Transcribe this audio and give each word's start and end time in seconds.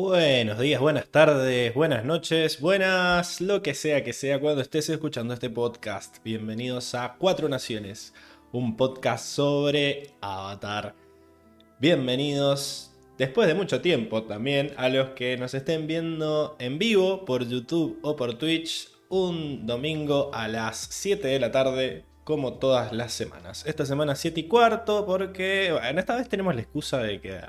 Buenos 0.00 0.60
días, 0.60 0.80
buenas 0.80 1.08
tardes, 1.08 1.74
buenas 1.74 2.04
noches, 2.04 2.60
buenas, 2.60 3.40
lo 3.40 3.62
que 3.62 3.74
sea 3.74 4.04
que 4.04 4.12
sea 4.12 4.40
cuando 4.40 4.62
estés 4.62 4.88
escuchando 4.88 5.34
este 5.34 5.50
podcast. 5.50 6.18
Bienvenidos 6.22 6.94
a 6.94 7.16
Cuatro 7.18 7.48
Naciones, 7.48 8.14
un 8.52 8.76
podcast 8.76 9.26
sobre 9.26 10.14
Avatar. 10.20 10.94
Bienvenidos, 11.80 12.92
después 13.18 13.48
de 13.48 13.54
mucho 13.54 13.80
tiempo 13.80 14.22
también, 14.22 14.72
a 14.76 14.88
los 14.88 15.10
que 15.10 15.36
nos 15.36 15.52
estén 15.54 15.88
viendo 15.88 16.54
en 16.60 16.78
vivo 16.78 17.24
por 17.24 17.48
YouTube 17.48 17.98
o 18.02 18.14
por 18.14 18.38
Twitch 18.38 18.90
un 19.08 19.66
domingo 19.66 20.30
a 20.32 20.46
las 20.46 20.76
7 20.92 21.26
de 21.26 21.40
la 21.40 21.50
tarde 21.50 22.04
como 22.22 22.52
todas 22.52 22.92
las 22.92 23.14
semanas. 23.14 23.64
Esta 23.66 23.84
semana 23.84 24.14
7 24.14 24.38
y 24.38 24.44
cuarto 24.44 25.06
porque, 25.06 25.70
bueno, 25.72 25.98
esta 25.98 26.14
vez 26.14 26.28
tenemos 26.28 26.54
la 26.54 26.60
excusa 26.60 26.98
de 26.98 27.20
que 27.20 27.40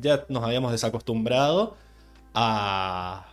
ya 0.00 0.26
nos 0.28 0.44
habíamos 0.44 0.72
desacostumbrado 0.72 1.76
a, 2.34 3.24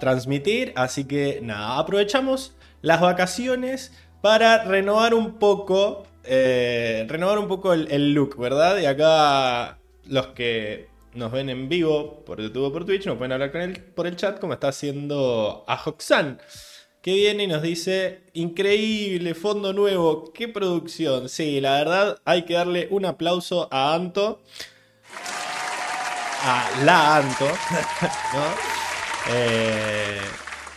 transmitir, 0.00 0.72
así 0.76 1.04
que 1.04 1.40
nada, 1.42 1.78
aprovechamos 1.78 2.54
las 2.82 3.00
vacaciones 3.00 3.92
para 4.20 4.64
renovar 4.64 5.14
un 5.14 5.38
poco, 5.38 6.04
eh, 6.24 7.06
renovar 7.08 7.38
un 7.38 7.48
poco 7.48 7.72
el, 7.72 8.12
look, 8.12 8.36
¿verdad? 8.36 8.78
Y 8.78 8.86
acá 8.86 9.78
los 10.06 10.28
que 10.28 10.88
nos 11.14 11.32
ven 11.32 11.48
en 11.48 11.68
vivo 11.68 12.22
por 12.24 12.40
YouTube 12.40 12.64
o 12.64 12.72
por 12.72 12.84
Twitch 12.84 13.06
nos 13.06 13.16
pueden 13.16 13.32
hablar 13.32 13.52
con 13.52 13.62
él 13.62 13.82
por 13.82 14.06
el 14.06 14.16
chat 14.16 14.38
como 14.38 14.52
está 14.52 14.68
haciendo 14.68 15.64
a 15.66 15.80
Hoxan 15.84 16.38
que 17.02 17.14
viene 17.14 17.44
y 17.44 17.46
nos 17.46 17.62
dice, 17.62 18.20
increíble, 18.34 19.34
fondo 19.34 19.72
nuevo, 19.72 20.32
qué 20.34 20.48
producción. 20.48 21.28
Sí, 21.28 21.60
la 21.60 21.78
verdad 21.78 22.18
hay 22.24 22.44
que 22.44 22.54
darle 22.54 22.88
un 22.90 23.06
aplauso 23.06 23.68
a 23.70 23.94
Anto. 23.94 24.42
A 26.42 26.70
la 26.84 27.16
Anto, 27.16 27.44
¿no? 28.34 28.44
Eh, 29.30 30.18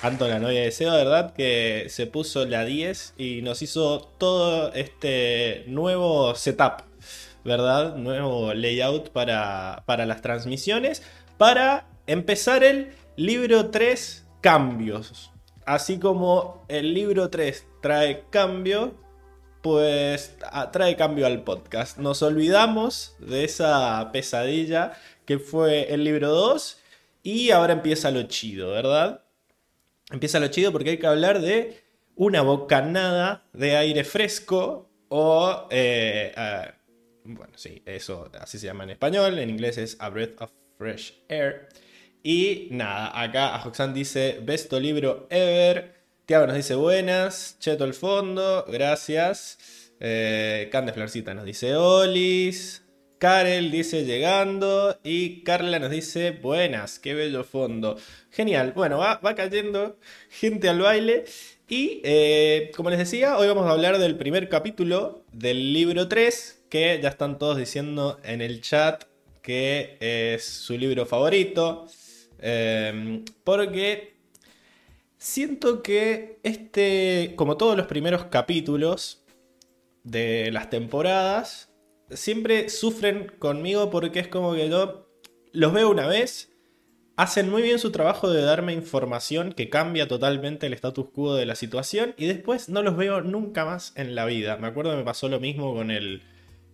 Anto, 0.01 0.27
la 0.27 0.39
novia 0.39 0.61
de 0.61 0.73
¿verdad? 0.79 1.33
Que 1.33 1.85
se 1.87 2.05
puso 2.05 2.45
la 2.45 2.65
10 2.65 3.13
y 3.17 3.41
nos 3.41 3.61
hizo 3.61 4.01
todo 4.17 4.73
este 4.73 5.63
nuevo 5.67 6.35
setup, 6.35 6.81
¿verdad? 7.45 7.95
Nuevo 7.95 8.53
layout 8.53 9.11
para, 9.11 9.83
para 9.85 10.05
las 10.05 10.21
transmisiones. 10.21 11.03
Para 11.37 11.87
empezar 12.07 12.65
el 12.65 12.91
libro 13.15 13.69
3, 13.69 14.25
cambios. 14.41 15.31
Así 15.65 15.97
como 15.97 16.65
el 16.67 16.93
libro 16.93 17.29
3 17.29 17.65
trae 17.81 18.25
cambio, 18.29 18.95
pues 19.61 20.35
ah, 20.51 20.71
trae 20.71 20.97
cambio 20.97 21.25
al 21.25 21.43
podcast. 21.43 21.97
Nos 21.97 22.21
olvidamos 22.21 23.15
de 23.19 23.45
esa 23.45 24.09
pesadilla 24.11 24.91
que 25.25 25.39
fue 25.39 25.93
el 25.93 26.03
libro 26.03 26.29
2 26.29 26.77
y 27.23 27.51
ahora 27.51 27.73
empieza 27.73 28.11
lo 28.11 28.23
chido, 28.23 28.71
¿verdad? 28.71 29.23
Empieza 30.11 30.39
lo 30.39 30.47
chido 30.47 30.71
porque 30.71 30.91
hay 30.91 30.97
que 30.97 31.07
hablar 31.07 31.41
de 31.41 31.81
una 32.15 32.41
bocanada 32.41 33.45
de 33.53 33.77
aire 33.77 34.03
fresco 34.03 34.89
o... 35.09 35.67
Eh, 35.71 36.33
bueno, 37.25 37.53
sí, 37.55 37.81
eso 37.85 38.29
así 38.39 38.59
se 38.59 38.67
llama 38.67 38.83
en 38.83 38.91
español, 38.91 39.39
en 39.39 39.49
inglés 39.49 39.77
es 39.77 39.95
A 39.99 40.09
Breath 40.09 40.41
of 40.41 40.51
Fresh 40.77 41.23
Air. 41.29 41.69
Y 42.21 42.67
nada, 42.71 43.19
acá 43.19 43.55
Ajoxan 43.55 43.93
dice, 43.93 44.39
besto 44.41 44.79
libro 44.79 45.27
ever. 45.29 45.93
Tiago 46.25 46.47
nos 46.47 46.55
dice 46.55 46.75
buenas. 46.75 47.57
Cheto 47.59 47.83
el 47.83 47.93
fondo, 47.93 48.65
gracias. 48.67 49.91
Eh, 49.99 50.69
Cande 50.71 50.93
Florcita 50.93 51.33
nos 51.33 51.45
dice 51.45 51.75
olis. 51.75 52.82
Karel 53.23 53.71
dice 53.71 54.03
llegando. 54.03 54.99
Y 55.01 55.43
Carla 55.43 55.79
nos 55.79 55.91
dice 55.91 56.31
buenas, 56.31 56.99
qué 56.99 57.13
bello 57.13 57.45
fondo. 57.45 57.95
Genial, 58.31 58.73
bueno, 58.75 58.97
va, 58.97 59.21
cayendo 59.33 59.97
gente 60.29 60.67
al 60.67 60.81
baile. 60.81 61.23
Y 61.69 62.01
eh, 62.03 62.69
como 62.75 62.89
les 62.89 62.99
decía, 62.99 63.37
hoy 63.37 63.47
vamos 63.47 63.65
a 63.65 63.71
hablar 63.71 63.97
del 63.97 64.17
primer 64.17 64.49
capítulo 64.49 65.23
del 65.31 65.71
libro 65.71 66.09
3, 66.09 66.65
que 66.67 66.99
ya 67.01 67.07
están 67.07 67.39
todos 67.39 67.57
diciendo 67.57 68.19
en 68.25 68.41
el 68.41 68.59
chat 68.59 69.05
que 69.41 69.95
es 70.01 70.43
su 70.43 70.77
libro 70.77 71.05
favorito. 71.05 71.87
Em, 72.39 73.23
porque 73.45 74.17
siento 75.17 75.81
que 75.81 76.39
este, 76.43 77.35
como 77.37 77.55
todos 77.55 77.77
los 77.77 77.87
primeros 77.87 78.25
capítulos 78.25 79.23
de 80.03 80.51
las 80.51 80.69
temporadas, 80.69 81.72
siempre 82.11 82.69
sufren 82.69 83.31
conmigo 83.39 83.89
porque 83.89 84.19
es 84.19 84.27
como 84.27 84.53
que 84.53 84.69
yo 84.69 85.07
los 85.51 85.73
veo 85.73 85.89
una 85.89 86.07
vez, 86.07 86.51
hacen 87.15 87.49
muy 87.49 87.61
bien 87.61 87.79
su 87.79 87.91
trabajo 87.91 88.29
de 88.29 88.41
darme 88.41 88.73
información 88.73 89.53
que 89.53 89.69
cambia 89.69 90.07
totalmente 90.07 90.67
el 90.67 90.73
status 90.73 91.07
quo 91.13 91.35
de 91.35 91.45
la 91.45 91.55
situación 91.55 92.15
y 92.17 92.25
después 92.25 92.69
no 92.69 92.81
los 92.81 92.97
veo 92.97 93.21
nunca 93.21 93.65
más 93.65 93.93
en 93.95 94.15
la 94.15 94.25
vida. 94.25 94.57
Me 94.57 94.67
acuerdo 94.67 94.91
que 94.91 94.97
me 94.97 95.03
pasó 95.03 95.29
lo 95.29 95.39
mismo 95.39 95.73
con 95.73 95.91
el, 95.91 96.23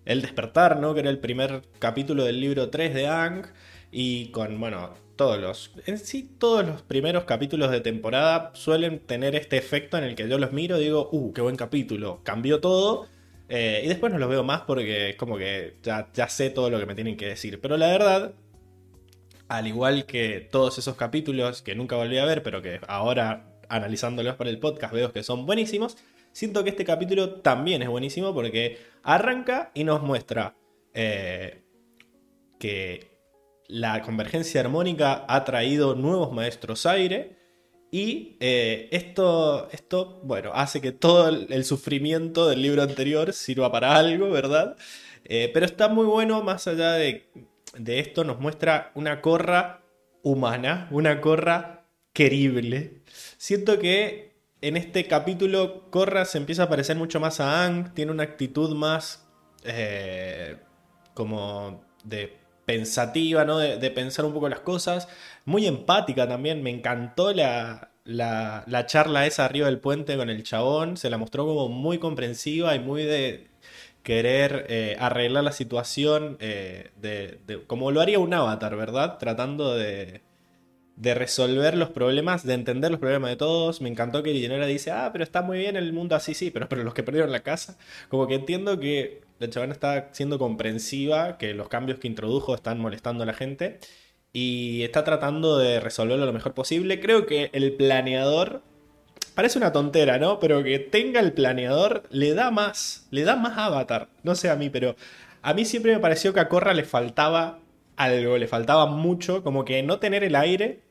el 0.06 0.22
despertar, 0.22 0.80
¿no? 0.80 0.94
Que 0.94 1.02
era 1.02 1.10
el 1.10 1.20
primer 1.20 1.64
capítulo 1.80 2.24
del 2.24 2.40
libro 2.40 2.70
3 2.70 2.94
de 2.94 3.08
Ang 3.08 3.48
y 3.92 4.30
con, 4.32 4.60
bueno, 4.60 4.94
todos 5.16 5.40
los. 5.40 5.72
En 5.86 5.98
sí, 5.98 6.30
todos 6.40 6.66
los 6.66 6.82
primeros 6.82 7.26
capítulos 7.26 7.72
de 7.72 7.82
temporada 7.82 8.52
suelen 8.54 9.00
tener 9.00 9.36
este 9.36 9.58
efecto 9.58 9.98
en 9.98 10.06
el 10.06 10.16
que 10.16 10.30
yo 10.30 10.38
los 10.38 10.54
miro 10.54 10.80
y 10.80 10.86
digo, 10.86 11.10
uh, 11.12 11.34
qué 11.34 11.42
buen 11.42 11.58
capítulo, 11.58 12.22
cambió 12.24 12.62
todo. 12.62 13.08
Eh, 13.50 13.82
y 13.84 13.88
después 13.88 14.14
no 14.14 14.20
los 14.20 14.30
veo 14.30 14.44
más 14.44 14.62
porque 14.62 15.16
como 15.18 15.38
que 15.38 15.78
ya, 15.82 16.10
ya 16.14 16.30
sé 16.30 16.52
todo 16.52 16.70
lo 16.70 16.80
que 16.80 16.86
me 16.86 16.96
tienen 16.96 17.18
que 17.18 17.26
decir. 17.26 17.60
Pero 17.60 17.78
la 17.78 17.88
verdad, 17.88 18.36
al 19.48 19.68
igual 19.68 20.06
que 20.06 20.48
todos 20.52 20.78
esos 20.78 20.96
capítulos 20.96 21.64
que 21.64 21.74
nunca 21.74 21.96
volví 21.96 22.20
a 22.20 22.26
ver, 22.26 22.44
pero 22.44 22.62
que 22.62 22.80
ahora 22.88 23.58
analizándolos 23.68 24.36
para 24.36 24.52
el 24.52 24.60
podcast 24.60 24.94
veo 24.94 25.12
que 25.12 25.24
son 25.24 25.48
buenísimos, 25.48 25.98
siento 26.32 26.64
que 26.64 26.70
este 26.70 26.86
capítulo 26.86 27.42
también 27.42 27.82
es 27.82 27.90
buenísimo 27.90 28.34
porque 28.34 28.78
arranca 29.04 29.72
y 29.74 29.84
nos 29.84 30.04
muestra 30.04 30.56
eh, 30.94 31.64
que 32.60 33.20
la 33.68 34.02
convergencia 34.04 34.62
armónica 34.62 35.26
ha 35.28 35.44
traído 35.44 35.96
nuevos 35.96 36.32
maestros 36.32 36.86
aire 36.86 37.39
y 37.92 38.38
eh, 38.40 38.88
esto, 38.92 39.70
esto, 39.72 40.22
bueno, 40.24 40.52
hace 40.54 40.82
que 40.82 40.92
todo 40.92 41.30
el, 41.30 41.66
sufrimiento 41.66 42.48
del 42.48 42.62
libro 42.62 42.84
anterior 42.84 43.34
sirva 43.34 43.72
para 43.72 43.96
algo, 43.96 44.30
¿verdad? 44.30 44.78
Eh, 45.26 45.50
pero 45.54 45.66
está 45.66 45.88
muy 45.90 46.06
bueno, 46.06 46.44
más 46.44 46.68
allá 46.68 46.94
de, 46.94 47.30
de 47.78 48.00
esto, 48.00 48.24
nos 48.24 48.40
muestra 48.40 48.92
una 48.96 49.22
corra 49.22 49.84
humana, 50.24 50.88
una 50.92 51.22
corra 51.22 51.88
querible. 52.14 53.02
Siento 53.38 53.80
que 53.80 54.30
en 54.62 54.78
este 54.78 55.08
capítulo 55.08 55.90
Corra 55.90 56.26
se 56.26 56.38
empieza 56.38 56.64
a 56.64 56.70
parecer 56.70 56.98
mucho 56.98 57.20
más 57.20 57.40
a 57.40 57.66
Ang, 57.66 57.94
tiene 57.94 58.12
una 58.12 58.24
actitud 58.24 58.76
más 58.76 59.26
eh, 59.64 60.58
como 61.14 61.84
de 62.04 62.38
pensativa, 62.66 63.46
¿no? 63.46 63.58
De, 63.58 63.92
pensar 63.92 64.26
un 64.26 64.34
poco 64.34 64.50
las 64.50 64.60
cosas. 64.60 65.08
Muy 65.46 65.66
empática 65.68 66.28
también. 66.28 66.64
Me 66.64 66.70
encantó 66.70 67.34
la, 67.34 67.90
la, 68.06 68.86
charla 68.86 69.26
esa 69.26 69.46
arriba 69.46 69.68
del 69.68 69.80
puente 69.80 70.18
con 70.18 70.30
el 70.30 70.44
chabón. 70.44 70.98
Se 70.98 71.10
la 71.10 71.18
mostró 71.18 71.46
como 71.46 71.70
muy 71.70 72.00
comprensiva 72.00 72.76
y 72.76 72.80
muy 72.80 73.04
de 73.04 73.48
querer 74.04 74.66
eh, 74.70 74.96
arreglar 75.00 75.44
la 75.44 75.52
situación 75.52 76.38
eh, 76.40 76.92
de, 77.02 77.40
como 77.68 77.92
lo 77.92 78.02
haría 78.02 78.20
un 78.20 78.34
avatar, 78.34 78.76
¿verdad? 78.76 79.18
Tratando 79.20 79.76
de, 79.76 80.22
de 80.96 81.14
resolver 81.14 81.78
los 81.78 81.90
problemas, 81.90 82.46
de 82.46 82.54
entender 82.54 82.92
los 82.92 83.00
problemas 83.00 83.30
de 83.32 83.36
todos. 83.38 83.82
Me 83.82 83.90
encantó 83.90 84.24
que 84.24 84.34
Llenera 84.34 84.66
dice, 84.66 84.92
ah, 84.92 85.10
pero 85.12 85.24
está 85.24 85.42
muy 85.42 85.60
bien 85.60 85.76
el 85.76 85.94
mundo 85.94 86.16
así, 86.16 86.34
sí, 86.34 86.52
pero, 86.52 86.68
pero 86.70 86.84
los 86.84 86.94
que 86.94 87.04
perdieron 87.04 87.32
la 87.32 87.42
casa. 87.42 87.78
Como 88.10 88.28
que 88.28 88.36
entiendo 88.36 88.80
que 88.80 89.22
la 89.40 89.50
chavana 89.50 89.74
está 89.74 90.10
siendo 90.14 90.40
comprensiva, 90.40 91.38
que 91.38 91.54
los 91.54 91.70
cambios 91.70 92.00
que 92.00 92.08
introdujo 92.08 92.56
están 92.56 92.80
molestando 92.80 93.24
a 93.24 93.26
la 93.28 93.34
gente 93.34 93.80
y 94.34 94.84
está 94.84 95.04
tratando 95.04 95.58
de 95.58 95.80
resolverlo 95.80 96.26
lo 96.26 96.34
mejor 96.34 96.54
posible. 96.54 97.00
Creo 97.00 97.26
que 97.26 97.50
el 97.54 97.74
planeador 97.74 98.62
parece 99.36 99.58
una 99.58 99.72
tontera, 99.72 100.18
¿no? 100.18 100.40
Pero 100.40 100.64
que 100.64 100.80
tenga 100.80 101.20
el 101.20 101.34
planeador 101.34 102.04
le 102.12 102.34
da 102.34 102.52
más, 102.52 103.08
le 103.12 103.24
da 103.24 103.36
más 103.36 103.58
avatar. 103.58 104.10
No 104.24 104.36
sé 104.36 104.50
a 104.50 104.56
mí, 104.56 104.70
pero 104.70 104.96
a 105.42 105.54
mí 105.54 105.66
siempre 105.66 105.94
me 105.94 106.00
pareció 106.00 106.34
que 106.34 106.40
a 106.40 106.50
Corra 106.50 106.74
le 106.74 106.84
faltaba 106.84 107.60
algo, 107.96 108.38
le 108.38 108.48
faltaba 108.48 108.86
mucho, 108.86 109.44
como 109.44 109.66
que 109.66 109.84
no 109.84 110.00
tener 110.00 110.24
el 110.24 110.36
aire 110.36 110.82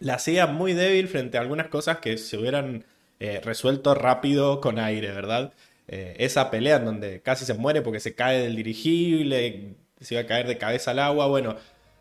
la 0.00 0.14
hacía 0.14 0.46
muy 0.46 0.72
débil 0.72 1.08
frente 1.08 1.38
a 1.38 1.42
algunas 1.42 1.68
cosas 1.68 1.98
que 1.98 2.18
se 2.18 2.36
hubieran 2.38 2.84
eh, 3.20 3.40
resuelto 3.44 3.94
rápido 3.94 4.60
con 4.60 4.78
aire, 4.78 5.12
¿verdad? 5.12 5.52
Eh, 5.88 6.16
esa 6.18 6.50
pelea 6.50 6.76
en 6.76 6.86
donde 6.86 7.20
casi 7.20 7.44
se 7.44 7.54
muere 7.54 7.82
porque 7.82 8.00
se 8.00 8.14
cae 8.14 8.40
del 8.40 8.56
dirigible, 8.56 9.74
se 10.00 10.14
iba 10.14 10.22
a 10.22 10.26
caer 10.26 10.46
de 10.46 10.58
cabeza 10.58 10.92
al 10.92 11.00
agua, 11.00 11.26
bueno, 11.26 11.56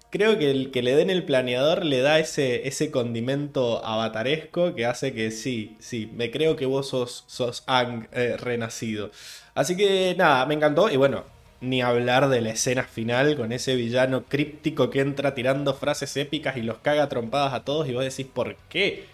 creo 0.10 0.38
que 0.38 0.52
el 0.52 0.72
que 0.72 0.82
le 0.82 0.96
den 0.96 1.10
el 1.10 1.24
planeador 1.24 1.86
le 1.86 2.02
da 2.02 2.20
ese, 2.20 2.68
ese 2.68 2.92
condimento 2.92 3.84
avataresco 3.86 4.76
que 4.76 4.86
hace 4.86 5.14
que 5.14 5.32
sí, 5.32 5.76
sí, 5.80 6.10
me 6.16 6.32
creo 6.32 6.56
que 6.56 6.66
vos 6.66 6.90
sos, 6.90 7.24
sos 7.28 7.64
Ang 7.68 8.08
eh, 8.12 8.38
renacido. 8.38 9.12
Así 9.56 9.76
que 9.78 10.16
nada, 10.18 10.46
me 10.46 10.56
encantó 10.56 10.90
y 10.90 10.98
bueno, 10.98 11.24
Ni 11.62 11.82
hablar 11.82 12.30
de 12.30 12.42
la 12.42 12.52
escena 12.52 12.84
final 12.84 13.36
con 13.36 13.52
ese 13.52 13.76
villano 13.76 14.24
críptico 14.26 14.90
que 14.90 15.02
entra 15.02 15.36
tirando 15.36 15.74
frases 15.74 16.16
épicas 16.18 16.58
y 16.58 16.62
los 16.62 16.78
caga 16.80 17.10
trompadas 17.10 17.54
a 17.54 17.66
todos 17.66 17.88
y 17.90 17.94
vos 17.94 18.04
decís, 18.04 18.26
¿por 18.34 18.56
qué? 18.70 19.06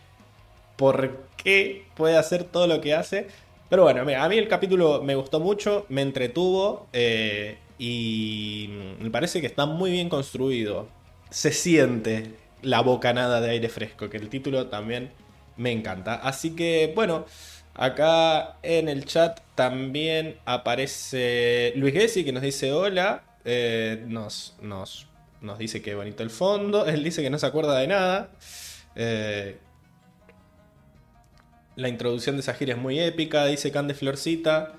¿Por 0.76 1.26
qué 1.38 1.86
puede 1.96 2.18
hacer 2.18 2.44
todo 2.44 2.68
lo 2.68 2.82
que 2.82 2.94
hace? 2.94 3.28
Pero 3.70 3.84
bueno, 3.84 4.02
a 4.02 4.30
mí 4.30 4.38
el 4.38 4.48
capítulo 4.48 5.02
me 5.02 5.16
gustó 5.16 5.40
mucho, 5.40 5.86
me 5.90 6.02
entretuvo 6.02 6.88
eh, 6.94 7.58
y 7.78 8.70
me 9.00 9.10
parece 9.10 9.42
que 9.42 9.48
está 9.48 9.66
muy 9.66 9.92
bien 9.92 10.10
construido. 10.10 10.88
Se 11.30 11.52
siente 11.52 12.32
la 12.62 12.82
bocanada 12.82 13.42
de 13.42 13.52
aire 13.52 13.70
fresco, 13.70 14.10
que 14.10 14.18
el 14.18 14.30
título 14.30 14.68
también 14.68 15.12
me 15.58 15.72
encanta. 15.72 16.16
Así 16.16 16.56
que 16.56 16.92
bueno, 16.96 17.26
acá 17.74 18.58
en 18.64 18.90
el 18.90 19.06
chat 19.06 19.40
también 19.56 20.38
aparece 20.46 21.74
Luis 21.76 21.94
Gessi 21.94 22.24
que 22.24 22.32
nos 22.32 22.44
dice 22.44 22.72
hola. 22.72 23.24
Eh, 23.48 24.04
nos, 24.08 24.56
nos, 24.62 25.08
nos 25.42 25.60
dice 25.60 25.82
que 25.82 25.96
bonito 25.96 26.24
el 26.24 26.30
fondo. 26.30 26.86
Él 26.86 27.04
dice 27.04 27.22
que 27.22 27.30
no 27.30 27.38
se 27.38 27.46
acuerda 27.46 27.78
de 27.80 27.88
nada. 27.88 28.30
Eh, 28.96 29.58
la 31.76 31.90
introducción 31.90 32.38
de 32.38 32.42
Sahir 32.42 32.72
es 32.72 32.78
muy 32.78 33.00
épica, 33.00 33.46
dice 33.46 33.72
Cande 33.72 33.94
Florcita. 33.94 34.74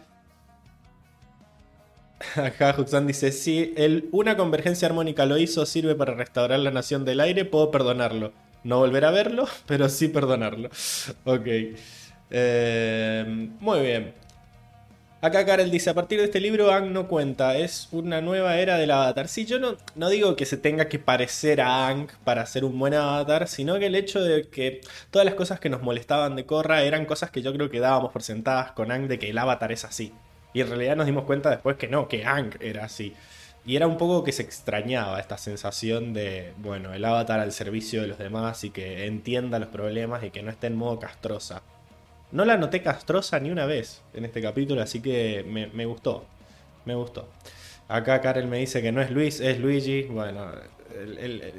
Acá 2.36 2.74
Huxan 2.76 3.06
dice, 3.06 3.30
si 3.30 3.74
el, 3.76 4.08
una 4.10 4.36
convergencia 4.36 4.88
armónica 4.88 5.26
lo 5.26 5.36
hizo, 5.38 5.66
sirve 5.66 5.94
para 5.94 6.14
restaurar 6.14 6.58
la 6.60 6.70
nación 6.70 7.04
del 7.04 7.20
aire, 7.20 7.44
puedo 7.44 7.70
perdonarlo. 7.70 8.32
No 8.64 8.78
volver 8.78 9.04
a 9.04 9.10
verlo, 9.10 9.46
pero 9.66 9.88
sí 9.88 10.08
perdonarlo. 10.08 10.70
ok. 11.24 11.46
Eh, 12.30 13.50
muy 13.60 13.80
bien. 13.80 14.14
Acá 15.22 15.44
Karel 15.46 15.70
dice, 15.70 15.90
a 15.90 15.94
partir 15.94 16.18
de 16.18 16.26
este 16.26 16.40
libro 16.40 16.70
Ang 16.72 16.92
no 16.92 17.08
cuenta, 17.08 17.56
es 17.56 17.88
una 17.90 18.20
nueva 18.20 18.58
era 18.58 18.76
del 18.76 18.90
avatar. 18.90 19.28
Sí, 19.28 19.44
yo 19.44 19.58
no, 19.58 19.76
no 19.94 20.08
digo 20.08 20.36
que 20.36 20.46
se 20.46 20.56
tenga 20.56 20.88
que 20.88 20.98
parecer 20.98 21.60
a 21.60 21.88
Ang 21.88 22.08
para 22.24 22.46
ser 22.46 22.64
un 22.64 22.78
buen 22.78 22.94
avatar, 22.94 23.48
sino 23.48 23.78
que 23.78 23.86
el 23.86 23.94
hecho 23.94 24.22
de 24.22 24.48
que 24.48 24.82
todas 25.10 25.24
las 25.24 25.34
cosas 25.34 25.58
que 25.58 25.70
nos 25.70 25.82
molestaban 25.82 26.36
de 26.36 26.46
Korra 26.46 26.82
eran 26.82 27.06
cosas 27.06 27.30
que 27.30 27.42
yo 27.42 27.52
creo 27.52 27.70
que 27.70 27.80
dábamos 27.80 28.12
por 28.12 28.22
sentadas 28.22 28.72
con 28.72 28.92
Ang 28.92 29.08
de 29.08 29.18
que 29.18 29.30
el 29.30 29.38
avatar 29.38 29.72
es 29.72 29.84
así. 29.84 30.12
Y 30.56 30.62
en 30.62 30.68
realidad 30.68 30.96
nos 30.96 31.04
dimos 31.04 31.24
cuenta 31.24 31.50
después 31.50 31.76
que 31.76 31.86
no, 31.86 32.08
que 32.08 32.24
Ang 32.24 32.56
era 32.60 32.86
así. 32.86 33.12
Y 33.66 33.76
era 33.76 33.86
un 33.86 33.98
poco 33.98 34.24
que 34.24 34.32
se 34.32 34.40
extrañaba 34.40 35.20
esta 35.20 35.36
sensación 35.36 36.14
de, 36.14 36.54
bueno, 36.56 36.94
el 36.94 37.04
avatar 37.04 37.40
al 37.40 37.52
servicio 37.52 38.00
de 38.00 38.08
los 38.08 38.16
demás 38.16 38.64
y 38.64 38.70
que 38.70 39.04
entienda 39.04 39.58
los 39.58 39.68
problemas 39.68 40.24
y 40.24 40.30
que 40.30 40.42
no 40.42 40.50
esté 40.50 40.68
en 40.68 40.76
modo 40.76 40.98
castrosa. 40.98 41.60
No 42.32 42.46
la 42.46 42.56
noté 42.56 42.80
castrosa 42.80 43.38
ni 43.38 43.50
una 43.50 43.66
vez 43.66 44.00
en 44.14 44.24
este 44.24 44.40
capítulo, 44.40 44.80
así 44.80 45.02
que 45.02 45.44
me, 45.46 45.84
gustó. 45.84 46.24
Me 46.86 46.94
gustó. 46.94 47.28
Acá 47.86 48.22
Karel 48.22 48.46
me 48.46 48.56
dice 48.56 48.80
que 48.80 48.92
no 48.92 49.02
es 49.02 49.10
Luis, 49.10 49.40
es 49.40 49.60
Luigi. 49.60 50.04
Bueno, 50.04 50.52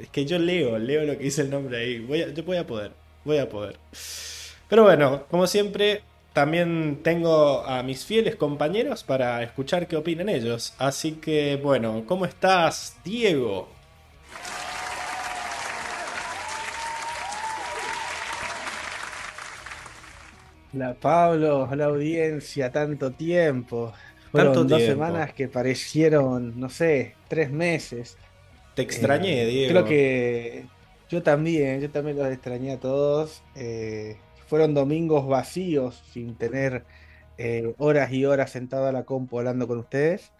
es 0.00 0.08
que 0.08 0.24
yo 0.24 0.40
leo, 0.40 0.76
leo 0.76 1.04
lo 1.04 1.16
que 1.16 1.22
dice 1.22 1.42
el 1.42 1.50
nombre 1.50 1.78
ahí. 1.78 2.00
Voy 2.00 2.34
yo 2.34 2.42
voy 2.42 2.56
a 2.56 2.66
poder, 2.66 2.90
voy 3.24 3.38
a 3.38 3.48
poder. 3.48 3.76
Pero 4.68 4.82
bueno, 4.82 5.22
como 5.30 5.46
siempre, 5.46 6.02
también 6.38 7.00
tengo 7.02 7.66
a 7.66 7.82
mis 7.82 8.04
fieles 8.04 8.36
compañeros 8.36 9.02
para 9.02 9.42
escuchar 9.42 9.88
qué 9.88 9.96
opinan 9.96 10.28
ellos. 10.28 10.72
Así 10.78 11.14
que 11.14 11.58
bueno, 11.60 12.04
¿cómo 12.06 12.26
estás, 12.26 12.96
Diego? 13.04 13.68
Hola 20.72 20.94
Pablo, 20.94 21.68
hola 21.68 21.86
audiencia, 21.86 22.70
tanto 22.70 23.10
tiempo. 23.10 23.92
Fueron 24.30 24.68
dos 24.68 24.80
semanas 24.80 25.32
que 25.32 25.48
parecieron, 25.48 26.60
no 26.60 26.68
sé, 26.68 27.16
tres 27.26 27.50
meses. 27.50 28.16
Te 28.76 28.82
extrañé, 28.82 29.42
eh, 29.42 29.46
Diego. 29.46 29.72
Creo 29.72 29.84
que 29.86 30.66
yo 31.10 31.20
también, 31.20 31.80
yo 31.80 31.90
también 31.90 32.16
los 32.16 32.28
extrañé 32.28 32.74
a 32.74 32.78
todos. 32.78 33.42
Eh, 33.56 34.18
fueron 34.48 34.74
domingos 34.74 35.26
vacíos, 35.26 36.02
sin 36.12 36.34
tener 36.34 36.84
eh, 37.36 37.74
horas 37.78 38.12
y 38.12 38.24
horas 38.24 38.50
sentado 38.50 38.86
a 38.86 38.92
la 38.92 39.04
compu 39.04 39.38
hablando 39.38 39.68
con 39.68 39.78
ustedes. 39.78 40.32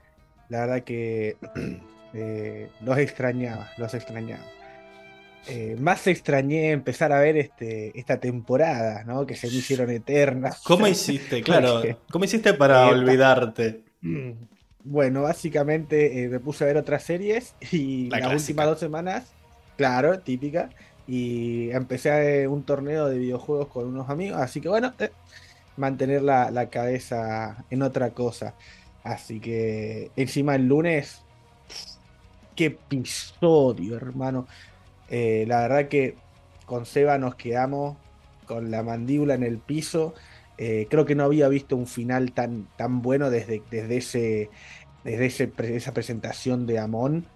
La 0.48 0.60
verdad 0.60 0.82
que 0.82 1.36
los 2.80 2.98
extrañaba, 2.98 3.70
los 3.76 3.94
extrañaba. 3.94 4.44
Eh, 5.50 5.76
más 5.78 6.06
extrañé 6.06 6.72
empezar 6.72 7.10
a 7.10 7.20
ver 7.20 7.38
este, 7.38 7.98
esta 7.98 8.18
temporada, 8.18 9.04
¿no? 9.04 9.24
Que 9.24 9.34
se 9.34 9.46
me 9.46 9.54
hicieron 9.54 9.90
eternas. 9.90 10.60
¿Cómo 10.62 10.86
hiciste? 10.88 11.42
Claro, 11.42 11.82
¿cómo 12.10 12.24
hiciste 12.24 12.54
para 12.54 12.86
olvidarte? 12.88 13.82
Bueno, 14.84 15.22
básicamente 15.22 16.22
eh, 16.22 16.28
me 16.28 16.40
puse 16.40 16.64
a 16.64 16.66
ver 16.68 16.78
otras 16.78 17.02
series 17.02 17.54
y 17.72 18.08
las 18.08 18.32
últimas 18.32 18.64
dos 18.64 18.78
semanas, 18.78 19.34
claro, 19.76 20.20
típica, 20.20 20.70
y 21.08 21.70
empecé 21.70 22.46
un 22.46 22.62
torneo 22.64 23.08
de 23.08 23.18
videojuegos 23.18 23.68
con 23.68 23.86
unos 23.88 24.10
amigos, 24.10 24.40
así 24.40 24.60
que 24.60 24.68
bueno, 24.68 24.94
eh, 25.00 25.10
mantener 25.76 26.22
la, 26.22 26.50
la 26.50 26.68
cabeza 26.70 27.64
en 27.70 27.82
otra 27.82 28.10
cosa. 28.10 28.54
Así 29.02 29.40
que 29.40 30.10
encima 30.16 30.54
el 30.54 30.66
lunes, 30.66 31.22
qué 32.54 32.66
episodio, 32.66 33.96
hermano. 33.96 34.46
Eh, 35.08 35.44
la 35.48 35.62
verdad 35.62 35.88
que 35.88 36.16
con 36.66 36.84
Seba 36.86 37.16
nos 37.16 37.36
quedamos 37.36 37.96
con 38.46 38.70
la 38.70 38.82
mandíbula 38.82 39.34
en 39.34 39.44
el 39.44 39.58
piso. 39.58 40.14
Eh, 40.58 40.88
creo 40.90 41.06
que 41.06 41.14
no 41.14 41.24
había 41.24 41.48
visto 41.48 41.76
un 41.76 41.86
final 41.86 42.32
tan, 42.32 42.68
tan 42.76 43.00
bueno 43.00 43.30
desde, 43.30 43.62
desde, 43.70 43.96
ese, 43.96 44.50
desde 45.04 45.76
esa 45.76 45.94
presentación 45.94 46.66
de 46.66 46.78
Amon. 46.80 47.26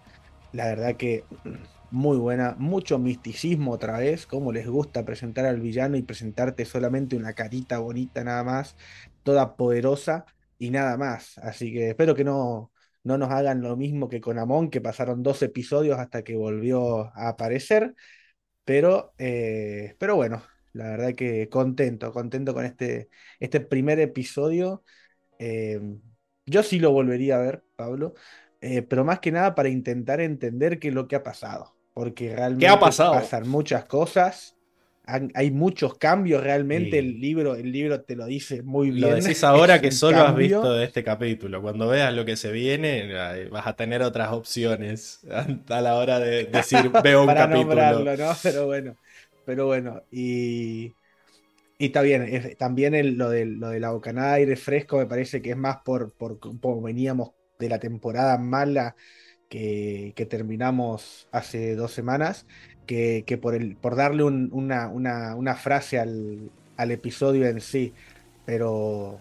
La 0.53 0.67
verdad 0.67 0.97
que 0.97 1.25
muy 1.93 2.17
buena, 2.19 2.57
mucho 2.59 2.99
misticismo 2.99 3.73
otra 3.73 3.99
vez, 3.99 4.27
como 4.27 4.53
les 4.53 4.67
gusta 4.67 5.05
presentar 5.05 5.45
al 5.47 5.61
villano 5.61 5.97
y 5.97 6.03
presentarte 6.03 6.65
solamente 6.65 7.17
una 7.17 7.35
carita 7.35 7.79
bonita 7.79 8.25
nada 8.25 8.43
más, 8.45 8.77
toda 9.23 9.57
poderosa 9.57 10.25
y 10.59 10.71
nada 10.71 10.97
más. 10.97 11.39
Así 11.39 11.73
que 11.73 11.91
espero 11.91 12.15
que 12.15 12.25
no, 12.25 12.73
no 13.05 13.19
nos 13.19 13.31
hagan 13.31 13.63
lo 13.63 13.77
mismo 13.77 14.09
que 14.09 14.21
con 14.21 14.39
Amon, 14.39 14.71
que 14.71 14.81
pasaron 14.81 15.23
dos 15.23 15.43
episodios 15.43 15.99
hasta 15.99 16.23
que 16.25 16.37
volvió 16.37 17.07
a 17.17 17.29
aparecer. 17.29 17.95
Pero, 18.65 19.15
eh, 19.19 19.97
pero 19.99 20.17
bueno, 20.17 20.43
la 20.73 20.89
verdad 20.91 21.15
que 21.15 21.49
contento, 21.49 22.13
contento 22.13 22.55
con 22.55 22.65
este, 22.65 23.11
este 23.41 23.61
primer 23.61 24.01
episodio. 24.01 24.85
Eh, 25.39 25.81
yo 26.47 26.63
sí 26.63 26.79
lo 26.81 26.93
volvería 26.93 27.37
a 27.37 27.43
ver, 27.43 27.65
Pablo, 27.77 28.15
eh, 28.61 28.83
pero 28.83 29.05
más 29.05 29.21
que 29.21 29.33
nada 29.33 29.55
para 29.55 29.69
intentar 29.69 30.21
entender 30.21 30.79
qué 30.79 30.89
es 30.89 30.95
lo 30.95 31.09
que 31.09 31.17
ha 31.17 31.23
pasado. 31.23 31.77
Porque 31.95 32.35
realmente 32.35 32.69
ha 32.69 32.79
pasado? 32.81 33.13
pasan 33.13 33.49
muchas 33.49 33.85
cosas 33.85 34.57
hay 35.05 35.51
muchos 35.51 35.99
cambios 35.99 36.43
realmente. 36.43 36.99
El 36.99 37.21
libro, 37.21 37.55
el 37.57 37.73
libro 37.73 38.03
te 38.03 38.17
lo 38.17 38.27
dice 38.27 38.63
muy 38.63 38.91
bien. 38.91 39.11
Lo 39.11 39.15
decís 39.17 39.43
ahora 39.45 39.81
que 39.81 39.91
solo 39.91 40.19
has 40.19 40.37
visto 40.37 40.75
de 40.75 40.85
este 40.85 41.03
capítulo. 41.03 41.61
Cuando 41.61 41.89
veas 41.89 42.15
lo 42.15 42.25
que 42.25 42.37
se 42.37 42.53
viene, 42.53 43.13
vas 43.51 43.67
a 43.67 43.75
tener 43.75 44.03
otras 44.03 44.33
opciones 44.33 45.21
a 45.69 45.81
la 45.81 45.97
hora 45.97 46.19
de 46.21 46.45
decir 46.45 46.91
veo 47.03 47.23
un 47.23 47.27
Para 47.27 47.49
capítulo. 47.49 48.17
¿no? 48.17 48.33
Pero 48.43 48.67
bueno, 48.67 48.97
pero 49.45 49.67
bueno, 49.67 50.03
y, 50.11 50.95
y 51.79 51.87
está 51.87 52.03
bien. 52.03 52.55
también 52.57 53.19
lo, 53.19 53.29
de, 53.29 53.47
lo 53.47 53.71
de 53.71 53.81
la 53.81 53.91
bocanada 53.91 54.35
de 54.35 54.37
aire 54.37 54.57
fresco 54.57 54.99
me 54.99 55.07
parece 55.07 55.43
que 55.43 55.51
es 55.51 55.57
más 55.57 55.79
por, 55.85 56.13
por 56.13 56.39
como 56.39 56.81
veníamos 56.81 57.33
de 57.59 57.69
la 57.69 57.79
temporada 57.79 58.39
mala 58.39 58.95
que, 59.53 60.15
que 60.17 60.25
terminamos 60.25 61.29
hace 61.31 61.77
dos 61.77 61.93
semanas 61.93 62.47
que, 62.87 63.39
por, 63.41 63.55
el, 63.55 63.77
por 63.77 63.97
darle 63.97 64.23
una, 64.25 65.55
frase 65.57 65.99
al, 65.99 66.51
episodio 66.91 67.47
en 67.47 67.61
sí. 67.61 67.93
Pero, 68.47 69.19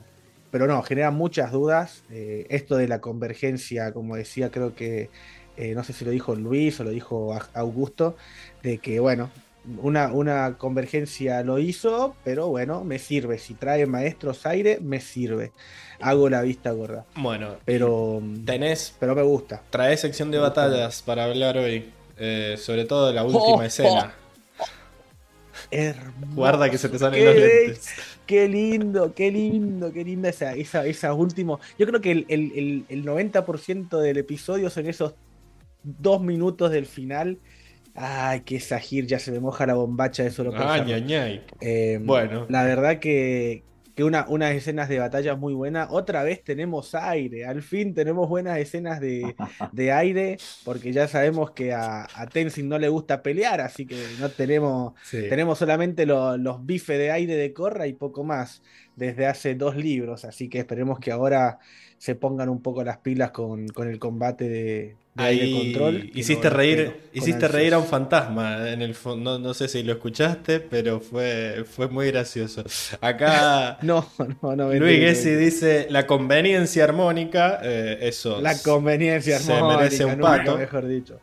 pero 0.52 0.68
no, 0.68 0.82
genera 0.84 1.12
muchas 1.12 1.52
dudas. 1.52 2.06
Eh, 2.10 2.46
esto 2.50 2.78
de 2.78 2.88
la 2.88 3.02
convergencia, 3.02 3.92
como 3.92 4.16
decía, 4.16 4.52
creo 4.52 4.74
que, 4.74 5.10
eh, 5.58 5.76
no 5.76 5.84
sé 5.84 5.92
si 5.92 6.06
lo 6.06 6.12
dijo 6.12 6.34
Luis 6.34 6.80
o 6.80 6.86
lo 6.86 6.92
dijo 6.92 7.38
Augusto, 7.54 8.16
de 8.64 8.78
que, 8.78 9.02
bueno, 9.02 9.30
una, 9.82 10.12
una, 10.12 10.58
convergencia 10.58 11.44
lo 11.44 11.60
hizo, 11.60 12.16
pero 12.24 12.48
bueno, 12.48 12.84
me 12.84 13.00
sirve. 13.00 13.38
Si 13.38 13.54
trae 13.54 13.86
maestros 13.86 14.46
aire, 14.46 14.80
me 14.82 15.00
sirve. 15.00 15.52
Hago 16.00 16.30
la 16.30 16.42
vista 16.42 16.72
gorda. 16.72 17.06
Bueno, 17.16 17.58
pero 17.66 18.22
tenés. 18.46 18.96
Pero 19.00 19.16
me 19.16 19.22
gusta. 19.22 19.62
Trae 19.70 19.96
sección 19.98 20.32
de 20.32 20.40
batallas 20.40 21.02
para 21.02 21.26
hablar 21.26 21.58
hoy. 21.58 21.92
Eh, 22.18 22.56
sobre 22.58 22.86
todo 22.86 23.12
la 23.14 23.24
última 23.24 23.56
oh, 23.56 23.64
escena. 23.64 24.14
Oh. 24.14 24.22
Guarda 26.34 26.70
que 26.70 26.78
se 26.78 26.90
te 26.90 27.00
salen 27.00 27.26
los 27.26 27.36
lentes. 27.36 27.90
Qué 28.26 28.48
lindo, 28.48 29.14
qué 29.14 29.32
lindo, 29.32 29.92
qué 29.92 30.04
linda 30.04 30.30
esa, 30.30 30.54
esa, 30.54 30.86
esa 30.86 31.14
última. 31.14 31.58
Yo 31.78 31.86
creo 31.86 32.02
que 32.02 32.12
el, 32.12 32.26
el, 32.30 32.86
el 32.88 33.06
90% 33.06 34.00
del 34.00 34.18
episodio 34.18 34.70
son 34.70 34.88
esos 34.88 35.14
dos 35.84 36.22
minutos 36.22 36.72
del 36.72 36.86
final. 36.86 37.40
Ay, 37.94 38.42
que 38.42 38.60
Sahir 38.60 39.06
ya 39.06 39.20
se 39.20 39.32
me 39.32 39.40
moja 39.40 39.66
la 39.66 39.74
bombacha, 39.74 40.26
eso 40.26 40.44
lo 40.44 40.54
Ay, 40.56 40.92
ay, 40.94 41.42
eh, 41.60 42.00
Bueno. 42.02 42.46
La 42.50 42.64
verdad 42.64 43.00
que, 43.00 43.64
que 43.96 44.04
una, 44.04 44.26
unas 44.30 44.54
escenas 44.54 44.88
de 44.88 45.00
batalla 45.00 45.36
muy 45.36 45.54
buenas. 45.54 45.90
Otra 45.92 46.24
vez 46.24 46.44
tenemos 46.44 46.96
aire, 46.96 47.46
al 47.46 47.62
fin 47.62 47.94
tenemos 47.94 48.30
buenas 48.30 48.58
escenas 48.60 49.02
de, 49.02 49.36
aire, 49.92 50.38
porque 50.64 50.94
ya 50.94 51.08
sabemos 51.08 51.52
que 51.52 51.74
a, 51.74 52.08
a, 52.14 52.28
Tenzin 52.28 52.70
no 52.70 52.80
le 52.80 52.88
gusta 52.88 53.22
pelear, 53.22 53.60
así 53.60 53.86
que 53.86 54.02
no 54.20 54.30
tenemos, 54.30 54.94
tenemos 55.12 55.60
solamente 55.60 56.06
los 56.06 56.66
bifes 56.66 56.98
de 56.98 57.12
aire 57.12 57.36
de 57.36 57.54
Corra 57.54 57.88
y 57.88 57.94
poco 57.94 58.24
más 58.24 58.62
desde 58.96 59.26
hace 59.26 59.56
dos 59.56 59.76
libros, 59.76 60.24
así 60.24 60.48
que 60.48 60.60
esperemos 60.60 61.00
que 61.00 61.12
ahora 61.12 61.60
se 61.98 62.16
pongan 62.16 62.50
un 62.50 62.62
poco 62.62 62.84
las 62.84 63.00
pilas 63.00 63.32
con, 63.32 63.68
con 63.68 63.88
el 63.88 64.00
combate 64.00 64.48
de, 64.48 64.96
Ahí 65.18 65.74
control. 65.74 66.10
Hiciste 66.14 66.50
reír, 66.50 67.10
hiciste 67.12 67.48
reír 67.48 67.74
a 67.74 67.80
un 67.80 67.86
fantasma 67.86 68.70
en 68.70 68.82
el 68.82 68.96
fondo. 68.96 69.40
No, 69.40 69.54
sé 69.54 69.68
si 69.68 69.84
lo 69.84 69.94
escuchaste, 69.94 70.62
pero 70.62 71.02
fue, 71.02 71.66
fue 71.70 71.90
muy 71.90 72.08
gracioso. 72.08 72.64
Acá 73.02 73.78
no, 73.82 74.08
no, 74.42 74.56
no 74.56 74.74
Luis 74.74 75.00
Gessi 75.00 75.36
dice 75.36 75.88
la 75.90 76.08
conveniencia 76.08 76.86
armónica. 76.86 77.60
Eh, 77.62 78.00
eso. 78.02 78.40
La 78.42 78.58
conveniencia 78.58 79.36
armónica. 79.38 79.70
Se 79.72 79.78
merece 79.78 80.06
un 80.06 80.20
pato. 80.20 80.58
Mejor 80.58 80.88
dicho. 80.88 81.20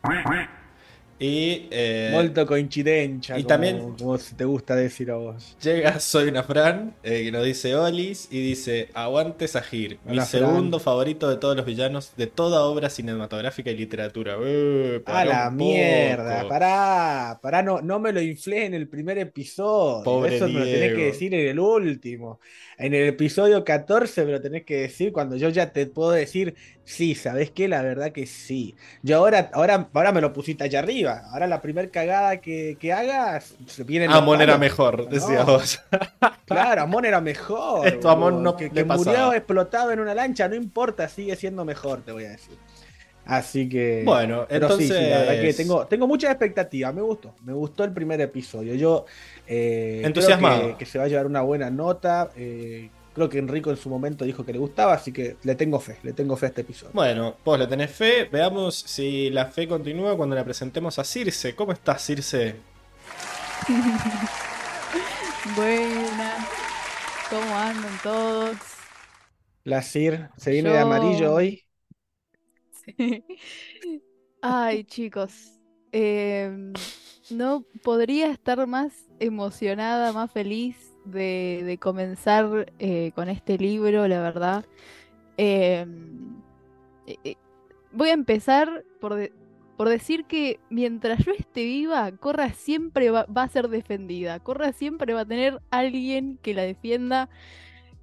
Y. 1.19 1.67
Eh, 1.71 2.11
Molto 2.13 2.47
coincidencia. 2.47 3.39
Y 3.39 3.45
también. 3.45 3.95
Como 3.99 4.19
te 4.19 4.45
gusta 4.45 4.77
decir 4.77 5.11
a 5.11 5.17
vos. 5.17 5.57
Llega 5.63 5.99
Soy 5.99 6.29
una 6.29 6.43
Fran, 6.43 6.95
eh, 7.03 7.25
que 7.25 7.33
nos 7.33 7.45
dice 7.45 7.75
Olis, 7.75 8.29
y 8.31 8.41
dice: 8.41 8.89
Aguante 8.95 9.49
Sahir, 9.49 9.99
mi 10.05 10.21
segundo 10.21 10.79
favorito 10.79 11.29
de 11.29 11.37
todos 11.37 11.57
los 11.57 11.67
villanos 11.67 12.13
de 12.17 12.27
toda 12.27 12.63
obra 12.65 12.89
cinematográfica 12.91 13.71
y 13.71 13.77
literatura. 13.77 14.37
A 15.07 15.25
la 15.25 15.51
mierda, 15.51 16.49
pará, 16.49 17.39
pará, 17.43 17.63
no, 17.63 17.81
no 17.81 17.99
me 17.99 18.13
lo 18.13 18.21
inflé 18.21 18.67
en 18.67 18.75
el 18.75 18.89
primer 18.89 19.19
episodio. 19.19 20.05
Pobre 20.05 20.37
Eso 20.37 20.47
me 20.47 20.61
lo 20.61 20.65
tenés 20.65 20.95
que 20.95 21.05
decir 21.07 21.35
en 21.35 21.49
el 21.49 21.59
último. 21.59 22.39
En 22.79 22.95
el 22.95 23.09
episodio 23.09 23.65
14 23.65 24.25
me 24.25 24.33
lo 24.33 24.41
tenés 24.41 24.65
que 24.65 24.83
decir 24.83 25.13
cuando 25.13 25.35
yo 25.37 25.49
ya 25.49 25.73
te 25.73 25.87
puedo 25.87 26.13
decir, 26.13 26.55
sí, 26.89 27.15
¿sabes 27.15 27.51
qué? 27.51 27.69
La 27.69 27.83
verdad 27.83 28.13
que 28.13 28.27
sí. 28.27 28.75
Yo 29.03 29.19
ahora, 29.19 29.51
ahora, 29.53 29.89
ahora 29.93 30.13
me 30.13 30.21
lo 30.21 30.33
pusiste 30.33 30.65
allá 30.65 30.79
arriba. 30.79 31.23
Ahora 31.31 31.47
la 31.47 31.61
primer 31.61 31.91
cagada 31.91 32.41
que, 32.41 32.77
que 32.81 32.93
hagas, 32.93 33.55
se 33.67 33.85
viene 33.85 34.07
Amon 34.11 34.41
era 34.41 34.57
mejor, 34.57 35.09
decía 35.09 35.45
vos. 35.45 35.81
Claro, 36.47 36.81
Amon 36.81 37.05
era 37.05 37.21
mejor. 37.21 37.87
Esto 37.87 38.09
Amon 38.09 38.43
no 38.43 38.57
que, 38.57 38.71
que 38.71 38.83
murió 38.83 39.35
explotado 39.35 39.93
en 39.93 40.01
una 40.01 40.15
lancha, 40.15 40.49
no 40.49 40.55
importa, 40.55 41.07
sigue 41.07 41.37
siendo 41.37 41.63
mejor, 41.67 42.01
te 42.01 42.13
voy 42.13 42.25
a 42.25 42.31
decir. 42.31 42.57
Así 43.27 43.69
que. 43.69 44.03
Bueno, 44.07 44.47
entonces. 44.49 44.89
la 44.89 45.19
verdad 45.19 45.43
que 45.43 45.53
tengo, 45.53 45.87
tengo 45.87 46.07
muchas 46.07 46.31
expectativas. 46.31 46.95
Me 46.95 47.03
gustó. 47.03 47.35
Me 47.45 47.53
gustó 47.53 47.85
el 47.85 47.93
primer 47.93 48.19
episodio. 48.23 48.75
Yo. 48.75 49.05
Eh, 49.47 50.01
Entusiasmado. 50.03 50.79
que, 50.79 50.87
se 50.87 50.99
va 50.99 51.05
a 51.05 51.09
llevar 51.09 51.27
una 51.27 51.43
buena 51.43 51.69
nota. 51.69 52.31
Eh, 52.35 52.89
creo 53.19 53.29
que 53.29 53.39
Enrico 53.39 53.71
en 53.71 53.77
su 53.77 53.91
momento 53.91 54.25
dijo 54.25 54.45
que 54.45 54.53
le 54.53 54.59
gustaba, 54.59 54.95
así 54.95 55.13
que 55.13 55.37
le 55.43 55.55
tengo 55.57 55.81
fe. 55.81 55.99
Le 56.03 56.13
tengo 56.13 56.37
fe 56.37 56.47
a 56.47 56.49
este 56.51 56.61
episodio. 56.63 56.93
Bueno, 56.95 57.37
vos 57.45 57.59
le 57.59 57.67
tenés 57.67 57.91
fe. 57.91 58.25
Veamos 58.31 58.77
si 58.77 59.29
la 59.31 59.47
fe 59.47 59.67
continúa 59.69 60.17
cuando 60.17 60.37
la 60.37 60.45
presentemos 60.45 60.99
a 60.99 61.05
Circe. 61.05 61.55
¿Cómo 61.55 61.73
estás, 61.73 62.03
Circe? 62.05 62.57
Buena. 65.57 66.47
¿Cómo 67.29 67.55
andan 67.59 67.99
todos? 68.03 68.57
La 69.65 69.83
Cir 69.83 70.31
se 70.37 70.53
viene 70.53 70.71
de 70.71 70.79
amarillo 70.79 71.35
hoy. 71.35 71.65
Ay, 74.41 74.85
chicos, 74.85 75.61
em, 75.93 76.73
no 77.31 77.65
podría 77.83 78.31
estar 78.31 78.67
más 78.67 78.93
emocionada, 79.21 80.13
más 80.13 80.31
feliz 80.31 80.88
de, 81.11 81.79
comenzar 81.81 82.73
eh, 82.79 83.13
con 83.15 83.29
este 83.29 83.59
libro, 83.59 84.07
la 84.09 84.21
verdad. 84.21 84.65
Em, 85.37 86.37
eh, 87.07 87.17
eh, 87.25 87.35
voy 87.93 88.11
a 88.11 88.13
empezar 88.15 88.85
por, 89.01 89.31
por, 89.77 89.89
decir 89.89 90.25
que 90.25 90.61
mientras 90.71 91.25
yo 91.25 91.33
esté 91.33 91.65
viva, 91.65 92.11
Corra 92.13 92.53
siempre 92.53 93.11
va, 93.11 93.27
a 93.35 93.49
ser 93.49 93.69
defendida. 93.69 94.41
Corra 94.41 94.73
siempre 94.73 95.15
va 95.15 95.23
a 95.23 95.27
tener 95.27 95.61
alguien 95.71 96.39
que 96.43 96.55
la 96.55 96.63
defienda. 96.63 97.29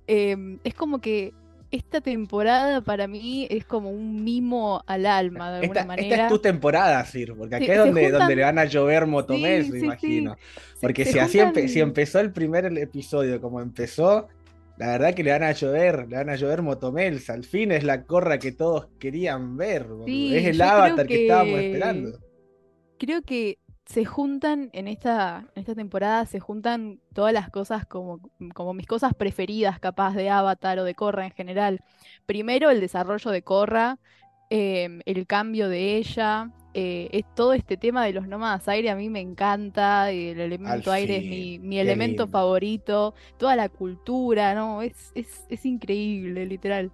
Em, 0.07 0.59
es 0.63 0.73
como 0.75 0.99
que 0.99 1.33
esta 1.71 2.01
temporada 2.01 2.81
para 2.81 3.07
mí 3.07 3.47
es 3.49 3.65
como 3.65 3.89
un 3.89 4.23
mimo 4.23 4.83
al 4.87 5.05
alma, 5.05 5.51
de 5.51 5.59
alguna 5.61 5.85
manera. 5.85 6.07
Esta 6.07 6.23
es 6.23 6.31
tu 6.31 6.39
temporada, 6.39 7.03
Sir, 7.05 7.33
porque 7.35 7.55
aquí 7.55 7.71
es 7.71 7.77
donde, 7.77 8.11
donde 8.11 8.35
le 8.35 8.43
van 8.43 8.59
a 8.59 8.65
llover 8.65 9.07
motomés, 9.07 9.69
me 9.69 9.79
imagino. 9.79 10.35
Porque 10.81 11.05
si 11.05 11.19
así 11.19 11.39
si 11.67 11.79
empezó 11.79 12.19
el 12.19 12.31
primer 12.31 12.65
episodio 12.77 13.41
como 13.41 13.61
empezó, 13.61 14.27
la 14.77 14.87
verdad 14.87 15.13
que 15.13 15.23
le 15.23 15.31
van 15.31 15.43
a 15.43 15.51
llover, 15.53 16.07
le 16.09 16.17
van 16.17 16.29
a 16.29 16.35
llover 16.35 16.61
motomels. 16.61 17.29
Al 17.29 17.45
fin 17.45 17.71
es 17.71 17.83
la 17.83 18.03
corra 18.03 18.39
que 18.39 18.51
todos 18.51 18.89
querían 18.99 19.55
ver. 19.55 19.87
es 20.05 20.45
el 20.47 20.61
avatar 20.61 21.07
que... 21.07 21.23
estábamos 21.23 21.59
esperando. 21.59 22.19
Creo 22.97 23.21
que 23.21 23.57
se 23.85 24.03
juntan 24.03 24.69
en 24.73 24.87
esta, 24.87 25.45
en 25.55 25.61
esta 25.61 25.75
temporada, 25.75 26.25
se 26.25 26.39
juntan 26.39 26.99
todas 27.13 27.33
las 27.33 27.49
cosas 27.49 27.85
como, 27.85 28.19
como 28.53 28.73
mis 28.73 28.87
cosas 28.87 29.13
preferidas, 29.13 29.79
capaz 29.79 30.15
de 30.15 30.29
Avatar 30.29 30.79
o 30.79 30.83
de 30.83 30.95
Korra 30.95 31.25
en 31.25 31.31
general. 31.31 31.81
Primero, 32.25 32.71
el 32.71 32.79
desarrollo 32.79 33.29
de 33.29 33.43
Korra, 33.43 33.99
em, 34.49 35.01
el 35.05 35.27
cambio 35.27 35.69
de 35.69 35.97
ella, 35.97 36.51
eh, 36.73 37.09
es 37.11 37.23
todo 37.35 37.53
este 37.53 37.77
tema 37.77 38.03
de 38.05 38.11
los 38.11 38.27
nómadas 38.27 38.67
aire 38.67 38.89
a 38.89 38.95
mí 38.95 39.09
me 39.09 39.21
encanta, 39.21 40.11
el 40.11 40.39
elemento 40.39 40.91
aire 40.91 41.17
es 41.17 41.61
mi, 41.61 41.79
elemento 41.79 42.27
favorito, 42.27 43.13
toda 43.37 43.55
la 43.55 43.69
cultura, 43.69 44.55
¿no? 44.55 44.81
Es, 44.81 45.11
es, 45.15 45.45
es 45.49 45.65
increíble, 45.65 46.45
literal. 46.45 46.91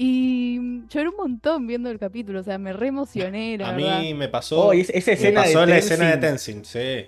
Y 0.00 0.84
lloré 0.88 1.08
un 1.08 1.16
montón 1.16 1.66
viendo 1.66 1.90
el 1.90 1.98
capítulo, 1.98 2.38
o 2.38 2.42
sea, 2.44 2.56
me 2.56 2.72
re 2.72 2.86
emocioné. 2.86 3.58
a 3.60 3.72
mí 3.72 4.14
me 4.14 4.28
pasó. 4.28 4.68
Oh, 4.68 4.72
esa 4.72 4.92
escena 5.10 5.42
pasó 5.42 5.66
la 5.66 5.78
escena 5.78 6.12
de 6.12 6.18
Tenzin, 6.18 6.64
sí. 6.64 7.04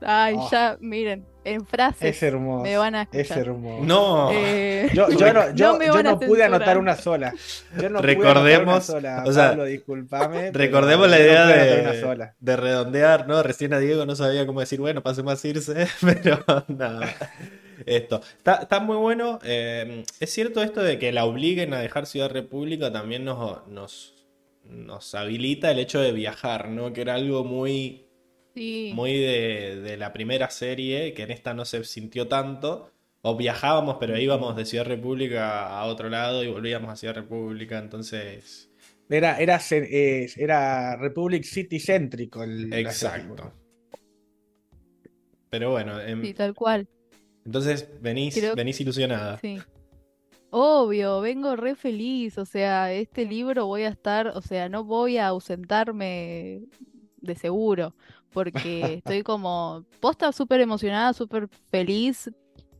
Ay, 0.00 0.36
oh. 0.38 0.48
ya, 0.48 0.78
miren, 0.80 1.26
en 1.44 1.66
frases 1.66 2.16
es 2.16 2.22
hermoso, 2.22 2.62
me 2.62 2.76
van 2.76 2.94
a 2.94 3.02
escuchar. 3.02 3.20
Es 3.20 3.30
hermoso. 3.30 3.84
No. 3.84 4.30
Eh, 4.32 4.90
yo, 4.94 5.08
yo, 5.10 5.32
no, 5.32 5.54
yo, 5.54 5.78
yo 5.84 6.02
no 6.02 6.20
pude 6.20 6.44
anotar 6.44 6.78
una 6.78 6.96
sola. 6.96 7.32
Yo 7.80 7.88
no 7.90 8.00
recordemos, 8.00 8.40
pude 8.40 8.54
anotar 8.54 8.62
una 8.62 8.80
sola. 8.80 9.24
O 9.26 9.32
sea, 9.32 9.48
Pablo, 9.50 9.64
disculpame, 9.64 10.50
recordemos 10.52 11.08
la 11.08 11.18
idea 11.18 11.46
de, 11.46 12.32
de, 12.38 12.56
redondear, 12.56 13.26
¿no? 13.26 13.42
Recién 13.42 13.72
a 13.74 13.78
Diego 13.78 14.06
no 14.06 14.16
sabía 14.16 14.46
cómo 14.46 14.60
decir, 14.60 14.80
bueno, 14.80 15.02
pasemos 15.02 15.42
a 15.44 15.48
irse, 15.48 15.86
pero 16.00 16.44
nada 16.68 17.14
esto. 17.86 18.20
Está, 18.44 18.80
muy 18.80 18.96
bueno. 18.96 19.38
Eh, 19.44 20.04
es 20.20 20.32
cierto 20.32 20.62
esto 20.62 20.82
de 20.82 20.98
que 20.98 21.12
la 21.12 21.24
obliguen 21.24 21.74
a 21.74 21.80
dejar 21.80 22.06
Ciudad 22.06 22.30
República 22.30 22.92
también 22.92 23.24
nos, 23.24 23.68
nos, 23.68 25.14
habilita 25.14 25.70
el 25.70 25.78
hecho 25.78 26.00
de 26.00 26.12
viajar, 26.12 26.68
¿no? 26.68 26.92
Que 26.92 27.02
era 27.02 27.14
algo 27.14 27.44
muy, 27.44 28.06
muy 28.94 29.18
de, 29.18 29.96
la 29.98 30.12
primera 30.12 30.50
serie, 30.50 31.14
que 31.14 31.22
en 31.22 31.30
esta 31.30 31.54
no 31.54 31.64
se 31.64 31.84
sintió 31.84 32.28
tanto. 32.28 32.90
O 33.22 33.36
viajábamos, 33.36 33.96
pero 34.00 34.16
íbamos 34.18 34.56
de 34.56 34.64
Ciudad 34.64 34.86
República 34.86 35.78
a 35.78 35.84
otro 35.84 36.08
lado 36.08 36.42
y 36.42 36.48
volvíamos 36.48 36.90
a 36.90 36.96
Ciudad 36.96 37.14
República, 37.14 37.78
entonces... 37.78 38.70
Era, 39.10 39.38
era, 39.38 39.60
era 39.70 40.96
Republic 40.96 41.42
City 41.42 41.80
céntrico 41.80 42.44
el 42.44 42.72
Exacto. 42.72 43.52
Pero 45.50 45.72
bueno. 45.72 46.00
En... 46.00 46.24
Sí, 46.24 46.32
tal 46.32 46.54
cual. 46.54 46.88
Entonces 47.44 47.88
venís, 48.00 48.40
venís 48.54 48.80
ilusionada. 48.80 49.38
Sí. 49.40 49.58
Obvio, 50.50 51.20
vengo 51.20 51.54
re 51.56 51.76
feliz, 51.76 52.36
o 52.38 52.44
sea, 52.44 52.92
este 52.92 53.24
libro 53.24 53.66
voy 53.66 53.82
a 53.82 53.88
estar, 53.88 54.28
o 54.28 54.42
sea, 54.42 54.68
no 54.68 54.82
voy 54.82 55.16
a 55.16 55.28
ausentarme 55.28 56.62
de 57.20 57.34
seguro, 57.36 57.94
porque 58.32 58.94
estoy 58.94 59.22
como, 59.22 59.84
posta 60.00 60.32
súper 60.32 60.60
emocionada, 60.60 61.12
súper 61.12 61.48
feliz. 61.70 62.30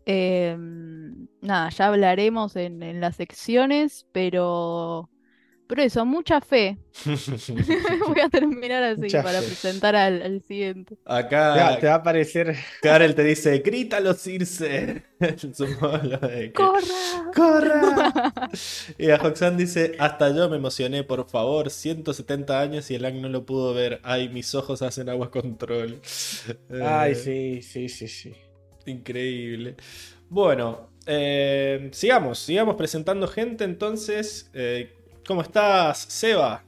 Em, 0.07 1.29
nada, 1.41 1.69
ya 1.71 1.87
hablaremos 1.87 2.57
en 2.57 3.01
las 3.01 3.17
secciones, 3.17 4.07
pero 4.13 5.11
pero 5.71 5.83
eso, 5.83 6.05
mucha 6.05 6.41
fe. 6.41 6.79
Voy 8.09 8.21
a 8.21 8.29
terminar 8.29 8.83
así 8.83 9.09
para 9.09 9.39
presentar 9.39 9.95
al, 9.95 10.43
siguiente. 10.49 10.97
Acá 11.05 11.79
te 11.81 11.87
va, 11.87 11.93
a 11.93 11.97
aparecer. 11.97 12.57
Karel 12.83 13.15
te 13.15 13.23
dice: 13.23 13.57
grítalo, 13.61 14.13
Circe. 14.15 15.05
¡Corra! 16.53 17.31
¡Corra! 17.33 18.33
y 18.99 19.11
a 19.11 19.17
Hoxan 19.23 19.57
dice: 19.57 19.95
Hasta 20.01 20.35
yo 20.35 20.49
me 20.49 20.57
emocioné, 20.57 21.05
por 21.05 21.29
favor. 21.29 21.71
170 21.71 22.61
años 22.61 22.91
y 22.91 22.97
el 22.97 23.05
Ang 23.05 23.21
no 23.23 23.29
lo 23.29 23.47
pudo 23.47 23.73
ver. 23.73 24.01
Ay, 24.03 24.29
mis 24.29 24.53
ojos 24.57 24.83
hacen 24.83 25.09
agua 25.09 25.31
control. 25.31 26.01
Ay, 26.83 27.13
eh, 27.13 27.15
sí, 27.15 27.63
sí, 27.63 27.89
sí, 27.89 28.09
sí. 28.09 28.35
Increíble. 28.87 29.77
Bueno, 30.29 30.91
eh, 31.07 31.91
sigamos, 31.93 32.41
sigamos 32.41 32.75
presentando 32.75 33.29
gente 33.29 33.63
entonces. 33.63 34.51
Eh, 34.53 34.97
¿Cómo 35.31 35.43
estás, 35.43 36.07
Seba? 36.09 36.65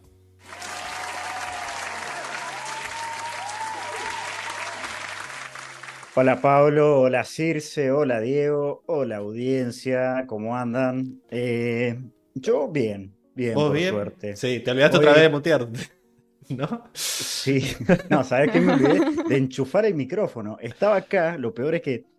Hola 6.14 6.40
Pablo, 6.40 7.00
hola 7.00 7.24
Circe, 7.24 7.90
hola 7.90 8.20
Diego, 8.20 8.84
hola 8.86 9.16
audiencia, 9.16 10.26
¿cómo 10.28 10.56
andan? 10.56 11.22
Eh, 11.28 11.98
yo 12.36 12.68
bien, 12.68 13.12
bien, 13.34 13.54
por 13.54 13.76
suerte. 13.76 14.36
Sí, 14.36 14.60
te 14.60 14.70
olvidaste 14.70 14.98
otra 14.98 15.14
vez 15.14 15.22
de 15.22 15.28
mutearte. 15.28 15.80
¿No? 16.50 16.84
Sí, 16.92 17.64
no, 18.10 18.22
¿sabes 18.22 18.52
qué 18.52 18.60
me 18.60 18.74
olvidé? 18.74 19.00
De 19.28 19.36
enchufar 19.38 19.86
el 19.86 19.96
micrófono. 19.96 20.56
Estaba 20.60 20.94
acá, 20.94 21.36
lo 21.36 21.52
peor 21.52 21.74
es 21.74 21.82
que 21.82 22.11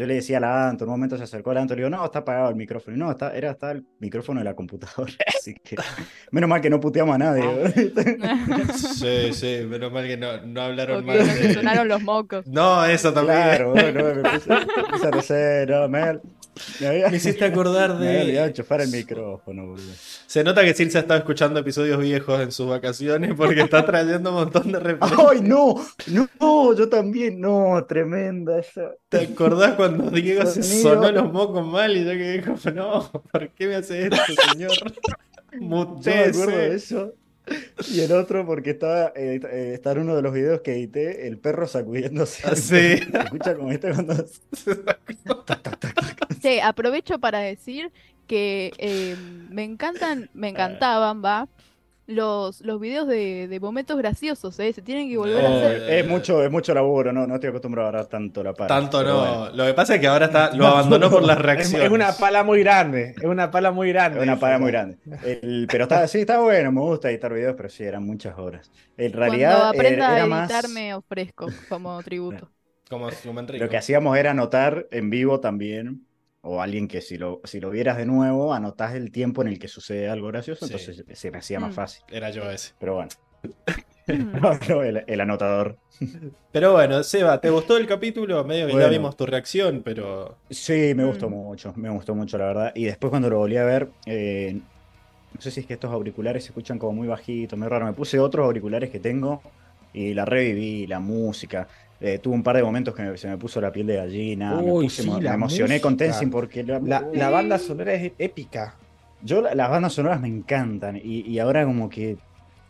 yo 0.00 0.06
le 0.06 0.14
decía 0.14 0.38
a 0.38 0.40
la 0.40 0.68
Anto, 0.70 0.84
en 0.84 0.88
un 0.88 0.94
momento 0.94 1.18
se 1.18 1.24
acercó 1.24 1.50
a 1.50 1.54
la 1.54 1.60
Anto, 1.60 1.74
le 1.74 1.82
digo, 1.82 1.90
no, 1.90 2.02
está 2.02 2.20
apagado 2.20 2.48
el 2.48 2.56
micrófono. 2.56 2.96
Y 2.96 2.98
no, 2.98 3.10
está, 3.10 3.36
era 3.36 3.50
hasta 3.50 3.72
el 3.72 3.84
micrófono 3.98 4.40
de 4.40 4.44
la 4.44 4.54
computadora. 4.54 5.12
Así 5.26 5.52
que, 5.52 5.76
menos 6.30 6.48
mal 6.48 6.62
que 6.62 6.70
no 6.70 6.80
puteamos 6.80 7.16
a 7.16 7.18
nadie. 7.18 7.44
sí, 8.74 9.34
sí, 9.34 9.66
menos 9.68 9.92
mal 9.92 10.06
que 10.06 10.16
no, 10.16 10.40
no 10.40 10.62
hablaron 10.62 11.04
mal. 11.04 11.18
De... 11.18 11.52
sonaron 11.52 11.86
los 11.86 12.00
mocos. 12.00 12.46
No, 12.46 12.82
eso 12.86 13.12
también. 13.12 13.40
Claro, 13.40 13.72
bueno, 13.72 14.02
me 14.02 14.30
puse, 14.30 14.48
me 14.48 15.10
puse 15.10 15.62
a 15.64 15.66
no, 15.66 16.20
me, 16.80 17.08
me, 17.10 17.16
hiciste 17.16 17.44
acordar 17.44 17.98
de. 17.98 18.06
Me 18.06 18.20
había 18.20 18.46
enchufar 18.46 18.80
el 18.80 18.90
micrófono, 18.90 19.66
boludo. 19.66 19.92
Se 20.26 20.44
nota 20.44 20.62
que 20.64 20.74
Silsa 20.74 21.00
estado 21.00 21.18
escuchando 21.18 21.60
episodios 21.60 21.98
viejos 21.98 22.40
en 22.40 22.52
sus 22.52 22.68
vacaciones 22.68 23.34
porque 23.36 23.60
está 23.62 23.84
trayendo 23.84 24.30
un 24.30 24.36
montón 24.36 24.72
de 24.72 24.80
referencias. 24.80 25.28
¡Ay, 25.30 25.40
no! 25.42 25.74
No, 26.40 26.74
yo 26.74 26.88
también. 26.88 27.40
No, 27.40 27.84
tremenda 27.88 28.58
esa. 28.58 28.92
¿Te 29.08 29.24
acordás 29.24 29.74
cuando 29.74 30.10
Diego 30.10 30.44
se 30.46 30.62
sonó 30.62 31.10
los 31.10 31.32
mocos 31.32 31.66
mal 31.66 31.96
y 31.96 32.04
yo 32.04 32.10
que 32.10 32.32
dijo, 32.32 32.54
no, 32.70 33.10
¿por 33.10 33.50
qué 33.50 33.66
me 33.66 33.76
hace 33.76 34.04
esto, 34.04 34.16
señor? 34.52 34.72
Mutese. 35.58 36.32
Yo 36.32 36.38
me 36.38 36.42
acuerdo 36.44 36.58
de 36.58 36.74
eso. 36.74 37.14
Y 37.90 38.00
el 38.00 38.12
otro, 38.12 38.46
porque 38.46 38.70
estaba 38.70 39.12
eh, 39.16 39.40
eh, 39.42 39.72
está 39.74 39.92
en 39.92 40.00
uno 40.00 40.16
de 40.16 40.22
los 40.22 40.32
videos 40.32 40.60
que 40.60 40.72
edité, 40.72 41.26
el 41.26 41.38
perro 41.38 41.66
sacudiéndose. 41.66 42.42
Ah, 42.46 42.54
sí. 42.54 43.00
escucha 43.24 43.54
como 43.56 43.72
este 43.72 43.92
cuando. 43.92 44.14
sí, 46.42 46.60
aprovecho 46.60 47.18
para 47.18 47.40
decir 47.40 47.90
que 48.26 48.72
eh, 48.78 49.16
me 49.48 49.64
encantan, 49.64 50.30
me 50.34 50.50
encantaban, 50.50 51.24
va, 51.24 51.48
los, 52.10 52.60
los 52.60 52.80
videos 52.80 53.06
de, 53.06 53.48
de 53.48 53.60
momentos 53.60 53.96
graciosos, 53.96 54.58
¿eh? 54.58 54.72
Se 54.72 54.82
tienen 54.82 55.08
que 55.08 55.16
volver 55.16 55.44
a 55.44 55.48
hacer. 55.48 55.90
Es 55.90 56.06
mucho, 56.06 56.42
es 56.44 56.50
mucho 56.50 56.74
laburo, 56.74 57.12
no, 57.12 57.26
no 57.26 57.34
estoy 57.34 57.50
acostumbrado 57.50 57.88
a 57.88 57.92
dar 57.92 58.06
tanto 58.06 58.42
la 58.42 58.52
pala. 58.52 58.68
Tanto 58.68 59.02
no. 59.02 59.50
Lo 59.50 59.66
que 59.66 59.74
pasa 59.74 59.94
es 59.94 60.00
que 60.00 60.06
ahora 60.06 60.26
está, 60.26 60.54
lo 60.54 60.66
abandonó 60.66 61.10
por 61.10 61.22
las 61.22 61.38
reacciones. 61.38 61.86
Es, 61.86 61.92
una 61.92 62.12
pala 62.12 62.42
muy 62.42 62.60
grande, 62.60 63.14
es 63.16 63.24
una 63.24 63.50
pala 63.50 63.70
muy 63.70 63.88
grande. 63.90 64.18
Es 64.18 64.22
una 64.24 64.38
pala 64.38 64.58
muy 64.58 64.70
grande. 64.70 64.98
pero 65.70 65.84
está, 65.84 66.06
sí, 66.08 66.20
está 66.20 66.40
bueno, 66.40 66.72
me 66.72 66.80
gusta 66.80 67.10
editar 67.10 67.32
videos, 67.32 67.54
pero 67.56 67.68
sí, 67.68 67.84
eran 67.84 68.04
muchas 68.04 68.36
horas. 68.38 68.70
En 68.96 69.12
realidad, 69.12 69.56
Cuando 69.56 69.68
aprenda 69.68 70.18
era, 70.18 70.36
a 70.36 70.44
editar, 70.44 70.68
me 70.68 70.94
ofrezco 70.94 71.46
como 71.68 72.02
tributo. 72.02 72.50
como, 72.88 73.08
Lo 73.58 73.68
que 73.68 73.76
hacíamos 73.76 74.18
era 74.18 74.32
anotar 74.32 74.86
en 74.90 75.10
vivo 75.10 75.40
también 75.40 76.06
o 76.42 76.62
alguien 76.62 76.88
que 76.88 77.00
si 77.00 77.18
lo, 77.18 77.40
si 77.44 77.60
lo 77.60 77.70
vieras 77.70 77.96
de 77.96 78.06
nuevo, 78.06 78.54
anotás 78.54 78.94
el 78.94 79.10
tiempo 79.10 79.42
en 79.42 79.48
el 79.48 79.58
que 79.58 79.68
sucede 79.68 80.08
algo 80.08 80.28
gracioso, 80.28 80.64
entonces 80.64 81.04
se 81.12 81.30
me 81.30 81.38
hacía 81.38 81.60
más 81.60 81.72
mm. 81.72 81.74
fácil. 81.74 82.04
Era 82.10 82.30
yo 82.30 82.50
ese. 82.50 82.72
Pero 82.78 82.94
bueno. 82.94 83.10
Mm. 84.06 85.02
el, 85.06 85.20
anotador. 85.20 85.76
Pero 86.52 86.72
bueno, 86.72 87.02
Seba, 87.02 87.40
¿te 87.40 87.50
gustó 87.50 87.76
el 87.76 87.86
capítulo? 87.86 88.42
Medio 88.44 88.66
que 88.66 88.74
ya 88.74 88.88
vimos 88.88 89.16
tu 89.16 89.26
reacción, 89.26 89.82
pero. 89.84 90.38
Sí, 90.48 90.94
me 90.94 91.04
gustó 91.04 91.28
mm. 91.28 91.32
mucho, 91.32 91.72
me 91.76 91.90
gustó 91.90 92.14
mucho, 92.14 92.38
la 92.38 92.46
verdad. 92.46 92.72
Y 92.74 92.84
después 92.84 93.10
cuando 93.10 93.28
lo 93.28 93.38
volví 93.38 93.56
a 93.56 93.64
ver, 93.64 93.88
eh, 94.06 94.58
no 95.34 95.40
sé 95.40 95.50
si 95.50 95.60
es 95.60 95.66
que 95.66 95.74
estos 95.74 95.92
auriculares 95.92 96.44
se 96.44 96.48
escuchan 96.48 96.78
como 96.78 96.94
muy 96.94 97.08
bajito, 97.08 97.56
muy 97.56 97.68
raro. 97.68 97.86
Me 97.86 97.92
puse 97.92 98.18
otros 98.18 98.46
auriculares 98.46 98.90
que 98.90 98.98
tengo 98.98 99.42
y 99.92 100.14
la 100.14 100.24
reviví, 100.24 100.86
la 100.86 101.00
música. 101.00 101.68
Eh, 102.00 102.18
tuve 102.18 102.34
un 102.34 102.42
par 102.42 102.56
de 102.56 102.62
momentos 102.62 102.94
que 102.94 103.16
se 103.18 103.28
me 103.28 103.36
puso 103.36 103.60
la 103.60 103.70
piel 103.70 103.86
de 103.86 103.96
gallina. 103.96 104.54
me, 104.62 105.28
emocioné 105.28 105.80
con 105.82 105.96
Tenzin 105.98 106.30
porque 106.30 106.64
la, 106.64 107.30
banda 107.30 107.58
sonora 107.58 107.92
es 107.92 108.12
épica. 108.18 108.76
Yo 109.22 109.42
las 109.42 109.70
bandas 109.70 109.92
sonoras 109.92 110.18
me 110.20 110.28
encantan 110.28 110.98
y, 111.02 111.38
ahora 111.38 111.66
como 111.66 111.90
que 111.90 112.16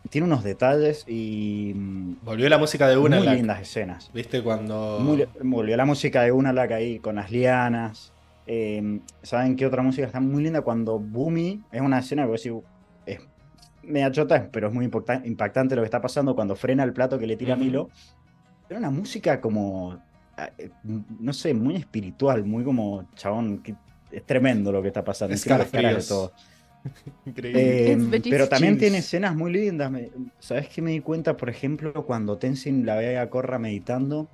tiene 0.09 0.27
unos 0.27 0.43
detalles 0.43 1.05
y 1.07 1.73
mm, 1.75 2.15
volvió 2.23 2.49
la 2.49 2.57
música 2.57 2.89
de 2.89 2.97
una 2.97 3.19
muy 3.19 3.29
lindas 3.29 3.61
escenas. 3.61 4.11
¿Viste 4.13 4.41
cuando 4.41 4.99
volvió 5.41 5.77
la 5.77 5.85
música 5.85 6.23
de 6.23 6.33
una 6.33 6.51
la 6.51 6.63
ahí 6.63 6.99
con 6.99 7.15
las 7.15 7.31
lianas? 7.31 8.11
Em, 8.47 8.99
¿Saben 9.21 9.55
qué 9.55 9.65
otra 9.65 9.81
música 9.81 10.07
está 10.07 10.19
muy 10.19 10.43
linda? 10.43 10.61
Cuando 10.61 10.99
Boomy 10.99 11.61
es 11.71 11.79
una 11.79 11.99
escena 11.99 12.25
que 12.25 12.31
decir, 12.33 12.53
es 13.05 13.21
media 13.83 14.11
chota, 14.11 14.49
pero 14.51 14.67
es 14.67 14.73
muy 14.73 14.89
impactante 15.23 15.75
lo 15.75 15.83
que 15.83 15.85
está 15.85 16.01
pasando 16.01 16.35
cuando 16.35 16.57
frena 16.57 16.83
el 16.83 16.91
plato 16.91 17.17
que 17.17 17.27
le 17.27 17.37
tira 17.37 17.55
Milo 17.55 17.89
era 18.71 18.79
una 18.79 18.89
música 18.89 19.41
como, 19.41 20.01
ah, 20.37 20.49
eh, 20.57 20.69
no 21.19 21.33
sé, 21.33 21.53
muy 21.53 21.75
espiritual, 21.75 22.45
muy 22.45 22.63
como, 22.63 23.05
chabón, 23.15 23.61
es 24.09 24.25
tremendo 24.25 24.71
lo 24.71 24.81
que 24.81 24.87
está 24.87 25.03
pasando. 25.03 25.35
Es 25.35 25.43
de 25.43 26.05
todo. 26.07 26.31
Increíble. 27.25 27.91
Eh, 27.91 28.21
pero 28.29 28.47
también 28.47 28.77
tiene 28.77 28.99
escenas 28.99 29.35
muy 29.35 29.51
lindas. 29.51 29.91
¿Sabes 30.39 30.69
qué 30.69 30.81
me 30.81 30.91
di 30.91 31.01
cuenta, 31.01 31.35
por 31.35 31.49
ejemplo, 31.49 32.05
cuando 32.05 32.37
Tenzin 32.37 32.85
la 32.85 32.95
ve 32.95 33.19
a 33.19 33.29
Corra 33.29 33.59
meditando? 33.59 34.29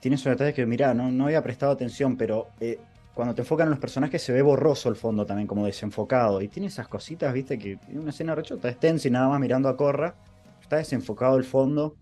Tiene 0.00 0.16
esos 0.16 0.26
detalles 0.26 0.54
que, 0.54 0.66
mira, 0.66 0.92
no, 0.92 1.10
no 1.10 1.24
había 1.24 1.42
prestado 1.42 1.72
atención, 1.72 2.16
pero 2.16 2.48
eh, 2.60 2.78
cuando 3.14 3.34
te 3.34 3.40
enfocan 3.40 3.66
en 3.66 3.70
los 3.70 3.80
personajes 3.80 4.20
se 4.20 4.32
ve 4.32 4.42
borroso 4.42 4.90
el 4.90 4.96
fondo 4.96 5.24
también, 5.24 5.48
como 5.48 5.64
desenfocado. 5.64 6.42
Y 6.42 6.48
tiene 6.48 6.68
esas 6.68 6.86
cositas, 6.86 7.32
viste, 7.32 7.58
que 7.58 7.76
tiene 7.76 8.00
una 8.00 8.10
escena 8.10 8.34
rechota. 8.34 8.68
Es 8.68 8.78
Tenzin 8.78 9.14
nada 9.14 9.28
más 9.30 9.40
mirando 9.40 9.70
a 9.70 9.76
Corra. 9.76 10.14
Está 10.60 10.76
desenfocado 10.76 11.38
el 11.38 11.44
fondo 11.44 11.96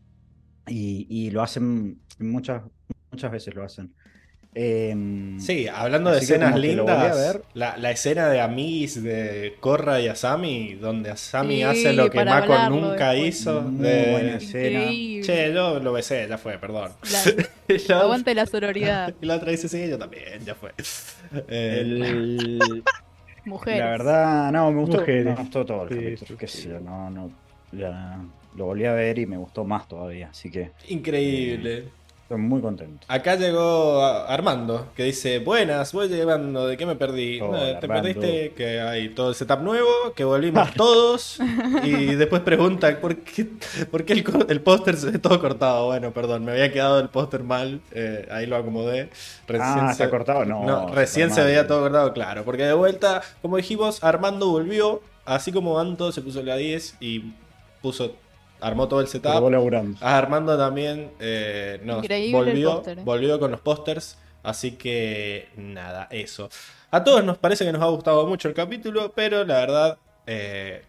y, 0.66 1.31
lo 1.31 1.42
hacen 1.42 1.98
muchas, 2.18 2.62
muchas 3.11 3.31
veces 3.31 3.55
lo 3.55 3.64
hacen. 3.64 3.92
Em, 4.57 5.40
sí, 5.40 5.66
hablando 5.66 6.12
de 6.12 6.20
escenas 6.20 6.57
lindas, 6.57 7.40
La, 7.55 7.90
escena 7.90 8.29
de 8.29 8.40
Amis 8.40 9.03
de 9.03 9.57
Korra 9.59 10.00
y 10.00 10.07
Asami, 10.07 10.74
donde 10.74 11.11
Asami 11.11 11.64
hace 11.64 11.92
lo 11.92 12.09
que 12.09 12.24
Mako 12.24 12.70
nunca 12.70 13.16
hizo. 13.16 13.62
de... 13.62 14.12
buena 14.12 14.37
escena. 14.37 14.87
Che, 15.24 15.53
yo 15.53 15.81
lo 15.81 15.92
besé, 15.92 16.29
ya 16.29 16.38
fue, 16.38 16.59
perdón. 16.59 16.92
aguante 17.94 18.35
la 18.35 18.46
sororidad. 18.46 19.12
y 19.20 19.27
la 19.27 19.37
otra 19.37 19.50
dice, 19.50 19.68
sí, 19.68 19.88
yo 19.88 19.98
también, 19.98 20.44
ya 20.44 20.55
fue. 20.55 20.72
El... 21.48 22.85
Mujeres. 23.44 23.81
La 23.81 23.90
verdad, 23.90 24.53
no, 24.53 24.70
me 24.70 24.81
gustó, 24.83 25.05
me 25.05 25.35
gustó 25.35 25.66
todo 25.66 25.88
el 25.88 26.16
capítulo. 26.16 26.81
no, 26.81 27.11
no, 27.11 27.31
lo 28.56 28.66
volví 28.66 28.84
a 28.84 28.92
ver 28.92 29.18
y 29.18 29.26
me 29.26 29.36
gustó 29.36 29.64
más 29.64 29.88
todavía, 29.88 30.28
así 30.30 30.50
que... 30.50 30.70
Increíble. 30.88 31.78
Eh, 31.78 31.88
estoy 32.24 32.38
muy 32.38 32.62
contento. 32.62 33.06
Acá 33.06 33.36
llegó 33.36 34.02
Armando, 34.02 34.88
que 34.96 35.04
dice, 35.04 35.40
buenas, 35.40 35.92
voy 35.92 36.08
llegando, 36.08 36.66
¿de 36.66 36.76
qué 36.78 36.86
me 36.86 36.96
perdí? 36.96 37.38
te 37.80 37.86
perdiste 37.86 38.52
que 38.56 38.80
hay 38.80 39.10
todo 39.10 39.28
el 39.28 39.34
setup 39.34 39.60
nuevo, 39.60 39.88
que 40.16 40.24
volvimos 40.24 40.72
todos, 40.76 41.38
y 41.82 42.14
después 42.14 42.40
pregunta, 42.42 42.98
¿por 42.98 43.16
qué, 43.16 43.46
por 43.90 44.04
qué 44.04 44.24
el, 44.48 44.60
póster 44.62 44.96
se 44.96 45.10
ve 45.10 45.18
todo 45.18 45.38
cortado? 45.38 45.86
Bueno, 45.86 46.12
perdón, 46.12 46.46
me 46.46 46.52
había 46.52 46.72
quedado 46.72 46.98
el 46.98 47.10
póster 47.10 47.42
mal, 47.42 47.80
eh, 47.92 48.26
ahí 48.30 48.46
lo 48.46 48.56
acomodé. 48.56 49.10
Recién 49.46 49.80
ah, 49.80 49.94
se... 49.94 50.08
cortado? 50.08 50.46
No. 50.46 50.88
recién 50.88 51.30
se 51.30 51.44
veía 51.44 51.66
todo 51.66 51.82
cortado, 51.82 52.12
claro, 52.14 52.44
porque 52.44 52.64
de 52.64 52.72
vuelta, 52.74 53.20
como 53.42 53.58
dijimos, 53.58 54.02
Armando 54.02 54.48
volvió, 54.48 55.02
así 55.26 55.52
como 55.52 55.78
Anto 55.78 56.10
se 56.10 56.22
puso 56.22 56.42
la 56.42 56.56
10 56.56 56.96
y 57.00 57.34
puso 57.82 58.16
armó 58.64 58.88
todo 58.88 59.00
el 59.00 59.09
setup. 59.09 59.96
Ah, 60.00 60.18
Armando 60.18 60.57
también 60.57 61.12
eh, 61.20 61.81
volvió, 62.33 62.83
eh. 62.87 62.96
volvió 63.05 63.38
con 63.38 63.50
los 63.50 63.61
pósters. 63.61 64.18
Así 64.42 64.72
que 64.72 65.48
nada, 65.57 66.09
eso. 66.11 66.48
A 66.90 67.05
todos 67.05 67.24
nos 67.24 67.38
parece 67.38 67.64
que 67.64 67.72
nos 67.72 67.83
ha 67.83 67.87
gustado 67.87 68.27
mucho 68.27 68.48
el 68.48 68.55
capítulo, 68.55 69.12
pero 69.14 69.44
la 69.44 69.55
verdad 69.57 69.98
eh, 70.27 70.83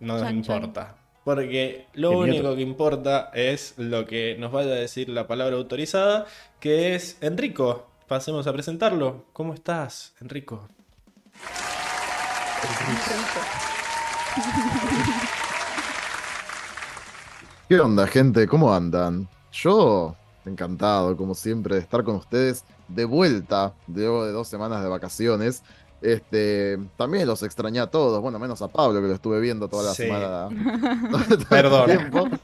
no 0.00 0.18
nos 0.18 0.30
importa. 0.30 0.96
Porque 1.24 1.86
lo 1.94 2.12
único 2.18 2.54
que 2.56 2.62
importa 2.62 3.30
es 3.34 3.74
lo 3.76 4.06
que 4.06 4.36
nos 4.38 4.50
vaya 4.50 4.72
a 4.72 4.76
decir 4.76 5.10
la 5.10 5.26
palabra 5.26 5.56
autorizada, 5.56 6.26
que 6.60 6.94
es 6.94 7.18
Enrico. 7.20 7.86
Pasemos 8.06 8.46
a 8.46 8.52
presentarlo. 8.52 9.26
¿Cómo 9.34 9.52
estás, 9.52 10.14
Enrico? 10.20 10.68
Enrico. 12.88 13.40
¿Qué 17.68 17.78
onda, 17.78 18.06
gente? 18.06 18.46
¿Cómo 18.46 18.72
andan? 18.72 19.28
Yo, 19.52 20.16
encantado, 20.46 21.14
como 21.18 21.34
siempre, 21.34 21.74
de 21.74 21.82
estar 21.82 22.02
con 22.02 22.16
ustedes 22.16 22.64
de 22.88 23.04
vuelta, 23.04 23.74
luego 23.86 24.24
de 24.24 24.32
dos 24.32 24.48
semanas 24.48 24.82
de 24.82 24.88
vacaciones. 24.88 25.62
Este, 26.00 26.78
también 26.96 27.26
los 27.26 27.42
extrañé 27.42 27.80
a 27.80 27.88
todos, 27.88 28.22
bueno, 28.22 28.38
menos 28.38 28.62
a 28.62 28.68
Pablo, 28.68 29.02
que 29.02 29.08
lo 29.08 29.12
estuve 29.12 29.38
viendo 29.40 29.68
toda 29.68 29.82
la 29.82 29.94
semana. 29.94 30.48
Perdón. 31.50 32.40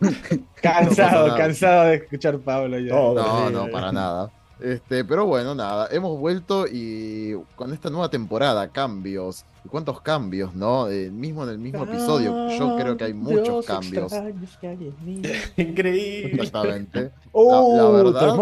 cansado, 0.61 1.35
cansado 1.39 1.85
de 1.85 1.95
escuchar 1.95 2.39
Pablo. 2.41 2.79
Ya. 2.79 2.93
no, 2.93 3.49
no, 3.49 3.71
para 3.71 3.93
nada. 3.93 4.31
Este, 4.65 5.05
pero 5.05 5.27
bueno, 5.27 5.55
nada, 5.55 5.89
hemos 5.91 6.19
vuelto 6.19 6.67
y 6.67 7.35
con 7.55 7.75
esta 7.75 7.91
nueva 7.91 8.09
temporada, 8.09 8.73
cambios. 8.73 9.45
¿Y 9.63 9.69
cuántos 9.69 10.01
cambios, 10.01 10.55
no? 10.55 10.89
Eh, 10.89 11.11
mismo 11.11 11.45
en 11.45 11.51
el 11.51 11.59
mismo 11.59 11.85
episodio, 11.85 12.49
yo 12.49 12.75
creo 12.79 12.97
que 12.97 13.05
hay 13.05 13.13
muchos 13.13 13.67
cambios. 13.67 14.11
Increíble. 15.57 16.43
Exactamente. 16.43 17.13
Uh, 17.37 17.77
la, 17.77 17.89
verdad, 17.91 18.39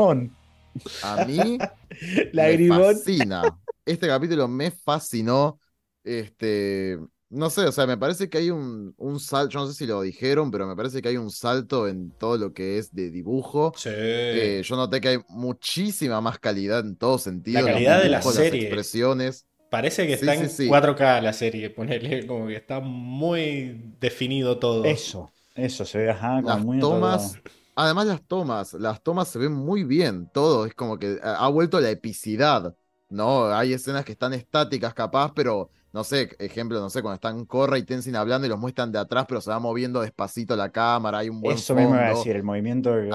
A 1.02 1.24
mí 1.24 1.56
La 2.32 2.44
me 2.44 2.68
fascina. 2.68 3.42
Este 3.86 4.06
capítulo 4.06 4.46
me 4.46 4.70
fascinó. 4.70 5.58
Este, 6.04 6.98
no 7.32 7.50
sé, 7.50 7.62
o 7.66 7.72
sea, 7.72 7.86
me 7.86 7.96
parece 7.98 8.28
que 8.30 8.38
hay 8.38 8.50
un, 8.50 8.94
un 8.98 9.20
salto, 9.20 9.50
yo 9.54 9.60
no 9.60 9.66
sé 9.68 9.74
si 9.74 9.86
lo 9.86 10.02
dijeron, 10.02 10.50
pero 10.50 10.66
me 10.66 10.76
parece 10.76 11.02
que 11.02 11.08
hay 11.08 11.16
un 11.16 11.30
salto 11.30 11.88
en 11.88 12.12
todo 12.12 12.38
lo 12.38 12.52
que 12.52 12.78
es 12.78 12.92
de 12.94 13.10
dibujo. 13.10 13.74
Sí. 13.74 13.90
Eh, 14.30 14.62
yo 14.64 14.76
noté 14.76 15.00
que 15.00 15.08
hay 15.08 15.18
muchísima 15.28 16.20
más 16.20 16.38
calidad 16.38 16.80
en 16.80 16.96
todo 16.96 17.18
sentido. 17.18 17.66
La 17.66 17.72
calidad 17.72 18.02
de 18.02 18.08
la 18.08 18.22
serie. 18.22 18.50
Las 18.50 18.52
expresiones. 18.54 19.46
Parece 19.70 20.06
que 20.06 20.14
Sí, 20.14 20.26
está 20.26 20.34
sí, 20.34 20.44
en 20.44 20.50
sí. 20.50 20.68
4K 20.68 21.20
la 21.22 21.32
serie, 21.32 21.70
ponele, 21.70 22.26
como 22.26 22.46
que 22.46 22.56
está 22.56 22.80
muy 22.80 23.80
definido 24.00 24.58
todo. 24.58 24.84
Eso, 24.84 25.32
eso 25.54 25.84
se 25.84 25.98
ve, 25.98 26.10
ajá, 26.10 26.42
como 26.42 26.58
Las 26.58 26.60
muy 26.60 26.78
tomas, 26.78 27.40
además 27.74 28.06
las 28.06 28.22
tomas, 28.26 28.74
las 28.74 29.02
tomas 29.02 29.28
se 29.28 29.38
ven 29.38 29.52
muy 29.52 29.84
bien, 29.84 30.28
todo, 30.30 30.66
es 30.66 30.74
como 30.74 30.98
que 30.98 31.18
ha 31.22 31.36
ha 31.44 31.48
vuelto 31.48 31.80
la 31.80 31.90
epicidad, 31.90 32.76
¿no? 33.08 33.46
Hay 33.54 33.72
escenas 33.72 34.04
que 34.04 34.12
están 34.12 34.32
estáticas 34.32 34.94
capaz, 34.94 35.32
pero 35.34 35.70
no 35.92 36.04
sé, 36.04 36.30
ejemplo, 36.38 36.80
no 36.80 36.88
sé, 36.90 37.02
cuando 37.02 37.14
están 37.16 37.44
Korra 37.44 37.78
y 37.78 37.82
Tenzin 37.84 38.16
hablando 38.16 38.46
y 38.46 38.50
los 38.50 38.58
muestran 38.58 38.90
de 38.92 38.98
atrás, 38.98 39.26
pero 39.28 39.40
se 39.40 39.50
va 39.50 39.58
moviendo 39.58 40.00
despacito 40.00 40.56
la 40.56 40.70
cámara, 40.70 41.18
hay 41.18 41.28
un 41.28 41.40
buen 41.40 41.56
Eso 41.56 41.74
mismo 41.74 41.94
iba 41.94 42.04
a 42.04 42.06
fondo. 42.08 42.18
decir, 42.18 42.36
el 42.36 42.42
movimiento 42.44 42.94
de. 42.94 43.10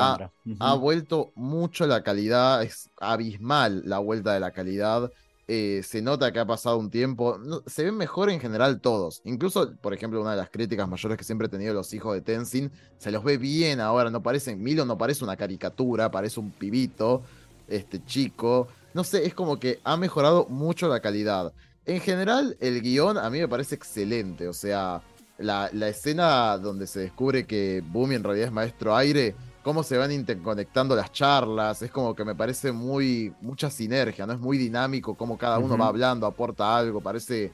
Ha 0.59 0.73
vuelto 0.75 1.31
mucho 1.35 1.87
la 1.87 2.03
calidad, 2.03 2.63
es 2.63 2.89
abismal 2.99 3.81
la 3.85 3.99
vuelta 3.99 4.33
de 4.33 4.39
la 4.39 4.51
calidad. 4.51 5.11
eh, 5.49 5.81
se 5.81 6.01
nota 6.01 6.33
que 6.33 6.39
ha 6.39 6.45
pasado 6.45 6.77
un 6.77 6.89
tiempo. 6.91 7.37
no- 7.37 7.63
se 7.65 7.85
ven 7.85 7.95
mejor 7.95 8.29
en 8.29 8.39
general 8.41 8.81
todos. 8.81 9.21
Incluso, 9.23 9.77
por 9.77 9.93
ejemplo, 9.93 10.19
una 10.19 10.31
de 10.31 10.37
las 10.37 10.49
críticas 10.49 10.89
mayores 10.89 11.17
que 11.17 11.23
siempre 11.23 11.47
he 11.47 11.49
tenido 11.49 11.73
los 11.73 11.93
hijos 11.93 12.13
de 12.13 12.21
Tenzin, 12.21 12.69
se 12.97 13.11
los 13.11 13.23
ve 13.23 13.37
bien 13.37 13.79
ahora. 13.79 14.09
No 14.09 14.21
parecen, 14.21 14.61
Milo 14.61 14.83
no 14.85 14.97
parece 14.97 15.23
una 15.23 15.37
caricatura, 15.37 16.11
parece 16.11 16.41
un 16.41 16.51
pibito, 16.51 17.23
este 17.67 18.03
chico. 18.03 18.67
No 18.93 19.03
sé, 19.05 19.25
es 19.25 19.33
como 19.33 19.57
que 19.59 19.79
ha 19.85 19.95
mejorado 19.97 20.47
mucho 20.49 20.87
la 20.89 20.99
calidad. 20.99 21.53
En 21.87 21.99
general, 22.01 22.55
el 22.59 22.81
guion 22.81 23.17
a 23.17 23.29
mí 23.29 23.39
me 23.39 23.47
parece 23.47 23.75
excelente. 23.75 24.47
O 24.47 24.53
sea, 24.53 25.01
la, 25.39 25.69
la 25.73 25.87
escena 25.87 26.57
donde 26.57 26.85
se 26.85 26.99
descubre 26.99 27.45
que 27.47 27.81
Boomy 27.85 28.15
en 28.15 28.23
realidad 28.23 28.47
es 28.47 28.53
maestro 28.53 28.95
aire, 28.95 29.33
cómo 29.63 29.83
se 29.83 29.97
van 29.97 30.11
interconectando 30.11 30.95
las 30.95 31.11
charlas, 31.11 31.81
es 31.81 31.89
como 31.91 32.13
que 32.15 32.23
me 32.25 32.35
parece 32.35 32.71
muy, 32.71 33.33
mucha 33.41 33.69
sinergia, 33.69 34.25
¿no? 34.25 34.33
Es 34.33 34.39
muy 34.39 34.57
dinámico, 34.57 35.15
cómo 35.15 35.37
cada 35.37 35.59
uno 35.59 35.77
va 35.77 35.87
hablando, 35.87 36.25
aporta 36.25 36.77
algo, 36.77 37.01
parece, 37.01 37.51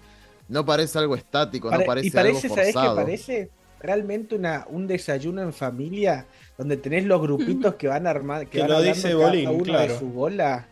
no 0.48 0.64
parece 0.66 1.00
algo 1.00 1.16
estático, 1.16 1.70
no 1.70 1.78
Pare- 1.78 1.86
parece, 1.86 2.08
y 2.08 2.12
parece, 2.12 2.46
algo 2.48 2.56
¿sabés 2.56 2.68
qué 2.68 2.74
forzado. 2.74 2.96
parece? 2.98 3.50
Realmente 3.80 4.36
una, 4.36 4.66
un 4.70 4.88
desayuno 4.88 5.42
en 5.42 5.52
familia 5.54 6.26
donde 6.58 6.78
tenés 6.78 7.04
los 7.06 7.22
grupitos 7.22 7.76
que 7.76 7.88
van 7.88 8.06
armando, 8.08 8.46
que, 8.46 8.52
Que 8.58 8.62
van 8.62 8.70
lo 8.72 8.82
dice 8.82 9.12
cada 9.12 9.26
Bolín, 9.26 9.50
uno 9.50 9.64
claro. 9.64 9.94
de 9.94 10.00
su 10.00 10.06
bola. 10.08 10.68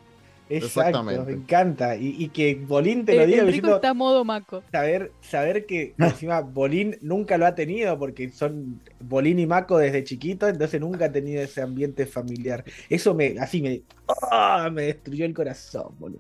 Exacto, 0.52 0.80
Exactamente. 0.82 1.32
me 1.32 1.32
encanta. 1.42 1.96
Y, 1.96 2.16
y 2.20 2.28
que 2.30 2.56
Bolín 2.56 3.06
te 3.06 3.16
lo 3.16 3.26
diga 3.26 3.40
el 3.40 3.48
Rico 3.48 3.48
diciendo, 3.48 3.76
está 3.78 3.90
a 3.90 3.94
modo 3.94 4.26
maco. 4.26 4.64
saber, 4.72 5.12
saber 5.22 5.66
que 5.66 5.96
encima 5.98 6.42
Bolín 6.42 6.98
nunca 7.02 7.38
lo 7.38 7.46
ha 7.46 7.56
tenido 7.56 7.98
porque 7.98 8.30
son 8.32 8.82
Bolín 9.00 9.40
y 9.40 9.46
Mako 9.46 9.78
desde 9.78 10.04
chiquito, 10.04 10.48
entonces 10.48 10.82
nunca 10.82 11.06
ha 11.06 11.12
tenido 11.12 11.42
ese 11.42 11.62
ambiente 11.62 12.06
familiar. 12.06 12.66
Eso 12.90 13.14
me, 13.14 13.40
así 13.40 13.62
me, 13.62 13.82
¡ah! 14.30 14.70
me 14.72 14.84
destruyó 14.84 15.26
el 15.26 15.34
corazón, 15.34 15.96
boludo. 15.98 16.20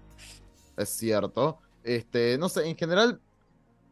Es 0.78 0.90
cierto. 0.90 1.60
Este, 1.84 2.38
no 2.38 2.48
sé, 2.48 2.68
en 2.70 2.78
general, 2.78 3.20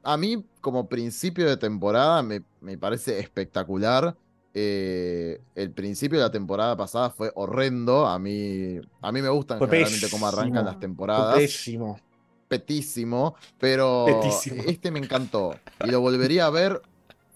a 0.03 0.15
mí 0.15 0.45
como 0.61 0.87
principio 0.87 1.47
de 1.49 1.57
temporada 1.57 2.23
me, 2.23 2.41
me 2.61 2.77
parece 2.77 3.19
espectacular. 3.19 4.15
Eh, 4.53 5.41
el 5.55 5.71
principio 5.71 6.17
de 6.17 6.25
la 6.25 6.31
temporada 6.31 6.75
pasada 6.75 7.09
fue 7.11 7.31
horrendo. 7.35 8.05
A 8.07 8.17
mí, 8.19 8.79
a 9.01 9.11
mí 9.11 9.21
me 9.21 9.29
gustan 9.29 9.57
Fue 9.59 9.67
generalmente 9.67 10.09
cómo 10.09 10.27
arrancan 10.27 10.65
las 10.65 10.79
temporadas. 10.79 11.35
Pésimo. 11.35 11.99
petísimo, 12.47 13.35
pero 13.59 14.05
Petísimo. 14.07 14.63
este 14.65 14.89
me 14.89 14.97
encantó 14.99 15.55
y 15.85 15.91
lo 15.91 16.01
volvería 16.01 16.47
a 16.47 16.49
ver 16.49 16.81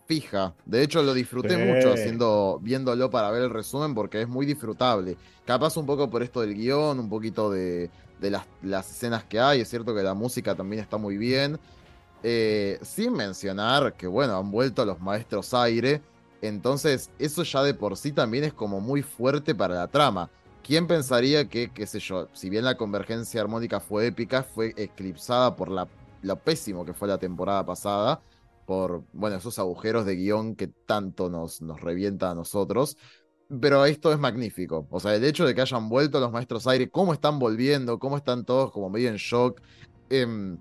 fija. 0.08 0.54
De 0.66 0.82
hecho, 0.82 1.04
lo 1.04 1.14
disfruté 1.14 1.56
Sí. 1.56 1.72
mucho 1.72 1.94
haciendo, 1.94 2.60
viéndolo 2.62 3.10
para 3.12 3.30
ver 3.32 3.44
el 3.44 3.50
resumen 3.52 3.94
porque 3.94 4.22
es 4.24 4.28
muy 4.28 4.46
disfrutable. 4.48 5.16
Capaz 5.46 5.78
un 5.78 5.86
poco 5.86 6.10
por 6.10 6.24
esto 6.24 6.42
del 6.42 6.56
guion, 6.56 7.00
un 7.00 7.10
poquito 7.10 7.52
de, 7.52 7.90
de 8.20 8.32
las, 8.32 8.46
las 8.64 8.90
escenas 8.90 9.24
que 9.24 9.40
hay. 9.40 9.62
Es 9.62 9.70
cierto 9.70 9.94
que 9.96 10.02
la 10.02 10.14
música 10.16 10.56
también 10.56 10.82
está 10.82 10.98
muy 10.98 11.16
bien. 11.18 11.60
Eh, 12.24 12.80
sin 12.82 13.14
mencionar 13.14 13.94
que, 13.94 14.08
bueno, 14.08 14.38
han 14.38 14.50
vuelto 14.50 14.84
los 14.84 15.00
maestros 15.00 15.54
aire. 15.54 16.02
Entonces, 16.44 17.10
eso 17.20 17.44
ya 17.44 17.64
de 17.64 17.74
por 17.74 17.96
sí 17.96 18.12
también 18.12 18.44
es 18.44 18.54
como 18.54 18.82
muy 18.82 19.02
fuerte 19.02 19.56
para 19.56 19.76
la 19.76 19.88
trama. 19.88 20.30
¿Quién 20.62 20.88
pensaría 20.88 21.48
que, 21.48 21.72
qué 21.72 21.88
sé 21.88 22.00
yo, 22.00 22.28
si 22.34 22.50
bien 22.50 22.66
la 22.66 22.76
convergencia 22.76 23.40
armónica 23.40 23.80
fue 23.80 24.08
épica, 24.08 24.44
fue 24.44 24.74
eclipsada 24.76 25.56
por 25.56 25.72
la, 25.72 25.88
lo 26.22 26.36
pésimo 26.36 26.84
que 26.84 26.94
fue 26.94 27.08
la 27.08 27.18
temporada 27.18 27.66
pasada? 27.66 28.22
Por, 28.66 29.06
bueno, 29.14 29.38
esos 29.38 29.58
agujeros 29.58 30.06
de 30.06 30.18
guion 30.18 30.56
que 30.58 30.68
tanto 30.68 31.30
nos, 31.30 31.62
nos 31.62 31.80
revienta 31.80 32.32
a 32.32 32.36
nosotros. 32.36 32.98
Pero 33.62 33.86
esto 33.86 34.12
es 34.12 34.20
magnífico. 34.20 34.86
O 34.90 35.00
sea, 35.00 35.16
el 35.16 35.24
hecho 35.24 35.46
de 35.46 35.56
que 35.56 35.62
hayan 35.62 35.88
vuelto 35.88 36.20
los 36.20 36.34
maestros 36.34 36.68
aire, 36.68 36.90
cómo 36.90 37.14
están 37.14 37.40
volviendo, 37.40 38.00
cómo 38.00 38.18
están 38.18 38.44
todos 38.44 38.70
como 38.74 38.90
medio 38.90 39.08
en 39.08 39.16
shock. 39.16 39.62
Em, 40.10 40.58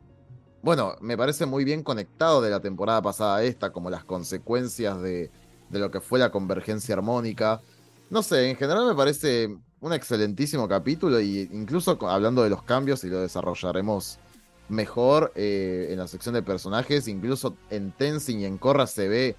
bueno, 0.63 0.95
me 1.01 1.17
parece 1.17 1.45
muy 1.45 1.65
bien 1.65 1.83
conectado 1.83 2.41
de 2.41 2.51
la 2.51 2.61
temporada 2.61 3.03
pasada 3.03 3.39
a 3.39 3.43
esta, 3.43 3.73
como 3.73 3.91
las 3.91 4.05
consecuencias 4.05 5.03
de, 5.03 5.33
de 5.73 5.81
lo 5.81 5.91
que 5.91 6.01
fue 6.01 6.19
la 6.19 6.31
convergencia 6.31 6.95
armónica. 6.95 7.61
No 8.11 8.23
sé, 8.23 8.51
en 8.51 8.57
general 8.57 8.87
me 8.87 8.95
parece 8.95 9.57
un 9.81 9.93
excelentísimo 9.93 10.69
capítulo 10.69 11.21
y 11.21 11.49
incluso 11.53 11.99
hablando 12.09 12.45
de 12.45 12.51
los 12.51 12.63
cambios 12.63 13.03
y 13.03 13.09
lo 13.09 13.21
desarrollaremos 13.21 14.19
mejor 14.69 15.33
eh, 15.35 15.89
en 15.91 15.99
la 15.99 16.07
sección 16.07 16.35
de 16.35 16.43
personajes, 16.43 17.09
incluso 17.09 17.57
en 17.71 17.91
Tenzin 17.93 18.41
y 18.41 18.45
en 18.45 18.59
Korra 18.59 18.87
se 18.87 19.09
ve 19.09 19.37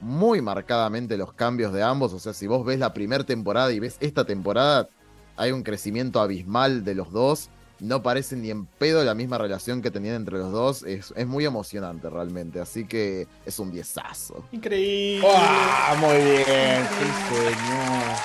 muy 0.00 0.40
marcadamente 0.40 1.16
los 1.16 1.32
cambios 1.32 1.72
de 1.72 1.82
ambos, 1.82 2.12
o 2.12 2.18
sea, 2.18 2.32
si 2.32 2.46
vos 2.46 2.64
ves 2.64 2.78
la 2.78 2.92
primera 2.92 3.24
temporada 3.24 3.72
y 3.72 3.80
ves 3.80 3.96
esta 4.00 4.24
temporada, 4.24 4.88
hay 5.36 5.52
un 5.52 5.62
crecimiento 5.62 6.20
abismal 6.20 6.84
de 6.84 6.94
los 6.94 7.10
dos, 7.10 7.50
no 7.80 8.02
parece 8.02 8.36
ni 8.36 8.50
en 8.50 8.66
pedo 8.66 9.04
la 9.04 9.14
misma 9.14 9.38
relación 9.38 9.82
que 9.82 9.90
tenían 9.90 10.16
entre 10.16 10.38
los 10.38 10.52
dos, 10.52 10.82
es, 10.82 11.12
es 11.16 11.26
muy 11.26 11.44
emocionante 11.44 12.10
realmente, 12.10 12.60
así 12.60 12.86
que 12.86 13.26
es 13.46 13.58
un 13.58 13.70
diezazo. 13.70 14.44
Increíble. 14.52 15.26
¡Ah! 15.34 15.96
Muy 16.00 16.16
bien, 16.16 16.86
sí, 16.98 17.34
señor. 17.34 18.16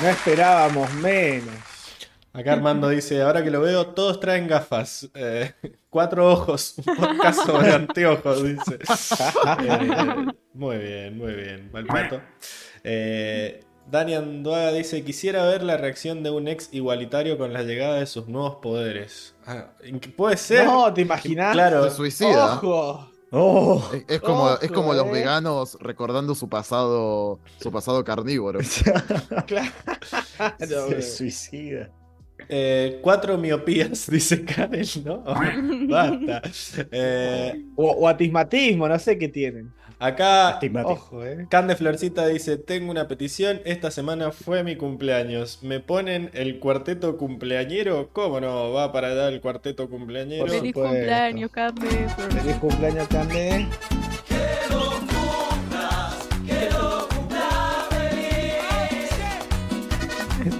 No 0.00 0.08
esperábamos 0.08 0.92
menos. 0.94 1.54
Acá 2.32 2.52
Armando 2.52 2.88
dice, 2.88 3.20
ahora 3.22 3.42
que 3.42 3.50
lo 3.50 3.60
veo, 3.60 3.88
todos 3.88 4.20
traen 4.20 4.46
gafas. 4.46 5.08
Eh, 5.14 5.52
cuatro 5.90 6.30
ojos, 6.30 6.74
un 6.86 6.96
podcast 6.96 7.44
sobre 7.44 7.72
anteojos, 7.74 8.44
dice. 8.44 8.78
Eh, 9.60 10.26
muy 10.54 10.76
bien, 10.78 11.18
muy 11.18 11.32
bien. 11.32 11.70
Malpato. 11.72 12.20
Eh, 12.84 13.60
Dani 13.90 14.14
Anduaga 14.14 14.72
dice, 14.72 15.02
quisiera 15.02 15.46
ver 15.46 15.62
la 15.62 15.78
reacción 15.78 16.22
de 16.22 16.30
un 16.30 16.46
ex 16.46 16.68
igualitario 16.72 17.38
con 17.38 17.52
la 17.54 17.62
llegada 17.62 17.98
de 17.98 18.06
sus 18.06 18.28
nuevos 18.28 18.56
poderes. 18.56 19.34
Ah, 19.46 19.72
¿Puede 20.16 20.36
ser? 20.36 20.66
No, 20.66 20.92
¿te 20.92 21.00
imaginas? 21.00 21.52
Claro. 21.54 21.88
Se 21.88 21.96
suicida. 21.96 22.56
¡Ojo! 22.56 23.10
¡Oh! 23.30 23.90
Es, 23.94 24.04
es 24.08 24.20
como, 24.20 24.50
es 24.60 24.70
como 24.70 24.92
los 24.92 25.06
eh. 25.06 25.10
veganos 25.10 25.78
recordando 25.80 26.34
su 26.34 26.48
pasado, 26.48 27.40
su 27.60 27.72
pasado 27.72 28.04
carnívoro. 28.04 28.60
Claro. 29.46 29.70
Se 30.58 31.02
suicida. 31.02 31.90
Eh, 32.48 33.00
cuatro 33.02 33.36
miopías, 33.36 34.06
dice 34.10 34.44
Karen, 34.44 34.86
¿no? 35.04 35.24
Basta. 35.88 36.42
Eh, 36.92 37.64
O, 37.74 37.90
o 37.90 38.08
atismatismo, 38.08 38.88
no 38.88 38.98
sé 38.98 39.18
qué 39.18 39.28
tienen. 39.28 39.72
Acá. 39.98 40.58
Ojo, 40.84 41.24
eh. 41.24 41.46
Can 41.50 41.66
de 41.68 41.76
Florcita 41.76 42.26
dice, 42.26 42.56
tengo 42.56 42.90
una 42.90 43.08
petición, 43.08 43.60
esta 43.64 43.90
semana 43.90 44.30
fue 44.32 44.62
mi 44.64 44.76
cumpleaños. 44.76 45.62
¿Me 45.62 45.80
ponen 45.80 46.30
el 46.34 46.58
cuarteto 46.58 47.16
cumpleañero? 47.16 48.10
¿Cómo 48.12 48.40
no? 48.40 48.72
Va 48.72 48.92
para 48.92 49.08
allá 49.08 49.28
el 49.28 49.40
cuarteto 49.40 49.88
cumpleañero. 49.88 50.44
Por 50.46 50.50
Feliz 50.54 50.72
supuesto. 50.72 50.94
cumpleaños, 50.94 51.50
Carmen. 51.50 51.90
Feliz 52.30 52.56
cumpleaños, 52.56 53.08
Cande. 53.08 53.66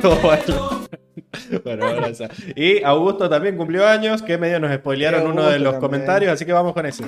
Todo 0.02 0.16
bueno. 0.16 0.86
Bueno, 1.64 1.86
ahora 1.86 2.10
ya. 2.10 2.28
Y 2.56 2.82
Augusto 2.82 3.28
también 3.28 3.56
cumplió 3.56 3.86
años, 3.86 4.22
que 4.22 4.38
medio 4.38 4.60
nos 4.60 4.72
spoilearon 4.74 5.22
Sí, 5.22 5.26
uno 5.28 5.42
de 5.48 5.58
los 5.58 5.74
también. 5.74 5.80
comentarios, 5.80 6.32
así 6.32 6.44
que 6.44 6.52
vamos 6.52 6.72
con 6.72 6.86
ese. 6.86 7.04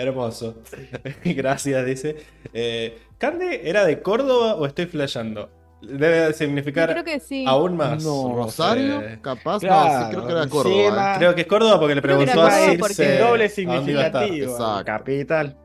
Hermoso. 0.00 0.56
Gracias, 1.24 1.86
dice. 1.86 2.16
Eh, 2.52 2.98
¿Cande 3.18 3.68
era 3.68 3.84
de 3.84 4.00
Córdoba 4.02 4.54
o 4.54 4.66
estoy 4.66 4.86
flasheando? 4.86 5.50
Debe 5.82 6.32
significar 6.34 6.90
Creo 6.90 7.04
que 7.04 7.20
sí. 7.20 7.44
aún 7.46 7.76
más. 7.76 8.02
No. 8.04 8.34
Rosario, 8.34 9.00
Eh, 9.00 9.18
capaz, 9.22 9.54
no, 9.54 9.58
claro, 9.60 10.08
creo 10.10 10.26
que 10.26 10.32
era 10.32 10.42
encima- 10.42 10.62
Córdoba. 10.62 11.12
¿eh? 11.14 11.18
Creo 11.18 11.34
que 11.34 11.40
es 11.40 11.46
Córdoba 11.46 11.78
porque 11.80 11.94
le 11.94 12.02
preguntó 12.02 12.42
a 12.42 12.50
Circe. 12.50 12.78
porque- 12.78 13.18
doble 13.18 13.48
significativo. 13.48 14.58
Capital. 14.84 15.56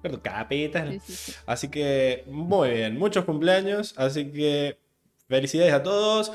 Perdón, 0.00 0.20
Capital. 0.20 0.92
Sí, 0.92 1.00
sí, 1.04 1.12
sí. 1.12 1.32
Así 1.46 1.68
que, 1.68 2.24
muy 2.28 2.70
bien, 2.70 2.98
muchos 2.98 3.24
cumpleaños. 3.24 3.94
Así 3.98 4.32
que, 4.32 4.78
felicidades 5.28 5.74
a 5.74 5.82
todos. 5.82 6.32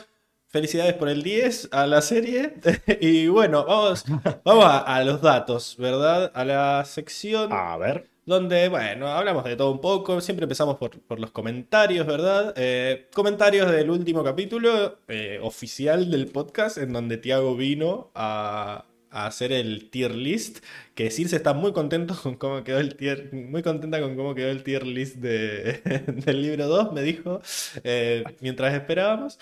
Felicidades 0.50 0.94
por 0.94 1.10
el 1.10 1.24
10 1.24 1.70
a 1.72 1.86
la 1.88 2.02
serie. 2.02 2.54
y 3.02 3.28
bueno, 3.28 3.66
vamos, 3.66 4.06
vamos 4.46 4.66
a, 4.66 4.80
a 4.80 5.04
los 5.04 5.22
datos, 5.22 5.76
¿verdad? 5.78 6.32
A 6.34 6.46
la 6.46 6.86
sección 6.86 7.52
A 7.52 7.76
ver. 7.78 8.10
donde, 8.26 8.70
bueno, 8.70 9.08
hablamos 9.10 9.44
de 9.44 9.58
todo 9.58 9.72
un 9.72 9.82
poco. 9.82 10.22
Siempre 10.22 10.46
empezamos 10.46 10.78
por, 10.78 11.00
por 11.02 11.20
los 11.20 11.32
comentarios, 11.32 12.08
¿verdad? 12.08 12.54
Eh, 12.56 13.10
comentarios 13.14 13.70
del 13.72 13.90
último 13.90 14.24
capítulo 14.24 15.00
eh, 15.10 15.38
oficial 15.42 16.10
del 16.10 16.28
podcast, 16.28 16.78
en 16.78 16.94
donde 16.94 17.18
Tiago 17.18 17.56
vino 17.58 18.12
a, 18.16 18.86
a 19.12 19.26
hacer 19.28 19.52
el 19.52 19.90
tier 19.90 20.16
list. 20.16 20.64
Que 20.96 21.12
Circe 21.12 21.36
está 21.36 21.54
muy 21.54 21.74
contento 21.74 22.16
con 22.24 22.36
cómo 22.36 22.64
quedó 22.64 22.80
el 22.80 22.96
tier, 22.96 23.34
muy 23.34 23.64
contenta 23.64 24.00
con 24.00 24.16
cómo 24.16 24.34
quedó 24.34 24.48
el 24.50 24.64
tier 24.64 24.88
list 24.88 25.18
de- 25.18 25.82
del 26.26 26.42
libro 26.42 26.68
2, 26.68 26.94
me 26.94 27.02
dijo, 27.02 27.42
eh, 27.84 28.24
mientras 28.40 28.74
esperábamos. 28.74 29.38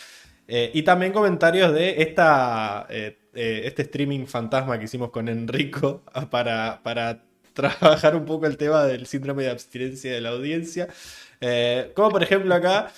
Eh, 0.47 0.71
y 0.73 0.83
también 0.83 1.11
comentarios 1.11 1.73
de 1.73 2.01
esta, 2.01 2.85
eh, 2.89 3.17
eh, 3.33 3.61
este 3.65 3.81
streaming 3.83 4.25
fantasma 4.25 4.77
que 4.77 4.85
hicimos 4.85 5.09
con 5.09 5.27
Enrico 5.27 6.03
para, 6.29 6.81
para 6.83 7.23
trabajar 7.53 8.15
un 8.15 8.25
poco 8.25 8.45
el 8.45 8.57
tema 8.57 8.85
del 8.85 9.07
síndrome 9.07 9.43
de 9.43 9.51
abstinencia 9.51 10.13
de 10.13 10.21
la 10.21 10.29
audiencia. 10.29 10.87
Como 11.95 12.09
por 12.09 12.23
ejemplo 12.23 12.53
acá, 12.55 12.91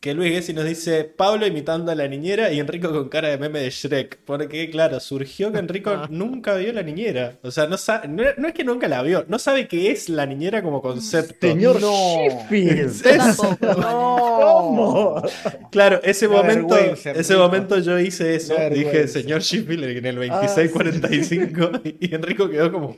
que 0.00 0.14
Luis 0.14 0.32
Gessi 0.32 0.54
nos 0.54 0.64
dice 0.64 1.04
Pablo 1.04 1.46
imitando 1.46 1.92
a 1.92 1.94
la 1.94 2.08
niñera 2.08 2.50
y 2.50 2.58
Enrico 2.58 2.90
con 2.90 3.10
cara 3.10 3.28
de 3.28 3.36
meme 3.36 3.60
de 3.60 3.68
Shrek. 3.68 4.20
Porque, 4.24 4.70
claro, 4.70 4.98
surgió 4.98 5.52
que 5.52 5.58
Enrico 5.58 6.06
nunca 6.08 6.54
vio 6.54 6.72
la 6.72 6.82
niñera. 6.82 7.38
O 7.42 7.50
sea, 7.50 7.66
no, 7.66 7.76
sa- 7.76 8.02
no, 8.08 8.22
no 8.38 8.48
es 8.48 8.54
que 8.54 8.64
nunca 8.64 8.88
la 8.88 9.02
vio, 9.02 9.26
no 9.28 9.38
sabe 9.38 9.68
qué 9.68 9.90
es 9.90 10.08
la 10.08 10.24
niñera 10.24 10.62
como 10.62 10.80
concepto. 10.80 11.46
Señor 11.46 11.82
No. 11.82 12.16
Tampoco. 13.02 13.58
¿Cómo? 14.40 15.22
Claro, 15.70 16.00
ese 16.02 16.28
momento, 16.28 16.76
ese 16.78 17.36
momento 17.36 17.78
yo 17.78 17.98
hice 17.98 18.34
eso. 18.34 18.54
Dije, 18.72 19.06
señor 19.06 19.42
Sheffield 19.42 19.84
en 19.84 20.06
el 20.06 20.30
Ah, 20.30 20.40
2645. 20.40 21.70
Y 22.00 22.14
Enrico 22.14 22.48
quedó 22.48 22.72
como, 22.72 22.96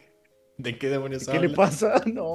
¿de 0.57 0.79
qué 0.79 0.89
demonios 0.89 1.27
¿Qué 1.27 1.41
le 1.41 1.49
pasa? 1.49 2.01
No. 2.07 2.33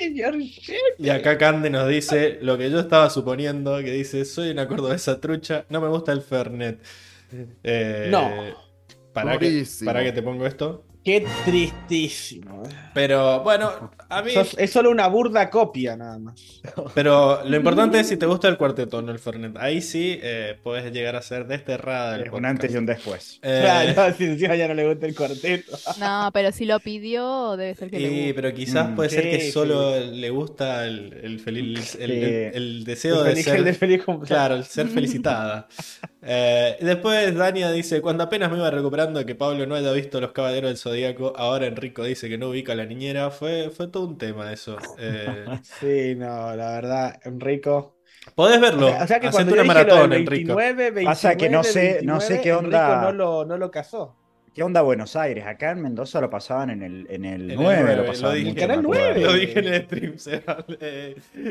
Señor 0.00 0.34
Y 0.98 1.08
acá 1.10 1.36
Cande 1.38 1.70
nos 1.70 1.88
dice 1.88 2.38
lo 2.42 2.56
que 2.56 2.70
yo 2.70 2.80
estaba 2.80 3.10
suponiendo, 3.10 3.76
que 3.78 3.92
dice, 3.92 4.24
soy 4.24 4.50
una 4.50 4.66
cordobesa 4.66 5.20
trucha, 5.20 5.66
no 5.68 5.80
me 5.80 5.88
gusta 5.88 6.12
el 6.12 6.22
Fernet. 6.22 6.80
Eh, 7.62 8.08
No. 8.10 8.30
¿para 9.12 9.38
que. 9.38 9.64
¿Para 9.84 10.02
que 10.02 10.12
te 10.12 10.22
pongo 10.22 10.46
esto? 10.46 10.84
Qué 11.02 11.26
tristísimo. 11.46 12.62
eh. 12.66 12.68
Pero 12.92 13.40
bueno, 13.42 13.90
a 14.10 14.20
mí... 14.22 14.32
Sos- 14.32 14.54
es 14.58 14.70
solo 14.70 14.90
una 14.90 15.06
burda 15.08 15.48
copia 15.48 15.96
nada 15.96 16.18
más. 16.18 16.60
Pero 16.94 17.42
lo 17.44 17.56
importante 17.56 18.00
es 18.00 18.08
si 18.08 18.16
te 18.18 18.26
gusta 18.26 18.48
el 18.48 18.58
cuarteto, 18.58 19.00
no 19.00 19.10
el 19.10 19.18
Fernet. 19.18 19.56
Ahí 19.56 19.80
sí 19.80 20.18
eh, 20.22 20.58
puedes 20.62 20.92
llegar 20.92 21.16
a 21.16 21.22
ser 21.22 21.46
desterrada 21.46 22.18
del 22.18 22.26
Es 22.26 22.32
un 22.32 22.44
antes 22.44 22.72
y 22.74 22.76
un 22.76 22.84
después. 22.84 23.38
Eh, 23.42 23.60
Claro, 23.62 24.14
si 24.18 24.24
encima 24.24 24.56
ya 24.56 24.68
no 24.68 24.74
le 24.74 24.86
gusta 24.88 25.06
el 25.06 25.14
cuarteto. 25.14 25.78
No, 25.98 26.30
pero 26.34 26.52
si 26.52 26.66
lo 26.66 26.78
pidió, 26.80 27.56
debe 27.56 27.74
ser 27.74 27.90
que 27.90 27.98
le 27.98 28.08
Y, 28.12 28.20
gusta. 28.26 28.34
pero 28.42 28.54
quizás 28.54 28.90
Mm, 28.90 28.94
puede 28.96 29.08
ser 29.10 29.30
que 29.30 29.40
sí, 29.40 29.52
solo 29.52 29.98
le 30.00 30.30
gusta 30.30 30.86
el, 30.86 31.14
el, 31.22 31.40
feliz, 31.40 31.94
el, 31.98 32.10
Sí. 32.10 32.16
el- 32.18 32.50
el 32.54 32.84
deseo 32.84 33.22
de 33.22 33.30
Feliz- 33.32 33.44
ser. 33.44 33.64
de 33.64 33.72
feliz 33.74 34.04
cumpleaños. 34.04 34.28
Claro, 34.28 34.54
el 34.56 34.64
ser 34.64 34.86
felicitada. 34.88 35.66
Eh, 36.22 36.76
después 36.80 37.34
Dania 37.34 37.70
dice: 37.72 38.00
Cuando 38.02 38.24
apenas 38.24 38.50
me 38.50 38.58
iba 38.58 38.70
recuperando 38.70 39.24
que 39.24 39.34
Pablo 39.34 39.66
no 39.66 39.74
haya 39.74 39.90
visto 39.92 40.20
Los 40.20 40.32
Caballeros 40.32 40.68
del 40.70 40.76
Zodíaco, 40.78 41.32
ahora 41.36 41.66
Enrico 41.66 42.04
dice 42.04 42.28
que 42.28 42.36
no 42.38 42.48
ubica 42.50 42.72
a 42.72 42.76
la 42.76 42.84
niñera. 42.86 43.30
Fue, 43.30 43.70
fue 43.70 43.88
todo 43.88 44.06
un 44.06 44.18
tema 44.18 44.52
eso. 44.52 44.76
Eh, 44.98 45.46
Sí, 45.62 46.14
no, 46.16 46.54
la 46.56 46.72
verdad, 46.72 47.20
Enrico. 47.24 47.96
podés 48.34 48.60
verlo. 48.60 48.88
O 48.88 48.90
sea, 48.90 49.04
o 49.04 49.06
sea 49.06 49.20
que 49.20 49.30
cuando 49.30 49.52
una 49.54 49.64
maratón, 49.64 50.12
Enrico. 50.12 50.54
29, 50.54 50.74
29, 50.90 51.04
Pasa 51.06 51.36
que 51.36 51.48
no 51.48 51.64
sé- 51.64 52.00
no 52.02 52.20
sé 52.20 52.34
29, 52.34 52.42
qué 52.42 52.52
onda- 52.54 52.86
Enrico 52.86 53.00
no 53.02 53.12
lo, 53.12 53.44
no 53.46 53.56
lo 53.56 53.70
casó. 53.70 54.16
¿Qué 54.54 54.64
onda 54.64 54.82
Buenos 54.82 55.14
Aires? 55.14 55.46
Acá 55.46 55.70
en 55.70 55.80
Mendoza 55.80 56.20
lo 56.20 56.28
pasaban 56.28 56.70
en 56.70 56.82
el, 56.82 57.06
en 57.08 57.24
el 57.24 57.42
En 57.42 57.50
el 57.52 57.56
9. 57.56 57.56
nueve, 57.82 57.96
lo 57.96 58.02
lo 58.02 58.08
pasaban 58.08 58.34
dije. 58.34 58.48
mucho, 58.48 58.60
Canal 58.60 58.76
me 58.82 58.82
acuerdo. 58.88 59.14
9. 59.14 59.20
Lo 59.24 59.32
dije 59.34 59.58
en 59.60 59.66
el 59.74 59.82
stream, 59.84 60.18
Seba. 60.18 60.66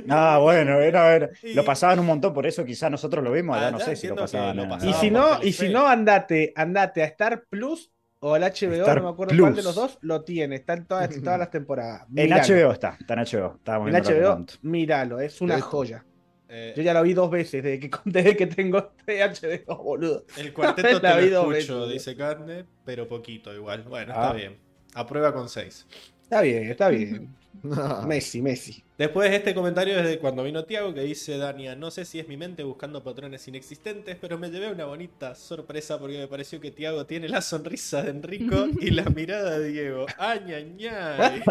Ah, 0.09 0.39
bueno, 0.41 0.79
era, 0.79 1.15
era- 1.15 1.29
Y- 1.41 1.53
lo 1.53 1.63
pasaban 1.63 1.99
un 1.99 2.05
montón, 2.07 2.33
por 2.33 2.45
eso 2.45 2.65
quizás 2.65 2.91
nosotros 2.91 3.23
lo 3.23 3.31
vimos, 3.31 3.57
Ah, 3.57 3.71
no 3.71 3.79
ya 3.79 3.85
sé 3.85 3.95
si 3.95 4.07
lo 4.07 4.15
pasaban. 4.15 4.57
lo 4.57 4.63
en- 4.63 4.69
pasaban. 4.69 4.89
Y 4.95 4.97
si 4.99 5.11
no, 5.11 5.41
y 5.41 5.53
si 5.53 5.69
no, 5.69 5.87
andate, 5.87 6.51
andate 6.55 7.01
a 7.01 7.05
Star 7.05 7.45
Plus 7.49 7.89
o 8.19 8.33
al 8.35 8.43
HBO, 8.43 8.73
Star 8.81 8.97
no 8.97 9.03
me 9.03 9.09
acuerdo 9.11 9.29
Plus. 9.29 9.41
cuál 9.41 9.55
de 9.55 9.63
los 9.63 9.75
dos, 9.75 9.97
lo 10.01 10.23
tiene, 10.25 10.55
está 10.57 10.73
en 10.73 10.85
todas, 10.85 11.15
en 11.15 11.23
todas 11.23 11.39
las 11.39 11.49
temporadas. 11.51 12.05
En. 12.13 12.29
HBO 12.31 12.71
está, 12.73 12.97
está 12.99 13.13
en 13.13 13.19
HBO. 13.21 13.55
Estábamos 13.55 13.87
En 13.87 13.95
HBO, 14.03 14.45
míralo, 14.63 15.21
es 15.21 15.39
una 15.39 15.61
joya. 15.61 16.03
Eh, 16.49 16.73
Yo 16.75 16.81
ya 16.83 16.93
lo 16.93 17.03
vi 17.03 17.13
dos 17.13 17.29
veces 17.31 17.63
desde 17.63 17.79
que, 17.79 17.89
desde 18.05 18.35
que 18.35 18.47
tengo 18.47 18.91
este 19.05 19.23
HBO, 19.67 19.77
boludo. 19.83 20.25
el 20.37 20.51
cuarteto 20.53 20.99
te 21.01 21.07
lo 21.29 21.51
escucho, 21.53 21.79
veces. 21.87 21.93
dice 21.93 22.15
Cande, 22.17 22.65
pero 22.83 23.07
poquito 23.07 23.53
igual. 23.53 23.83
Bueno, 23.83 24.13
Ah. 24.15 24.21
está 24.23 24.33
bien. 24.33 24.57
Aprueba 24.95 25.31
con 25.33 25.47
6. 25.47 25.85
Está 26.23 26.41
bien, 26.41 26.69
está 26.69 26.89
bien. 26.89 27.35
Messi, 28.07 28.41
Messi. 28.41 28.83
Después 28.99 29.31
este 29.31 29.55
comentario 29.55 29.97
es 29.97 30.05
de 30.05 30.19
cuando 30.19 30.43
vino 30.43 30.65
Tiago 30.65 30.93
que 30.93 30.99
dice 31.01 31.37
Dania, 31.37 31.73
no 31.75 31.89
sé 31.89 32.03
si 32.03 32.19
es 32.19 32.27
mi 32.27 32.35
mente 32.35 32.63
buscando 32.63 33.01
patrones 33.01 33.47
inexistentes, 33.47 34.17
pero 34.19 34.37
me 34.37 34.51
llevé 34.51 34.69
una 34.71 34.85
bonita 34.85 35.35
sorpresa 35.35 35.97
porque 35.97 36.17
me 36.17 36.27
pareció 36.27 36.59
que 36.59 36.71
Tiago 36.71 37.05
tiene 37.05 37.29
la 37.29 37.41
sonrisa 37.41 38.03
de 38.03 38.09
Enrico 38.11 38.67
y 38.81 38.91
la 38.91 39.05
mirada 39.05 39.57
de 39.57 39.69
Diego. 39.69 40.05
¡Ay, 40.17 40.41
ay, 40.53 40.87
ay! 40.89 41.41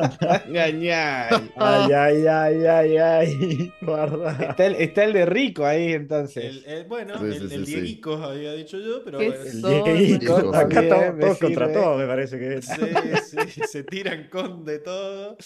Ay, 1.57 1.93
ay, 1.93 2.27
ay, 2.27 2.67
ay, 2.67 2.97
ay. 2.99 3.73
Guarda. 3.81 4.37
Está 4.51 4.67
el, 4.67 4.75
está 4.77 5.05
el 5.05 5.13
de 5.15 5.27
Rico 5.27 5.65
ahí 5.65 5.93
entonces. 5.95 6.45
El- 6.45 6.65
el- 6.67 6.85
bueno, 6.85 7.19
Sí, 7.19 7.25
el, 7.25 7.49
sí, 7.49 7.55
el 7.55 7.65
sí, 7.65 7.67
sí. 7.67 7.81
Dieguico 7.81 8.13
había 8.17 8.53
dicho 8.53 8.79
yo, 8.79 9.03
pero. 9.05 9.21
El. 9.21 9.63
Dieguito, 9.63 10.55
Acá 10.55 10.69
También, 10.69 10.89
todos, 10.89 11.19
todos 11.19 11.39
contra 11.39 11.73
todos, 11.73 11.99
me 11.99 12.07
parece 12.07 12.39
que 12.39 12.55
es. 12.57 12.67
Sí, 12.67 13.39
sí, 13.49 13.63
se 13.67 13.85
tiran 13.85 14.29
con 14.29 14.65
de 14.65 14.79
todo. 14.81 15.37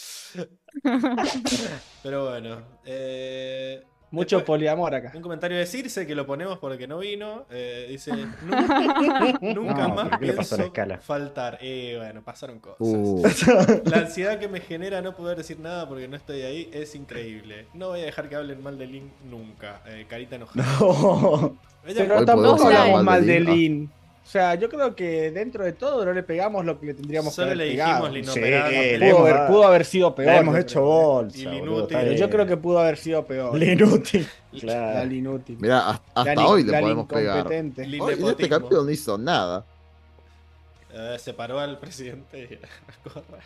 Pero 2.03 2.29
bueno. 2.31 2.63
eh, 2.85 3.83
Mucho 4.11 4.37
después- 4.37 4.59
poliamor 4.59 4.95
acá. 4.95 5.13
Un 5.15 5.23
comentario 5.23 5.57
de 5.57 5.65
Circe 5.67 6.07
que 6.07 6.15
lo 6.15 6.27
ponemos 6.27 6.59
porque 6.59 6.87
no 6.87 6.99
vino. 6.99 7.47
eh, 7.51 7.87
dice: 7.89 8.13
Nunca, 8.43 9.39
nunca 9.41 9.89
No, 9.89 9.95
más 9.95 10.05
¿pero 10.09 10.19
qué 10.19 10.27
le 10.27 10.33
pasó 10.35 10.55
a 10.55 10.59
la 10.59 10.65
pienso 10.65 10.67
escala? 10.67 10.99
faltar. 10.99 11.59
Y 11.63 11.97
bueno, 11.97 12.23
pasaron 12.23 12.59
cosas. 12.61 12.77
Uh, 12.81 13.23
La 13.87 13.99
ansiedad 13.99 14.39
que 14.39 14.49
me 14.49 14.61
genera 14.61 15.01
no 15.01 15.15
poder 15.17 15.39
decir 15.39 15.59
nada 15.61 15.89
porque 15.89 16.09
no 16.09 16.17
estoy 16.17 16.43
ahí 16.43 16.71
es 16.73 16.95
increíble. 16.95 17.67
No 17.75 17.89
voy 17.89 18.01
a 18.01 18.05
dejar 18.05 18.29
que 18.29 18.37
hablen 18.37 18.63
mal 18.63 18.77
de 18.79 18.87
Link 18.87 19.13
nunca. 19.31 19.81
Eh, 19.87 20.05
carita 20.09 20.37
enojada. 20.37 20.67
No. 20.81 21.57
Ella- 21.87 22.05
Pero 22.07 22.25
tampoco 22.25 22.65
hablamos 22.67 22.93
mal 22.97 23.05
mal 23.05 23.27
de 23.27 23.33
de 23.33 23.41
Lin. 23.41 23.91
O 24.33 24.37
sea, 24.39 24.55
yo 24.55 24.71
creo 24.71 24.97
que 24.97 25.31
dentro 25.31 25.63
de 25.63 25.75
todo 25.75 26.07
no 26.07 26.13
le 26.15 26.23
pegamos 26.23 26.65
lo 26.65 26.81
que 26.81 26.87
le 26.87 26.95
tendríamos 26.95 27.35
Solo 27.35 27.49
que 27.49 27.53
haber 27.53 27.67
le 27.67 27.73
pegado. 27.73 28.09
dijimos 28.09 28.35
Sí, 28.35 28.41
linoperada. 28.41 28.71
le 28.71 29.11
Pudo 29.11 29.19
haber, 29.27 29.47
pudo 29.47 29.65
haber 29.67 29.85
sido 29.85 30.15
peor. 30.15 30.33
Le 30.33 30.39
hemos 30.39 30.59
hecho 30.59 30.81
bolsa. 30.81 31.39
Y 31.39 31.45
boludo, 31.61 32.13
yo 32.15 32.31
creo 32.31 32.47
que 32.47 32.57
pudo 32.57 32.79
haber 32.79 32.97
sido 32.97 33.27
peor. 33.27 33.55
El 33.55 33.63
inútil. 33.63 34.27
La 34.53 34.59
Claro. 34.61 35.13
inútil. 35.13 35.59
mira, 35.61 36.01
hasta, 36.15 36.47
hoy 36.47 36.65
le 36.65 36.81
podemos 36.81 37.07
pegar. 37.07 37.47
Hoy 37.47 37.55
en 37.57 37.75
este 38.27 38.49
capítulo 38.49 38.85
no 38.85 38.91
hizo 38.91 39.19
nada. 39.19 39.67
Eh, 40.95 41.17
se 41.19 41.35
paró 41.35 41.61
al 41.61 41.79
presidente 41.79 42.39
y 42.41 42.55
a 43.11 43.13
correr. 43.13 43.43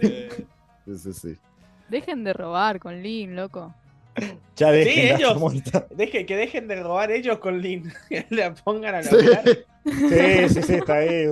Eh, 0.00 0.46
Sí, 0.86 0.98
sí, 0.98 1.12
sí. 1.12 1.36
Dejen 1.90 2.24
de 2.24 2.32
robar 2.32 2.80
con 2.80 3.02
Lin, 3.02 3.36
loco. 3.36 3.74
Ya 4.56 4.70
dejen 4.70 5.16
Sí, 5.16 5.22
la 5.24 5.30
ellos. 5.32 5.86
Deje, 5.96 6.26
que 6.26 6.36
dejen 6.36 6.68
de 6.68 6.76
robar 6.82 7.10
ellos 7.10 7.38
con 7.38 7.60
Lin. 7.60 7.92
Que 8.08 8.26
le 8.30 8.50
pongan 8.50 8.96
a 8.96 9.02
Sí. 9.02 9.14
laburar. 9.16 9.44
Sí, 9.84 10.48
sí, 10.54 10.62
sí, 10.62 10.74
está 10.74 10.96
ahí. 10.96 11.26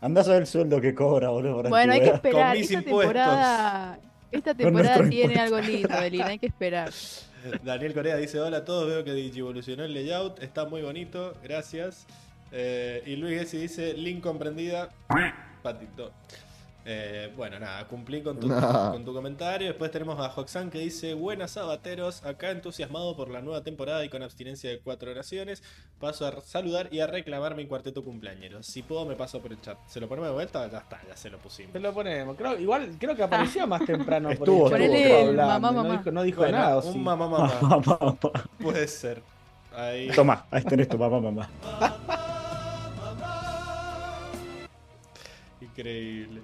Andás 0.00 0.28
a 0.28 0.32
ver 0.32 0.40
el 0.42 0.46
sueldo 0.46 0.80
que 0.80 0.94
cobra, 0.94 1.30
boludo. 1.30 1.62
Bueno, 1.68 1.92
hay 1.94 2.00
que 2.00 2.10
esperar. 2.10 2.56
mis 2.56 2.64
Esta 2.70 2.74
impuestos. 2.78 3.00
temporada, 3.14 3.98
esta 4.32 4.54
temporada 4.54 5.08
tiene 5.08 5.32
impuestos. 5.34 5.42
algo 5.58 5.60
lindo 5.60 6.00
de 6.00 6.10
Lin, 6.10 6.22
hay 6.22 6.38
que 6.38 6.46
esperar. 6.46 6.90
Daniel 7.62 7.94
Corea 7.94 8.16
dice: 8.16 8.40
Hola 8.40 8.58
a 8.58 8.64
todos, 8.64 8.86
veo 8.88 9.04
que 9.04 9.12
digivolucionó 9.14 9.84
el 9.84 9.94
layout, 9.94 10.42
está 10.42 10.66
muy 10.66 10.82
bonito, 10.82 11.34
gracias. 11.42 12.06
Eh, 12.52 13.02
y 13.06 13.16
Luis 13.16 13.38
Gessi 13.38 13.56
dice: 13.58 13.94
Link 13.94 14.20
comprendida, 14.22 14.90
patito. 15.62 16.10
Eh, 16.86 17.32
bueno, 17.34 17.58
nada, 17.58 17.86
cumplí 17.88 18.22
con 18.22 18.38
tu, 18.38 18.46
Nah. 18.48 18.90
con 18.90 19.04
tu 19.06 19.14
comentario. 19.14 19.68
Después 19.68 19.90
tenemos 19.90 20.18
a 20.20 20.26
Hoxan 20.34 20.68
que 20.70 20.78
dice: 20.80 21.14
Buenas 21.14 21.52
sabateros, 21.52 22.22
acá 22.24 22.50
entusiasmado 22.50 23.16
por 23.16 23.30
la 23.30 23.40
nueva 23.40 23.62
temporada 23.62 24.04
y 24.04 24.10
con 24.10 24.22
abstinencia 24.22 24.68
de 24.68 24.80
cuatro 24.80 25.10
oraciones. 25.10 25.62
Paso 25.98 26.26
a 26.26 26.40
saludar 26.42 26.88
y 26.92 27.00
a 27.00 27.06
reclamar 27.06 27.54
mi 27.56 27.66
cuarteto 27.66 28.04
cumpleañero. 28.04 28.62
Si 28.62 28.82
puedo, 28.82 29.06
me 29.06 29.16
paso 29.16 29.40
por 29.40 29.52
el 29.52 29.60
chat. 29.62 29.78
¿Se 29.86 29.98
lo 29.98 30.08
ponemos 30.08 30.28
de 30.28 30.34
vuelta? 30.34 30.70
Ya 30.70 30.78
está, 30.78 31.00
ya 31.08 31.16
se 31.16 31.30
lo 31.30 31.38
pusimos. 31.38 31.72
Te 31.72 31.80
lo 31.80 31.94
ponemos. 31.94 32.36
Creo, 32.36 32.58
igual 32.58 32.96
creo 32.98 33.16
que 33.16 33.22
apareció 33.22 33.66
más 33.66 33.84
temprano. 33.86 34.28
por 34.28 34.34
Estuvo, 34.48 34.66
el 34.66 34.72
chat, 34.72 34.80
estuvo, 34.82 34.94
estuvo 34.98 35.14
estuvo. 35.16 35.28
hablando, 35.30 35.52
Mamá, 35.52 35.70
No 35.72 35.82
mamá. 35.84 35.98
dijo, 35.98 36.10
no 36.12 36.22
dijo 36.22 36.40
Bueno, 36.42 36.58
nada. 36.58 36.76
¿o 36.76 36.82
sí? 36.82 36.88
un 36.88 37.02
mamá, 37.02 37.28
mamá. 37.28 37.52
Mamá, 37.62 37.98
mamá. 37.98 38.18
Puede 38.60 38.86
ser. 38.88 39.22
Ahí. 39.74 40.08
Toma, 40.14 40.44
ahí 40.50 40.62
tenés 40.64 40.88
tu 40.88 40.98
mamá, 40.98 41.18
mamá. 41.18 41.48
Increíble. 45.76 46.40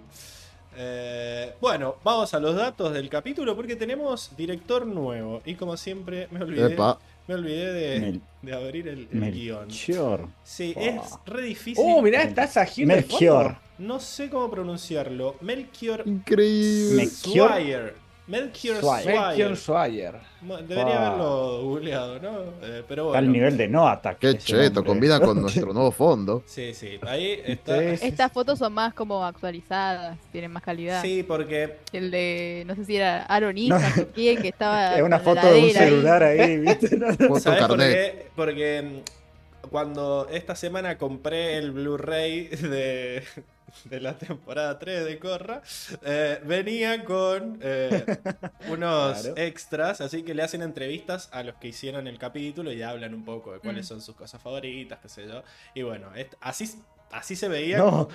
Eh, 0.76 1.52
bueno, 1.60 1.96
vamos 2.04 2.32
a 2.34 2.40
los 2.40 2.54
datos 2.54 2.92
del 2.92 3.08
capítulo 3.08 3.54
porque 3.56 3.76
tenemos 3.76 4.30
director 4.36 4.86
nuevo. 4.86 5.42
Y 5.44 5.54
como 5.54 5.76
siempre, 5.76 6.28
me 6.30 6.40
olvidé, 6.42 6.72
Epa. 6.74 6.98
me 7.26 7.34
olvidé 7.34 7.72
de, 7.72 8.00
Mel- 8.00 8.20
de 8.42 8.54
abrir 8.54 8.88
el, 8.88 9.08
el 9.12 9.32
guion. 9.32 9.66
Melchior. 9.66 10.28
Sí, 10.44 10.74
Oh. 10.76 10.80
es 10.80 11.00
re 11.26 11.42
difícil. 11.42 11.84
Oh, 11.86 12.02
mirá, 12.02 12.22
está 12.22 12.46
Sajir 12.46 12.86
Melchior. 12.86 13.56
No 13.78 13.98
sé 14.00 14.28
cómo 14.30 14.50
pronunciarlo. 14.50 15.36
Melchior 15.40 16.02
Increíble. 16.06 16.96
Melchior. 17.04 17.50
Swire. 17.52 17.94
Melchior 18.30 18.80
Swire. 18.80 19.50
Melchior 19.60 20.20
Debería 20.68 21.06
haberlo 21.08 21.62
googleado, 21.64 22.20
¿no? 22.20 22.38
Eh, 22.62 22.82
pero 22.88 23.08
Está 23.08 23.18
al 23.18 23.30
nivel 23.30 23.56
de 23.56 23.68
no 23.68 23.88
attack. 23.88 24.18
Qué 24.18 24.38
cheto, 24.38 24.84
combina 24.84 25.20
con 25.20 25.40
nuestro 25.42 25.72
nuevo 25.72 25.90
fondo. 25.90 26.42
Sí, 26.46 26.72
sí. 26.72 26.98
Ahí 27.02 27.42
está. 27.44 27.82
Estas 27.82 28.32
fotos 28.32 28.58
son 28.58 28.72
más 28.72 28.94
como 28.94 29.24
actualizadas, 29.24 30.16
tienen 30.30 30.52
más 30.52 30.62
calidad. 30.62 31.02
Sí, 31.02 31.24
porque 31.24 31.76
El 31.92 32.10
de, 32.10 32.62
no 32.66 32.74
sé 32.76 32.84
si 32.84 32.96
era 32.96 33.24
Aaron 33.24 33.54
No. 33.56 33.60
Isa, 33.76 33.92
no. 33.96 34.06
quién, 34.14 34.40
que 34.40 34.48
estaba. 34.48 34.94
Es 34.96 35.02
una 35.02 35.18
foto 35.18 35.46
de 35.46 35.58
un 35.58 35.64
ahí. 35.64 35.72
celular 35.72 36.22
ahí, 36.22 36.58
¿viste? 36.60 36.88
Foto 36.88 37.40
¿Sabes 37.40 37.60
por 37.60 37.68
carnet. 37.78 37.92
qué? 37.92 38.26
Porque 38.36 38.82
mm, 38.82 39.68
cuando 39.70 40.28
esta 40.30 40.54
semana 40.54 40.96
compré 40.98 41.58
el 41.58 41.72
Blu-ray 41.72 42.46
de, 42.48 43.22
de 43.85 44.00
la 44.00 44.14
temporada 44.18 44.78
3 44.78 45.04
de 45.04 45.18
Corra, 45.18 45.62
eh, 46.02 46.40
venía 46.44 47.04
con 47.04 47.59
eh, 47.62 48.04
unos 48.68 49.20
Claro. 49.22 49.37
extras, 49.37 50.00
así 50.00 50.22
que 50.22 50.35
le 50.35 50.42
hacen 50.42 50.62
entrevistas 50.62 51.28
a 51.33 51.42
los 51.42 51.54
que 51.56 51.68
hicieron 51.68 52.06
el 52.06 52.18
capítulo 52.18 52.72
y 52.72 52.83
hablan 52.83 53.14
un 53.14 53.24
poco 53.24 53.52
de 53.52 53.59
cuáles 53.61 53.87
Mm. 53.87 53.88
son 53.88 54.00
sus 54.02 54.14
cosas 54.16 54.40
favoritas, 54.42 54.98
qué 55.00 55.09
sé 55.09 55.26
yo. 55.26 55.42
Y 55.74 55.83
bueno, 55.83 56.09
así, 56.40 56.70
así 57.11 57.37
se 57.37 57.48
veía 57.48 57.78
No, 57.78 58.09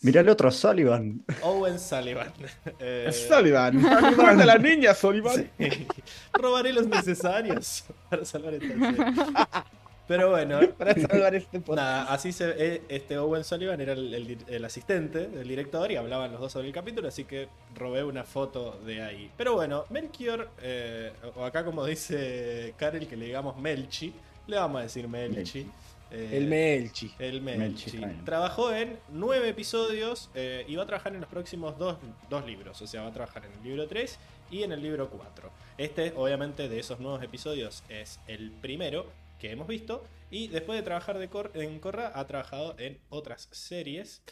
mirá 0.00 0.20
el 0.20 0.28
otro 0.28 0.50
Sullivan. 0.50 1.24
Owen 1.42 1.78
Sullivan. 1.78 2.32
Eh, 2.78 3.10
Sullivan. 3.12 3.80
Sullivan 3.80 4.36
de 4.38 4.46
la 4.46 4.58
niña, 4.58 4.94
Sullivan. 4.94 5.50
sí. 5.58 5.86
Robaré 6.32 6.72
los 6.72 6.86
necesarios 6.86 7.84
para 8.10 8.24
salvar 8.24 8.54
esta 8.54 8.68
serie. 8.68 9.04
Pero 10.06 10.30
bueno, 10.30 10.60
Para 10.78 10.94
salvar 10.94 11.34
este. 11.34 11.60
Nada, 11.68 12.04
así 12.04 12.32
se 12.32 12.54
eh, 12.58 12.82
este 12.88 13.16
Owen 13.18 13.42
Sullivan 13.44 13.80
era 13.80 13.94
el, 13.94 14.12
el- 14.14 14.38
el 14.46 14.64
asistente 14.64 15.28
del 15.28 15.48
director 15.48 15.90
y 15.90 15.96
hablaban 15.96 16.30
los 16.32 16.40
dos 16.40 16.52
sobre 16.52 16.66
el 16.68 16.74
capítulo, 16.74 17.08
así 17.08 17.24
que 17.24 17.48
robé 17.74 18.04
una 18.04 18.24
foto 18.24 18.78
de 18.84 19.02
ahí. 19.02 19.30
Pero 19.36 19.54
bueno, 19.54 19.84
Melchior, 19.90 20.50
eh, 20.60 21.12
o 21.36 21.44
acá 21.44 21.64
como 21.64 21.84
dice 21.86 22.74
Karel 22.76 23.06
que 23.08 23.16
le 23.16 23.26
digamos 23.26 23.56
Melchi, 23.56 24.12
le 24.46 24.56
vamos 24.56 24.80
a 24.80 24.82
decir 24.82 25.08
Melchi. 25.08 25.34
Melchi. 25.64 25.66
Eh, 26.10 26.36
El 26.36 26.46
Melchi. 26.46 27.10
el 27.18 27.40
Melchi. 27.40 27.98
Trabajó 28.26 28.72
en 28.72 28.98
nueve 29.08 29.48
episodios 29.48 30.30
eh, 30.34 30.64
y 30.68 30.76
va 30.76 30.82
a 30.84 30.86
trabajar 30.86 31.14
en 31.14 31.20
los 31.22 31.30
próximos 31.30 31.76
dos, 31.78 31.96
dos 32.28 32.44
libros. 32.46 32.80
O 32.82 32.86
sea, 32.86 33.02
va 33.02 33.08
a 33.08 33.12
trabajar 33.12 33.44
en 33.46 33.52
el 33.52 33.62
libro 33.64 33.88
3 33.88 34.18
y 34.50 34.62
en 34.62 34.72
el 34.72 34.82
libro 34.82 35.08
4. 35.08 35.50
Este, 35.78 36.12
obviamente, 36.14 36.68
de 36.68 36.78
esos 36.78 37.00
nuevos 37.00 37.20
episodios 37.22 37.82
es 37.88 38.20
el 38.28 38.52
primero 38.52 39.06
que 39.44 39.52
hemos 39.52 39.68
visto. 39.68 40.02
Y 40.30 40.48
después 40.48 40.78
de 40.78 40.82
trabajar 40.82 41.18
de 41.18 41.28
Cor- 41.28 41.52
en 41.54 41.78
Corra, 41.78 42.10
ha 42.14 42.26
trabajado 42.26 42.74
en 42.78 42.98
otras 43.10 43.48
series. 43.52 44.22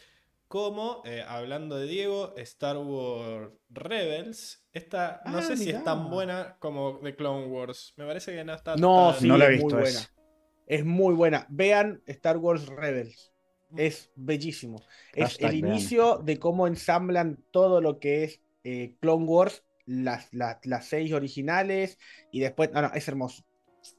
Como, 0.47 1.01
eh, 1.05 1.23
hablando 1.27 1.77
de 1.77 1.85
Diego, 1.87 2.33
Star 2.37 2.77
Wars 2.77 3.51
Rebels. 3.69 4.63
Esta, 4.73 5.21
no 5.25 5.37
Ah, 5.37 5.41
sé 5.43 5.55
si 5.55 5.69
es 5.69 5.83
tan 5.83 6.09
buena 6.09 6.57
como 6.59 6.99
The 7.03 7.15
Clone 7.15 7.45
Wars. 7.47 7.93
Me 7.95 8.05
parece 8.05 8.33
que 8.33 8.43
no 8.43 8.53
está 8.55 8.75
No, 8.75 9.11
tan- 9.11 9.21
sí, 9.21 9.27
No 9.27 9.37
la 9.37 9.45
he 9.45 9.49
visto 9.51 9.75
muy 9.75 9.81
buena. 9.81 9.99
Es 10.65 10.85
muy 10.85 11.13
buena. 11.13 11.45
Vean 11.49 12.01
Star 12.07 12.37
Wars 12.37 12.65
Rebels. 12.67 13.31
Es 13.77 14.11
bellísimo. 14.15 14.81
Es 15.13 15.39
el 15.39 15.61
vean. 15.61 15.73
inicio 15.75 16.17
de 16.17 16.39
cómo 16.39 16.67
ensamblan 16.67 17.43
todo 17.51 17.81
lo 17.81 17.99
que 17.99 18.23
es 18.23 18.41
eh, 18.63 18.95
Clone 18.99 19.25
Wars, 19.25 19.63
las, 19.85 20.31
las, 20.33 20.57
las 20.65 20.85
seis 20.87 21.13
originales, 21.13 21.97
y 22.31 22.39
después. 22.39 22.71
No, 22.71 22.81
no, 22.81 22.91
es 22.93 23.07
hermoso. 23.07 23.43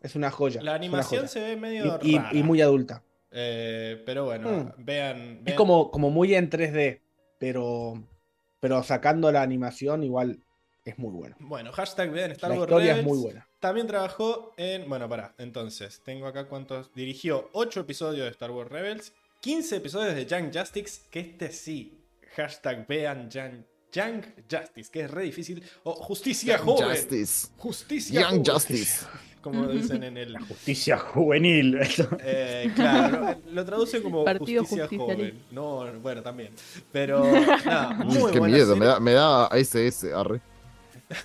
Es 0.03 0.15
una 0.15 0.31
joya. 0.31 0.63
La 0.63 0.75
animación 0.75 1.21
joya. 1.23 1.29
se 1.29 1.41
ve 1.41 1.57
medio 1.57 1.99
y, 2.03 2.15
y- 2.15 2.19
rara. 2.19 2.31
y 2.33 2.43
muy 2.43 2.61
adulta. 2.61 3.03
Eh, 3.31 4.03
pero 4.07 4.25
bueno, 4.27 4.49
Mm. 4.51 4.85
vean, 4.85 5.43
Es 5.45 5.55
como, 5.55 5.91
como 5.91 6.11
muy 6.11 6.35
en 6.35 6.49
3D, 6.51 7.01
pero, 7.39 8.03
pero 8.61 8.83
sacando 8.83 9.31
la 9.33 9.43
animación 9.43 10.05
igual 10.05 10.39
es 10.85 10.99
muy 10.99 11.11
buena. 11.13 11.37
Bueno, 11.41 11.73
hashtag 11.73 12.11
vean 12.13 12.31
Star 12.33 12.51
La 12.51 12.57
Wars 12.59 12.69
historia 12.71 12.97
es 12.99 13.05
muy 13.05 13.19
buena. 13.19 13.49
También 13.59 13.87
trabajó 13.87 14.53
en. 14.57 14.89
Bueno, 14.89 15.09
pará, 15.09 15.35
entonces, 15.39 16.01
tengo 16.05 16.27
acá 16.27 16.47
cuántos. 16.47 16.93
Dirigió 16.95 17.49
8 17.55 17.81
episodios 17.81 18.25
de 18.27 18.31
Star 18.31 18.51
Wars 18.51 18.71
Rebels, 18.71 19.13
15 19.41 19.77
episodios 19.77 20.15
de 20.15 20.27
Young 20.27 20.51
Justice, 20.55 21.01
que 21.11 21.21
este 21.21 21.51
sí. 21.51 22.01
Hashtag 22.37 22.87
vean 22.87 23.31
Young, 23.31 23.65
Young 23.93 24.23
Justice, 24.51 24.91
que 24.93 25.01
es 25.03 25.11
re 25.11 25.23
difícil. 25.23 25.63
O 25.85 25.95
Justicia 25.95 26.57
Young 26.57 26.67
Joven. 26.67 26.89
Justice. 26.91 27.49
Justicia 27.57 28.21
Young 28.21 28.31
Joven, 28.31 28.45
Justice. 28.55 29.07
Como 29.45 29.67
dicen 29.69 30.03
en 30.03 30.17
el. 30.17 30.39
Justicia 30.39 30.99
juvenil. 30.99 31.79
Eh, 32.27 32.73
claro, 32.75 33.37
lo, 33.47 33.53
lo 33.53 33.65
traduce 33.65 34.03
como 34.03 34.25
Partido 34.25 34.65
Justicia. 34.65 34.89
Joven. 34.99 35.43
No, 35.51 35.85
bueno, 36.03 36.23
también. 36.23 36.51
Pero, 36.91 37.23
nada, 37.67 37.91
muy 37.93 38.33
Qué 38.33 38.39
buena 38.41 38.57
miedo, 38.57 38.67
serie. 38.75 38.81
me 38.81 38.87
da, 38.87 39.01
me 39.01 39.13
da 39.13 39.49
SS, 39.53 40.13
arre. 40.15 40.41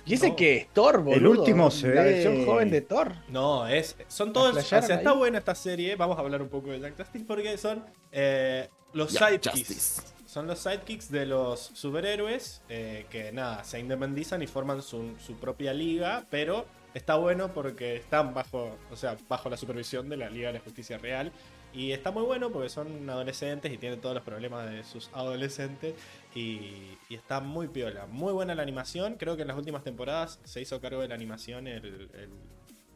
¿Y 0.04 0.14
ese 0.14 0.28
No. 0.28 0.36
que 0.36 0.56
es 0.58 0.68
Thor, 0.74 0.98
boludo? 1.02 1.16
El 1.16 1.26
último 1.38 1.70
se 1.70 1.88
La 1.94 2.02
ve- 2.02 2.12
versión 2.12 2.44
joven 2.44 2.70
de 2.70 2.82
Thor. 2.82 3.12
No, 3.28 3.66
es. 3.66 3.96
Son 4.08 4.32
todos. 4.32 4.54
O 4.56 4.60
sea, 4.60 4.78
está 4.80 5.12
buena 5.12 5.38
esta 5.38 5.54
serie. 5.54 5.96
Vamos 5.96 6.18
a 6.18 6.20
hablar 6.20 6.42
un 6.42 6.48
poco 6.48 6.70
de 6.70 6.78
Jack 6.80 6.96
Justice 6.98 7.24
porque 7.26 7.56
son 7.56 7.82
eh, 8.12 8.68
los 8.92 9.10
sidekicks. 9.12 9.50
Justice. 9.50 10.02
Son 10.26 10.46
los 10.46 10.58
sidekicks 10.60 11.10
de 11.10 11.26
los 11.26 11.58
superhéroes 11.74 12.62
eh, 12.68 13.06
que 13.10 13.32
nada, 13.32 13.64
se 13.64 13.80
independizan 13.80 14.42
y 14.42 14.46
forman 14.46 14.80
su, 14.82 15.14
su 15.18 15.34
propia 15.36 15.72
liga, 15.74 16.24
pero 16.30 16.66
está 16.94 17.16
bueno 17.16 17.52
porque 17.52 17.96
están 17.96 18.34
bajo, 18.34 18.76
o 18.90 18.96
sea, 18.96 19.16
bajo 19.28 19.48
la 19.50 19.56
supervisión 19.56 20.08
de 20.08 20.16
la 20.16 20.30
Liga 20.30 20.48
de 20.48 20.54
la 20.54 20.60
Justicia 20.60 20.98
Real. 20.98 21.32
Y 21.72 21.92
está 21.92 22.10
muy 22.10 22.24
bueno 22.24 22.50
porque 22.50 22.68
son 22.68 23.08
adolescentes 23.08 23.72
y 23.72 23.78
tienen 23.78 24.00
todos 24.00 24.14
los 24.16 24.24
problemas 24.24 24.68
de 24.68 24.82
sus 24.82 25.08
adolescentes. 25.12 25.94
Y, 26.34 26.96
y 27.08 27.14
está 27.14 27.40
muy 27.40 27.68
piola. 27.68 28.06
Muy 28.06 28.32
buena 28.32 28.54
la 28.56 28.62
animación. 28.62 29.14
Creo 29.14 29.36
que 29.36 29.42
en 29.42 29.48
las 29.48 29.56
últimas 29.56 29.84
temporadas 29.84 30.40
se 30.44 30.60
hizo 30.60 30.80
cargo 30.80 31.00
de 31.00 31.08
la 31.08 31.14
animación 31.14 31.68
el, 31.68 31.84
el, 31.84 32.30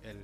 el 0.03 0.19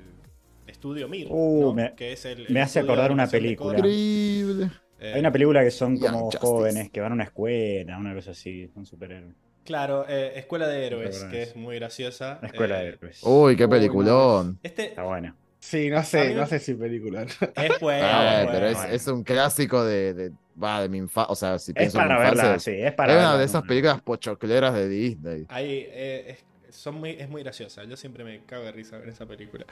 estudio 0.67 1.09
Mir. 1.09 1.29
Uh, 1.31 1.61
¿no? 1.63 1.75
me- 1.75 1.95
que 1.95 2.13
es 2.13 2.25
el, 2.25 2.47
me 2.49 2.61
hace 2.61 2.81
acordar 2.81 3.13
una 3.13 3.29
película. 3.29 3.79
Increíble. 3.79 4.71
Eh, 4.99 5.13
Hay 5.15 5.21
una 5.21 5.33
película 5.33 5.63
que 5.63 5.71
son 5.71 5.97
Young 5.97 6.11
como 6.13 6.21
Justice. 6.25 6.39
jóvenes 6.47 6.91
que 6.91 7.01
van 7.01 7.13
a 7.13 7.15
una 7.15 7.25
escuela, 7.25 7.99
una 7.99 8.15
cosa 8.15 8.33
así, 8.33 8.69
son 8.75 8.85
superhéroes. 8.85 9.35
Claro, 9.71 10.05
eh, 10.09 10.33
Escuela 10.35 10.67
de 10.67 10.85
Héroes, 10.85 11.11
Escuela 11.15 11.31
que 11.31 11.43
es 11.43 11.55
muy 11.55 11.77
graciosa. 11.77 12.41
La 12.43 12.49
escuela 12.49 12.81
Eh, 12.81 12.83
de 12.83 12.89
héroes. 12.89 13.21
Uy, 13.23 13.55
qué 13.57 13.67
Uy, 13.67 13.71
peliculón. 13.71 14.59
Este 14.65 14.87
Está 14.87 15.05
buena. 15.05 15.37
Sí, 15.61 15.89
no 15.91 16.03
sé, 16.03 16.31
mí- 16.31 16.35
no 16.35 16.45
sé 16.49 16.59
si 16.59 16.75
película. 16.75 17.23
es 17.55 17.81
bueno. 17.81 18.05
Eh, 18.05 18.43
es 18.43 18.49
pero 18.51 18.67
es, 18.67 18.77
bueno. 18.79 18.93
es 18.95 19.07
un 19.07 19.23
clásico 19.23 19.85
de, 19.85 20.13
de, 20.15 20.33
va, 20.61 20.83
de 20.83 20.89
mi 20.89 20.99
infancia. 20.99 21.31
O 21.33 21.37
sea, 21.37 21.57
si 21.61 21.71
Es 21.71 21.77
pienso 21.77 21.99
en 21.99 22.03
mi 22.05 22.09
para 22.09 22.21
infancia, 22.25 22.43
verla, 22.49 22.59
sí, 22.59 22.71
es 22.73 22.93
para 22.95 23.13
es 23.13 23.19
una 23.19 23.27
verla, 23.29 23.39
de 23.39 23.45
esas 23.45 23.63
películas 23.63 24.01
pochocleras 24.03 24.75
de 24.75 24.89
Disney. 24.89 25.47
Ahí, 25.49 25.87
eh, 25.89 26.37
es, 26.69 26.75
son 26.77 26.97
muy, 26.97 27.11
es 27.11 27.29
muy 27.29 27.45
graciosa. 27.45 27.85
Yo 27.85 27.97
siempre 27.97 28.25
me 28.25 28.41
cago 28.45 28.65
de 28.65 28.73
risa 28.73 28.99
ver 28.99 29.11
esa 29.11 29.25
película. 29.27 29.67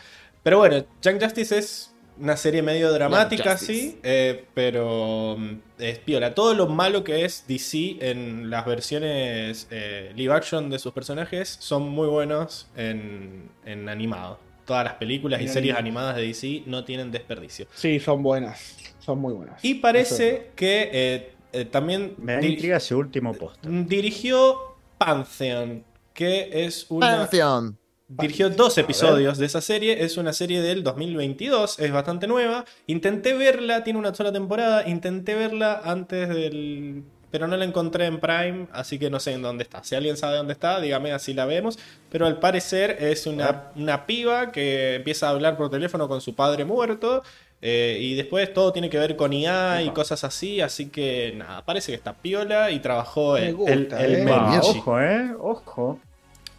Pero 0.44 0.58
bueno, 0.58 0.84
Young 1.02 1.20
Justice 1.20 1.58
es 1.58 1.94
una 2.20 2.36
serie 2.36 2.62
medio 2.62 2.92
dramática, 2.92 3.56
sí, 3.56 3.98
eh, 4.02 4.44
pero 4.54 5.36
mm, 5.38 5.58
es 5.78 5.98
piola. 5.98 6.34
Todo 6.34 6.54
lo 6.54 6.66
malo 6.66 7.04
que 7.04 7.24
es 7.24 7.44
DC 7.46 7.98
en 8.00 8.50
las 8.50 8.66
versiones 8.66 9.66
eh, 9.70 10.12
live 10.14 10.32
action 10.32 10.70
de 10.70 10.78
sus 10.78 10.92
personajes 10.92 11.56
son 11.60 11.88
muy 11.88 12.08
buenos 12.08 12.68
en, 12.76 13.50
en 13.64 13.88
animado. 13.88 14.38
Todas 14.64 14.84
las 14.84 14.94
películas 14.94 15.40
y 15.40 15.48
series 15.48 15.76
animadas 15.76 16.16
de 16.16 16.22
DC 16.22 16.64
no 16.66 16.84
tienen 16.84 17.10
desperdicio. 17.10 17.66
Sí, 17.74 17.98
son 18.00 18.22
buenas. 18.22 18.76
Son 18.98 19.18
muy 19.18 19.32
buenas. 19.32 19.64
Y 19.64 19.72
Eso 19.72 19.80
parece 19.80 20.50
que 20.54 20.90
eh, 20.92 21.32
eh, 21.52 21.64
también 21.64 22.14
Me 22.18 22.34
da 22.34 22.44
intriga 22.44 22.76
ese 22.76 22.94
último 22.94 23.32
post. 23.32 23.64
dirigió 23.64 24.76
Pantheon, 24.98 25.84
que 26.12 26.50
es 26.66 26.86
una... 26.90 27.16
Pantheon. 27.16 27.77
Dirigió 28.08 28.48
dos 28.48 28.78
episodios 28.78 29.36
de 29.36 29.44
esa 29.46 29.60
serie, 29.60 30.02
es 30.02 30.16
una 30.16 30.32
serie 30.32 30.62
del 30.62 30.82
2022, 30.82 31.78
es 31.78 31.92
bastante 31.92 32.26
nueva. 32.26 32.64
Intenté 32.86 33.34
verla, 33.34 33.84
tiene 33.84 33.98
una 33.98 34.14
sola 34.14 34.32
temporada, 34.32 34.88
intenté 34.88 35.34
verla 35.34 35.80
antes 35.84 36.28
del 36.30 37.04
pero 37.30 37.46
no 37.46 37.58
la 37.58 37.66
encontré 37.66 38.06
en 38.06 38.20
Prime, 38.20 38.68
así 38.72 38.98
que 38.98 39.10
no 39.10 39.20
sé 39.20 39.32
en 39.34 39.42
dónde 39.42 39.62
está. 39.62 39.84
Si 39.84 39.94
alguien 39.94 40.16
sabe 40.16 40.38
dónde 40.38 40.54
está, 40.54 40.80
dígame 40.80 41.12
así 41.12 41.34
la 41.34 41.44
vemos. 41.44 41.78
Pero 42.08 42.26
al 42.26 42.38
parecer 42.40 42.96
es 43.00 43.26
una, 43.26 43.70
una 43.76 44.06
piba 44.06 44.50
que 44.50 44.94
empieza 44.96 45.26
a 45.28 45.30
hablar 45.32 45.58
por 45.58 45.68
teléfono 45.70 46.08
con 46.08 46.22
su 46.22 46.34
padre 46.34 46.64
muerto. 46.64 47.22
eh, 47.60 47.98
y 48.00 48.14
después 48.14 48.52
todo 48.54 48.72
tiene 48.72 48.88
que 48.88 48.98
ver 48.98 49.16
con 49.16 49.32
IA 49.34 49.82
y 49.82 49.88
Epa. 49.88 49.92
cosas 49.92 50.24
así, 50.24 50.60
así 50.62 50.90
que 50.90 51.34
nada, 51.36 51.64
parece 51.66 51.92
que 51.92 51.96
está 51.96 52.16
piola 52.22 52.70
y 52.70 52.80
trabajó 52.80 53.36
Me 53.36 53.50
el, 53.50 53.52
gusta, 53.52 54.04
el, 54.04 54.14
el 54.14 54.28
eh. 54.28 54.40
Ah, 54.40 54.60
ojo, 54.62 55.00
eh. 55.00 55.34
Ojo. 55.38 56.07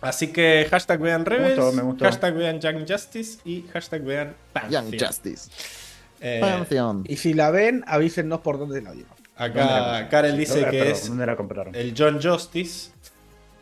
Así 0.02 0.32
que 0.32 0.66
hashtag 0.70 1.00
vean 1.02 1.26
Rebels, 1.26 1.58
gustó, 1.58 1.72
me 1.74 1.82
gustó. 1.84 2.06
hashtag 2.06 2.34
vean 2.36 2.60
Young 2.62 2.86
Justice 2.88 3.40
y 3.44 3.64
hashtag 3.74 4.02
vean 4.04 4.36
Pantheon. 4.54 4.92
Young 4.92 5.02
Justice. 5.08 5.52
Eh, 6.22 6.40
Pantheon. 6.42 7.04
Y 7.08 7.18
si 7.18 7.34
la 7.34 7.52
ven, 7.52 7.84
avísennos 7.88 8.40
por 8.42 8.58
dónde 8.60 8.82
la 8.82 8.92
vieron. 8.92 9.12
acá 9.36 10.08
Karel 10.10 10.38
dice 10.38 10.62
¿Dónde- 10.62 10.72
que 10.72 10.78
perdón, 10.80 10.94
es 10.96 11.08
¿Dónde 11.10 11.26
la 11.26 11.36
compraron? 11.36 11.76
el 11.76 11.94
John 11.98 12.22
Justice. 12.22 12.92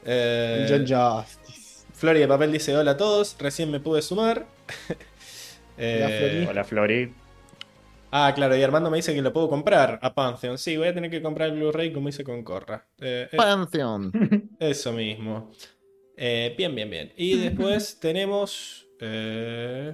Eh, 0.06 0.66
John 0.70 0.82
Justice. 0.88 1.86
Flori 1.94 2.20
de 2.20 2.28
Papel 2.28 2.52
dice 2.52 2.76
hola 2.78 2.92
a 2.92 2.98
todos, 2.98 3.36
recién 3.40 3.72
me 3.72 3.80
pude 3.80 4.02
sumar. 4.02 4.46
Eh, 5.80 6.02
Hola, 6.04 6.18
Flori. 6.18 6.48
Hola, 6.50 6.64
Flori. 6.64 7.14
ah, 8.10 8.32
claro, 8.34 8.56
y 8.58 8.64
Armando 8.64 8.90
me 8.90 8.98
dice 8.98 9.14
que 9.14 9.22
lo 9.22 9.32
puedo 9.32 9.48
comprar 9.48 10.00
a 10.02 10.12
Pantheon. 10.12 10.58
Sí, 10.58 10.76
voy 10.76 10.88
a 10.88 10.94
tener 10.96 11.12
que 11.12 11.22
comprar 11.22 11.50
el 11.50 11.56
Blu-ray 11.56 11.94
como 11.94 12.10
hice 12.10 12.24
con 12.24 12.42
Corra. 12.44 12.84
Eh, 13.00 13.30
eh, 13.32 13.38
Pantheon. 13.38 14.12
eso 14.60 14.92
mismo. 14.94 15.52
Eh, 16.18 16.56
bien, 16.58 16.74
bien, 16.74 16.90
bien. 16.90 17.14
Y 17.16 17.38
después 17.38 18.00
tenemos 18.00 18.88
eh, 19.00 19.94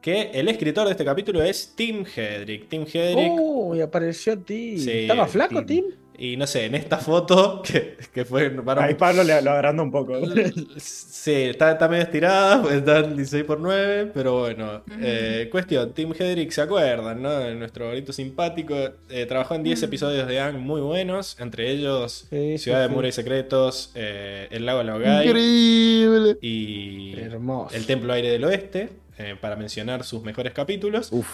que 0.00 0.30
el 0.32 0.48
escritor 0.48 0.86
de 0.86 0.92
este 0.92 1.04
capítulo 1.04 1.42
es 1.42 1.74
Tim 1.74 2.04
Hedrick. 2.06 2.68
Tim 2.68 2.82
Hedrick. 2.82 3.32
Uy, 3.32 3.80
apareció 3.80 4.38
Tim. 4.38 4.78
Sí, 4.78 4.90
¿Estaba 4.90 5.26
flaco, 5.26 5.66
Tim. 5.66 5.86
Tim? 5.86 6.03
Y 6.16 6.36
no 6.36 6.46
sé, 6.46 6.66
en 6.66 6.74
esta 6.76 6.98
foto, 6.98 7.60
que, 7.66 7.96
que 8.12 8.24
fue 8.24 8.48
para 8.50 8.84
Ahí 8.84 8.94
Pablo 8.94 9.24
le, 9.24 9.42
lo 9.42 9.50
agranda 9.50 9.82
un 9.82 9.90
poco. 9.90 10.14
Sí, 10.76 11.32
está, 11.32 11.72
está 11.72 11.88
medio 11.88 12.02
estirada, 12.04 12.60
pues 12.62 12.74
está 12.78 12.98
en 12.98 13.16
16 13.16 13.44
por 13.44 13.58
9 13.60 14.10
pero 14.12 14.40
bueno. 14.40 14.82
Eh, 15.00 15.48
cuestión, 15.50 15.92
Tim 15.94 16.12
Hedrick, 16.12 16.50
¿se 16.50 16.60
acuerdan, 16.60 17.22
no? 17.22 17.54
Nuestro 17.54 17.86
bonito 17.88 18.12
simpático. 18.12 18.74
eh, 19.08 19.24
trabajó 19.26 19.54
en 19.54 19.62
10 19.62 19.82
episodios 19.84 20.28
de 20.28 20.38
Ang 20.40 20.58
muy 20.58 20.80
buenos, 20.82 21.36
entre 21.40 21.70
ellos 21.70 22.26
Sí, 22.28 22.58
Ciudad 22.58 22.78
sí, 22.78 22.82
de 22.82 22.88
sí. 22.88 22.94
Muros 22.94 23.08
y 23.08 23.12
Secretos, 23.12 23.90
eh, 23.94 24.48
El 24.50 24.66
Lago 24.66 24.82
Laogai 24.82 25.26
Increíble. 25.26 26.36
y 26.42 27.18
Hermoso. 27.18 27.74
El 27.74 27.86
Templo 27.86 28.12
Aire 28.12 28.28
del 28.30 28.44
Oeste, 28.44 28.90
eh, 29.18 29.34
para 29.40 29.56
mencionar 29.56 30.04
sus 30.04 30.22
mejores 30.22 30.52
capítulos. 30.52 31.08
Uf, 31.10 31.28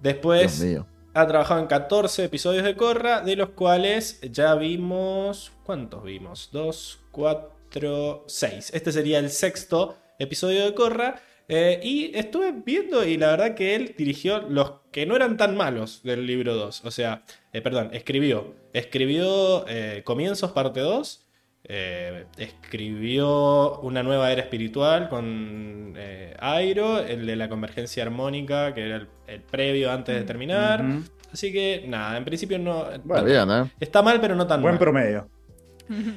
Después 0.00 0.60
Dios 0.60 0.70
mío. 0.70 0.86
Ha 1.14 1.26
trabajado 1.26 1.60
en 1.60 1.66
14 1.66 2.24
episodios 2.24 2.64
de 2.64 2.76
Corra, 2.76 3.20
de 3.22 3.36
los 3.36 3.50
cuales 3.50 4.20
ya 4.30 4.54
vimos. 4.54 5.52
¿Cuántos 5.64 6.04
vimos? 6.04 6.50
2, 6.52 7.00
4, 7.10 8.24
6. 8.26 8.70
Este 8.74 8.92
sería 8.92 9.18
el 9.18 9.30
sexto 9.30 9.96
episodio 10.18 10.64
de 10.64 10.74
Corra. 10.74 11.20
eh, 11.50 11.80
y 11.82 12.16
estuve 12.16 12.52
viendo, 12.52 13.04
y 13.04 13.16
la 13.16 13.28
verdad 13.30 13.54
que 13.54 13.74
él 13.74 13.94
dirigió 13.96 14.40
los 14.40 14.72
que 14.92 15.06
no 15.06 15.16
eran 15.16 15.36
tan 15.38 15.56
malos 15.56 16.02
del 16.02 16.26
libro 16.26 16.54
2. 16.54 16.84
O 16.84 16.90
sea, 16.90 17.24
eh, 17.52 17.62
perdón, 17.62 17.90
escribió. 17.94 18.54
Escribió 18.74 19.64
eh, 19.66 20.02
Comienzos, 20.04 20.52
parte 20.52 20.80
2. 20.80 21.24
Eh, 21.68 22.24
escribió 22.38 23.78
Una 23.80 24.02
nueva 24.02 24.32
era 24.32 24.42
espiritual 24.42 25.08
con 25.08 25.92
eh, 25.96 26.34
Airo, 26.40 26.98
el 27.00 27.26
de 27.26 27.36
la 27.36 27.48
convergencia 27.48 28.02
armónica, 28.02 28.74
que 28.74 28.86
era 28.86 28.96
el, 28.96 29.08
el 29.26 29.40
previo 29.42 29.92
antes 29.92 30.14
de 30.14 30.22
terminar. 30.22 30.84
Así 31.32 31.52
que 31.52 31.84
nada, 31.86 32.16
en 32.16 32.24
principio 32.24 32.58
no. 32.58 32.90
Está 32.90 33.22
bien, 33.22 33.50
¿eh? 33.50 33.70
Está 33.80 34.02
mal, 34.02 34.20
pero 34.20 34.34
no 34.34 34.46
tan 34.46 34.62
Buen 34.62 34.74
mal. 34.74 34.78
promedio. 34.78 35.28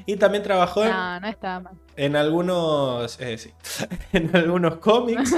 Y 0.05 0.17
también 0.17 0.43
trabajó 0.43 0.83
en, 0.83 0.91
No, 0.91 1.19
no 1.21 1.27
estaba 1.29 1.59
mal. 1.61 1.73
en 1.95 2.17
algunos. 2.17 3.17
eh, 3.21 3.37
sí, 3.37 3.51
en 4.13 4.35
algunos 4.35 4.75
cómics. 4.79 5.33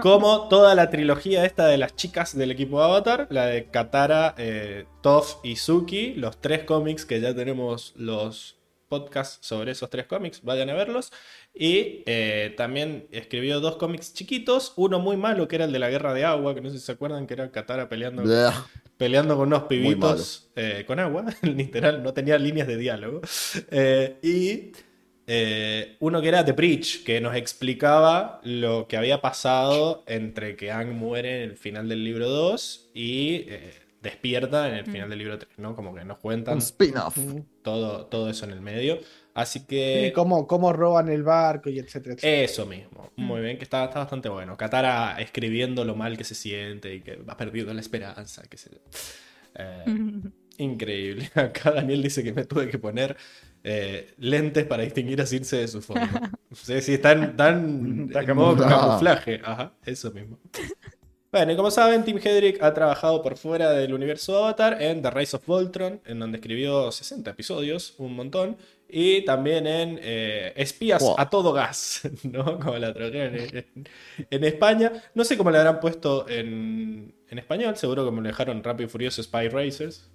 como 0.00 0.48
toda 0.48 0.74
la 0.74 0.88
trilogía 0.88 1.44
esta 1.44 1.66
de 1.66 1.76
las 1.76 1.94
chicas 1.94 2.34
del 2.36 2.50
equipo 2.52 2.80
Avatar. 2.82 3.26
La 3.30 3.44
de 3.46 3.66
Katara, 3.66 4.34
eh, 4.38 4.86
Toph 5.02 5.44
y 5.44 5.56
Suki. 5.56 6.14
Los 6.14 6.40
tres 6.40 6.64
cómics 6.64 7.04
que 7.04 7.20
ya 7.20 7.34
tenemos 7.34 7.92
los 7.96 8.55
podcasts 8.88 9.46
sobre 9.46 9.72
esos 9.72 9.90
tres 9.90 10.06
cómics. 10.06 10.42
Vayan 10.42 10.70
a 10.70 10.74
verlos. 10.74 11.12
Y 11.54 12.02
eh, 12.06 12.54
también 12.56 13.06
escribió 13.10 13.60
dos 13.60 13.76
cómics 13.76 14.14
chiquitos. 14.14 14.72
Uno 14.76 14.98
muy 14.98 15.16
malo, 15.16 15.48
que 15.48 15.56
era 15.56 15.64
el 15.64 15.72
de 15.72 15.78
la 15.78 15.90
guerra 15.90 16.14
de 16.14 16.24
agua. 16.24 16.54
Que 16.54 16.60
no 16.60 16.70
sé 16.70 16.78
si 16.78 16.84
se 16.86 16.92
acuerdan 16.92 17.26
que 17.26 17.34
era 17.34 17.50
Katara 17.50 17.88
peleando 17.88 18.22
Bleh. 18.22 18.50
peleando 18.96 19.36
con 19.36 19.48
unos 19.48 19.64
pibitos 19.64 20.50
eh, 20.56 20.84
con 20.86 20.98
agua, 20.98 21.26
literal, 21.42 22.02
no 22.02 22.14
tenía 22.14 22.38
líneas 22.38 22.66
de 22.68 22.76
diálogo. 22.76 23.20
Eh, 23.70 24.16
y 24.22 24.72
uno 25.98 26.22
que 26.22 26.28
era 26.28 26.44
The 26.44 26.52
Breach, 26.52 27.02
que 27.02 27.20
nos 27.20 27.34
explicaba 27.34 28.40
lo 28.44 28.86
que 28.86 28.96
había 28.96 29.20
pasado 29.20 30.04
entre 30.06 30.56
que 30.56 30.70
Ang 30.70 30.92
muere 30.92 31.42
en 31.42 31.50
el 31.50 31.56
final 31.56 31.88
del 31.88 32.04
libro 32.04 32.28
2 32.28 32.90
y 32.94 33.46
despierta 34.06 34.68
en 34.68 34.74
el 34.76 34.84
final 34.86 35.08
del 35.10 35.18
libro 35.18 35.38
3, 35.38 35.58
¿no? 35.58 35.74
Como 35.76 35.94
que 35.94 36.04
nos 36.04 36.18
cuentan 36.18 36.54
Un 36.54 36.58
spin-off. 36.60 37.16
todo, 37.62 38.06
todo 38.06 38.30
eso 38.30 38.44
en 38.46 38.52
el 38.52 38.60
medio. 38.60 38.98
Así 39.34 39.58
Sí, 39.60 39.66
que... 39.66 40.12
cómo, 40.14 40.46
cómo 40.46 40.72
roban 40.72 41.08
el 41.10 41.22
barco 41.22 41.68
y 41.68 41.78
etcétera, 41.78 42.14
etcétera. 42.14 42.42
Eso 42.42 42.64
mismo, 42.66 43.12
muy 43.16 43.42
bien, 43.42 43.58
que 43.58 43.64
está, 43.64 43.84
está 43.84 43.98
bastante 43.98 44.28
bueno. 44.30 44.56
Katara 44.56 45.20
escribiendo 45.20 45.84
lo 45.84 45.94
mal 45.94 46.16
que 46.16 46.24
se 46.24 46.34
siente 46.34 46.94
y 46.94 47.00
que 47.02 47.18
ha 47.26 47.36
perdido 47.36 47.72
la 47.74 47.80
esperanza, 47.80 48.42
que 48.48 48.56
se... 48.56 48.70
Eh, 49.54 49.84
Increíble. 50.58 51.30
Acá 51.34 51.70
Daniel 51.70 52.02
dice 52.02 52.24
que 52.24 52.32
me 52.32 52.44
tuve 52.46 52.70
que 52.70 52.78
poner 52.78 53.14
eh, 53.62 54.14
lentes 54.18 54.64
para 54.64 54.84
distinguir 54.84 55.20
a 55.20 55.26
Circe 55.26 55.56
de 55.58 55.68
su 55.68 55.82
fondo. 55.82 56.06
Sí, 56.52 56.80
sí, 56.80 56.94
están, 56.94 57.36
tan 57.36 58.06
Está 58.06 58.22
en 58.22 58.36
modo 58.36 58.66
camuflaje. 58.66 59.40
Ajá, 59.44 59.74
eso 59.84 60.10
mismo. 60.12 60.38
Bueno, 61.32 61.52
y 61.52 61.56
como 61.56 61.70
saben, 61.70 62.04
Tim 62.04 62.18
Hedrick 62.22 62.62
ha 62.62 62.72
trabajado 62.72 63.20
por 63.22 63.36
fuera 63.36 63.72
del 63.72 63.92
universo 63.92 64.36
Avatar 64.38 64.80
en 64.80 65.02
The 65.02 65.10
Rise 65.10 65.36
of 65.36 65.46
Voltron, 65.46 66.00
en 66.06 66.18
donde 66.18 66.38
escribió 66.38 66.90
60 66.90 67.30
episodios, 67.30 67.94
un 67.98 68.14
montón, 68.14 68.56
y 68.88 69.22
también 69.24 69.66
en 69.66 69.98
eh, 70.02 70.52
Espías 70.56 71.02
Wow. 71.02 71.16
a 71.18 71.28
todo 71.28 71.52
gas, 71.52 72.02
¿no? 72.22 72.58
Como 72.58 72.78
la 72.78 72.94
tradujeron 72.94 73.34
en, 73.34 73.56
en- 73.56 73.88
en 74.30 74.44
España. 74.44 74.92
No 75.14 75.24
sé 75.24 75.36
cómo 75.36 75.50
le 75.50 75.58
habrán 75.58 75.80
puesto 75.80 76.26
en, 76.28 77.14
en 77.28 77.38
español, 77.38 77.76
seguro 77.76 78.04
que 78.04 78.12
me 78.12 78.22
lo 78.22 78.28
dejaron 78.28 78.62
Rápido 78.62 78.86
y 78.86 78.90
Furioso 78.90 79.22
Spy 79.22 79.48
Racers. 79.48 80.08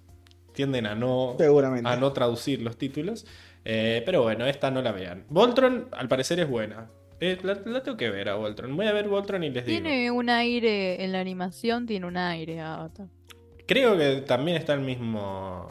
Tienden 0.54 0.86
a 0.86 0.94
no, 0.94 1.36
Seguramente. 1.38 1.88
a 1.88 1.96
no 1.96 2.12
traducir 2.12 2.60
los 2.62 2.76
títulos. 2.76 3.26
Eh, 3.64 4.02
pero 4.04 4.22
bueno, 4.22 4.44
esta 4.46 4.70
no 4.70 4.82
la 4.82 4.92
vean. 4.92 5.24
Voltron, 5.28 5.88
al 5.92 6.08
parecer, 6.08 6.40
es 6.40 6.48
buena. 6.48 6.90
Eh, 7.24 7.38
la, 7.42 7.54
la 7.64 7.82
tengo 7.84 7.96
que 7.96 8.10
ver 8.10 8.28
a 8.28 8.34
Voltron. 8.34 8.76
Voy 8.76 8.86
a 8.86 8.92
ver 8.92 9.06
Voltron 9.08 9.44
y 9.44 9.50
les 9.50 9.64
digo. 9.64 9.80
Tiene 9.80 10.10
un 10.10 10.28
aire, 10.28 11.04
en 11.04 11.12
la 11.12 11.20
animación 11.20 11.86
tiene 11.86 12.04
un 12.06 12.16
aire 12.16 12.60
Avatar. 12.60 13.06
Creo 13.66 13.96
que 13.96 14.22
también 14.22 14.56
está 14.56 14.74
el 14.74 14.80
mismo. 14.80 15.68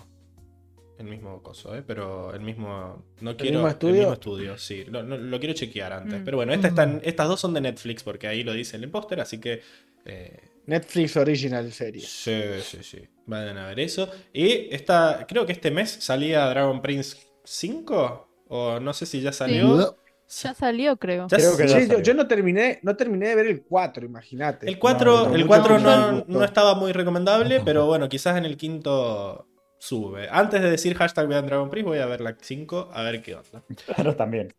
El 0.97 1.07
mismo 1.07 1.41
coso, 1.43 1.75
¿eh? 1.75 1.83
Pero 1.85 2.33
el 2.33 2.39
mismo. 2.41 3.03
No 3.19 3.35
quiero. 3.35 3.55
mismo 3.55 3.67
estudio? 3.67 3.93
El 3.93 3.99
mismo 4.01 4.13
estudio, 4.13 4.57
sí. 4.57 4.85
Lo, 4.85 5.03
no- 5.03 5.17
lo 5.17 5.39
quiero 5.39 5.53
chequear 5.53 5.91
antes. 5.91 6.21
Mm. 6.21 6.23
Pero 6.23 6.37
bueno, 6.37 6.53
esta 6.53 6.67
están- 6.69 7.01
estas 7.03 7.27
dos 7.27 7.39
son 7.39 7.53
de 7.53 7.61
Netflix 7.61 8.03
porque 8.03 8.27
ahí 8.27 8.43
lo 8.43 8.53
dice 8.53 8.77
el 8.77 8.89
póster, 8.89 9.19
así 9.19 9.39
que. 9.39 9.61
eh, 10.05 10.39
Netflix 10.67 11.17
Original 11.17 11.71
Series. 11.73 12.07
sí, 12.07 12.39
sí, 12.63 12.77
sí. 12.81 12.99
Vayan 13.25 13.57
a 13.57 13.67
ver 13.67 13.79
eso. 13.81 14.09
Y 14.31 14.73
esta. 14.73 15.25
Creo 15.27 15.45
que 15.45 15.51
este 15.51 15.69
mes 15.71 15.89
salía 15.89 16.45
Dragon 16.47 16.81
Prince 16.81 17.17
5. 17.43 18.27
O 18.47 18.79
no 18.79 18.93
sé 18.93 19.05
si 19.05 19.19
ya 19.21 19.31
salió. 19.33 19.97
Ya 20.33 20.53
salió, 20.53 20.97
creo. 20.97 21.27
Ya 21.27 21.37
Creo 21.37 21.57
que 21.57 21.67
ya 21.67 21.79
Sí, 21.79 21.87
yo, 21.87 21.97
salió. 21.97 22.03
yo 22.03 22.13
no 22.13 22.27
terminé, 22.27 22.79
no 22.83 22.95
terminé 22.95 23.27
de 23.29 23.35
ver 23.35 23.47
el 23.47 23.63
4, 23.63 24.05
imagínate. 24.05 24.67
El 24.67 24.79
4, 24.79 25.27
No, 25.27 25.35
el 25.35 25.41
no, 25.41 25.47
4 25.47 25.73
mucho 25.79 25.85
no, 25.85 26.25
no 26.27 26.43
estaba 26.43 26.73
muy 26.75 26.93
recomendable, 26.93 27.61
pero 27.61 27.85
bueno, 27.85 28.07
quizás 28.09 28.37
en 28.37 28.45
el 28.45 28.55
quinto 28.57 29.47
sube. 29.77 30.27
Antes 30.31 30.61
de 30.61 30.69
decir 30.71 30.95
hashtag 30.95 31.27
vean 31.27 31.45
Dragon 31.47 31.69
Prince, 31.69 31.89
voy 31.89 31.99
a 31.99 32.05
ver 32.05 32.21
la 32.21 32.35
5 32.39 32.89
a 32.93 33.03
ver 33.03 33.21
qué 33.21 33.35
onda. 33.35 33.63
Claro, 33.85 34.15
también. 34.15 34.53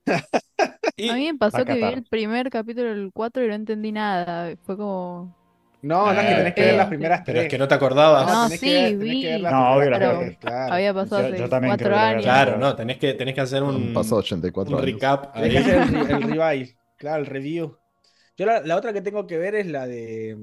Y 0.96 1.08
A 1.08 1.14
mí 1.14 1.32
me 1.32 1.38
pasó 1.38 1.64
que 1.64 1.74
vi 1.74 1.82
el 1.84 2.04
primer 2.04 2.50
capítulo 2.50 2.90
del 2.90 3.10
4 3.14 3.44
y 3.44 3.48
no 3.48 3.54
entendí 3.54 3.92
nada. 3.92 4.54
Fue 4.64 4.76
como. 4.76 5.34
No, 5.82 6.12
no, 6.12 6.20
es 6.20 6.26
que 6.28 6.34
tenés 6.36 6.54
que 6.54 6.60
ver 6.62 6.74
las 6.76 6.86
primeras 6.86 7.22
pero 7.26 7.36
tres. 7.36 7.44
es 7.46 7.50
que 7.50 7.58
no 7.58 7.66
te 7.68 7.74
acordabas. 7.74 8.26
No, 8.26 8.44
tenés 8.44 8.60
sí, 8.60 8.66
que 8.66 8.72
ver- 8.72 8.98
tenés 8.98 8.98
vi. 9.00 9.20
que 9.22 9.26
ver 9.32 9.40
las 9.40 9.52
No, 9.52 9.58
primeras 9.58 9.76
obvio, 9.76 9.90
las 9.90 9.98
tres, 9.98 10.10
primeras. 10.10 10.38
claro. 10.40 10.74
Había 10.74 10.94
pasado 10.94 11.28
Yo- 11.28 11.34
yo 11.36 11.48
también 11.48 11.70
cuatro 11.70 11.86
creo 11.88 11.90
que 11.98 12.00
la 12.00 12.08
años. 12.08 12.22
Claro, 12.22 12.58
no, 12.58 12.76
tenés 12.76 12.98
que, 12.98 13.14
tenés 13.14 13.34
que 13.34 13.40
hacer 13.40 13.62
un, 13.64 13.92
pasado 13.92 14.16
84 14.20 14.76
un 14.76 14.82
años. 14.82 14.92
recap 14.94 15.32
Tenés 15.34 15.50
que 15.50 15.58
ahí. 15.72 15.78
hacer 15.78 15.94
el, 15.94 16.10
el 16.10 16.22
revive, 16.38 16.76
claro, 16.96 17.20
el 17.22 17.26
review. 17.26 17.76
Yo 18.36 18.46
la, 18.46 18.60
la 18.60 18.76
otra 18.76 18.92
que 18.92 19.02
tengo 19.02 19.26
que 19.26 19.38
ver 19.38 19.54
es 19.56 19.66
la 19.66 19.86
de. 19.86 20.36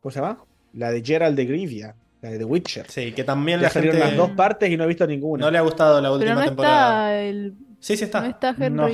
¿Cómo 0.00 0.10
se 0.12 0.20
llama? 0.20 0.44
La 0.74 0.90
de 0.90 1.02
Gerald 1.04 1.36
de 1.36 1.44
Grivia, 1.46 1.94
la 2.20 2.30
de 2.30 2.38
The 2.38 2.44
Witcher. 2.44 2.90
Sí, 2.90 3.12
que 3.12 3.24
también 3.24 3.60
Ya 3.60 3.64
la 3.64 3.70
gente 3.70 3.88
salieron 3.92 4.08
las 4.08 4.16
dos 4.16 4.30
partes 4.36 4.68
y 4.70 4.76
no 4.76 4.84
he 4.84 4.88
visto 4.88 5.06
ninguna. 5.06 5.44
no 5.44 5.50
le 5.50 5.58
ha 5.58 5.62
gustado 5.62 6.00
la 6.00 6.08
Pero 6.08 6.14
última 6.14 6.34
no 6.34 6.44
temporada. 6.46 7.12
está 7.14 7.22
el. 7.22 7.54
Sí, 7.78 7.96
sí 7.96 8.04
está. 8.04 8.20
No 8.22 8.28
está 8.28 8.52
No. 8.70 8.88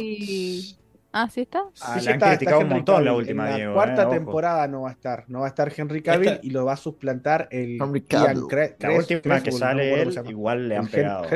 Ah, 1.21 1.29
¿sí 1.31 1.41
está? 1.41 1.65
Sí, 1.75 2.01
sí, 2.01 2.11
está, 2.11 2.29
criticado 2.31 2.61
un 2.61 2.69
montón 2.69 3.05
la 3.05 3.13
última, 3.13 3.45
en 3.47 3.51
la 3.51 3.57
Diego, 3.57 3.75
cuarta 3.75 4.03
eh, 4.05 4.07
temporada 4.11 4.69
no 4.69 4.83
va 4.83 4.91
a 4.91 4.93
estar. 4.93 5.25
No 5.29 5.41
va 5.41 5.47
a 5.47 5.49
estar 5.49 5.73
Henry 5.77 6.03
Cavill 6.03 6.29
Esta- 6.29 6.47
y 6.47 6.51
lo 6.51 6.65
va 6.65 6.75
a 6.75 6.77
suplantar 6.77 7.49
el 7.51 7.79
Henry 7.83 8.05
Ian 8.09 8.25
Cavill. 8.25 8.43
Cre- 8.45 8.77
La 8.79 8.89
Cres- 8.91 8.99
última 8.99 9.43
que 9.43 9.51
no 9.51 9.57
sale 9.59 10.03
él, 10.03 10.15
igual 10.29 10.69
le 10.69 10.77
han 10.77 10.85
El 10.85 10.89
Hen- 10.89 10.93
pegado. 10.93 11.27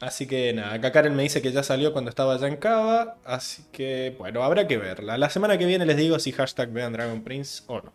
Así 0.00 0.26
que 0.26 0.52
nada, 0.52 0.74
acá 0.74 0.90
Karen 0.92 1.14
me 1.14 1.22
dice 1.22 1.40
que 1.40 1.52
ya 1.52 1.62
salió 1.62 1.92
cuando 1.92 2.08
estaba 2.10 2.36
ya 2.36 2.48
en 2.48 2.56
Cava, 2.56 3.16
así 3.24 3.62
que 3.70 4.14
bueno, 4.18 4.42
habrá 4.42 4.66
que 4.66 4.76
verla. 4.76 5.16
La 5.18 5.30
semana 5.30 5.56
que 5.56 5.66
viene 5.66 5.86
les 5.86 5.96
digo 5.96 6.18
si 6.18 6.32
hashtag 6.32 6.70
vean 6.72 6.92
Dragon 6.92 7.22
Prince 7.22 7.62
o 7.68 7.80
no. 7.80 7.92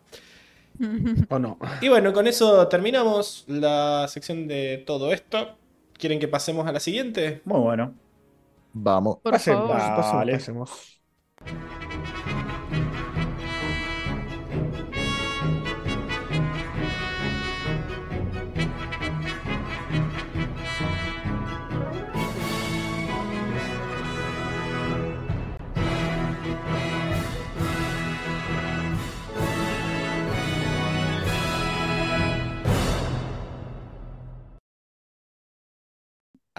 ¿O 1.30 1.40
no? 1.40 1.58
Y 1.82 1.90
bueno, 1.90 2.14
con 2.14 2.26
eso 2.28 2.68
terminamos 2.70 3.44
la 3.48 4.06
sección 4.08 4.48
de 4.48 4.82
todo 4.88 5.12
esto. 5.12 5.56
¿Quieren 5.98 6.20
que 6.20 6.30
pasemos 6.30 6.66
a 6.68 6.72
la 6.72 6.80
siguiente? 6.80 7.42
Muy 7.44 7.60
bueno. 7.60 7.94
Vamos. 8.86 9.18
Por 9.24 9.34
Pasemos, 9.34 9.68
favor. 9.68 9.94
pasemos, 9.94 10.28
Dale. 10.28 10.32
pasemos. 10.32 11.02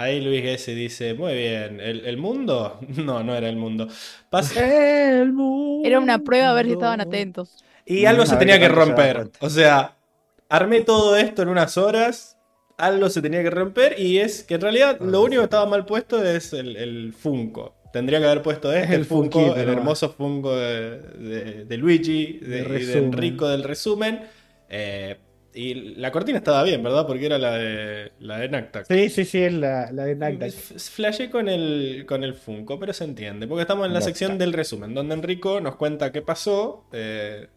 Ahí 0.00 0.20
Luis 0.20 0.44
S. 0.44 0.74
dice, 0.74 1.14
muy 1.14 1.34
bien, 1.34 1.80
¿el, 1.80 2.06
el 2.06 2.16
mundo? 2.16 2.78
No, 2.96 3.22
no 3.22 3.34
era 3.34 3.48
el 3.48 3.56
mundo. 3.56 3.88
El 4.56 5.32
mundo. 5.32 5.86
Era 5.86 5.98
una 5.98 6.18
prueba 6.20 6.50
a 6.50 6.54
ver 6.54 6.66
si 6.66 6.72
estaban 6.72 7.00
atentos. 7.00 7.64
y 7.84 8.04
algo 8.06 8.24
se 8.26 8.36
tenía 8.36 8.58
que 8.58 8.68
romper. 8.68 9.30
O 9.40 9.50
sea, 9.50 9.96
armé 10.48 10.80
todo 10.82 11.16
esto 11.16 11.42
en 11.42 11.48
unas 11.48 11.76
horas, 11.76 12.36
algo 12.78 13.10
se 13.10 13.20
tenía 13.20 13.42
que 13.42 13.50
romper 13.50 13.96
y 14.00 14.18
es 14.18 14.42
que 14.42 14.54
en 14.54 14.60
realidad 14.62 14.98
lo 15.00 15.22
único 15.22 15.42
que 15.42 15.44
estaba 15.44 15.66
mal 15.66 15.84
puesto 15.84 16.22
es 16.24 16.52
el, 16.52 16.76
el 16.76 17.12
Funko. 17.12 17.74
Tendría 17.92 18.20
que 18.20 18.26
haber 18.26 18.42
puesto 18.42 18.72
este, 18.72 18.94
el 18.94 19.04
Funko, 19.04 19.56
el 19.56 19.68
hermoso 19.68 20.10
Funko 20.10 20.54
de, 20.54 20.98
de- 21.00 21.64
de 21.64 21.76
Luigi, 21.76 22.38
de. 22.38 22.60
Enrico 22.98 23.48
del 23.48 23.64
resumen. 23.64 24.20
Eh, 24.68 25.16
y 25.54 25.74
la 25.96 26.12
cortina 26.12 26.38
estaba 26.38 26.62
bien, 26.62 26.82
¿verdad? 26.82 27.06
Porque 27.06 27.26
era 27.26 27.38
la 27.38 27.52
de, 27.58 28.12
la 28.20 28.38
de 28.38 28.48
Nactac. 28.48 28.86
Sí, 28.86 29.08
sí, 29.10 29.24
sí, 29.24 29.38
es 29.42 29.52
la, 29.52 29.90
la 29.92 30.04
de. 30.04 30.46
F- 30.46 30.78
Flashé 30.78 31.28
con 31.30 31.48
el, 31.48 32.04
con 32.06 32.22
el 32.24 32.34
Funko, 32.34 32.78
pero 32.78 32.92
se 32.92 33.04
entiende. 33.04 33.46
Porque 33.46 33.62
estamos 33.62 33.86
en 33.86 33.92
la 33.94 34.00
sección 34.00 34.38
del 34.38 34.52
resumen, 34.52 34.94
donde 34.94 35.14
Enrico 35.14 35.60
nos 35.60 35.76
cuenta 35.76 36.12
qué 36.12 36.22
pasó 36.22 36.84
eh, 36.92 37.48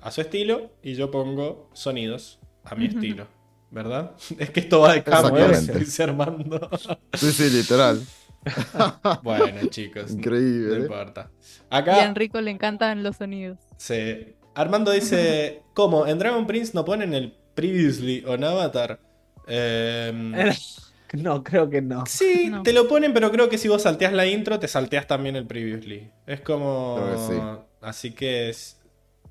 a 0.00 0.10
su 0.10 0.20
estilo 0.20 0.72
y 0.82 0.94
yo 0.94 1.10
pongo 1.10 1.70
sonidos 1.72 2.38
a 2.64 2.74
mi 2.74 2.86
estilo. 2.86 3.26
¿Verdad? 3.70 4.12
Es 4.38 4.50
que 4.50 4.60
esto 4.60 4.80
va 4.80 4.94
de 4.94 5.02
cambios, 5.02 5.66
dice 5.78 6.02
Armando. 6.02 6.70
Sí, 7.14 7.32
sí, 7.32 7.50
literal. 7.50 8.00
bueno, 9.22 9.66
chicos. 9.68 10.10
Increíble, 10.12 10.68
No 10.70 10.74
¿eh? 10.76 10.80
importa. 10.80 11.30
Y 11.70 11.74
a 11.90 12.04
Enrico 12.04 12.40
le 12.40 12.50
encantan 12.50 13.02
los 13.02 13.16
sonidos. 13.16 13.58
se... 13.76 14.36
Armando 14.54 14.90
dice: 14.90 15.62
¿Cómo? 15.72 16.06
¿En 16.08 16.18
Dragon 16.18 16.44
Prince 16.44 16.72
no 16.74 16.84
ponen 16.84 17.14
el 17.14 17.32
Previously 17.58 18.24
on 18.26 18.44
Avatar? 18.44 19.00
Em, 19.46 20.32
No, 21.14 21.42
creo 21.42 21.70
que 21.70 21.80
no. 21.80 22.04
Sí, 22.06 22.48
No. 22.50 22.62
te 22.62 22.72
lo 22.72 22.86
ponen, 22.86 23.14
pero 23.14 23.30
creo 23.30 23.48
que 23.48 23.56
si 23.58 23.66
vos 23.66 23.82
salteás 23.82 24.12
la 24.12 24.26
intro, 24.26 24.58
te 24.58 24.68
salteás 24.68 25.06
también 25.06 25.36
el 25.36 25.46
previously. 25.46 26.10
Es 26.26 26.40
como. 26.42 26.96
Creo 26.96 27.12
que 27.12 27.34
sí. 27.34 27.40
Así 27.80 28.10
que 28.12 28.50
es. 28.50 28.74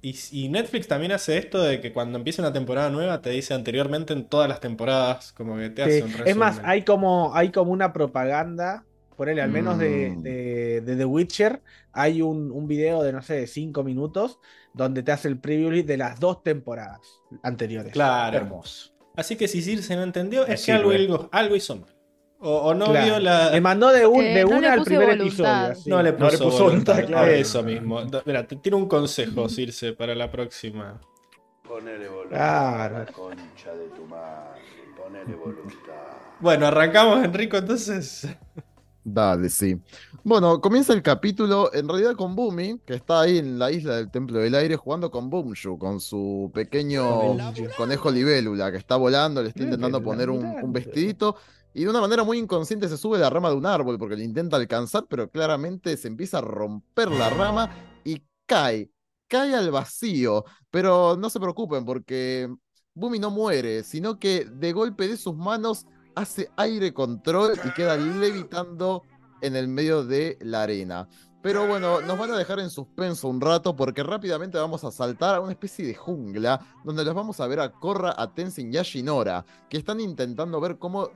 Y, 0.01 0.15
y 0.31 0.49
Netflix 0.49 0.87
también 0.87 1.11
hace 1.11 1.37
esto 1.37 1.61
de 1.61 1.79
que 1.81 1.91
cuando 1.93 2.17
empieza 2.17 2.41
una 2.41 2.53
temporada 2.53 2.89
nueva 2.89 3.21
te 3.21 3.29
dice 3.31 3.53
anteriormente 3.53 4.13
en 4.13 4.25
todas 4.27 4.47
las 4.49 4.59
temporadas, 4.59 5.33
como 5.33 5.55
que 5.57 5.69
te 5.69 5.83
Sí, 5.85 5.89
hace 5.89 6.03
un 6.03 6.09
resumen. 6.11 6.27
Es 6.27 6.35
más, 6.35 6.61
hay 6.63 6.83
como, 6.83 7.33
hay 7.35 7.51
como 7.51 7.71
una 7.71 7.93
propaganda, 7.93 8.85
por 9.15 9.29
él, 9.29 9.39
al 9.39 9.49
menos 9.51 9.77
de, 9.79 10.11
Mm. 10.11 10.21
de- 10.21 10.81
de 10.81 10.95
The 10.95 11.05
Witcher, 11.05 11.61
hay 11.91 12.21
un, 12.21 12.51
un 12.51 12.67
video 12.67 13.01
de, 13.03 13.11
no 13.13 13.21
sé, 13.23 13.35
de 13.35 13.47
5 13.47 13.83
minutos, 13.83 14.39
donde 14.77 15.03
te 15.03 15.11
hace 15.11 15.27
el 15.27 15.39
preview 15.39 15.83
de 15.83 15.97
las 15.97 16.19
dos 16.19 16.43
temporadas 16.43 16.99
anteriores. 17.43 17.91
Claro. 17.93 18.37
Hermoso. 18.37 18.91
Así 19.15 19.35
que 19.35 19.47
si 19.47 19.61
Circe 19.61 19.95
no 19.95 20.03
entendió, 20.03 20.45
es 20.45 20.63
que 20.65 20.71
algo, 20.71 20.91
algo, 20.91 21.29
algo 21.31 21.55
hizo 21.55 21.75
mal. 21.77 21.93
O, 22.39 22.55
o 22.55 22.73
no 22.75 22.85
Claro. 22.85 23.03
vio 23.05 23.19
la. 23.19 23.49
Le 23.49 23.59
mandó 23.61 23.89
de, 23.91 24.05
un, 24.05 24.23
Eh, 24.23 24.43
no 24.47 24.57
una 24.57 24.73
al 24.73 24.83
primer 24.83 25.07
voluntad. 25.17 25.25
episodio. 25.27 25.71
así. 25.71 25.89
No 25.89 26.03
le 26.03 26.11
No 26.11 26.17
puso, 26.19 26.31
le 26.31 26.37
puso 26.37 26.63
voluntad. 26.65 26.93
voluntad, 26.93 27.07
claro. 27.07 27.31
Eso 27.31 27.63
mismo. 27.63 27.99
Mira, 28.25 28.45
te 28.47 28.55
tiro 28.57 28.77
un 28.77 28.87
consejo, 28.87 29.49
Circe, 29.49 29.93
para 29.93 30.13
la 30.13 30.29
próxima. 30.31 31.01
Ponele 31.67 32.07
voluntad. 32.07 32.37
Claro. 32.37 32.99
La 32.99 33.05
concha 33.07 33.73
de 33.73 33.87
tu 33.89 34.05
madre. 34.05 34.61
Ponele 34.95 35.35
voluntad. 35.35 35.93
Bueno, 36.39 36.67
arrancamos, 36.67 37.25
Enrico, 37.25 37.57
entonces. 37.57 38.27
Dale, 39.09 39.49
sí. 39.49 39.81
Bueno, 40.21 40.59
comienza 40.59 40.91
el 40.91 41.01
capítulo 41.01 41.73
en 41.73 41.87
realidad 41.87 42.15
con 42.17 42.35
Bumi, 42.35 42.81
que 42.85 42.95
está 42.95 43.21
ahí 43.21 43.37
en 43.37 43.57
la 43.57 43.71
isla 43.71 43.95
del 43.95 44.11
Templo 44.11 44.39
del 44.39 44.53
Aire 44.53 44.75
jugando 44.75 45.09
con 45.09 45.29
Boomshu, 45.29 45.77
con 45.77 46.01
su 46.01 46.51
pequeño 46.53 47.05
Boomshu. 47.05 47.69
conejo 47.77 48.11
libélula 48.11 48.69
que 48.69 48.75
está 48.75 48.97
volando, 48.97 49.41
le 49.41 49.47
está 49.47 49.63
intentando 49.63 50.03
poner 50.03 50.29
un, 50.29 50.73
vestidito 50.73 51.37
y 51.73 51.85
de 51.85 51.89
una 51.89 52.01
manera 52.01 52.25
muy 52.25 52.37
inconsciente 52.37 52.89
se 52.89 52.97
sube 52.97 53.15
a 53.15 53.21
la 53.21 53.29
rama 53.29 53.49
de 53.49 53.55
un 53.55 53.65
árbol 53.65 53.97
porque 53.97 54.17
le 54.17 54.25
intenta 54.25 54.57
alcanzar, 54.57 55.05
pero 55.07 55.31
claramente 55.31 55.95
se 55.95 56.09
empieza 56.09 56.39
a 56.39 56.41
romper 56.41 57.09
la 57.09 57.29
rama 57.29 57.71
y 58.03 58.21
cae, 58.45 58.91
cae 59.29 59.55
al 59.55 59.71
vacío. 59.71 60.43
Pero 60.69 61.15
no 61.15 61.29
se 61.29 61.39
preocupen 61.39 61.85
porque 61.85 62.53
Bumi 62.93 63.19
no 63.19 63.31
muere, 63.31 63.85
sino 63.85 64.19
que 64.19 64.43
de 64.43 64.73
golpe 64.73 65.07
de 65.07 65.15
sus 65.15 65.33
manos 65.33 65.85
hace 66.17 66.49
aire 66.57 66.93
control 66.93 67.53
y 67.63 67.71
queda 67.73 67.95
levitando 67.95 69.03
en 69.41 69.55
el 69.55 69.67
medio 69.67 70.03
de 70.03 70.37
la 70.41 70.63
arena. 70.63 71.07
Pero 71.41 71.67
bueno, 71.67 72.01
nos 72.01 72.17
van 72.17 72.31
a 72.31 72.37
dejar 72.37 72.59
en 72.59 72.69
suspenso 72.69 73.27
un 73.27 73.39
rato 73.39 73.75
porque 73.75 74.03
rápidamente 74.03 74.57
vamos 74.57 74.83
a 74.83 74.91
saltar 74.91 75.35
a 75.35 75.39
una 75.39 75.51
especie 75.51 75.85
de 75.85 75.93
jungla 75.93 76.59
donde 76.83 77.05
los 77.05 77.13
vamos 77.13 77.39
a 77.39 77.47
ver 77.47 77.59
a 77.59 77.71
Korra, 77.71 78.13
a 78.17 78.33
Tenzin 78.33 78.73
y 78.73 78.77
a 78.77 78.81
Shinora, 78.81 79.45
que 79.69 79.77
están 79.77 79.99
intentando 80.01 80.59
ver 80.59 80.77
cómo 80.79 81.09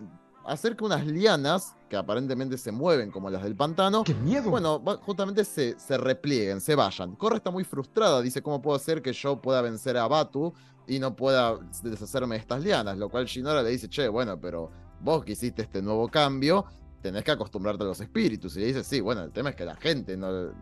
hacer 0.46 0.76
que 0.76 0.84
unas 0.86 1.06
lianas, 1.06 1.76
que 1.90 1.96
aparentemente 1.98 2.58
se 2.58 2.72
mueven 2.72 3.12
como 3.12 3.30
las 3.30 3.44
del 3.44 3.56
pantano, 3.56 4.04
bueno, 4.52 4.82
va- 4.84 4.98
justamente 4.98 5.44
se, 5.44 5.78
se 5.80 5.98
replieguen, 5.98 6.62
se 6.62 6.76
vayan. 6.76 7.16
Korra 7.16 7.38
está 7.38 7.52
muy 7.52 7.64
frustrada, 7.64 8.22
dice, 8.22 8.42
¿cómo 8.42 8.62
puedo 8.62 8.76
hacer 8.78 9.02
que 9.02 9.14
yo 9.14 9.42
pueda 9.42 9.62
vencer 9.62 9.98
a 9.98 10.08
Batu 10.08 10.54
y 10.88 11.00
no 11.00 11.16
pueda 11.16 11.58
deshacerme 11.84 12.36
de 12.36 12.42
estas 12.42 12.64
lianas? 12.64 12.98
Lo 12.98 13.10
cual 13.10 13.26
Shinora 13.26 13.62
le 13.64 13.70
dice, 13.72 13.90
che, 13.90 14.08
bueno, 14.08 14.40
pero 14.40 14.72
vos 15.02 15.24
que 15.26 15.34
hiciste 15.34 15.62
este 15.64 15.82
nuevo 15.82 16.08
cambio, 16.08 16.66
tenés 17.02 17.24
que 17.24 17.32
acostumbrarte 17.32 17.84
a 17.84 17.88
los 17.88 18.00
espíritus. 18.02 18.56
Y 18.56 18.60
le 18.60 18.66
dice, 18.68 18.84
sí, 18.84 19.02
bueno, 19.02 19.24
el 19.24 19.32
tema 19.32 19.50
es 19.50 19.56
que 19.56 19.66
la 19.66 19.76
gente 19.76 20.16
no 20.16 20.54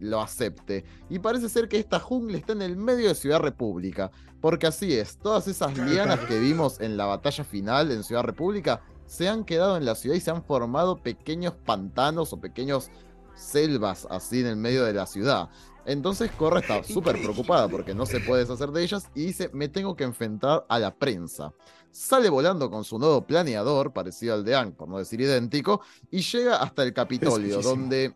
lo 0.00 0.20
acepte. 0.20 0.84
Y 1.10 1.18
parece 1.18 1.48
ser 1.48 1.68
que 1.68 1.78
esta 1.78 1.98
jungla 1.98 2.38
está 2.38 2.52
en 2.52 2.62
el 2.62 2.76
medio 2.76 3.08
de 3.08 3.14
Ciudad 3.14 3.40
República. 3.40 4.10
Porque 4.40 4.68
así 4.68 4.94
es, 4.94 5.18
todas 5.18 5.48
esas 5.48 5.76
lianas 5.76 6.20
que 6.20 6.38
vimos 6.38 6.80
en 6.80 6.96
la 6.96 7.06
batalla 7.06 7.42
final 7.42 7.90
en 7.90 8.04
Ciudad 8.04 8.22
República 8.22 8.80
se 9.06 9.28
han 9.28 9.44
quedado 9.44 9.76
en 9.76 9.84
la 9.84 9.94
ciudad 9.94 10.16
y 10.16 10.20
se 10.20 10.30
han 10.30 10.44
formado 10.44 11.02
pequeños 11.02 11.54
pantanos 11.54 12.32
o 12.32 12.40
pequeños 12.40 12.90
selvas 13.34 14.06
así 14.10 14.40
en 14.40 14.46
el 14.46 14.56
medio 14.56 14.84
de 14.84 14.92
la 14.92 15.06
ciudad. 15.06 15.48
Entonces 15.88 16.30
Korra 16.32 16.60
está 16.60 16.82
súper 16.84 17.20
preocupada 17.20 17.66
porque 17.66 17.94
no 17.94 18.04
se 18.04 18.20
puede 18.20 18.42
deshacer 18.42 18.70
de 18.70 18.82
ellas 18.82 19.08
y 19.14 19.26
dice, 19.26 19.50
me 19.54 19.68
tengo 19.68 19.96
que 19.96 20.04
enfrentar 20.04 20.66
a 20.68 20.78
la 20.78 20.94
prensa. 20.94 21.52
Sale 21.90 22.28
volando 22.28 22.70
con 22.70 22.84
su 22.84 22.98
nuevo 22.98 23.26
planeador, 23.26 23.92
parecido 23.94 24.34
al 24.34 24.44
de 24.44 24.54
Aang, 24.54 24.72
por 24.72 24.88
no 24.88 24.98
decir 24.98 25.20
idéntico, 25.20 25.80
y 26.10 26.20
llega 26.20 26.56
hasta 26.56 26.82
el 26.82 26.92
Capitolio, 26.92 27.62
donde 27.62 28.14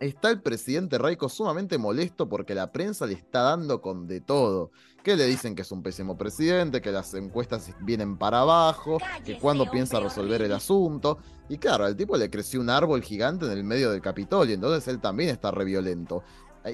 está 0.00 0.30
el 0.30 0.42
presidente 0.42 0.98
Raiko 0.98 1.28
sumamente 1.28 1.78
molesto 1.78 2.28
porque 2.28 2.54
la 2.54 2.70
prensa 2.72 3.06
le 3.06 3.14
está 3.14 3.42
dando 3.42 3.80
con 3.80 4.06
de 4.06 4.20
todo. 4.20 4.70
Que 5.02 5.14
le 5.14 5.26
dicen 5.26 5.54
que 5.54 5.62
es 5.62 5.70
un 5.70 5.84
pésimo 5.84 6.18
presidente, 6.18 6.82
que 6.82 6.90
las 6.90 7.14
encuestas 7.14 7.70
vienen 7.82 8.18
para 8.18 8.40
abajo, 8.40 8.98
que 9.24 9.38
cuando 9.38 9.70
piensa 9.70 10.00
resolver 10.00 10.42
el 10.42 10.52
asunto. 10.52 11.18
Y 11.48 11.58
claro, 11.58 11.84
al 11.84 11.96
tipo 11.96 12.16
le 12.16 12.28
creció 12.28 12.60
un 12.60 12.70
árbol 12.70 13.02
gigante 13.02 13.46
en 13.46 13.52
el 13.52 13.62
medio 13.62 13.92
del 13.92 14.00
Capitolio, 14.00 14.56
entonces 14.56 14.88
él 14.88 15.00
también 15.00 15.30
está 15.30 15.52
re 15.52 15.64
violento. 15.64 16.24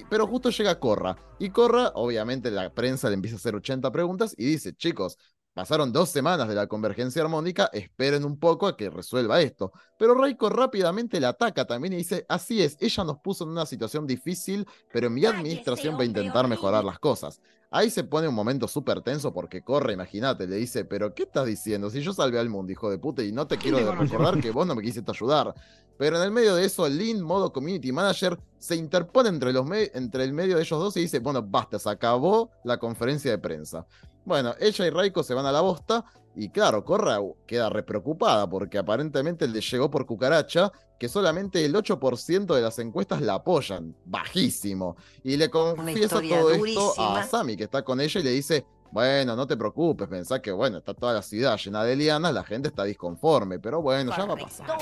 Pero 0.08 0.26
justo 0.26 0.50
llega 0.50 0.78
Corra. 0.78 1.16
Y 1.38 1.50
Corra, 1.50 1.92
obviamente, 1.94 2.50
la 2.50 2.72
prensa 2.72 3.08
le 3.08 3.14
empieza 3.14 3.36
a 3.36 3.38
hacer 3.38 3.54
80 3.54 3.90
preguntas 3.92 4.34
y 4.36 4.44
dice: 4.44 4.74
Chicos, 4.74 5.18
pasaron 5.54 5.92
dos 5.92 6.08
semanas 6.08 6.48
de 6.48 6.54
la 6.54 6.66
convergencia 6.66 7.22
armónica, 7.22 7.68
esperen 7.72 8.24
un 8.24 8.38
poco 8.38 8.66
a 8.66 8.76
que 8.76 8.90
resuelva 8.90 9.40
esto. 9.40 9.72
Pero 9.98 10.14
Reiko 10.14 10.48
rápidamente 10.48 11.20
la 11.20 11.30
ataca 11.30 11.66
también 11.66 11.92
y 11.92 11.96
dice, 11.96 12.24
así 12.28 12.62
es, 12.62 12.76
ella 12.80 13.04
nos 13.04 13.18
puso 13.18 13.44
en 13.44 13.50
una 13.50 13.66
situación 13.66 14.06
difícil, 14.06 14.66
pero 14.92 15.10
mi 15.10 15.26
administración 15.26 15.96
va 15.96 16.02
a 16.02 16.06
intentar 16.06 16.48
mejorar 16.48 16.84
las 16.84 16.98
cosas. 16.98 17.40
Ahí 17.74 17.88
se 17.88 18.04
pone 18.04 18.28
un 18.28 18.34
momento 18.34 18.68
súper 18.68 19.00
tenso 19.00 19.32
porque 19.32 19.62
corre, 19.62 19.94
imagínate, 19.94 20.46
le 20.46 20.56
dice, 20.56 20.84
pero 20.84 21.14
¿qué 21.14 21.22
estás 21.22 21.46
diciendo? 21.46 21.88
Si 21.88 22.02
yo 22.02 22.12
salvé 22.12 22.38
al 22.38 22.50
mundo, 22.50 22.70
hijo 22.70 22.90
de 22.90 22.98
puta, 22.98 23.22
y 23.22 23.32
no 23.32 23.46
te 23.46 23.56
quiero 23.56 23.78
recordar 23.94 24.38
que 24.40 24.50
vos 24.50 24.66
no 24.66 24.74
me 24.74 24.82
quisiste 24.82 25.10
ayudar. 25.10 25.54
Pero 25.96 26.18
en 26.18 26.22
el 26.24 26.30
medio 26.30 26.54
de 26.54 26.66
eso, 26.66 26.86
Lin, 26.86 27.22
modo 27.22 27.50
community 27.50 27.90
manager, 27.90 28.38
se 28.58 28.76
interpone 28.76 29.30
entre, 29.30 29.54
los 29.54 29.66
entre 29.94 30.24
el 30.24 30.34
medio 30.34 30.56
de 30.56 30.62
ellos 30.62 30.78
dos 30.78 30.96
y 30.98 31.00
dice, 31.00 31.20
bueno, 31.20 31.42
basta, 31.42 31.78
se 31.78 31.88
acabó 31.88 32.50
la 32.64 32.76
conferencia 32.76 33.30
de 33.30 33.38
prensa. 33.38 33.86
Bueno, 34.24 34.54
ella 34.60 34.86
y 34.86 34.90
Raiko 34.90 35.22
se 35.22 35.32
van 35.32 35.46
a 35.46 35.52
la 35.52 35.62
bosta 35.62 36.04
y 36.34 36.48
claro, 36.48 36.84
Corra 36.84 37.18
queda 37.46 37.68
repreocupada 37.68 38.48
porque 38.48 38.78
aparentemente 38.78 39.46
le 39.46 39.60
llegó 39.60 39.90
por 39.90 40.06
cucaracha 40.06 40.72
que 40.98 41.08
solamente 41.08 41.64
el 41.64 41.74
8% 41.74 42.54
de 42.54 42.60
las 42.60 42.78
encuestas 42.78 43.20
la 43.20 43.34
apoyan, 43.34 43.94
bajísimo. 44.04 44.96
Y 45.22 45.36
le 45.36 45.50
confiesa 45.50 46.20
todo 46.20 46.50
esto 46.52 46.94
a 46.98 47.22
Sami 47.24 47.56
que 47.56 47.64
está 47.64 47.82
con 47.82 48.00
ella 48.00 48.20
y 48.20 48.24
le 48.24 48.30
dice, 48.30 48.64
bueno, 48.92 49.34
no 49.34 49.46
te 49.46 49.56
preocupes, 49.56 50.08
pensá 50.08 50.40
que 50.40 50.52
bueno, 50.52 50.78
está 50.78 50.94
toda 50.94 51.14
la 51.14 51.22
ciudad 51.22 51.58
llena 51.58 51.84
de 51.84 51.96
lianas, 51.96 52.32
la 52.32 52.44
gente 52.44 52.68
está 52.68 52.84
disconforme, 52.84 53.58
pero 53.58 53.82
bueno, 53.82 54.12
ya 54.16 54.24
va 54.24 54.34
a 54.34 54.36
pasar. 54.36 54.78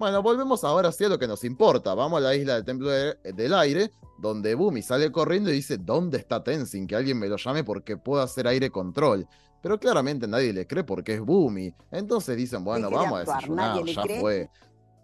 Bueno, 0.00 0.22
volvemos 0.22 0.64
ahora 0.64 0.90
sí 0.92 1.04
a 1.04 1.10
lo 1.10 1.18
que 1.18 1.28
nos 1.28 1.44
importa. 1.44 1.92
Vamos 1.92 2.16
a 2.16 2.20
la 2.22 2.34
isla 2.34 2.54
del 2.54 2.64
Templo 2.64 2.88
del 2.88 3.52
Aire, 3.52 3.90
donde 4.16 4.54
Bumi 4.54 4.80
sale 4.80 5.12
corriendo 5.12 5.50
y 5.50 5.52
dice, 5.52 5.76
¿dónde 5.76 6.16
está 6.16 6.42
Tenzin? 6.42 6.86
Que 6.86 6.96
alguien 6.96 7.18
me 7.18 7.28
lo 7.28 7.36
llame 7.36 7.64
porque 7.64 7.98
puedo 7.98 8.22
hacer 8.22 8.46
aire 8.46 8.70
control. 8.70 9.28
Pero 9.60 9.78
claramente 9.78 10.26
nadie 10.26 10.54
le 10.54 10.66
cree 10.66 10.84
porque 10.84 11.16
es 11.16 11.20
Bumi. 11.20 11.74
Entonces 11.90 12.34
dicen, 12.34 12.64
bueno, 12.64 12.90
vamos 12.90 13.18
a 13.18 13.20
desayunar, 13.20 13.84
ya 13.84 14.02
fue. 14.20 14.48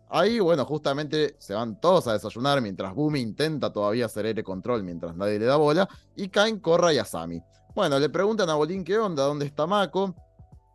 Ahí, 0.09 0.41
bueno, 0.41 0.65
justamente 0.65 1.37
se 1.39 1.53
van 1.53 1.79
todos 1.79 2.07
a 2.07 2.15
desayunar 2.15 2.63
mientras 2.63 2.95
Bumi 2.95 3.21
intenta 3.21 3.71
todavía 3.71 4.07
hacer 4.07 4.25
aire 4.25 4.43
control 4.43 4.83
mientras 4.83 5.15
nadie 5.15 5.39
le 5.39 5.45
da 5.45 5.57
bola. 5.57 5.87
Y 6.17 6.29
caen 6.31 6.59
Korra 6.59 6.95
y 6.95 6.97
Asami. 6.97 7.43
Bueno, 7.75 7.99
le 7.99 8.09
preguntan 8.09 8.49
a 8.49 8.55
Bolín 8.55 8.83
qué 8.83 8.97
onda, 8.97 9.25
dónde 9.25 9.45
está 9.45 9.67
Mako. 9.67 10.15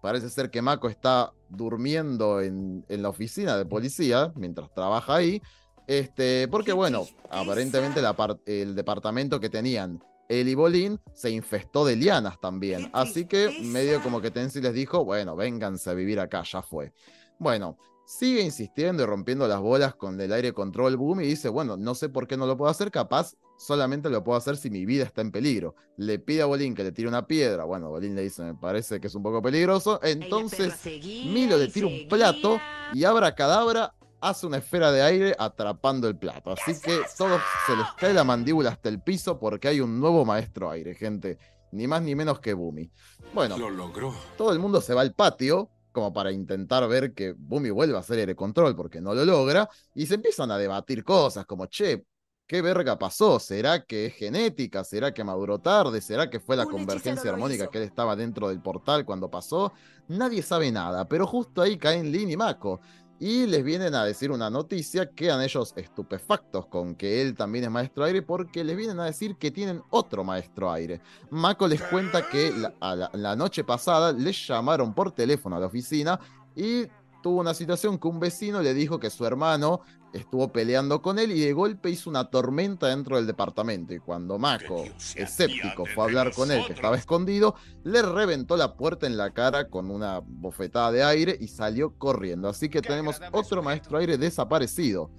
Parece 0.02 0.30
ser 0.30 0.50
que 0.50 0.62
Mako 0.62 0.90
está 0.90 1.32
durmiendo 1.50 2.42
en, 2.42 2.84
la 2.90 3.10
oficina 3.10 3.58
de 3.58 3.66
policía 3.66 4.32
mientras 4.36 4.74
trabaja 4.74 5.16
ahí. 5.16 5.42
Este, 5.88 6.48
porque 6.48 6.74
bueno, 6.74 7.08
aparentemente 7.30 8.02
el 8.46 8.76
departamento 8.76 9.40
que 9.40 9.50
tenían 9.50 10.02
él 10.32 10.48
y 10.48 10.56
Bolín 10.56 11.00
se 11.14 11.30
infestó 11.30 11.86
de 11.86 11.98
lianas 11.98 12.40
también. 12.40 12.90
Así 12.94 13.26
que 13.26 13.62
medio 13.64 14.02
como 14.02 14.22
que 14.22 14.32
Tensi 14.32 14.62
les 14.62 14.74
dijo, 14.74 15.04
bueno, 15.04 15.36
vénganse 15.36 15.90
a 15.90 15.94
vivir 15.94 16.20
acá, 16.20 16.44
ya 16.44 16.62
fue. 16.62 16.94
Bueno, 17.38 17.78
sigue 18.12 18.42
insistiendo 18.42 19.04
y 19.04 19.06
rompiendo 19.06 19.48
las 19.48 19.62
bolas 19.62 19.96
con 19.96 20.20
el 20.20 20.34
aire 20.34 20.52
control 20.52 20.98
boom 20.98 21.22
y 21.22 21.28
dice, 21.28 21.48
bueno, 21.48 21.78
no 21.78 21.96
sé 21.96 22.10
por 22.10 22.28
qué 22.28 22.36
no 22.36 22.46
lo 22.46 22.58
puedo 22.58 22.70
hacer, 22.70 22.92
capaz 22.92 23.36
solamente 23.58 24.10
lo 24.10 24.22
puedo 24.22 24.38
hacer 24.38 24.58
si 24.58 24.70
mi 24.70 24.86
vida 24.86 25.06
está 25.06 25.22
en 25.22 25.32
peligro. 25.32 25.76
Le 25.96 26.20
pide 26.20 26.42
a 26.42 26.46
Bolín 26.46 26.76
que 26.76 26.84
le 26.84 26.92
tire 26.92 27.08
una 27.08 27.26
piedra, 27.26 27.64
bueno, 27.64 27.90
Bolín 27.90 28.14
le 28.14 28.24
dice, 28.24 28.44
me 28.44 28.54
parece 28.54 29.00
que 29.00 29.08
es 29.08 29.16
un 29.16 29.24
poco 29.24 29.42
peligroso, 29.42 30.00
entonces 30.04 30.74
Milo 30.86 31.58
le 31.58 31.70
tira 31.70 31.88
un 31.88 32.08
plato 32.10 32.60
y 32.94 33.06
abra 33.06 33.34
cadabra 33.34 33.94
hace 34.20 34.46
una 34.46 34.58
esfera 34.58 34.92
de 34.92 35.02
aire 35.04 35.36
atrapando 35.40 36.10
el 36.10 36.18
plato. 36.18 36.52
Así 36.52 36.80
que 36.82 37.00
todos 37.18 37.42
se 37.66 37.78
les 37.78 37.88
cae 37.98 38.14
la 38.14 38.26
mandíbula 38.26 38.72
hasta 38.72 38.90
el 38.90 39.02
piso 39.02 39.40
porque 39.40 39.70
hay 39.70 39.80
un 39.80 40.00
nuevo 40.02 40.26
maestro 40.26 40.70
aire, 40.70 40.96
gente. 40.96 41.38
Ni 41.72 41.88
más 41.88 42.02
ni 42.02 42.14
menos 42.14 42.42
que 42.42 42.54
Bumi. 42.54 42.92
Bueno, 43.34 43.58
lo 43.58 43.70
logró. 43.70 44.14
todo 44.38 44.52
el 44.52 44.60
mundo 44.60 44.82
se 44.82 44.94
va 44.94 45.02
al 45.02 45.14
patio 45.14 45.70
como 45.92 46.14
para 46.14 46.32
intentar 46.32 46.88
ver 46.88 47.14
que 47.14 47.34
Bumi 47.34 47.70
vuelva 47.70 47.98
a 47.98 48.02
hacer 48.02 48.20
aire 48.20 48.36
control 48.36 48.76
porque 48.76 49.02
no 49.02 49.14
lo 49.14 49.26
logra, 49.26 49.70
y 49.94 50.06
se 50.06 50.16
empiezan 50.16 50.52
a 50.52 50.58
debatir 50.58 51.04
cosas 51.04 51.46
como, 51.46 51.66
che, 51.68 52.06
¿qué 52.48 52.62
verga 52.62 53.00
pasó? 53.00 53.40
¿Será 53.40 53.86
que 53.86 54.08
es 54.08 54.14
genética? 54.14 54.84
¿Será 54.84 55.14
que 55.14 55.24
maduró 55.24 55.60
tarde? 55.60 56.02
¿Será 56.02 56.30
que 56.30 56.40
fue 56.40 56.58
la 56.58 56.66
convergencia 56.66 57.32
armónica 57.32 57.68
que 57.68 57.78
él 57.78 57.86
estaba 57.86 58.16
dentro 58.16 58.50
del 58.50 58.62
portal 58.62 59.06
cuando 59.06 59.30
pasó? 59.30 59.72
Nadie 60.10 60.42
sabe 60.42 60.72
nada, 60.72 61.08
pero 61.08 61.26
justo 61.26 61.62
ahí 61.62 61.78
caen 61.78 62.12
Lin 62.12 62.30
y 62.30 62.36
Mako. 62.36 62.82
Y 63.22 63.46
les 63.46 63.64
vienen 63.64 63.94
a 63.94 64.04
decir 64.04 64.32
una 64.32 64.50
noticia, 64.50 65.12
quedan 65.12 65.44
ellos 65.44 65.74
estupefactos 65.76 66.66
con 66.66 66.96
que 66.96 67.22
él 67.22 67.36
también 67.36 67.66
es 67.66 67.70
maestro 67.70 68.04
aire 68.04 68.24
porque 68.24 68.64
les 68.64 68.76
vienen 68.76 69.00
a 69.00 69.06
decir 69.06 69.36
que 69.36 69.52
tienen 69.52 69.84
otro 69.92 70.24
maestro 70.24 70.72
aire. 70.72 71.02
Mako 71.30 71.68
les 71.68 71.84
cuenta 71.84 72.28
que 72.28 72.52
la, 72.52 73.36
noche 73.36 73.64
pasada 73.64 74.12
les 74.12 74.48
llamaron 74.48 74.96
por 74.96 75.12
teléfono 75.12 75.56
a 75.56 75.60
la 75.60 75.68
oficina 75.68 76.20
y 76.56 76.88
tuvo 77.22 77.42
una 77.42 77.54
situación 77.54 78.00
que 78.00 78.08
un 78.08 78.20
vecino 78.20 78.60
le 78.60 78.74
dijo 78.74 79.00
que 79.00 79.12
su 79.12 79.24
hermano 79.24 79.82
estuvo 80.14 80.52
peleando 80.52 81.02
con 81.02 81.20
él 81.20 81.32
y 81.32 81.40
de 81.40 81.54
golpe 81.54 81.90
hizo 81.90 82.10
una 82.10 82.30
tormenta 82.30 82.88
dentro 82.88 83.16
del 83.16 83.28
departamento. 83.28 83.94
Y 83.94 84.00
cuando 84.00 84.38
Mako, 84.38 84.86
escéptico, 85.16 85.86
fue 85.86 86.04
a 86.04 86.08
hablar 86.08 86.34
con 86.34 86.52
él, 86.52 86.66
que 86.66 86.74
estaba 86.74 86.98
escondido, 86.98 87.56
le 87.84 88.02
reventó 88.02 88.58
la 88.58 88.76
puerta 88.76 89.08
en 89.08 89.18
la 89.18 89.32
cara 89.32 89.70
con 89.70 89.90
una 89.90 90.22
bofetada 90.24 90.92
de 90.92 91.04
aire 91.04 91.38
y 91.40 91.48
salió 91.48 91.98
corriendo. 91.98 92.50
Así 92.50 92.70
que 92.70 92.82
tenemos 92.82 93.20
otro 93.32 93.64
maestro 93.64 93.98
aire 93.98 94.18
desaparecido. 94.18 95.10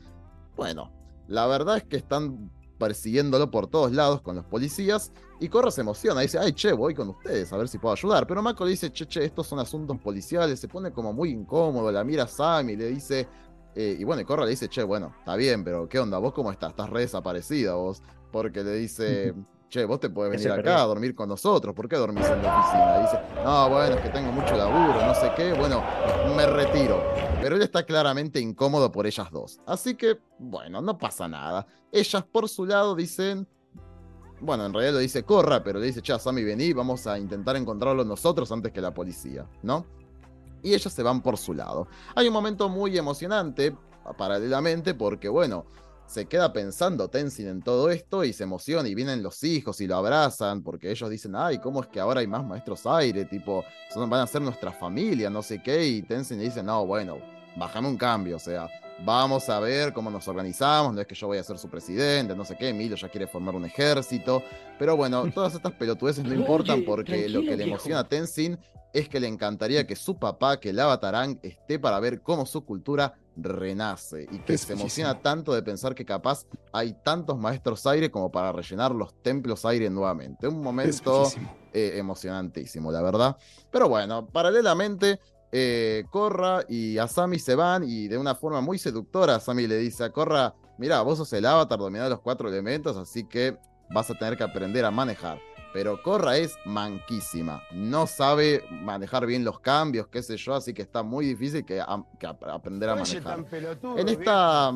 Bueno, 0.56 0.92
la 1.28 1.46
verdad 1.46 1.78
es 1.78 1.84
que 1.84 1.96
están 1.96 2.50
persiguiéndolo 2.78 3.50
por 3.50 3.68
todos 3.68 3.92
lados 3.92 4.22
con 4.22 4.34
los 4.34 4.44
policías 4.44 5.12
y 5.38 5.48
Corra 5.48 5.70
se 5.70 5.80
emociona, 5.80 6.20
dice, 6.20 6.38
ay, 6.38 6.52
che, 6.52 6.72
voy 6.72 6.94
con 6.94 7.08
ustedes 7.08 7.52
a 7.52 7.56
ver 7.56 7.68
si 7.68 7.78
puedo 7.78 7.94
ayudar. 7.94 8.26
Pero 8.26 8.42
Mako 8.42 8.64
le 8.64 8.72
dice, 8.72 8.92
che, 8.92 9.06
che, 9.06 9.24
estos 9.24 9.46
son 9.46 9.58
asuntos 9.60 9.98
policiales, 10.00 10.58
se 10.58 10.68
pone 10.68 10.92
como 10.92 11.12
muy 11.12 11.30
incómodo, 11.30 11.90
la 11.90 12.04
mira 12.04 12.24
a 12.24 12.26
Sam 12.26 12.70
y 12.70 12.76
le 12.76 12.86
dice, 12.86 13.28
eh, 13.74 13.96
y 13.98 14.04
bueno, 14.04 14.22
y 14.22 14.24
Corra 14.24 14.44
le 14.44 14.50
dice, 14.50 14.68
che, 14.68 14.82
bueno, 14.82 15.14
está 15.18 15.36
bien, 15.36 15.64
pero 15.64 15.88
¿qué 15.88 15.98
onda? 15.98 16.18
¿Vos 16.18 16.32
cómo 16.32 16.52
estás? 16.52 16.70
Estás 16.70 16.90
re 16.90 17.00
desaparecida 17.00 17.74
vos. 17.74 18.02
Porque 18.30 18.62
le 18.62 18.74
dice, 18.74 19.34
che, 19.68 19.84
vos 19.84 20.00
te 20.00 20.10
puedes 20.10 20.30
venir 20.30 20.50
acá 20.52 20.82
a 20.82 20.86
dormir 20.86 21.14
con 21.14 21.28
nosotros. 21.28 21.74
¿Por 21.74 21.88
qué 21.88 21.96
dormís 21.96 22.26
en 22.26 22.42
la 22.42 22.60
oficina? 22.60 22.96
Y 22.98 23.02
dice, 23.02 23.20
no, 23.44 23.68
bueno, 23.70 23.94
es 23.96 24.00
que 24.02 24.08
tengo 24.10 24.32
mucho 24.32 24.56
laburo, 24.56 25.06
no 25.06 25.14
sé 25.14 25.32
qué. 25.36 25.52
Bueno, 25.54 25.82
me 26.36 26.46
retiro. 26.46 27.02
Pero 27.40 27.56
él 27.56 27.62
está 27.62 27.84
claramente 27.84 28.38
incómodo 28.40 28.92
por 28.92 29.06
ellas 29.06 29.30
dos. 29.30 29.60
Así 29.66 29.94
que, 29.94 30.18
bueno, 30.38 30.80
no 30.80 30.98
pasa 30.98 31.26
nada. 31.26 31.66
Ellas 31.90 32.24
por 32.30 32.48
su 32.48 32.66
lado 32.66 32.94
dicen, 32.94 33.48
bueno, 34.40 34.66
en 34.66 34.72
realidad 34.72 34.94
lo 34.94 34.98
dice 34.98 35.22
Corra, 35.22 35.62
pero 35.62 35.78
le 35.78 35.86
dice, 35.86 36.02
che, 36.02 36.18
Sammy, 36.18 36.44
vení, 36.44 36.72
vamos 36.72 37.06
a 37.06 37.18
intentar 37.18 37.56
encontrarlo 37.56 38.04
nosotros 38.04 38.50
antes 38.52 38.72
que 38.72 38.80
la 38.80 38.92
policía, 38.92 39.46
¿no? 39.62 39.86
Y 40.62 40.74
ellos 40.74 40.92
se 40.92 41.02
van 41.02 41.22
por 41.22 41.36
su 41.36 41.54
lado. 41.54 41.88
Hay 42.14 42.26
un 42.28 42.32
momento 42.32 42.68
muy 42.68 42.96
emocionante, 42.96 43.76
paralelamente, 44.16 44.94
porque 44.94 45.28
bueno, 45.28 45.66
se 46.06 46.26
queda 46.26 46.52
pensando 46.52 47.08
Tenzin 47.08 47.48
en 47.48 47.62
todo 47.62 47.90
esto 47.90 48.24
y 48.24 48.32
se 48.32 48.44
emociona 48.44 48.88
y 48.88 48.94
vienen 48.94 49.22
los 49.22 49.42
hijos 49.44 49.80
y 49.80 49.86
lo 49.86 49.96
abrazan 49.96 50.62
porque 50.62 50.90
ellos 50.90 51.08
dicen, 51.08 51.34
ay, 51.34 51.58
¿cómo 51.58 51.80
es 51.80 51.86
que 51.86 52.00
ahora 52.00 52.20
hay 52.20 52.26
más 52.26 52.44
maestros 52.44 52.86
aire? 52.86 53.24
Tipo, 53.24 53.64
van 53.96 54.12
a 54.20 54.26
ser 54.26 54.42
nuestra 54.42 54.72
familia, 54.72 55.30
no 55.30 55.42
sé 55.42 55.62
qué, 55.62 55.86
y 55.86 56.02
Tenzin 56.02 56.38
le 56.38 56.44
dice, 56.44 56.62
no, 56.62 56.84
bueno, 56.84 57.18
bájame 57.56 57.88
un 57.88 57.96
cambio, 57.96 58.36
o 58.36 58.38
sea, 58.38 58.68
vamos 59.04 59.48
a 59.48 59.58
ver 59.60 59.92
cómo 59.92 60.10
nos 60.10 60.28
organizamos, 60.28 60.94
no 60.94 61.00
es 61.00 61.06
que 61.06 61.14
yo 61.14 61.26
voy 61.26 61.38
a 61.38 61.42
ser 61.42 61.58
su 61.58 61.68
presidente, 61.68 62.36
no 62.36 62.44
sé 62.44 62.56
qué, 62.56 62.68
Emilio 62.68 62.96
ya 62.96 63.08
quiere 63.08 63.26
formar 63.26 63.54
un 63.54 63.64
ejército, 63.64 64.42
pero 64.78 64.96
bueno, 64.96 65.24
todas 65.34 65.54
estas 65.54 65.72
pelotudeces 65.72 66.24
no 66.24 66.34
importan 66.34 66.84
porque 66.84 67.28
lo 67.28 67.40
que 67.40 67.56
le 67.56 67.64
emociona 67.64 68.00
a 68.00 68.08
Tenzin 68.08 68.58
es 68.92 69.08
que 69.08 69.20
le 69.20 69.28
encantaría 69.28 69.86
que 69.86 69.96
su 69.96 70.18
papá, 70.18 70.60
que 70.60 70.70
el 70.70 70.80
Avatarán, 70.80 71.38
esté 71.42 71.78
para 71.78 71.98
ver 72.00 72.20
cómo 72.20 72.44
su 72.46 72.64
cultura 72.64 73.14
renace 73.36 74.28
y 74.30 74.38
que 74.40 74.58
se 74.58 74.74
emociona 74.74 75.20
tanto 75.20 75.54
de 75.54 75.62
pensar 75.62 75.94
que 75.94 76.04
capaz 76.04 76.44
hay 76.72 76.92
tantos 77.02 77.38
maestros 77.38 77.86
aire 77.86 78.10
como 78.10 78.30
para 78.30 78.52
rellenar 78.52 78.94
los 78.94 79.14
templos 79.22 79.64
aire 79.64 79.88
nuevamente. 79.88 80.46
Un 80.46 80.62
momento 80.62 81.30
eh, 81.72 81.92
emocionantísimo, 81.96 82.92
la 82.92 83.00
verdad. 83.00 83.36
Pero 83.70 83.88
bueno, 83.88 84.26
paralelamente, 84.26 85.18
eh, 85.50 86.04
Korra 86.10 86.64
y 86.68 86.98
Asami 86.98 87.38
se 87.38 87.54
van 87.54 87.84
y 87.84 88.08
de 88.08 88.18
una 88.18 88.34
forma 88.34 88.60
muy 88.60 88.78
seductora 88.78 89.36
Asami 89.36 89.66
le 89.66 89.78
dice 89.78 90.04
a 90.04 90.10
Korra, 90.10 90.54
mira, 90.76 91.00
vos 91.00 91.18
sos 91.18 91.32
el 91.32 91.46
avatar 91.46 91.78
dominado 91.78 92.10
de 92.10 92.16
los 92.16 92.20
cuatro 92.20 92.48
elementos, 92.48 92.96
así 92.98 93.24
que 93.24 93.56
vas 93.90 94.10
a 94.10 94.14
tener 94.14 94.36
que 94.36 94.44
aprender 94.44 94.84
a 94.84 94.90
manejar 94.90 95.38
pero 95.72 96.02
Corra 96.02 96.36
es 96.36 96.56
manquísima. 96.64 97.62
No 97.72 98.06
sabe 98.06 98.64
manejar 98.70 99.26
bien 99.26 99.44
los 99.44 99.60
cambios, 99.60 100.06
qué 100.08 100.22
sé 100.22 100.36
yo, 100.36 100.54
así 100.54 100.74
que 100.74 100.82
está 100.82 101.02
muy 101.02 101.26
difícil 101.26 101.64
que, 101.64 101.80
aprender 101.80 102.90
a 102.90 102.96
manejar. 102.96 103.44
En 103.96 104.08
esta. 104.08 104.72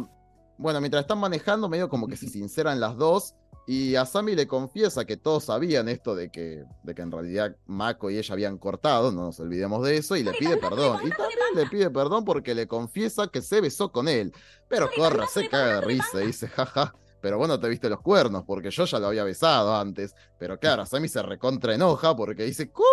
Bueno, 0.59 0.81
mientras 0.81 1.03
están 1.03 1.19
manejando, 1.19 1.69
medio 1.69 1.89
como 1.89 2.09
que 2.09 2.17
se 2.17 2.29
sinceran 2.29 2.81
las 2.81 2.97
dos. 2.97 3.35
Y 3.69 3.97
a 3.97 4.07
Sammy 4.07 4.37
le 4.37 4.47
confiesa 4.47 5.05
que 5.05 5.17
todos 5.17 5.47
sabían 5.47 5.89
esto 5.89 6.15
de 6.15 6.31
que, 6.31 6.63
de 6.85 6.95
que 6.95 7.03
en 7.03 7.11
realidad 7.11 7.57
Mako 7.67 8.11
y 8.13 8.19
ella 8.19 8.33
habían 8.33 8.59
cortado, 8.59 9.11
no 9.11 9.23
nos 9.23 9.41
olvidemos 9.41 9.85
de 9.85 9.97
eso, 9.97 10.15
y 10.15 10.23
le 10.23 10.33
pide 10.35 10.57
perdón. 10.57 11.01
Y 11.05 11.11
también 11.11 11.39
le 11.57 11.67
pide 11.67 11.91
perdón 11.91 12.25
porque 12.25 12.55
le 12.55 12.69
confiesa 12.69 13.27
que 13.27 13.43
se 13.43 13.61
besó 13.61 13.91
con 13.91 14.07
él. 14.07 14.33
Pero 14.69 14.89
Corra 14.97 15.27
se 15.27 15.49
caga 15.49 15.81
de 15.81 15.81
risa 15.81 16.23
y 16.23 16.29
dice, 16.29 16.47
jaja, 16.47 16.95
pero 17.27 17.39
bueno, 17.39 17.59
te 17.59 17.69
viste 17.69 17.89
los 17.89 18.03
cuernos, 18.03 18.45
porque 18.45 18.71
yo 18.71 18.85
ya 18.85 19.01
lo 19.01 19.09
había 19.09 19.25
besado 19.25 19.75
antes. 19.75 20.15
Pero 20.39 20.61
claro, 20.61 20.87
Sammy 20.87 21.09
se 21.09 21.21
recontra 21.23 21.75
enoja 21.75 22.15
porque 22.15 22.45
dice, 22.45 22.71
¿cómo? 22.71 22.87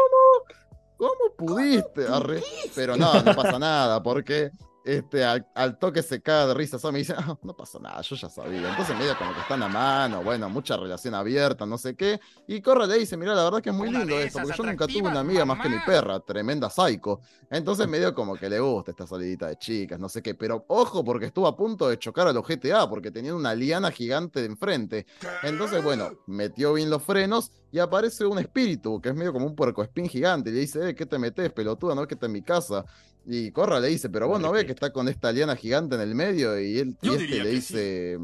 ¿Cómo 0.97 1.35
pudiste, 1.37 2.07
arre. 2.07 2.41
Pero 2.73 2.97
no, 2.97 3.13
no 3.21 3.35
pasa 3.35 3.59
nada, 3.59 4.01
porque 4.01 4.49
este, 4.83 5.23
al, 5.23 5.77
toque 5.79 6.01
se 6.01 6.21
cae 6.21 6.47
de 6.47 6.53
risa. 6.53 6.77
me 6.91 6.99
dice, 6.99 7.13
ah, 7.17 7.37
no 7.41 7.55
pasa 7.55 7.79
nada, 7.79 8.01
yo 8.01 8.15
ya 8.15 8.29
sabía. 8.29 8.69
Entonces 8.69 8.97
medio 8.97 9.17
como 9.17 9.33
que 9.33 9.39
están 9.39 9.63
a 9.63 9.67
mano, 9.67 10.23
bueno, 10.23 10.49
mucha 10.49 10.75
relación 10.75 11.15
abierta, 11.15 11.65
no 11.65 11.77
sé 11.77 11.95
qué. 11.95 12.19
Y 12.47 12.61
Corra 12.61 12.85
le 12.85 12.99
dice, 12.99 13.15
mira, 13.15 13.33
la 13.33 13.43
verdad 13.45 13.61
que 13.61 13.69
es 13.69 13.75
muy 13.75 13.89
lindo 13.89 14.19
esto, 14.19 14.39
porque 14.41 14.57
yo 14.57 14.63
nunca 14.63 14.87
tuve 14.87 15.09
una 15.09 15.21
amiga 15.21 15.45
más 15.45 15.61
que 15.61 15.69
mi 15.69 15.79
perra, 15.85 16.19
tremenda 16.19 16.69
psycho. 16.69 17.21
Entonces 17.49 17.87
medio 17.89 18.13
como 18.13 18.35
que 18.35 18.49
le 18.49 18.59
gusta 18.59 18.91
esta 18.91 19.07
salidita 19.07 19.47
de 19.47 19.57
chicas, 19.57 19.99
no 19.99 20.09
sé 20.09 20.21
qué. 20.21 20.35
Pero 20.35 20.65
ojo, 20.67 21.03
porque 21.03 21.27
estuvo 21.27 21.47
a 21.47 21.55
punto 21.55 21.87
de 21.87 21.97
chocar 21.97 22.27
a 22.27 22.33
los 22.33 22.45
GTA, 22.45 22.89
porque 22.89 23.11
tenían 23.11 23.35
una 23.35 23.55
liana 23.55 23.91
gigante 23.91 24.41
de 24.41 24.47
enfrente. 24.47 25.05
Entonces, 25.43 25.83
bueno, 25.83 26.11
metió 26.27 26.73
bien 26.73 26.89
los 26.89 27.03
frenos 27.03 27.51
y 27.73 27.79
aparece 27.79 28.23
un 28.23 28.37
espíritu, 28.37 29.01
que 29.01 29.09
es 29.09 29.15
medio 29.15 29.33
como 29.33 29.47
un 29.47 29.55
puerco 29.55 29.81
espín 29.81 30.07
gigante. 30.07 30.51
Y 30.51 30.53
le 30.53 30.59
dice, 30.59 30.89
eh, 30.89 30.93
¿qué 30.93 31.07
te 31.07 31.17
metes, 31.17 31.51
pelotuda? 31.51 31.95
No 31.95 32.03
es 32.03 32.07
que 32.07 32.13
está 32.13 32.27
en 32.27 32.31
mi 32.31 32.43
casa. 32.43 32.85
Y 33.25 33.49
Corra 33.49 33.79
le 33.79 33.87
dice, 33.87 34.11
pero 34.11 34.27
vos 34.27 34.39
no 34.39 34.51
ves 34.51 34.65
que 34.65 34.73
está 34.73 34.93
con 34.93 35.09
esta 35.09 35.31
liana 35.31 35.55
gigante 35.55 35.95
en 35.95 36.01
el 36.01 36.13
medio 36.13 36.59
y 36.59 36.77
él 36.77 36.95
y 37.01 37.09
este 37.09 37.43
le 37.43 37.49
dice, 37.49 38.19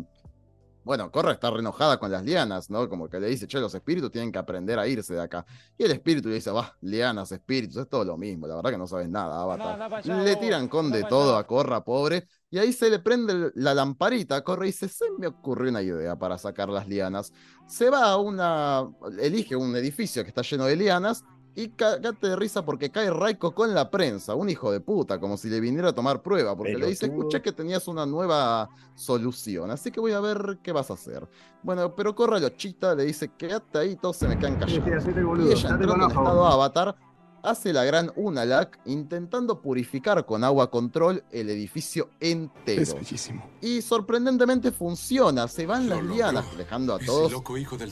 bueno, 0.89 1.11
Corra 1.11 1.33
está 1.33 1.51
renojada 1.51 1.99
con 1.99 2.09
las 2.09 2.23
lianas, 2.23 2.71
¿no? 2.71 2.89
Como 2.89 3.07
que 3.07 3.19
le 3.19 3.27
dice, 3.27 3.45
che, 3.45 3.59
los 3.59 3.75
espíritus 3.75 4.09
tienen 4.09 4.31
que 4.31 4.39
aprender 4.39 4.79
a 4.79 4.87
irse 4.87 5.13
de 5.13 5.21
acá. 5.21 5.45
Y 5.77 5.83
el 5.83 5.91
espíritu 5.91 6.29
le 6.29 6.33
dice, 6.33 6.49
va, 6.49 6.75
lianas, 6.81 7.31
espíritus, 7.31 7.77
es 7.77 7.87
todo 7.87 8.03
lo 8.03 8.17
mismo, 8.17 8.47
la 8.47 8.55
verdad 8.55 8.71
que 8.71 8.77
no 8.79 8.87
sabes 8.87 9.07
nada, 9.07 9.39
Avatar. 9.39 10.03
le 10.03 10.35
tiran 10.37 10.67
con 10.67 10.89
de 10.89 11.03
todo 11.03 11.37
a 11.37 11.45
Corra, 11.45 11.83
pobre, 11.83 12.27
y 12.49 12.57
ahí 12.57 12.73
se 12.73 12.89
le 12.89 12.97
prende 12.97 13.51
la 13.53 13.75
lamparita, 13.75 14.43
Corra 14.43 14.65
y 14.65 14.69
dice, 14.69 14.89
se 14.89 15.05
me 15.15 15.27
ocurrió 15.27 15.69
una 15.69 15.83
idea 15.83 16.17
para 16.17 16.39
sacar 16.39 16.69
las 16.69 16.87
lianas. 16.87 17.33
Se 17.67 17.91
va 17.91 18.05
a 18.05 18.17
una, 18.17 18.89
elige 19.19 19.55
un 19.55 19.75
edificio 19.75 20.23
que 20.23 20.29
está 20.29 20.41
lleno 20.41 20.65
de 20.65 20.75
lianas 20.75 21.23
y 21.59 21.67
cagate 21.71 22.29
de 22.29 22.35
risa 22.37 22.63
porque 22.63 22.89
cae 22.89 23.11
Raiko 23.11 23.53
con 23.53 23.73
la 23.73 23.91
prensa, 23.91 24.33
un 24.33 24.49
hijo 24.49 24.71
de 24.71 24.79
puta, 24.79 25.19
como 25.19 25.35
si 25.35 25.49
le 25.49 25.59
viniera 25.59 25.89
a 25.89 25.93
tomar 25.93 26.21
prueba, 26.21 26.55
porque 26.55 26.77
le 26.77 26.87
dice, 26.87 27.07
escuché 27.07 27.41
que 27.41 27.51
tenías 27.51 27.89
una 27.89 28.05
nueva 28.05 28.69
solución, 28.95 29.69
así 29.69 29.91
que 29.91 29.99
voy 29.99 30.13
a 30.13 30.21
ver 30.21 30.59
qué 30.63 30.71
vas 30.71 30.89
a 30.89 30.93
hacer. 30.93 31.27
Bueno, 31.61 31.93
pero 31.95 32.15
corra 32.15 32.39
Lochita, 32.39 32.95
le 32.95 33.03
dice, 33.03 33.31
quédate 33.37 33.77
ahí, 33.77 33.97
todos 33.97 34.15
se 34.15 34.29
me 34.29 34.39
quedan 34.39 34.55
callados. 34.55 34.87
y 34.87 35.51
ella 35.51 35.69
entrando 35.69 35.95
en 35.95 36.01
estado 36.03 36.45
avatar, 36.45 36.95
hace 37.43 37.73
la 37.73 37.83
gran 37.83 38.09
Unalak 38.15 38.79
intentando 38.85 39.61
purificar 39.61 40.25
con 40.25 40.45
agua 40.45 40.71
control 40.71 41.25
el 41.29 41.49
edificio 41.49 42.09
entero. 42.21 42.81
Es 42.81 42.93
bellísimo. 42.93 43.43
Y 43.59 43.81
sorprendentemente 43.81 44.71
funciona, 44.71 45.45
se 45.49 45.65
van 45.65 45.89
las 45.89 46.01
lianas, 46.05 46.45
dejando 46.57 46.93
a 46.93 46.99
todos 46.99 47.33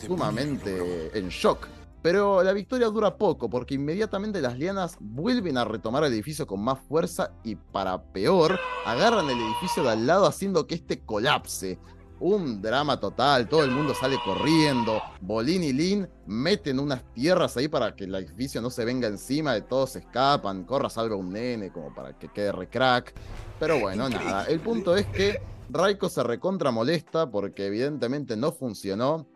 sumamente 0.06 1.18
en 1.18 1.28
shock. 1.28 1.68
Pero 2.02 2.44
la 2.44 2.54
victoria 2.54 2.88
dura 2.88 3.18
poco, 3.18 3.50
porque 3.50 3.76
inmediatamente 3.76 4.42
las 4.42 4.58
lianas 4.58 4.98
vuelven 5.00 5.58
a 5.58 5.66
retomar 5.66 6.04
el 6.04 6.14
edificio 6.14 6.46
con 6.46 6.64
más 6.64 6.80
fuerza 6.80 7.32
y 7.44 7.56
para 7.56 8.02
peor, 8.02 8.60
agarran 8.86 9.30
el 9.30 9.40
edificio 9.40 9.84
de 9.84 9.90
al 9.90 10.08
lado 10.08 10.26
haciendo 10.26 10.68
que 10.68 10.76
este 10.76 11.00
colapse. 11.00 11.80
Un 12.20 12.62
drama 12.64 13.00
total, 13.00 13.48
todo 13.48 13.64
el 13.64 13.70
mundo 13.70 13.94
sale 13.94 14.18
corriendo, 14.26 15.00
Bolín 15.22 15.64
y 15.64 15.72
Lin 15.72 16.08
meten 16.26 16.80
unas 16.80 17.04
tierras 17.14 17.56
ahí 17.58 17.68
para 17.68 17.96
que 17.96 18.06
el 18.06 18.16
edificio 18.16 18.60
no 18.60 18.72
se 18.72 18.86
venga 18.86 19.08
encima, 19.08 19.54
de 19.54 19.62
todos 19.62 19.92
se 19.92 20.00
escapan, 20.00 20.64
Corra 20.64 20.90
salva 20.90 21.16
un 21.16 21.32
nene 21.32 21.72
como 21.72 21.94
para 21.94 22.18
que 22.18 22.30
quede 22.30 22.52
recrack. 22.52 23.14
Pero 23.60 23.80
bueno, 23.80 24.10
nada, 24.10 24.46
el 24.46 24.60
punto 24.60 24.96
es 24.96 25.06
que 25.08 25.40
Raiko 25.70 26.10
se 26.10 26.24
recontra 26.24 26.72
molesta 26.72 27.30
porque 27.30 27.68
evidentemente 27.68 28.36
no 28.36 28.52
funcionó 28.52 29.28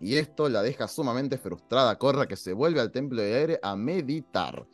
y 0.00 0.16
esto 0.16 0.48
la 0.48 0.62
deja 0.62 0.88
sumamente 0.88 1.38
frustrada. 1.38 1.96
Corra 1.98 2.26
que 2.26 2.36
se 2.36 2.52
vuelve 2.52 2.80
al 2.80 2.92
templo 2.92 3.20
de 3.20 3.34
aire 3.34 3.60
a 3.62 3.76
meditar. 3.76 4.66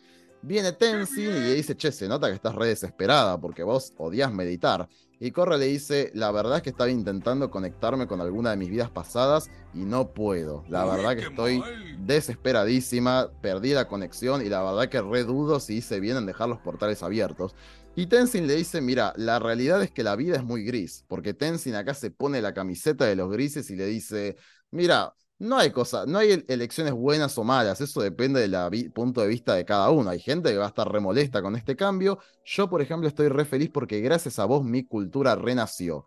Viene 0.43 0.73
Tenzin 0.73 1.31
y 1.31 1.41
le 1.41 1.55
dice, 1.55 1.75
che, 1.75 1.91
se 1.91 2.07
nota 2.07 2.29
que 2.29 2.35
estás 2.35 2.55
re 2.55 2.69
desesperada 2.69 3.41
porque 3.41 3.63
vos 3.63 3.95
odias 3.97 4.31
meditar. 4.31 4.89
Y 5.19 5.31
Corra 5.31 5.57
le 5.57 5.67
dice, 5.67 6.11
la 6.13 6.31
verdad 6.33 6.57
es 6.57 6.63
que 6.63 6.71
estaba 6.71 6.91
intentando 6.91 7.51
conectarme 7.51 8.07
con 8.07 8.21
alguna 8.21 8.51
de 8.51 8.59
mis 8.59 8.69
vidas 8.69 8.91
pasadas 8.91 9.49
y 9.73 9.79
no 9.79 10.13
puedo. 10.13 10.65
La 10.69 10.85
verdad 10.85 11.17
que 11.17 11.23
estoy 11.23 11.63
desesperadísima, 12.01 13.31
perdí 13.41 13.73
la 13.73 13.89
conexión 13.89 14.45
y 14.45 14.51
la 14.51 14.63
verdad 14.63 14.91
que 14.91 15.01
re 15.01 15.25
dudo 15.25 15.61
si 15.61 15.77
hice 15.77 15.99
bien 15.99 16.19
en 16.19 16.27
dejar 16.27 16.51
los 16.51 16.59
portales 16.59 17.03
abiertos. 17.03 17.55
Y 17.97 18.07
Tenzin 18.07 18.47
le 18.47 18.57
dice, 18.57 18.81
mira, 18.81 19.15
la 19.17 19.39
realidad 19.39 19.81
es 19.83 19.93
que 19.93 20.03
la 20.03 20.17
vida 20.17 20.37
es 20.37 20.45
muy 20.45 20.65
gris, 20.65 21.05
porque 21.07 21.33
Tenzin 21.33 21.77
acá 21.77 21.95
se 21.95 22.11
pone 22.11 22.43
la 22.43 22.53
camiseta 22.53 23.07
de 23.07 23.15
los 23.15 23.31
grises 23.31 23.71
y 23.71 23.77
le 23.77 23.87
dice, 23.87 24.37
Mira, 24.75 25.15
no 25.39 25.57
hay 25.57 25.71
cosa, 25.71 26.05
no 26.05 26.19
hay 26.19 26.45
elecciones 26.49 26.93
buenas 26.93 27.39
o 27.39 27.45
malas, 27.45 27.81
eso 27.81 28.01
depende 28.01 28.41
del 28.41 28.93
punto 28.93 29.21
de 29.21 29.29
vista 29.29 29.55
de 29.55 29.65
cada 29.65 29.89
uno. 29.91 30.11
Hay 30.11 30.19
gente 30.19 30.51
que 30.51 30.57
va 30.57 30.65
a 30.65 30.69
estar 30.69 30.91
remolesta 30.91 31.43
con 31.43 31.55
este 31.55 31.77
cambio. 31.77 32.19
Yo, 32.45 32.69
por 32.69 32.83
ejemplo, 32.83 33.07
estoy 33.07 33.29
re 33.29 33.45
feliz 33.45 33.71
porque 33.73 34.01
gracias 34.01 34.41
a 34.41 34.47
vos 34.47 34.65
mi 34.65 34.85
cultura 34.85 35.37
renació. 35.37 36.07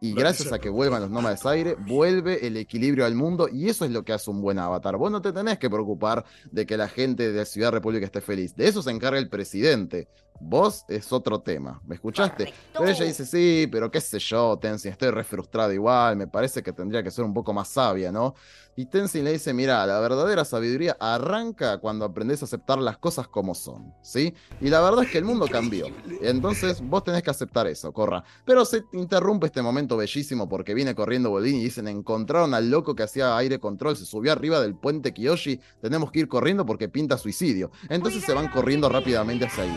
Y 0.00 0.14
gracias 0.14 0.52
a 0.52 0.58
que 0.58 0.68
vuelvan 0.68 1.02
los 1.02 1.10
nómades 1.10 1.46
aire, 1.46 1.74
vuelve 1.74 2.44
el 2.46 2.56
equilibrio 2.56 3.04
al 3.04 3.14
mundo 3.14 3.48
y 3.52 3.68
eso 3.68 3.84
es 3.84 3.92
lo 3.92 4.04
que 4.04 4.12
hace 4.12 4.30
un 4.30 4.40
buen 4.40 4.58
avatar. 4.58 4.96
Vos 4.96 5.10
no 5.10 5.22
te 5.22 5.32
tenés 5.32 5.58
que 5.58 5.70
preocupar 5.70 6.24
de 6.50 6.66
que 6.66 6.76
la 6.76 6.88
gente 6.88 7.32
de 7.32 7.44
Ciudad 7.44 7.72
República 7.72 8.06
esté 8.06 8.20
feliz. 8.20 8.54
De 8.54 8.68
eso 8.68 8.82
se 8.82 8.90
encarga 8.90 9.18
el 9.18 9.28
presidente. 9.28 10.08
Vos 10.40 10.84
es 10.88 11.12
otro 11.12 11.40
tema. 11.40 11.80
¿Me 11.84 11.96
escuchaste? 11.96 12.52
Pero 12.72 12.88
ella 12.88 13.04
dice, 13.04 13.26
sí, 13.26 13.68
pero 13.70 13.90
qué 13.90 14.00
sé 14.00 14.18
yo, 14.18 14.56
Tenzin, 14.58 14.92
estoy 14.92 15.10
re 15.10 15.24
frustrada 15.24 15.72
igual, 15.74 16.16
me 16.16 16.26
parece 16.26 16.62
que 16.62 16.72
tendría 16.72 17.02
que 17.02 17.10
ser 17.10 17.24
un 17.24 17.34
poco 17.34 17.52
más 17.52 17.68
sabia, 17.68 18.12
¿no? 18.12 18.34
Y 18.78 18.86
Tenzin 18.86 19.24
le 19.24 19.32
dice, 19.32 19.52
mira, 19.52 19.84
la 19.86 19.98
verdadera 19.98 20.44
sabiduría 20.44 20.96
arranca 21.00 21.78
cuando 21.78 22.04
aprendes 22.04 22.42
a 22.42 22.44
aceptar 22.44 22.78
las 22.78 22.96
cosas 22.96 23.26
como 23.26 23.52
son, 23.56 23.92
¿sí? 24.02 24.32
Y 24.60 24.68
la 24.68 24.80
verdad 24.80 25.02
es 25.02 25.10
que 25.10 25.18
el 25.18 25.24
mundo 25.24 25.48
cambió. 25.50 25.86
Entonces 26.22 26.80
vos 26.80 27.02
tenés 27.02 27.24
que 27.24 27.30
aceptar 27.30 27.66
eso, 27.66 27.92
corra. 27.92 28.22
Pero 28.44 28.64
se 28.64 28.84
interrumpe 28.92 29.46
este 29.46 29.62
momento 29.62 29.96
bellísimo 29.96 30.48
porque 30.48 30.74
viene 30.74 30.94
corriendo 30.94 31.30
Bolín 31.30 31.56
y 31.56 31.64
dicen, 31.64 31.88
encontraron 31.88 32.54
al 32.54 32.70
loco 32.70 32.94
que 32.94 33.02
hacía 33.02 33.36
aire 33.36 33.58
control, 33.58 33.96
se 33.96 34.04
subió 34.04 34.30
arriba 34.30 34.60
del 34.60 34.76
puente 34.76 35.12
Kiyoshi, 35.12 35.60
tenemos 35.80 36.12
que 36.12 36.20
ir 36.20 36.28
corriendo 36.28 36.64
porque 36.64 36.88
pinta 36.88 37.18
suicidio. 37.18 37.72
Entonces 37.88 38.22
se 38.22 38.32
van 38.32 38.46
corriendo 38.46 38.88
rápidamente 38.88 39.46
hacia 39.46 39.64
ahí. 39.64 39.76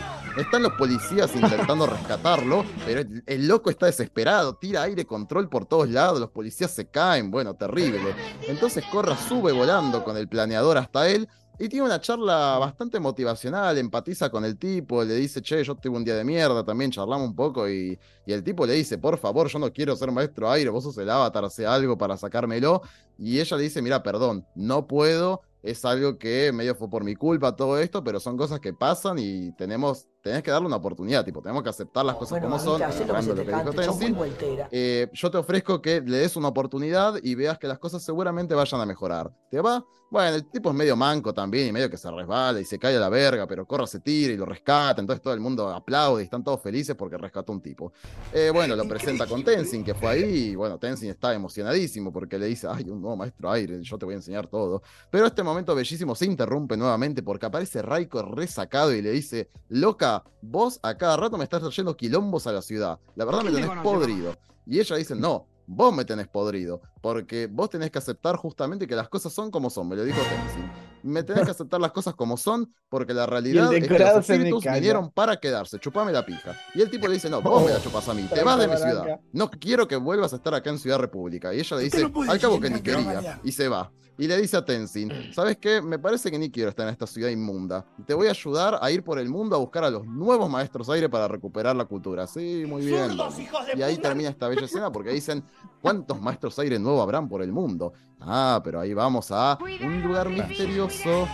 Están 0.52 0.64
los 0.64 0.74
policías 0.74 1.34
intentando 1.34 1.86
rescatarlo, 1.86 2.66
pero 2.84 3.08
el, 3.24 3.48
loco 3.48 3.70
está 3.70 3.86
desesperado, 3.86 4.54
tira 4.56 4.82
aire 4.82 5.06
control 5.06 5.48
por 5.48 5.64
todos 5.64 5.88
lados, 5.88 6.20
los 6.20 6.28
policías 6.28 6.70
se 6.70 6.90
caen, 6.90 7.30
bueno, 7.30 7.54
terrible. 7.54 8.14
Entonces 8.46 8.84
Corra 8.92 9.16
sube 9.16 9.50
volando 9.52 10.04
con 10.04 10.14
el 10.18 10.28
planeador 10.28 10.76
hasta 10.76 11.08
él 11.08 11.26
y 11.58 11.70
tiene 11.70 11.86
una 11.86 12.02
charla 12.02 12.58
bastante 12.58 13.00
motivacional, 13.00 13.78
empatiza 13.78 14.28
con 14.28 14.44
el 14.44 14.58
tipo, 14.58 15.02
le 15.02 15.14
dice, 15.14 15.40
che, 15.40 15.64
yo 15.64 15.74
tuve 15.74 15.96
un 15.96 16.04
día 16.04 16.16
de 16.16 16.24
mierda, 16.24 16.62
también 16.62 16.90
charlamos 16.90 17.28
un 17.28 17.34
poco 17.34 17.66
y, 17.66 17.98
el 18.26 18.44
tipo 18.44 18.66
le 18.66 18.74
dice, 18.74 18.98
por 18.98 19.16
favor, 19.16 19.48
yo 19.48 19.58
no 19.58 19.72
quiero 19.72 19.96
ser 19.96 20.12
maestro 20.12 20.50
aire, 20.50 20.68
vos 20.68 20.84
sos 20.84 20.98
el 20.98 21.08
avatar, 21.08 21.46
hace 21.46 21.64
algo 21.64 21.96
para 21.96 22.18
sacármelo. 22.18 22.82
Y 23.16 23.40
ella 23.40 23.56
le 23.56 23.62
dice, 23.62 23.80
mira, 23.80 24.02
perdón, 24.02 24.46
no 24.54 24.86
puedo, 24.86 25.40
es 25.62 25.82
algo 25.86 26.18
que 26.18 26.52
medio 26.52 26.74
fue 26.74 26.90
por 26.90 27.04
mi 27.04 27.14
culpa 27.14 27.56
todo 27.56 27.78
esto, 27.78 28.04
pero 28.04 28.20
son 28.20 28.36
cosas 28.36 28.60
que 28.60 28.74
pasan 28.74 29.18
y 29.18 29.52
tenemos 29.52 30.08
tenés 30.22 30.42
que 30.42 30.50
darle 30.50 30.68
una 30.68 30.76
oportunidad, 30.76 31.24
tipo, 31.24 31.42
tenemos 31.42 31.62
que 31.62 31.68
aceptar 31.68 32.04
las 32.04 32.16
cosas 32.16 32.40
como 32.40 32.58
son, 32.58 32.80
eh, 34.70 35.10
yo 35.12 35.30
te 35.30 35.38
ofrezco 35.38 35.82
que 35.82 36.00
le 36.00 36.18
des 36.18 36.36
una 36.36 36.48
oportunidad 36.48 37.14
y 37.22 37.34
veas 37.34 37.58
que 37.58 37.66
las 37.66 37.78
cosas 37.78 38.02
seguramente 38.02 38.54
vayan 38.54 38.80
a 38.80 38.86
mejorar. 38.86 39.32
¿Te 39.50 39.60
va? 39.60 39.84
Bueno, 40.12 40.36
el 40.36 40.44
tipo 40.44 40.68
es 40.68 40.76
medio 40.76 40.94
manco 40.94 41.32
también 41.32 41.68
y 41.68 41.72
medio 41.72 41.88
que 41.88 41.96
se 41.96 42.10
resbala 42.10 42.60
y 42.60 42.66
se 42.66 42.78
cae 42.78 42.94
a 42.98 43.00
la 43.00 43.08
verga, 43.08 43.46
pero 43.46 43.64
corre, 43.66 43.86
se 43.86 43.98
tira 44.00 44.34
y 44.34 44.36
lo 44.36 44.44
rescata, 44.44 45.00
entonces 45.00 45.22
todo 45.22 45.32
el 45.32 45.40
mundo 45.40 45.70
aplaude 45.70 46.20
y 46.20 46.24
están 46.24 46.44
todos 46.44 46.60
felices 46.60 46.94
porque 46.94 47.16
rescató 47.16 47.50
un 47.50 47.62
tipo. 47.62 47.94
Eh, 48.30 48.50
bueno, 48.52 48.76
lo 48.76 48.84
presenta 48.88 49.26
con 49.26 49.42
Tenzin, 49.42 49.82
que 49.82 49.94
fue 49.94 50.10
ahí, 50.10 50.48
y 50.50 50.54
bueno, 50.54 50.76
Tenzin 50.76 51.08
está 51.08 51.32
emocionadísimo 51.32 52.12
porque 52.12 52.38
le 52.38 52.44
dice, 52.44 52.66
ay, 52.70 52.90
un 52.90 53.00
nuevo 53.00 53.16
maestro 53.16 53.50
aire, 53.50 53.82
yo 53.82 53.96
te 53.96 54.04
voy 54.04 54.12
a 54.12 54.18
enseñar 54.18 54.48
todo. 54.48 54.82
Pero 55.10 55.24
este 55.24 55.42
momento 55.42 55.74
bellísimo 55.74 56.14
se 56.14 56.26
interrumpe 56.26 56.76
nuevamente 56.76 57.22
porque 57.22 57.46
aparece 57.46 57.80
Raiko 57.80 58.20
resacado 58.20 58.92
y 58.92 59.00
le 59.00 59.12
dice, 59.12 59.48
loca, 59.70 60.24
vos 60.42 60.78
a 60.82 60.94
cada 60.98 61.16
rato 61.16 61.38
me 61.38 61.44
estás 61.44 61.62
trayendo 61.62 61.96
quilombos 61.96 62.46
a 62.46 62.52
la 62.52 62.60
ciudad. 62.60 62.98
La 63.14 63.24
verdad 63.24 63.44
me 63.44 63.50
tenés 63.50 63.70
podrido. 63.82 64.36
Y 64.66 64.78
ella 64.78 64.96
dice, 64.96 65.14
no, 65.16 65.46
vos 65.66 65.94
me 65.94 66.04
tenés 66.04 66.28
podrido, 66.28 66.82
porque 67.00 67.48
vos 67.50 67.70
tenés 67.70 67.90
que 67.90 67.98
aceptar 67.98 68.36
justamente 68.36 68.86
que 68.86 68.94
las 68.94 69.08
cosas 69.08 69.32
son 69.32 69.50
como 69.50 69.70
son, 69.70 69.88
me 69.88 69.96
lo 69.96 70.04
dijo 70.04 70.18
Tenzin. 70.20 70.70
Me 71.02 71.22
tenés 71.22 71.44
que 71.44 71.50
aceptar 71.52 71.80
las 71.80 71.92
cosas 71.92 72.14
como 72.14 72.36
son, 72.36 72.72
porque 72.88 73.12
la 73.14 73.26
realidad 73.26 73.72
es 73.72 73.88
que 73.88 73.98
los 73.98 74.28
espíritus 74.28 74.64
vinieron 74.64 75.10
para 75.10 75.38
quedarse, 75.38 75.78
chupame 75.78 76.12
la 76.12 76.24
pija. 76.24 76.56
Y 76.74 76.82
el 76.82 76.90
tipo 76.90 77.06
le 77.08 77.14
dice, 77.14 77.28
no, 77.28 77.42
vos 77.42 77.64
me 77.64 77.72
la 77.72 77.82
chupas 77.82 78.08
a 78.08 78.14
mí, 78.14 78.22
te 78.32 78.42
vas 78.44 78.58
de 78.58 78.68
mi 78.68 78.76
ciudad. 78.76 79.20
No 79.32 79.50
quiero 79.50 79.88
que 79.88 79.96
vuelvas 79.96 80.32
a 80.32 80.36
estar 80.36 80.54
acá 80.54 80.70
en 80.70 80.78
Ciudad 80.78 80.98
República. 80.98 81.52
Y 81.54 81.60
ella 81.60 81.76
le 81.76 81.84
dice, 81.84 82.10
al 82.28 82.40
cabo 82.40 82.60
que 82.60 82.70
ni 82.70 82.80
quería, 82.80 83.40
y 83.42 83.52
se 83.52 83.68
va 83.68 83.90
y 84.18 84.26
le 84.26 84.40
dice 84.40 84.56
a 84.56 84.64
Tenzin, 84.64 85.32
¿sabes 85.32 85.56
qué? 85.56 85.80
Me 85.80 85.98
parece 85.98 86.30
que 86.30 86.38
ni 86.38 86.50
quiero 86.50 86.70
estar 86.70 86.86
en 86.86 86.92
esta 86.92 87.06
ciudad 87.06 87.30
inmunda. 87.30 87.84
Te 88.06 88.14
voy 88.14 88.26
a 88.26 88.30
ayudar 88.30 88.78
a 88.80 88.90
ir 88.90 89.02
por 89.02 89.18
el 89.18 89.28
mundo 89.28 89.56
a 89.56 89.58
buscar 89.58 89.84
a 89.84 89.90
los 89.90 90.06
nuevos 90.06 90.50
maestros 90.50 90.88
aire 90.90 91.08
para 91.08 91.28
recuperar 91.28 91.74
la 91.74 91.86
cultura. 91.86 92.26
Sí, 92.26 92.64
muy 92.66 92.84
bien. 92.84 93.12
Y 93.74 93.82
ahí 93.82 93.96
termina 93.98 94.28
esta 94.28 94.48
bella 94.48 94.64
escena 94.64 94.92
porque 94.92 95.10
dicen, 95.10 95.42
¿cuántos 95.80 96.20
maestros 96.20 96.58
aire 96.58 96.78
nuevos 96.78 97.02
habrán 97.02 97.28
por 97.28 97.42
el 97.42 97.52
mundo? 97.52 97.92
Ah, 98.20 98.60
pero 98.62 98.80
ahí 98.80 98.94
vamos 98.94 99.30
a 99.30 99.58
un 99.60 100.02
lugar 100.02 100.28
misterioso 100.28 101.26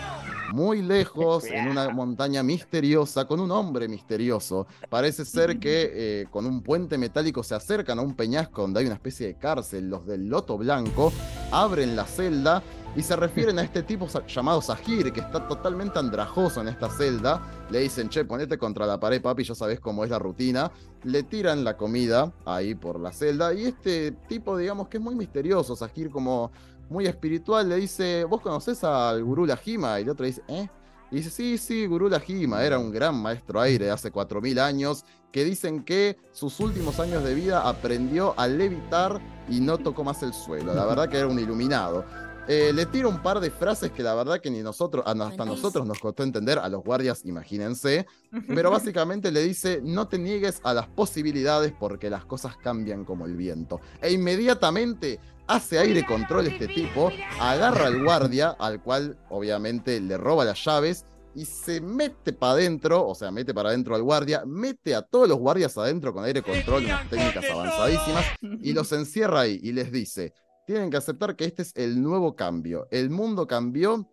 muy 0.53 0.82
lejos, 0.82 1.44
en 1.44 1.68
una 1.68 1.90
montaña 1.90 2.42
misteriosa, 2.42 3.26
con 3.26 3.40
un 3.40 3.51
hombre 3.51 3.88
misterioso. 3.88 4.66
Parece 4.88 5.24
ser 5.24 5.59
que 5.59 5.90
eh, 5.92 6.26
con 6.30 6.46
un 6.46 6.62
puente 6.62 6.99
metálico 6.99 7.42
se 7.42 7.55
acercan 7.55 7.99
a 7.99 8.03
un 8.03 8.14
peñasco 8.14 8.62
donde 8.62 8.80
hay 8.80 8.86
una 8.86 8.94
especie 8.94 9.26
de 9.26 9.34
cárcel. 9.34 9.88
Los 9.88 10.07
del 10.07 10.28
Loto 10.28 10.57
Blanco 10.59 11.12
abren 11.51 11.96
la 11.96 12.05
celda 12.05 12.62
y 12.96 13.03
se 13.03 13.14
refieren 13.16 13.59
a 13.59 13.62
este 13.62 13.82
tipo 13.82 14.09
llamado 14.26 14.61
Sahir, 14.61 15.12
que 15.12 15.20
está 15.20 15.46
totalmente 15.46 15.99
andrajoso 15.99 16.61
en 16.61 16.68
esta 16.68 16.88
celda. 16.88 17.40
Le 17.70 17.80
dicen, 17.80 18.09
che, 18.09 18.24
ponete 18.24 18.59
contra 18.59 18.86
la 18.86 18.99
pared, 18.99 19.20
papi, 19.20 19.44
ya 19.44 19.55
sabes 19.55 19.78
cómo 19.78 20.05
es 20.05 20.11
la 20.11 20.18
rutina. 20.18 20.70
Le 21.05 21.22
tiran 21.22 21.62
la 21.64 21.76
comida 21.76 22.32
ahí 22.44 22.74
por 22.74 22.99
la 22.99 23.12
celda. 23.12 23.53
Y 23.55 23.66
este 23.66 24.12
tipo, 24.26 24.57
digamos 24.57 24.88
que 24.88 24.96
es 24.96 25.03
muy 25.03 25.14
misterioso, 25.14 25.76
Sahir 25.76 26.11
como 26.11 26.51
muy 26.89 27.07
espiritual, 27.07 27.68
le 27.68 27.76
dice, 27.76 28.24
¿vos 28.24 28.41
conocés 28.41 28.82
al 28.84 29.22
gurú 29.24 29.47
Lajima? 29.47 29.99
Y 30.01 30.03
el 30.03 30.11
otro 30.11 30.26
dice, 30.26 30.43
¿eh? 30.49 30.68
Y 31.11 31.16
dice, 31.16 31.30
sí, 31.30 31.57
sí, 31.57 31.86
Gurú 31.86 32.09
Lajima 32.09 32.62
era 32.62 32.78
un 32.78 32.91
gran 32.91 33.16
maestro 33.16 33.61
aire 33.61 33.86
de 33.86 33.91
hace 33.91 34.12
4.000 34.12 34.61
años, 34.61 35.05
que 35.32 35.45
dicen 35.45 35.82
que 35.82 36.18
sus 36.32 36.61
últimos 36.61 37.01
años 37.01 37.24
de 37.24 37.34
vida 37.34 37.66
aprendió 37.66 38.34
a 38.39 38.47
levitar 38.47 39.20
y 39.49 39.61
no 39.61 39.78
tocó 39.78 40.05
más 40.05 40.22
el 40.22 40.34
suelo. 40.34 40.74
La 40.74 40.84
verdad 40.84 41.09
que 41.09 41.18
era 41.18 41.26
un 41.26 41.39
iluminado. 41.39 42.05
Eh, 42.47 42.72
le 42.72 42.86
tiro 42.86 43.11
un 43.11 43.22
par 43.22 43.41
de 43.41 43.51
frases 43.51 43.91
que 43.93 44.03
la 44.03 44.14
verdad 44.14 44.41
que 44.41 44.51
ni 44.51 44.62
nosotros, 44.62 45.05
hasta 45.07 45.45
nosotros 45.45 45.86
nos 45.86 45.99
costó 45.99 46.22
entender, 46.22 46.59
a 46.59 46.70
los 46.70 46.82
guardias, 46.82 47.26
imagínense. 47.26 48.07
Pero 48.47 48.70
básicamente 48.70 49.30
le 49.30 49.43
dice: 49.43 49.80
No 49.82 50.09
te 50.09 50.18
niegues 50.18 50.62
a 50.64 50.72
las 50.72 50.89
posibilidades 50.89 51.74
porque 51.78 52.09
las 52.09 52.24
cosas 52.24 52.57
cambian 52.57 53.05
como 53.05 53.26
el 53.26 53.36
viento. 53.36 53.82
E 54.01 54.12
inmediatamente 54.12 55.20
hace 55.49 55.78
aire 55.78 56.05
control 56.07 56.46
este 56.46 56.68
tipo, 56.68 57.11
agarra 57.40 57.86
al 57.86 58.03
guardia, 58.03 58.51
al 58.59 58.82
cual 58.82 59.18
obviamente 59.30 60.01
le 60.01 60.16
roba 60.16 60.44
las 60.44 60.64
llaves. 60.64 61.05
Y 61.34 61.44
se 61.44 61.80
mete 61.80 62.32
para 62.32 62.53
adentro, 62.53 63.07
o 63.07 63.14
sea, 63.14 63.30
mete 63.30 63.55
para 63.55 63.68
adentro 63.68 63.94
al 63.94 64.03
guardia, 64.03 64.42
mete 64.44 64.94
a 64.94 65.03
todos 65.03 65.28
los 65.28 65.38
guardias 65.38 65.76
adentro 65.78 66.12
con 66.12 66.24
aire 66.24 66.42
control, 66.42 66.84
unas 66.84 67.09
técnicas 67.09 67.44
avanzadísimas, 67.49 68.24
y 68.40 68.72
los 68.72 68.90
encierra 68.92 69.40
ahí 69.40 69.61
y 69.62 69.72
les 69.72 69.92
dice: 69.92 70.32
tienen 70.66 70.90
que 70.90 70.96
aceptar 70.96 71.36
que 71.36 71.44
este 71.44 71.62
es 71.62 71.72
el 71.76 72.03
nuevo 72.03 72.34
cambio. 72.34 72.88
El 72.90 73.11
mundo 73.11 73.46
cambió 73.46 74.09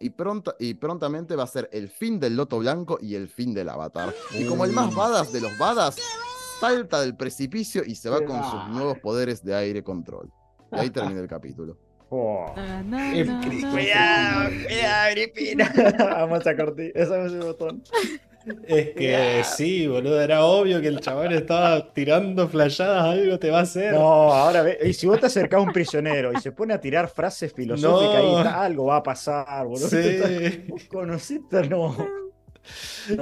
y, 0.00 0.10
pronto, 0.10 0.56
y 0.58 0.74
prontamente 0.74 1.36
va 1.36 1.44
a 1.44 1.46
ser 1.46 1.68
el 1.72 1.88
fin 1.88 2.18
del 2.18 2.36
Loto 2.36 2.58
Blanco 2.58 2.98
y 3.00 3.14
el 3.14 3.28
fin 3.28 3.54
del 3.54 3.68
Avatar. 3.68 4.12
Y 4.32 4.44
como 4.44 4.64
el 4.64 4.72
más 4.72 4.94
badass 4.94 5.32
de 5.32 5.40
los 5.40 5.56
badass, 5.56 5.96
salta 6.60 7.00
del 7.00 7.16
precipicio 7.16 7.82
y 7.86 7.94
se 7.94 8.10
va 8.10 8.24
con 8.24 8.42
sus 8.42 8.68
nuevos 8.68 8.98
poderes 8.98 9.44
de 9.44 9.54
aire 9.54 9.84
control. 9.84 10.32
Y 10.72 10.78
ahí 10.78 10.90
termina 10.90 11.20
el 11.20 11.28
capítulo. 11.28 11.76
Oh. 12.08 12.54
Cuidado, 12.54 14.50
cuidado, 14.68 15.98
Vamos 15.98 16.46
a 16.46 16.56
cortar. 16.56 16.86
Ese 16.94 17.26
es 17.26 17.32
el 17.32 17.40
botón. 17.40 17.82
Es 18.64 18.90
que 18.90 19.42
sí, 19.44 19.88
boludo, 19.88 20.20
era 20.20 20.44
obvio 20.44 20.80
que 20.80 20.86
el 20.86 21.00
chaval 21.00 21.32
estaba 21.32 21.92
tirando 21.92 22.48
flayadas, 22.48 23.06
algo 23.06 23.38
te 23.40 23.50
va 23.50 23.58
a 23.58 23.62
hacer. 23.62 23.92
No, 23.92 24.32
ahora 24.32 24.62
ve, 24.62 24.78
y 24.86 24.92
si 24.92 25.08
vos 25.08 25.18
te 25.18 25.26
acercás 25.26 25.58
a 25.58 25.62
un 25.62 25.72
prisionero 25.72 26.32
y 26.32 26.40
se 26.40 26.52
pone 26.52 26.72
a 26.72 26.80
tirar 26.80 27.08
frases 27.08 27.52
filosóficas 27.52 28.22
y 28.22 28.46
algo 28.46 28.86
va 28.86 28.96
a 28.96 29.02
pasar, 29.02 29.66
boludo. 29.66 29.88
Sí. 29.88 30.64
Conociste, 30.88 31.68
no. 31.68 31.96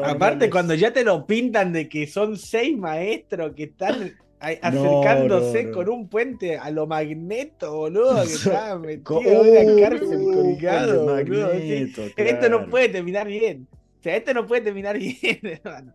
Aparte, 0.04 0.50
cuando 0.50 0.74
ya 0.74 0.92
te 0.92 1.04
lo 1.04 1.26
pintan 1.26 1.72
de 1.72 1.88
que 1.88 2.06
son 2.06 2.36
seis 2.36 2.76
maestros 2.76 3.52
que 3.54 3.64
están 3.64 4.14
acercándose 4.62 5.70
con 5.70 5.88
un 5.88 6.08
puente 6.08 6.58
a 6.58 6.70
lo 6.70 6.86
magneto, 6.86 7.74
boludo, 7.74 8.22
que 8.24 8.32
está 8.32 8.78
metido 8.78 9.20
en 9.22 9.70
una 9.70 9.82
cárcel 9.82 10.22
colgado, 10.22 11.04
boludo. 11.04 11.52
Esto 11.52 12.48
no 12.48 12.68
puede 12.68 12.88
terminar 12.88 13.26
bien 13.26 13.66
sea, 14.04 14.16
este 14.16 14.34
no 14.34 14.46
puede 14.46 14.62
terminar 14.62 14.98
bien, 14.98 15.40
hermano. 15.42 15.92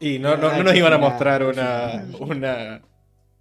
Y 0.00 0.18
no, 0.18 0.36
no, 0.36 0.62
nos 0.62 0.74
iban 0.74 0.92
a 0.92 0.98
mostrar 0.98 1.44
una, 1.44 2.04
una, 2.18 2.82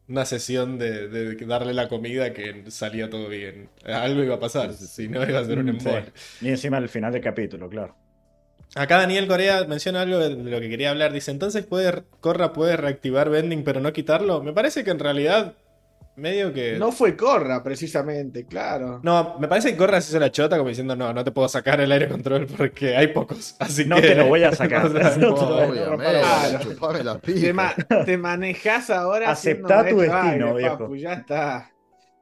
una 0.07 0.25
sesión 0.25 0.77
de, 0.77 1.35
darle 1.45 1.73
la 1.73 1.89
comida 1.89 2.31
que 2.31 2.69
salía 2.69 3.09
todo 3.09 3.27
bien. 3.27 3.69
Algo 3.83 4.23
iba 4.23 4.35
a 4.35 4.39
pasar, 4.39 4.71
si 4.73 5.09
no 5.09 5.27
iba 5.27 5.39
a 5.39 5.45
ser 5.45 5.57
un 5.57 5.65
mm, 5.65 5.69
embole. 5.69 6.05
Y 6.41 6.49
encima 6.49 6.77
al 6.77 6.87
final 6.87 7.11
del 7.11 7.21
capítulo, 7.21 7.67
claro. 7.67 7.95
Acá 8.75 8.97
Daniel 8.97 9.27
Corea 9.27 9.65
menciona 9.65 10.01
algo 10.01 10.17
de 10.17 10.35
lo 10.35 10.59
que 10.59 10.69
quería 10.69 10.89
hablar. 10.89 11.13
Dice, 11.13 11.31
entonces 11.31 11.65
puede, 11.65 12.03
Corra 12.19 12.53
puede 12.53 12.77
reactivar 12.77 13.29
Bending 13.29 13.63
pero 13.63 13.79
no 13.79 13.93
quitarlo. 13.93 14.41
Me 14.41 14.53
parece 14.53 14.83
que 14.83 14.91
en 14.91 14.99
realidad 14.99 15.53
medio 16.15 16.53
que. 16.53 16.77
No 16.77 16.91
fue 16.91 17.15
Corra, 17.15 17.63
precisamente, 17.63 18.45
claro. 18.45 18.99
No, 19.03 19.37
me 19.39 19.47
parece 19.47 19.71
que 19.71 19.77
Corra 19.77 20.01
se 20.01 20.11
hizo 20.11 20.19
la 20.19 20.31
chota 20.31 20.57
como 20.57 20.69
diciendo, 20.69 20.95
no, 20.95 21.13
no 21.13 21.23
te 21.23 21.31
puedo 21.31 21.47
sacar 21.47 21.81
el 21.81 21.91
aire 21.91 22.07
control 22.07 22.47
porque 22.47 22.95
hay 22.95 23.07
pocos. 23.07 23.55
Así 23.59 23.85
no 23.85 24.01
te 24.01 24.15
lo 24.15 24.27
voy 24.27 24.43
a 24.43 24.53
sacar. 24.53 24.91
te, 28.05 28.17
manejas 28.17 28.89
ahora. 28.89 29.31
Acepta 29.31 29.87
tu 29.87 29.99
destino, 29.99 30.55
viejo. 30.55 30.95
ya 30.95 31.13
está. 31.13 31.69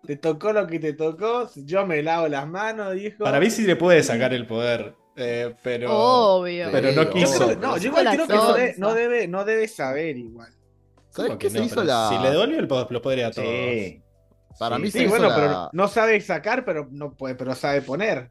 Te 0.05 0.15
tocó 0.15 0.51
lo 0.51 0.65
que 0.67 0.79
te 0.79 0.93
tocó. 0.93 1.49
Yo 1.55 1.85
me 1.85 2.01
lavo 2.01 2.27
las 2.27 2.47
manos, 2.47 2.93
dijo. 2.93 3.23
Para 3.23 3.39
mí 3.39 3.49
sí 3.49 3.63
le 3.63 3.75
puede 3.75 4.01
sacar 4.03 4.33
el 4.33 4.47
poder. 4.47 4.95
Eh, 5.21 5.55
pero. 5.63 5.91
Obvio. 5.91 6.69
Pero 6.71 6.91
no 6.91 7.09
quiso. 7.09 7.55
no, 7.55 7.77
yo 7.77 7.89
igual 7.89 8.07
creo 8.11 8.27
que 8.27 8.75
no 8.77 8.93
debe, 8.93 9.27
no 9.27 9.45
debe 9.45 9.67
saber 9.67 10.17
igual. 10.17 10.53
¿Sabes 11.09 11.37
qué 11.37 11.49
se 11.49 11.63
hizo 11.63 11.83
la.? 11.83 12.09
Si 12.09 12.17
le 12.23 12.31
devolvió 12.31 12.59
el 12.59 12.67
lo 12.67 13.01
podría 13.01 13.31
todo. 13.31 13.43
Sí. 13.43 14.00
Para 14.57 14.77
mí 14.77 14.91
sí, 14.91 15.05
bueno, 15.07 15.29
pero 15.35 15.69
no 15.73 15.87
sabe 15.87 16.19
sacar, 16.21 16.65
pero 16.65 16.87
no 16.91 17.13
puede, 17.13 17.35
pero 17.35 17.55
sabe 17.55 17.81
poner. 17.81 18.29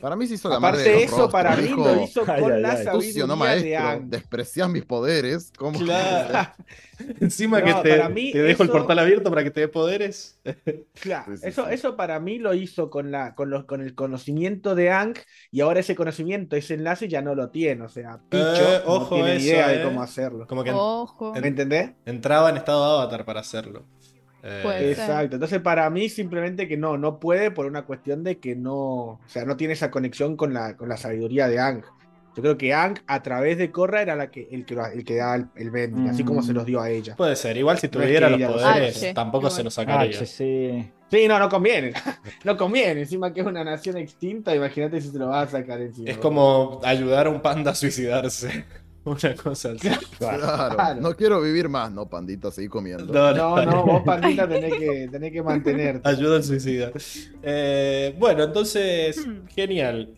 Para 0.00 0.16
mí 0.16 0.26
se 0.26 0.34
hizo 0.34 0.48
la 0.48 0.56
Aparte 0.56 0.82
de 0.82 1.04
eso, 1.04 1.28
para 1.28 1.56
mí 1.56 1.68
lo 1.68 2.02
hizo 2.02 2.24
con 2.24 2.62
la 2.62 2.82
sabiduría 2.82 3.26
no 3.26 3.36
maestro, 3.36 4.00
desprecias 4.04 4.68
mis 4.68 4.84
poderes. 4.84 5.52
¿Cómo 5.56 5.78
claro. 5.78 6.52
Encima 7.20 7.62
que 7.62 7.74
te, 7.74 8.32
te 8.32 8.42
dejo 8.42 8.62
el 8.62 8.68
portal 8.68 8.98
abierto 8.98 9.30
para 9.30 9.42
que 9.42 9.50
te 9.50 9.60
dé 9.60 9.68
poderes. 9.68 10.38
claro, 11.00 11.34
eso, 11.42 11.68
eso 11.68 11.96
para 11.96 12.20
mí 12.20 12.38
lo 12.38 12.54
hizo 12.54 12.90
con, 12.90 13.10
la, 13.10 13.34
con, 13.34 13.50
los, 13.50 13.64
con 13.64 13.80
el 13.80 13.94
conocimiento 13.94 14.74
de 14.74 14.90
Ankh 14.90 15.20
y 15.50 15.60
ahora 15.60 15.80
ese 15.80 15.94
conocimiento, 15.94 16.56
ese 16.56 16.74
enlace 16.74 17.08
ya 17.08 17.22
no 17.22 17.34
lo 17.34 17.50
tiene. 17.50 17.84
O 17.84 17.88
sea, 17.88 18.20
Picho 18.28 18.44
eh, 18.44 18.82
no 18.86 19.08
tiene 19.08 19.36
idea 19.36 19.68
de 19.68 19.82
cómo 19.82 20.00
eh. 20.00 20.04
hacerlo. 20.04 20.46
Como 20.46 20.64
que 20.64 20.72
ojo. 20.72 21.32
¿Me 21.34 21.48
entendés? 21.48 21.92
Entraba 22.04 22.50
en 22.50 22.56
estado 22.56 22.84
de 22.84 23.02
avatar 23.02 23.24
para 23.24 23.40
hacerlo. 23.40 23.84
Eh, 24.42 24.90
exacto. 24.90 25.36
Entonces, 25.36 25.60
para 25.60 25.88
mí, 25.90 26.08
simplemente 26.08 26.66
que 26.66 26.76
no, 26.76 26.98
no 26.98 27.20
puede 27.20 27.50
por 27.50 27.66
una 27.66 27.82
cuestión 27.82 28.24
de 28.24 28.38
que 28.38 28.56
no, 28.56 28.74
o 28.74 29.20
sea, 29.26 29.44
no 29.44 29.56
tiene 29.56 29.74
esa 29.74 29.90
conexión 29.90 30.36
con 30.36 30.52
la, 30.52 30.76
con 30.76 30.88
la 30.88 30.96
sabiduría 30.96 31.48
de 31.48 31.60
Ang. 31.60 31.84
Yo 32.34 32.42
creo 32.42 32.56
que 32.56 32.72
Ang, 32.72 32.98
a 33.06 33.22
través 33.22 33.58
de 33.58 33.70
Korra, 33.70 34.02
era 34.02 34.16
la 34.16 34.30
que, 34.30 34.48
el, 34.50 34.64
que, 34.64 34.74
el 34.94 35.04
que 35.04 35.16
da 35.16 35.36
el, 35.36 35.70
bending, 35.70 36.08
así 36.08 36.24
como 36.24 36.42
se 36.42 36.52
los 36.52 36.64
dio 36.64 36.80
a 36.80 36.88
ella. 36.88 37.14
Puede 37.14 37.36
ser, 37.36 37.56
igual 37.56 37.78
si 37.78 37.88
tuviera 37.88 38.30
los 38.30 38.40
poderes, 38.40 39.12
tampoco 39.14 39.50
se 39.50 39.62
los 39.62 39.74
sacaría. 39.74 40.24
sí. 40.24 40.90
sí, 41.10 41.28
no, 41.28 41.38
no 41.38 41.48
conviene. 41.48 41.92
no 42.44 42.56
conviene. 42.56 43.02
Encima 43.02 43.34
que 43.34 43.40
es 43.42 43.46
una 43.46 43.62
nación 43.62 43.98
extinta, 43.98 44.56
imagínate 44.56 45.00
si 45.00 45.10
se 45.10 45.18
lo 45.18 45.28
va 45.28 45.42
a 45.42 45.46
sacar 45.46 45.80
encima. 45.82 46.10
Es 46.10 46.16
como 46.16 46.80
ayudar 46.82 47.26
a 47.26 47.30
un 47.30 47.42
panda 47.42 47.72
a 47.72 47.74
suicidarse. 47.74 48.64
Una 49.04 49.34
cosa 49.34 49.72
así. 49.72 49.88
Claro. 50.18 51.00
No 51.00 51.16
quiero 51.16 51.40
vivir 51.40 51.68
más, 51.68 51.90
no, 51.90 52.08
pandita, 52.08 52.50
seguí 52.52 52.68
comiendo. 52.68 53.12
No, 53.12 53.64
no, 53.64 53.84
vos, 53.84 54.02
pandita, 54.04 54.48
tenés 54.48 54.74
que, 54.74 55.08
tenés 55.12 55.32
que 55.32 55.42
mantenerte. 55.42 56.08
Ayuda 56.08 56.36
al 56.36 56.44
suicida. 56.44 56.92
Eh, 57.42 58.14
bueno, 58.18 58.44
entonces, 58.44 59.26
genial. 59.54 60.14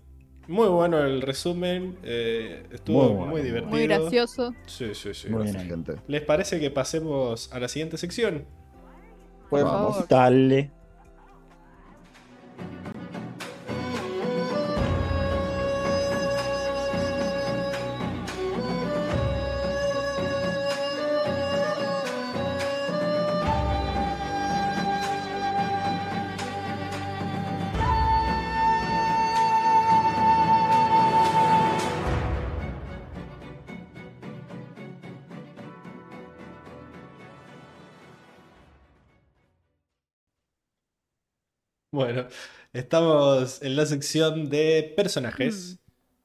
Muy 0.47 0.69
bueno 0.69 1.03
el 1.03 1.23
resumen. 1.23 1.97
Eh, 2.03 2.67
estuvo 2.71 3.27
muy, 3.27 3.41
divertido. 3.41 3.71
Muy 3.71 3.87
gracioso. 3.87 4.55
Sí, 4.67 4.95
sí, 4.95 5.15
sí. 5.15 5.31
Muy 5.31 5.45
bien, 5.45 5.67
gente. 5.67 5.95
¿Les 6.07 6.21
parece 6.21 6.61
que 6.61 6.71
pasemos 6.71 7.51
a 7.53 7.61
la 7.61 7.69
siguiente 7.69 7.97
sección? 7.97 8.45
Pues 9.49 9.65
vamos. 9.65 10.07
Dale. 10.09 10.71
Bueno, 41.95 42.27
estamos 42.73 43.63
en 43.63 43.77
la 43.77 43.87
sección 43.87 44.51
de 44.51 44.93
personajes, 44.97 45.79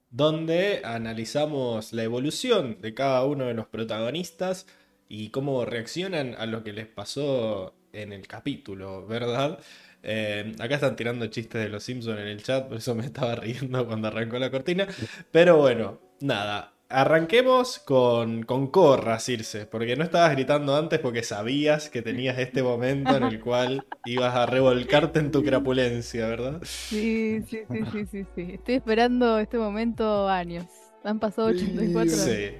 mm. 0.09 0.17
donde 0.17 0.81
analizamos 0.83 1.93
la 1.93 2.01
evolución 2.01 2.81
de 2.81 2.95
cada 2.95 3.23
uno 3.23 3.45
de 3.45 3.53
los 3.53 3.67
protagonistas 3.67 4.65
y 5.07 5.29
cómo 5.29 5.65
reaccionan 5.65 6.33
a 6.39 6.47
lo 6.47 6.63
que 6.63 6.73
les 6.73 6.87
pasó 6.87 7.75
en 7.93 8.13
el 8.13 8.25
capítulo, 8.27 9.05
¿verdad? 9.05 9.59
Eh, 10.01 10.55
acá 10.57 10.73
están 10.73 10.95
tirando 10.95 11.27
chistes 11.27 11.61
de 11.61 11.69
los 11.69 11.83
Simpsons 11.83 12.19
en 12.19 12.27
el 12.27 12.41
chat, 12.41 12.67
por 12.67 12.77
eso 12.77 12.95
me 12.95 13.05
estaba 13.05 13.35
riendo 13.35 13.85
cuando 13.85 14.07
arrancó 14.07 14.39
la 14.39 14.49
cortina. 14.49 14.87
Pero 15.31 15.57
bueno, 15.57 16.01
nada. 16.19 16.78
Arranquemos 16.91 17.77
con, 17.77 18.41
con 18.41 18.65
Corra, 18.67 19.19
Circe, 19.19 19.67
porque 19.67 19.95
no 19.95 20.03
estabas 20.03 20.31
gritando 20.31 20.75
antes 20.75 20.97
porque 20.99 21.21
sabías 21.21 21.87
que 21.91 22.01
tenías 22.01 22.39
este 22.39 22.63
momento 22.63 23.15
en 23.15 23.23
el 23.25 23.39
cual 23.43 23.85
ibas 24.05 24.33
a 24.35 24.47
revolcarte 24.47 25.19
en 25.19 25.29
tu 25.29 25.43
crapulencia, 25.43 26.25
¿verdad? 26.27 26.59
Sí, 26.63 27.43
sí, 27.47 27.59
sí, 27.71 27.79
sí, 27.91 28.05
sí, 28.11 28.25
sí. 28.35 28.47
Estoy 28.55 28.75
esperando 28.75 29.37
este 29.37 29.59
momento 29.59 30.27
años. 30.27 30.65
Han 31.03 31.19
pasado 31.19 31.49
84 31.49 32.01
años. 32.01 32.13
Sí. 32.13 32.51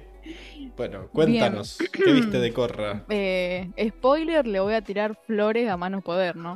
Bueno, 0.76 1.08
cuéntanos, 1.12 1.78
¿qué 1.92 2.12
viste 2.12 2.38
de 2.38 2.52
Corra? 2.52 3.04
Eh, 3.10 3.68
spoiler, 3.88 4.46
le 4.46 4.60
voy 4.60 4.74
a 4.74 4.82
tirar 4.82 5.18
flores 5.26 5.68
a 5.68 5.76
mano 5.76 6.02
poder, 6.02 6.36
¿no? 6.36 6.54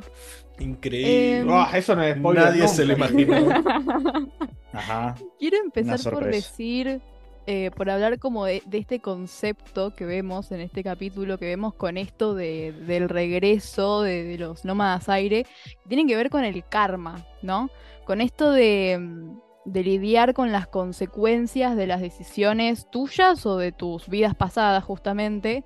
Increíble. 0.59 1.39
Em, 1.39 1.49
Ah, 1.51 1.71
eso 1.75 1.93
no 1.93 2.03
es 2.03 2.15
spoiler 2.15 2.45
Nadie 2.45 2.61
nunca. 2.61 2.73
se 2.73 2.85
lo 2.85 2.93
imaginó. 2.93 3.35
Ajá. 4.71 5.15
Quiero 5.39 5.57
empezar 5.57 5.99
por 6.13 6.23
decir, 6.25 7.01
eh, 7.47 7.71
por 7.75 7.89
hablar 7.89 8.19
como 8.19 8.45
de, 8.45 8.61
este 8.71 8.99
concepto 8.99 9.93
que 9.95 10.05
vemos 10.05 10.51
en 10.51 10.61
este 10.61 10.83
capítulo, 10.83 11.37
que 11.37 11.45
vemos 11.45 11.73
con 11.73 11.97
esto 11.97 12.33
de- 12.35 12.71
del 12.71 13.09
regreso 13.09 14.01
de, 14.01 14.37
los 14.37 14.65
nómadas 14.65 15.09
aire, 15.09 15.45
que 15.83 15.87
tienen 15.89 16.07
que 16.07 16.15
ver 16.15 16.29
con 16.29 16.43
el 16.43 16.63
karma, 16.67 17.25
¿no? 17.41 17.69
Con 18.05 18.21
esto 18.21 18.51
de, 18.51 18.97
mm, 18.99 19.39
de 19.65 19.83
lidiar 19.83 20.33
con 20.33 20.51
las 20.51 20.67
consecuencias 20.67 21.75
de 21.75 21.87
las 21.87 22.01
decisiones 22.01 22.89
tuyas 22.91 23.45
o 23.45 23.57
de 23.57 23.71
tus 23.71 24.07
vidas 24.09 24.35
pasadas, 24.35 24.83
justamente. 24.83 25.63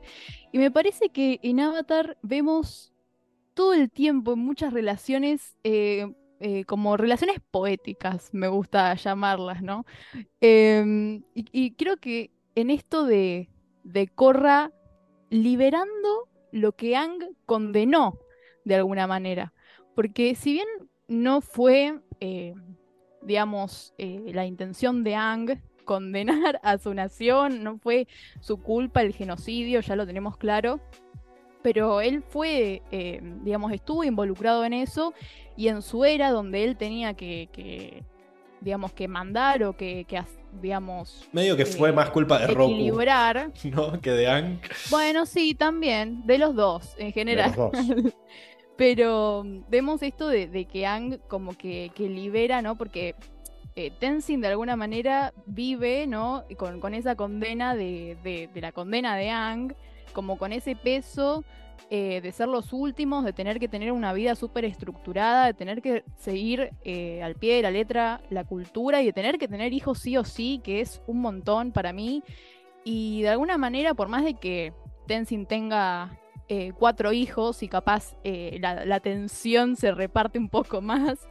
Y 0.52 0.58
me 0.58 0.72
parece 0.72 1.10
que 1.10 1.40
en 1.44 1.60
Avatar 1.60 2.18
vemos 2.22 2.94
todo 3.54 3.74
el 3.74 3.90
tiempo 3.92 4.34
en 4.34 4.40
muchas 4.40 4.74
relaciones 4.74 5.56
eh, 5.64 6.08
eh, 6.40 6.64
como 6.66 6.98
relaciones 6.98 7.40
poéticas, 7.52 8.30
me 8.34 8.48
gusta 8.48 8.94
llamarlas, 8.96 9.62
¿no? 9.62 9.86
Em, 10.40 11.24
y, 11.34 11.72
creo 11.72 11.98
que 11.98 12.32
en 12.56 12.70
esto 12.70 13.06
de, 13.06 13.50
de 13.84 14.08
Korra 14.08 14.72
liberando 15.30 16.30
lo 16.52 16.72
que 16.74 16.96
Ang 16.96 17.36
condenó 17.46 18.20
de 18.66 18.76
alguna 18.76 19.08
manera. 19.08 19.54
Porque 19.96 20.36
si 20.36 20.54
bien 20.54 20.68
no 21.08 21.42
fue, 21.42 22.00
eh, 22.20 22.54
digamos, 23.22 23.94
eh, 23.98 24.32
la 24.34 24.46
intención 24.46 25.04
de 25.04 25.16
Ang 25.16 25.62
condenar 25.86 26.60
a 26.64 26.78
su 26.78 26.94
nación, 26.94 27.64
no 27.64 27.80
fue 27.80 28.08
su 28.40 28.58
culpa 28.62 29.02
el 29.02 29.14
genocidio, 29.14 29.82
ya 29.82 29.96
lo 29.96 30.06
tenemos 30.06 30.38
claro, 30.38 30.80
pero 31.62 32.02
él 32.02 32.24
fue, 32.28 32.82
eh, 32.92 33.20
digamos, 33.44 33.72
estuvo 33.74 34.04
involucrado 34.04 34.64
en 34.66 34.74
eso 34.74 35.14
y 35.58 35.68
en 35.68 35.82
su 35.82 36.06
era 36.06 36.32
donde 36.32 36.64
él 36.64 36.78
tenía 36.78 37.14
que, 37.14 37.50
que, 37.52 38.04
digamos, 38.62 38.94
que 38.94 39.08
mandar 39.08 39.64
o 39.64 39.76
que, 39.76 40.06
digamos, 40.62 41.28
Medio 41.32 41.56
que 41.58 41.66
fue 41.66 41.90
eh, 41.90 41.94
más 41.94 42.10
culpa 42.12 42.40
de 42.40 42.48
Roku, 42.48 42.72
equilibrar. 42.72 43.52
¿no? 43.66 44.00
Que 44.02 44.12
de 44.12 44.28
Ang. 44.28 44.60
Bueno, 44.90 45.26
sí, 45.26 45.54
también, 45.56 46.26
de 46.26 46.38
los 46.38 46.56
dos, 46.56 46.96
en 46.98 47.08
De 47.08 47.12
general. 47.14 47.54
los 47.56 47.72
dos. 47.72 48.14
Pero 48.78 49.44
mm, 49.46 49.64
vemos 49.70 50.02
esto 50.04 50.28
de, 50.30 50.48
de 50.48 50.66
que 50.66 50.86
Ang 50.86 51.20
como 51.28 51.58
que, 51.58 51.92
que 51.94 52.08
libera, 52.08 52.62
¿no? 52.62 52.78
Porque 52.78 53.16
eh, 53.76 53.92
Tenzin 54.00 54.42
de 54.42 54.48
alguna 54.48 54.76
manera 54.76 55.34
vive, 55.46 56.08
¿no? 56.08 56.46
Con, 56.58 56.80
con 56.80 56.94
esa 56.94 57.16
condena 57.16 57.76
de, 57.76 58.18
de- 58.24 58.50
de 58.54 58.62
la 58.62 58.72
condena 58.72 59.16
de 59.18 59.30
Ang, 59.30 59.74
como 60.14 60.38
con 60.38 60.54
ese 60.54 60.76
peso 60.76 61.44
eh, 61.92 62.22
de 62.22 62.32
ser 62.32 62.48
los 62.48 62.72
últimos, 62.72 63.26
de 63.26 63.34
tener 63.34 63.60
que 63.60 63.68
tener 63.68 63.92
una 63.92 64.14
vida 64.14 64.36
súper 64.36 64.64
estructurada, 64.64 65.48
de 65.48 65.54
tener 65.56 65.82
que 65.82 66.04
seguir 66.18 66.70
eh, 66.84 67.24
al 67.24 67.34
pie 67.34 67.56
de 67.56 67.62
la 67.64 67.72
letra 67.72 68.22
la 68.30 68.44
cultura 68.44 69.02
y 69.02 69.08
de 69.08 69.14
tener 69.14 69.40
que 69.40 69.48
tener 69.48 69.74
hijos 69.74 69.98
sí 69.98 70.16
o 70.16 70.24
sí, 70.24 70.62
que 70.64 70.82
es 70.82 71.02
un 71.08 71.20
montón 71.22 71.72
para 71.72 71.92
mí. 71.92 72.22
Y 72.84 73.24
de 73.24 73.30
alguna 73.30 73.58
manera, 73.58 73.96
por 73.96 74.08
más 74.08 74.24
de 74.24 74.36
que 74.36 74.72
Tenzin 75.08 75.48
tenga 75.48 76.20
eh, 76.48 76.74
cuatro 76.78 77.12
hijos 77.12 77.64
y 77.64 77.68
capaz 77.68 78.16
la, 78.24 78.86
la 78.86 79.00
tensión 79.00 79.76
se 79.76 79.92
reparte 79.92 80.38
un 80.38 80.50
poco 80.50 80.82
más, 80.82 81.28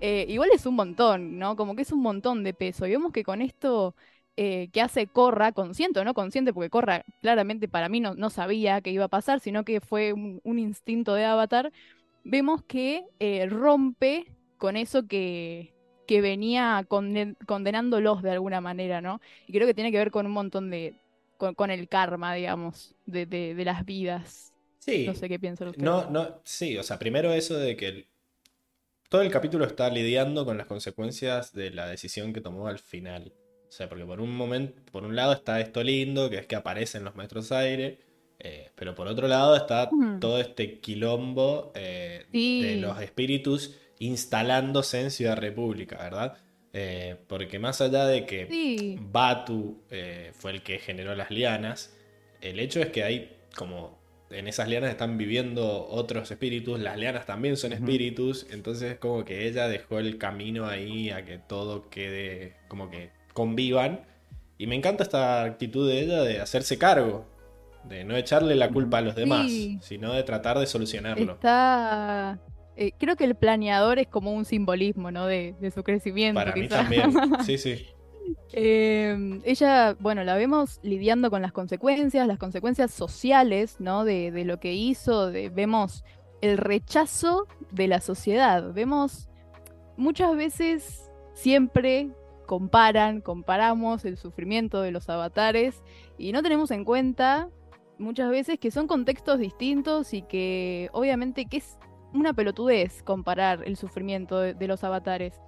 igual 0.00 0.50
es 0.54 0.64
un 0.64 0.74
montón, 0.74 1.38
¿no? 1.38 1.54
Como 1.54 1.76
que 1.76 1.82
es 1.82 1.92
un 1.92 2.00
montón 2.00 2.44
de 2.44 2.54
peso. 2.54 2.86
Y 2.86 2.90
vemos 2.92 3.12
que 3.12 3.24
con 3.24 3.42
esto 3.42 3.94
eh, 4.40 4.68
que 4.72 4.80
hace 4.80 5.06
Corra, 5.08 5.52
consciente 5.52 6.00
o 6.00 6.04
no 6.04 6.14
consciente, 6.14 6.52
porque 6.54 6.70
Corra 6.70 7.04
claramente 7.22 7.68
para 7.68 7.88
mí 7.88 8.00
no, 8.00 8.14
no 8.14 8.30
sabía 8.30 8.80
que 8.82 8.90
iba 8.92 9.06
a 9.06 9.08
pasar, 9.18 9.40
sino 9.40 9.64
que 9.64 9.80
fue 9.80 10.12
un, 10.14 10.40
un 10.44 10.58
instinto 10.58 11.14
de 11.14 11.24
Avatar, 11.26 11.72
vemos 12.24 12.62
que 12.64 13.04
eh, 13.20 13.46
rompe 13.50 14.26
con 14.58 14.76
eso 14.76 15.06
que, 15.08 15.74
que 16.06 16.20
venía 16.20 16.84
conden- 16.88 17.36
condenándolos 17.46 18.22
de 18.22 18.30
alguna 18.32 18.60
manera, 18.60 19.00
¿no? 19.00 19.20
Y 19.46 19.52
creo 19.52 19.66
que 19.66 19.74
tiene 19.74 19.92
que 19.92 19.98
ver 19.98 20.10
con 20.10 20.26
un 20.26 20.32
montón 20.32 20.70
de... 20.70 20.94
con, 21.36 21.54
con 21.54 21.70
el 21.70 21.88
karma, 21.88 22.34
digamos, 22.34 22.94
de, 23.06 23.26
de- 23.26 23.54
de 23.54 23.64
las 23.64 23.84
vidas. 23.84 24.52
Sí. 24.78 25.04
No 25.06 25.14
sé 25.14 25.28
qué 25.28 25.38
piensan 25.38 25.68
ustedes. 25.68 25.84
No, 25.84 26.10
no, 26.10 26.40
sí, 26.44 26.76
o 26.78 26.82
sea, 26.82 26.98
primero 26.98 27.32
eso 27.32 27.56
de 27.58 27.76
que 27.76 27.88
el- 27.88 28.06
todo 29.10 29.22
el 29.22 29.30
capítulo 29.30 29.64
está 29.64 29.90
lidiando 29.90 30.44
con 30.44 30.58
las 30.58 30.66
consecuencias 30.66 31.52
de 31.52 31.70
la 31.70 31.86
decisión 31.86 32.32
que 32.32 32.40
tomó 32.40 32.68
al 32.68 32.78
final. 32.78 33.32
O 33.68 33.72
sea, 33.72 33.88
porque 33.88 34.04
por 34.04 34.20
un 34.20 34.34
momento, 34.34 34.80
por 34.90 35.04
un 35.04 35.14
lado 35.14 35.32
está 35.32 35.60
esto 35.60 35.82
lindo, 35.82 36.30
que 36.30 36.38
es 36.38 36.46
que 36.46 36.56
aparecen 36.56 37.04
los 37.04 37.14
maestros 37.16 37.52
aire, 37.52 37.98
eh, 38.38 38.70
pero 38.74 38.94
por 38.94 39.08
otro 39.08 39.28
lado 39.28 39.56
está 39.56 39.90
todo 40.20 40.40
este 40.40 40.78
quilombo 40.78 41.72
eh, 41.74 42.24
Sí. 42.32 42.62
de 42.62 42.76
los 42.76 43.00
espíritus 43.00 43.74
instalándose 43.98 45.00
en 45.00 45.10
Ciudad 45.10 45.36
República, 45.36 45.96
¿verdad? 45.98 46.36
Eh, 46.72 47.16
porque 47.26 47.58
más 47.58 47.80
allá 47.80 48.06
de 48.06 48.24
que 48.26 48.46
Sí. 48.50 48.96
Batu 49.00 49.82
eh, 49.90 50.32
fue 50.34 50.52
el 50.52 50.62
que 50.62 50.78
generó 50.78 51.14
las 51.14 51.30
lianas. 51.30 51.94
El 52.40 52.60
hecho 52.60 52.80
es 52.80 52.88
que 52.90 53.02
hay 53.04 53.36
como 53.56 53.98
en 54.30 54.46
esas 54.46 54.68
lianas 54.68 54.90
están 54.90 55.16
viviendo 55.18 55.86
otros 55.88 56.30
espíritus, 56.30 56.78
las 56.78 56.98
lianas 56.98 57.24
también 57.26 57.56
son 57.56 57.72
espíritus, 57.72 58.46
entonces 58.50 58.92
es 58.92 58.98
como 58.98 59.24
que 59.24 59.46
ella 59.48 59.68
dejó 59.68 59.98
el 59.98 60.18
camino 60.18 60.66
ahí 60.66 61.08
a 61.10 61.24
que 61.24 61.38
todo 61.38 61.88
quede 61.88 62.54
como 62.68 62.90
que 62.90 63.10
convivan. 63.38 64.00
Y 64.58 64.66
me 64.66 64.74
encanta 64.74 65.04
esta 65.04 65.44
actitud 65.44 65.88
de 65.88 66.00
ella 66.00 66.22
de 66.22 66.40
hacerse 66.40 66.76
cargo, 66.78 67.24
de 67.84 68.02
no 68.04 68.16
echarle 68.16 68.56
la 68.56 68.68
culpa 68.70 68.98
a 68.98 69.02
los 69.02 69.14
demás, 69.14 69.46
Sí. 69.46 69.78
sino 69.80 70.12
de 70.12 70.24
tratar 70.24 70.58
de 70.58 70.66
solucionarlo. 70.66 71.34
Está. 71.34 72.40
eh, 72.76 72.92
creo 72.98 73.14
que 73.16 73.24
el 73.24 73.34
planeador 73.36 73.98
es 74.00 74.08
como 74.08 74.32
un 74.32 74.44
simbolismo, 74.44 75.10
¿no? 75.12 75.26
De, 75.26 75.54
de 75.60 75.70
su 75.70 75.82
crecimiento. 75.84 76.38
Para 76.40 76.54
mí 76.54 76.68
también, 76.68 77.10
sí, 77.46 77.56
sí. 77.58 77.86
Eh, 78.52 79.40
ella, 79.44 79.96
bueno, 80.00 80.22
la 80.24 80.34
vemos 80.36 80.80
lidiando 80.82 81.30
con 81.30 81.40
las 81.42 81.52
consecuencias, 81.52 82.26
las 82.26 82.38
consecuencias 82.38 82.90
sociales, 82.92 83.76
¿no? 83.78 84.04
De, 84.04 84.30
de 84.32 84.44
lo 84.44 84.58
que 84.60 84.72
hizo, 84.74 85.30
de- 85.30 85.48
vemos 85.50 86.04
el 86.40 86.56
rechazo 86.58 87.46
de 87.72 87.88
la 87.88 88.00
sociedad, 88.00 88.72
vemos 88.72 89.28
muchas 89.96 90.36
veces, 90.36 91.10
siempre 91.34 92.10
comparan, 92.48 93.20
comparamos 93.20 94.06
el 94.06 94.16
sufrimiento 94.16 94.80
de 94.80 94.90
los 94.90 95.10
avatares 95.10 95.82
y 96.16 96.32
no 96.32 96.42
tenemos 96.42 96.70
en 96.70 96.86
cuenta 96.86 97.50
muchas 97.98 98.30
veces 98.30 98.58
que 98.58 98.70
son 98.70 98.86
contextos 98.86 99.38
distintos 99.38 100.14
y 100.14 100.22
que 100.22 100.88
obviamente 100.92 101.44
que 101.44 101.58
es 101.58 101.78
una 102.14 102.32
pelotudez 102.32 103.02
comparar 103.02 103.62
el 103.66 103.76
sufrimiento 103.76 104.40
de, 104.40 104.66
los 104.66 104.82
avatares. 104.82 105.38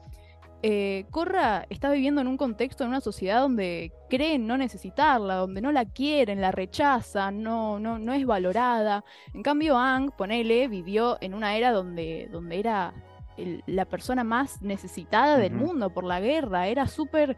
Eh, 0.62 1.06
Korra 1.10 1.64
está 1.70 1.90
viviendo 1.90 2.20
en 2.20 2.26
un 2.26 2.36
contexto, 2.36 2.84
en 2.84 2.90
una 2.90 3.00
sociedad 3.00 3.40
donde 3.40 3.92
creen 4.10 4.46
no 4.46 4.58
necesitarla, 4.58 5.36
donde 5.36 5.62
no 5.62 5.72
la 5.72 5.86
quieren, 5.86 6.42
la 6.42 6.52
rechazan, 6.52 7.42
no, 7.42 7.80
no, 7.80 7.98
no 7.98 8.12
es 8.12 8.26
valorada. 8.26 9.06
En 9.32 9.42
cambio, 9.42 9.78
Ang, 9.78 10.10
ponele, 10.10 10.68
vivió 10.68 11.16
en 11.22 11.32
una 11.32 11.56
era 11.56 11.72
donde, 11.72 12.28
donde 12.30 12.58
era 12.58 12.92
el- 13.36 13.62
la 13.66 13.84
persona 13.84 14.24
más 14.24 14.62
necesitada 14.62 15.38
del 15.38 15.52
mundo 15.52 15.90
por 15.90 16.04
la 16.04 16.20
guerra, 16.20 16.68
era 16.68 16.86
súper 16.86 17.36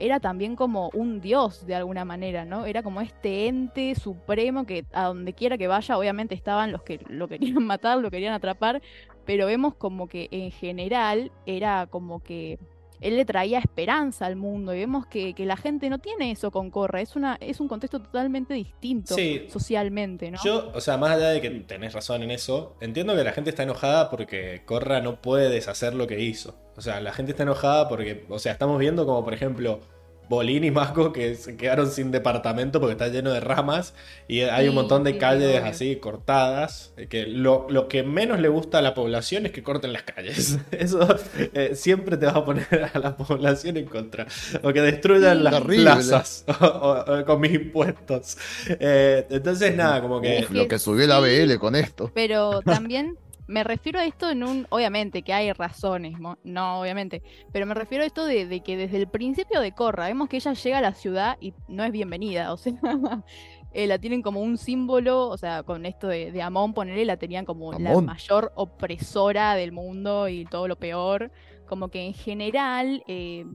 era 0.00 0.20
también 0.20 0.54
como 0.54 0.90
un 0.94 1.20
dios 1.20 1.66
de 1.66 1.74
alguna 1.74 2.04
manera, 2.04 2.44
¿no? 2.44 2.66
Era 2.66 2.84
como 2.84 3.00
este 3.00 3.48
ente 3.48 3.96
supremo 3.96 4.64
que 4.64 4.84
a 4.92 5.06
donde 5.06 5.32
quiera 5.32 5.58
que 5.58 5.66
vaya, 5.66 5.98
obviamente 5.98 6.36
estaban 6.36 6.70
los 6.70 6.82
que 6.84 7.00
lo 7.08 7.26
querían 7.26 7.54
matar, 7.66 7.98
lo 7.98 8.08
querían 8.08 8.32
atrapar, 8.32 8.80
pero 9.24 9.46
vemos 9.46 9.74
como 9.74 10.06
que 10.06 10.28
en 10.30 10.52
general 10.52 11.32
era 11.46 11.88
como 11.88 12.20
que 12.22 12.60
él 13.00 13.16
le 13.16 13.24
traía 13.24 13.58
esperanza 13.58 14.26
al 14.26 14.36
mundo 14.36 14.74
y 14.74 14.78
vemos 14.78 15.06
que, 15.06 15.34
que 15.34 15.46
la 15.46 15.56
gente 15.56 15.88
no 15.90 15.98
tiene 15.98 16.30
eso 16.30 16.50
con 16.50 16.70
Corra, 16.70 17.00
es, 17.00 17.16
una, 17.16 17.36
es 17.40 17.60
un 17.60 17.68
contexto 17.68 18.00
totalmente 18.00 18.54
distinto 18.54 19.14
Sí. 19.14 19.46
socialmente, 19.50 20.30
¿no? 20.30 20.38
Yo, 20.44 20.70
o 20.74 20.80
sea, 20.80 20.96
más 20.96 21.12
allá 21.16 21.28
de 21.30 21.40
que 21.40 21.50
tenés 21.50 21.92
razón 21.92 22.22
en 22.22 22.30
eso, 22.30 22.76
entiendo 22.80 23.14
que 23.14 23.24
la 23.24 23.32
gente 23.32 23.50
está 23.50 23.62
enojada 23.62 24.10
porque 24.10 24.62
Corra 24.64 25.00
no 25.00 25.20
puede 25.20 25.48
deshacer 25.50 25.94
lo 25.94 26.06
que 26.06 26.20
hizo. 26.20 26.56
O 26.76 26.80
sea, 26.80 27.00
la 27.00 27.12
gente 27.12 27.32
está 27.32 27.42
enojada 27.42 27.88
porque, 27.88 28.24
o 28.28 28.38
sea, 28.38 28.52
estamos 28.52 28.78
viendo 28.78 29.04
como, 29.06 29.24
por 29.24 29.34
ejemplo, 29.34 29.80
Bolín 30.28 30.64
y 30.64 30.70
Mako 30.70 31.12
que 31.12 31.34
se 31.34 31.56
quedaron 31.56 31.90
sin 31.90 32.10
departamento 32.10 32.80
porque 32.80 32.92
está 32.92 33.08
lleno 33.08 33.32
de 33.32 33.40
ramas 33.40 33.94
y 34.26 34.40
hay 34.40 34.68
un 34.68 34.74
montón 34.74 35.04
de 35.04 35.16
calles 35.18 35.62
así 35.64 35.96
cortadas. 35.96 36.92
Que 37.08 37.26
lo, 37.26 37.66
que 37.88 38.02
menos 38.02 38.40
le 38.40 38.48
gusta 38.48 38.78
a 38.78 38.82
la 38.82 38.94
población 38.94 39.46
es 39.46 39.52
que 39.52 39.62
corten 39.62 39.92
las 39.92 40.02
calles. 40.02 40.58
Eso 40.70 41.16
eh, 41.54 41.72
siempre 41.74 42.16
te 42.16 42.26
va 42.26 42.32
a 42.32 42.44
poner 42.44 42.90
a 42.94 42.98
la 42.98 43.16
población 43.16 43.76
en 43.76 43.86
contra. 43.86 44.26
O 44.62 44.72
que 44.72 44.80
destruyan 44.80 45.44
las 45.44 45.60
plazas 45.60 46.44
con 47.26 47.40
mis 47.40 47.52
impuestos. 47.52 48.36
Eh, 48.68 49.26
entonces, 49.30 49.74
nada, 49.74 50.00
como 50.02 50.20
que. 50.20 50.46
lo 50.50 50.68
que 50.68 50.78
subió 50.78 51.06
la 51.06 51.20
BL 51.20 51.56
con 51.58 51.74
esto. 51.74 52.10
Pero 52.14 52.60
también 52.62 53.16
me 53.48 53.64
refiero 53.64 53.98
a 53.98 54.04
esto 54.04 54.30
en 54.30 54.44
un, 54.44 54.66
obviamente 54.68 55.22
que 55.22 55.32
hay 55.32 55.52
razones, 55.52 56.18
no, 56.44 56.80
obviamente, 56.80 57.22
pero 57.50 57.64
me 57.64 57.74
refiero 57.74 58.04
a 58.04 58.06
esto 58.06 58.26
de, 58.26 58.60
que 58.60 58.76
desde 58.76 58.98
el 58.98 59.08
principio 59.08 59.60
de 59.60 59.72
Corra 59.72 60.06
vemos 60.06 60.28
que 60.28 60.36
ella 60.36 60.52
llega 60.52 60.78
a 60.78 60.82
la 60.82 60.92
ciudad 60.92 61.38
y 61.40 61.54
no 61.66 61.82
es 61.82 61.90
bienvenida, 61.90 62.52
o 62.52 62.58
sea, 62.58 62.74
eh, 63.72 63.86
la 63.86 63.98
tienen 63.98 64.20
como 64.20 64.40
un 64.40 64.58
símbolo, 64.58 65.28
o 65.28 65.38
sea, 65.38 65.62
con 65.62 65.86
esto 65.86 66.08
de, 66.08 66.30
de 66.30 66.42
Amon, 66.42 66.74
ponerle, 66.74 67.06
la 67.06 67.16
tenían 67.16 67.46
como 67.46 67.72
la 67.72 67.98
mayor 68.02 68.52
opresora 68.54 69.54
del 69.54 69.72
mundo 69.72 70.28
y 70.28 70.44
todo 70.44 70.68
lo 70.68 70.76
peor, 70.76 71.32
como 71.66 71.88
que 71.88 72.04
en 72.04 72.12
general, 72.12 73.02
eh, 73.08 73.46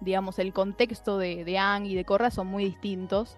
digamos, 0.00 0.38
el 0.38 0.54
contexto 0.54 1.18
de, 1.18 1.44
de 1.44 1.58
Ang 1.58 1.84
y 1.84 1.94
de 1.94 2.06
Corra 2.06 2.30
son 2.30 2.46
muy 2.46 2.64
distintos 2.64 3.36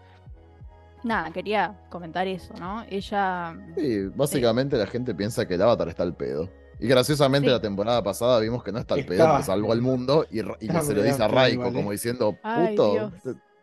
nada, 1.05 1.31
quería 1.31 1.75
comentar 1.91 2.27
eso, 2.27 2.55
¿no? 2.59 2.85
Ella. 2.91 3.57
Sí, 3.77 4.07
básicamente 4.15 4.77
la 4.77 4.87
gente 4.87 5.15
piensa 5.15 5.47
que 5.47 5.55
el 5.55 5.63
avatar 5.63 5.89
está 5.89 6.03
al 6.03 6.17
pedo. 6.17 6.51
Y 6.81 6.89
graciosamente 6.89 7.49
la 7.49 7.61
temporada 7.61 8.03
pasada 8.03 8.41
vimos 8.41 8.65
que 8.65 8.73
no 8.73 8.79
está 8.79 8.95
al 8.95 9.05
pedo, 9.05 9.37
que 9.37 9.43
salvó 9.43 9.73
al 9.73 9.81
mundo 9.81 10.27
y, 10.31 10.39
se 10.39 10.95
lo 10.95 11.03
dice 11.03 11.23
a 11.23 11.29
Raiko, 11.29 11.73
como 11.73 11.93
diciendo, 11.93 12.37
puto. 12.43 13.13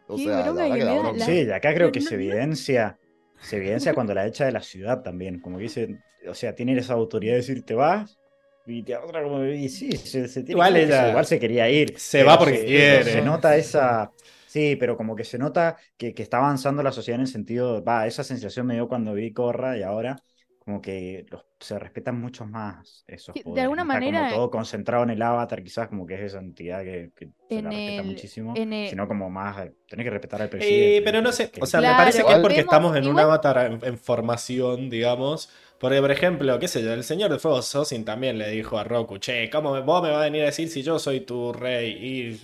o 0.07 0.17
sea, 0.17 0.51
la 0.51 1.25
Sí, 1.25 1.51
acá 1.51 1.73
creo 1.73 1.91
que 1.91 2.01
se 2.01 2.15
evidencia, 2.15 2.97
se 3.41 3.57
evidencia 3.57 3.93
cuando 3.93 4.13
la 4.13 4.25
echa 4.25 4.45
de 4.45 4.53
la 4.53 4.61
ciudad 4.61 5.01
también. 5.01 5.39
Como 5.41 5.57
que 5.57 5.63
dice, 5.63 5.99
o 6.27 6.33
sea, 6.33 6.55
tiene 6.55 6.77
esa 6.77 6.93
autoridad 6.93 7.33
de 7.33 7.37
decir, 7.37 7.65
te 7.65 7.73
vas, 7.73 8.17
y 8.65 8.83
te 8.83 8.95
otra 8.95 9.23
como 9.23 9.43
y 9.43 9.69
sí, 9.69 9.91
se, 9.97 10.27
tiene 10.27 10.51
igual, 10.51 10.77
igual 10.77 11.25
se 11.25 11.39
quería 11.39 11.69
ir. 11.69 11.95
Se 11.97 12.23
va 12.23 12.37
porque 12.37 12.63
quiere. 12.63 13.03
Se 13.03 13.21
nota 13.21 13.55
esa, 13.57 14.11
Sí, 14.51 14.75
pero 14.75 14.97
como 14.97 15.15
que 15.15 15.23
se 15.23 15.37
nota 15.37 15.77
que, 15.95 16.13
está 16.17 16.39
avanzando 16.39 16.83
la 16.83 16.91
sociedad 16.91 17.15
en 17.15 17.21
el 17.21 17.31
sentido, 17.31 17.81
va, 17.81 18.05
esa 18.05 18.21
sensación 18.21 18.67
me 18.67 18.73
dio 18.73 18.89
cuando 18.89 19.13
vi 19.13 19.31
Corra 19.31 19.77
y 19.77 19.81
ahora 19.81 20.21
como 20.59 20.81
que 20.81 21.25
se 21.57 21.79
respetan 21.79 22.19
mucho 22.19 22.45
más 22.45 23.05
esos 23.07 23.33
poderes. 23.33 23.55
De 23.55 23.61
alguna 23.61 23.85
manera. 23.85 24.23
Como 24.23 24.35
todo 24.35 24.51
concentrado 24.51 25.05
en 25.05 25.11
el 25.11 25.21
avatar, 25.21 25.63
quizás 25.63 25.87
como 25.87 26.05
que 26.05 26.15
es 26.15 26.21
esa 26.23 26.39
entidad 26.39 26.83
que, 26.83 27.11
se 27.47 27.61
la 27.61 27.69
respeta 27.69 28.03
muchísimo. 28.03 28.53
Sino 28.53 29.07
como 29.07 29.29
más, 29.29 29.67
eh, 29.67 29.73
tenés 29.87 30.03
que 30.03 30.09
respetar 30.09 30.41
al 30.41 30.49
presidente. 30.49 30.97
Eh, 30.97 31.01
pero 31.01 31.21
no 31.21 31.31
sé, 31.31 31.49
o 31.61 31.65
sea, 31.65 31.79
me 31.79 31.87
parece 31.87 32.21
que 32.21 32.33
es 32.33 32.39
porque 32.39 32.59
estamos 32.59 32.93
en 32.97 33.07
un 33.07 33.17
avatar 33.17 33.79
en, 33.81 33.97
formación, 33.97 34.89
digamos. 34.89 35.49
Porque, 35.79 36.01
por 36.01 36.11
ejemplo, 36.11 36.59
qué 36.59 36.67
sé 36.67 36.83
yo, 36.83 36.91
el 36.91 37.05
señor 37.05 37.31
de 37.31 37.39
fuego 37.39 37.61
Sosin 37.61 38.03
también 38.03 38.37
le 38.37 38.49
dijo 38.49 38.77
a 38.77 38.83
Roku, 38.83 39.17
che, 39.17 39.49
¿cómo 39.49 39.81
vos 39.81 40.03
me 40.03 40.09
vas 40.09 40.19
a 40.19 40.25
venir 40.25 40.41
a 40.41 40.47
decir 40.47 40.67
si 40.67 40.83
yo 40.83 40.99
soy 40.99 41.21
tu 41.21 41.53
rey? 41.53 41.91
Y 41.91 42.41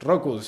Roku 0.00 0.40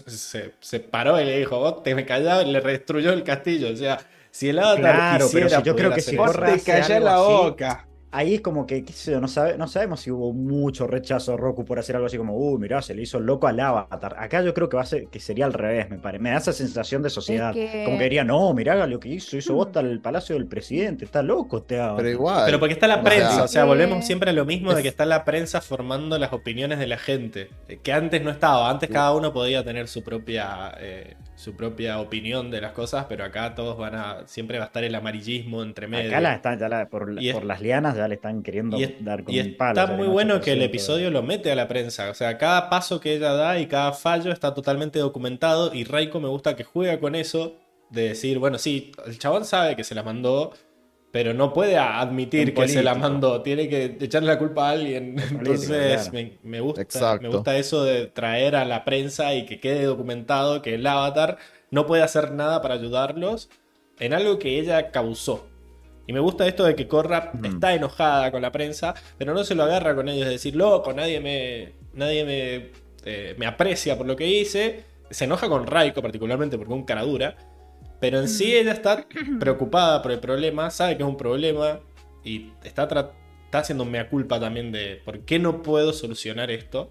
se, 0.00 0.52
se, 0.60 0.80
paró 0.80 1.20
y 1.20 1.24
le 1.24 1.38
dijo, 1.38 1.58
vos 1.58 1.82
te 1.82 1.94
me 1.94 2.04
callado 2.06 2.42
y 2.42 2.50
le 2.50 2.60
destruyó 2.60 3.12
el 3.12 3.22
castillo. 3.22 3.70
O 3.72 3.76
sea, 3.76 3.98
si 4.30 4.48
el 4.48 4.58
avatar 4.58 4.80
claro, 4.80 5.28
pero 5.32 5.48
si 5.48 5.62
yo 5.62 5.76
creo 5.76 5.92
que 5.92 6.00
si 6.00 6.16
te 6.16 7.00
la 7.00 7.18
boca 7.18 7.86
ahí 8.12 8.34
es 8.34 8.40
como 8.42 8.66
que, 8.66 8.84
qué 8.84 8.92
sé 8.92 9.12
yo, 9.12 9.20
no, 9.20 9.26
sabe, 9.26 9.56
no 9.58 9.66
sabemos 9.66 10.00
si 10.00 10.10
hubo 10.10 10.32
mucho 10.32 10.86
rechazo 10.86 11.32
a 11.32 11.36
Roku 11.36 11.64
por 11.64 11.78
hacer 11.78 11.96
algo 11.96 12.06
así 12.06 12.18
como, 12.18 12.36
uy, 12.36 12.60
mirá, 12.60 12.82
se 12.82 12.94
le 12.94 13.02
hizo 13.02 13.18
loco 13.18 13.48
al 13.48 13.58
avatar. 13.58 14.14
Acá 14.18 14.42
yo 14.42 14.54
creo 14.54 14.68
que 14.68 14.76
va 14.76 14.82
a 14.82 14.86
ser, 14.86 15.08
que 15.08 15.18
sería 15.18 15.46
al 15.46 15.52
revés, 15.52 15.90
me 15.90 15.98
parece. 15.98 16.22
Me 16.22 16.30
da 16.30 16.36
esa 16.36 16.52
sensación 16.52 17.02
de 17.02 17.10
sociedad. 17.10 17.54
Como 17.84 17.98
que 17.98 18.04
diría, 18.04 18.22
no, 18.22 18.52
mirá 18.54 18.86
lo 18.86 19.00
que 19.00 19.08
hizo, 19.08 19.36
hizo 19.36 19.54
vos 19.54 19.68
el 19.76 20.00
palacio 20.00 20.36
del 20.36 20.46
presidente, 20.46 21.04
está 21.04 21.22
loco 21.22 21.58
este 21.58 21.80
Pero 21.96 22.08
igual. 22.08 22.44
Pero 22.44 22.60
porque 22.60 22.74
está 22.74 22.86
la 22.86 23.02
prensa, 23.02 23.44
o 23.44 23.48
sea, 23.48 23.64
volvemos 23.64 24.04
siempre 24.04 24.30
a 24.30 24.32
lo 24.32 24.44
mismo 24.44 24.74
de 24.74 24.82
que 24.82 24.88
está 24.88 25.06
la 25.06 25.24
prensa 25.24 25.60
formando 25.60 26.18
las 26.18 26.32
opiniones 26.32 26.78
de 26.78 26.86
la 26.86 26.98
gente. 26.98 27.48
Que 27.82 27.92
antes 27.92 28.22
no 28.22 28.30
estaba, 28.30 28.70
antes 28.70 28.90
cada 28.90 29.14
uno 29.14 29.32
podía 29.32 29.64
tener 29.64 29.88
su 29.88 30.04
propia. 30.04 30.74
Eh, 30.78 31.16
su 31.42 31.56
propia 31.56 31.98
opinión 31.98 32.52
de 32.52 32.60
las 32.60 32.70
cosas, 32.70 33.06
pero 33.08 33.24
acá 33.24 33.56
todos 33.56 33.76
van 33.76 33.96
a. 33.96 34.28
Siempre 34.28 34.58
va 34.58 34.64
a 34.64 34.66
estar 34.68 34.84
el 34.84 34.94
amarillismo 34.94 35.62
entre 35.64 35.88
medio. 35.88 36.10
Acá 36.10 36.20
la 36.20 36.34
están, 36.34 36.58
ya 36.58 36.88
por, 36.88 37.44
las 37.44 37.60
lianas 37.60 37.96
ya 37.96 38.06
le 38.06 38.14
están 38.14 38.44
queriendo 38.44 38.78
dar 39.00 39.24
con 39.24 39.34
un 39.34 39.56
palo. 39.56 39.80
Está 39.80 39.92
muy 39.94 40.06
bueno 40.06 40.40
que 40.40 40.52
el 40.52 40.62
episodio 40.62 41.10
lo 41.10 41.24
mete 41.24 41.50
a 41.50 41.56
la 41.56 41.66
prensa. 41.66 42.10
O 42.10 42.14
sea, 42.14 42.38
cada 42.38 42.70
paso 42.70 43.00
que 43.00 43.16
ella 43.16 43.32
da 43.32 43.58
y 43.58 43.66
cada 43.66 43.92
fallo 43.92 44.30
está 44.30 44.54
totalmente 44.54 45.00
documentado. 45.00 45.74
Y 45.74 45.82
Raiko 45.82 46.20
me 46.20 46.28
gusta 46.28 46.54
que 46.54 46.62
juega 46.62 47.00
con 47.00 47.16
eso. 47.16 47.56
De 47.90 48.08
decir, 48.08 48.38
bueno, 48.38 48.56
sí, 48.56 48.92
el 49.04 49.18
chabón 49.18 49.44
sabe 49.44 49.76
que 49.76 49.84
se 49.84 49.94
la 49.94 50.02
mandó 50.02 50.54
pero 51.12 51.34
no 51.34 51.52
puede 51.52 51.76
admitir 51.76 52.54
que 52.54 52.66
se 52.68 52.82
la 52.82 52.94
mandó, 52.94 53.42
tiene 53.42 53.68
que 53.68 53.98
echarle 54.00 54.28
la 54.28 54.38
culpa 54.38 54.68
a 54.68 54.70
alguien. 54.72 55.16
Entonces 55.30 56.10
me, 56.42 56.60
gusta, 56.60 57.18
me 57.20 57.28
gusta 57.28 57.56
eso 57.58 57.84
de 57.84 58.06
traer 58.06 58.56
a 58.56 58.64
la 58.64 58.82
prensa 58.84 59.34
y 59.34 59.44
que 59.44 59.60
quede 59.60 59.84
documentado 59.84 60.62
que 60.62 60.74
el 60.74 60.86
avatar 60.86 61.36
no 61.70 61.86
puede 61.86 62.02
hacer 62.02 62.32
nada 62.32 62.62
para 62.62 62.74
ayudarlos 62.74 63.50
en 64.00 64.14
algo 64.14 64.38
que 64.38 64.58
ella 64.58 64.90
causó. 64.90 65.46
Y 66.06 66.14
me 66.14 66.20
gusta 66.20 66.48
esto 66.48 66.64
de 66.64 66.74
que 66.74 66.88
Corra 66.88 67.30
está 67.44 67.74
enojada 67.74 68.32
con 68.32 68.40
la 68.40 68.50
prensa, 68.50 68.94
pero 69.18 69.34
no 69.34 69.44
se 69.44 69.54
lo 69.54 69.64
agarra 69.64 69.94
con 69.94 70.08
ellos, 70.08 70.24
de 70.24 70.32
decir, 70.32 70.56
loco, 70.56 70.94
nadie 70.94 71.20
me, 71.20 71.74
nadie 71.92 72.24
me, 72.24 72.70
eh, 73.04 73.34
me 73.38 73.46
aprecia 73.46 73.98
por 73.98 74.06
lo 74.06 74.16
que 74.16 74.26
hice. 74.26 74.84
Se 75.10 75.26
enoja 75.26 75.46
con 75.50 75.66
Raiko 75.66 76.00
particularmente 76.00 76.56
porque 76.56 76.72
es 76.72 76.78
un 76.78 76.86
cara 76.86 77.02
dura 77.02 77.36
pero 78.02 78.18
en 78.18 78.28
sí 78.28 78.52
ella 78.56 78.72
está 78.72 79.06
preocupada 79.38 80.02
por 80.02 80.10
el 80.10 80.18
problema, 80.18 80.70
sabe 80.72 80.96
que 80.96 81.04
es 81.04 81.08
un 81.08 81.16
problema 81.16 81.78
y 82.24 82.50
está, 82.64 82.82
está 82.82 83.58
haciendo 83.60 83.84
mea 83.84 84.08
culpa 84.08 84.40
también 84.40 84.72
de 84.72 85.00
por 85.04 85.20
qué 85.20 85.38
no 85.38 85.62
puedo 85.62 85.92
solucionar 85.92 86.50
esto. 86.50 86.90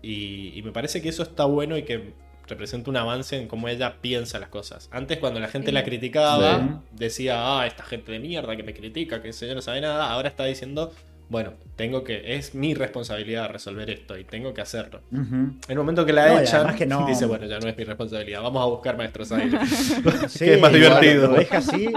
Y, 0.00 0.58
me 0.64 0.72
parece 0.72 1.02
que 1.02 1.10
eso 1.10 1.22
está 1.22 1.44
bueno 1.44 1.76
y 1.76 1.82
que 1.82 2.14
representa 2.48 2.88
un 2.88 2.96
avance 2.96 3.36
en 3.36 3.48
cómo 3.48 3.68
ella 3.68 4.00
piensa 4.00 4.38
las 4.38 4.48
cosas. 4.48 4.88
Antes 4.92 5.18
cuando 5.18 5.40
la 5.40 5.48
gente 5.48 5.72
la 5.72 5.84
criticaba, 5.84 6.80
decía, 6.90 7.60
ah, 7.60 7.66
esta 7.66 7.82
gente 7.82 8.10
de 8.10 8.18
mierda 8.18 8.56
que 8.56 8.62
me 8.62 8.72
critica, 8.72 9.20
que 9.20 9.28
ese 9.28 9.40
señor 9.40 9.56
no 9.56 9.62
sabe 9.62 9.82
nada, 9.82 10.10
ahora 10.10 10.30
está 10.30 10.46
diciendo, 10.46 10.90
bueno, 11.30 11.52
tengo 11.76 12.02
que, 12.02 12.36
es 12.36 12.54
mi 12.56 12.74
responsabilidad 12.74 13.48
resolver 13.50 13.88
esto 13.88 14.18
y 14.18 14.24
tengo 14.24 14.52
que 14.52 14.60
hacerlo. 14.60 15.00
En 15.12 15.60
el 15.68 15.78
momento 15.78 16.04
que 16.04 16.12
la 16.12 16.42
echan, 16.42 16.74
que 16.74 16.86
no... 16.86 17.06
dice, 17.06 17.24
bueno, 17.24 17.46
ya 17.46 17.60
no 17.60 17.68
es 17.68 17.76
mi 17.76 17.84
responsabilidad, 17.84 18.42
vamos 18.42 18.62
a 18.62 18.66
buscar 18.66 18.96
maestros 18.96 19.30
ahí. 19.30 19.48
que 20.38 20.54
es 20.54 20.60
más 20.60 20.72
divertido. 20.72 21.28
Lo 21.28 21.34
deja 21.34 21.58
así 21.58 21.88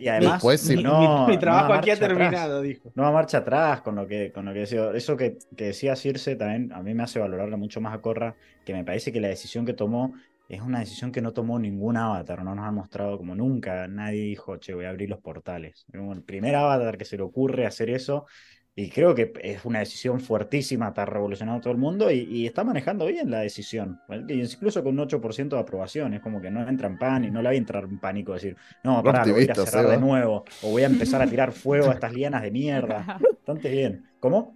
y 0.00 0.08
además 0.08 0.42
no, 0.82 1.28
mi, 1.28 1.38
trabajo 1.38 1.74
aquí 1.74 1.90
ha 1.90 1.96
terminado, 1.96 2.60
dijo. 2.60 2.90
No 2.96 3.04
va 3.04 3.12
marcha 3.12 3.38
atrás 3.38 3.82
con 3.82 3.94
lo 3.94 4.08
que, 4.08 4.32
con 4.32 4.46
lo 4.46 4.52
que 4.52 4.58
decía. 4.60 4.90
Eso 4.92 5.16
que, 5.16 5.38
que 5.56 5.66
decía 5.66 5.94
Circe 5.94 6.34
también 6.34 6.72
a 6.72 6.82
mí 6.82 6.92
me 6.92 7.04
hace 7.04 7.20
valorarla 7.20 7.56
mucho 7.56 7.80
más 7.80 7.94
a 7.94 8.00
Corra, 8.00 8.34
que 8.64 8.72
me 8.72 8.82
parece 8.82 9.12
que 9.12 9.20
la 9.20 9.28
decisión 9.28 9.64
que 9.64 9.74
tomó 9.74 10.12
es 10.48 10.60
una 10.60 10.80
decisión 10.80 11.12
que 11.12 11.22
no 11.22 11.32
tomó 11.32 11.58
ningún 11.58 11.96
avatar, 11.96 12.42
no 12.42 12.54
nos 12.54 12.66
ha 12.66 12.72
mostrado 12.72 13.16
como 13.16 13.36
nunca. 13.36 13.86
Nadie 13.86 14.22
dijo, 14.22 14.56
che, 14.56 14.74
voy 14.74 14.86
a 14.86 14.90
abrir 14.90 15.08
los 15.08 15.20
portales. 15.20 15.86
El 15.92 16.22
primer 16.24 16.56
avatar 16.56 16.98
que 16.98 17.04
se 17.04 17.16
le 17.16 17.22
ocurre 17.22 17.64
hacer 17.64 17.88
eso 17.88 18.26
y 18.74 18.88
creo 18.88 19.14
que 19.14 19.32
es 19.42 19.64
una 19.66 19.80
decisión 19.80 20.18
fuertísima, 20.18 20.88
está 20.88 21.04
revolucionando 21.04 21.60
todo 21.60 21.72
el 21.72 21.78
mundo 21.78 22.10
y, 22.10 22.46
está 22.46 22.64
manejando 22.64 23.06
bien 23.06 23.30
la 23.30 23.40
decisión. 23.40 24.00
Incluso 24.28 24.82
con 24.82 24.98
un 24.98 25.06
8% 25.06 25.48
de 25.48 25.58
aprobación, 25.58 26.14
es 26.14 26.20
como 26.22 26.40
que 26.40 26.50
no 26.50 26.66
entra 26.66 26.88
en 26.88 26.98
pánico, 26.98 27.34
no 27.34 27.42
le 27.42 27.48
va 27.50 27.52
a 27.52 27.56
entrar 27.56 27.84
en 27.84 27.98
pánico 27.98 28.32
decir, 28.32 28.56
no, 28.82 29.02
pará, 29.02 29.24
voy 29.26 29.46
a 29.46 29.54
cerrar 29.54 29.88
de 29.88 29.98
nuevo, 29.98 30.44
o 30.62 30.70
voy 30.70 30.82
a 30.84 30.86
empezar 30.86 31.20
a 31.20 31.26
tirar 31.26 31.52
fuego 31.52 31.90
a 31.90 31.92
estas 31.94 32.14
lianas 32.14 32.42
de 32.42 32.50
mierda. 32.50 33.18
Bastante 33.20 33.70
bien. 33.70 34.06
¿Cómo? 34.20 34.54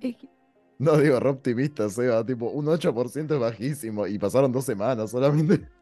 No, 0.78 0.96
digo, 0.96 1.20
re 1.20 1.28
optimista, 1.28 1.88
Seba, 1.90 2.24
tipo, 2.24 2.46
un 2.46 2.66
8% 2.66 3.34
es 3.34 3.38
bajísimo 3.38 4.06
y 4.06 4.18
pasaron 4.18 4.50
dos 4.50 4.64
semanas 4.64 5.10
solamente. 5.10 5.75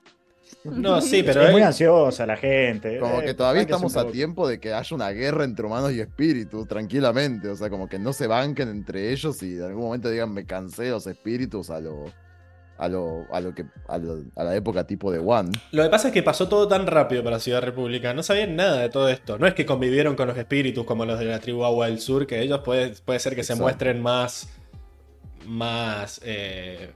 No, 0.64 1.00
sí, 1.02 1.22
pero. 1.22 1.42
Es 1.42 1.52
muy 1.52 1.62
ansiosa 1.62 2.26
la 2.26 2.36
gente. 2.36 2.98
Como 2.98 3.20
que 3.20 3.34
todavía 3.34 3.62
estamos 3.62 3.96
a 3.96 4.06
tiempo 4.06 4.48
de 4.48 4.60
que 4.60 4.72
haya 4.72 4.94
una 4.94 5.10
guerra 5.10 5.44
entre 5.44 5.66
humanos 5.66 5.92
y 5.92 6.00
espíritus, 6.00 6.68
tranquilamente. 6.68 7.48
O 7.48 7.56
sea, 7.56 7.70
como 7.70 7.88
que 7.88 7.98
no 7.98 8.12
se 8.12 8.26
banquen 8.26 8.68
entre 8.68 9.12
ellos 9.12 9.42
y 9.42 9.56
en 9.56 9.62
algún 9.62 9.84
momento 9.84 10.10
digan, 10.10 10.32
me 10.32 10.46
cansé 10.46 10.90
los 10.90 11.06
espíritus 11.06 11.70
a 11.70 11.80
lo. 11.80 12.06
A 12.76 12.88
lo, 12.88 13.24
a 13.30 13.40
lo 13.40 13.54
que 13.54 13.66
a, 13.86 13.98
la 13.98 14.56
época 14.56 14.84
tipo 14.84 15.12
de 15.12 15.20
One. 15.20 15.52
Lo 15.70 15.84
que 15.84 15.88
pasa 15.90 16.08
es 16.08 16.12
que 16.12 16.24
pasó 16.24 16.48
todo 16.48 16.66
tan 16.66 16.88
rápido 16.88 17.22
para 17.22 17.38
Ciudad 17.38 17.62
República, 17.62 18.12
no 18.14 18.24
sabían 18.24 18.56
nada 18.56 18.80
de 18.80 18.88
todo 18.88 19.08
esto. 19.08 19.38
No 19.38 19.46
es 19.46 19.54
que 19.54 19.64
convivieron 19.64 20.16
con 20.16 20.26
los 20.26 20.36
espíritus 20.36 20.84
como 20.84 21.04
los 21.04 21.20
de 21.20 21.26
la 21.26 21.38
tribu 21.38 21.64
Agua 21.64 21.86
del 21.86 22.00
Sur, 22.00 22.26
que 22.26 22.42
ellos 22.42 22.62
puede, 22.64 22.90
puede 23.04 23.20
ser 23.20 23.36
que 23.36 23.44
se 23.44 23.54
muestren 23.54 24.02
más 24.02 24.48
más 25.46 26.20
eh, 26.24 26.90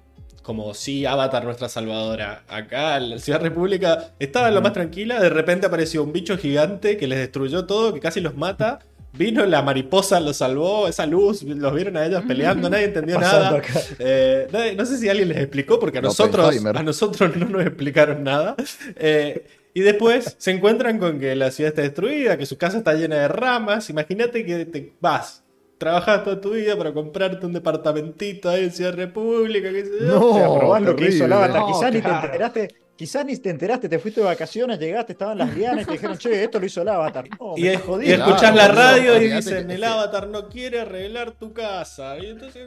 como 0.49 0.73
si 0.73 1.05
Avatar 1.05 1.45
nuestra 1.45 1.69
salvadora. 1.69 2.43
Acá 2.49 2.97
en 2.97 3.11
la 3.11 3.19
Ciudad 3.19 3.39
República 3.39 4.12
estaba 4.19 4.51
lo 4.51 4.62
más 4.62 4.73
tranquila, 4.73 5.20
de 5.20 5.29
repente 5.29 5.66
apareció 5.66 6.03
un 6.03 6.11
bicho 6.11 6.39
gigante 6.39 6.97
que 6.97 7.07
les 7.07 7.19
destruyó 7.19 7.66
todo, 7.66 7.93
que 7.93 8.01
casi 8.01 8.23
los 8.23 8.35
mata. 8.35 8.79
Vino 9.12 9.45
la 9.45 9.61
mariposa, 9.61 10.20
lo 10.20 10.33
salvó, 10.33 10.89
esa 10.89 11.05
luz, 11.05 11.43
los 11.43 11.75
vieron 11.75 11.99
a 11.99 12.07
ellos 12.07 12.23
peleando, 12.27 12.70
nadie 12.70 12.87
entendió 12.87 13.20
nada. 13.20 13.61
Eh, 13.99 14.75
no 14.75 14.87
sé 14.87 14.97
si 14.97 15.11
alguien 15.11 15.29
les 15.29 15.37
explicó, 15.37 15.79
porque 15.79 15.99
a 15.99 16.01
nosotros, 16.01 16.65
a 16.65 16.83
nosotros 16.83 17.37
no 17.37 17.45
nos 17.45 17.66
explicaron 17.66 18.25
nada. 18.25 18.57
Eh, 18.97 19.47
y 19.75 19.83
después 19.83 20.35
se 20.39 20.51
encuentran 20.51 20.99
con 20.99 21.20
que 21.20 21.37
la 21.37 21.51
ciudad 21.51 21.73
está 21.73 21.83
destruida, 21.83 22.39
que 22.39 22.47
su 22.47 22.57
casa 22.57 22.79
está 22.79 22.95
llena 22.95 23.16
de 23.16 23.29
ramas. 23.29 23.91
Imagínate 23.91 24.47
que 24.47 24.65
te 24.65 24.95
vas, 24.99 25.43
trabajas 25.78 26.24
toda 26.24 26.40
tu 26.40 26.50
vida 26.50 26.76
para 26.76 26.92
comprarte 26.92 27.46
un 27.46 27.52
departamentito 27.52 28.50
ahí 28.50 28.64
en 28.64 28.72
Ciudad 28.72 28.94
República. 28.94 29.70
Que 29.70 29.84
se 29.84 30.05
no, 30.05 30.20
o 30.20 30.78
lo 30.78 30.96
que 30.96 31.09
hizo 31.09 31.26
Lava. 31.26 31.66
Quizás 31.66 31.92
ni 31.92 32.02
te 32.02 32.09
enteraste 32.09 32.68
Quizás 32.98 33.24
ni 33.24 33.36
te 33.36 33.50
enteraste, 33.50 33.88
te 33.88 34.00
fuiste 34.00 34.20
de 34.20 34.26
vacaciones, 34.26 34.76
llegaste, 34.76 35.12
estaban 35.12 35.38
las 35.38 35.55
lianas 35.55 35.84
y 35.84 35.86
te 35.86 35.92
dijeron, 35.92 36.18
che, 36.18 36.42
esto 36.42 36.59
lo 36.59 36.66
hizo 36.66 36.82
el 36.82 36.88
Avatar. 36.88 37.28
y, 37.56 37.68
escuchás 37.68 38.52
la 38.56 38.66
radio 38.66 39.22
y 39.22 39.34
dicen, 39.34 39.70
el 39.70 39.84
Avatar 39.84 40.26
no 40.26 40.48
quiere 40.48 40.80
arreglar 40.80 41.30
tu 41.30 41.52
casa. 41.52 42.18
Y 42.18 42.26
entonces, 42.26 42.66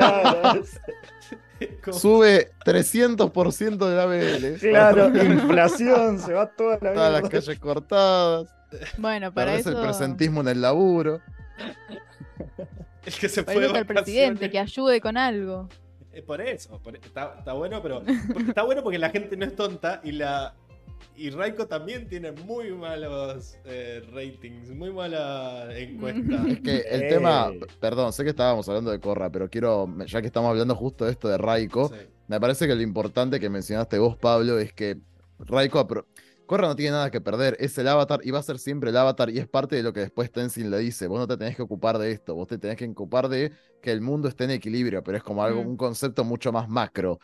ah, 0.00 0.56
Sube 1.90 2.52
300% 2.64 3.76
de 3.76 3.96
la 3.96 4.06
BL. 4.06 4.60
Claro, 4.60 5.08
inflación, 5.20 6.20
se 6.20 6.34
va 6.34 6.46
toda 6.46 6.78
la 6.80 6.90
vida. 6.92 6.94
Todas 6.94 7.22
las 7.22 7.28
calles 7.28 7.58
cortadas. 7.58 8.54
Bueno, 8.98 9.34
para 9.34 9.56
eso... 9.56 9.70
el 9.70 9.84
presentismo 9.84 10.42
en 10.42 10.48
el 10.48 10.60
laburo. 10.62 11.20
El 13.06 13.12
que 13.14 13.28
se 13.28 13.44
fue 13.44 13.64
el 13.64 13.86
presidente, 13.86 14.50
que 14.50 14.58
ayude 14.58 15.00
con 15.00 15.16
algo. 15.16 15.68
Por 16.26 16.40
eso, 16.40 16.80
está, 17.02 17.52
bueno, 17.52 17.80
pero 17.82 18.02
está 18.48 18.62
bueno 18.62 18.82
porque 18.82 18.98
la 18.98 19.10
gente 19.10 19.36
no 19.36 19.44
es 19.44 19.54
tonta 19.54 20.00
y 20.02 20.12
la 20.12 20.54
y 21.14 21.30
Raiko 21.30 21.66
también 21.66 22.08
tiene 22.08 22.32
muy 22.32 22.72
malos 22.72 23.56
eh, 23.64 24.02
ratings, 24.12 24.70
muy 24.70 24.92
mala 24.92 25.68
encuesta. 25.76 26.48
Es 26.48 26.60
que 26.60 26.76
el 26.90 27.08
tema, 27.08 27.52
perdón, 27.80 28.12
sé 28.12 28.22
que 28.24 28.30
estábamos 28.30 28.68
hablando 28.68 28.90
de 28.90 29.00
Corra, 29.00 29.30
pero 29.30 29.48
quiero, 29.48 29.88
ya 30.06 30.20
que 30.20 30.26
estamos 30.26 30.50
hablando 30.50 30.74
justo 30.74 31.06
de 31.06 31.12
esto 31.12 31.28
de 31.28 31.38
Raiko, 31.38 31.90
me 32.28 32.38
parece 32.38 32.66
que 32.66 32.74
lo 32.74 32.82
importante 32.82 33.40
que 33.40 33.48
mencionaste 33.48 33.98
vos, 33.98 34.16
Pablo, 34.16 34.58
es 34.58 34.72
que 34.74 34.98
Raiko 35.38 35.78
Corra 36.46 36.68
no 36.68 36.76
tiene 36.76 36.92
nada 36.92 37.10
que 37.10 37.20
perder, 37.20 37.56
es 37.58 37.76
el 37.76 37.88
avatar 37.88 38.20
y 38.22 38.30
va 38.30 38.38
a 38.38 38.42
ser 38.42 38.58
siempre 38.58 38.90
el 38.90 38.96
avatar 38.96 39.30
y 39.30 39.38
es 39.38 39.48
parte 39.48 39.74
de 39.74 39.82
lo 39.82 39.92
que 39.92 40.00
después 40.00 40.30
Tenzin 40.30 40.70
le 40.70 40.78
dice, 40.78 41.08
vos 41.08 41.18
no 41.18 41.26
te 41.26 41.36
tenés 41.36 41.56
que 41.56 41.62
ocupar 41.62 41.98
de 41.98 42.12
esto, 42.12 42.36
vos 42.36 42.46
te 42.46 42.56
tenés 42.56 42.76
que 42.76 42.86
ocupar 42.86 43.28
de 43.28 43.52
que 43.82 43.90
el 43.90 44.00
mundo 44.00 44.28
esté 44.28 44.44
en 44.44 44.52
equilibrio, 44.52 45.02
pero 45.02 45.18
es 45.18 45.24
como 45.24 45.42
algo, 45.42 45.62
mm. 45.62 45.66
un 45.66 45.76
concepto 45.76 46.24
mucho 46.24 46.52
más 46.52 46.68
macro. 46.68 47.18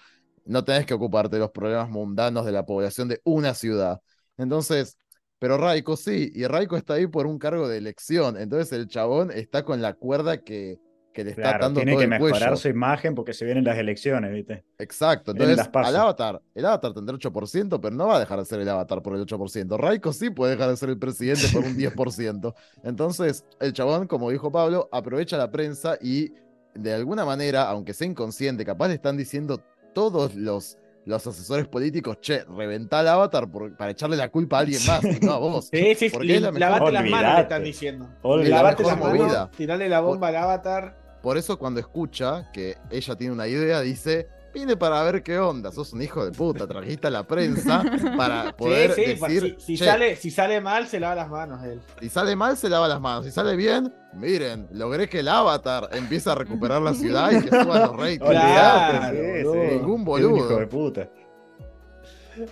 No 0.44 0.64
tenés 0.64 0.86
que 0.86 0.94
ocuparte 0.94 1.36
de 1.36 1.40
los 1.40 1.52
problemas 1.52 1.88
mundanos 1.88 2.44
de 2.44 2.52
la 2.52 2.66
población 2.66 3.06
de 3.08 3.20
una 3.22 3.54
ciudad. 3.54 4.00
Entonces, 4.36 4.98
pero 5.38 5.56
Raiko 5.56 5.96
sí, 5.96 6.32
y 6.34 6.44
Raiko 6.46 6.76
está 6.76 6.94
ahí 6.94 7.06
por 7.06 7.26
un 7.26 7.38
cargo 7.38 7.68
de 7.68 7.78
elección, 7.78 8.36
entonces 8.36 8.72
el 8.72 8.88
chabón 8.88 9.30
está 9.30 9.64
con 9.64 9.80
la 9.80 9.94
cuerda 9.94 10.42
que 10.42 10.78
que 11.12 11.24
le 11.24 11.30
está 11.30 11.58
dando 11.58 11.80
tiene 11.80 11.96
que 11.96 12.06
mejorar 12.06 12.56
su 12.56 12.68
imagen 12.68 13.14
porque 13.14 13.32
se 13.32 13.44
vienen 13.44 13.64
las 13.64 13.78
elecciones, 13.78 14.32
¿viste? 14.32 14.64
Exacto. 14.78 15.32
Entonces, 15.32 15.68
al 15.72 15.96
avatar, 15.96 16.40
el 16.54 16.64
avatar 16.64 16.94
tendrá 16.94 17.14
8%, 17.16 17.80
pero 17.80 17.94
no 17.94 18.06
va 18.06 18.16
a 18.16 18.20
dejar 18.20 18.38
de 18.38 18.44
ser 18.44 18.60
el 18.60 18.68
avatar 18.68 19.02
por 19.02 19.14
el 19.14 19.26
8%. 19.26 19.76
Raiko 19.78 20.12
sí 20.12 20.30
puede 20.30 20.52
dejar 20.52 20.70
de 20.70 20.76
ser 20.76 20.88
el 20.88 20.98
presidente 20.98 21.48
por 21.52 21.64
un 21.64 21.76
10%. 21.76 22.54
Entonces, 22.84 23.44
el 23.60 23.72
chabón, 23.72 24.06
como 24.06 24.30
dijo 24.30 24.50
Pablo, 24.50 24.88
aprovecha 24.92 25.36
la 25.36 25.50
prensa 25.50 25.98
y 26.00 26.32
de 26.74 26.94
alguna 26.94 27.24
manera, 27.24 27.68
aunque 27.68 27.92
sea 27.92 28.06
inconsciente, 28.06 28.64
capaz 28.64 28.88
le 28.88 28.94
están 28.94 29.16
diciendo 29.16 29.62
todos 29.94 30.34
los 30.34 30.78
los 31.04 31.26
asesores 31.26 31.66
políticos, 31.66 32.18
che, 32.20 32.44
reventá 32.44 33.00
el 33.00 33.08
avatar 33.08 33.48
para 33.76 33.90
echarle 33.90 34.16
la 34.16 34.28
culpa 34.28 34.58
a 34.58 34.60
alguien 34.60 34.80
más, 34.86 35.02
no 35.20 35.32
a 35.32 35.38
vos. 35.38 35.68
Sí, 35.72 35.94
sí, 35.94 36.10
sí. 36.10 36.38
Lavate 36.38 36.92
las 36.92 37.10
manos, 37.10 37.34
te 37.36 37.42
están 37.42 37.64
diciendo. 37.64 38.08
Lavate 38.22 38.82
las 38.84 38.98
manos, 38.98 39.50
tirale 39.52 39.88
la 39.88 40.00
bomba 40.00 40.28
al 40.28 40.36
avatar. 40.36 41.01
Por 41.22 41.38
eso 41.38 41.58
cuando 41.58 41.80
escucha 41.80 42.50
que 42.52 42.76
ella 42.90 43.16
tiene 43.16 43.32
una 43.32 43.46
idea, 43.46 43.80
dice, 43.80 44.28
vine 44.52 44.76
para 44.76 45.02
ver 45.04 45.22
qué 45.22 45.38
onda, 45.38 45.70
sos 45.70 45.92
un 45.92 46.02
hijo 46.02 46.24
de 46.24 46.32
puta, 46.32 46.66
trajiste 46.66 47.06
a 47.06 47.10
la 47.10 47.22
prensa 47.26 47.82
para 48.16 48.56
poder 48.56 48.92
sí, 48.92 49.04
sí, 49.04 49.10
decir... 49.14 49.56
Si, 49.58 49.76
sale, 49.76 50.16
si 50.16 50.30
sale 50.30 50.60
mal, 50.60 50.88
se 50.88 50.98
lava 50.98 51.14
las 51.14 51.30
manos 51.30 51.62
él. 51.64 51.80
Si 52.00 52.08
sale 52.08 52.34
mal, 52.34 52.56
se 52.56 52.68
lava 52.68 52.88
las 52.88 53.00
manos. 53.00 53.24
Si 53.24 53.30
sale 53.30 53.54
bien, 53.56 53.94
miren, 54.14 54.66
logré 54.72 55.08
que 55.08 55.20
el 55.20 55.28
avatar 55.28 55.88
empiece 55.92 56.28
a 56.28 56.34
recuperar 56.34 56.82
la 56.82 56.94
ciudad 56.94 57.30
y 57.30 57.42
que 57.42 57.50
suban 57.50 57.82
los 57.82 57.96
ratings. 57.96 58.30
Claro, 58.30 59.54
Ningún 59.54 60.04
boludo. 60.04 60.36
Hijo 60.36 60.56
de 60.56 60.66
puta. 60.66 61.08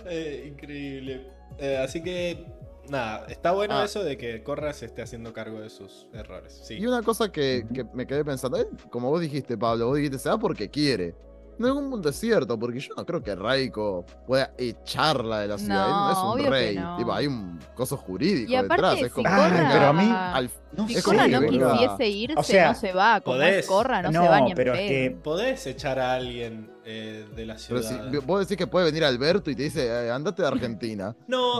Eh, 0.05 0.45
increíble. 0.47 1.27
Eh, 1.57 1.77
así 1.77 2.01
que 2.01 2.45
nada, 2.91 3.25
está 3.27 3.51
bueno 3.51 3.75
ah. 3.75 3.85
eso 3.85 4.03
de 4.03 4.17
que 4.17 4.43
Corra 4.43 4.73
se 4.73 4.85
esté 4.85 5.01
haciendo 5.01 5.33
cargo 5.33 5.59
de 5.59 5.69
sus 5.69 6.07
errores. 6.13 6.61
Sí. 6.63 6.75
Y 6.75 6.85
una 6.85 7.01
cosa 7.01 7.31
que, 7.31 7.65
me 7.93 8.05
quedé 8.05 8.23
pensando, 8.23 8.59
como 8.89 9.09
vos 9.09 9.21
dijiste, 9.21 9.57
Pablo, 9.57 9.87
vos 9.87 9.97
dijiste, 9.97 10.19
se 10.19 10.29
va 10.29 10.37
porque 10.37 10.69
quiere. 10.69 11.15
En 11.59 11.65
algún 11.65 11.91
punto 11.91 12.09
es 12.09 12.15
cierto, 12.15 12.57
porque 12.57 12.79
yo 12.79 12.95
no 12.95 13.05
creo 13.05 13.21
que 13.21 13.35
Raiko 13.35 14.03
pueda 14.25 14.51
echarla 14.57 15.41
de 15.41 15.47
la 15.47 15.57
ciudad. 15.59 15.87
No, 15.87 16.11
es 16.11 16.43
un 16.45 16.51
rey. 16.51 16.77
hay 17.11 17.27
un 17.27 17.59
coso 17.75 17.97
jurídico 17.97 18.51
detrás. 18.51 18.99
Es 18.99 19.11
como, 19.11 19.29
pero 19.29 19.85
a 19.85 19.93
mí. 19.93 20.87
si 20.87 21.01
Corra 21.03 21.27
no 21.27 21.41
quisiese 21.41 22.07
irse, 22.09 22.65
no 22.65 22.73
se 22.73 22.93
va. 22.93 23.21
Como 23.21 23.37
podés, 23.37 23.67
Corra, 23.67 24.01
no, 24.01 24.11
se 24.11 24.27
va 24.27 24.41
ni 24.41 24.51
en 24.51 24.55
pero 24.55 24.73
es 24.73 24.89
que 24.89 25.17
Podés 25.21 25.67
echar 25.67 25.99
a 25.99 26.13
alguien 26.13 26.71
eh, 26.83 27.27
de 27.35 27.45
la 27.45 27.59
ciudad. 27.59 27.83
Pero 27.87 28.11
si, 28.11 28.25
vos 28.25 28.39
decís 28.39 28.57
que 28.57 28.65
puede 28.65 28.87
venir 28.87 29.03
Alberto 29.03 29.51
y 29.51 29.55
te 29.55 29.63
dice, 29.63 29.85
eh, 29.85 30.09
andate 30.09 30.41
de 30.41 30.47
Argentina. 30.47 31.15
no, 31.27 31.59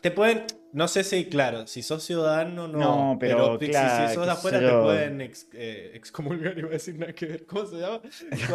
te 0.00 0.10
pueden. 0.10 0.46
No 0.74 0.88
sé 0.88 1.04
si, 1.04 1.26
claro, 1.26 1.68
si 1.68 1.82
sos 1.82 2.02
ciudadano, 2.02 2.66
no. 2.66 2.78
No, 2.78 3.16
pero, 3.20 3.56
claro, 3.60 4.08
si, 4.08 4.14
sos 4.14 4.26
de 4.26 4.32
afuera 4.32 4.58
te 4.58 4.72
pueden 4.72 5.20
ex, 5.20 5.46
eh, 5.52 5.92
excomulgar, 5.94 6.58
iba 6.58 6.68
a 6.68 6.72
decir 6.72 6.98
nada 6.98 7.12
que 7.12 7.26
ver. 7.26 7.46
¿Cómo 7.46 7.64
se 7.64 7.76
llama? 7.76 8.00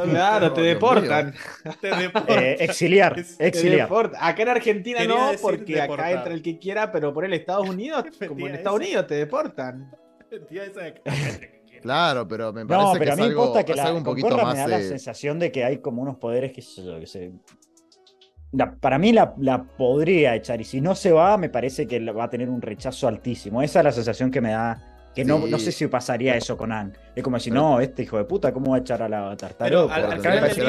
Claro, 0.04 0.52
te 0.52 0.62
deportan. 0.62 1.34
te 1.82 1.96
deportan. 1.96 2.44
Eh, 2.44 2.58
exiliar, 2.60 3.18
exiliar. 3.40 3.90
Acá 4.20 4.42
en 4.42 4.50
Argentina 4.50 5.06
no, 5.06 5.32
porque 5.42 5.80
acá 5.80 6.12
entra 6.12 6.34
el 6.34 6.42
que 6.42 6.60
quiera, 6.60 6.92
pero 6.92 7.14
por 7.14 7.24
el 7.24 7.34
Estados 7.34 7.70
Unidos, 7.70 8.04
como 8.28 8.48
en 8.48 8.56
Estados 8.56 8.80
Unidos, 8.80 9.08
te 9.08 9.16
deportan. 9.16 9.90
Claro, 11.82 12.28
pero 12.28 12.52
me 12.52 12.66
parece 12.66 12.86
no, 12.86 12.92
pero 12.92 13.06
que 13.06 13.12
a 13.12 13.16
mí 13.16 13.22
es 13.22 13.28
algo, 13.30 13.66
que 13.66 13.74
la, 13.74 13.84
algo 13.86 13.98
un 13.98 14.04
poquito 14.04 14.38
más. 14.38 14.56
Me 14.56 14.60
da 14.60 14.68
la 14.68 14.82
sensación 14.82 15.40
de 15.40 15.54
que 15.54 15.64
hay 15.64 15.78
como 15.78 16.02
unos 16.02 16.18
poderes 16.18 16.52
que, 16.52 16.62
que 17.00 17.08
se 17.08 17.32
para 18.80 18.98
mí 18.98 19.14
la, 19.14 19.64
podría 19.78 20.36
echar 20.36 20.60
y 20.62 20.64
si 20.64 20.82
no 20.82 20.96
se 20.96 21.12
va, 21.12 21.38
me 21.38 21.50
parece 21.50 21.88
que 21.88 22.00
va 22.12 22.26
a 22.26 22.30
tener 22.30 22.50
un 22.50 22.62
rechazo 22.62 23.08
altísimo. 23.08 23.62
Esa 23.62 23.80
es 23.80 23.86
la 23.86 23.92
sensación 23.92 24.32
que 24.32 24.42
me 24.42 24.52
da. 24.52 24.86
Que 25.16 25.26
no, 25.26 25.40
no 25.40 25.58
sé 25.58 25.72
si 25.72 25.88
pasaría 25.88 26.36
eso 26.36 26.56
con 26.56 26.72
Ang. 26.72 26.94
Es 27.16 27.24
como 27.24 27.40
si, 27.40 27.50
no, 27.50 27.80
este 27.80 28.04
hijo 28.04 28.18
de 28.18 28.26
puta, 28.26 28.54
¿cómo 28.54 28.72
va 28.72 28.78
a 28.78 28.80
echar 28.80 29.02
a 29.02 29.10
la? 29.10 29.36
Pero 29.58 29.92
al, 29.92 30.20
final 30.20 30.42
del 30.42 30.56
día 30.56 30.66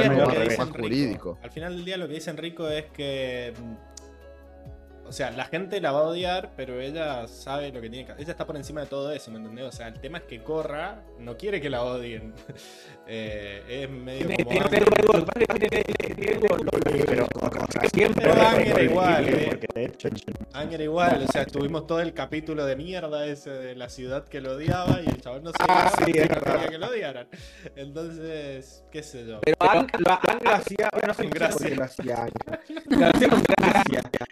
al 1.43 1.51
final 1.51 1.77
del 1.77 1.85
día 1.85 1.97
lo 1.99 2.09
que 2.09 2.15
dice 2.15 2.31
Enrico 2.31 2.67
es 2.69 2.87
que 2.87 3.53
o 5.11 5.13
sea, 5.13 5.33
la 5.33 5.45
gente 5.45 5.81
la 5.81 5.91
va 5.91 5.99
a 5.99 6.03
odiar, 6.05 6.53
pero 6.57 6.81
ella 6.81 7.27
sabe 7.27 7.73
lo 7.73 7.81
que 7.81 7.91
tiene 7.91 8.07
que 8.07 8.13
hacer. 8.13 8.23
Ella 8.23 8.31
está 8.31 8.47
por 8.47 8.57
encima 8.57 8.83
de 8.83 8.87
todo 8.87 9.11
eso, 9.11 9.33
¿me 9.33 9.39
entendés? 9.39 9.65
O 9.65 9.73
sea, 9.73 9.89
el 9.89 9.99
tema 9.99 10.19
es 10.19 10.25
que 10.25 10.41
corra, 10.41 11.03
no 11.19 11.37
quiere 11.37 11.61
que 11.61 11.69
la 11.69 11.83
odien. 11.83 12.33
Eh, 13.13 13.83
es 13.83 13.91
medio 13.91 14.29
como. 14.29 14.39
Pero 14.71 14.87
siempre 17.93 18.31
Anger 18.31 18.85
igual, 18.85 19.29
eh. 19.29 19.59
Anger 20.53 20.81
igual, 20.81 21.25
o 21.29 21.33
sea, 21.33 21.45
tuvimos 21.45 21.89
todo 21.89 21.99
el 22.01 22.15
capítulo 22.15 22.65
de 22.65 22.77
mierda 22.77 23.27
ese 23.27 23.51
de 23.51 23.75
la 23.75 23.89
ciudad 23.89 24.29
que 24.29 24.41
lo 24.41 24.53
odiaba 24.53 25.01
y 25.05 25.09
el 25.09 25.21
chabón 25.21 25.43
no 25.43 25.51
sabía 25.51 25.87
ah, 25.87 25.93
quería 25.99 26.29
que 26.69 26.79
lo 26.79 26.87
odiaran. 26.87 27.27
Entonces, 27.75 28.85
qué 28.93 29.03
sé 29.03 29.27
yo. 29.27 29.41
Pero 29.41 29.57
Anger 29.59 30.01
lo 30.01 30.13
hacía, 30.53 30.89
bueno, 30.93 31.13
no 31.19 31.31
gracia. 31.31 31.75
Lo 31.75 31.83
hacía. 31.85 32.29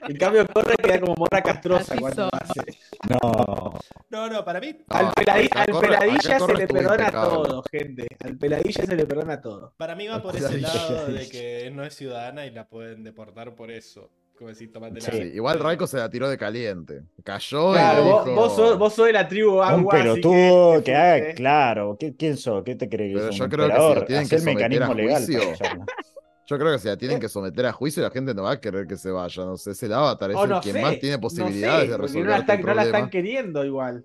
En 0.08 0.16
cambio, 0.16 0.46
queda 0.82 1.00
como 1.00 1.14
morra 1.16 1.42
castrosa 1.42 1.94
cuando 1.98 2.30
hace. 2.32 2.78
No. 3.10 3.74
No, 4.10 4.30
no, 4.30 4.44
para 4.44 4.58
mí. 4.58 4.74
al, 4.88 5.12
peladilla 5.12 6.40
se 6.40 6.54
le 6.54 6.66
perdona 6.66 7.10
todo, 7.10 7.62
gente. 7.70 8.06
Al 8.24 8.38
peladilla 8.38 8.67
se 8.72 8.96
le 8.96 9.06
perdona 9.06 9.40
todo. 9.40 9.74
Para 9.76 9.94
mí 9.94 10.06
va 10.06 10.22
por 10.22 10.36
ese 10.36 10.58
lado 10.58 11.06
de 11.06 11.28
que 11.28 11.70
no 11.72 11.84
es 11.84 11.94
ciudadana 11.94 12.46
y 12.46 12.50
la 12.50 12.68
pueden 12.68 13.04
deportar 13.04 13.54
por 13.54 13.70
eso. 13.70 14.10
Como 14.36 14.50
decir, 14.50 14.72
tomate 14.72 15.00
sí, 15.00 15.16
igual 15.34 15.58
Raiko 15.58 15.88
se 15.88 15.96
la 15.96 16.08
tiró 16.08 16.28
de 16.28 16.38
caliente. 16.38 17.02
Cayó 17.24 17.72
claro, 17.72 18.00
y 18.00 18.04
vos, 18.04 18.34
vos, 18.36 18.56
sos, 18.56 18.78
vos 18.78 18.94
sos 18.94 19.06
de 19.06 19.12
la 19.12 19.26
tribu 19.26 19.60
agua. 19.60 19.92
Pero 19.92 20.14
tú, 20.14 20.80
que, 20.84 20.94
haga, 20.94 21.34
claro. 21.34 21.98
¿Quién 22.16 22.36
sos? 22.36 22.62
¿Qué 22.62 22.76
te 22.76 22.88
crees? 22.88 23.14
Pero 23.14 23.30
yo 23.30 23.48
creo 23.48 23.68
que 23.68 24.00
si 24.00 24.06
tienen 24.06 24.28
que 24.28 24.38
someter 24.38 24.82
a 24.82 24.86
juicio. 24.86 25.40
Yo 26.48 26.58
creo 26.58 26.72
que 26.72 26.78
si 26.78 26.88
la 26.88 26.96
tienen 26.96 27.20
que 27.20 27.28
someter 27.28 27.66
a 27.66 27.72
juicio, 27.72 28.02
la 28.02 28.10
gente 28.10 28.32
no 28.32 28.44
va 28.44 28.52
a 28.52 28.60
querer 28.60 28.86
que 28.86 28.96
se 28.96 29.10
vaya. 29.10 29.44
No 29.44 29.58
sé, 29.58 29.72
es 29.72 29.82
el 29.82 29.92
avatar, 29.92 30.30
es 30.30 30.36
oh, 30.38 30.44
el 30.44 30.60
quien 30.60 30.80
más 30.80 30.98
tiene 30.98 31.18
posibilidades 31.18 31.90
de 31.90 31.96
resolver. 31.98 32.24
No 32.24 32.30
la, 32.30 32.38
están, 32.38 32.62
no 32.62 32.74
la 32.74 32.84
están 32.84 33.10
queriendo 33.10 33.64
igual. 33.66 34.02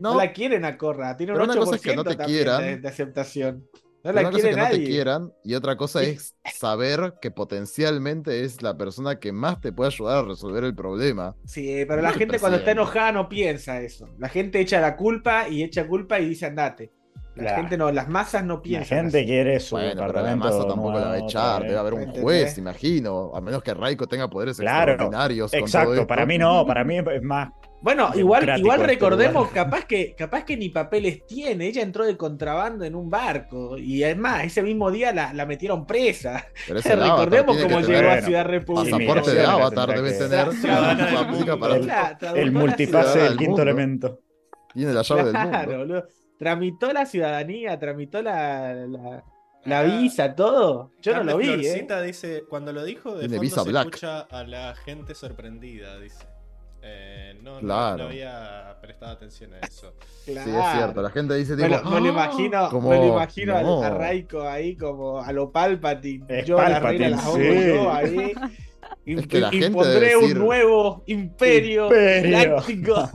No, 0.00 0.16
la 0.16 0.32
quieren 0.32 0.64
a 0.64 0.78
Corra. 0.78 1.14
Tiene 1.18 1.32
un 1.34 1.38
Pero 1.38 1.52
8% 1.52 1.54
una 1.54 1.60
cosa 1.60 1.76
es 1.76 1.82
que 1.82 1.94
no 1.94 2.04
te 2.04 2.16
quieran, 2.16 2.80
de, 2.80 2.88
aceptación. 2.88 3.68
No 4.04 4.12
la 4.12 4.30
quiere 4.30 4.50
que 4.50 4.56
nadie. 4.56 4.78
no 4.78 4.84
te 4.84 4.90
quieran 4.90 5.32
y 5.44 5.54
otra 5.54 5.76
cosa 5.76 6.02
es 6.02 6.34
saber 6.52 7.14
que 7.20 7.30
potencialmente 7.30 8.44
es 8.44 8.60
la 8.60 8.76
persona 8.76 9.20
que 9.20 9.32
más 9.32 9.60
te 9.60 9.72
puede 9.72 9.88
ayudar 9.88 10.24
a 10.24 10.28
resolver 10.28 10.64
el 10.64 10.74
problema. 10.74 11.36
Sí, 11.44 11.84
pero 11.86 12.02
la 12.02 12.12
gente 12.12 12.38
cuando 12.40 12.58
está 12.58 12.72
enojada 12.72 13.12
no 13.12 13.28
piensa 13.28 13.80
eso. 13.80 14.08
La 14.18 14.28
gente 14.28 14.60
echa 14.60 14.80
la 14.80 14.96
culpa 14.96 15.48
y 15.48 15.62
echa 15.62 15.86
culpa 15.86 16.18
y 16.18 16.28
dice 16.28 16.46
andate. 16.46 16.92
La 17.34 17.56
gente 17.56 17.78
no, 17.78 17.90
las 17.90 18.08
masas 18.08 18.44
no 18.44 18.60
piensan. 18.60 18.98
La 18.98 19.02
gente 19.04 19.24
quiere 19.24 19.58
su 19.58 19.76
bueno, 19.76 20.04
pero 20.06 20.22
la 20.22 20.36
masa 20.36 20.66
tampoco 20.66 20.92
la 20.98 21.06
va 21.06 21.12
a 21.12 21.18
echar, 21.18 21.62
debe 21.62 21.78
haber 21.78 21.94
un 21.94 22.06
juez, 22.12 22.58
imagino, 22.58 23.32
a 23.34 23.40
menos 23.40 23.62
que 23.62 23.72
Raiko 23.72 24.06
tenga 24.06 24.28
poderes 24.28 24.58
extraordinarios. 24.58 25.54
Exacto, 25.54 26.06
para 26.06 26.26
mí 26.26 26.36
no, 26.36 26.66
para 26.66 26.84
mí 26.84 26.98
es 26.98 27.22
más 27.22 27.50
bueno, 27.82 28.12
igual, 28.14 28.48
igual 28.58 28.80
este 28.80 28.92
recordemos, 28.92 29.50
capaz 29.54 29.84
que, 29.86 30.14
capaz 30.14 30.44
que 30.44 30.56
ni 30.56 30.68
papeles 30.68 31.26
tiene. 31.26 31.66
Ella 31.66 31.82
entró 31.82 32.04
de 32.06 32.16
contrabando 32.16 32.84
en 32.84 32.94
un 32.94 33.10
barco. 33.10 33.76
Y 33.76 34.04
además, 34.04 34.44
ese 34.44 34.62
mismo 34.62 34.90
día 34.92 35.12
la, 35.12 35.34
la 35.34 35.46
metieron 35.46 35.84
presa. 35.84 36.46
recordemos 36.68 37.56
cómo 37.58 37.80
llegó 37.80 38.10
a 38.10 38.22
Ciudad 38.22 38.46
República. 38.46 38.96
Pasaporte 38.96 39.34
de 39.34 39.44
Avatar 39.44 39.94
debe 39.94 40.12
tener. 40.12 40.48
el 42.36 42.52
multipase 42.52 43.18
del 43.18 43.36
quinto 43.36 43.62
elemento. 43.62 44.20
Tiene 44.72 44.92
la 44.92 45.02
llave 45.02 45.32
del 45.32 45.78
mundo. 45.78 46.04
Tramitó 46.38 46.92
la 46.92 47.06
ciudadanía, 47.06 47.78
tramitó 47.78 48.20
la, 48.22 48.74
la, 49.64 49.82
visa, 49.82 50.34
todo. 50.34 50.90
Yo 51.00 51.14
no 51.16 51.24
lo 51.24 51.36
vi. 51.36 51.66
¿eh? 51.66 51.86
dice, 52.04 52.44
cuando 52.48 52.72
lo 52.72 52.84
dijo, 52.84 53.16
de 53.16 53.28
fondo 53.28 53.64
se 53.64 53.70
escucha 53.70 54.20
a 54.22 54.42
la 54.44 54.74
gente 54.74 55.14
sorprendida, 55.14 55.98
dice. 56.00 56.31
Eh, 56.84 57.38
no, 57.42 57.60
no, 57.60 57.74
había 57.74 58.76
prestado 58.80 59.12
atención 59.12 59.54
a 59.54 59.60
eso. 59.60 59.94
Sí, 60.24 60.32
es 60.32 60.44
cierto. 60.44 61.02
La 61.02 61.10
gente 61.10 61.34
dice, 61.34 61.56
tipo, 61.56 61.68
me, 61.68 61.78
lo, 61.78 62.00
me 62.00 62.08
imagino, 62.10 62.68
como, 62.70 62.90
me 62.90 62.96
lo 62.96 63.06
imagino 63.08 63.82
a 63.82 63.90
Raiko 63.90 64.42
ahí 64.42 64.76
como 64.76 65.20
a 65.20 65.32
lo 65.32 65.50
Palpatine. 65.50 66.44
yo 66.44 66.56
la 66.58 66.78
reina 66.78 67.08
la 67.08 67.66
yo 67.66 67.92
ahí. 67.92 68.32
Es 69.04 69.26
que 69.26 69.40
la 69.40 69.50
gente 69.50 69.66
impondré 69.66 70.16
un 70.16 70.34
nuevo 70.34 71.02
imperio, 71.06 71.88
galáctico. 71.88 73.08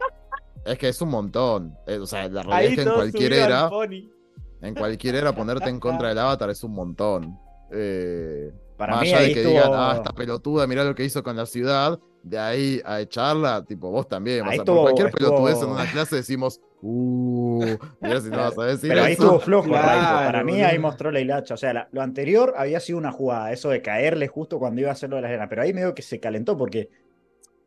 es 0.64 0.78
que 0.78 0.88
es 0.88 1.02
un 1.02 1.10
montón. 1.10 1.76
Eh, 1.86 1.98
o 1.98 2.06
sea, 2.06 2.28
la 2.28 2.42
realidad 2.42 2.72
es 2.72 2.74
que 2.76 2.82
en 2.82 2.94
cualquier 2.94 3.32
era. 3.34 3.70
En 4.62 4.74
cualquier 4.74 5.14
era 5.16 5.34
ponerte 5.34 5.68
en 5.68 5.80
contra 5.80 6.08
del 6.08 6.18
avatar 6.18 6.48
es 6.48 6.64
un 6.64 6.72
montón. 6.72 7.38
Eh, 7.70 8.50
Para 8.76 8.96
más 8.96 9.02
allá 9.02 9.20
de 9.20 9.34
que 9.34 9.44
digan, 9.44 9.70
ah, 9.72 9.92
esta 9.96 10.12
pelotuda, 10.12 10.66
mirá 10.66 10.82
lo 10.84 10.94
que 10.94 11.04
hizo 11.04 11.22
con 11.22 11.36
la 11.36 11.44
ciudad 11.44 11.98
de 12.28 12.38
ahí 12.38 12.80
a 12.84 13.00
echarla, 13.00 13.64
tipo 13.64 13.90
vos 13.90 14.06
también. 14.08 14.46
O 14.46 14.50
sea, 14.50 14.64
por 14.64 14.82
cualquier 14.82 15.10
pelotudez 15.10 15.62
en 15.62 15.68
una 15.68 15.90
clase 15.90 16.16
decimos, 16.16 16.60
uh, 16.82 17.76
mira 18.00 18.20
si 18.20 18.30
no 18.30 18.38
vas 18.38 18.58
a 18.58 18.64
decir. 18.64 18.90
Pero 18.90 19.04
ahí 19.04 19.12
estuvo 19.12 19.38
flojo, 19.40 19.70
Para 19.70 20.44
mí 20.44 20.62
ahí 20.62 20.78
mostró 20.78 21.10
la 21.10 21.20
hilacha. 21.20 21.54
O 21.54 21.56
sea, 21.56 21.88
lo 21.90 22.02
anterior 22.02 22.54
había 22.56 22.80
sido 22.80 22.98
una 22.98 23.12
jugada, 23.12 23.52
eso 23.52 23.70
de 23.70 23.82
caerle 23.82 24.28
justo 24.28 24.58
cuando 24.58 24.80
iba 24.80 24.90
a 24.90 24.92
hacerlo 24.92 25.16
de 25.16 25.22
la 25.22 25.28
arena. 25.28 25.48
Pero 25.48 25.62
ahí 25.62 25.72
medio 25.72 25.94
que 25.94 26.02
se 26.02 26.20
calentó 26.20 26.56
porque 26.56 26.90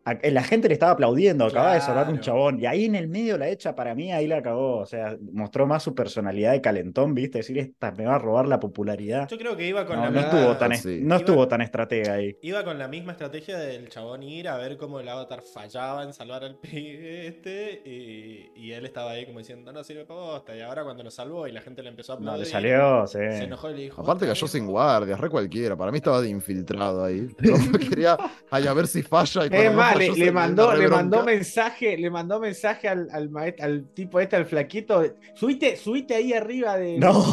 la 0.06 0.44
gente 0.44 0.68
le 0.68 0.74
estaba 0.74 0.94
aplaudiendo, 0.94 1.46
acaba 1.46 1.76
de 1.76 1.82
salvar 1.82 2.10
un 2.10 2.20
chabón. 2.20 2.60
Y 2.60 2.66
ahí 2.66 2.86
en 2.86 2.96
el 2.96 3.08
medio 3.08 3.38
la 3.38 3.50
hecha, 3.50 3.76
para 3.76 3.94
mí, 3.94 4.12
ahí 4.12 4.28
la 4.28 4.38
acabó. 4.38 4.80
O 4.80 4.86
sea, 4.86 5.16
mostró 5.32 5.68
más 5.68 5.84
su 5.84 5.94
personalidad 5.94 6.54
de 6.54 6.62
calentón, 6.62 7.14
¿viste? 7.14 7.40
Decir, 7.40 7.60
esta 7.60 7.92
me 7.92 8.06
va 8.06 8.16
a 8.16 8.20
robar 8.20 8.48
la 8.48 8.60
popularidad. 8.60 9.28
Yo 9.30 9.38
creo 9.38 9.56
que 9.56 9.68
iba 9.68 9.86
con 9.86 10.00
la 10.00 10.10
no 10.10 10.20
Estuvo 10.20 10.58
tan 10.58 10.72
No 11.08 11.16
estuvo 11.16 11.48
tan 11.48 11.62
estratega 11.62 12.14
ahí. 12.14 12.38
Iba 12.42 12.64
con 12.64 12.80
la 12.80 12.88
misma 12.88 13.12
estrategia 13.12 13.58
del 13.58 13.90
chabón 13.90 14.24
ir 14.24 14.48
a 14.48 14.58
ver 14.58 14.78
cómo 14.78 15.00
el 15.00 15.08
avatar 15.08 15.42
fallaba 15.42 16.04
en 16.04 16.14
salvar 16.14 16.44
al 16.44 16.56
pibe 16.56 17.28
este. 17.28 17.82
Y, 17.86 18.72
él 18.72 18.86
estaba 18.86 19.12
ahí 19.12 19.26
como 19.26 19.40
diciendo, 19.40 19.74
no 19.74 19.84
sirve 19.84 20.06
para 20.06 20.20
posta. 20.20 20.56
Y 20.56 20.62
ahora 20.62 20.86
cuando 20.86 21.04
lo 21.04 21.12
salvó 21.12 21.46
y 21.46 21.52
la 21.52 21.60
gente 21.60 21.84
le 21.84 21.90
empezó 21.90 22.14
a 22.14 22.16
aplaudir. 22.16 22.40
No, 22.40 22.46
le 22.46 22.50
salió, 22.50 23.06
sí. 23.06 23.20
Se 23.20 23.44
enojó 23.44 23.70
y 23.70 23.74
le 23.74 23.82
dijo. 23.84 24.02
Aparte 24.02 24.26
cayó 24.26 24.48
sin 24.48 24.66
guardias, 24.66 25.20
re 25.20 25.30
cualquiera. 25.30 25.76
Para 25.76 25.92
mí 25.92 25.98
estaba 25.98 26.22
de 26.22 26.30
infiltrado 26.30 27.04
ahí. 27.04 27.28
No 27.42 27.78
quería 27.78 28.18
ay, 28.50 28.68
a 28.68 28.74
ver 28.74 28.88
si 28.88 29.04
falla. 29.04 29.46
Y 29.46 29.50
le, 29.96 30.32
mandó, 30.32 30.74
le 30.74 30.88
mandó 30.88 31.24
mensaje, 31.24 31.98
le 31.98 32.10
mandó 32.10 32.40
mensaje 32.40 32.88
al, 32.88 33.10
al, 33.12 33.86
tipo 33.94 34.20
este, 34.20 34.36
al 34.36 34.46
flaquito. 34.46 35.04
Subite, 35.34 35.78
subite 35.78 36.16
ahí 36.16 36.34
arriba 36.34 36.78
de, 36.78 36.98
no, 36.98 37.24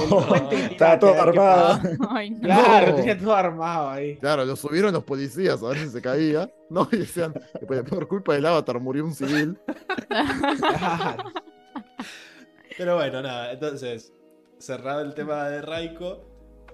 Estaba 0.50 0.98
todo 0.98 1.20
armado. 1.20 1.80
Claro, 2.42 2.94
tenía 2.94 3.18
todo 3.18 3.34
armado 3.34 3.90
ahí. 3.90 4.16
Claro, 4.16 4.44
lo 4.44 4.56
subieron 4.56 4.92
los 4.92 5.04
policías 5.04 5.62
a 5.62 5.68
ver 5.68 5.78
si 5.78 5.88
se 5.90 6.02
caía. 6.02 6.50
No, 6.70 6.88
y 6.92 6.98
decían, 6.98 7.34
por 7.88 8.08
culpa 8.08 8.34
del 8.34 8.46
avatar 8.46 8.80
murió 8.80 9.04
un 9.04 9.14
civil. 9.14 9.58
Pero 12.76 12.96
bueno, 12.96 13.22
nada, 13.22 13.52
entonces, 13.52 14.12
cerrado 14.58 15.00
el 15.00 15.14
tema 15.14 15.48
de 15.48 15.62
Raiko, 15.62 16.27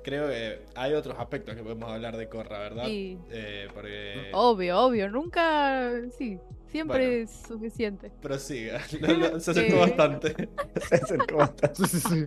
creo 0.05 0.29
que 0.29 0.61
hay 0.77 0.93
otros 0.93 1.17
aspectos 1.19 1.57
que 1.57 1.63
podemos 1.63 1.91
hablar 1.91 2.17
de 2.17 2.29
Corra, 2.29 2.61
¿verdad? 2.61 2.87
Sí. 2.87 3.19
Eh, 3.31 3.67
porque... 3.75 4.31
Obvio, 4.33 4.79
obvio, 4.79 5.09
nunca, 5.11 5.91
sí, 6.17 6.39
siempre 6.71 7.23
es 7.23 7.31
suficiente. 7.49 8.13
Prosiga, 8.23 8.81
se 9.41 9.51
acercó 9.51 9.79
bastante. 9.81 10.35
Se 10.89 10.95
acercó 10.97 11.39
bastante. 11.39 11.87
Sí, 11.87 11.99
sí, 12.01 12.27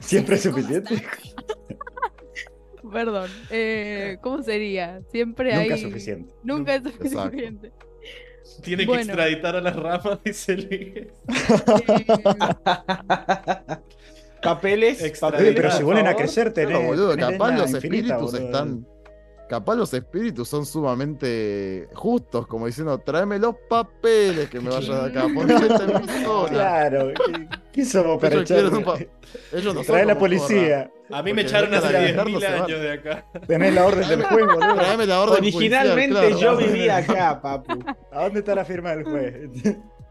Siempre 0.00 0.34
es 0.36 0.42
suficiente. 0.42 1.02
Perdón, 2.92 3.30
eh, 3.50 4.16
¿cómo 4.22 4.42
sería? 4.42 5.02
Siempre 5.10 5.52
hay... 5.52 5.68
Nunca 5.68 5.74
es 5.74 5.82
suficiente. 5.82 6.34
Nunca 6.42 6.74
es 6.74 6.82
suficiente. 6.82 7.72
Tiene 8.62 8.86
que 8.86 8.94
extraditar 8.94 9.54
a 9.56 9.60
las 9.60 9.76
ramas, 9.76 10.18
dice 10.24 10.56
Ligue. 10.56 11.12
Papeles, 14.42 15.12
Pero 15.30 15.70
si 15.72 15.82
vuelven 15.82 16.06
a 16.06 16.14
crecer, 16.14 16.52
tenés. 16.52 16.80
No, 16.80 16.86
boludo, 16.86 17.16
capaz 17.16 17.52
los 17.52 17.74
espíritus 17.74 18.34
están. 18.34 18.86
Capaz 19.48 19.76
los 19.76 19.94
espíritus 19.94 20.46
son 20.46 20.66
sumamente 20.66 21.88
justos, 21.94 22.46
como 22.46 22.66
diciendo, 22.66 22.98
tráeme 22.98 23.38
los 23.38 23.54
papeles 23.66 24.50
que 24.50 24.60
me 24.60 24.68
vayan 24.68 25.10
de 25.10 25.20
acá, 25.20 25.26
ponete 25.34 25.66
en 25.66 26.02
mi 26.02 26.22
zona. 26.22 26.48
Claro, 26.50 27.12
¿qué, 27.72 27.84
somos 27.86 28.20
para? 28.20 28.42
Ellos 28.42 29.74
no 29.74 29.82
Trae 29.82 30.04
la 30.04 30.18
policía. 30.18 30.90
A 31.10 31.22
mí 31.22 31.32
me 31.32 31.42
echaron 31.42 31.72
hace 31.72 32.14
10.000 32.14 32.44
años 32.44 32.80
de 32.80 32.92
acá. 32.92 33.24
Tenés 33.46 33.72
la 33.72 33.86
orden 33.86 34.06
del 34.06 34.22
juez, 34.22 34.46
boludo. 34.46 34.74
Tráeme 34.74 35.06
la 35.06 35.20
orden 35.22 35.38
Originalmente 35.38 36.36
yo 36.38 36.54
vivía 36.54 36.98
acá, 36.98 37.40
papu. 37.40 37.82
¿A 38.12 38.24
dónde 38.24 38.40
está 38.40 38.54
la 38.54 38.66
firma 38.66 38.90
del 38.94 39.04
juez? 39.04 39.50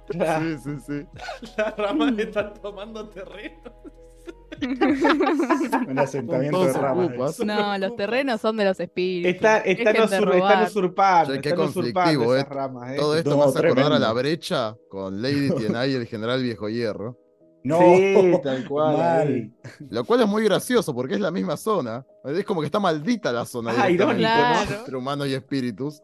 Sí, 0.09 0.57
sí, 0.63 0.71
sí. 0.87 1.05
Las 1.57 1.77
ramas 1.77 2.17
están 2.17 2.53
tomando 2.61 3.09
terreno. 3.09 3.73
Un 5.87 5.99
asentamiento 5.99 6.65
de 6.65 6.73
ramas. 6.73 7.39
No, 7.39 7.77
los 7.77 7.95
terrenos 7.95 8.41
son 8.41 8.57
de 8.57 8.65
los 8.65 8.79
espíritus. 8.79 9.35
Está, 9.35 9.59
están, 9.59 10.03
usurpando. 10.65 11.41
qué 11.41 11.53
conflictivo, 11.53 12.35
eh. 12.35 12.43
Ramas, 12.43 12.93
eh. 12.93 12.97
Todo 12.97 13.17
esto 13.17 13.37
más 13.37 13.55
acordar 13.55 13.93
a 13.93 13.99
la 13.99 14.13
brecha 14.13 14.75
con 14.89 15.21
Lady 15.21 15.51
Tienay 15.57 15.91
y 15.91 15.95
el 15.95 16.07
general 16.07 16.41
Viejo 16.41 16.69
Hierro. 16.69 17.17
No, 17.63 17.79
tal 18.43 18.67
cual. 18.67 19.51
Lo 19.89 20.03
cual 20.05 20.21
es 20.21 20.27
muy 20.27 20.43
gracioso 20.43 20.93
porque 20.95 21.15
es 21.15 21.19
la 21.19 21.31
misma 21.31 21.57
zona. 21.57 22.05
Es 22.25 22.45
como 22.45 22.61
que 22.61 22.67
está 22.67 22.79
maldita 22.79 23.31
la 23.31 23.45
zona. 23.45 23.73
Ah, 23.77 23.89
irónico, 23.89 24.29
Entre 24.79 24.95
humanos 24.95 25.27
y 25.27 25.33
espíritus. 25.33 26.01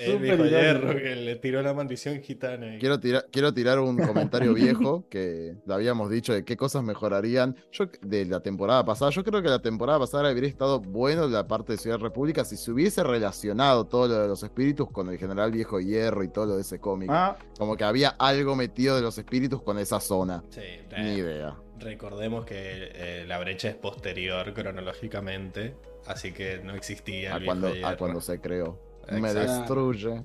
El 0.00 0.18
viejo 0.18 0.44
hierro 0.44 0.96
que 0.96 1.16
le 1.16 1.36
tiró 1.36 1.62
la 1.62 1.74
maldición 1.74 2.20
gitana. 2.20 2.78
Quiero, 2.78 2.98
tirar, 2.98 3.26
quiero 3.30 3.52
tirar 3.52 3.78
un 3.78 3.98
comentario 3.98 4.54
viejo 4.54 5.08
que 5.08 5.54
lo 5.66 5.74
habíamos 5.74 6.10
dicho 6.10 6.32
de 6.32 6.44
qué 6.44 6.56
cosas 6.56 6.82
mejorarían 6.82 7.56
yo, 7.72 7.86
de 8.02 8.24
la 8.26 8.40
temporada 8.40 8.84
pasada. 8.84 9.10
Yo 9.10 9.24
creo 9.24 9.42
que 9.42 9.48
la 9.48 9.60
temporada 9.60 9.98
pasada 9.98 10.28
habría 10.28 10.48
estado 10.48 10.80
bueno 10.80 11.28
la 11.28 11.46
parte 11.46 11.72
de 11.72 11.78
Ciudad 11.78 11.98
República 11.98 12.44
si 12.44 12.56
se 12.56 12.70
hubiese 12.70 13.02
relacionado 13.02 13.86
todo 13.86 14.08
lo 14.08 14.22
de 14.22 14.28
los 14.28 14.42
espíritus 14.42 14.90
con 14.90 15.08
el 15.08 15.18
general 15.18 15.52
viejo 15.52 15.80
hierro 15.80 16.22
y 16.24 16.28
todo 16.28 16.46
lo 16.46 16.54
de 16.56 16.62
ese 16.62 16.78
cómic. 16.78 17.10
Ah. 17.12 17.36
Como 17.58 17.76
que 17.76 17.84
había 17.84 18.10
algo 18.10 18.56
metido 18.56 18.96
de 18.96 19.02
los 19.02 19.18
espíritus 19.18 19.62
con 19.62 19.78
esa 19.78 20.00
zona. 20.00 20.42
Sí, 20.50 20.60
Ni 20.98 21.14
idea. 21.14 21.56
Recordemos 21.78 22.44
que 22.44 22.90
eh, 22.94 23.24
la 23.26 23.38
brecha 23.38 23.68
es 23.68 23.74
posterior 23.74 24.52
cronológicamente, 24.52 25.74
así 26.06 26.32
que 26.32 26.60
no 26.62 26.74
existía. 26.74 27.36
a, 27.36 27.44
cuando, 27.44 27.72
a 27.82 27.96
cuando 27.96 28.20
se 28.20 28.38
creó. 28.38 28.89
Me 29.10 29.34
destruye. 29.34 30.22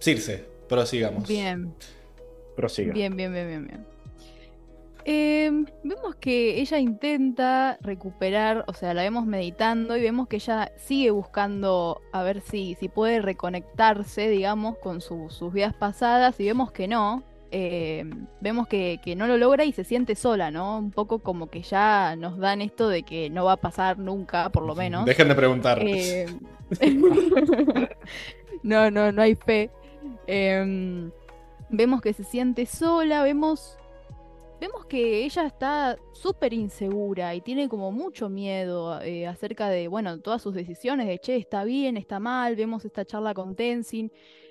Circe, 0.00 0.44
prosigamos. 0.68 1.28
Bien. 1.28 1.74
Prosiga. 2.56 2.92
Bien, 2.92 3.16
bien, 3.16 3.32
bien, 3.32 3.48
bien, 3.48 3.66
bien. 3.66 3.94
Em, 5.06 5.66
vemos 5.82 6.14
que 6.14 6.60
ella 6.60 6.78
intenta 6.78 7.76
recuperar, 7.82 8.64
o 8.68 8.72
sea, 8.72 8.94
la 8.94 9.02
vemos 9.02 9.26
meditando 9.26 9.98
y 9.98 10.00
vemos 10.00 10.28
que 10.28 10.36
ella 10.36 10.72
sigue 10.78 11.10
buscando 11.10 12.00
a 12.12 12.22
ver 12.22 12.40
si, 12.40 12.74
si 12.80 12.88
puede 12.88 13.20
reconectarse, 13.20 14.30
digamos, 14.30 14.78
con 14.78 15.02
sus 15.02 15.52
vidas 15.52 15.74
pasadas 15.74 16.40
y 16.40 16.46
vemos 16.46 16.72
que 16.72 16.88
no. 16.88 17.22
Em, 17.56 18.26
vemos 18.40 18.66
que, 18.66 18.98
que, 19.00 19.14
no 19.14 19.28
lo 19.28 19.36
logra 19.36 19.64
y 19.64 19.70
se 19.70 19.84
siente 19.84 20.16
sola, 20.16 20.50
¿no? 20.50 20.76
Un 20.76 20.90
poco 20.90 21.20
como 21.20 21.50
que 21.50 21.62
ya 21.62 22.16
nos 22.16 22.36
dan 22.36 22.60
esto 22.60 22.88
de 22.88 23.04
que 23.04 23.30
no 23.30 23.44
va 23.44 23.52
a 23.52 23.56
pasar 23.58 23.96
nunca, 23.96 24.50
por 24.50 24.64
lo 24.64 24.74
menos. 24.74 25.04
Dejen 25.04 25.28
de 25.28 25.36
preguntar. 25.36 25.78
Em, 25.80 26.40
no, 28.64 28.90
no, 28.90 29.12
no 29.12 29.22
hay 29.22 29.36
fe. 29.36 29.70
vemos 31.70 32.00
que 32.02 32.12
se 32.12 32.24
siente 32.24 32.66
sola, 32.66 33.22
vemos 33.22 33.78
vemos 34.60 34.86
que 34.86 35.24
ella 35.24 35.46
está 35.46 35.96
súper 36.12 36.54
insegura 36.54 37.36
y 37.36 37.40
tiene 37.40 37.68
como 37.68 37.92
mucho 37.92 38.28
miedo 38.28 39.00
eh, 39.00 39.28
acerca 39.28 39.68
de, 39.68 39.86
bueno, 39.86 40.18
todas 40.20 40.42
sus 40.42 40.54
decisiones, 40.54 41.06
de, 41.06 41.20
che, 41.20 41.36
está 41.36 41.62
bien, 41.62 41.96
está 41.96 42.18
mal, 42.18 42.56
vemos 42.56 42.84
esta 42.84 43.04
charla 43.04 43.32
con 43.32 43.54
Tenzin, 43.54 44.10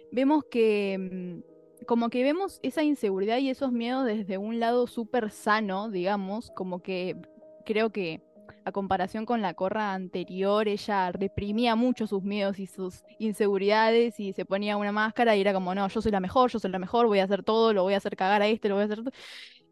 vemos 0.09 0.45
que, 0.45 1.41
mm, 1.43 1.52
como 1.85 2.10
que 2.10 2.23
vemos 2.23 2.60
esa 2.64 2.84
inseguridad 2.84 3.38
y 3.38 3.49
esos 3.49 3.72
miedos 3.72 4.05
desde 4.05 4.38
un 4.38 4.60
lado 4.60 4.88
súper 4.88 5.31
sano, 5.31 5.89
digamos, 5.89 6.51
como 6.51 6.81
que 6.81 7.15
creo 7.65 7.91
que 7.91 8.22
a 8.65 8.72
comparación 8.72 9.26
con 9.26 9.41
la 9.41 9.53
corra 9.53 9.93
anterior, 9.93 10.68
ella 10.68 11.11
reprimía 11.11 11.76
mucho 11.76 12.07
sus 12.07 12.23
miedos 12.23 12.60
y 12.60 12.68
sus 12.68 13.03
inseguridades 13.19 14.19
y 14.19 14.34
se 14.34 14.45
ponía 14.45 14.77
una 14.77 14.91
máscara 14.91 15.35
y 15.35 15.41
era 15.41 15.53
como, 15.53 15.76
no, 15.76 15.88
yo 15.88 16.01
soy 16.01 16.11
la 16.11 16.19
mejor, 16.19 16.49
yo 16.49 16.60
soy 16.60 16.72
la 16.72 16.80
mejor, 16.80 17.07
voy 17.07 17.19
a 17.19 17.26
hacer 17.26 17.43
todo, 17.43 17.73
lo 17.73 17.84
voy 17.84 17.93
a 17.93 17.97
hacer 17.97 18.15
cagar 18.15 18.41
a 18.41 18.47
este, 18.47 18.69
lo 18.69 18.76
voy 18.76 18.84
a 18.84 18.85
hacer 18.85 18.99
todo. 18.99 19.11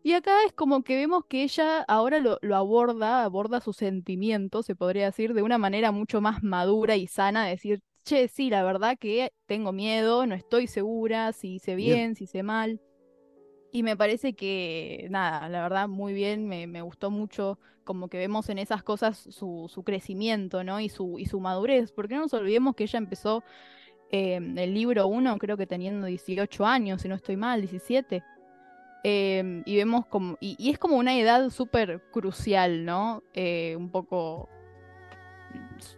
Y 0.04 0.14
acá 0.14 0.32
es 0.46 0.54
como 0.54 0.84
que 0.84 0.96
vemos 0.96 1.26
que 1.26 1.44
ella 1.44 1.82
ahora 1.88 2.20
lo, 2.20 2.40
aborda, 2.56 3.24
aborda 3.24 3.62
sus 3.62 3.78
sentimientos, 3.78 4.66
se 4.66 4.76
podría 4.76 5.06
decir, 5.06 5.34
de 5.34 5.44
una 5.44 5.58
manera 5.60 5.92
mucho 5.92 6.22
más 6.22 6.44
madura 6.44 6.96
y 6.96 7.08
sana, 7.08 7.46
decir, 7.46 7.84
che, 8.04 8.28
sí, 8.28 8.50
la 8.50 8.64
verdad 8.64 8.98
que 9.00 9.32
tengo 9.46 9.72
miedo, 9.72 10.26
no 10.26 10.36
estoy 10.36 10.68
segura, 10.68 11.34
si 11.34 11.56
hice 11.56 11.76
bien, 11.76 12.16
si 12.16 12.26
hice 12.26 12.44
mal. 12.44 12.82
Y 13.72 13.84
me 13.84 13.96
parece 13.96 14.34
que, 14.34 15.08
nada, 15.10 15.48
la 15.50 15.62
verdad, 15.62 15.88
muy 15.88 16.14
bien, 16.14 16.48
me, 16.48 16.68
me 16.68 16.82
gustó 16.82 17.10
mucho 17.10 17.58
como 17.84 18.10
que 18.10 18.18
vemos 18.18 18.50
en 18.50 18.60
esas 18.60 18.84
cosas 18.84 19.18
su, 19.18 19.68
su, 19.70 19.84
crecimiento, 19.84 20.64
¿no? 20.64 20.80
Y 20.80 20.90
su, 20.90 21.20
y 21.20 21.26
su 21.26 21.40
madurez, 21.40 21.92
porque 21.92 22.16
no 22.16 22.22
nos 22.22 22.34
olvidemos 22.34 22.76
que 22.76 22.84
ella 22.84 23.00
empezó 23.00 23.44
eh, 24.12 24.36
el 24.36 24.74
libro 24.74 25.08
1, 25.08 25.38
creo 25.38 25.58
que 25.58 25.68
teniendo 25.68 26.06
18 26.06 26.66
años, 26.66 27.02
si 27.02 27.08
no 27.08 27.16
estoy 27.16 27.38
mal, 27.38 27.62
17. 27.62 28.24
Em, 29.04 29.64
y 29.66 29.78
vemos 29.78 30.06
como, 30.06 30.38
y, 30.40 30.70
es 30.70 30.78
como 30.78 30.98
una 30.98 31.18
edad 31.18 31.50
súper 31.50 32.02
crucial, 32.12 32.86
¿no? 32.86 33.24
Eh, 33.34 33.76
un 33.78 33.90
poco, 33.90 34.50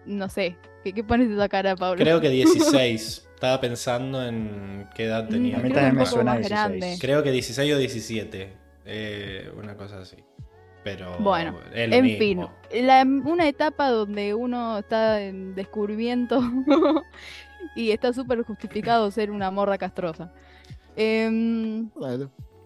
no 0.06 0.30
sé, 0.30 0.58
¿qué, 0.84 0.94
qué 0.94 1.04
pones 1.04 1.30
esa 1.30 1.50
cara, 1.50 1.76
Pablo? 1.76 2.04
Creo 2.04 2.22
que 2.22 2.30
16. 2.32 3.30
Estaba 3.34 3.60
pensando 3.60 4.26
en 4.26 4.88
qué 4.96 5.04
edad 5.06 5.28
tenía. 5.28 5.58
A 5.58 5.60
mí 5.60 5.70
también 5.70 5.96
me 5.96 6.06
suena 6.06 6.38
16. 6.38 7.00
Creo 7.02 7.24
que 7.24 7.32
16 7.32 7.74
o 7.74 7.78
17. 7.78 8.54
Eh, 8.86 9.52
una 9.58 9.76
cosa 9.76 10.00
así. 10.00 10.18
Pero 10.84 11.18
bueno, 11.20 11.58
en 11.74 12.18
fin, 12.18 12.46
una 13.26 13.48
etapa 13.48 13.90
donde 13.90 14.34
uno 14.34 14.80
está 14.80 15.22
en 15.22 15.56
descubrimiento 15.56 16.42
y 17.76 17.92
está 17.92 18.12
súper 18.12 18.44
justificado 18.44 19.10
ser 19.12 19.32
una 19.32 19.50
morra 19.50 19.78
castrosa. 19.78 20.34
Em, 20.96 21.90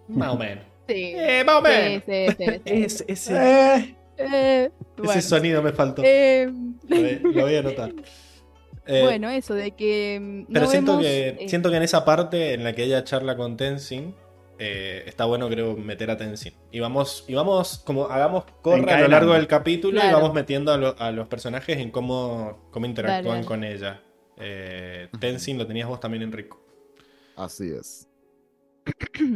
más 0.08 0.30
o 0.30 0.38
menos. 0.38 0.64
Sí. 0.88 1.14
Eh, 1.16 1.44
más 1.46 1.56
o 1.58 1.62
menos. 1.62 2.04
Sí, 2.06 2.28
sí, 2.38 2.62
ese, 2.66 3.06
ese, 3.08 3.96
eh, 4.18 4.72
ese 5.04 5.22
sonido 5.22 5.62
me 5.62 5.72
faltó. 5.72 6.02
Em, 6.06 6.76
lo, 6.88 7.42
voy, 7.42 7.56
a 7.56 7.60
anotar. 7.60 7.92
Eh, 8.90 9.04
bueno, 9.04 9.30
eso 9.30 9.54
de 9.54 9.72
que. 9.72 10.18
Mm, 10.22 10.54
pero 10.54 10.66
siento, 10.68 10.98
que, 10.98 11.28
eh, 11.28 11.50
siento 11.50 11.70
que 11.70 11.76
en 11.76 11.84
esa 11.84 12.06
parte 12.06 12.54
en 12.54 12.64
la 12.64 12.72
que 12.72 12.86
ella 12.86 13.04
charla 13.04 13.36
con 13.36 13.58
Tenzin, 13.58 14.16
está 14.58 15.26
bueno 15.26 15.50
creo 15.50 15.76
meter 15.76 16.10
a 16.10 16.16
Tenzin. 16.16 16.54
Y 16.72 16.80
vamos, 16.80 17.26
y 17.28 17.34
vamos 17.34 17.82
como 17.84 18.06
hagamos 18.06 18.46
corre 18.62 18.90
a 18.90 19.02
lo 19.02 19.10
largo 19.10 19.34
del 19.34 19.46
capítulo 19.46 20.00
y 20.00 20.10
vamos 20.10 20.34
metiendo 20.34 20.72
a, 20.72 21.12
los 21.12 21.28
personajes 21.28 21.80
en 21.80 21.92
cómo, 21.92 22.70
cómo 22.72 22.86
interactúan 22.86 23.44
con 23.44 23.66
ella. 23.66 24.02
Tenzin 25.20 25.58
lo 25.58 25.68
tenías 25.68 25.90
vos 25.90 26.00
también, 26.00 26.24
Enrico. 26.24 26.66
Así 27.36 27.70
es. 27.70 28.08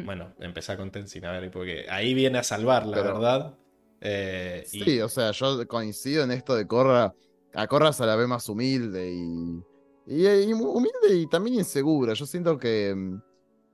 bueno, 0.05 0.33
empezar 0.39 0.77
con 0.77 0.91
Tenzin, 0.91 1.25
a 1.25 1.31
ver, 1.33 1.51
porque 1.51 1.87
ahí 1.89 2.13
viene 2.13 2.37
a 2.37 2.43
salvar, 2.43 2.85
la 2.85 3.01
verdad. 3.01 3.57
Eh, 4.01 4.63
sí, 4.65 4.99
o 4.99 5.07
sea, 5.07 5.31
yo 5.31 5.67
coincido 5.67 6.23
en 6.23 6.31
esto 6.31 6.55
de 6.55 6.67
Corra. 6.67 7.13
A 7.53 7.67
Corra 7.67 7.93
se 7.93 8.05
la 8.05 8.15
ve 8.15 8.27
más 8.27 8.49
humilde 8.49 9.11
y, 9.11 9.63
y, 10.07 10.53
humilde 10.53 11.15
y 11.15 11.27
también 11.27 11.57
insegura. 11.57 12.13
Yo 12.13 12.25
siento 12.25 12.57
que, 12.57 12.95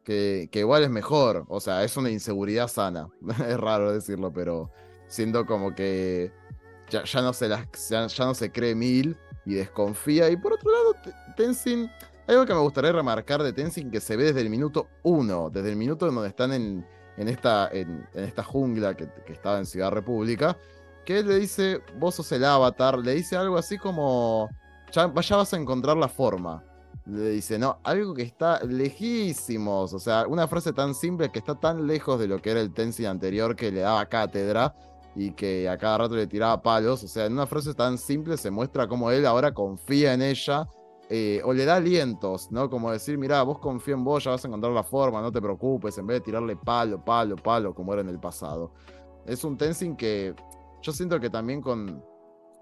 que, 0.04 0.50
igual 0.54 0.84
es 0.84 0.90
mejor. 0.90 1.46
O 1.48 1.60
sea, 1.60 1.84
es 1.84 1.96
una 1.96 2.12
inseguridad 2.12 2.68
sana. 2.68 3.10
es 3.48 3.58
raro 3.58 3.94
decirlo, 3.94 4.32
pero 4.34 4.70
siento 5.08 5.46
como 5.46 5.74
que 5.74 6.32
ya, 6.90 7.04
no, 7.22 7.34
se 7.34 7.48
las, 7.48 7.66
ya, 7.90 8.26
no 8.26 8.34
se 8.34 8.52
cree 8.52 8.76
mil 8.76 9.18
y 9.46 9.54
desconfía. 9.56 10.30
Y 10.30 10.36
por 10.36 10.54
otro 10.54 10.72
lado, 10.72 10.96
Tenzin 11.38 11.90
algo 12.28 12.46
que 12.46 12.54
me 12.54 12.60
gustaría 12.60 12.92
remarcar 12.92 13.42
de 13.42 13.54
Tenzin 13.54 13.90
que 13.90 14.02
se 14.02 14.18
ve 14.18 14.26
desde 14.26 14.42
el 14.42 14.50
minuto 14.50 14.90
uno, 15.04 15.50
desde 15.50 15.70
el 15.70 15.78
minuto 15.78 16.10
en 16.10 16.16
donde 16.16 16.30
están 16.30 16.52
en, 16.52 16.86
esta, 17.18 17.70
en, 17.72 18.08
esta 18.14 18.44
jungla 18.44 18.96
que, 18.96 19.10
estaba 19.28 19.58
en 19.58 19.66
Ciudad 19.66 19.92
República, 19.92 20.58
que 21.06 21.20
él 21.20 21.28
le 21.28 21.40
dice, 21.40 21.82
vos 21.98 22.16
sos 22.16 22.32
el 22.32 22.46
avatar, 22.46 23.00
le 23.00 23.16
dice 23.16 23.36
algo 23.36 23.58
así 23.58 23.78
como, 23.78 24.50
ya, 24.92 25.08
vas 25.08 25.54
a 25.54 25.58
encontrar 25.58 25.98
la 25.98 26.08
forma. 26.08 26.64
Le 27.06 27.30
dice, 27.30 27.58
no, 27.58 27.80
algo 27.84 28.14
que 28.14 28.24
está 28.24 28.62
lejísimos, 28.64 29.94
o 29.94 30.00
sea, 30.00 30.28
una 30.28 30.48
frase 30.48 30.74
tan 30.74 30.94
simple 30.94 31.32
que 31.32 31.40
está 31.40 31.56
tan 31.56 31.88
lejos 31.88 32.20
de 32.20 32.28
lo 32.28 32.42
que 32.42 32.52
era 32.52 32.60
el 32.60 32.74
Tenzin 32.74 33.06
anterior 33.06 33.56
que 33.56 33.72
le 33.72 33.80
daba 33.80 34.06
cátedra 34.08 34.76
y 35.16 35.32
que 35.32 35.70
a 35.70 35.78
cada 35.78 36.00
rato 36.00 36.16
le 36.16 36.28
tiraba 36.28 36.62
palos, 36.62 37.04
o 37.04 37.08
sea, 37.08 37.26
en 37.26 37.34
una 37.34 37.48
frase 37.48 37.74
tan 37.74 37.98
simple 37.98 38.38
se 38.38 38.52
muestra 38.52 38.88
cómo 38.88 39.10
él 39.10 39.26
ahora 39.26 39.54
confía 39.54 40.14
en 40.14 40.22
ella 40.22 40.68
eh, 41.10 41.42
o 41.44 41.54
le 41.54 41.64
da 41.66 41.78
alientos, 41.78 42.52
¿no? 42.52 42.70
Como 42.70 42.92
decir, 42.92 43.18
mira, 43.18 43.42
vos 43.44 43.60
confía 43.60 43.94
en 43.94 44.04
vos, 44.04 44.24
ya 44.24 44.32
vas 44.32 44.44
a 44.44 44.48
encontrar 44.48 44.74
la 44.74 44.84
forma, 44.84 45.22
no 45.22 45.32
te 45.32 45.42
preocupes, 45.42 45.98
en 45.98 46.08
vez 46.08 46.18
de 46.18 46.22
tirarle 46.22 46.58
palo, 46.58 47.04
palo, 47.04 47.36
palo, 47.36 47.74
como 47.74 47.94
era 47.94 48.02
en 48.02 48.10
el 48.10 48.20
pasado. 48.20 48.74
Es 49.26 49.44
un 49.44 49.58
Tenzin 49.58 49.96
que 49.96 50.36
yo 50.82 50.92
siento 50.92 51.20
que 51.20 51.30
también 51.30 51.62
con, 51.62 52.04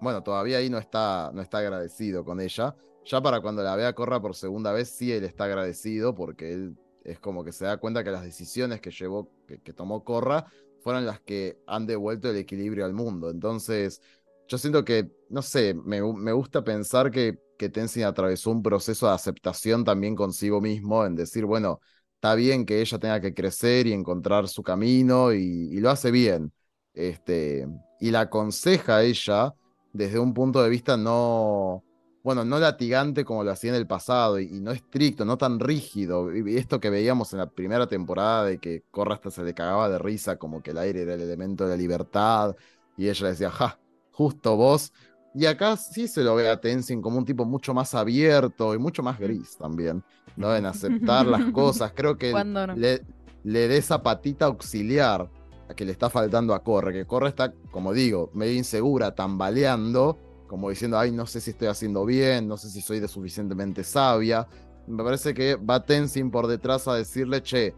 bueno, 0.00 0.22
todavía 0.22 0.58
ahí 0.58 0.70
no 0.70 0.78
está, 0.78 1.30
no 1.34 1.42
está 1.42 1.58
agradecido 1.58 2.24
con 2.24 2.40
ella. 2.40 2.74
Ya 3.04 3.20
para 3.20 3.40
cuando 3.40 3.62
la 3.62 3.76
vea 3.76 3.92
corra 3.94 4.20
por 4.20 4.34
segunda 4.34 4.72
vez, 4.72 4.90
sí 4.90 5.12
él 5.12 5.24
está 5.24 5.44
agradecido 5.44 6.14
porque 6.14 6.52
él 6.52 6.76
es 7.04 7.20
como 7.20 7.44
que 7.44 7.52
se 7.52 7.64
da 7.64 7.76
cuenta 7.76 8.02
que 8.02 8.10
las 8.10 8.24
decisiones 8.24 8.80
que 8.80 8.90
llevó, 8.90 9.30
que, 9.46 9.72
tomó 9.72 10.02
Corra, 10.02 10.46
fueron 10.80 11.06
las 11.06 11.20
que 11.20 11.60
han 11.66 11.86
devuelto 11.86 12.28
el 12.28 12.36
equilibrio 12.36 12.84
al 12.84 12.94
mundo. 12.94 13.30
Entonces, 13.30 14.02
yo 14.48 14.58
siento 14.58 14.84
que, 14.84 15.08
no 15.28 15.40
sé, 15.40 15.74
me, 15.74 16.00
me 16.02 16.32
gusta 16.32 16.64
pensar 16.64 17.12
que 17.12 17.38
que 17.56 17.68
Tenzin 17.68 18.04
atravesó 18.04 18.50
un 18.50 18.62
proceso 18.62 19.06
de 19.06 19.14
aceptación 19.14 19.84
también 19.84 20.14
consigo 20.16 20.60
mismo, 20.60 21.04
en 21.04 21.14
decir, 21.14 21.44
bueno, 21.44 21.80
está 22.14 22.34
bien 22.34 22.66
que 22.66 22.80
ella 22.80 22.98
tenga 22.98 23.20
que 23.20 23.34
crecer 23.34 23.86
y 23.86 23.92
encontrar 23.92 24.48
su 24.48 24.62
camino 24.62 25.32
y, 25.32 25.78
lo 25.80 25.90
hace 25.90 26.10
bien. 26.10 26.52
Este, 26.94 27.66
y 28.00 28.10
la 28.10 28.20
aconseja 28.20 28.98
a 28.98 29.02
ella 29.02 29.54
desde 29.92 30.18
un 30.18 30.34
punto 30.34 30.62
de 30.62 30.68
vista 30.68 30.96
no, 30.96 31.84
bueno, 32.22 32.44
no 32.44 32.58
latigante 32.58 33.24
como 33.24 33.44
lo 33.44 33.52
hacía 33.52 33.70
en 33.70 33.76
el 33.76 33.86
pasado 33.86 34.40
y, 34.40 34.60
no 34.60 34.72
estricto, 34.72 35.24
no 35.24 35.38
tan 35.38 35.60
rígido. 35.60 36.34
Y 36.34 36.56
esto 36.56 36.80
que 36.80 36.90
veíamos 36.90 37.32
en 37.32 37.38
la 37.40 37.50
primera 37.50 37.86
temporada 37.86 38.44
de 38.44 38.58
que 38.58 38.82
Corra 38.90 39.14
hasta 39.14 39.30
se 39.30 39.44
le 39.44 39.54
cagaba 39.54 39.88
de 39.88 39.98
risa, 39.98 40.36
como 40.36 40.62
que 40.62 40.72
el 40.72 40.78
aire 40.78 41.02
era 41.02 41.14
el 41.14 41.20
elemento 41.20 41.64
de 41.64 41.70
la 41.70 41.76
libertad 41.76 42.56
y 42.96 43.08
ella 43.08 43.28
decía, 43.28 43.50
ja, 43.50 43.78
justo 44.10 44.56
vos 44.56 44.92
y 45.38 45.44
acá 45.44 45.76
sí 45.76 46.08
se 46.08 46.22
lo 46.22 46.34
ve 46.34 46.48
a 46.48 46.58
Tenzin 46.58 47.02
como 47.02 47.18
un 47.18 47.26
tipo 47.26 47.44
mucho 47.44 47.74
más 47.74 47.94
abierto 47.94 48.74
y 48.74 48.78
mucho 48.78 49.02
más 49.02 49.18
gris 49.18 49.58
también, 49.58 50.02
¿no? 50.34 50.56
En 50.56 50.64
aceptar 50.64 51.26
las 51.26 51.44
cosas. 51.52 51.92
Creo 51.94 52.16
que 52.16 52.32
le, 52.74 53.02
le 53.44 53.68
dé 53.68 53.76
esa 53.76 54.02
patita 54.02 54.46
auxiliar 54.46 55.30
a 55.68 55.74
que 55.74 55.84
le 55.84 55.92
está 55.92 56.08
faltando 56.08 56.54
a 56.54 56.64
Corre, 56.64 56.94
que 56.94 57.04
Corre 57.04 57.28
está, 57.28 57.52
como 57.70 57.92
digo, 57.92 58.30
medio 58.32 58.54
insegura, 58.54 59.14
tambaleando, 59.14 60.16
como 60.46 60.70
diciendo, 60.70 60.98
ay, 60.98 61.12
no 61.12 61.26
sé 61.26 61.42
si 61.42 61.50
estoy 61.50 61.68
haciendo 61.68 62.06
bien, 62.06 62.48
no 62.48 62.56
sé 62.56 62.70
si 62.70 62.80
soy 62.80 63.00
de 63.00 63.08
suficientemente 63.08 63.84
sabia. 63.84 64.48
Me 64.86 65.04
parece 65.04 65.34
que 65.34 65.56
va 65.56 65.84
Tenzin 65.84 66.30
por 66.30 66.46
detrás 66.46 66.88
a 66.88 66.94
decirle, 66.94 67.42
che, 67.42 67.74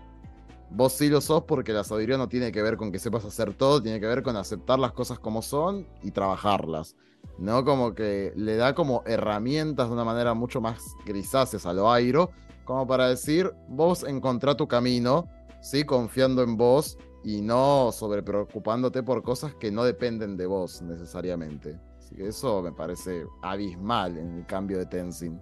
vos 0.71 0.93
sí 0.93 1.09
lo 1.09 1.21
sos 1.21 1.43
porque 1.43 1.73
la 1.73 1.83
sabiduría 1.83 2.19
no 2.19 2.29
tiene 2.29 2.53
que 2.53 2.63
ver 2.63 2.77
con 2.77 2.93
que 2.93 3.01
sepas 3.01 3.25
hacer 3.25 3.53
todo, 3.55 3.83
tiene 3.83 3.99
que 3.99 4.07
ver 4.07 4.23
con 4.23 4.37
aceptar 4.37 4.79
las 4.79 4.93
cosas 4.93 5.19
como 5.19 5.43
son 5.43 5.89
y 6.05 6.13
trabajarlas. 6.13 6.95
¿No? 7.39 7.65
Como 7.65 7.95
que 7.95 8.33
le 8.37 8.57
da 8.57 8.75
como 8.75 9.03
herramientas 9.07 9.89
de 9.89 9.95
una 9.95 10.05
manera 10.05 10.35
mucho 10.35 10.61
más 10.61 10.95
grisáceas 11.07 11.65
a 11.67 11.73
lo 11.73 11.91
airo, 11.91 12.31
como 12.65 12.87
para 12.87 13.09
decir, 13.09 13.51
vos 13.69 14.05
encontrá 14.05 14.57
tu 14.57 14.69
camino, 14.69 15.27
¿sí? 15.61 15.85
Confiando 15.85 16.43
en 16.43 16.57
vos 16.57 16.99
y 17.25 17.41
no 17.41 17.91
sobre 17.93 18.23
preocupándote 18.23 19.03
por 19.03 19.23
cosas 19.23 19.55
que 19.55 19.71
no 19.71 19.85
dependen 19.85 20.37
de 20.37 20.47
vos 20.47 20.83
necesariamente. 20.83 21.79
Así 21.99 22.15
que 22.15 22.29
eso 22.29 22.63
me 22.63 22.73
parece 22.73 23.25
abismal 23.43 24.19
en 24.19 24.39
el 24.39 24.47
cambio 24.47 24.79
de 24.79 24.87
Tenzin. 24.87 25.41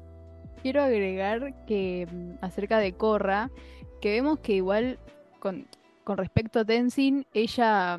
Quiero 0.62 0.82
agregar 0.82 1.64
que 1.66 2.08
mm, 2.10 2.44
acerca 2.44 2.78
de 2.78 2.92
Korra, 2.94 3.50
que 4.00 4.10
vemos 4.10 4.38
que 4.40 4.54
igual 4.54 4.98
con, 5.40 5.66
con 6.04 6.18
respecto 6.18 6.60
a 6.60 6.64
Tenzin, 6.64 7.26
ella 7.32 7.98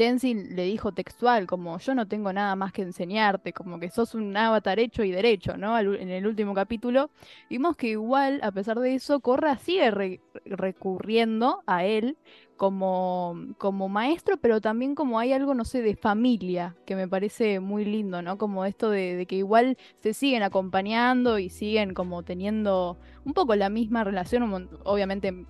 Tenzin 0.00 0.56
le 0.56 0.64
dijo 0.64 0.92
textual, 0.92 1.46
como 1.46 1.78
yo 1.78 1.94
no 1.94 2.08
tengo 2.08 2.32
nada 2.32 2.56
más 2.56 2.72
que 2.72 2.80
enseñarte, 2.80 3.52
como 3.52 3.78
que 3.78 3.90
sos 3.90 4.14
un 4.14 4.34
avatar 4.34 4.80
hecho 4.80 5.04
y 5.04 5.10
derecho, 5.10 5.58
¿no? 5.58 5.78
en 5.78 6.08
el 6.08 6.26
último 6.26 6.54
capítulo, 6.54 7.10
vimos 7.50 7.76
que 7.76 7.88
igual, 7.88 8.40
a 8.42 8.50
pesar 8.50 8.78
de 8.80 8.94
eso, 8.94 9.20
Korra 9.20 9.58
sigue 9.58 10.18
recurriendo 10.46 11.62
a 11.66 11.84
él 11.84 12.16
como, 12.56 13.36
como 13.58 13.90
maestro, 13.90 14.38
pero 14.38 14.62
también 14.62 14.94
como 14.94 15.18
hay 15.18 15.34
algo, 15.34 15.52
no 15.52 15.66
sé, 15.66 15.82
de 15.82 15.94
familia, 15.96 16.76
que 16.86 16.96
me 16.96 17.06
parece 17.06 17.60
muy 17.60 17.84
lindo, 17.84 18.22
¿no? 18.22 18.38
Como 18.38 18.64
esto 18.64 18.88
de, 18.88 19.16
de 19.16 19.26
que 19.26 19.36
igual 19.36 19.76
se 19.98 20.14
siguen 20.14 20.42
acompañando 20.42 21.38
y 21.38 21.50
siguen 21.50 21.92
como 21.92 22.22
teniendo 22.22 22.96
un 23.26 23.34
poco 23.34 23.54
la 23.54 23.68
misma 23.68 24.02
relación, 24.02 24.70
obviamente 24.82 25.44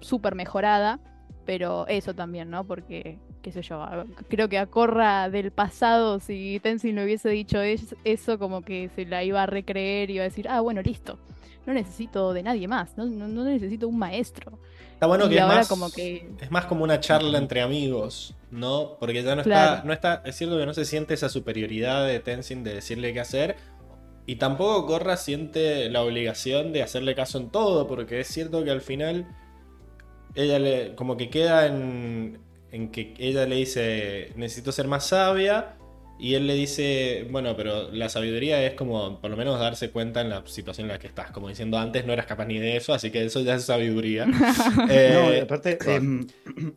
súper 0.00 0.34
mejorada, 0.34 1.00
pero 1.46 1.86
eso 1.88 2.14
también, 2.14 2.50
¿no? 2.50 2.66
Porque, 2.66 3.18
qué 3.44 3.52
sé 3.52 3.60
yo, 3.60 3.86
creo 4.28 4.48
que 4.48 4.58
a 4.58 4.66
Corra 4.66 5.28
del 5.28 5.50
pasado, 5.50 6.18
si 6.18 6.58
Tenzin 6.62 6.96
le 6.96 7.04
hubiese 7.04 7.28
dicho 7.28 7.58
eso, 7.60 8.38
como 8.38 8.62
que 8.62 8.88
se 8.96 9.04
la 9.04 9.22
iba 9.22 9.42
a 9.42 9.46
recreer 9.46 10.10
y 10.10 10.14
iba 10.14 10.22
a 10.22 10.28
decir, 10.28 10.48
ah, 10.48 10.62
bueno, 10.62 10.80
listo, 10.80 11.18
no 11.66 11.74
necesito 11.74 12.32
de 12.32 12.42
nadie 12.42 12.66
más, 12.66 12.96
no, 12.96 13.04
no, 13.04 13.44
necesito 13.44 13.86
un 13.86 13.98
maestro. 13.98 14.58
Está 14.94 15.06
bueno 15.06 15.28
que, 15.28 15.36
es 15.36 15.46
más, 15.46 15.68
como 15.68 15.90
que 15.90 16.30
es 16.40 16.50
más 16.50 16.64
como 16.64 16.84
una 16.84 17.00
charla 17.00 17.36
entre 17.36 17.60
amigos, 17.60 18.34
¿no? 18.50 18.96
Porque 18.98 19.22
ya 19.22 19.34
no 19.34 19.42
está, 19.42 19.82
no 19.84 19.92
está, 19.92 20.22
es 20.24 20.36
cierto 20.36 20.56
que 20.56 20.64
no 20.64 20.72
se 20.72 20.86
siente 20.86 21.12
esa 21.12 21.28
superioridad 21.28 22.06
de 22.06 22.20
Tenzin 22.20 22.64
de 22.64 22.74
decirle 22.74 23.12
qué 23.12 23.20
hacer, 23.20 23.56
y 24.24 24.36
tampoco 24.36 24.86
Corra 24.86 25.18
siente 25.18 25.90
la 25.90 26.02
obligación 26.02 26.72
de 26.72 26.82
hacerle 26.82 27.14
caso 27.14 27.36
en 27.36 27.50
todo, 27.50 27.86
porque 27.86 28.20
es 28.20 28.28
cierto 28.28 28.64
que 28.64 28.70
al 28.70 28.80
final 28.80 29.26
ella 30.34 30.58
le, 30.58 30.94
como 30.94 31.18
que 31.18 31.28
queda 31.28 31.66
en, 31.66 32.38
en 32.74 32.90
que 32.90 33.14
ella 33.18 33.46
le 33.46 33.56
dice, 33.56 34.32
necesito 34.36 34.72
ser 34.72 34.88
más 34.88 35.06
sabia, 35.06 35.76
y 36.18 36.34
él 36.34 36.46
le 36.46 36.54
dice, 36.54 37.26
bueno, 37.30 37.56
pero 37.56 37.90
la 37.90 38.08
sabiduría 38.08 38.64
es 38.64 38.74
como 38.74 39.20
por 39.20 39.30
lo 39.30 39.36
menos 39.36 39.58
darse 39.58 39.90
cuenta 39.90 40.20
en 40.20 40.30
la 40.30 40.46
situación 40.46 40.86
en 40.86 40.92
la 40.92 40.98
que 40.98 41.06
estás, 41.06 41.30
como 41.30 41.48
diciendo 41.48 41.78
antes 41.78 42.04
no 42.06 42.12
eras 42.12 42.26
capaz 42.26 42.46
ni 42.46 42.58
de 42.58 42.76
eso, 42.76 42.94
así 42.94 43.10
que 43.10 43.24
eso 43.24 43.40
ya 43.40 43.54
es 43.54 43.64
sabiduría. 43.64 44.26
Eh, 44.90 45.40
aparte, 45.42 45.78
em, 45.86 46.26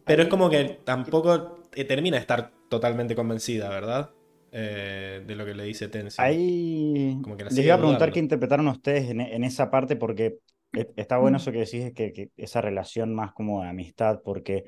pero 0.06 0.24
es 0.24 0.30
como 0.30 0.50
que 0.50 0.80
tampoco 0.84 1.62
termina 1.88 2.18
de 2.18 2.22
estar 2.22 2.52
totalmente 2.70 3.16
convencida, 3.16 3.70
¿verdad? 3.70 4.12
Eh, 4.52 5.24
de 5.26 5.36
lo 5.36 5.46
que 5.46 5.54
le 5.54 5.64
dice 5.64 5.88
Tenzin. 5.88 6.24
Ahí 6.24 7.18
les 7.50 7.58
iba 7.58 7.76
a 7.76 7.78
preguntar 7.78 8.12
qué 8.12 8.20
interpretaron 8.20 8.68
ustedes 8.68 9.10
en, 9.10 9.22
en, 9.22 9.44
esa 9.44 9.70
parte, 9.70 9.96
porque 9.96 10.40
e, 10.74 10.88
está 10.96 11.18
bueno 11.18 11.38
mm. 11.38 11.42
eso 11.42 11.52
que 11.52 11.60
decís, 11.60 11.94
que, 11.94 12.14
que, 12.14 12.30
esa 12.38 12.62
relación 12.62 13.14
más 13.14 13.34
como 13.34 13.64
de 13.64 13.70
amistad, 13.70 14.22
porque 14.24 14.64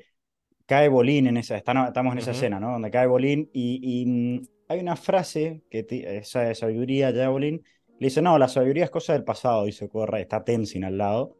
cae 0.70 0.88
Bolín 0.88 1.26
en 1.26 1.36
esa, 1.36 1.56
estamos 1.56 2.12
en 2.12 2.18
esa 2.18 2.30
escena, 2.30 2.60
¿no? 2.60 2.70
Donde 2.70 2.92
cae 2.92 3.08
Bolín 3.08 3.50
y, 3.52 4.04
mm, 4.06 4.46
hay 4.68 4.78
una 4.78 4.94
frase, 4.94 5.64
que 5.68 5.84
esa 6.22 6.42
de 6.42 6.54
sabiduría, 6.54 7.10
ya 7.10 7.28
Bolín, 7.28 7.64
le 7.98 8.06
dice, 8.06 8.22
no, 8.22 8.38
la 8.38 8.46
sabiduría 8.46 8.84
es 8.84 8.90
cosa 8.90 9.14
del 9.14 9.24
pasado, 9.24 9.64
dice 9.64 9.88
Corra, 9.88 10.20
está 10.20 10.44
Tenzin 10.44 10.84
al 10.84 10.96
lado. 10.96 11.36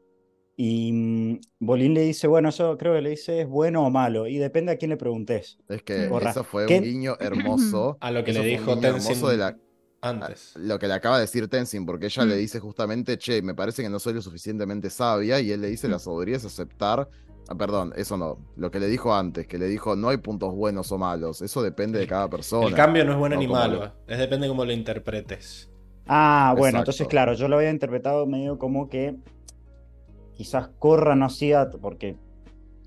Y 0.57 0.91
mm, 0.93 1.41
Bolín 1.61 1.95
le 1.95 2.01
dice, 2.01 2.27
bueno, 2.27 2.49
eso 2.49 2.77
creo 2.77 2.95
que 2.95 3.03
le 3.03 3.11
dice 3.11 3.43
es 3.43 3.49
bueno 3.49 3.87
o 3.87 3.91
malo, 3.91 4.27
y 4.27 4.37
depende 4.39 4.73
a 4.73 4.77
quién 4.77 4.89
le 4.89 4.97
preguntes. 4.97 5.61
Es 5.69 5.85
que 5.85 6.07
eso 6.07 6.43
fue 6.43 6.67
un 6.67 6.83
guiño 6.83 7.17
hermoso. 7.21 7.99
A 8.01 8.11
lo 8.11 8.25
que 8.25 8.33
le 8.33 8.43
dijo 8.43 8.81
Tenzin. 8.81 9.29
De 9.29 9.37
la 9.37 9.57
antes. 10.01 10.55
Lo 10.57 10.81
que 10.81 10.89
le 10.89 10.95
acaba 10.95 11.19
de 11.19 11.23
decir 11.23 11.47
Tenzin, 11.47 11.87
porque 11.87 12.07
ella 12.07 12.25
le 12.25 12.35
mm. 12.35 12.39
dice 12.39 12.59
justamente, 12.59 13.17
che, 13.17 13.43
me 13.43 13.55
parece 13.55 13.85
que 13.85 13.91
no 13.91 14.01
soy 14.01 14.15
lo 14.15 14.23
suficientemente 14.23 14.91
sabia, 14.91 15.39
y 15.39 15.53
él 15.53 15.61
le 15.61 15.69
dice, 15.69 15.87
la 15.89 15.99
mm. 15.99 16.01
sabiduría 16.01 16.37
es 16.37 16.45
aceptar. 16.45 17.09
Ah, 17.51 17.57
perdón, 17.57 17.93
eso 17.97 18.17
no. 18.17 18.39
Lo 18.57 18.71
que 18.71 18.79
le 18.79 18.87
dijo 18.87 19.13
antes, 19.13 19.49
que 19.49 19.59
le 19.59 19.67
dijo, 19.67 19.97
no 19.97 20.09
hay 20.11 20.19
puntos 20.19 20.55
buenos 20.55 20.93
o 20.93 20.99
malos, 20.99 21.43
eso 21.43 21.65
depende 21.65 21.99
de 21.99 22.07
cada 22.07 22.31
persona. 22.31 22.69
El 22.69 22.75
cambio 22.75 23.05
no 23.05 23.11
es 23.11 23.19
bueno 23.19 23.35
ni 23.35 23.49
malo, 23.49 23.93
es 24.07 24.19
depende 24.19 24.47
de 24.47 24.51
cómo 24.51 24.65
lo 24.65 24.73
interpretes. 24.73 25.69
Ah, 26.07 26.55
bueno, 26.57 26.79
entonces 26.79 27.09
claro, 27.09 27.35
yo 27.35 27.49
lo 27.49 27.57
había 27.57 27.71
interpretado 27.71 28.25
medio 28.25 28.57
como 28.57 28.89
que 28.89 29.17
quizás 30.33 30.69
Corra 30.79 31.17
no 31.17 31.27
hacía, 31.27 31.69
porque 31.83 32.17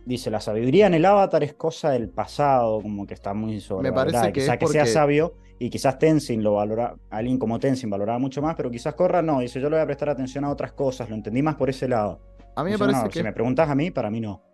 dice, 0.05 0.31
la 0.31 0.39
sabiduría 0.39 0.87
en 0.87 0.93
el 0.93 1.03
avatar 1.03 1.43
es 1.43 1.55
cosa 1.55 1.89
del 1.89 2.07
pasado, 2.07 2.81
como 2.81 3.05
que 3.05 3.15
está 3.15 3.33
muy 3.33 3.59
sobre. 3.59 3.89
Me 3.89 3.93
parece 3.93 4.31
que, 4.31 4.57
que 4.57 4.67
sea 4.67 4.85
sabio 4.85 5.33
y 5.59 5.69
quizás 5.69 5.99
Tenzin 5.99 6.41
lo 6.41 6.53
valora, 6.53 6.95
alguien 7.09 7.37
como 7.37 7.59
Tenzin 7.59 7.89
valoraba 7.89 8.17
mucho 8.17 8.41
más, 8.41 8.55
pero 8.55 8.71
quizás 8.71 8.93
Corra 8.93 9.21
no, 9.21 9.41
dice 9.41 9.59
yo 9.59 9.69
le 9.69 9.75
voy 9.75 9.83
a 9.83 9.85
prestar 9.85 10.07
atención 10.07 10.45
a 10.45 10.49
otras 10.49 10.71
cosas, 10.71 11.09
lo 11.09 11.15
entendí 11.15 11.41
más 11.41 11.55
por 11.55 11.69
ese 11.69 11.89
lado. 11.89 12.21
A 12.55 12.63
mí 12.63 12.71
me 12.71 12.77
parece 12.77 13.09
que... 13.09 13.19
Si 13.19 13.23
me 13.23 13.33
preguntas 13.33 13.69
a 13.69 13.75
mí, 13.75 13.91
para 13.91 14.09
mí 14.09 14.21
no. 14.21 14.52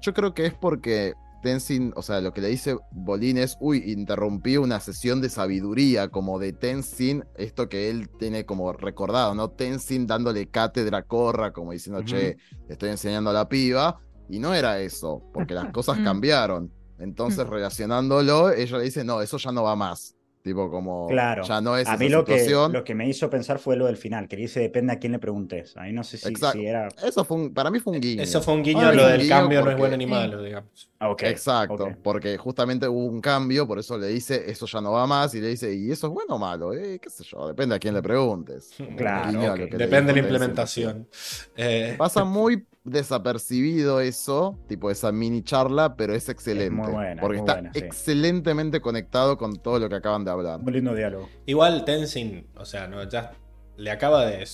Yo 0.00 0.14
creo 0.14 0.34
que 0.34 0.46
es 0.46 0.54
porque 0.54 1.14
Tenzin, 1.42 1.92
o 1.96 2.02
sea, 2.02 2.20
lo 2.20 2.32
que 2.32 2.40
le 2.40 2.48
dice 2.48 2.76
Bolín 2.90 3.38
es, 3.38 3.56
uy, 3.60 3.82
interrumpí 3.86 4.56
una 4.56 4.80
sesión 4.80 5.20
de 5.20 5.28
sabiduría, 5.28 6.08
como 6.08 6.38
de 6.38 6.52
Tenzin, 6.52 7.24
esto 7.36 7.68
que 7.68 7.88
él 7.88 8.08
tiene 8.18 8.44
como 8.44 8.72
recordado, 8.72 9.34
¿no? 9.34 9.50
Tenzin 9.50 10.06
dándole 10.06 10.48
cátedra 10.48 11.02
Corra, 11.02 11.52
como 11.52 11.72
diciendo, 11.72 12.02
che, 12.02 12.36
le 12.66 12.72
estoy 12.72 12.90
enseñando 12.90 13.30
a 13.30 13.32
la 13.32 13.48
piba, 13.48 14.00
y 14.28 14.40
no 14.40 14.54
era 14.54 14.80
eso, 14.80 15.22
porque 15.32 15.54
las 15.54 15.66
cosas 15.72 16.00
mm. 16.00 16.04
cambiaron. 16.04 16.72
Entonces, 16.98 17.46
mm. 17.46 17.50
relacionándolo, 17.50 18.50
ella 18.50 18.78
le 18.78 18.84
dice, 18.84 19.04
no, 19.04 19.20
eso 19.20 19.38
ya 19.38 19.52
no 19.52 19.62
va 19.62 19.76
más. 19.76 20.15
Tipo 20.46 20.70
como 20.70 21.08
claro. 21.08 21.42
ya 21.42 21.60
no 21.60 21.76
es 21.76 21.88
a 21.88 21.96
mí 21.96 22.08
lo 22.08 22.24
que, 22.24 22.48
lo 22.70 22.84
que 22.84 22.94
me 22.94 23.08
hizo 23.08 23.28
pensar 23.28 23.58
fue 23.58 23.74
lo 23.74 23.86
del 23.86 23.96
final, 23.96 24.28
que 24.28 24.36
dice 24.36 24.60
depende 24.60 24.92
a 24.92 24.98
quién 25.00 25.10
le 25.10 25.18
preguntes. 25.18 25.76
Ahí 25.76 25.92
no 25.92 26.04
sé 26.04 26.18
si, 26.18 26.64
era. 26.64 26.86
Eso 27.04 27.24
fue 27.24 27.50
para 27.50 27.68
mí 27.68 27.80
fue 27.80 27.94
un 27.94 28.00
guiño. 28.00 28.22
Eso 28.22 28.40
fue 28.40 28.54
un 28.54 28.62
guiño, 28.62 28.92
lo 28.92 29.08
del 29.08 29.28
cambio 29.28 29.64
no 29.64 29.72
es 29.72 29.76
bueno 29.76 29.96
ni 29.96 30.06
malo, 30.06 30.40
digamos. 30.40 30.88
Ah, 31.00 31.12
Exacto, 31.18 31.88
porque 32.00 32.38
justamente 32.38 32.86
hubo 32.86 33.06
un 33.06 33.20
cambio, 33.20 33.66
por 33.66 33.80
eso 33.80 33.98
le 33.98 34.06
dice 34.06 34.48
eso 34.48 34.66
ya 34.66 34.80
no 34.80 34.92
va 34.92 35.04
más 35.04 35.34
y 35.34 35.40
le 35.40 35.48
dice, 35.48 35.74
¿y 35.74 35.90
eso 35.90 36.06
es 36.06 36.12
bueno 36.12 36.36
o 36.36 36.38
malo? 36.38 36.72
Eh, 36.72 37.00
qué 37.02 37.10
sé 37.10 37.24
yo, 37.24 37.48
depende 37.48 37.74
a 37.74 37.80
quién 37.80 37.94
le 37.94 38.02
preguntes. 38.02 38.70
Claro, 38.96 39.56
depende 39.56 40.12
de 40.12 40.20
la 40.20 40.20
implementación. 40.20 41.08
Eh, 41.56 41.96
Pasa 41.98 42.22
muy 42.24 42.64
desapercibido 42.86 44.00
eso, 44.00 44.58
tipo 44.68 44.90
esa 44.90 45.12
mini 45.12 45.42
charla, 45.42 45.96
pero 45.96 46.14
es 46.14 46.28
excelente. 46.28 46.82
porque 47.20 47.38
está 47.38 47.62
excelentemente 47.74 48.80
conectado 48.80 49.36
con 49.36 49.56
todo 49.56 49.78
lo 49.78 49.88
que 49.88 49.96
acaban 49.96 50.24
de 50.24 50.30
hablar. 50.30 50.60
Muy 50.60 50.72
lindo 50.72 50.94
diálogo. 50.94 51.28
Igual 51.46 51.84
Tenzin, 51.84 52.46
o 52.56 52.64
sea, 52.64 52.86
no, 52.86 53.02
ya 53.08 53.32
le 53.76 53.90
acaba 53.90 54.24
de, 54.26 54.46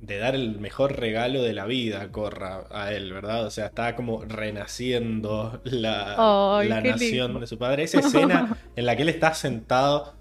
de 0.00 0.18
dar 0.18 0.34
el 0.34 0.58
mejor 0.60 0.98
regalo 0.98 1.42
de 1.42 1.52
la 1.52 1.66
vida 1.66 2.10
Corra 2.12 2.64
a 2.70 2.92
él, 2.92 3.12
¿verdad? 3.12 3.46
O 3.46 3.50
sea, 3.50 3.66
está 3.66 3.96
como 3.96 4.24
renaciendo 4.24 5.60
la, 5.64 6.62
la 6.66 6.80
nación 6.80 7.40
de 7.40 7.46
su 7.46 7.58
padre. 7.58 7.84
Esa 7.84 8.00
escena 8.00 8.56
en 8.76 8.86
la 8.86 8.96
que 8.96 9.02
él 9.02 9.08
está 9.08 9.34
sentado. 9.34 10.14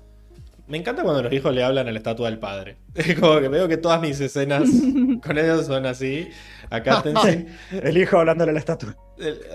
Me 0.65 0.77
encanta 0.77 1.03
cuando 1.03 1.21
los 1.21 1.33
hijos 1.33 1.53
le 1.53 1.61
hablan 1.61 1.89
a 1.89 1.91
la 1.91 1.97
estatua 1.97 2.29
del 2.29 2.39
padre. 2.39 2.77
Es 2.95 3.19
como 3.19 3.39
que 3.41 3.49
veo 3.49 3.67
que 3.67 3.77
todas 3.77 3.99
mis 4.01 4.19
escenas 4.21 4.69
con 5.25 5.37
ellos 5.37 5.65
son 5.65 5.85
así. 5.85 6.29
Acá 6.73 7.01
Tenzin. 7.03 7.55
el 7.71 7.97
hijo 7.99 8.17
hablándole 8.17 8.49
a 8.49 8.53
la 8.53 8.59
estatua. 8.59 8.97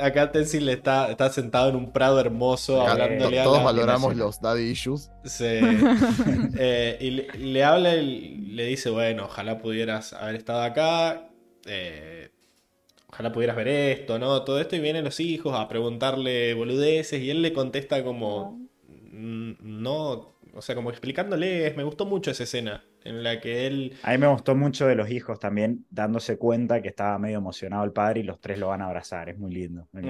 Acá 0.01 0.31
Tenzin 0.31 0.65
le 0.65 0.75
está, 0.75 1.11
está 1.11 1.29
sentado 1.31 1.69
en 1.69 1.75
un 1.75 1.93
prado 1.93 2.21
hermoso 2.21 2.81
hablándole 2.81 3.41
a 3.41 3.45
Todos 3.45 3.65
valoramos 3.65 4.15
los 4.15 4.41
daddy 4.41 4.71
issues. 4.71 5.11
Sí. 5.25 5.45
Eh, 6.61 6.99
y 7.01 7.11
le, 7.39 7.65
habla 7.65 7.97
y 7.97 8.37
le 8.53 8.67
dice: 8.67 8.91
Bueno, 8.91 9.25
ojalá 9.25 9.59
pudieras 9.59 10.13
haber 10.13 10.37
estado 10.37 10.63
acá. 10.63 11.29
Eh, 11.67 12.31
ojalá 13.09 13.33
pudieras 13.33 13.57
ver 13.57 13.69
esto, 13.69 14.19
¿no? 14.19 14.43
Todo 14.43 14.61
esto. 14.61 14.77
Y 14.77 14.81
vienen 14.81 15.05
los 15.05 15.21
hijos 15.21 15.55
a 15.55 15.69
preguntarle 15.69 16.55
boludeces. 16.55 17.21
Y 17.21 17.31
él 17.31 17.43
le 17.43 17.53
contesta 17.53 18.03
como: 18.03 18.61
No. 19.13 20.35
O 20.55 20.63
sea, 20.63 20.75
como 20.75 20.91
explicándole. 20.91 21.73
Me 21.77 21.85
gustó 21.85 22.07
mucho 22.07 22.31
esa 22.31 22.45
escena 22.45 22.85
en 23.09 23.23
la 23.23 23.41
que 23.41 23.67
él... 23.67 23.95
A 24.03 24.13
mí 24.13 24.19
me 24.19 24.27
gustó 24.27 24.55
mucho 24.55 24.87
de 24.87 24.95
los 24.95 25.11
hijos 25.11 25.39
también, 25.39 25.87
dándose 25.91 26.37
cuenta 26.37 26.83
que 26.83 26.89
estaba 26.89 27.19
medio 27.19 27.39
emocionado 27.39 27.85
el 27.85 27.93
padre 27.93 28.21
y 28.21 28.23
los 28.23 28.41
tres 28.41 28.59
lo 28.59 28.69
van 28.69 28.83
a 28.83 28.87
abrazar, 28.87 29.29
es 29.29 29.39
muy 29.39 29.53
lindo. 29.53 29.89
Me 29.93 30.03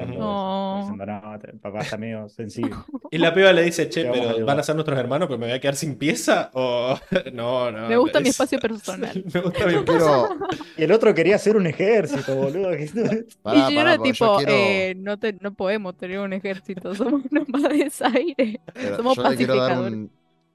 papá 1.61 1.81
está 1.81 1.97
medio 1.97 2.29
sensible. 2.29 2.75
Y 3.11 3.16
la 3.16 3.33
piba 3.33 3.55
le 3.55 3.62
dice, 3.62 3.89
che, 3.89 4.05
pero 4.05 4.45
¿van 4.45 4.59
a 4.59 4.62
ser 4.62 4.75
nuestros 4.75 4.99
hermanos, 4.99 5.29
pero 5.29 5.39
me 5.39 5.47
voy 5.47 5.55
a 5.55 5.61
quedar 5.61 5.77
sin 5.77 5.97
pieza? 5.97 6.51
O 6.53 6.95
no, 7.33 7.70
no. 7.70 7.89
Me 7.89 7.97
gusta 7.97 8.20
mi 8.20 8.29
espacio 8.29 8.59
personal. 8.59 9.25
me 9.33 9.41
gusta 9.41 9.66
mi 9.66 9.73
quiero... 9.85 10.29
Y 10.77 10.83
el 10.83 10.93
otro 10.93 11.15
quería 11.15 11.37
hacer 11.37 11.57
un 11.57 11.66
ejército, 11.66 12.37
boludo. 12.37 12.75
y 12.75 12.87
yo 12.87 13.81
era 13.81 13.97
tipo, 13.97 14.39
eh, 14.47 14.95
no, 14.99 15.15
no 15.41 15.55
podemos 15.55 15.97
tener 15.97 16.19
un 16.19 16.35
ejército, 16.35 16.95
somos 16.95 17.23
nomás 17.33 17.62
de 17.62 17.91
aire. 18.15 18.61
somos 18.97 19.16
pacificadores 19.16 20.09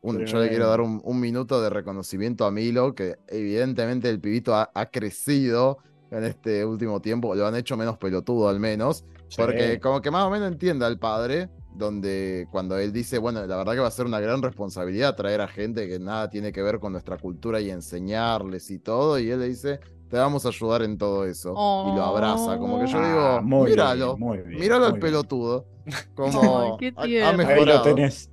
yo 0.04 0.40
le 0.40 0.50
quiero 0.50 0.68
dar 0.68 0.82
un, 0.82 1.20
minuto 1.20 1.62
de 1.62 1.70
reconocimiento 1.70 2.46
a 2.46 2.52
Milo, 2.52 2.94
que 2.94 3.16
evidentemente 3.28 4.10
el 4.10 4.20
pibito 4.20 4.56
ha, 4.56 4.86
crecido 4.92 5.78
en 6.12 6.26
este 6.26 6.66
último 6.66 7.02
tiempo, 7.02 7.34
lo 7.36 7.48
han 7.48 7.56
hecho 7.56 7.78
menos 7.78 7.98
pelotudo 7.98 8.50
al 8.50 8.60
menos, 8.60 9.06
porque 9.38 9.80
como 9.80 10.02
que 10.02 10.12
más 10.12 10.26
o 10.26 10.30
menos 10.30 10.52
entiende 10.52 10.86
al 10.86 11.00
padre, 11.00 11.50
donde 11.76 12.48
cuando 12.52 12.78
él 12.78 12.92
dice, 12.92 13.18
bueno, 13.18 13.46
la 13.48 13.56
verdad 13.56 13.74
que 13.74 13.80
va 13.80 13.88
a 13.88 13.92
ser 13.92 14.06
una 14.06 14.20
gran 14.20 14.42
responsabilidad 14.44 15.16
traer 15.16 15.42
a 15.42 15.48
gente 15.48 15.88
que 15.88 15.98
nada 16.00 16.30
tiene 16.30 16.52
que 16.52 16.62
ver 16.62 16.80
con 16.80 16.92
nuestra 16.92 17.18
cultura 17.18 17.62
y 17.62 17.72
enseñarles 17.72 18.70
y 18.70 18.80
todo, 18.80 19.18
y 19.18 19.32
él 19.32 19.40
le 19.40 19.48
dice, 19.48 19.80
te 20.10 20.18
vamos 20.18 20.46
a 20.46 20.50
ayudar 20.50 20.84
en 20.84 20.98
todo 20.98 21.26
eso. 21.26 21.54
Y 21.54 21.96
lo 21.96 22.04
abraza, 22.04 22.60
como 22.60 22.80
que 22.80 22.86
yo 22.86 23.00
Ah, 23.00 23.08
digo, 23.08 23.42
muy 23.42 23.72
míralo, 23.72 24.16
bien, 24.16 24.28
muy 24.28 24.38
bien, 24.40 24.60
míralo 24.60 24.86
al 24.86 24.92
bien. 24.92 25.02
pelotudo. 25.02 25.66
Como 26.16 26.78
Ay, 26.80 26.92
qué. 26.92 26.94
Ahí 26.98 27.20
lo 27.20 27.38
mejorado. 27.38 27.82
tenés. 27.82 28.30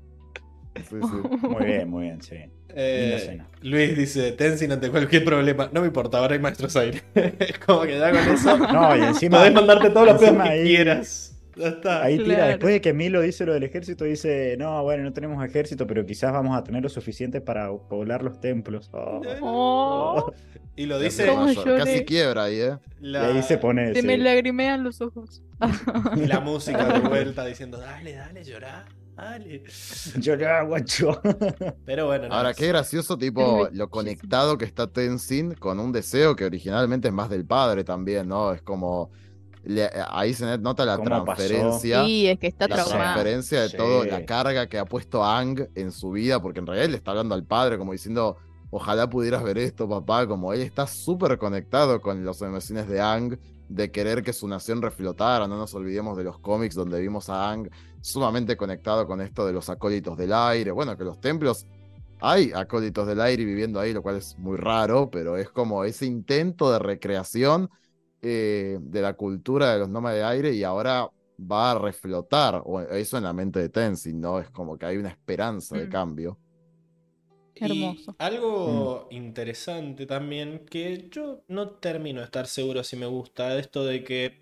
Sí, 0.90 0.96
sí. 1.00 1.46
Muy 1.46 1.64
bien, 1.64 1.88
muy 1.88 2.02
bien, 2.04 2.22
sí. 2.22 2.36
Eh. 2.72 3.40
Luis 3.62 3.96
dice, 3.96 4.32
Tenzin 4.32 4.70
ante 4.72 4.90
cualquier 4.90 5.24
problema. 5.24 5.68
No 5.72 5.80
me 5.80 5.88
importa, 5.88 6.18
ahora 6.18 6.34
hay 6.34 6.40
maestros 6.40 6.76
aire. 6.76 7.02
es 7.14 7.58
como 7.58 7.82
que 7.82 7.98
ya 7.98 8.10
con 8.10 8.20
eso 8.34 8.56
No, 8.58 8.96
y 8.96 9.00
encima. 9.02 9.38
podés 9.38 9.52
mandarte 9.54 9.90
todos 9.90 10.06
los 10.06 10.18
pedos 10.18 10.42
que 10.42 10.48
ahí- 10.48 10.64
quieras. 10.64 11.26
Ya 11.56 11.66
está. 11.68 12.02
Ahí 12.04 12.16
tira, 12.16 12.36
Claro. 12.36 12.46
después 12.50 12.72
de 12.74 12.80
que 12.80 12.92
Milo 12.94 13.20
dice 13.20 13.44
lo 13.44 13.52
del 13.52 13.64
ejército, 13.64 14.04
dice, 14.04 14.56
no, 14.58 14.82
bueno, 14.84 15.02
no 15.02 15.12
tenemos 15.12 15.44
ejército, 15.44 15.86
pero 15.86 16.06
quizás 16.06 16.32
vamos 16.32 16.56
a 16.56 16.62
tener 16.64 16.82
lo 16.82 16.88
suficiente 16.88 17.40
para 17.40 17.68
poblar 17.70 18.22
los 18.22 18.40
templos. 18.40 18.88
Oh. 18.92 19.20
Oh, 19.42 20.32
Y 20.76 20.86
lo 20.86 20.98
dice 21.00 21.26
¿Cómo 21.26 21.52
Casi 21.76 22.04
quiebra 22.04 22.44
ahí, 22.44 22.60
¿eh? 22.60 22.76
Y 23.02 23.08
la, 23.08 23.26
ahí 23.26 23.42
se 23.42 23.58
pone... 23.58 23.92
se 23.94 24.02
me 24.02 24.16
lagrimean 24.16 24.84
los 24.84 25.00
ojos. 25.02 25.42
la 26.16 26.40
música 26.40 26.84
de 26.98 27.00
vuelta 27.00 27.44
diciendo, 27.44 27.78
dale, 27.78 28.14
dale, 28.14 28.44
llorá, 28.44 28.86
dale. 29.22 29.62
Llorá, 30.18 30.62
guacho. 30.62 31.20
Pero 31.84 32.06
bueno, 32.06 32.28
no, 32.28 32.34
Ahora, 32.34 32.54
qué 32.54 32.66
gracioso, 32.68 33.16
tipo, 33.18 33.68
lo 33.72 33.88
conectado 33.90 34.56
que 34.58 34.64
está 34.64 34.86
Tenzin 34.86 35.54
con 35.54 35.78
un 35.80 35.92
deseo 35.92 36.36
que 36.36 36.44
originalmente 36.44 37.08
es 37.08 37.14
más 37.14 37.30
del 37.30 37.44
padre 37.46 37.84
también, 37.84 38.28
¿no? 38.28 38.52
Es 38.52 38.62
como. 38.62 39.10
le- 39.62 39.90
ahí 40.08 40.32
se 40.32 40.56
nota 40.58 40.84
la 40.86 40.96
transferencia. 40.98 42.04
Sí, 42.04 42.26
es 42.26 42.38
que 42.38 42.46
está 42.46 42.66
La 42.66 42.76
traumado. 42.76 42.98
transferencia 43.00 43.60
de 43.62 43.68
Sí. 43.68 43.76
todo, 43.76 44.04
la 44.04 44.24
carga 44.24 44.66
que 44.68 44.78
ha 44.78 44.84
puesto 44.86 45.22
Ang 45.24 45.68
en 45.74 45.92
su 45.92 46.10
vida, 46.12 46.40
porque 46.40 46.60
en 46.60 46.66
realidad 46.66 46.88
le 46.88 46.96
está 46.96 47.10
hablando 47.10 47.34
al 47.34 47.44
padre, 47.44 47.76
como 47.76 47.92
diciendo, 47.92 48.36
ojalá 48.70 49.10
pudieras 49.10 49.42
ver 49.42 49.58
esto, 49.58 49.86
papá, 49.88 50.26
como 50.26 50.52
él 50.54 50.62
está 50.62 50.86
súper 50.86 51.36
conectado 51.36 52.00
con 52.00 52.24
las 52.24 52.40
emociones 52.40 52.88
de 52.88 53.00
Ang, 53.02 53.38
de 53.70 53.90
querer 53.92 54.22
que 54.22 54.32
su 54.32 54.48
nación 54.48 54.82
reflotara, 54.82 55.46
no 55.46 55.56
nos 55.56 55.72
olvidemos 55.74 56.16
de 56.16 56.24
los 56.24 56.40
cómics 56.40 56.74
donde 56.74 57.00
vimos 57.00 57.30
a 57.30 57.50
Ang 57.50 57.70
sumamente 58.00 58.56
conectado 58.56 59.06
con 59.06 59.20
esto 59.20 59.46
de 59.46 59.52
los 59.52 59.70
acólitos 59.70 60.18
del 60.18 60.32
aire, 60.32 60.70
bueno, 60.72 60.96
que 60.96 61.04
los 61.04 61.20
templos... 61.20 61.66
Hay 62.22 62.52
acólitos 62.54 63.06
del 63.06 63.18
aire 63.18 63.46
viviendo 63.46 63.80
ahí, 63.80 63.94
lo 63.94 64.02
cual 64.02 64.16
es 64.16 64.36
muy 64.38 64.58
raro, 64.58 65.08
pero 65.10 65.38
es 65.38 65.48
como 65.48 65.84
ese 65.84 66.04
intento 66.04 66.70
de 66.70 66.78
recreación 66.78 67.70
eh, 68.20 68.76
de 68.78 69.00
la 69.00 69.14
cultura 69.14 69.72
de 69.72 69.78
los 69.78 69.88
nómadas 69.88 70.18
de 70.18 70.24
aire 70.24 70.52
y 70.52 70.62
ahora 70.62 71.08
va 71.40 71.70
a 71.70 71.78
reflotar, 71.78 72.60
o 72.66 72.78
eso 72.82 73.16
en 73.16 73.24
la 73.24 73.32
mente 73.32 73.58
de 73.60 73.70
Tenzin, 73.70 74.20
¿no? 74.20 74.38
Es 74.38 74.50
como 74.50 74.76
que 74.76 74.84
hay 74.84 74.98
una 74.98 75.08
esperanza 75.08 75.78
de 75.78 75.86
Mm. 75.86 75.90
Y 77.60 77.66
Hermoso. 77.66 78.16
algo 78.18 78.56
Mm. 78.64 78.90
interesante 79.10 80.06
también, 80.06 80.66
que 80.66 81.08
yo 81.10 81.44
no 81.48 81.70
termino 81.72 82.20
de 82.20 82.26
estar 82.26 82.46
seguro 82.46 82.84
si 82.84 82.96
me 82.96 83.06
gusta, 83.06 83.58
esto 83.58 83.84
de 83.84 84.02
que 84.04 84.40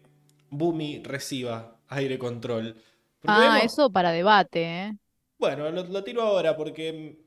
Bumi 0.51 1.03
reciba 1.05 1.81
aire 1.89 2.19
control. 2.19 2.77
Porque 3.21 3.39
Ah, 3.39 3.61
vemos- 3.61 3.65
eso 3.65 3.91
para 3.93 4.11
debate, 4.13 4.63
¿eh? 4.89 4.93
Bueno, 5.39 5.71
lo, 5.71 5.85
lo 5.85 6.03
tiro 6.05 6.23
ahora 6.23 6.57
porque 6.57 7.19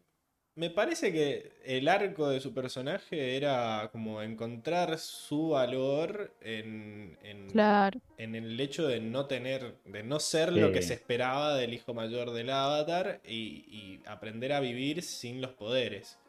me 0.55 0.69
parece 0.69 1.11
que 1.13 1.53
el 1.63 1.87
arco 1.87 2.29
de 2.29 2.39
su 2.41 2.53
personaje 2.53 3.37
era 3.37 3.89
como 3.91 4.21
encontrar 4.21 4.97
su 4.99 5.49
valor 5.49 6.33
en, 6.41 7.17
en- 7.23 7.49
Claro. 7.51 7.99
en 8.17 8.35
el 8.35 8.59
hecho 8.59 8.87
de 8.87 8.99
no 8.99 9.25
tener, 9.27 9.75
de 9.85 10.03
no 10.03 10.19
ser 10.19 10.51
lo 10.51 10.71
que 10.71 10.81
se 10.81 10.93
esperaba 10.93 11.55
del 11.55 11.73
hijo 11.73 11.93
mayor 11.93 12.31
del 12.31 12.49
avatar 12.49 13.21
y, 13.25 13.65
y 13.69 14.01
aprender 14.05 14.51
a 14.53 14.59
vivir 14.59 15.03
sin 15.03 15.41
los 15.41 15.51
poderes. 15.51 16.19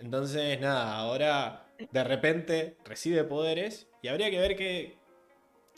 Entonces, 0.00 0.60
nada, 0.60 0.96
ahora 0.96 1.66
de 1.90 2.04
repente 2.04 2.76
recibe 2.84 3.24
poderes 3.24 3.88
y 4.02 4.08
habría 4.08 4.30
que 4.30 4.38
ver 4.38 4.56
que, 4.56 4.96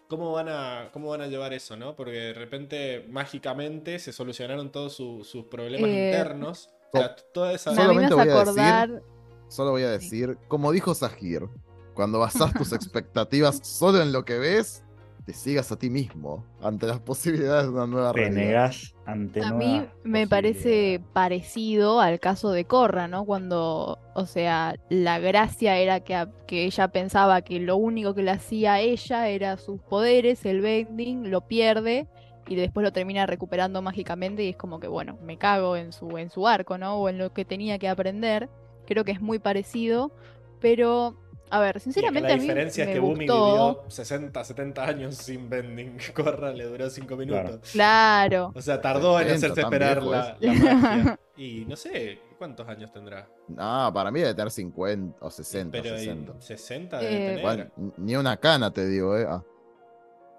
cómo, 0.09 0.33
van 0.33 0.49
a, 0.49 0.91
cómo 0.93 1.09
van 1.11 1.21
a 1.21 1.27
llevar 1.27 1.53
eso, 1.53 1.77
¿no? 1.77 1.95
Porque 1.97 2.13
de 2.19 2.33
repente, 2.35 3.05
mágicamente, 3.09 3.99
se 3.99 4.13
solucionaron 4.13 4.73
todos 4.73 4.95
su- 4.97 5.23
sus 5.25 5.45
problemas 5.47 5.91
Eh, 5.91 6.05
internos. 6.07 6.71
O 6.93 6.99
sea, 6.99 7.17
toda 7.33 7.53
esa... 7.53 7.71
Me 7.71 7.77
Solamente 7.77 8.15
voy 8.15 8.29
a 8.29 8.41
acordar. 8.41 9.03
Solo 9.49 9.71
voy 9.73 9.83
a 9.83 9.91
decir, 9.91 10.39
como 10.49 10.73
dijo 10.73 10.95
Sahir, 10.95 11.49
cuando 11.95 12.19
basas 12.19 12.53
tus 12.55 12.73
expectativas 12.73 13.61
solo 13.63 14.03
en 14.03 14.13
lo 14.13 14.25
que 14.25 14.39
ves, 14.39 14.83
te 15.25 15.33
sigas 15.33 15.73
a 15.73 15.77
ti 15.77 15.91
mismo 15.91 16.45
ante 16.61 16.87
las 16.87 17.01
posibilidades 17.01 17.65
de 17.67 17.73
una 17.73 17.87
nueva 17.87 18.13
Te 18.13 18.21
realidad. 18.21 18.73
ante 19.07 19.43
A 19.43 19.53
mí 19.53 19.85
me 20.05 20.27
parece 20.29 21.03
parecido 21.13 22.01
al 22.01 22.21
caso 22.21 22.51
de 22.51 22.65
Corra, 22.65 23.09
¿no? 23.09 23.25
Cuando, 23.25 23.99
o 24.15 24.27
sea, 24.27 24.77
la 24.89 25.19
gracia 25.19 25.79
era 25.79 26.01
que, 26.01 26.15
a- 26.15 26.31
que 26.47 26.65
ella 26.65 26.89
pensaba 26.89 27.43
que 27.43 27.59
lo 27.61 27.77
único 27.77 28.15
que 28.15 28.23
le 28.23 28.31
hacía 28.31 28.75
a 28.75 28.81
ella 28.81 29.29
era 29.29 29.57
sus 29.57 29.81
poderes, 29.81 30.45
el 30.45 30.61
bending, 30.61 31.31
lo 31.31 31.41
pierde 31.49 32.07
y 32.49 32.55
después 32.55 32.85
lo 32.85 32.93
termina 32.93 33.27
recuperando 33.27 33.83
mágicamente 33.83 34.43
y 34.45 34.51
es 34.51 34.57
como 34.57 34.79
que, 34.81 34.89
bueno, 34.89 35.19
me 35.23 35.37
cago 35.39 35.77
en 35.77 35.93
su, 35.93 36.17
en 36.19 36.31
su 36.31 36.47
arco, 36.47 36.79
¿no? 36.79 36.97
O 36.97 37.09
en 37.09 37.19
lo 37.19 37.33
que 37.33 37.45
tenía 37.45 37.79
que 37.79 37.89
aprender. 37.89 38.49
Creo 38.87 39.05
que 39.05 39.13
es 39.13 39.21
muy 39.21 39.39
parecido, 39.41 40.13
pero, 40.61 41.17
a 41.51 41.59
ver, 41.61 41.77
Y 41.79 41.81
sinceramente 41.81 42.29
la 42.29 42.35
a 42.35 42.37
mí 42.37 42.43
diferencia 42.45 42.85
es 42.85 42.91
que 42.91 43.01
Bumi 43.01 43.27
gustó. 43.27 43.75
vivió 43.75 43.91
60, 43.91 44.45
70 44.45 44.85
años 44.85 45.15
sin 45.17 45.49
bending. 45.51 45.99
Corra 46.15 46.53
le 46.53 46.65
duró 46.65 46.89
5 46.89 47.17
minutos. 47.17 47.71
Claro. 47.73 48.53
O 48.55 48.63
sea, 48.63 48.81
tardó 48.81 49.19
en 49.21 49.27
70, 49.39 49.47
hacerse 49.47 49.61
esperar 49.63 49.99
viejo 50.01 50.11
la, 50.13 50.37
la 50.41 50.53
magia. 50.55 51.21
Y 51.39 51.67
no 51.67 51.77
sé, 51.77 52.19
¿cuántos 52.39 52.67
años 52.67 52.91
tendrá? 52.93 53.29
No, 53.49 53.91
para 53.93 54.11
mí 54.11 54.21
debe 54.21 54.35
tener 54.35 54.51
50 54.51 55.19
o 55.21 55.31
60, 55.31 55.71
Pero 55.83 55.95
y 55.95 55.99
60. 55.99 56.41
60 56.41 56.99
debe 56.99 57.13
Eh, 57.15 57.27
tener. 57.27 57.43
Bueno, 57.43 57.93
ni 57.99 58.17
una 58.17 58.39
cana 58.39 58.71
te 58.73 58.87
digo, 58.87 59.15
¿eh? 59.19 59.27
Ah. 59.29 59.43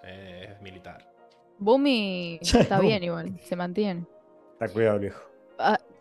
Eh, 0.03 0.49
es 0.55 0.61
militar. 0.61 1.07
Bumi 1.57 2.39
está 2.53 2.79
bien 2.79 3.03
igual, 3.03 3.39
se 3.41 3.55
mantiene. 3.55 4.07
Está 4.53 4.69
cuidado, 4.73 4.99
viejo. 4.99 5.21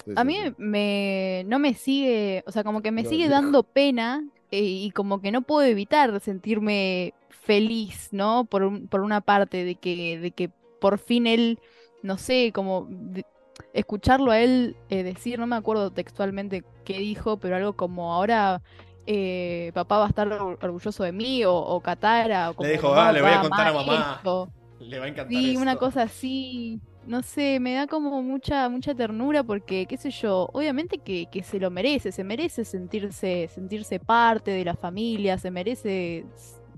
Sí, 0.04 0.16
A 0.16 0.22
sí, 0.22 0.24
mí 0.24 0.38
sí. 0.38 0.54
me 0.56 1.44
no 1.46 1.58
me 1.58 1.74
sigue, 1.74 2.42
o 2.46 2.52
sea, 2.52 2.64
como 2.64 2.82
que 2.82 2.92
me 2.92 3.04
sigue 3.04 3.28
dijo. 3.28 3.30
dando 3.30 3.62
pena 3.64 4.24
eh, 4.50 4.62
y 4.62 4.90
como 4.92 5.20
que 5.20 5.32
no 5.32 5.42
puedo 5.42 5.66
evitar 5.66 6.18
sentirme 6.20 7.14
feliz, 7.28 8.08
¿no? 8.12 8.44
Por, 8.46 8.62
un- 8.62 8.88
por 8.88 9.00
una 9.02 9.20
parte 9.20 9.64
de 9.64 9.76
que 9.76 10.18
de 10.18 10.30
que 10.32 10.50
por 10.80 10.98
fin 10.98 11.26
él, 11.26 11.60
no 12.02 12.16
sé, 12.18 12.52
como 12.54 12.86
de- 12.90 13.26
escucharlo 13.72 14.30
a 14.30 14.40
él 14.40 14.76
eh, 14.88 15.02
decir, 15.02 15.38
no 15.38 15.46
me 15.46 15.56
acuerdo 15.56 15.90
textualmente 15.92 16.64
qué 16.84 16.98
dijo, 16.98 17.38
pero 17.38 17.56
algo 17.56 17.74
como 17.76 18.14
ahora 18.14 18.62
eh, 19.06 19.70
papá 19.74 19.98
va 19.98 20.06
a 20.06 20.08
estar 20.08 20.28
or- 20.32 20.58
orgulloso 20.62 21.04
de 21.04 21.12
mí 21.12 21.44
o, 21.44 21.54
o 21.54 21.80
Katara 21.82 22.50
o 22.50 22.54
como 22.56 22.68
dijo, 22.70 22.88
mamá, 22.90 23.08
"Ah, 23.08 23.12
le 23.12 23.22
voy 23.22 23.30
a 23.30 23.40
contar 23.40 23.66
a 23.66 23.70
amá 23.70 23.82
mamá". 23.84 23.94
esto". 24.16 24.52
Le 24.92 24.98
va 25.02 25.06
a 25.06 25.08
encantar 25.12 25.28
Sí, 25.28 25.56
una 25.56 25.76
cosa 25.76 26.02
así, 26.02 26.80
no 27.02 27.22
sé, 27.22 27.58
me 27.58 27.74
da 27.74 27.88
como 27.88 28.22
mucha, 28.22 28.68
mucha 28.68 28.94
ternura 28.94 29.42
porque, 29.42 29.86
qué 29.88 29.96
sé 29.96 30.10
yo, 30.12 30.48
obviamente 30.52 30.98
que, 31.00 31.26
que 31.28 31.42
se 31.42 31.58
lo 31.58 31.68
merece, 31.70 32.12
se 32.12 32.22
merece 32.22 32.64
sentirse, 32.64 33.48
sentirse 33.48 33.98
parte 33.98 34.52
de 34.52 34.64
la 34.64 34.76
familia, 34.76 35.36
se 35.38 35.50
merece, 35.50 36.30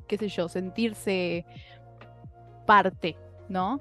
qué 0.07 0.17
sé 0.17 0.29
yo, 0.29 0.49
sentirse 0.49 1.45
parte, 2.65 3.21
¿no? 3.49 3.81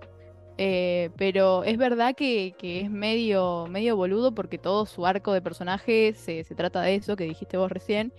Eh, 0.58 1.12
pero 1.18 1.64
es 1.64 1.78
verdad 1.78 2.16
que, 2.16 2.56
que 2.58 2.82
es 2.82 2.90
medio, 2.92 3.68
medio 3.70 3.96
boludo 3.96 4.34
porque 4.34 4.58
todo 4.58 4.86
su 4.88 5.06
arco 5.06 5.34
de 5.34 5.42
personaje 5.42 6.14
se, 6.16 6.44
se 6.44 6.56
trata 6.56 6.82
de 6.82 6.96
eso 6.96 7.16
que 7.16 7.26
dijiste 7.26 7.58
vos 7.58 7.72
recién. 7.72 8.14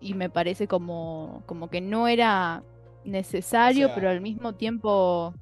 Y 0.00 0.14
me 0.14 0.30
parece 0.30 0.68
como, 0.68 1.42
como 1.46 1.70
que 1.70 1.80
no 1.80 2.08
era 2.08 2.64
necesario, 3.08 3.86
sea- 3.88 3.94
pero 3.94 4.10
al 4.10 4.20
mismo 4.20 4.54
tiempo 4.54 5.34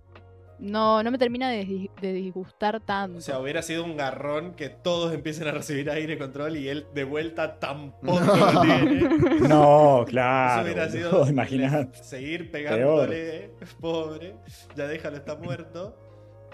no, 0.59 1.03
no 1.03 1.11
me 1.11 1.19
termina 1.19 1.51
de, 1.51 1.91
de 2.01 2.13
disgustar 2.15 2.81
tanto. 2.81 3.19
O 3.19 3.21
sea, 3.21 3.39
hubiera 3.39 3.61
sido 3.61 3.85
un 3.85 3.97
garrón 3.97 4.55
que 4.55 4.71
todos 4.71 5.13
empiecen 5.13 5.49
a 5.49 5.51
recibir 5.53 5.91
aire 5.91 6.17
control 6.17 6.57
y 6.57 6.69
él 6.69 6.87
de 6.95 7.05
vuelta 7.05 7.59
tampoco 7.59 8.21
lo 8.55 8.61
tiene. 8.63 9.01
No, 9.49 9.99
Eso 9.99 10.05
claro. 10.07 10.63
hubiera 10.65 10.89
sido 10.89 11.29
imagínate. 11.29 12.03
seguir 12.03 12.51
pegándole, 12.51 13.51
pobre. 13.81 14.37
Ya 14.75 14.87
déjalo, 14.87 15.17
está 15.19 15.37
muerto. 15.37 15.95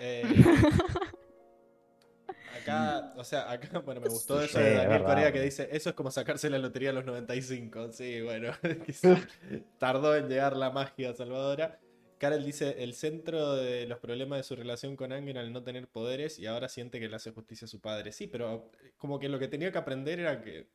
Eh, 0.01 0.23
acá, 2.63 3.13
o 3.17 3.25
sea, 3.25 3.51
acá, 3.51 3.79
bueno, 3.85 4.01
me 4.01 4.09
gustó 4.09 4.41
eso 4.41 4.59
Sí, 4.59 4.65
de 4.65 4.71
Daniel 4.71 4.89
verdad. 4.89 5.07
Corea 5.07 5.33
que 5.33 5.41
dice, 5.41 5.69
eso 5.73 5.91
es 5.91 5.95
como 5.95 6.11
sacarse 6.11 6.49
la 6.51 6.59
lotería 6.59 6.91
a 6.91 6.93
los 6.93 7.05
95. 7.05 7.93
Sí, 7.93 8.21
bueno, 8.23 8.53
tardó 9.79 10.17
en 10.17 10.29
llegar 10.29 10.57
la 10.57 10.71
magia 10.71 11.15
salvadora. 11.15 11.79
Karel 12.19 12.45
dice, 12.45 12.83
el 12.85 12.95
centro 12.95 13.57
de 13.57 13.87
los 13.87 13.99
problemas 13.99 14.39
de 14.39 14.43
su 14.45 14.55
relación 14.55 14.95
con 14.95 15.13
Aang 15.13 15.29
era 15.29 15.41
el 15.41 15.53
no 15.53 15.65
tener 15.65 15.89
poderes 15.89 16.39
y 16.39 16.47
ahora 16.47 16.69
siente 16.69 17.01
que 17.01 17.09
le 17.09 17.17
hace 17.17 17.33
justicia 17.33 17.65
a 17.65 17.69
su 17.69 17.81
padre. 17.81 18.13
Sí, 18.13 18.29
pero 18.29 18.71
como 18.97 19.19
que 19.19 19.29
lo 19.29 19.41
que 19.41 19.49
tenía 19.49 19.73
que 19.73 19.79
aprender 19.79 20.21
era 20.21 20.41
que 20.41 20.69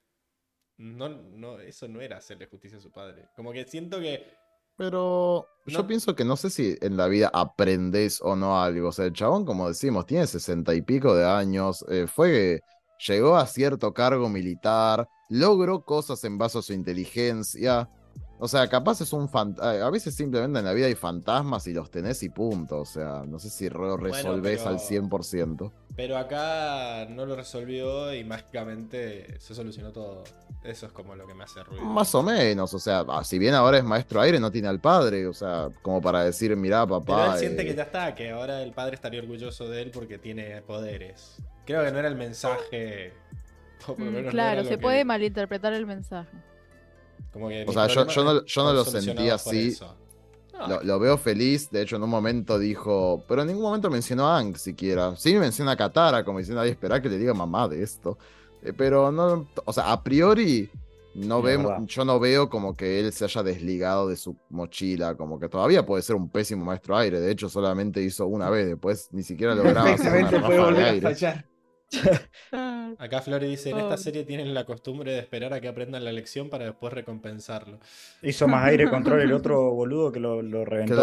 no, 0.75 1.07
no, 1.07 1.59
eso 1.61 1.87
no 1.87 2.01
era 2.01 2.17
hacerle 2.17 2.47
justicia 2.47 2.77
a 2.77 2.81
su 2.81 2.91
padre. 2.91 3.29
Como 3.35 3.53
que 3.53 3.65
siento 3.65 4.01
que 4.01 4.25
Pero 4.77 5.47
yo 5.65 5.79
No. 5.81 5.87
pienso 5.87 6.15
que 6.15 6.23
no 6.23 6.35
sé 6.37 6.49
si 6.49 6.77
en 6.81 6.97
la 6.97 7.07
vida 7.07 7.29
aprendes 7.33 8.21
o 8.21 8.35
no 8.35 8.61
algo. 8.61 8.89
O 8.89 8.91
sea, 8.91 9.05
el 9.05 9.13
chabón, 9.13 9.45
como 9.45 9.67
decimos, 9.67 10.05
tiene 10.05 10.27
sesenta 10.27 10.73
y 10.75 10.81
pico 10.81 11.15
de 11.15 11.25
años. 11.25 11.83
eh, 11.89 12.07
fue, 12.07 12.61
llegó 13.07 13.35
a 13.35 13.45
cierto 13.47 13.93
cargo 13.93 14.29
militar, 14.29 15.07
logró 15.29 15.83
cosas 15.83 16.23
en 16.23 16.37
base 16.37 16.59
a 16.59 16.61
su 16.61 16.73
inteligencia. 16.73 17.89
O 18.39 18.47
sea, 18.47 18.67
capaz 18.67 19.01
es 19.01 19.13
un 19.13 19.27
fantasma. 19.29 19.85
A 19.85 19.89
veces 19.89 20.13
simplemente 20.13 20.59
en 20.59 20.65
la 20.65 20.73
vida 20.73 20.85
hay 20.85 20.93
fantasmas 20.95 21.65
y 21.67 21.73
los 21.73 21.89
tenés 21.89 22.21
y 22.23 22.29
punto. 22.29 22.79
O 22.81 22.85
sea, 22.85 23.23
no 23.27 23.39
sé 23.39 23.49
si 23.49 23.67
lo 23.69 23.97
resolvés 23.97 24.59
pero- 24.59 24.69
al 24.69 24.79
100%. 24.79 25.71
Pero 25.95 26.15
acá 26.17 27.07
no 27.09 27.25
lo 27.25 27.35
resolvió 27.35 28.13
y 28.13 28.23
mágicamente 28.23 29.39
se 29.39 29.55
solucionó 29.55 29.91
todo. 29.91 30.23
Eso 30.63 30.85
es 30.85 30.91
como 30.91 31.15
lo 31.15 31.25
que 31.25 31.33
me 31.33 31.43
hace 31.45 31.63
ruido. 31.63 31.83
Más 31.85 32.13
o 32.13 32.21
menos, 32.21 32.71
o 32.75 32.79
sea, 32.79 33.03
ah, 33.07 33.23
si 33.23 33.39
bien 33.39 33.55
ahora 33.55 33.79
es 33.79 33.83
maestro 33.83 34.21
aire, 34.21 34.39
no 34.39 34.51
tiene 34.51 34.67
al 34.67 34.79
padre, 34.79 35.25
o 35.25 35.33
sea, 35.33 35.69
como 35.81 35.99
para 36.01 36.23
decir, 36.23 36.55
mirá, 36.55 36.85
Pero 36.85 36.99
papá. 37.03 37.33
él 37.33 37.39
siente 37.39 37.63
eh, 37.63 37.65
que 37.65 37.73
ya 37.75 37.83
está, 37.83 38.13
que 38.13 38.29
ahora 38.29 38.61
el 38.61 38.73
padre 38.73 38.93
estaría 38.95 39.19
orgulloso 39.21 39.67
de 39.69 39.81
él 39.81 39.91
porque 39.91 40.19
tiene 40.19 40.61
poderes. 40.61 41.37
Creo 41.65 41.83
que 41.83 41.91
no 41.91 41.97
era 41.99 42.07
el 42.07 42.15
mensaje. 42.15 43.13
o 43.87 43.95
por 43.95 43.99
lo 43.99 44.05
Mm, 44.05 44.13
menos 44.13 44.25
no 44.25 44.31
claro, 44.31 44.59
era 44.61 44.69
se 44.69 44.75
que- 44.75 44.81
puede 44.81 45.03
malinterpretar 45.05 45.73
el 45.73 45.85
mensaje. 45.87 46.29
Como 47.33 47.49
que 47.49 47.65
O 47.67 47.73
sea, 47.73 47.87
yo- 47.87 48.07
yo 48.07 48.23
no- 48.23 48.45
yo 48.45 48.63
no 48.63 48.73
lo 48.73 48.83
sentí 48.85 49.29
así. 49.29 49.77
Lo, 50.67 50.81
lo 50.83 50.99
veo 50.99 51.17
feliz, 51.19 51.69
de 51.69 51.83
hecho 51.83 51.97
en 51.97 52.03
un 52.03 52.09
momento 52.09 52.57
dijo, 52.57 53.23
pero 53.27 53.41
en 53.43 53.47
ningún 53.49 53.61
momento 53.63 53.91
mencionó 53.91 54.27
a 54.27 54.39
Ang 54.39 54.55
siquiera. 54.57 55.15
Sí 55.15 55.35
menciona 55.35 55.73
a 55.73 55.77
Katara, 55.77 56.23
como 56.23 56.39
diciendo, 56.39 56.61
ay, 56.61 56.71
espera 56.71 56.99
que 56.99 57.09
le 57.09 57.17
diga 57.19 57.33
mamá 57.35 57.67
de 57.67 57.83
esto. 57.83 58.17
Eh, 58.63 58.73
pero 58.75 59.11
no, 59.11 59.47
o 59.65 59.71
sea, 59.73 59.91
a 59.91 60.03
priori 60.03 60.67
no 61.13 61.43
vemos, 61.43 61.73
yo 61.85 62.03
no 62.05 62.19
veo 62.19 62.49
como 62.49 62.75
que 62.75 62.99
él 62.99 63.13
se 63.13 63.25
haya 63.25 63.43
desligado 63.43 64.07
de 64.07 64.15
su 64.17 64.35
mochila, 64.49 65.13
como 65.15 65.39
que 65.39 65.47
todavía 65.47 65.85
puede 65.85 66.01
ser 66.01 66.15
un 66.15 66.27
pésimo 66.27 66.65
maestro 66.65 66.97
aire. 66.97 67.19
De 67.19 67.29
hecho, 67.31 67.49
solamente 67.49 68.01
hizo 68.01 68.25
una 68.25 68.49
vez, 68.49 68.65
después 68.67 69.09
ni 69.11 69.21
siquiera 69.21 69.53
lograba 69.53 69.93
hacer 69.93 70.11
una 70.11 70.31
ráfaga 70.31 70.49
de 70.55 70.59
volver 70.59 70.83
a 70.83 70.89
aire. 70.89 71.01
fallar. 71.01 71.45
Acá 72.99 73.21
Flori 73.21 73.47
dice, 73.47 73.69
en 73.69 73.77
esta 73.79 73.97
serie 73.97 74.23
tienen 74.23 74.53
la 74.53 74.65
costumbre 74.65 75.11
de 75.13 75.19
esperar 75.19 75.53
a 75.53 75.61
que 75.61 75.67
aprendan 75.67 76.03
la 76.03 76.11
lección 76.11 76.49
para 76.49 76.65
después 76.65 76.93
recompensarlo. 76.93 77.79
Hizo 78.21 78.47
más 78.47 78.65
aire 78.65 78.89
control 78.89 79.21
el 79.21 79.33
otro 79.33 79.71
boludo 79.73 80.11
que 80.11 80.19
lo, 80.19 80.41
lo 80.41 80.65
reventó 80.65 80.95
la 80.95 81.01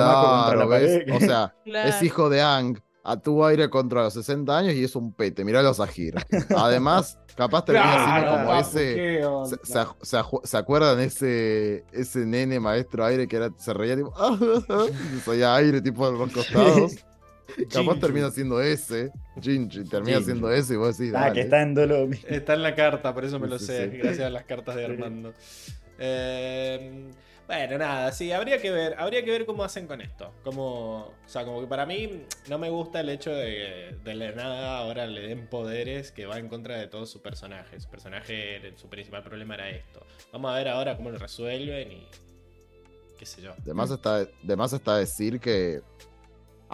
Claro, 0.52 0.68
¿ves? 0.68 0.98
pared. 1.04 1.16
O 1.16 1.20
sea, 1.20 1.54
Claro. 1.64 1.88
es 1.88 2.02
hijo 2.02 2.28
de 2.28 2.42
Ang, 2.42 2.78
a 3.02 3.18
tu 3.20 3.44
aire 3.44 3.68
contra 3.70 4.02
los 4.02 4.14
60 4.14 4.56
años 4.56 4.74
y 4.74 4.84
es 4.84 4.96
un 4.96 5.12
pete, 5.12 5.44
mirá 5.44 5.62
los 5.62 5.76
Sahir. 5.78 6.14
Además, 6.56 7.18
capaz 7.34 7.64
termina 7.64 7.92
siendo 7.92 8.32
Claro, 8.32 8.46
como 8.46 8.60
ese... 8.60 9.20
Se, 9.44 9.56
se 9.72 9.86
se 10.02 10.18
¿se 10.44 10.56
acuerdan 10.56 11.00
ese, 11.00 11.84
ese 11.92 12.24
nene 12.26 12.60
maestro 12.60 13.04
aire 13.04 13.26
que 13.28 13.36
era, 13.36 13.50
se 13.58 13.74
reía 13.74 13.96
tipo, 13.96 14.12
y 15.16 15.20
soy 15.20 15.42
aire 15.42 15.80
tipo 15.82 16.10
de 16.10 16.18
los 16.18 16.32
costados? 16.32 16.94
Capaz 17.72 18.00
termina 18.00 18.30
siendo 18.30 18.60
ese, 18.60 19.10
Jinji, 19.40 19.84
termina 19.84 20.16
Jinju. 20.18 20.24
siendo 20.24 20.50
ese 20.52 20.74
y 20.74 20.76
vos 20.76 20.96
decís, 20.98 21.14
Ah, 21.14 21.20
dale. 21.22 21.34
que 21.34 21.40
está 21.42 21.62
en 21.62 21.74
dolo. 21.74 22.08
Está 22.28 22.54
en 22.54 22.62
la 22.62 22.74
carta, 22.74 23.12
por 23.14 23.24
eso 23.24 23.38
me 23.38 23.46
lo 23.48 23.58
sí, 23.58 23.66
sé, 23.66 23.90
sí. 23.90 23.96
gracias 23.98 24.26
a 24.26 24.30
las 24.30 24.44
cartas 24.44 24.76
de. 24.76 24.84
Armando. 24.86 25.32
Eh, 25.98 27.10
bueno, 27.46 27.76
nada, 27.76 28.10
sí, 28.12 28.32
habría 28.32 28.58
que 28.58 28.70
ver, 28.70 28.94
habría 28.98 29.22
que 29.22 29.30
ver 29.30 29.44
cómo 29.44 29.64
hacen 29.64 29.86
con 29.86 30.00
esto. 30.00 30.32
Como, 30.42 30.96
o 31.00 31.14
sea, 31.26 31.44
como 31.44 31.60
que 31.60 31.66
para 31.66 31.84
mí 31.84 32.22
no 32.48 32.58
me 32.58 32.70
gusta 32.70 33.00
el 33.00 33.10
hecho 33.10 33.30
de 33.34 33.44
que 33.44 33.96
de 34.02 34.14
la 34.14 34.32
nada 34.32 34.78
ahora 34.78 35.06
le 35.06 35.20
den 35.28 35.46
poderes 35.48 36.10
que 36.10 36.24
va 36.24 36.38
en 36.38 36.48
contra 36.48 36.78
de 36.78 36.86
todo 36.88 37.04
su 37.04 37.20
personaje. 37.20 37.78
Su 37.78 37.90
personaje, 37.90 38.72
su 38.76 38.88
principal 38.88 39.22
problema 39.22 39.54
era 39.56 39.68
esto. 39.68 40.06
Vamos 40.32 40.50
a 40.52 40.56
ver 40.56 40.68
ahora 40.68 40.96
cómo 40.96 41.10
lo 41.10 41.18
resuelven 41.18 41.92
y 41.92 42.06
qué 43.18 43.26
sé 43.26 43.42
yo. 43.42 43.52
De 43.62 43.74
más 43.74 43.90
está, 43.90 44.24
de 44.24 44.56
más 44.56 44.72
está 44.72 44.96
decir 44.96 45.38
que 45.38 45.82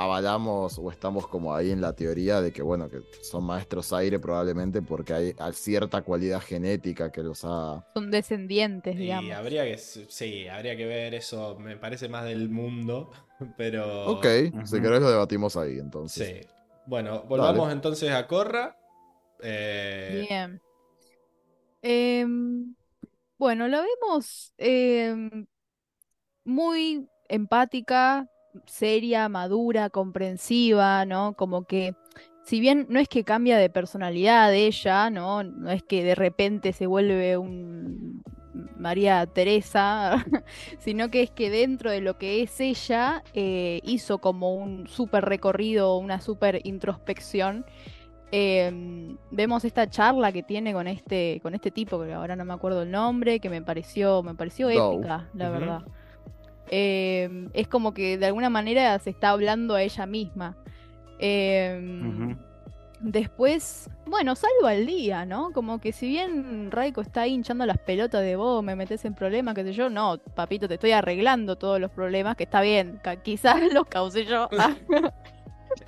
avalamos 0.02 0.78
o 0.78 0.90
estamos 0.90 1.26
como 1.26 1.54
ahí 1.54 1.70
en 1.70 1.80
la 1.80 1.92
teoría 1.94 2.40
de 2.40 2.52
que, 2.52 2.62
bueno, 2.62 2.88
que 2.88 3.02
son 3.22 3.44
maestros 3.44 3.92
aire 3.92 4.18
probablemente 4.18 4.82
porque 4.82 5.12
hay 5.38 5.52
cierta 5.52 6.02
cualidad 6.02 6.40
genética 6.40 7.10
que 7.12 7.22
los 7.22 7.44
ha... 7.44 7.84
Son 7.94 8.10
descendientes, 8.10 8.94
Y 8.94 8.98
digamos. 8.98 9.32
habría 9.32 9.64
que, 9.64 9.78
sí, 9.78 10.48
habría 10.48 10.76
que 10.76 10.86
ver 10.86 11.14
eso, 11.14 11.56
me 11.58 11.76
parece 11.76 12.08
más 12.08 12.24
del 12.24 12.48
mundo, 12.48 13.10
pero... 13.56 14.06
Ok, 14.06 14.26
si 14.64 14.80
querés 14.80 15.00
lo 15.00 15.10
debatimos 15.10 15.56
ahí 15.56 15.78
entonces. 15.78 16.42
Sí. 16.42 16.48
Bueno, 16.86 17.22
volvamos 17.28 17.62
Dale. 17.66 17.72
entonces 17.74 18.10
a 18.10 18.26
Corra. 18.26 18.76
Eh, 19.42 20.26
Bien. 20.28 20.60
Em, 21.82 22.74
bueno, 23.38 23.68
la 23.68 23.80
vemos 23.82 24.52
em, 24.58 25.46
muy 26.44 27.08
empática, 27.28 28.28
seria, 28.66 29.28
madura, 29.28 29.90
comprensiva, 29.90 31.04
¿no? 31.04 31.34
Como 31.34 31.64
que, 31.64 31.94
si 32.42 32.60
bien 32.60 32.86
no 32.88 32.98
es 33.00 33.08
que 33.08 33.24
cambia 33.24 33.58
de 33.58 33.70
personalidad 33.70 34.52
ella, 34.54 35.10
¿no? 35.10 35.42
No 35.42 35.70
es 35.70 35.82
que 35.82 36.02
de 36.04 36.14
repente 36.14 36.72
se 36.72 36.86
vuelve 36.86 37.36
un 37.36 38.22
María 38.76 39.26
Teresa, 39.26 40.24
sino 40.78 41.10
que 41.10 41.22
es 41.22 41.30
que 41.30 41.50
dentro 41.50 41.90
de 41.90 42.00
lo 42.00 42.18
que 42.18 42.42
es 42.42 42.60
ella, 42.60 43.22
eh, 43.34 43.80
hizo 43.84 44.18
como 44.18 44.54
un 44.54 44.86
súper 44.88 45.24
recorrido, 45.24 45.96
una 45.98 46.20
súper 46.20 46.60
introspección. 46.64 47.64
Eh, 48.32 49.16
vemos 49.30 49.64
esta 49.64 49.90
charla 49.90 50.30
que 50.32 50.42
tiene 50.42 50.72
con 50.72 50.86
este, 50.86 51.40
con 51.42 51.54
este 51.54 51.70
tipo, 51.70 52.00
que 52.02 52.12
ahora 52.12 52.36
no 52.36 52.44
me 52.44 52.54
acuerdo 52.54 52.82
el 52.82 52.90
nombre, 52.90 53.40
que 53.40 53.50
me 53.50 53.60
pareció, 53.60 54.22
me 54.22 54.34
pareció 54.34 54.70
épica, 54.70 55.28
la 55.34 55.50
Ujú. 55.50 55.60
verdad. 55.60 55.82
Eh, 56.70 57.48
es 57.52 57.68
como 57.68 57.92
que 57.92 58.16
de 58.16 58.26
alguna 58.26 58.48
manera 58.48 58.98
se 59.00 59.10
está 59.10 59.30
hablando 59.30 59.74
a 59.74 59.82
ella 59.82 60.06
misma. 60.06 60.56
Eh, 61.18 61.80
Ujú. 62.06 62.36
Después, 63.00 63.88
bueno, 64.04 64.34
salvo 64.34 64.66
al 64.66 64.84
día, 64.84 65.24
¿no? 65.24 65.52
Como 65.52 65.80
que 65.80 65.90
si 65.90 66.06
bien 66.06 66.70
Raiko 66.70 67.00
está 67.00 67.22
ahí 67.22 67.32
hinchando 67.32 67.64
las 67.64 67.78
pelotas 67.78 68.20
de 68.20 68.36
vos, 68.36 68.62
me 68.62 68.76
metes 68.76 69.06
en 69.06 69.14
problemas, 69.14 69.54
qué 69.54 69.64
sé 69.64 69.72
yo, 69.72 69.88
no, 69.88 70.18
papito, 70.18 70.68
te 70.68 70.74
estoy 70.74 70.92
arreglando 70.92 71.56
todos 71.56 71.80
los 71.80 71.90
problemas, 71.90 72.36
que 72.36 72.44
está 72.44 72.60
bien, 72.60 73.00
quizás 73.22 73.56
los 73.72 73.86
causé 73.86 74.26
yo, 74.26 74.50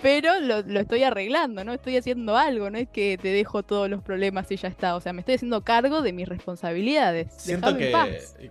pero 0.01 0.41
lo, 0.41 0.63
lo 0.63 0.81
estoy 0.81 1.03
arreglando, 1.03 1.65
¿no? 1.65 1.73
Estoy 1.73 1.97
haciendo 1.97 2.37
algo, 2.37 2.71
no 2.71 2.79
es 2.79 2.89
que 2.89 3.19
te 3.21 3.29
dejo 3.29 3.63
todos 3.63 3.89
los 3.89 4.03
problemas 4.03 4.51
y 4.51 4.57
ya 4.57 4.69
está, 4.69 4.97
o 4.97 5.01
sea, 5.01 5.13
me 5.13 5.21
estoy 5.21 5.35
haciendo 5.37 5.63
cargo 5.63 6.03
de 6.03 6.13
mis 6.13 6.29
responsabilidades. 6.29 7.33
Siento 7.37 7.77
que, 7.77 7.93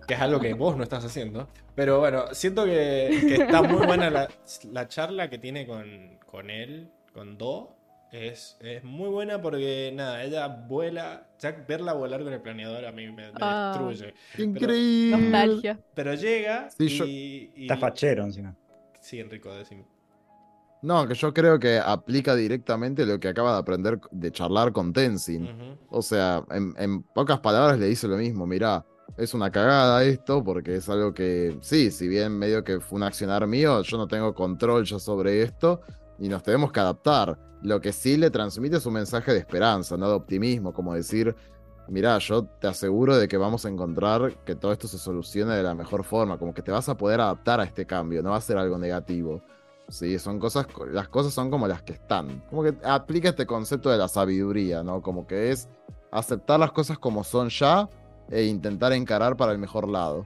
es 0.08 0.20
algo 0.20 0.40
que 0.40 0.54
vos 0.54 0.76
no 0.76 0.82
estás 0.82 1.04
haciendo. 1.04 1.48
Pero 1.74 2.00
bueno, 2.00 2.26
siento 2.32 2.64
que, 2.64 3.18
que 3.26 3.34
está 3.36 3.62
muy 3.62 3.86
buena 3.86 4.10
la, 4.10 4.28
la 4.70 4.88
charla 4.88 5.30
que 5.30 5.38
tiene 5.38 5.66
con, 5.66 6.18
con 6.26 6.50
él, 6.50 6.90
con 7.12 7.38
Do. 7.38 7.76
Es, 8.12 8.58
es 8.60 8.84
muy 8.84 9.08
buena 9.08 9.40
porque, 9.40 9.90
nada, 9.94 10.22
ella 10.22 10.46
vuela. 10.46 11.28
Ya 11.40 11.52
verla 11.66 11.94
volar 11.94 12.22
con 12.22 12.30
el 12.30 12.42
planeador 12.42 12.84
a 12.84 12.92
mí 12.92 13.06
me, 13.06 13.32
me 13.32 13.32
Ah. 13.40 13.72
destruye. 13.74 14.12
Increíble. 14.36 15.16
Nostalgia. 15.16 15.78
Pero 15.94 16.12
llega 16.12 16.68
Sí, 16.70 16.84
y, 16.84 16.88
yo- 16.88 17.04
y- 17.06 17.52
Está 17.62 17.78
fachero 17.78 18.24
encima. 18.24 18.54
Sí, 19.00 19.18
Enrico, 19.18 19.54
decime. 19.54 19.84
No, 20.82 21.06
que 21.06 21.14
yo 21.14 21.32
creo 21.32 21.58
que 21.60 21.78
aplica 21.78 22.34
directamente 22.34 23.06
lo 23.06 23.20
que 23.20 23.28
acaba 23.28 23.52
de 23.52 23.58
aprender 23.60 24.00
de 24.10 24.32
charlar 24.32 24.72
con 24.72 24.92
Tenzin. 24.92 25.78
O 25.90 26.02
sea, 26.02 26.44
en, 26.50 26.74
en 26.76 27.02
pocas 27.02 27.38
palabras 27.38 27.78
le 27.78 27.86
dice 27.86 28.08
lo 28.08 28.16
mismo, 28.16 28.46
mirá, 28.46 28.84
es 29.16 29.34
una 29.34 29.50
cagada 29.50 30.02
esto, 30.04 30.42
porque 30.42 30.76
es 30.76 30.88
algo 30.88 31.12
que, 31.12 31.56
sí, 31.60 31.90
si 31.90 32.08
bien 32.08 32.38
medio 32.38 32.64
que 32.64 32.80
fue 32.80 32.96
un 32.96 33.04
accionar 33.04 33.46
mío, 33.46 33.82
yo 33.82 33.96
no 33.96 34.08
tengo 34.08 34.34
control 34.34 34.84
ya 34.84 34.98
sobre 34.98 35.42
esto 35.42 35.82
y 36.18 36.28
nos 36.28 36.42
tenemos 36.42 36.72
que 36.72 36.80
adaptar. 36.80 37.38
Lo 37.62 37.80
que 37.80 37.92
sí 37.92 38.16
le 38.16 38.30
transmite 38.30 38.78
es 38.78 38.86
un 38.86 38.94
mensaje 38.94 39.32
de 39.32 39.38
esperanza, 39.38 39.96
no 39.96 40.08
de 40.08 40.14
optimismo, 40.14 40.72
como 40.72 40.94
decir, 40.94 41.34
mirá, 41.88 42.18
yo 42.18 42.44
te 42.44 42.66
aseguro 42.66 43.16
de 43.16 43.28
que 43.28 43.36
vamos 43.36 43.64
a 43.64 43.68
encontrar 43.68 44.34
que 44.44 44.56
todo 44.56 44.72
esto 44.72 44.88
se 44.88 44.98
solucione 44.98 45.54
de 45.54 45.62
la 45.62 45.74
mejor 45.74 46.02
forma, 46.04 46.38
como 46.38 46.54
que 46.54 46.62
te 46.62 46.72
vas 46.72 46.88
a 46.88 46.96
poder 46.96 47.20
adaptar 47.20 47.60
a 47.60 47.64
este 47.64 47.86
cambio, 47.86 48.22
no 48.22 48.30
va 48.30 48.36
a 48.36 48.40
ser 48.40 48.56
algo 48.56 48.78
negativo. 48.78 49.42
Sí, 49.92 50.18
son 50.18 50.38
cosas, 50.38 50.66
las 50.90 51.08
cosas 51.08 51.34
son 51.34 51.50
como 51.50 51.68
las 51.68 51.82
que 51.82 51.92
están. 51.92 52.42
Como 52.48 52.62
que 52.62 52.72
aplica 52.82 53.28
este 53.28 53.44
concepto 53.44 53.90
de 53.90 53.98
la 53.98 54.08
sabiduría, 54.08 54.82
¿no? 54.82 55.02
Como 55.02 55.26
que 55.26 55.50
es 55.50 55.68
aceptar 56.10 56.58
las 56.58 56.72
cosas 56.72 56.98
como 56.98 57.22
son 57.24 57.50
ya 57.50 57.90
e 58.30 58.44
intentar 58.44 58.94
encarar 58.94 59.36
para 59.36 59.52
el 59.52 59.58
mejor 59.58 59.86
lado. 59.86 60.24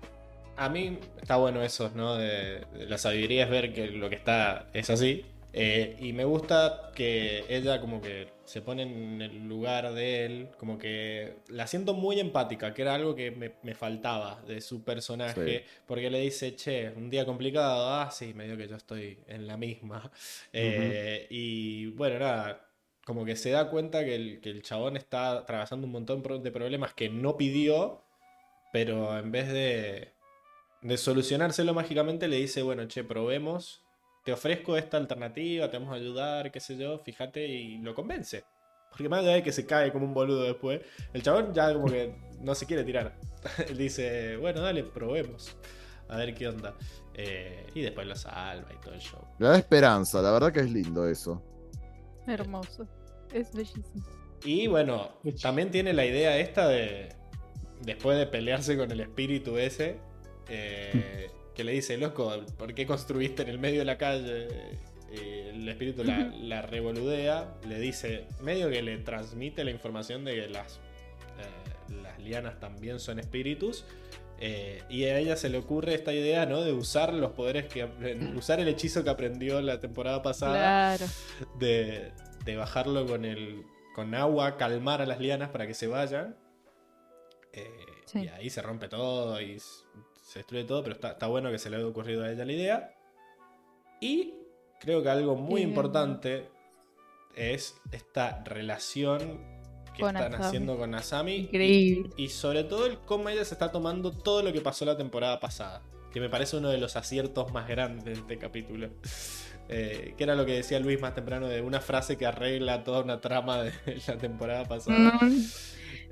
A 0.57 0.69
mí 0.69 1.01
está 1.21 1.35
bueno 1.35 1.65
eso, 1.65 1.91
¿no? 1.97 2.15
De, 2.15 2.65
de 2.75 2.87
la 2.87 2.97
sabiduría 2.97 3.43
es 3.43 3.51
ver 3.51 3.75
que 3.75 3.89
lo 3.89 4.09
que 4.09 4.15
está 4.15 4.69
es 4.73 4.89
así. 4.89 5.27
Eh, 5.59 5.97
y 6.01 6.13
me 6.13 6.25
gusta 6.25 6.93
que 6.95 7.45
ella 7.49 7.81
como 7.81 8.03
que 8.03 8.29
se 8.45 8.61
pone 8.61 8.83
en 8.83 9.23
el 9.23 9.49
lugar 9.49 9.93
de 9.95 10.27
él, 10.27 10.49
como 10.59 10.77
que 10.79 11.39
la 11.49 11.67
siento 11.67 11.95
muy 11.95 12.21
empática, 12.21 12.75
que 12.75 12.83
era 12.83 12.95
algo 12.95 13.15
que 13.15 13.31
me, 13.31 13.55
me 13.63 13.75
faltaba 13.75 14.43
de 14.47 14.61
su 14.61 14.85
personaje, 14.85 15.65
porque 15.87 16.11
le 16.11 16.21
dice, 16.21 16.55
che, 16.57 16.91
un 16.91 17.09
día 17.09 17.25
complicado, 17.25 17.89
ah, 17.89 18.11
sí, 18.11 18.35
medio 18.35 18.57
que 18.59 18.69
yo 18.69 18.77
estoy 18.77 19.19
en 19.29 19.47
la 19.47 19.57
misma. 19.57 20.11
Eh, 20.53 21.27
Y 21.31 21.87
bueno, 21.93 22.19
nada, 22.19 22.69
como 23.05 23.25
que 23.25 23.35
se 23.37 23.51
da 23.51 23.71
cuenta 23.71 24.05
que 24.05 24.15
el, 24.15 24.41
que 24.41 24.51
el 24.51 24.63
chabón 24.63 24.97
está 24.99 25.31
atravesando 25.39 25.87
un 25.87 25.93
montón 25.93 26.23
de 26.43 26.51
problemas 26.53 26.93
que 26.93 27.09
no 27.09 27.37
pidió, 27.39 28.03
pero 28.73 29.19
en 29.19 29.33
vez 29.33 29.49
de, 29.49 30.13
de 30.83 30.97
solucionárselo 30.99 31.73
mágicamente 31.73 32.29
le 32.29 32.37
dice, 32.37 32.63
bueno, 32.63 32.87
che, 32.89 33.05
probemos, 33.05 33.83
te 34.27 34.33
ofrezco 34.33 34.77
esta 34.77 34.97
alternativa, 34.97 35.71
te 35.71 35.79
vamos 35.79 35.93
a 35.93 35.97
ayudar, 35.97 36.51
qué 36.51 36.59
sé 36.59 36.77
yo, 36.77 36.99
fíjate, 36.99 37.47
y 37.47 37.79
lo 37.79 37.95
convence. 37.95 38.43
Porque 38.91 39.09
más 39.09 39.21
allá 39.21 39.35
de 39.35 39.43
que 39.45 39.53
se 39.53 39.65
cae 39.65 39.93
como 39.93 40.05
un 40.05 40.13
boludo 40.13 40.43
después, 40.43 40.81
el 41.13 41.23
chabón 41.23 41.55
ya 41.55 41.73
como 41.73 41.87
que 41.87 42.13
no 42.41 42.53
se 42.57 42.67
quiere 42.67 42.83
tirar. 42.83 43.17
Él 43.69 43.79
dice, 43.79 44.37
bueno, 44.39 44.63
dale, 44.63 44.83
probemos. 44.83 45.57
a 46.09 46.17
ver 46.17 46.35
qué 46.35 46.49
onda. 46.49 46.75
Eh, 47.15 47.69
y 47.73 47.83
después 47.83 48.05
lo 48.05 48.17
salva 48.17 48.69
y 48.75 48.81
todo 48.85 48.95
el 48.95 49.01
show. 49.01 49.21
Le 49.39 49.47
da 49.47 49.59
esperanza, 49.59 50.21
la 50.21 50.33
verdad 50.33 50.53
que 50.53 50.59
es 50.59 50.73
lindo 50.73 51.07
eso. 51.09 51.41
Hermoso. 52.27 52.89
Es 53.33 53.53
bellísimo. 53.53 54.05
Y 54.45 54.67
bueno, 54.67 55.21
también 55.41 55.71
tiene 55.71 55.93
la 55.93 56.05
idea 56.05 56.37
esta 56.37 56.67
de, 56.67 57.11
después 57.83 58.19
de 58.19 58.27
pelearse 58.27 58.77
con 58.77 58.91
el 58.91 58.99
espíritu 58.99 59.57
ese, 59.57 60.01
eh, 60.49 61.31
que 61.57 61.65
le 61.65 61.73
dice, 61.73 61.97
loco, 61.97 62.33
¿por 62.59 62.75
qué 62.75 62.87
construiste 62.87 63.43
en 63.43 63.49
el 63.49 63.59
medio 63.59 63.79
de 63.81 63.85
la 63.87 63.97
calle? 63.99 64.47
Y 65.13 65.49
el 65.57 65.69
espíritu 65.69 66.05
la, 66.05 66.19
la 66.41 66.63
revoludea, 66.63 67.55
le 67.67 67.79
dice, 67.81 68.27
medio 68.43 68.69
que 68.69 68.83
le 68.83 68.99
transmite 68.99 69.65
la 69.65 69.71
información 69.71 70.25
de 70.25 70.35
que 70.35 70.49
las, 70.49 70.75
eh, 71.39 71.93
las 72.03 72.19
lianas 72.19 72.61
también 72.61 73.01
son 73.01 73.19
espíritus. 73.19 73.85
eh, 74.39 74.83
y 74.91 75.05
a 75.05 75.19
ella 75.19 75.35
se 75.37 75.49
le 75.49 75.57
ocurre 75.57 75.95
esta 75.95 76.13
idea, 76.13 76.45
¿no? 76.45 76.61
De 76.63 76.73
usar 76.73 77.15
los 77.15 77.33
poderes 77.33 77.65
que 77.67 77.85
usar 78.37 78.61
el 78.61 78.69
hechizo 78.69 79.03
que 79.03 79.09
aprendió 79.11 79.63
la 79.63 79.81
temporada 79.81 80.23
pasada 80.23 80.97
Claro. 80.99 81.07
de, 81.59 82.13
de 82.45 82.57
bajarlo 82.57 83.07
con 83.07 83.25
el 83.25 83.63
con 83.95 84.15
agua, 84.15 84.59
calmar 84.59 85.01
a 85.01 85.07
las 85.07 85.21
lianas 85.21 85.49
para 85.49 85.67
que 85.67 85.73
se 85.73 85.87
vayan. 85.87 86.37
Eh, 87.55 87.65
Sí. 88.05 88.21
Y 88.25 88.29
ahí 88.29 88.51
se 88.51 88.61
rompe 88.63 88.89
todo 88.89 89.41
y 89.41 89.59
se 90.37 90.41
destruye 90.41 90.65
todo, 90.65 90.83
pero 90.83 90.97
está, 90.97 91.13
está 91.13 91.27
bueno 91.29 91.51
que 91.51 91.59
se 91.59 91.71
le 91.71 91.77
haya 91.77 91.87
ocurrido 91.87 92.23
a 92.23 92.31
ella 92.31 92.45
la 92.45 92.53
idea. 92.53 92.95
Y 94.03 94.35
creo 94.81 95.03
que 95.03 95.09
algo 95.09 95.35
muy 95.35 95.63
importante 95.63 96.49
es 97.35 97.75
esta 97.91 98.43
relación 98.45 99.41
que 99.95 100.03
Con 100.03 100.15
están 100.15 100.35
Asami. 100.35 100.47
haciendo 100.47 100.77
con 100.77 100.95
Asami. 100.95 101.37
Increíble. 101.37 102.11
Y 102.19 102.29
sobre 102.29 102.65
todo 102.65 102.85
el 102.85 102.99
cómo 102.99 103.31
ella 103.31 103.47
se 103.47 103.55
está 103.55 103.73
tomando 103.73 104.13
todo 104.13 104.43
lo 104.43 104.53
que 104.53 104.61
pasó 104.61 104.85
la 104.85 104.97
temporada 104.99 105.41
pasada. 105.41 105.83
Que 106.13 106.21
me 106.21 106.29
parece 106.29 106.59
uno 106.59 106.69
de 106.69 106.77
los 106.77 106.97
aciertos 106.97 107.51
más 107.53 107.67
grandes 107.67 108.05
de 108.05 108.13
este 108.13 108.39
capítulo. 108.39 108.91
Eh, 109.69 110.15
que 110.17 110.23
era 110.23 110.37
lo 110.37 110.47
que 110.47 110.53
decía 110.53 110.79
Luis 110.79 111.01
más 111.01 111.13
temprano 111.13 111.49
de 111.49 111.61
una 111.61 111.81
frase 111.81 112.17
que 112.17 112.25
arregla 112.25 112.85
toda 112.85 113.03
una 113.03 113.21
trama 113.21 113.65
de 113.65 113.73
la 114.07 114.17
temporada 114.17 114.65
pasada. 114.65 115.19
Mm, 115.21 115.45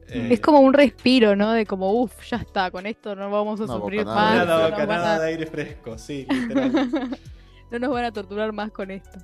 Eh, 0.09 0.29
Es 0.33 0.41
como 0.41 0.61
un 0.61 0.73
respiro, 0.75 1.35
¿no? 1.37 1.53
De 1.53 1.67
como, 1.67 1.93
uff, 1.93 2.25
ya 2.29 2.37
está, 2.39 2.71
con 2.71 2.87
esto 2.87 3.15
no 3.15 3.31
vamos 3.31 3.61
a 3.61 3.67
sufrir 3.67 4.05
más. 4.05 4.35
de 4.39 4.43
una 4.43 4.45
no, 4.45 4.53
nos 4.53 4.61
van 4.63 4.71
bocanada 4.71 5.15
a, 5.15 5.21
de 5.21 5.27
aire 5.29 5.47
fresco, 5.47 5.99
sí, 5.99 6.27
literal. 6.29 6.73
no 7.71 7.79
nos 7.79 7.91
van 7.91 8.05
a 8.05 8.13
torturar 8.13 8.53
más 8.53 8.71
con 8.71 8.91
esto. 8.91 9.19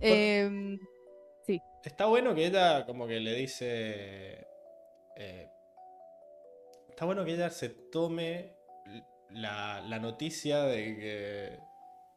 Em, 0.00 0.78
Está 1.84 2.06
bueno 2.06 2.32
que 2.32 2.46
ella 2.46 2.86
como 2.86 3.08
que 3.08 3.18
le 3.18 3.34
dice... 3.34 4.46
eh, 5.16 5.48
está 6.88 7.04
bueno 7.06 7.24
que 7.24 7.34
ella 7.34 7.50
se 7.50 7.70
tome 7.70 8.54
la, 9.30 9.80
la 9.80 9.98
noticia 9.98 10.62
de 10.62 10.96
que 10.96 11.58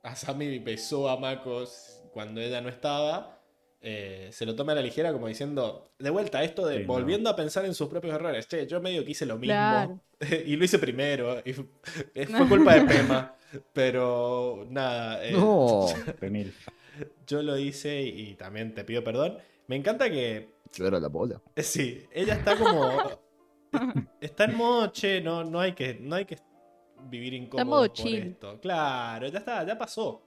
Asami 0.03 0.59
besó 0.59 1.09
a 1.09 1.17
Makos 1.17 2.03
cuando 2.13 2.41
ella 2.41 2.61
no 2.61 2.69
estaba. 2.69 3.34
Eh, 3.87 4.29
se 4.31 4.47
lo 4.47 4.55
toma 4.55 4.71
a 4.71 4.75
la 4.75 4.81
ligera 4.81 5.13
como 5.13 5.27
diciendo, 5.27 5.91
de 5.99 6.09
vuelta, 6.09 6.43
esto 6.43 6.65
de 6.65 6.77
Sí, 6.77 6.81
no. 6.81 6.87
volviendo 6.87 7.29
a 7.29 7.35
pensar 7.35 7.65
en 7.65 7.75
sus 7.75 7.87
propios 7.87 8.15
errores. 8.15 8.47
Che, 8.47 8.65
yo 8.65 8.81
medio 8.81 9.05
que 9.05 9.11
hice 9.11 9.27
lo 9.27 9.35
mismo. 9.37 9.53
Claro. 9.53 9.99
y 10.45 10.55
lo 10.55 10.65
hice 10.65 10.79
primero. 10.79 11.39
Y 11.45 11.53
fu- 11.53 11.67
fue 12.37 12.47
culpa 12.49 12.73
de 12.73 12.81
Pema. 12.93 13.35
Pero 13.73 14.65
nada. 14.69 15.23
eh, 15.23 15.33
No, 15.33 15.85
yo 17.27 17.43
lo 17.43 17.57
hice 17.59 18.01
y 18.01 18.33
también 18.35 18.73
te 18.73 18.83
pido 18.83 19.03
perdón. 19.03 19.37
Me 19.67 19.75
encanta 19.75 20.09
que, 20.09 20.49
yo 20.73 20.87
era 20.87 20.99
la 20.99 21.07
bola. 21.07 21.41
eh, 21.55 21.63
sí, 21.63 22.05
ella 22.11 22.33
está 22.35 22.55
como... 22.57 22.99
está 24.21 24.45
en 24.45 24.55
modo, 24.55 24.87
che, 24.91 25.21
no, 25.21 25.43
no, 25.43 25.59
hay, 25.59 25.73
que, 25.73 25.95
no 25.99 26.15
hay 26.15 26.25
que 26.25 26.37
vivir 27.09 27.33
incómodo 27.33 27.65
modo 27.65 27.87
por 27.87 27.93
chill. 27.93 28.27
esto. 28.29 28.59
Claro, 28.59 29.27
ya 29.27 29.39
está, 29.39 29.63
ya 29.65 29.77
pasó. 29.77 30.23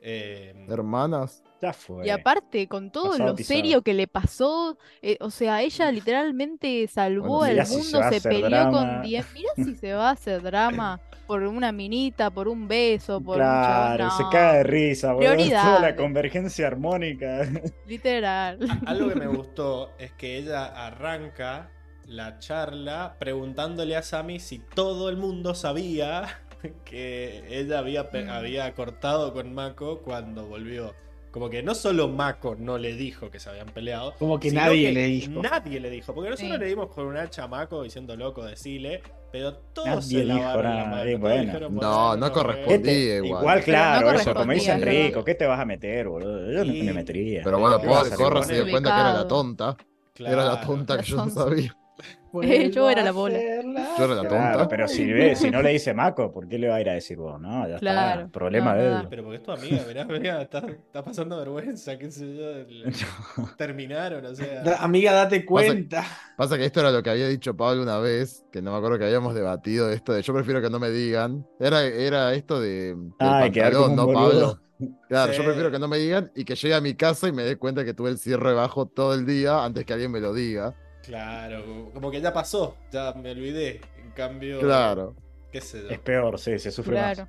Eh, 0.00 0.66
Hermanas. 0.68 1.42
Ya 1.62 1.72
fue. 1.72 2.06
Y 2.06 2.10
aparte, 2.10 2.68
con 2.68 2.90
todo 2.92 3.12
Pasado 3.12 3.30
lo 3.30 3.34
pisado. 3.34 3.56
serio 3.58 3.82
que 3.82 3.94
le 3.94 4.06
pasó, 4.06 4.76
eh, 5.00 5.16
o 5.20 5.30
sea, 5.30 5.62
ella 5.62 5.90
literalmente 5.90 6.86
salvó 6.88 7.38
Bueno, 7.38 7.44
al 7.44 7.52
mirá 7.52 7.64
si 7.64 7.82
se 7.82 7.96
mundo, 7.96 8.10
se, 8.12 8.20
peleó 8.20 8.48
drama. 8.50 8.70
con 8.70 9.02
10. 9.02 9.26
Mira 9.32 9.50
si 9.56 9.74
se 9.76 9.92
va 9.94 10.08
a 10.10 10.12
hacer 10.12 10.42
drama 10.42 11.00
por 11.26 11.42
una 11.42 11.72
minita, 11.72 12.30
por 12.30 12.46
un 12.48 12.68
beso, 12.68 13.20
por 13.22 13.36
Claro, 13.36 14.04
un 14.04 14.10
se 14.10 14.22
caga 14.24 14.52
de 14.54 14.62
risa, 14.64 15.12
boludo. 15.14 15.34
Toda 15.64 15.80
la 15.80 15.96
convergencia 15.96 16.66
armónica. 16.66 17.48
Literal. 17.86 18.58
Algo 18.86 19.08
que 19.08 19.14
me 19.16 19.26
gustó 19.26 19.92
es 19.98 20.12
que 20.12 20.36
ella 20.36 20.66
arranca 20.66 21.70
la 22.06 22.38
charla 22.38 23.16
preguntándole 23.18 23.96
a 23.96 24.02
Sammy 24.02 24.38
si 24.40 24.58
todo 24.60 25.08
el 25.08 25.16
mundo 25.16 25.54
sabía 25.54 26.42
que 26.84 27.44
ella 27.48 27.78
había, 27.80 28.04
Mm. 28.04 28.28
había 28.30 28.74
cortado 28.74 29.32
con 29.32 29.54
Mako 29.54 30.02
cuando 30.02 30.46
volvió. 30.46 30.94
Como 31.36 31.50
que 31.50 31.62
no 31.62 31.74
solo 31.74 32.08
Mako 32.08 32.56
no 32.58 32.78
le 32.78 32.94
dijo 32.94 33.30
que 33.30 33.38
se 33.38 33.50
habían 33.50 33.66
peleado, 33.66 34.14
Como 34.18 34.40
que 34.40 34.50
nadie 34.50 34.86
que 34.86 34.92
le 34.92 35.04
dijo. 35.04 35.42
Nadie 35.42 35.80
le 35.80 35.90
dijo, 35.90 36.14
porque 36.14 36.30
nosotros 36.30 36.54
Sí. 36.54 36.58
le 36.58 36.66
dimos 36.66 36.86
con 36.94 37.04
un 37.08 37.18
hacha 37.18 37.42
a 37.44 37.46
Mako 37.46 37.82
diciendo 37.82 38.16
loco, 38.16 38.42
decile, 38.42 39.02
pero 39.30 39.52
todos 39.74 39.86
Nadie 39.86 40.00
se 40.20 40.24
dijo 40.24 40.38
lavaron 40.38 40.76
la 40.76 40.84
mano, 40.86 41.02
eh, 41.02 41.06
todos 41.10 41.20
bueno. 41.20 41.42
dijeron, 41.42 41.74
No, 41.74 42.16
no 42.16 42.32
correspondía 42.32 43.16
igual. 43.16 43.42
Igual, 43.42 43.64
claro, 43.64 44.12
no 44.12 44.18
eso, 44.18 44.34
como 44.34 44.52
dicen 44.52 44.80
rico, 44.80 45.22
¿qué 45.22 45.34
te 45.34 45.44
vas 45.44 45.60
a 45.60 45.66
meter, 45.66 46.08
boludo? 46.08 46.50
Yo 46.52 46.64
no 46.64 46.72
Y- 46.72 46.82
me 46.84 46.94
metería. 46.94 47.42
Pero 47.44 47.58
bueno, 47.58 47.78
¿Qué 47.82 47.86
vas 47.86 47.98
a 47.98 48.02
pobre? 48.04 48.16
Corra 48.16 48.42
se 48.42 48.54
dio 48.54 48.70
cuenta 48.70 48.94
que 48.94 49.00
era 49.02 49.12
la 49.12 49.28
tonta. 49.28 49.76
Era 50.18 50.44
la 50.46 50.60
tonta 50.62 50.94
que 50.96 51.02
La 51.02 51.06
yo 51.08 51.16
no 51.16 51.30
sabía. 51.30 51.76
Yo 52.72 52.90
era 52.90 53.02
la 53.02 53.12
bola. 53.12 53.38
Yo 53.38 54.04
era 54.04 54.14
la 54.14 54.28
Claro, 54.28 54.28
tonta. 54.58 54.68
pero 54.68 54.88
si, 54.88 55.10
ve, 55.10 55.34
si 55.36 55.50
no 55.50 55.62
le 55.62 55.70
dice 55.70 55.94
Mako, 55.94 56.30
¿por 56.32 56.46
qué 56.46 56.58
le 56.58 56.68
va 56.68 56.74
a 56.76 56.80
ir 56.82 56.90
a 56.90 56.92
decir 56.92 57.16
vos? 57.16 57.40
No, 57.40 57.66
ya 57.66 57.78
Claro, 57.78 58.20
está. 58.22 58.32
Problema 58.32 58.74
no, 58.74 58.82
de 58.82 58.88
él. 58.88 59.06
Pero 59.08 59.22
porque 59.22 59.36
es 59.38 59.42
tu 59.42 59.52
amiga, 59.52 59.82
mirá, 59.88 60.04
mirá, 60.04 60.42
está, 60.42 60.58
está 60.58 61.02
pasando 61.02 61.38
vergüenza, 61.38 61.96
qué 61.96 62.10
sé 62.10 62.36
yo. 62.36 62.52
le- 62.68 62.92
Terminaron, 63.56 64.24
o 64.26 64.34
sea. 64.34 64.62
Da- 64.62 64.76
Amiga, 64.82 65.12
date 65.12 65.44
cuenta. 65.46 66.04
Pasa 66.36 66.58
que 66.58 66.66
esto 66.66 66.80
era 66.80 66.90
lo 66.90 67.02
que 67.02 67.08
había 67.10 67.28
dicho 67.28 67.56
Pablo 67.56 67.82
una 67.82 67.98
vez, 67.98 68.44
que 68.52 68.60
no 68.60 68.72
me 68.72 68.76
acuerdo 68.78 68.98
que 68.98 69.04
habíamos 69.06 69.34
debatido 69.34 69.90
esto 69.90 70.12
de 70.12 70.20
yo 70.22 70.34
prefiero 70.34 70.60
que 70.60 70.68
no 70.68 70.78
me 70.78 70.90
digan. 70.90 71.46
Era, 71.58 71.82
era 71.84 72.34
esto 72.34 72.60
de 72.60 72.90
Ay, 73.18 73.50
como 73.50 73.94
pantalón, 73.94 73.96
¿no. 73.96 74.12
Pablo? 74.12 74.60
Claro, 75.08 75.32
Sí. 75.32 75.38
yo 75.38 75.44
prefiero 75.44 75.70
que 75.70 75.78
no 75.78 75.88
me 75.88 75.96
digan 75.96 76.30
y 76.34 76.44
que 76.44 76.54
llegue 76.54 76.74
a 76.74 76.82
mi 76.82 76.94
casa 76.94 77.28
y 77.28 77.32
me 77.32 77.44
dé 77.44 77.56
cuenta 77.56 77.82
que 77.82 77.94
tuve 77.94 78.10
el 78.10 78.18
cierre 78.18 78.52
bajo 78.52 78.84
todo 78.84 79.14
el 79.14 79.24
día 79.24 79.64
antes 79.64 79.86
que 79.86 79.94
alguien 79.94 80.10
me 80.12 80.20
lo 80.20 80.34
diga. 80.34 80.74
Claro, 81.06 81.90
como 81.94 82.10
que 82.10 82.20
ya 82.20 82.32
pasó, 82.32 82.76
ya 82.90 83.12
me 83.14 83.30
olvidé. 83.30 83.80
En 84.02 84.10
cambio, 84.10 84.60
Claro. 84.60 85.14
qué 85.52 85.60
sé 85.60 85.82
yo. 85.82 85.88
Es 85.90 85.98
peor, 86.00 86.38
sí, 86.38 86.58
se 86.58 86.70
sufre 86.70 86.94
Claro. 86.94 87.28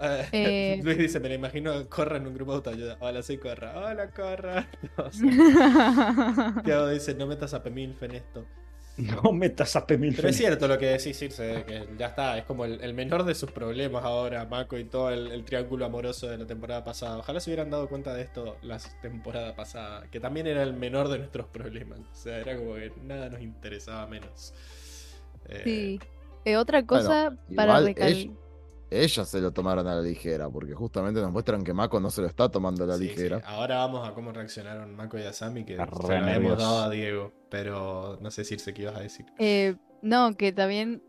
Eh, 0.00 0.28
Eh. 0.32 0.80
Luis 0.84 0.96
dice, 0.96 1.20
me 1.20 1.28
la 1.28 1.34
imagino, 1.34 1.86
corra 1.88 2.16
en 2.16 2.26
un 2.26 2.34
grupo 2.34 2.52
de 2.52 2.56
autoayuda. 2.56 2.96
Hola, 3.00 3.22
soy 3.22 3.36
Corra. 3.38 3.76
Hola, 3.78 4.10
Corra. 4.10 4.66
No. 4.96 6.62
Tiago 6.62 6.88
dice, 6.90 7.14
no 7.14 7.26
metas 7.26 7.52
a 7.54 7.62
Pemilf 7.62 8.02
en 8.02 8.12
esto. 8.14 8.46
No 9.22 9.32
metas 9.32 9.76
a 9.76 9.86
Pemil. 9.86 10.14
Pero 10.14 10.28
es 10.28 10.36
cierto 10.36 10.68
lo 10.68 10.78
que 10.78 10.86
decís, 10.86 11.18
Circe, 11.18 11.64
que 11.66 11.88
ya 11.98 12.06
está, 12.08 12.38
es 12.38 12.44
como 12.44 12.64
el, 12.64 12.80
el 12.82 12.94
menor 12.94 13.24
de 13.24 13.34
sus 13.34 13.50
problemas 13.50 14.04
ahora, 14.04 14.44
Mako 14.44 14.78
y 14.78 14.84
todo 14.84 15.10
el, 15.10 15.30
el 15.32 15.44
triángulo 15.44 15.86
amoroso 15.86 16.28
de 16.28 16.38
la 16.38 16.46
temporada 16.46 16.84
pasada. 16.84 17.18
Ojalá 17.18 17.40
se 17.40 17.50
hubieran 17.50 17.70
dado 17.70 17.88
cuenta 17.88 18.14
de 18.14 18.22
esto 18.22 18.56
la 18.62 18.78
temporada 19.02 19.54
pasada, 19.54 20.06
que 20.10 20.20
también 20.20 20.46
era 20.46 20.62
el 20.62 20.72
menor 20.74 21.08
de 21.08 21.18
nuestros 21.18 21.46
problemas. 21.46 22.00
O 22.00 22.14
sea, 22.14 22.38
era 22.38 22.56
como 22.56 22.74
que 22.74 22.92
nada 23.04 23.28
nos 23.28 23.40
interesaba 23.40 24.06
menos. 24.06 24.54
Eh, 25.48 25.62
Sí. 25.64 26.00
Eh, 26.44 26.56
otra 26.56 26.86
cosa 26.86 27.36
para 27.54 27.80
recalcar. 27.80 28.30
Ella- 28.90 29.02
Ellas 29.04 29.28
se 29.28 29.40
lo 29.40 29.52
tomaron 29.52 29.86
a 29.86 29.94
la 29.96 30.02
ligera, 30.02 30.48
porque 30.50 30.74
justamente 30.74 31.20
nos 31.20 31.32
muestran 31.32 31.62
que 31.64 31.72
Mako 31.72 32.00
no 32.00 32.10
se 32.10 32.20
lo 32.22 32.26
está 32.26 32.48
tomando 32.50 32.84
a 32.84 32.86
la 32.88 32.96
sí, 32.96 33.08
ligera. 33.08 33.38
sí. 33.38 33.42
Ahora 33.46 33.76
vamos 33.78 34.08
a 34.08 34.14
cómo 34.14 34.32
reaccionaron 34.32 34.94
Mako 34.94 35.18
y 35.18 35.22
Asami, 35.22 35.64
que 35.64 35.76
se 35.76 35.82
lo 35.82 36.08
nervioso. 36.26 36.56
dado 36.56 36.82
a 36.82 36.90
Diego, 36.90 37.32
pero 37.50 38.18
no 38.20 38.30
sé 38.30 38.44
Circe 38.44 38.74
qué 38.74 38.82
ibas 38.82 38.96
a 38.96 39.00
decir. 39.00 39.26
Eh, 39.38 39.76
no, 40.02 40.34
que 40.36 40.52
también 40.52 41.02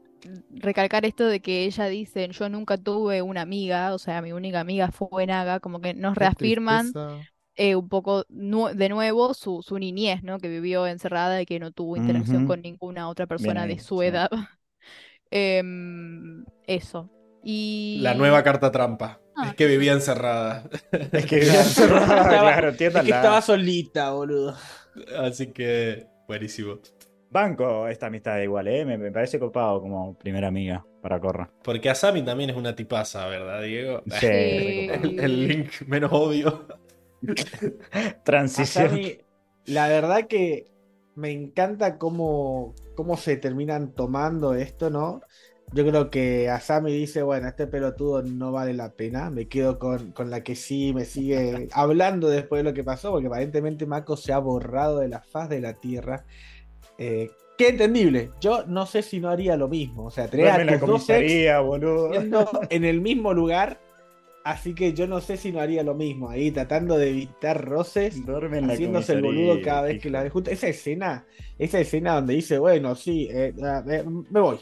recalcar 0.52 1.06
esto 1.06 1.26
de 1.26 1.40
que 1.40 1.66
ella 1.66 1.88
dice, 1.88 2.28
yo 2.30 2.49
nunca 2.49 2.78
tuve 2.78 3.22
una 3.22 3.41
amiga, 3.41 3.94
o 3.94 3.99
sea, 3.99 4.22
mi 4.22 4.32
única 4.32 4.60
amiga 4.60 4.91
fue 4.91 5.26
Naga, 5.26 5.60
como 5.60 5.82
que 5.82 5.94
nos 5.94 6.16
reafirman 6.16 6.94
eh, 7.56 7.76
un 7.76 7.90
poco 7.90 8.26
nu- 8.30 8.70
de 8.74 8.90
nuevo 8.90 9.34
su, 9.34 9.62
su 9.64 9.78
niñez, 9.80 10.24
¿no? 10.24 10.40
Que 10.40 10.48
vivió 10.49 10.88
encerrada 10.88 11.41
y 11.41 11.45
que 11.45 11.60
no 11.60 11.72
tuvo 11.72 11.98
interacción 11.98 12.45
con 12.45 12.62
ninguna 12.62 13.10
otra 13.10 13.28
persona 13.28 13.68
de 13.68 13.80
su 13.80 13.99
sí. 13.99 14.06
edad. 14.06 14.30
Em, 15.32 16.45
eso. 16.68 17.10
Y... 17.44 18.00
La 18.02 18.14
nueva 18.14 18.44
carta 18.44 18.72
trampa. 18.72 19.20
Ah. 19.36 19.50
Es 19.50 19.56
que 19.56 19.66
vivía 19.66 19.94
encerrada. 19.94 20.70
Es 21.12 21.26
que 21.26 21.38
vivía 21.38 21.62
encerrada, 21.62 22.28
claro, 22.28 22.70
Es 22.70 22.78
que 22.78 22.86
estaba 22.86 23.42
solita, 23.42 24.12
boludo. 24.12 24.56
Así 25.18 25.48
que, 25.48 26.08
buenísimo. 26.28 26.80
Banco 27.30 27.88
esta 27.88 28.08
amistad 28.08 28.40
igual, 28.40 28.68
¿eh? 28.68 28.86
Me, 28.86 28.98
me 28.98 29.12
parece 29.12 29.40
copado 29.40 29.82
como 29.82 30.18
primera 30.18 30.50
amiga 30.50 30.86
para 31.02 31.20
Corra. 31.20 31.50
Porque 31.64 31.90
Asami 31.90 32.24
también 32.24 32.50
es 32.50 32.58
una 32.58 32.76
tipaza, 32.76 33.26
¿verdad, 33.28 33.62
Diego? 33.64 34.04
Sí. 34.20 34.28
El, 34.28 35.20
el 35.20 35.48
link 35.48 35.72
menos 35.88 36.12
obvio. 36.14 36.68
Transición. 38.26 38.86
Asami, 38.86 39.18
la 39.66 39.88
verdad 39.88 40.28
que 40.28 40.72
me 41.16 41.32
encanta 41.32 41.98
cómo, 41.98 42.76
cómo 42.96 43.18
se 43.18 43.38
terminan 43.38 43.94
tomando 43.94 44.54
esto, 44.54 44.90
¿no? 44.90 45.22
Yo 45.73 45.85
creo 45.85 46.10
que 46.10 46.49
Asami 46.49 46.91
dice, 46.91 47.23
bueno, 47.23 47.48
este 47.48 47.65
pelotudo 47.65 48.23
no 48.23 48.52
vale 48.52 48.73
la 48.73 48.91
pena. 48.91 49.30
Me 49.30 49.48
quedo 49.48 49.80
con, 49.80 50.11
con 50.11 50.30
la 50.30 50.43
que 50.43 50.56
sí 50.56 50.91
me 50.93 51.06
sigue 51.06 51.69
hablando 51.73 52.30
después 52.30 52.60
de 52.60 52.69
lo 52.69 52.73
que 52.73 52.84
pasó, 52.84 53.11
porque 53.11 53.27
aparentemente 53.27 53.85
Mako 53.85 54.18
se 54.18 54.34
ha 54.34 54.39
borrado 54.39 54.99
de 54.99 55.07
la 55.07 55.22
faz 55.22 55.48
de 55.48 55.61
la 55.61 55.73
Tierra. 55.73 56.26
Eh, 56.98 57.31
qué 57.57 57.69
entendible. 57.69 58.31
Yo 58.41 58.65
no 58.68 58.85
sé 58.85 59.02
si 59.02 59.22
no 59.22 59.30
haría 59.30 59.56
lo 59.56 59.69
mismo. 59.69 60.06
O 60.06 60.11
sea, 60.11 60.27
tener 60.27 60.49
a 60.49 60.80
tus 60.80 60.88
dos 60.88 61.10
ex 61.10 61.64
boludo. 61.64 62.11
en 62.69 62.84
el 62.84 62.99
mismo 62.99 63.34
lugar. 63.34 63.80
Así 64.43 64.73
que 64.73 64.93
yo 64.93 65.06
no 65.06 65.22
sé 65.22 65.38
si 65.38 65.52
no 65.52 65.61
haría 65.61 65.84
lo 65.84 65.93
mismo. 65.93 66.30
Ahí 66.30 66.52
tratando 66.52 66.98
de 66.98 67.11
evitar 67.11 67.64
roces 67.64 68.26
Duerme 68.26 68.57
en 68.57 68.72
haciéndose 68.72 69.14
el 69.14 69.22
boludo 69.22 69.61
cada 69.61 69.84
vez 69.84 70.02
que 70.02 70.10
la. 70.10 70.26
Esa 70.26 70.68
escena, 70.68 71.27
esa 71.60 71.80
escena 71.80 72.15
donde 72.15 72.34
dice, 72.34 72.57
bueno, 72.57 72.95
sí, 72.95 73.30
eh, 73.31 73.53
eh, 73.88 74.03
me 74.30 74.39
voy. 74.41 74.57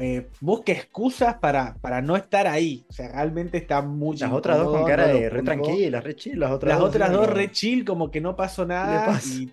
Eh, 0.00 0.28
busca 0.40 0.72
excusas 0.72 1.34
para, 1.34 1.74
para 1.80 2.00
no 2.02 2.16
estar 2.16 2.46
ahí. 2.46 2.84
O 2.88 2.92
sea, 2.92 3.08
realmente 3.08 3.58
está 3.58 3.82
muy 3.82 4.16
Las 4.16 4.32
otras 4.32 4.58
dos 4.58 4.68
con 4.76 4.84
cara 4.84 5.06
de 5.08 5.28
re 5.30 5.42
tranquilas, 5.42 6.02
re 6.04 6.14
chill. 6.16 6.38
Las 6.40 6.50
otras 6.52 6.70
Las 6.70 6.78
dos, 6.80 6.88
otras 6.90 7.08
sí, 7.10 7.14
dos 7.14 7.30
re 7.30 7.50
chill, 7.50 7.84
como 7.84 8.10
que 8.10 8.20
no 8.20 8.36
pasó 8.36 8.64
nada. 8.66 9.18
Y 9.26 9.50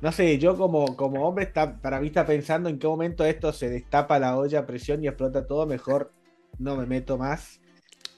no 0.00 0.12
sé, 0.12 0.38
yo 0.38 0.56
como, 0.56 0.96
como 0.96 1.26
hombre 1.28 1.44
está, 1.44 1.80
para 1.80 2.00
mí 2.00 2.06
está 2.08 2.24
pensando 2.24 2.68
en 2.68 2.78
qué 2.78 2.86
momento 2.86 3.24
esto 3.24 3.52
se 3.52 3.68
destapa 3.68 4.18
la 4.18 4.36
olla 4.38 4.60
a 4.60 4.66
presión 4.66 5.02
y 5.02 5.08
explota 5.08 5.46
todo. 5.46 5.66
Mejor 5.66 6.12
no 6.58 6.76
me 6.76 6.86
meto 6.86 7.18
más. 7.18 7.60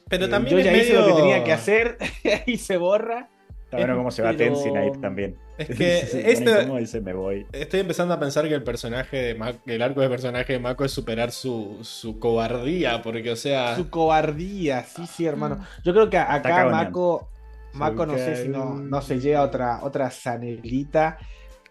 Pero 0.09 0.27
Eh, 0.27 0.29
también 0.29 0.57
yo 0.59 0.63
ya 0.63 0.77
hice 0.77 0.95
lo 0.95 1.07
que 1.07 1.13
tenía 1.13 1.45
que 1.45 1.53
hacer 1.53 1.97
y 2.47 2.57
se 2.59 2.77
borra. 2.77 3.29
Está 3.65 3.77
bueno 3.77 3.97
cómo 3.97 4.11
se 4.11 4.23
va 4.23 4.31
Pero- 4.37 4.55
Tenzin 4.55 4.77
ahí 4.77 4.91
también. 5.01 5.37
Es 5.61 5.77
que 5.77 5.99
este- 5.99 6.67
dice, 6.67 7.01
me 7.01 7.13
voy. 7.13 7.47
Estoy 7.53 7.81
empezando 7.81 8.15
a 8.15 8.21
pensar 8.21 8.49
que 8.49 8.55
el 8.55 8.63
personaje 8.63 9.17
de 9.17 9.35
Mako, 9.35 9.59
el 9.67 9.83
arco 9.83 10.01
de 10.01 10.09
personaje 10.09 10.55
de 10.55 10.59
Mako 10.59 10.85
es 10.85 10.93
superar 10.93 11.31
su, 11.33 11.79
su 11.83 12.19
cobardía, 12.19 13.03
porque 13.03 13.31
o 13.31 13.37
sea... 13.37 13.77
Su 13.77 13.91
cobardía, 13.91 14.85
sí, 14.85 15.07
sí, 15.07 15.27
hermano. 15.27 15.65
Yo 15.85 15.93
creo 15.93 16.09
que 16.09 16.19
acá. 16.19 16.67
Mako, 16.67 17.29
Mako 17.75 18.07
no 18.07 18.15
sé 18.17 18.43
si 18.43 18.49
no, 18.49 18.75
no 18.75 19.03
se 19.03 19.21
llega 19.21 19.41
a 19.41 19.43
otra, 19.43 19.81
otra 19.83 20.11
zanelita. 20.11 21.19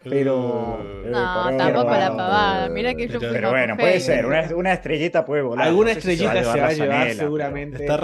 Pero- 0.03 0.79
Uh, 0.79 1.09
No, 1.09 1.43
pero- 1.45 1.57
tampoco 1.57 1.89
la 1.91 2.15
pavada. 2.15 2.69
Mira 2.69 2.93
que 2.93 3.07
yo 3.07 3.19
pero- 3.19 3.31
fui 3.31 3.37
Pero 3.37 3.49
bueno, 3.49 3.77
puede 3.77 3.99
ser. 3.99 4.25
Una, 4.25 4.55
una 4.55 4.73
estrellita 4.73 5.25
puede 5.25 5.41
volar. 5.41 5.67
Alguna 5.67 5.89
No 5.89 5.95
sé 5.95 6.01
si 6.01 6.11
estrellita 6.11 6.43
se 6.53 6.59
va 6.59 6.67
a 6.67 6.73
llevar 6.73 7.13
seguramente. 7.13 7.83
Está. 7.83 7.97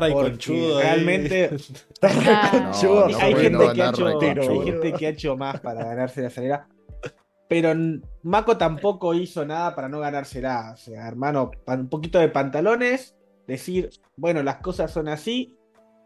Realmente 0.81 1.49
Ah, 2.01 2.72
Chudo, 2.80 3.09
no 3.09 3.17
hay, 3.19 3.35
gente 3.35 3.49
no 3.51 3.73
que 3.73 3.81
ha 3.81 3.89
hecho, 3.89 4.07
hay 4.07 4.65
gente 4.65 4.93
que 4.93 5.05
ha 5.07 5.09
hecho 5.09 5.38
más 5.38 5.59
para 5.59 5.84
ganarse 5.85 6.22
la 6.22 6.30
salera. 6.30 6.67
Pero 7.47 7.73
Mako 8.23 8.57
tampoco 8.57 9.13
hizo 9.13 9.45
nada 9.45 9.76
para 9.76 9.88
no 9.88 9.99
ganársela. 9.99 10.72
O 10.73 10.77
sea, 10.77 11.07
hermano, 11.07 11.51
un 11.67 11.89
poquito 11.89 12.19
de 12.19 12.27
pantalones, 12.30 13.15
decir, 13.47 13.89
bueno, 14.15 14.41
las 14.43 14.57
cosas 14.57 14.91
son 14.91 15.07
así, 15.07 15.55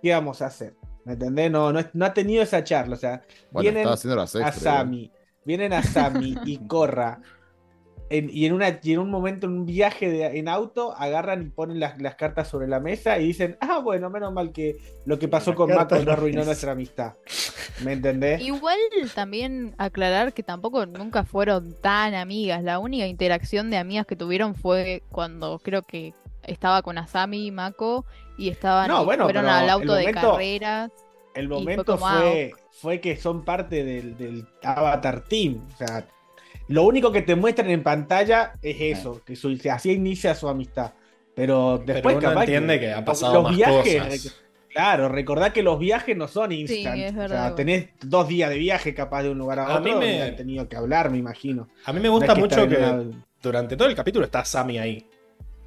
¿qué 0.04 0.12
vamos 0.14 0.42
a 0.42 0.48
hacer? 0.48 0.76
¿Me 1.06 1.14
entendés? 1.14 1.50
No, 1.50 1.72
no, 1.72 1.80
es- 1.80 1.90
no 1.94 2.06
ha 2.06 2.14
tenido 2.14 2.44
esa 2.44 2.64
charla. 2.64 2.96
O 2.96 2.98
sea, 3.00 3.22
Bueno, 3.52 3.62
vienen 3.64 3.78
estaba 3.80 3.96
haciendo 3.96 4.16
las 4.18 4.36
a. 4.36 4.52
Sami, 4.52 5.12
vienen 5.46 5.74
a 5.74 5.84
Sami 5.84 6.36
y 6.46 6.58
Corra. 6.68 7.20
en- 8.12 8.30
y, 8.32 8.46
en 8.48 8.54
una, 8.54 8.80
y 8.82 8.94
en 8.94 9.00
un 9.00 9.12
momento, 9.12 9.46
en 9.46 9.54
un 9.54 9.66
viaje 9.68 10.10
de- 10.10 10.40
en 10.40 10.48
auto, 10.48 10.96
agarran 10.98 11.44
y 11.44 11.50
ponen 11.50 11.80
las, 11.80 12.02
las 12.02 12.16
cartas 12.16 12.48
sobre 12.48 12.68
la 12.68 12.80
mesa 12.80 13.20
y 13.20 13.28
dicen, 13.28 13.56
ah, 13.62 13.78
bueno, 13.84 14.10
menos 14.10 14.34
mal 14.34 14.52
que 14.52 14.78
lo 15.06 15.20
que 15.20 15.28
pasó 15.28 15.54
con 15.54 15.70
Mako 15.70 15.78
cartas 15.80 16.06
no 16.06 16.12
arruinó 16.14 16.44
nuestra 16.44 16.72
amistad. 16.72 17.14
¿Me 17.84 17.94
entendés? 17.94 18.42
Igual 18.42 18.80
también 19.14 19.76
aclarar 19.78 20.34
que 20.34 20.42
tampoco 20.42 20.86
nunca 20.88 21.24
fueron 21.24 21.80
tan 21.82 22.16
amigas. 22.16 22.64
La 22.64 22.80
única 22.80 23.06
interacción 23.06 23.70
de 23.70 23.78
amigas 23.78 24.08
que 24.08 24.16
tuvieron 24.16 24.56
fue 24.56 25.04
cuando 25.12 25.60
creo 25.60 25.84
que 25.84 26.14
estaba 26.44 26.82
con 26.82 26.98
Asami 26.98 27.46
y 27.46 27.52
Mako 27.52 28.06
y 28.40 28.50
estaban 28.50 28.88
No, 28.88 29.04
y 29.04 29.06
bueno, 29.06 29.26
fueron 29.26 29.46
al 29.46 29.70
auto 29.70 29.94
de 29.94 30.08
momento- 30.08 30.32
carreras. 30.34 30.92
El 31.36 31.48
fue 31.48 31.58
momento 31.60 31.86
como, 31.86 32.08
fue, 32.08 32.52
fue 32.82 33.00
que 33.02 33.18
son 33.18 33.44
parte 33.44 33.84
del, 33.84 34.18
del 34.18 34.46
Avatar 34.64 35.22
Team. 35.26 35.62
O 35.74 35.78
sea, 35.78 36.08
lo 36.68 36.84
único 36.84 37.12
que 37.12 37.22
te 37.22 37.36
muestran 37.36 37.70
en 37.70 37.84
pantalla 37.84 38.54
es 38.62 38.78
eso, 38.80 39.22
que 39.26 39.36
su- 39.36 39.58
así 39.72 39.92
inicia 39.92 40.36
su 40.36 40.48
amistad. 40.48 40.94
Pero 41.36 41.82
Pero 41.86 41.94
después 41.94 42.16
uno 42.18 42.28
capaz 42.30 42.42
entiende 42.44 42.80
que 42.80 42.92
ha 42.92 43.04
pasado 43.06 43.34
los 43.36 43.44
más 43.44 43.56
viajes, 43.56 44.02
cosas. 44.04 44.42
Claro, 44.70 45.10
recordad 45.10 45.52
que 45.52 45.64
los 45.64 45.80
viajes 45.80 46.16
no 46.16 46.28
son 46.28 46.52
instant. 46.52 46.98
es 47.00 47.12
o 47.14 47.16
verdad, 47.18 47.28
sea, 47.30 47.38
igual. 47.46 47.56
tenés 47.56 47.90
dos 48.02 48.28
días 48.28 48.50
de 48.50 48.58
viaje 48.58 48.94
capaz 48.94 49.24
de 49.24 49.30
un 49.32 49.38
lugar 49.40 49.60
a, 49.60 49.66
A 49.68 49.80
otro. 49.80 49.84
mí 49.84 49.90
me- 49.90 49.94
donde 50.12 50.22
han 50.24 50.36
tenido 50.36 50.70
que 50.70 50.76
hablar, 50.76 51.10
me 51.10 51.18
imagino. 51.18 51.68
A 51.86 51.94
mí 51.94 52.00
me 52.00 52.08
No 52.08 52.14
gusta 52.14 52.28
es 52.28 52.34
que 52.36 52.40
mucho 52.40 52.68
que 52.68 52.78
una- 52.78 53.04
durante 53.42 53.76
todo 53.78 53.88
el 53.88 53.96
capítulo 53.96 54.26
está 54.26 54.46
Sami 54.46 54.78
ahí. 54.78 55.09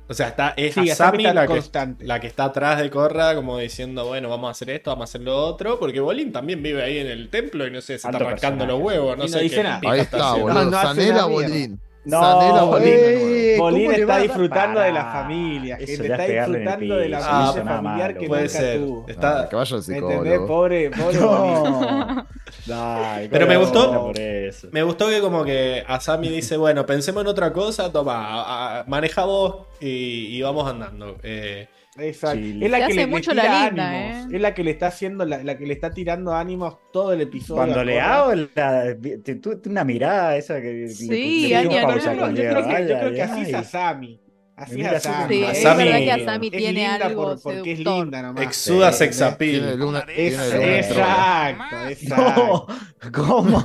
O 0.09 0.15
sea, 0.15 0.29
está, 0.29 0.55
es 0.57 0.75
Sí, 0.75 0.91
Asami 0.91 1.25
está 1.25 1.35
la 1.35 1.43
que, 1.43 1.55
constante. 1.55 2.05
la 2.05 2.21
que 2.21 2.27
está 2.27 2.45
atrás 2.45 2.79
de 2.81 2.91
Corra, 2.91 3.35
como 3.35 3.59
diciendo, 3.59 4.07
bueno, 4.07 4.29
vamos 4.29 4.49
a 4.49 4.51
hacer 4.51 4.71
esto, 4.71 4.91
vamos 4.91 5.03
a 5.03 5.11
hacer 5.11 5.21
lo 5.23 5.37
otro, 5.37 5.79
porque 5.79 6.01
Bolín 6.01 6.33
también 6.33 6.63
vive 6.63 6.83
ahí 6.83 6.99
en 6.99 7.07
el 7.07 7.29
templo 7.31 7.67
y 7.67 7.71
no 7.71 7.81
sé, 7.81 7.99
se 7.99 8.07
Alto 8.07 8.19
está 8.19 8.31
rascando 8.31 8.67
los 8.67 8.81
huevos, 8.81 9.17
no 9.17 9.25
Y 9.25 9.29
no 9.29 9.33
sé 9.33 9.43
dice 9.45 9.57
qué 9.57 9.63
nada. 9.63 9.81
Ahí 9.85 10.01
está 10.01 10.35
boludo. 10.35 10.55
No, 10.55 10.71
no 10.71 10.79
hace 10.79 10.89
Sanela 10.89 11.27
una 11.27 11.29
mierda. 11.29 11.49
Bolín. 11.49 11.81
No, 12.05 12.21
Sanela 12.21 12.63
Bolín 12.65 12.89
de 12.91 13.15
nuevo. 13.15 13.27
ey, 13.29 13.57
¿cómo 13.59 13.71
Bolín 13.71 13.93
está 13.93 14.15
a 14.15 14.19
disfrutando 14.19 14.81
de 14.81 14.93
la 14.93 15.05
familia, 15.13 15.77
gente, 15.77 15.93
está 15.93 16.27
disfrutando 16.27 16.97
de 16.97 17.09
la 17.09 17.19
Ah, 17.23 17.53
familiar 17.55 17.83
malo, 17.83 18.21
que 18.21 18.27
Puede 18.29 18.43
nunca 18.43 18.59
ser. 18.59 18.79
tuvo. 18.81 19.05
Está- 19.09 19.41
Ah, 19.43 19.49
que 19.49 19.57
vaya 19.57 19.77
al 19.77 19.83
¿Me 19.87 19.97
entendés? 19.99 20.41
Pobre, 20.41 20.91
pobre 20.91 21.19
Bolín. 21.19 22.25
No. 22.67 22.75
Dale, 22.77 23.29
Pero 23.29 23.47
me 23.47 23.55
¿cómo 23.55 23.67
gustó- 23.67 24.11
a? 24.11 24.69
Me 24.73 24.83
gustó 24.83 25.09
que 25.09 25.21
como 25.21 25.45
que 25.45 25.83
Asami 25.87 26.29
dice, 26.29 26.57
bueno, 26.57 26.85
pensemos 26.87 27.23
en 27.23 27.27
otra 27.29 27.53
cosa, 27.53 27.91
toma, 27.91 28.15
a- 28.43 28.81
a- 28.81 28.85
maneja 28.85 29.25
vos 29.25 29.67
y, 29.81 30.37
y 30.37 30.43
vamos 30.43 30.69
andando. 30.71 31.17
Eh, 31.23 31.67
Exacto. 31.99 32.41
Es 32.41 32.71
la 32.71 32.79
que 32.79 32.85
hace 32.85 32.95
le, 32.95 33.01
le 33.03 33.07
mucho 33.07 33.31
tira 33.33 33.45
la 33.45 33.67
linda, 33.67 33.91
ánimos. 33.91 34.33
¿eh? 34.33 34.37
Es 34.37 34.41
la 34.43 34.55
que 34.55 34.65
le 34.65 34.71
está 34.71 34.87
haciendo, 34.87 35.25
la, 35.27 35.43
la 35.45 35.59
que 35.59 35.67
le 35.67 35.75
está 35.75 35.91
tirando 35.91 36.33
ánimos 36.35 36.77
todo 36.93 37.13
el 37.13 37.21
episodio. 37.21 37.57
Cuando 37.57 37.85
le 37.85 38.01
hago 38.01 38.33
la, 38.55 38.97
tú- 39.43 39.61
una 39.67 39.85
mirada 39.85 40.37
esa 40.37 40.61
que 40.63 40.89
Sí, 40.89 41.49
le, 41.49 41.57
Anya, 41.57 41.69
le 41.71 41.81
no, 41.83 41.87
No, 41.89 41.93
pausa 41.95 42.15
no, 42.15 42.21
con 42.23 42.35
yo 42.37 42.43
creo 42.43 42.55
que, 42.65 42.71
yo 42.71 42.77
Ay, 42.77 42.85
creo 42.87 43.13
que 43.13 43.23
ay, 43.23 43.31
así 43.31 43.41
es. 43.43 43.55
Asami. 43.55 44.19
Así 44.57 44.81
es 44.81 44.87
Asami. 44.93 45.35
Sí, 45.35 45.43
Asami- 45.43 45.51
es 45.51 45.77
verdad 45.77 45.99
que 45.99 46.13
Asami 46.13 46.47
Es 46.47 46.53
tiene 46.53 46.73
linda 46.73 47.07
algo 47.07 47.23
por- 47.25 47.43
porque 47.43 47.73
es 47.73 47.79
seductor. 47.79 48.05
linda 48.05 48.23
nomás. 48.23 48.43
exuda 48.45 48.93
Sí, 48.93 48.99
sex 48.99 49.17
Tiene 49.17 49.33
appeal. 49.33 49.79
luna, 49.79 49.99
Es- 50.01 50.07
tiene 50.07 50.33
luna 50.33 50.77
en 50.77 50.89
Troya. 50.89 51.51
exacto, 51.51 51.89
exacto. 51.89 52.67
No, 53.03 53.13
¿cómo? 53.13 53.65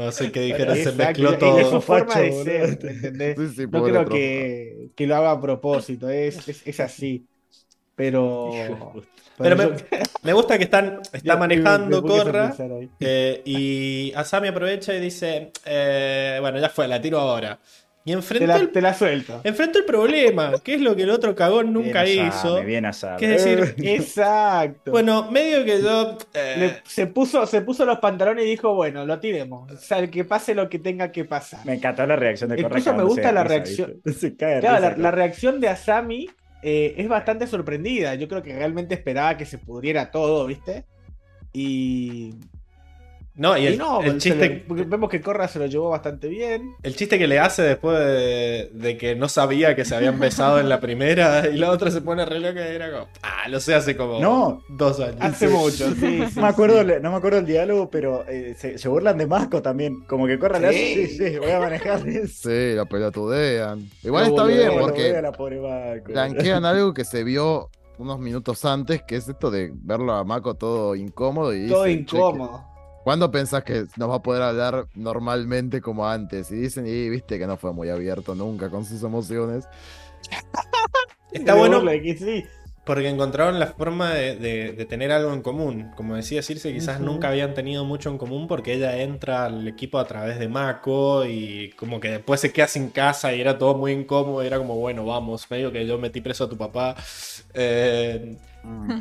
Eh, 0.00 0.04
No 0.04 0.12
sé 0.12 0.32
qué 0.32 0.40
dijera, 0.40 0.74
se 0.76 0.92
mezcló 0.92 1.38
todo. 1.38 1.58
es 1.60 1.68
su 1.68 1.80
forma 1.80 2.18
de 2.18 2.32
ser, 2.32 2.82
¿me 2.82 2.90
entendés? 2.92 3.36
Sí, 3.38 3.48
sí, 3.48 3.66
No 3.70 3.82
creo 3.84 4.04
que, 4.04 4.90
que 4.94 5.06
lo 5.06 5.16
haga 5.16 5.32
a 5.32 5.40
propósito, 5.40 6.08
es, 6.08 6.48
es, 6.48 6.66
es 6.66 6.80
así. 6.80 7.26
Pero. 7.94 8.94
Pero 9.38 9.56
me, 9.56 9.68
me 10.22 10.32
gusta 10.32 10.56
que 10.58 10.64
están, 10.64 11.00
está 11.12 11.34
yo- 11.34 11.38
manejando 11.38 12.02
Corra 12.02 12.54
eh, 13.00 13.42
y 13.44 14.12
Asami 14.14 14.48
aprovecha 14.48 14.94
y 14.94 15.00
dice, 15.00 15.52
eh, 15.64 16.38
bueno, 16.40 16.58
ya 16.60 16.68
fue, 16.68 16.86
la 16.86 17.00
tiro 17.00 17.18
ahora. 17.18 17.58
Y 18.04 18.10
Te 18.10 18.16
enfrentó, 18.16 18.46
la, 18.48 18.56
el, 18.56 18.72
te 18.72 18.80
la 18.80 18.94
suelto. 18.94 19.40
enfrentó 19.44 19.78
el 19.78 19.84
problema, 19.84 20.52
que 20.64 20.74
es 20.74 20.80
lo 20.80 20.96
que 20.96 21.02
el 21.04 21.10
otro 21.10 21.36
cagón 21.36 21.72
nunca 21.72 22.02
Bien 22.02 22.26
hizo. 22.26 22.56
asame, 22.56 22.64
bien 22.66 22.84
que 23.18 23.34
es 23.34 23.44
decir, 23.44 23.74
Exacto. 23.86 24.90
Bueno, 24.90 25.30
medio 25.30 25.64
que 25.64 25.80
yo... 25.80 26.18
eh, 26.34 26.54
Le- 26.58 26.82
se, 26.84 27.06
puso, 27.06 27.46
se 27.46 27.60
puso 27.62 27.84
los 27.84 27.98
pantalones 28.00 28.44
y 28.44 28.48
dijo, 28.48 28.74
bueno, 28.74 29.06
lo 29.06 29.20
tiremos. 29.20 29.70
O 29.70 29.76
sea, 29.76 30.04
que 30.08 30.24
pase 30.24 30.54
lo 30.54 30.68
que 30.68 30.80
tenga 30.80 31.12
que 31.12 31.24
pasar. 31.24 31.64
Me 31.64 31.74
encantó 31.74 32.04
la 32.06 32.16
reacción 32.16 32.50
de. 32.50 32.60
Incluso 32.60 32.92
me 32.94 33.04
gusta 33.04 33.30
la 33.32 33.44
risa, 33.44 33.54
reacción. 33.54 34.00
Se 34.18 34.36
caga 34.36 34.54
de 34.56 34.60
Claro, 34.60 34.76
risa, 34.76 34.88
la, 34.88 34.94
Corra. 34.96 35.02
la 35.02 35.10
reacción 35.12 35.60
de 35.60 35.68
Asami 35.68 36.28
eh, 36.64 36.94
es 36.96 37.08
bastante 37.08 37.46
sorprendida. 37.46 38.16
Yo 38.16 38.26
creo 38.26 38.42
que 38.42 38.52
realmente 38.54 38.94
esperaba 38.94 39.36
que 39.36 39.46
se 39.46 39.58
pudriera 39.58 40.10
todo, 40.10 40.44
¿viste? 40.46 40.86
Y, 41.52 42.34
no, 43.34 43.56
y 43.56 43.62
y 43.62 43.66
el, 43.68 43.78
no, 43.78 44.02
el 44.02 44.20
se 44.20 44.30
chiste, 44.30 44.64
vemos 44.68 45.08
que 45.08 45.20
Corra 45.20 45.48
se 45.48 45.58
lo 45.58 45.66
llevó 45.66 45.88
bastante 45.90 46.28
bien. 46.28 46.74
el 46.82 46.94
chiste 46.96 47.18
que 47.18 47.26
le 47.26 47.38
hace 47.38 47.62
después 47.62 47.98
de, 47.98 48.70
de 48.72 48.96
que 48.98 49.14
no 49.14 49.28
sabía 49.28 49.74
que 49.74 49.84
se 49.84 49.94
habían 49.96 50.18
besado 50.20 50.60
en 50.60 50.68
la 50.68 50.80
primera 50.80 51.48
y 51.48 51.56
la 51.56 51.70
otra 51.70 51.90
se 51.90 52.00
pone 52.02 52.24
re 52.26 52.40
loca 52.40 52.60
y 52.70 52.74
era 52.74 52.90
como... 52.92 53.08
Ah, 53.22 53.48
lo 53.48 53.58
sé 53.60 53.74
hace 53.74 53.96
como 53.96 54.20
No. 54.20 54.62
dos 54.68 55.00
años. 55.00 55.16
Hace 55.20 55.48
mucho, 55.48 55.90
sí. 55.94 55.96
sí, 56.00 56.22
No 56.36 56.42
me, 56.42 56.48
acuerdo, 56.48 56.80
sí. 56.82 56.92
no 57.00 57.10
me 57.10 57.16
acuerdo 57.16 57.38
el 57.38 57.46
diálogo, 57.46 57.88
pero 57.90 58.24
eh, 58.28 58.54
se, 58.58 58.76
se 58.78 58.88
burlan 58.88 59.16
de 59.18 59.26
Masco 59.26 59.62
también. 59.62 60.02
Como 60.06 60.26
que 60.26 60.38
Corra 60.38 60.58
le 60.58 60.68
hace, 60.68 61.06
Sí. 61.08 61.16
sí, 61.18 61.38
voy 61.38 61.50
a 61.50 61.60
manejar. 61.60 62.00
Sí, 62.28 62.74
lo 62.74 62.86
pelotudean. 62.86 63.88
Igual 64.02 64.26
está 64.26 64.44
bien 64.44 64.70
porque 64.78 65.22
la 65.22 66.00
blanquean 66.06 66.64
algo 66.64 66.92
que 66.94 67.04
se 67.04 67.24
vio 67.24 67.70
unos 67.98 68.18
minutos 68.18 68.64
antes, 68.64 69.02
que 69.06 69.16
es 69.16 69.28
esto 69.28 69.50
de 69.50 69.70
verlo 69.74 70.12
a 70.14 70.24
Mako 70.24 70.54
todo 70.54 70.94
incómodo 70.96 71.54
y 71.54 71.68
Todo 71.68 71.84
dicen, 71.84 72.06
"Che, 72.06 72.16
incómodo. 72.16 72.64
¿Cuándo 73.04 73.30
pensás 73.30 73.64
que 73.64 73.86
nos 73.96 74.10
va 74.10 74.16
a 74.16 74.22
poder 74.22 74.42
hablar 74.42 74.86
normalmente 74.94 75.80
como 75.80 76.08
antes? 76.08 76.50
Y 76.52 76.56
dicen, 76.56 76.86
y 76.86 77.08
viste 77.08 77.38
que 77.38 77.46
no 77.46 77.56
fue 77.56 77.72
muy 77.72 77.88
abierto 77.90 78.34
nunca 78.34 78.70
con 78.70 78.84
sus 78.84 79.02
emociones. 79.02 79.66
Está 81.32 81.54
bueno, 81.54 81.82
que 81.82 82.16
sí. 82.16 82.44
Porque 82.84 83.08
encontraron 83.08 83.60
la 83.60 83.68
forma 83.68 84.12
de, 84.12 84.34
de- 84.36 84.72
de 84.72 84.84
tener 84.86 85.12
algo 85.12 85.32
en 85.32 85.40
común. 85.42 85.92
Como 85.94 86.16
decía 86.16 86.42
Circe, 86.42 86.72
quizás 86.72 87.00
nunca 87.00 87.28
habían 87.28 87.54
tenido 87.54 87.84
mucho 87.84 88.10
en 88.10 88.18
común 88.18 88.48
porque 88.48 88.74
ella 88.74 89.00
entra 89.00 89.44
al 89.46 89.68
equipo 89.68 89.98
a 89.98 90.04
través 90.06 90.40
de 90.40 90.48
Mako 90.48 91.24
y 91.24 91.70
como 91.76 92.00
que 92.00 92.10
después 92.10 92.40
se 92.40 92.52
queda 92.52 92.66
sin 92.66 92.90
casa 92.90 93.32
y 93.34 93.40
era 93.40 93.56
todo 93.56 93.76
muy 93.76 93.92
incómodo. 93.92 94.42
y 94.42 94.48
era 94.48 94.58
como, 94.58 94.76
bueno, 94.76 95.04
vamos, 95.06 95.48
medio 95.48 95.70
que 95.70 95.86
yo 95.86 95.96
metí 95.98 96.20
preso 96.20 96.44
a 96.44 96.48
tu 96.48 96.58
papá. 96.58 96.96
Eh, 97.54 98.36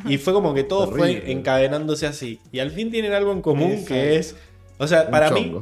y 0.06 0.18
fue 0.18 0.34
como 0.34 0.54
que 0.54 0.64
todo 0.64 0.92
fue 0.92 1.32
encadenándose 1.32 2.08
así. 2.08 2.40
Y 2.52 2.60
al 2.60 2.72
fin 2.72 2.92
tienen 2.92 3.14
algo 3.14 3.32
en 3.32 3.42
común 3.42 3.72
Exacto. 3.72 3.94
que 3.94 4.16
es, 4.18 4.36
o 4.78 4.88
sea, 4.88 5.04
Un 5.04 5.12
para 5.12 5.32
mí, 5.32 5.56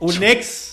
un 0.00 0.22
ex 0.22 0.70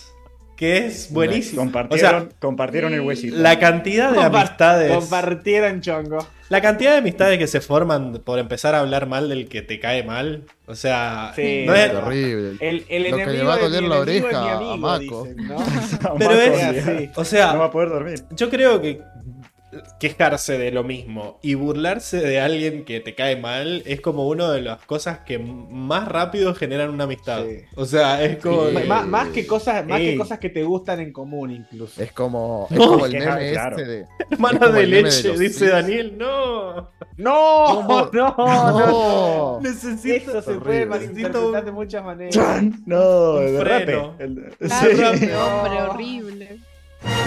que 0.56 0.86
es 0.86 1.12
buenísimo. 1.14 1.62
O 1.62 1.66
Compartieron, 1.66 2.22
sea, 2.30 2.40
compartieron 2.40 2.94
el 2.94 3.00
huesito. 3.02 3.38
la 3.38 3.58
cantidad 3.60 4.12
de 4.12 4.18
Compar- 4.18 4.36
amistades. 4.48 4.92
Compartieron 4.92 5.80
chongo. 5.82 6.18
La 6.50 6.62
cantidad 6.62 6.94
de 6.94 6.98
amistades 6.98 7.38
que 7.38 7.48
se 7.48 7.62
forman 7.62 8.22
por 8.26 8.40
empezar 8.40 8.74
a 8.76 8.80
hablar 8.80 9.06
mal 9.08 9.30
del 9.30 9.48
que 9.48 9.62
te 9.62 9.80
cae 9.80 10.04
mal. 10.04 10.44
O 10.66 10.76
sea, 10.76 11.32
Sí. 11.36 11.64
no 11.66 11.74
es- 11.76 11.92
Terrible. 11.92 12.58
El, 12.60 12.86
el 12.90 13.04
Lo 13.12 13.18
que 13.18 13.24
enemigo 13.24 13.32
le 13.32 13.44
va 13.44 13.54
a 13.54 13.58
de 13.58 13.64
doler 13.64 13.82
mi 13.84 13.88
la 13.90 14.00
oreja 14.00 14.28
mi 14.28 14.36
a 14.50 14.56
amigo, 14.58 14.78
Mako. 14.78 15.24
dicen, 15.24 15.48
¿no? 15.48 15.58
Pero 16.20 16.32
es- 16.34 16.64
así. 16.88 17.10
o 17.16 17.24
sea, 17.24 17.54
No 17.54 17.60
va 17.60 17.66
a 17.66 17.72
poder 17.72 17.90
dormir. 17.90 18.24
yo 18.32 18.50
creo 18.50 18.82
que 18.82 19.00
quejarse 20.00 20.58
de 20.58 20.72
lo 20.72 20.84
mismo 20.84 21.38
y 21.42 21.54
burlarse 21.54 22.20
de 22.20 22.40
alguien 22.40 22.86
que 22.86 23.00
te 23.00 23.14
cae 23.14 23.36
mal 23.36 23.84
es 23.86 24.02
como 24.02 24.28
una 24.28 24.52
de 24.52 24.62
las 24.62 24.84
cosas 24.86 25.20
que 25.20 25.38
más 25.38 26.08
rápido 26.08 26.56
generan 26.56 26.90
una 26.90 27.04
amistad. 27.04 27.44
Sí. 27.46 27.58
O 27.76 27.86
sea, 27.86 28.24
es 28.24 28.38
como... 28.38 28.68
Sí. 28.70 28.88
Más, 28.88 29.06
más 29.08 29.28
que 29.30 29.46
cosas, 29.46 29.86
más 29.86 30.00
que 30.00 30.18
cosas 30.18 30.40
que 30.40 30.50
te 30.50 30.64
gustan 30.64 31.00
en 31.02 31.14
común, 31.14 31.52
incluso. 31.52 32.02
Es 32.02 32.12
como, 32.12 32.68
es 32.72 32.78
No, 32.78 32.88
como 32.88 33.06
el 33.06 33.14
meme 33.14 33.52
claro. 33.52 33.78
este 33.78 33.90
de. 33.92 34.06
Hermana 34.32 34.68
de 34.70 34.84
el 34.84 34.90
leche, 34.90 35.38
dice 35.38 35.60
Sims. 35.60 35.72
Daniel. 35.72 36.18
No. 36.18 36.90
¡No! 37.18 37.84
¡No! 37.84 38.10
¡No! 38.12 38.80
¡No! 38.80 39.60
Necesito... 39.62 40.32
Eso 40.32 40.42
se 40.42 40.50
Horrible. 40.52 40.66
puede 40.66 40.86
malinterpretar 40.86 41.66
de 41.66 41.72
muchas 41.72 42.04
maneras. 42.04 42.64
No, 42.86 43.40
rape. 43.64 44.00
El- 44.20 44.52
sí. 44.62 44.88
ese 44.92 45.36
hombre 45.36 45.82
horrible. 45.90 46.60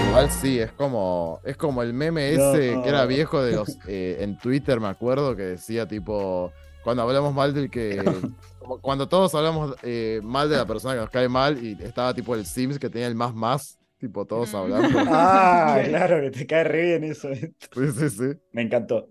Igual 0.08 0.30
sí, 0.30 0.58
es 0.58 0.72
como, 0.72 1.40
es 1.44 1.56
como 1.56 1.82
el 1.82 1.92
meme 1.94 2.32
No. 2.36 2.54
ese 2.54 2.78
que 2.82 2.88
era 2.88 3.06
viejo 3.06 3.42
de 3.42 3.52
los 3.56 3.78
eh, 3.86 4.18
en 4.20 4.36
Twitter, 4.38 4.78
me 4.80 4.88
acuerdo, 4.88 5.34
que 5.34 5.42
decía 5.42 5.86
tipo, 5.88 6.52
cuando 6.84 7.02
hablamos 7.02 7.32
mal 7.34 7.54
del 7.54 7.70
que, 7.70 8.02
como 8.58 8.80
cuando 8.80 9.08
todos 9.08 9.34
hablamos 9.34 9.74
eh, 9.82 10.20
mal 10.22 10.50
de 10.50 10.56
la 10.58 10.66
persona 10.66 10.94
que 10.94 11.00
nos 11.00 11.10
cae 11.10 11.28
mal 11.28 11.62
y 11.64 11.76
estaba 11.82 12.12
tipo 12.14 12.34
el 12.34 12.44
Sims 12.44 12.78
que 12.78 12.90
tenía 12.90 13.06
el 13.06 13.14
más 13.14 13.34
más, 13.34 13.78
tipo 13.98 14.26
todos 14.26 14.52
Mm. 14.52 14.56
hablando. 14.56 14.98
Ah, 15.08 15.80
claro, 15.88 16.20
que 16.20 16.30
te 16.30 16.46
cae 16.46 16.64
re 16.64 16.82
bien 16.82 17.04
eso. 17.04 17.28
Sí, 17.34 17.88
sí, 17.98 18.10
sí. 18.10 18.24
Me 18.52 18.62
encantó. 18.62 19.08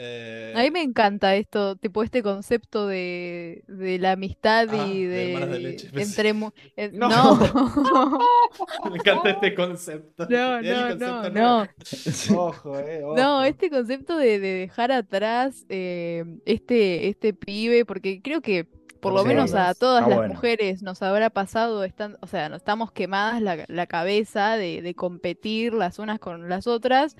Eh, 0.00 0.52
A 0.54 0.62
mí 0.62 0.70
me 0.70 0.82
encanta 0.82 1.34
esto, 1.34 1.74
tipo 1.76 2.02
este 2.04 2.22
concepto 2.22 2.86
de, 2.86 3.64
de 3.66 3.98
la 3.98 4.12
amistad 4.12 4.68
Ah, 4.70 4.86
y 4.86 5.02
de 5.04 5.36
de, 5.36 5.46
de 5.46 5.58
leche, 5.58 5.88
entre 5.92 6.30
eh, 6.76 6.90
No. 6.92 7.08
no. 7.08 7.38
Me 8.90 8.96
encanta 8.96 9.30
este 9.30 9.54
concepto. 9.54 10.26
No, 10.28 10.62
no, 10.62 10.88
concepto 10.88 11.30
no, 11.30 11.30
nuevo. 11.30 11.68
Ojo, 12.36 12.78
eh. 12.78 13.02
ojo. 13.04 13.16
No, 13.16 13.44
este 13.44 13.70
concepto 13.70 14.16
de, 14.16 14.38
de 14.38 14.48
dejar 14.54 14.92
atrás 14.92 15.64
eh, 15.68 16.24
este, 16.44 17.08
este 17.08 17.34
pibe, 17.34 17.84
porque 17.84 18.20
creo 18.22 18.40
que 18.40 18.66
por 19.00 19.12
lo 19.14 19.24
Sí, 19.24 19.28
menos 19.28 19.54
a 19.54 19.74
todas 19.74 20.04
está 20.04 20.08
las 20.08 20.18
bueno. 20.18 20.34
mujeres 20.34 20.82
nos 20.82 21.02
habrá 21.02 21.30
pasado, 21.30 21.84
están, 21.84 22.16
o 22.20 22.26
sea, 22.26 22.48
nos 22.48 22.58
estamos 22.58 22.90
quemadas 22.92 23.40
la, 23.42 23.64
la 23.68 23.86
cabeza 23.86 24.56
de, 24.56 24.82
de 24.82 24.94
competir 24.94 25.72
las 25.74 25.98
unas 26.00 26.18
con 26.18 26.48
las 26.48 26.66
otras. 26.66 27.16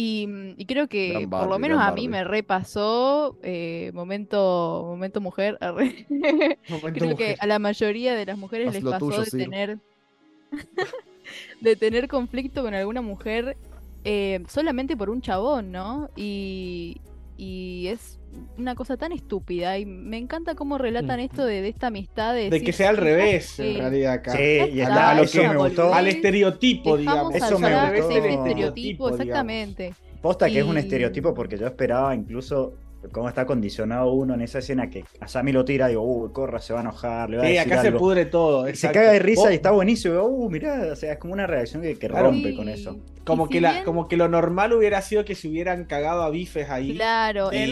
Y, 0.00 0.28
y 0.56 0.64
creo 0.66 0.86
que 0.86 1.26
por 1.28 1.48
lo 1.48 1.58
menos 1.58 1.80
a 1.80 1.90
mí 1.90 2.06
Barbie. 2.06 2.08
me 2.08 2.22
repasó 2.22 3.36
eh, 3.42 3.90
momento, 3.94 4.84
momento 4.86 5.20
mujer. 5.20 5.58
Momento 5.60 6.56
Creo 6.94 7.16
que 7.16 7.34
a 7.36 7.46
la 7.48 7.58
mayoría 7.58 8.14
de 8.14 8.24
las 8.24 8.38
mujeres 8.38 8.68
Haz 8.68 8.74
les 8.74 8.84
pasó 8.84 8.98
tuyo, 9.08 9.22
de 9.22 9.30
tener 9.32 9.78
de 11.60 11.74
tener 11.74 12.06
conflicto 12.06 12.62
con 12.62 12.74
alguna 12.74 13.02
mujer 13.02 13.56
eh, 14.04 14.44
solamente 14.46 14.96
por 14.96 15.10
un 15.10 15.20
chabón, 15.20 15.72
¿no? 15.72 16.10
Y, 16.14 17.00
y 17.36 17.88
es 17.88 18.17
una 18.56 18.74
cosa 18.74 18.96
tan 18.96 19.12
estúpida 19.12 19.78
y 19.78 19.86
me 19.86 20.16
encanta 20.18 20.54
cómo 20.54 20.78
relatan 20.78 21.20
esto 21.20 21.44
de, 21.44 21.62
de 21.62 21.68
esta 21.68 21.88
amistad 21.88 22.34
de, 22.34 22.44
De 22.44 22.50
decir, 22.50 22.66
que 22.66 22.72
sea 22.72 22.90
al 22.90 22.96
"Sí, 22.96 23.02
revés, 23.02 23.46
sí, 23.46 23.62
en 23.74 23.78
realidad, 23.78 24.12
acá. 24.14 24.32
Sí, 24.32 24.58
y 24.72 24.80
a 24.80 25.14
lo 25.14 25.26
que- 25.30 25.48
me 25.48 25.56
gustó. 25.56 25.94
Al 25.94 26.06
estereotipo, 26.08 26.96
digamos. 26.96 27.34
Eso 27.34 27.58
me 27.58 27.72
gustó. 27.72 27.94
ese 28.10 28.28
Estereotipo, 28.34 29.06
digamos. 29.10 29.20
exactamente. 29.20 29.94
Posta 30.20 30.48
que 30.48 30.58
es 30.58 30.64
un 30.64 30.78
estereotipo 30.78 31.32
porque 31.34 31.56
yo 31.58 31.66
esperaba 31.66 32.14
incluso 32.14 32.74
cómo 33.12 33.28
está 33.28 33.46
condicionado 33.46 34.12
uno 34.12 34.34
en 34.34 34.40
esa 34.42 34.58
escena 34.60 34.90
que 34.90 35.04
a 35.20 35.28
Sammy 35.28 35.52
lo 35.52 35.64
tira 35.64 35.86
y 35.86 35.90
digo, 35.90 36.02
uy, 36.02 36.30
corra, 36.32 36.60
se 36.60 36.72
va 36.72 36.80
a 36.80 36.82
enojar, 36.82 37.30
le 37.30 37.36
va 37.38 37.42
a 37.42 37.46
Sí, 37.46 37.52
decir 37.54 37.72
acá 37.72 37.82
se 37.82 37.92
pudre 37.92 38.26
todo. 38.26 38.68
Y 38.68 38.74
se 38.76 38.90
caga 38.90 39.12
de 39.12 39.18
risa 39.18 39.42
Vos- 39.42 39.50
y 39.52 39.54
está 39.54 39.70
buenísimo. 39.70 40.14
digo, 40.14 40.26
Uh, 40.26 40.50
mirá, 40.50 40.88
o 40.92 40.96
sea, 40.96 41.12
es 41.12 41.18
como 41.18 41.32
una 41.34 41.46
reacción 41.46 41.82
que, 41.82 42.08
rompe 42.08 42.54
con 42.54 42.68
eso. 42.68 42.96
Como 43.24 43.48
que, 43.48 43.54
si 43.54 43.60
la, 43.60 43.84
como 43.84 44.08
que 44.08 44.16
lo 44.16 44.28
normal 44.28 44.72
hubiera 44.72 45.02
sido 45.02 45.24
que 45.24 45.34
se 45.34 45.48
hubieran 45.48 45.84
cagado 45.84 46.22
a 46.22 46.30
bifes 46.30 46.70
ahí. 46.70 46.94
Claro, 46.94 47.50
Y 47.52 47.66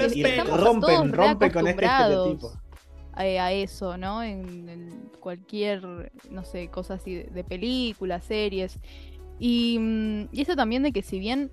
rompen, 0.44 1.12
rompen 1.12 1.50
con 1.52 1.66
este 1.66 1.86
estereotipo. 1.86 2.52
a, 3.14 3.22
a 3.22 3.52
eso, 3.52 3.96
¿no? 3.96 4.22
En, 4.22 4.68
en 4.68 5.10
cualquier, 5.20 6.12
no 6.30 6.44
sé, 6.44 6.68
cosa 6.68 6.94
así 6.94 7.14
de, 7.14 7.24
de 7.24 7.44
películas, 7.44 8.24
series. 8.24 8.78
Y, 9.38 9.78
mm, 9.78 10.28
y 10.32 10.42
eso 10.42 10.56
también 10.56 10.82
de 10.82 10.92
que 10.92 11.02
si 11.02 11.18
bien 11.18 11.50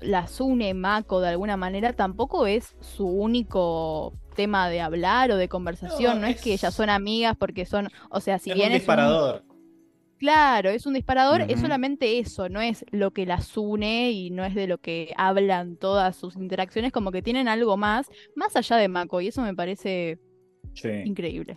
las 0.00 0.40
une 0.40 0.74
Mako 0.74 1.20
de 1.20 1.28
alguna 1.28 1.56
manera, 1.56 1.92
tampoco 1.92 2.46
es 2.46 2.76
su 2.80 3.06
único 3.06 4.12
tema 4.34 4.68
de 4.68 4.80
hablar 4.80 5.30
o 5.30 5.36
de 5.36 5.48
conversación. 5.48 6.16
No, 6.16 6.20
No, 6.22 6.26
es... 6.26 6.36
es- 6.36 6.42
que 6.42 6.52
ellas 6.54 6.74
son 6.74 6.90
amigas 6.90 7.36
porque 7.38 7.64
son, 7.66 7.88
o 8.10 8.20
sea, 8.20 8.38
si 8.38 8.50
es 8.50 8.56
bien 8.56 8.68
un 8.68 8.72
es 8.72 8.76
un- 8.76 8.80
disparador. 8.80 9.44
Claro, 10.18 10.70
es 10.70 10.86
un 10.86 10.94
disparador, 10.94 11.42
es 11.48 11.60
solamente 11.60 12.18
eso, 12.18 12.48
no 12.48 12.60
es 12.62 12.84
lo 12.92 13.10
que 13.10 13.26
las 13.26 13.56
une 13.58 14.10
y 14.12 14.30
no 14.30 14.44
es 14.44 14.54
de 14.54 14.66
lo 14.66 14.78
que 14.78 15.12
hablan 15.18 15.76
todas 15.76 16.16
sus 16.16 16.36
interacciones, 16.36 16.92
como 16.92 17.10
que 17.12 17.20
tienen 17.20 17.46
algo 17.48 17.76
más, 17.76 18.08
más 18.34 18.56
allá 18.56 18.76
de 18.76 18.88
Mako, 18.88 19.20
y 19.20 19.28
eso 19.28 19.42
me 19.42 19.54
parece 19.54 20.18
Sí. 20.74 20.88
increíble. 21.04 21.56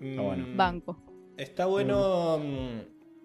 bueno. 0.00 0.46
Mm, 0.48 0.56
Banco. 0.56 0.96
Está 1.36 1.66
bueno 1.66 2.38
mm, 2.38 2.80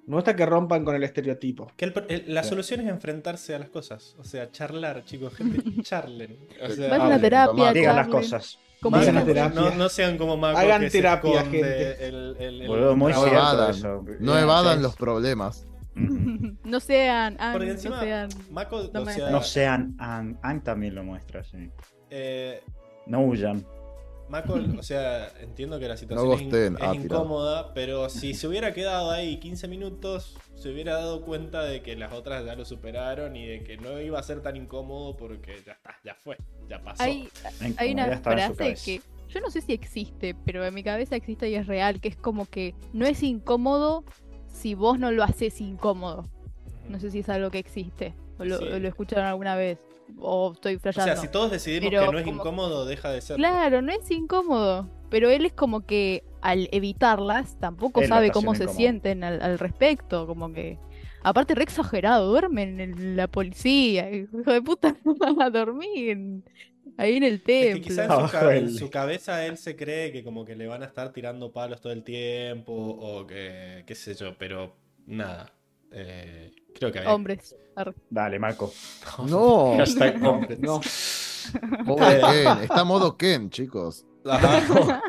Me 0.07 0.15
gusta 0.15 0.35
que 0.35 0.45
rompan 0.45 0.85
con 0.85 0.95
el 0.95 1.03
estereotipo. 1.03 1.71
que 1.75 1.85
el- 1.85 1.93
el- 2.09 2.33
la 2.33 2.43
Sí. 2.43 2.49
solución 2.49 2.81
es 2.81 2.87
enfrentarse 2.89 3.55
a 3.55 3.59
las 3.59 3.69
cosas. 3.69 4.15
O 4.19 4.23
sea, 4.23 4.51
charlar, 4.51 5.03
chicos. 5.05 5.33
Gente, 5.35 5.63
charlen. 5.83 6.37
O 6.63 6.69
sea, 6.69 6.89
Vayan 6.89 7.11
a 7.13 7.19
terapia. 7.19 7.73
Digan 7.73 7.95
las 7.95 8.07
cosas. 8.07 8.59
Como 8.81 8.99
terapia. 8.99 9.49
No, 9.49 9.71
no 9.71 9.89
sean 9.89 10.17
como 10.17 10.37
Mako 10.37 10.59
Hagan 10.59 10.81
que 10.81 10.89
terapia, 10.91 11.37
esconde 11.39 11.57
gente. 11.59 12.07
el- 12.07 12.35
el- 12.39 12.61
el 12.61 12.67
Boludo, 12.67 12.95
muy 12.95 13.13
No 13.13 13.25
evadan, 13.25 13.71
eso. 13.71 14.05
no 14.19 14.37
evadan 14.37 14.77
sí. 14.77 14.83
los 14.83 14.95
problemas. 14.95 15.65
No 16.65 16.79
sean, 16.79 17.37
ah, 17.39 17.51
Porque 17.53 17.67
no 17.67 17.73
encima, 17.73 17.99
sean. 18.01 18.29
Mako, 18.51 18.89
no 18.93 19.01
o 19.01 19.05
me- 19.05 19.13
sea, 19.13 19.29
No 19.29 19.41
sean 19.41 19.95
Ang. 19.97 20.37
Ang 20.43 20.61
también 20.63 20.93
lo 20.93 21.03
muestra, 21.03 21.43
sí. 21.43 21.69
eh, 22.09 22.61
No 23.07 23.21
huyan. 23.21 23.65
Mako, 24.27 24.55
o 24.79 24.83
sea, 24.83 25.31
entiendo 25.39 25.79
que 25.79 25.87
la 25.87 25.97
situación 25.97 26.31
es, 26.33 26.41
in- 26.41 26.49
ghosten, 26.49 26.75
es 26.77 26.81
ah, 26.81 26.91
tirado. 26.93 27.05
incómoda, 27.05 27.73
pero 27.73 28.09
si 28.09 28.33
se 28.33 28.47
hubiera 28.47 28.73
quedado 28.73 29.11
ahí 29.11 29.37
15 29.39 29.67
minutos, 29.67 30.35
se 30.55 30.69
hubiera 30.71 30.93
dado 30.95 31.21
cuenta 31.21 31.63
de 31.63 31.81
que 31.83 31.95
las 31.95 32.11
otras 32.11 32.43
ya 32.43 32.55
lo 32.55 32.65
superaron 32.65 33.35
y 33.35 33.45
de 33.45 33.63
que 33.63 33.77
no 33.77 33.99
iba 34.01 34.17
a 34.19 34.23
ser 34.23 34.41
tan 34.41 34.55
incómodo 34.55 35.15
porque 35.15 35.61
ya 35.65 35.73
está, 35.73 35.95
ya 36.03 36.15
fue, 36.15 36.37
ya 36.67 36.81
pasó. 36.81 37.03
Hay, 37.03 37.29
una 37.91 38.17
frase 38.17 38.75
que 38.83 39.01
yo 39.29 39.41
no 39.41 39.51
sé 39.51 39.61
si 39.61 39.73
existe, 39.73 40.35
pero 40.45 40.65
en 40.65 40.73
mi 40.73 40.83
cabeza 40.83 41.15
existe 41.15 41.49
y 41.49 41.55
es 41.55 41.67
real, 41.67 42.01
que 42.01 42.07
es 42.07 42.15
como 42.15 42.47
que 42.47 42.73
no 42.93 43.05
es 43.05 43.21
incómodo 43.21 44.03
si 44.47 44.73
vos 44.73 44.97
no 44.97 45.11
lo 45.11 45.23
haces 45.23 45.61
incómodo. 45.61 46.23
No 46.89 46.99
sé 46.99 47.11
si 47.11 47.19
es 47.19 47.29
algo 47.29 47.51
que 47.51 47.59
existe, 47.59 48.13
o 48.39 48.45
lo, 48.45 48.57
Sí. 48.57 48.65
o 48.65 48.79
lo 48.79 48.87
escucharon 48.87 49.25
alguna 49.25 49.55
vez, 49.55 49.79
o 50.19 50.53
estoy 50.53 50.75
O 50.75 50.79
flasheando. 50.79 51.13
sea, 51.13 51.21
si 51.21 51.27
todos 51.29 51.51
decidimos 51.51 51.89
Pero 51.89 52.05
que 52.05 52.11
no 52.11 52.17
es 52.19 52.25
como- 52.25 52.37
incómodo, 52.41 52.85
deja 52.85 53.11
de 53.11 53.21
ser. 53.21 53.37
Claro, 53.37 53.81
no 53.81 53.91
es 53.91 54.09
incómodo, 54.11 54.89
pero 55.09 55.29
él 55.29 55.45
es 55.45 55.53
como 55.53 55.85
que 55.85 56.23
al 56.41 56.69
evitarlas 56.71 57.59
tampoco 57.59 58.01
Él 58.01 58.07
sabe 58.07 58.31
cómo 58.31 58.53
se 58.55 58.63
incómodo. 58.63 58.77
sienten 58.77 59.23
al, 59.23 59.41
al 59.41 59.59
respecto, 59.59 60.27
como 60.27 60.53
que... 60.53 60.77
Aparte, 61.23 61.55
re 61.55 61.63
exagerado, 61.63 62.27
duermen 62.29 62.79
en 62.79 63.15
la 63.17 63.27
policía, 63.27 64.11
hijo 64.15 64.51
de 64.51 64.61
puta, 64.61 64.95
a 65.41 65.49
dormir 65.49 66.43
ahí 66.97 67.15
en 67.17 67.23
el 67.23 67.33
Es 67.35 67.41
que 67.41 67.71
templo. 67.73 67.83
quizá 68.27 68.55
en 68.55 68.69
su 68.71 68.91
cabeza 68.91 69.43
él 69.47 69.57
se 69.57 69.75
cree 69.75 70.11
que 70.11 70.23
como 70.23 70.45
que 70.45 70.55
le 70.55 70.67
van 70.67 70.83
a 70.83 70.85
estar 70.85 71.11
tirando 71.11 71.51
palos 71.51 71.81
todo 71.81 71.91
el 71.93 72.03
tiempo 72.03 72.73
o 72.73 73.25
que 73.25 73.83
qué 73.87 73.95
sé 73.95 74.13
yo, 74.13 74.37
pero 74.37 74.75
nada. 75.07 75.51
Eh, 75.91 76.51
creo 76.75 76.91
que 76.91 76.99
había... 76.99 77.13
Hombres. 77.13 77.55
arre. 77.75 77.93
Dale, 78.09 78.37
Marco. 78.39 78.71
No, 79.27 79.75
Hashtag 79.77 80.23
hombres. 80.23 80.59
No. 80.59 80.79
pobre 81.85 82.19
Ken. 82.21 82.57
Está 82.63 82.83
modo 82.83 83.17
Ken, 83.17 83.49
chicos. 83.49 84.05
Ajá. 84.25 85.01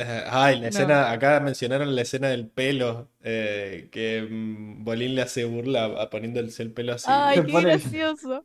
Eh, 0.00 0.22
ay, 0.30 0.54
la 0.56 0.60
No. 0.62 0.68
escena, 0.68 1.10
acá 1.10 1.40
mencionaron 1.40 1.94
la 1.96 2.02
escena 2.02 2.28
del 2.28 2.46
pelo, 2.46 3.08
eh, 3.22 3.88
que 3.90 4.22
mm, 4.30 4.84
Bolín 4.84 5.16
le 5.16 5.22
hace 5.22 5.44
burla 5.44 6.08
poniéndose 6.08 6.62
el 6.62 6.72
pelo 6.72 6.92
así. 6.94 7.06
Ay, 7.08 7.42
qué 7.44 7.60
gracioso. 7.60 8.44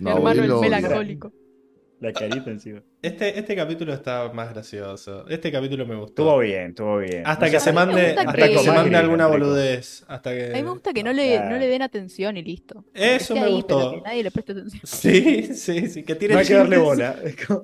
Mi 0.00 0.10
No, 0.10 0.16
hermano 0.16 0.42
el 0.42 0.54
melancólico. 0.60 1.32
La 2.00 2.12
carita 2.12 2.48
encima. 2.50 2.80
Este, 3.02 3.36
este 3.38 3.56
capítulo 3.56 3.92
está 3.92 4.30
más 4.32 4.50
gracioso. 4.54 5.26
Este 5.28 5.50
capítulo 5.50 5.84
me 5.84 5.96
gustó. 5.96 6.22
Estuvo 6.22 6.38
bien, 6.38 6.68
estuvo 6.70 6.98
bien. 6.98 7.22
Hasta 7.26 7.50
que 7.50 7.58
se 7.58 7.72
mande, 7.72 8.10
hasta 8.16 8.32
que- 8.32 8.50
que 8.52 8.58
se 8.58 8.70
mande 8.70 8.96
alguna 8.96 9.26
boludez. 9.26 10.04
Hasta 10.06 10.32
que... 10.32 10.44
A 10.52 10.56
mí 10.56 10.62
me 10.62 10.70
gusta 10.70 10.92
que 10.92 11.02
no 11.02 11.12
le, 11.12 11.34
Claro. 11.34 11.50
no 11.50 11.56
le 11.58 11.66
den 11.66 11.82
atención 11.82 12.36
y 12.36 12.42
listo. 12.44 12.84
Eso 12.94 13.34
me 13.34 13.40
ahí, 13.40 13.64
pero 13.66 13.78
gustó. 13.80 13.90
que 13.96 14.00
nadie 14.02 14.22
le 14.22 14.30
preste 14.30 14.52
atención. 14.52 14.82
Sí, 14.84 15.54
sí, 15.54 15.88
sí, 15.88 16.02
que 16.04 16.14
tiene 16.14 16.34
No 16.34 16.40
hay 16.40 16.46
que 16.46 16.54
darle 16.54 16.78
bola. 16.78 17.16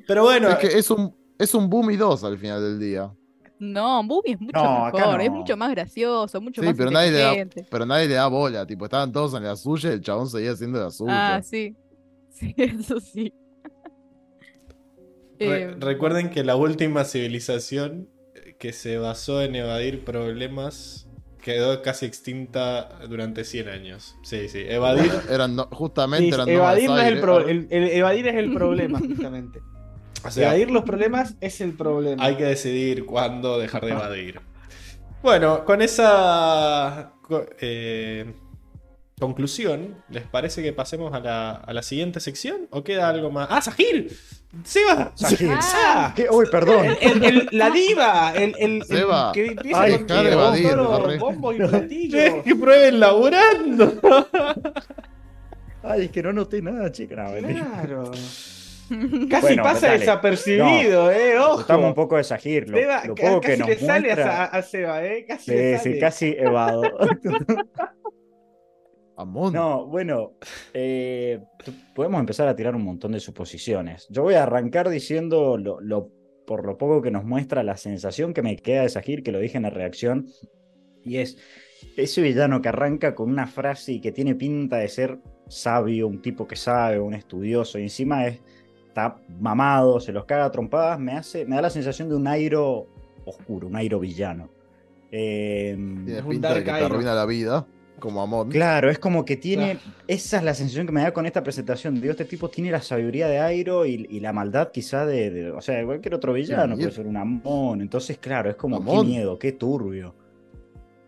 Pero 0.07 0.23
bueno, 0.25 0.49
Es 0.51 0.57
que 0.57 0.67
es 0.79 0.91
un, 0.91 1.15
es 1.39 1.55
un 1.55 1.71
boom 1.71 1.93
y 1.93 1.97
dos 1.97 2.25
al 2.25 2.37
final 2.37 2.61
del 2.61 2.81
día. 2.81 3.13
No, 3.61 4.03
Boomy 4.03 4.33
es 4.33 4.41
mucho 4.41 4.61
No, 4.63 4.91
mejor, 4.93 5.21
es 5.21 5.31
mucho 5.31 5.57
más 5.57 5.71
gracioso, 5.71 6.41
mucho 6.41 6.61
Sí, 6.61 6.67
más 6.67 6.77
pero 6.77 6.91
nadie, 6.91 7.13
le 7.13 7.19
da, 7.19 7.35
pero 7.71 7.87
nadie 7.87 8.09
le 8.09 8.15
da 8.15 8.27
bola. 8.27 8.67
Tipo, 8.67 8.85
estaban 8.87 9.13
todos 9.13 9.33
en 9.35 9.45
la 9.45 9.55
suya 9.55 9.91
y 9.91 9.93
el 9.93 10.01
chabón 10.01 10.29
seguía 10.29 10.51
haciendo 10.51 10.81
la 10.81 10.91
suya. 10.91 11.37
Ah, 11.37 11.43
sí. 11.43 11.77
Sí, 12.35 12.53
eso 12.57 12.99
sí. 12.99 13.33
Re- 15.39 15.63
Eh, 15.65 15.75
recuerden 15.79 16.31
que 16.31 16.45
la 16.45 16.57
última 16.57 17.05
civilización 17.05 18.09
que 18.59 18.73
se 18.73 18.99
basó 18.99 19.43
en 19.43 19.55
evadir 19.57 20.05
problemas 20.05 21.09
quedó 21.43 21.83
casi 21.83 22.07
extinta 22.07 23.01
durante 23.09 23.45
100 23.45 23.69
años. 23.69 24.17
Sí, 24.23 24.49
sí, 24.49 24.65
evadir. 24.67 25.13
Eran 25.31 25.57
no- 25.57 25.69
justamente 25.71 26.29
Sí, 26.29 26.35
eran 26.35 26.49
evadir, 26.49 26.89
no 26.89 26.99
es 26.99 27.07
el 27.09 27.21
pro- 27.21 27.47
el- 27.47 27.67
el- 27.71 27.89
evadir 27.91 28.29
es 28.29 28.37
el 28.37 28.53
problema, 28.55 28.99
justamente. 28.99 29.61
o 30.25 30.31
sea, 30.31 30.49
evadir 30.51 30.71
los 30.71 30.85
problemas 30.85 31.35
es 31.43 31.61
el 31.61 31.73
problema. 31.73 32.25
Hay 32.25 32.37
que 32.37 32.45
decidir 32.45 33.05
cuándo 33.05 33.59
dejar 33.59 33.85
de 33.85 33.91
evadir. 33.93 34.41
Bueno, 35.23 35.65
con 35.65 35.83
esa 35.83 37.13
eh, 37.61 38.33
conclusión, 39.19 39.95
¿les 40.11 40.25
parece 40.25 40.63
que 40.63 40.73
pasemos 40.73 41.15
a 41.15 41.21
la, 41.21 41.53
a 41.53 41.73
la 41.73 41.83
siguiente 41.83 42.21
sección? 42.21 42.67
¿O 42.71 42.83
queda 42.83 43.09
algo 43.09 43.31
más? 43.31 43.49
¡Ah, 43.51 43.61
Sajir! 43.63 44.17
¡Seba! 44.65 45.13
Sajir. 45.15 45.51
¡Ah! 45.61 46.13
¿Qué? 46.17 46.27
Uy, 46.31 46.47
perdón. 46.51 46.87
El- 47.01 47.23
el- 47.23 47.25
el- 47.25 47.49
la 47.53 47.71
diva, 47.71 48.33
el, 48.35 48.55
el, 48.59 48.77
el 48.79 48.85
Seba. 48.85 49.33
que 49.33 49.47
empieza 49.47 49.81
Ay, 49.83 49.99
con 49.99 50.27
evadir, 50.27 50.67
arre. 50.73 51.19
bombos 51.19 51.55
y 51.57 51.63
¡Eh, 51.63 51.67
platillos. 51.69 52.43
¡Que 52.45 52.57
prueben 52.57 53.01
laburando! 53.01 53.95
Ay, 55.83 56.05
es 56.07 56.11
que 56.11 56.23
no 56.23 56.33
noté 56.33 56.63
nada, 56.63 56.91
chica. 56.93 57.15
No. 57.41 57.49
Claro. 57.49 58.11
Casi 59.31 59.41
Bueno, 59.47 59.63
pasa 59.63 59.87
dale. 59.89 59.99
desapercibido, 60.01 61.11
eh, 61.11 61.39
ojo. 61.39 61.61
Estamos 61.63 61.87
un 61.87 61.95
poco 61.95 62.17
de 62.17 62.25
Sajir. 62.25 62.69
Lo, 62.69 62.77
Seba, 62.79 63.05
lo 63.07 63.15
poco 63.15 63.41
que 63.41 63.57
nos 63.57 63.69
le 63.69 63.79
sale 63.79 64.13
a, 64.13 64.15
muestra. 64.15 64.45
a 64.45 64.63
Seba, 64.63 65.05
eh, 65.05 65.25
casi 65.27 65.51
le 65.51 65.79
Sí, 65.79 65.79
sale. 65.85 65.95
sí, 65.95 66.01
casi 66.01 66.37
evado. 66.39 66.83
No, 69.55 69.87
bueno, 69.87 70.33
eh, 70.73 71.41
podemos 71.95 72.19
empezar 72.21 72.49
a 72.49 72.57
tirar 72.57 72.75
un 72.75 72.83
montón 72.83 73.13
de 73.13 73.21
suposiciones. 73.21 74.07
Yo 74.11 74.23
voy 74.23 74.35
a 74.35 74.43
arrancar 74.43 74.89
diciendo 74.89 75.57
lo, 75.59 75.81
lo- 75.81 76.11
por 76.47 76.67
lo 76.67 76.77
poco 76.77 77.01
que 77.01 77.11
nos 77.11 77.25
muestra 77.25 77.63
la 77.63 77.77
sensación 77.77 78.35
que 78.35 78.43
me 78.43 78.57
queda 78.57 78.83
de 78.83 78.89
Sahir, 78.91 79.23
que 79.23 79.33
lo 79.33 79.39
dije 79.39 79.57
en 79.57 79.63
la 79.63 79.71
reacción, 79.71 80.27
y 81.03 81.17
es 81.19 81.39
ese 81.97 82.21
villano 82.23 82.61
que 82.61 82.69
arranca 82.69 83.15
con 83.15 83.31
una 83.31 83.47
frase 83.47 83.93
y 83.93 84.01
que 84.01 84.13
tiene 84.13 84.35
pinta 84.35 84.77
de 84.79 84.89
ser 84.89 85.19
sabio, 85.49 86.07
un 86.09 86.21
tipo 86.21 86.47
que 86.47 86.57
sabe, 86.57 86.99
un 86.99 87.15
estudioso, 87.15 87.79
y 87.79 87.83
encima 87.85 88.27
es, 88.27 88.41
está 88.89 89.17
mamado, 89.41 90.01
se 90.01 90.13
los 90.13 90.25
caga 90.25 90.47
a 90.47 90.51
trompadas, 90.51 90.99
me, 90.99 91.13
hace, 91.13 91.47
me 91.47 91.57
da 91.57 91.63
la 91.63 91.71
sensación 91.71 92.09
de 92.09 92.17
un 92.17 92.27
airo 92.27 92.89
oscuro, 93.25 93.69
un 93.69 93.77
airo 93.77 93.99
villano. 94.01 94.51
Eh, 95.11 95.77
pinta 96.29 96.49
de 96.49 96.65
que 96.65 96.71
te 96.73 96.85
arruina 96.95 97.15
la 97.15 97.25
vida, 97.27 97.67
como 98.05 98.21
Amón. 98.23 98.51
Claro, 98.51 98.91
es 98.91 98.99
como 98.99 99.25
que 99.25 99.37
tiene. 99.39 99.79
Esa 100.07 100.37
es 100.37 100.43
la 100.45 100.53
sensación 100.53 100.85
que 100.87 100.93
me 100.93 101.01
da 101.01 101.13
con 101.13 101.25
esta 101.25 101.43
presentación. 101.43 102.01
Digo, 102.01 102.11
este 102.11 102.27
tipo 102.27 102.51
tiene 102.51 102.71
la 102.71 102.83
sabiduría 102.83 103.27
de 103.29 103.39
Airo 103.41 103.87
y, 103.87 104.07
y 104.11 104.21
la 104.21 104.33
maldad 104.35 104.71
quizá 104.73 105.07
de, 105.07 105.31
de- 105.31 105.51
O 105.53 105.61
sea, 105.63 105.77
de 105.79 105.87
cualquier 105.87 106.15
otro 106.15 106.35
villano, 106.35 106.77
puede 106.77 106.91
ser 106.93 107.07
un 107.07 107.17
Amón. 107.17 107.81
Entonces, 107.81 108.19
claro, 108.19 108.51
es 108.51 108.57
como 108.57 108.77
Amón. 108.77 109.07
qué 109.07 109.13
miedo, 109.13 109.39
qué 109.39 109.53
turbio. 109.53 110.15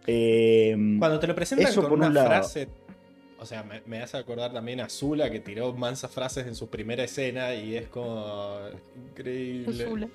Eh, 0.06 0.74
Cuando 0.98 1.18
te 1.18 1.26
lo 1.26 1.34
presentan 1.34 1.68
Eso 1.68 1.82
con 1.82 1.90
por 1.90 1.98
un 1.98 2.04
una 2.06 2.14
lado. 2.14 2.26
frase. 2.28 2.68
O 3.38 3.44
sea, 3.44 3.62
me, 3.62 3.82
me 3.84 4.00
hace 4.02 4.16
acordar 4.16 4.52
también 4.54 4.80
a 4.80 4.88
Zula 4.88 5.30
que 5.30 5.40
tiró 5.40 5.74
mansas 5.74 6.10
frases 6.10 6.46
en 6.46 6.54
su 6.54 6.68
primera 6.70 7.04
escena 7.04 7.54
y 7.54 7.76
es 7.76 7.88
como. 7.88 8.56
Increíble. 9.10 10.08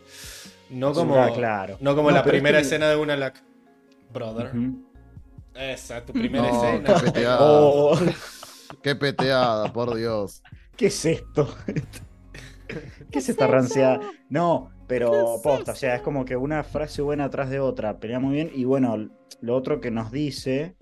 No 0.71 0.93
como, 0.93 1.15
Ah, 1.15 1.29
claro. 1.31 1.77
no 1.81 1.95
como 1.95 2.09
No, 2.09 2.15
la 2.15 2.23
primera 2.23 2.57
este- 2.59 2.75
escena 2.75 2.89
de 2.89 2.95
una 2.95 3.15
la 3.15 3.33
Brother. 4.11 4.51
Esa, 5.55 6.05
tu 6.05 6.13
primera 6.13 6.47
No, 6.49 6.63
escena. 6.63 6.93
qué 6.93 7.05
peteada. 7.05 7.37
Oh, 7.43 7.95
Qué 8.81 8.95
peteada, 8.95 9.71
por 9.73 9.95
Dios. 9.95 10.41
¿Qué 10.77 10.87
es 10.87 11.05
esto? 11.05 11.53
¿Qué 12.67 12.75
es 12.75 12.91
¿Qué 13.11 13.19
esta 13.19 13.57
eso? 13.57 13.99
No, 14.29 14.69
¿Qué 14.71 14.75
pero 14.87 15.35
es 15.35 15.41
posta, 15.41 15.73
o 15.73 15.75
sea, 15.75 15.95
es 15.95 16.01
como 16.01 16.23
que 16.25 16.35
una 16.37 16.63
frase 16.63 17.01
buena 17.01 17.25
atrás 17.25 17.49
de 17.49 17.59
otra, 17.59 17.99
pelea 17.99 18.19
muy 18.19 18.33
bien. 18.35 18.51
Y 18.53 18.63
bueno, 18.63 19.09
lo 19.41 19.55
otro 19.55 19.81
que 19.81 19.91
nos 19.91 20.11
dice, 20.11 20.75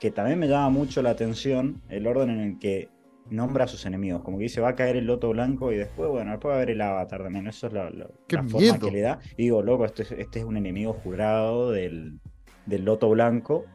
que 0.00 0.10
también 0.10 0.38
me 0.38 0.48
llama 0.48 0.70
mucho 0.70 1.02
la 1.02 1.10
atención, 1.10 1.80
el 1.88 2.06
orden 2.06 2.30
en 2.30 2.40
el 2.40 2.58
que 2.58 2.88
nombra 3.28 3.64
a 3.64 3.68
sus 3.68 3.86
enemigos. 3.86 4.22
Como 4.24 4.38
que 4.38 4.44
dice, 4.44 4.60
va 4.60 4.70
a 4.70 4.74
caer 4.74 4.96
el 4.96 5.06
loto 5.06 5.28
blanco 5.30 5.70
y 5.72 5.76
después, 5.76 6.10
bueno, 6.10 6.32
después 6.32 6.50
va 6.50 6.54
a 6.54 6.56
haber 6.56 6.70
el 6.70 6.80
avatar 6.80 7.22
también. 7.22 7.46
Eso 7.46 7.68
es 7.68 7.72
lo- 7.72 7.90
lo- 7.90 8.10
¡Qué 8.26 8.36
la 8.36 8.42
forma 8.44 8.78
que 8.78 8.90
le 8.90 9.00
da. 9.02 9.20
Y 9.36 9.44
digo, 9.44 9.62
loco, 9.62 9.84
este, 9.84 10.02
es- 10.02 10.12
este 10.12 10.40
es 10.40 10.44
un 10.44 10.56
enemigo 10.56 10.92
jurado 10.94 11.70
del, 11.70 12.18
del 12.66 12.84
loto 12.84 13.08
blanco. 13.08 13.66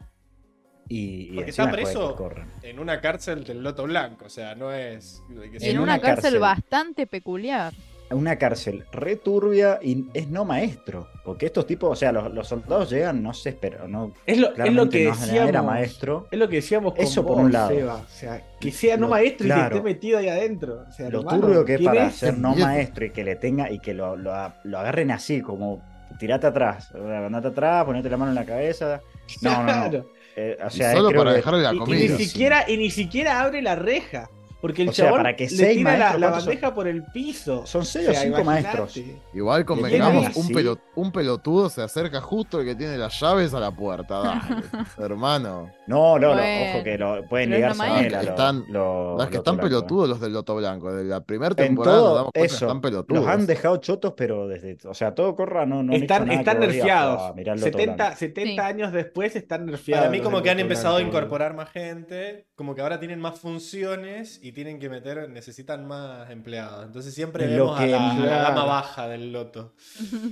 Y, 0.88 1.30
y 1.32 1.36
Porque 1.36 1.50
está 1.50 1.72
preso. 1.72 2.16
En 2.62 2.80
una 2.80 3.02
cárcel 3.02 3.44
del 3.44 3.64
Loto 3.64 3.84
Blanco. 3.84 4.26
O 4.26 4.30
sea, 4.30 4.54
no 4.56 4.72
es. 4.72 5.22
que 5.52 5.60
sea- 5.60 5.70
en 5.70 5.78
una, 5.80 5.94
una 5.94 6.00
cárcel, 6.02 6.22
cárcel. 6.24 6.40
bastante 6.40 7.08
peculiar. 7.08 7.74
una 8.12 8.38
cárcel 8.38 8.86
returbia 8.92 9.80
y 9.82 10.06
es 10.14 10.28
no 10.28 10.46
maestro. 10.46 11.08
Porque 11.24 11.48
estos 11.48 11.66
tipos, 11.66 11.90
o 11.92 11.96
sea, 11.96 12.12
los, 12.12 12.32
los 12.32 12.48
soldados 12.48 12.92
llegan, 12.92 13.24
no 13.24 13.34
se 13.34 13.50
esperan, 13.50 13.92
no, 13.92 14.14
Es 14.28 14.38
lo, 14.38 14.46
es 14.48 14.50
lo 14.50 14.54
claramente 14.54 14.98
que 15.00 15.06
no 15.06 15.16
decíamos. 15.16 15.50
era 15.50 15.62
maestro. 15.64 16.28
Es 16.30 16.38
lo 16.38 16.48
que 16.48 16.58
decíamos 16.58 16.94
con 16.94 17.04
Eso 17.04 17.26
por 17.26 17.38
vos, 17.38 17.46
un 17.46 17.52
lado. 17.52 17.70
Seba. 17.70 17.96
O 17.96 18.08
sea, 18.08 18.44
que 18.60 18.72
sea 18.72 18.96
no 18.96 19.02
Lo- 19.08 19.10
maestro 19.10 19.48
y 19.48 19.50
que 19.50 19.62
esté 19.62 19.82
metido 19.82 20.20
ahí 20.20 20.30
adentro. 20.30 20.84
O 20.88 20.92
sea, 20.92 21.10
Lo 21.10 21.22
hermano, 21.22 21.40
turbio 21.42 21.66
que 21.66 21.74
es 21.74 21.80
¿quién 21.80 21.92
para 21.92 22.08
es? 22.08 22.16
ser 22.16 22.38
no 22.38 22.56
maestro 22.56 23.06
y 23.06 23.10
que 23.10 23.24
le 23.24 23.36
tenga 23.38 23.72
y 23.72 23.80
que 23.80 23.96
lo, 23.96 24.16
lo, 24.16 24.32
lo 24.64 24.78
agarren 24.78 25.10
así, 25.10 25.42
como 25.42 25.82
tirate 26.20 26.46
atrás, 26.48 26.92
andate 26.94 27.48
atrás, 27.48 27.84
ponete 27.86 28.08
la 28.10 28.18
mano 28.18 28.32
en 28.32 28.36
la 28.36 28.46
cabeza. 28.46 29.02
No, 29.42 29.64
no, 29.64 29.90
no. 29.90 30.06
Eh, 30.36 30.58
o 30.62 30.68
Y 30.68 30.72
sea, 30.72 30.92
solo 30.94 31.12
para 31.12 31.32
que- 31.32 31.38
dejarle 31.38 31.62
la 31.62 31.74
Y- 31.74 31.76
y, 31.76 31.80
comida. 31.80 32.00
ni 32.18 32.26
siquiera, 32.26 32.66
y 32.70 32.78
ni 32.78 32.92
siquiera 32.92 33.42
abre 33.42 33.62
la 33.62 33.76
reja. 33.76 34.30
Porque 34.66 34.82
el 34.82 34.90
O 34.90 34.94
sea, 34.94 35.06
chabón 35.06 35.20
para 35.20 35.36
que 35.36 35.48
le 35.48 35.76
tira 35.76 36.18
la, 36.18 36.30
bandeja 36.32 36.74
por 36.74 36.88
el 36.88 37.04
piso. 37.04 37.68
Son 37.68 37.86
seis 37.86 38.08
O 38.08 38.12
o 38.12 38.14
sea, 38.16 38.24
cinco 38.24 38.44
maestros. 38.44 38.98
Igual 39.32 39.64
¿Quién 39.64 39.78
convengamos, 39.80 40.36
un, 40.36 40.44
así? 40.44 40.54
pelo- 40.54 40.80
un 40.96 41.12
pelotudo 41.12 41.70
se 41.70 41.84
acerca 41.84 42.20
justo 42.20 42.60
el 42.60 42.66
que 42.66 42.74
tiene 42.74 42.98
las 42.98 43.20
llaves 43.20 43.54
a 43.54 43.60
la 43.60 43.70
puerta. 43.70 44.20
Dale, 44.22 44.40
hermano. 44.98 45.70
No, 45.86 46.18
no, 46.18 46.30
no, 46.30 46.34
Bueno, 46.42 46.72
ojo 46.74 46.84
que 46.84 46.98
lo, 46.98 47.28
pueden 47.30 47.50
no 47.52 47.56
a 47.84 48.00
él. 48.00 48.14
Están- 48.16 48.66
lo- 48.70 49.18
Las 49.20 49.28
que 49.30 49.38
están 49.38 49.58
blanco. 49.58 49.70
pelotudos, 49.70 50.10
los 50.10 50.20
del 50.20 50.34
Loto 50.34 50.56
Blanco. 50.56 50.92
De 50.92 51.04
la 51.04 51.22
primera 51.24 51.54
temporada 51.54 51.98
nos 51.98 52.16
damos 52.16 52.32
cuenta 52.34 52.40
que 52.40 52.46
eso, 52.56 52.66
están 52.66 52.82
pelotudos. 52.82 53.24
los 53.24 53.32
han 53.32 53.46
dejado 53.46 53.78
chotos, 53.78 54.14
pero 54.18 54.48
desde, 54.48 54.78
o 54.88 54.94
sea, 54.96 55.14
todo 55.14 55.36
corra 55.36 55.68
no, 55.68 55.84
no 55.84 55.94
están 55.94 56.32
están 56.32 56.60
nerfeados. 56.60 57.22
"Ah, 57.22 57.34
mirá 57.36 57.54
el 57.54 57.60
Loto 57.60 57.72
70, 57.78 57.96
Blanco". 57.96 58.18
70 58.18 58.64
Sí. 58.64 58.68
años 58.68 58.92
después 58.92 59.36
están 59.36 59.68
nerfeados. 59.68 60.06
Para 60.06 60.12
mí, 60.12 60.22
como 60.24 60.42
que 60.42 60.50
han 60.50 60.60
empezado 60.60 60.98
a 60.98 61.02
incorporar 61.02 61.54
más 61.54 61.70
gente, 61.70 62.48
como 62.56 62.74
que 62.74 62.82
ahora 62.82 63.00
tienen 63.00 63.20
más 63.20 63.38
funciones 63.40 64.40
y 64.42 64.54
tienen 64.56 64.80
que 64.80 64.90
meter, 64.90 65.30
necesitan 65.30 65.86
más 65.86 66.32
empleados. 66.32 66.84
Entonces 66.88 67.14
siempre 67.14 67.46
Lo 67.56 67.66
vemos 67.76 67.80
a 67.80 67.86
la, 67.86 68.12
a 68.12 68.16
la 68.18 68.24
Claro. 68.26 68.44
gama 68.56 68.66
baja 68.66 69.08
del 69.08 69.32
loto. 69.32 69.76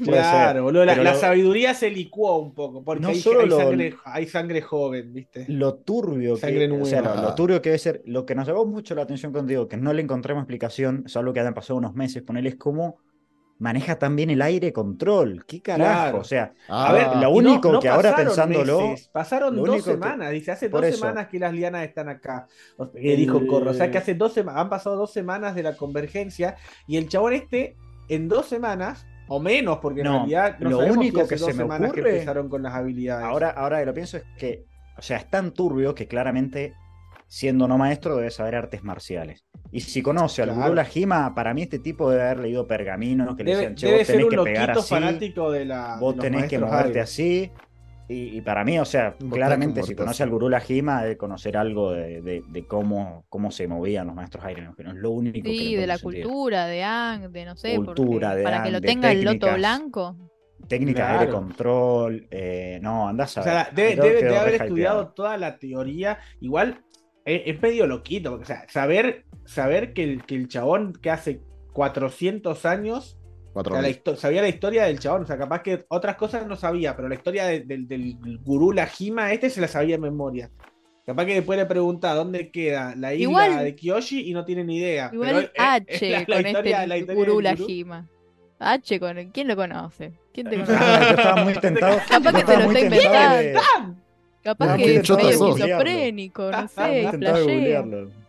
Claro, 0.04 0.64
boludo, 0.64 0.86
la, 0.86 1.14
sabiduría 1.16 1.74
se 1.76 1.92
licuó 1.92 2.40
un 2.40 2.56
poco, 2.56 2.84
porque 2.84 3.02
No 3.02 3.10
hay, 3.10 3.20
solo 3.20 3.42
hay 3.42 3.48
lo- 3.50 3.58
sangre, 3.58 3.96
hay 4.06 4.26
sangre 4.26 4.62
joven, 4.62 5.14
¿viste? 5.14 5.46
Lo 5.50 5.76
turbio 5.76 6.36
Sangre 6.38 6.68
que, 6.68 6.82
o 6.82 6.86
sea, 6.86 7.02
lo, 7.02 7.22
lo 7.22 7.36
turbio 7.36 7.62
que 7.62 7.70
debe 7.70 7.80
ser, 7.80 8.02
lo 8.06 8.26
que 8.26 8.34
nos 8.34 8.48
llamó 8.48 8.66
mucho 8.66 8.96
la 8.96 9.04
atención 9.04 9.32
contigo, 9.32 9.68
que 9.68 9.78
no 9.78 9.94
le 9.94 10.02
encontremos 10.02 10.42
explicación, 10.42 11.04
salvo 11.08 11.34
que 11.34 11.40
hayan 11.42 11.54
pasado 11.54 11.78
unos 11.78 11.94
meses, 11.94 12.24
ponerle 12.24 12.50
es 12.50 12.56
cómo 12.56 12.98
maneja 13.60 13.98
también 13.98 14.30
el 14.30 14.42
aire 14.42 14.74
control. 14.74 15.46
¿Qué 15.46 15.62
carajo? 15.62 16.02
Claro. 16.02 16.18
O 16.20 16.24
sea, 16.24 16.54
Ah, 16.68 16.90
A 16.90 16.94
ver, 16.94 17.08
lo 17.18 17.30
y 17.30 17.38
único 17.40 17.80
que 17.80 17.88
ahora 17.90 18.16
pensándolo- 18.16 18.90
meses, 18.90 19.10
pasaron 19.10 19.56
lo 19.56 19.64
dos 19.64 19.78
que- 19.78 19.92
semanas, 19.92 20.32
dice, 20.32 20.52
hace 20.52 20.70
por 20.70 20.82
dos 20.82 20.90
eso. 20.90 20.98
semanas 21.00 21.28
que 21.28 21.40
las 21.40 21.54
lianas 21.54 21.86
están 21.86 22.10
acá. 22.10 22.48
O 22.78 22.88
sea, 22.88 23.02
que 23.02 23.16
dijo 23.16 23.46
Corro, 23.48 23.72
o 23.72 23.74
sea 23.74 23.90
que 23.92 23.98
hace 23.98 24.16
dos 24.16 24.34
semanas, 24.34 24.62
han 24.62 24.70
pasado 24.70 24.96
dos 24.98 25.12
semanas 25.14 25.56
de 25.56 25.64
la 25.64 25.78
convergencia 25.78 26.56
y 26.88 26.98
el 26.98 27.08
chabón 27.08 27.34
este, 27.34 27.76
en 28.10 28.28
dos 28.28 28.48
semanas, 28.48 29.06
o 29.30 29.40
menos, 29.40 29.78
porque 29.82 30.02
en 30.02 30.08
No, 30.08 30.14
realidad 30.20 30.58
no 30.60 30.70
lo 30.72 30.78
único 30.80 31.22
hace 31.22 31.30
que 31.30 31.36
dos 31.40 31.48
se 31.48 31.54
me 31.54 31.64
semanas 31.64 31.94
que 31.94 32.00
empezaron 32.02 32.50
con 32.50 32.62
las 32.64 32.74
habilidades. 32.74 33.26
ahora, 33.26 33.50
ahora 33.52 33.80
que 33.80 33.86
lo 33.86 33.94
pienso 33.94 34.18
es 34.18 34.24
que, 34.38 34.66
o 34.98 35.02
sea, 35.02 35.18
es 35.18 35.30
tan 35.30 35.52
turbio 35.54 35.96
que 35.96 36.08
claramente 36.08 36.74
siendo 37.28 37.68
no 37.68 37.78
maestro, 37.78 38.16
debe 38.18 38.32
saber 38.32 38.56
artes 38.56 38.84
marciales. 38.84 39.46
Y 39.72 39.80
si 39.82 40.02
conoce 40.02 40.42
al. 40.44 40.52
Gurú 40.54 40.74
Lajima, 40.74 41.34
para 41.34 41.54
mí 41.54 41.64
este 41.64 41.80
tipo 41.80 42.10
debe 42.10 42.24
haber 42.24 42.40
leído 42.40 42.68
pergaminos 42.68 43.36
que 43.36 43.44
le 43.44 43.56
decían, 43.56 43.76
che, 43.76 43.98
vos 43.98 44.08
tenés 44.08 44.26
que 44.28 44.38
pegar 44.38 44.72
así, 44.72 44.90
fanático 44.90 45.52
de 45.52 45.66
la. 45.66 45.98
vos 46.00 46.16
de 46.16 46.22
tenés 46.22 46.46
que 46.50 46.60
moverte 46.60 47.00
así. 47.00 47.52
Y, 48.10 48.38
y 48.38 48.42
para 48.42 48.66
mí, 48.66 48.78
o 48.78 48.86
sea, 48.86 49.16
claramente 49.32 49.82
si 49.82 49.90
que 49.90 49.96
conoce 49.96 50.24
al 50.24 50.30
Gurú 50.30 50.50
Lajima, 50.50 51.02
debe 51.04 51.18
conocer 51.18 51.56
algo 51.56 51.94
de, 51.94 52.22
de- 52.22 52.44
de 52.48 52.68
cómo, 52.68 53.24
cómo 53.30 53.50
se 53.50 53.66
movían 53.66 54.06
los 54.08 54.16
maestros 54.16 54.44
aéreos, 54.44 54.76
que 54.76 54.84
no 54.84 54.92
es 54.92 54.98
lo 54.98 55.12
único 55.12 55.46
que 55.46 55.50
Sí, 55.52 55.76
de 55.76 55.84
encuentro 55.84 55.88
la 55.88 56.00
cultura, 56.00 56.66
de 56.68 56.84
Ang, 56.84 57.30
de 57.32 57.46
no 57.46 57.56
sé, 57.56 57.76
porque 57.78 58.02
Cultura, 58.04 58.36
de 58.36 58.44
para 58.44 58.62
que 58.62 58.72
lo 58.72 58.82
de 58.82 58.88
tenga 58.88 59.10
el 59.10 59.20
loto 59.24 59.32
técnicas. 59.48 59.58
blanco. 59.58 60.18
Técnica 60.68 61.12
de 61.14 61.18
Claro. 61.28 61.32
control, 61.34 62.28
eh, 62.30 62.80
no, 62.82 63.08
andás 63.08 63.38
a 63.38 63.42
O 63.42 63.44
sea, 63.44 63.70
debe, 63.74 63.96
debe- 63.96 64.38
haber 64.38 64.56
estudiado 64.56 65.08
toda 65.14 65.38
la 65.38 65.58
teoría. 65.58 66.20
Igual 66.42 66.84
es, 67.26 67.62
medio 67.62 67.88
loquito, 67.88 68.32
porque, 68.32 68.44
o 68.44 68.48
sea, 68.48 68.66
saber, 68.70 69.26
saber 69.46 69.94
que, 69.94 70.04
el, 70.04 70.24
que 70.26 70.36
el 70.36 70.48
chabón 70.48 70.94
que 70.94 71.10
hace 71.12 71.42
400 71.74 72.66
años 72.66 73.18
o 73.56 73.64
sea, 73.64 73.82
la 73.82 74.16
sabía 74.18 74.42
la 74.42 74.48
historia 74.50 74.84
del 74.86 74.98
chabón, 75.00 75.24
o 75.24 75.26
sea, 75.28 75.38
capaz 75.38 75.62
que 75.62 75.86
otras 75.90 76.16
cosas 76.16 76.48
no 76.48 76.56
sabía, 76.56 76.96
pero 76.96 77.08
la 77.08 77.14
historia 77.16 77.46
de- 77.46 77.60
del, 77.62 77.88
del 77.88 78.18
gurú 78.44 78.72
Lajima, 78.72 79.32
este 79.32 79.50
se 79.52 79.62
la 79.62 79.68
sabía 79.68 79.96
en 79.96 80.02
memoria. 80.02 80.50
Capaz 81.06 81.26
que 81.26 81.36
después 81.36 81.60
le 81.60 81.66
pregunta 81.68 82.16
dónde 82.16 82.50
queda 82.50 82.96
la 82.96 83.14
isla 83.14 83.24
Igual- 83.48 83.64
de 83.64 83.76
Kyoshi 83.76 84.22
y 84.28 84.34
no 84.34 84.44
tiene 84.44 84.64
ni 84.64 84.78
idea. 84.78 85.12
Igual 85.14 85.28
Pero 85.30 85.40
es- 85.42 85.52
H 85.58 85.86
es 85.94 86.02
la- 86.12 86.20
la 86.20 86.26
con 86.26 86.48
historia- 86.48 86.78
este 86.78 86.88
la 86.88 86.98
historia 86.98 87.26
gurú. 87.26 87.42
Lajima. 87.42 88.10
H 88.60 89.00
con 89.00 89.32
¿quién 89.32 89.48
lo 89.50 89.56
conoce? 89.56 90.14
¿Quién 90.34 90.48
te 90.50 90.56
conoce? 90.56 90.74
Ah, 90.80 91.00
yo 91.12 91.16
estaba 91.18 91.44
muy 91.44 91.54
tentado. 91.54 91.98
Capaz 92.10 92.34
que 92.34 92.44
te 92.44 92.58
lo 92.58 92.64
está 92.64 92.80
inventando. 92.80 94.03
Capaz 94.44 94.68
No, 94.68 94.78
que 94.78 94.96
es 94.98 95.10
medio 95.10 95.30
esquizofrénico, 95.30 96.52
no 96.52 96.68
sé, 96.76 97.04
googlearlo. 97.12 98.23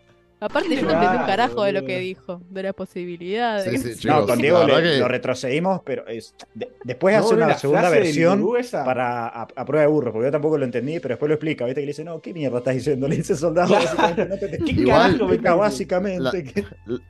Aparte 0.44 0.76
yo 0.76 0.82
no 0.82 0.92
entendí 0.92 1.16
un 1.16 1.26
carajo 1.26 1.64
de 1.64 1.72
lo 1.72 1.84
que 1.84 1.98
dijo, 2.00 2.42
de 2.50 2.62
las 2.62 2.74
posibilidades. 2.74 3.64
Sí, 3.64 3.78
sí, 3.78 3.82
qué 3.88 3.94
sé 3.94 4.00
chicos, 4.00 4.20
No, 4.20 4.26
con 4.26 4.38
Diego 4.38 4.58
verdad 4.60 4.82
le- 4.82 4.90
que- 4.92 4.98
lo 4.98 5.08
retrocedimos, 5.08 5.80
pero 5.84 6.06
es, 6.06 6.34
de- 6.54 6.70
después 6.84 7.16
No, 7.16 7.24
hace 7.24 7.34
una 7.34 7.58
segunda 7.58 7.88
versión 7.88 8.46
para 8.72 9.26
a, 9.28 9.42
a 9.56 9.64
prueba 9.64 9.82
de 9.82 9.86
burro, 9.90 10.12
porque 10.12 10.26
yo 10.28 10.32
tampoco 10.32 10.58
lo 10.58 10.64
entendí, 10.64 11.00
pero 11.00 11.12
después 11.14 11.28
lo 11.28 11.34
explica, 11.34 11.64
¿viste? 11.64 11.80
Que 11.80 11.86
le 11.86 11.90
dice, 11.92 12.04
no, 12.04 12.20
¿qué 12.20 12.34
mierda 12.34 12.58
estás 12.58 12.74
diciendo? 12.74 13.08
Le 13.14 13.16
dice 13.16 13.36
soldado, 13.36 13.68
Claro. 13.68 13.84
básicamente, 13.84 14.26
no 14.26 14.36
te 14.38 14.48
te 14.48 14.58
¿Qué 14.58 14.64
explica, 14.70 15.38
carajo 15.40 15.58
básicamente. 15.58 16.20
La- 16.20 16.30
que- 16.32 16.64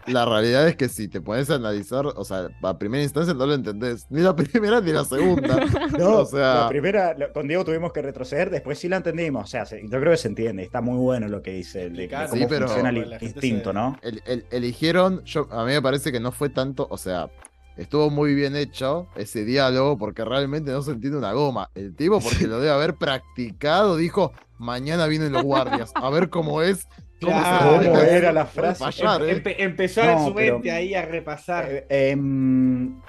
La 0.12 0.24
realidad 0.24 0.68
es 0.68 0.76
que 0.76 0.88
si 0.88 1.08
te 1.08 1.20
pones 1.20 1.50
a 1.50 1.54
analizar, 1.56 2.06
o 2.06 2.24
sea, 2.24 2.48
a 2.62 2.78
primera 2.78 3.02
instancia 3.02 3.34
no 3.34 3.46
lo 3.46 3.54
entendés. 3.54 4.06
Ni 4.10 4.20
la 4.20 4.36
primera 4.36 4.80
ni 4.80 4.92
la 4.92 5.04
segunda. 5.04 5.56
No, 5.98 6.18
o 6.20 6.26
sea, 6.26 6.54
la 6.62 6.68
primera, 6.68 7.14
lo- 7.14 7.32
con 7.32 7.48
Diego 7.48 7.64
tuvimos 7.64 7.92
que 7.92 8.02
retroceder, 8.02 8.50
después 8.50 8.78
sí 8.78 8.88
la 8.88 8.96
entendimos, 8.98 9.44
o 9.44 9.46
sea, 9.46 9.66
se- 9.66 9.82
yo 9.82 10.00
creo 10.00 10.12
que 10.12 10.16
se 10.18 10.28
entiende, 10.28 10.62
está 10.62 10.80
muy 10.80 10.98
bueno 10.98 11.26
lo 11.28 11.42
que 11.42 11.52
dice, 11.52 11.90
de, 11.90 12.06
de 12.06 12.08
cómo 12.08 12.28
Sí, 12.34 12.46
pero- 12.48 12.66
funciona 12.68 12.92
la 12.92 13.18
se- 13.32 13.72
¿no? 13.72 13.98
el- 14.02 14.22
el- 14.26 14.46
eligieron, 14.50 15.24
yo, 15.24 15.48
a 15.50 15.64
mí 15.64 15.72
me 15.72 15.82
parece 15.82 16.12
que 16.12 16.20
no 16.20 16.32
fue 16.32 16.48
tanto, 16.48 16.86
o 16.90 16.96
sea, 16.98 17.28
estuvo 17.76 18.10
muy 18.10 18.34
bien 18.34 18.54
hecho 18.56 19.08
ese 19.16 19.44
diálogo 19.44 19.98
porque 19.98 20.24
realmente 20.24 20.70
no 20.70 20.82
se 20.82 20.92
entiende 20.92 21.18
una 21.18 21.32
goma. 21.32 21.70
El 21.74 21.94
tipo, 21.96 22.20
porque 22.20 22.46
lo 22.46 22.58
debe 22.60 22.72
haber 22.72 22.94
practicado, 22.94 23.96
dijo, 23.96 24.32
mañana 24.58 25.06
vienen 25.06 25.32
los 25.32 25.42
guardias, 25.42 25.92
a 25.94 26.08
ver 26.10 26.30
cómo 26.30 26.62
es. 26.62 26.86
¿Cómo, 27.20 27.36
se 27.38 27.42
Claro. 27.42 27.72
maneja 27.76 27.90
¿Cómo 27.90 28.02
era 28.02 28.32
la 28.32 28.44
puede 28.46 28.74
frase? 28.74 28.84
fallar, 29.00 29.22
¿eh? 29.22 29.42
empe- 29.42 29.54
empezó 29.58 30.04
No, 30.04 30.10
en 30.10 30.24
su 30.26 30.34
pero- 30.34 30.54
mente 30.54 30.70
ahí 30.72 30.94
a 30.94 31.06
repasar. 31.06 31.66
Eh, 31.70 32.10
em, 32.10 33.00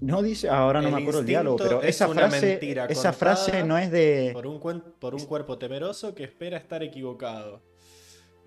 no 0.00 0.22
dice, 0.22 0.48
ahora 0.48 0.80
no 0.80 0.88
El 0.88 0.94
me 0.94 1.00
acuerdo 1.00 1.20
el 1.20 1.26
diálogo, 1.26 1.56
pero 1.58 1.82
es 1.82 1.96
esa 1.96 2.08
una 2.08 2.28
frase, 2.28 2.46
mentira 2.46 2.86
esa 2.86 3.12
frase 3.12 3.64
no 3.64 3.76
es 3.76 3.90
de... 3.90 4.30
Por 4.32 4.46
un, 4.46 4.60
cuen- 4.60 4.82
por 4.98 5.14
un 5.14 5.24
cuerpo 5.26 5.58
temeroso 5.58 6.14
que 6.14 6.24
espera 6.24 6.56
estar 6.56 6.82
equivocado. 6.82 7.60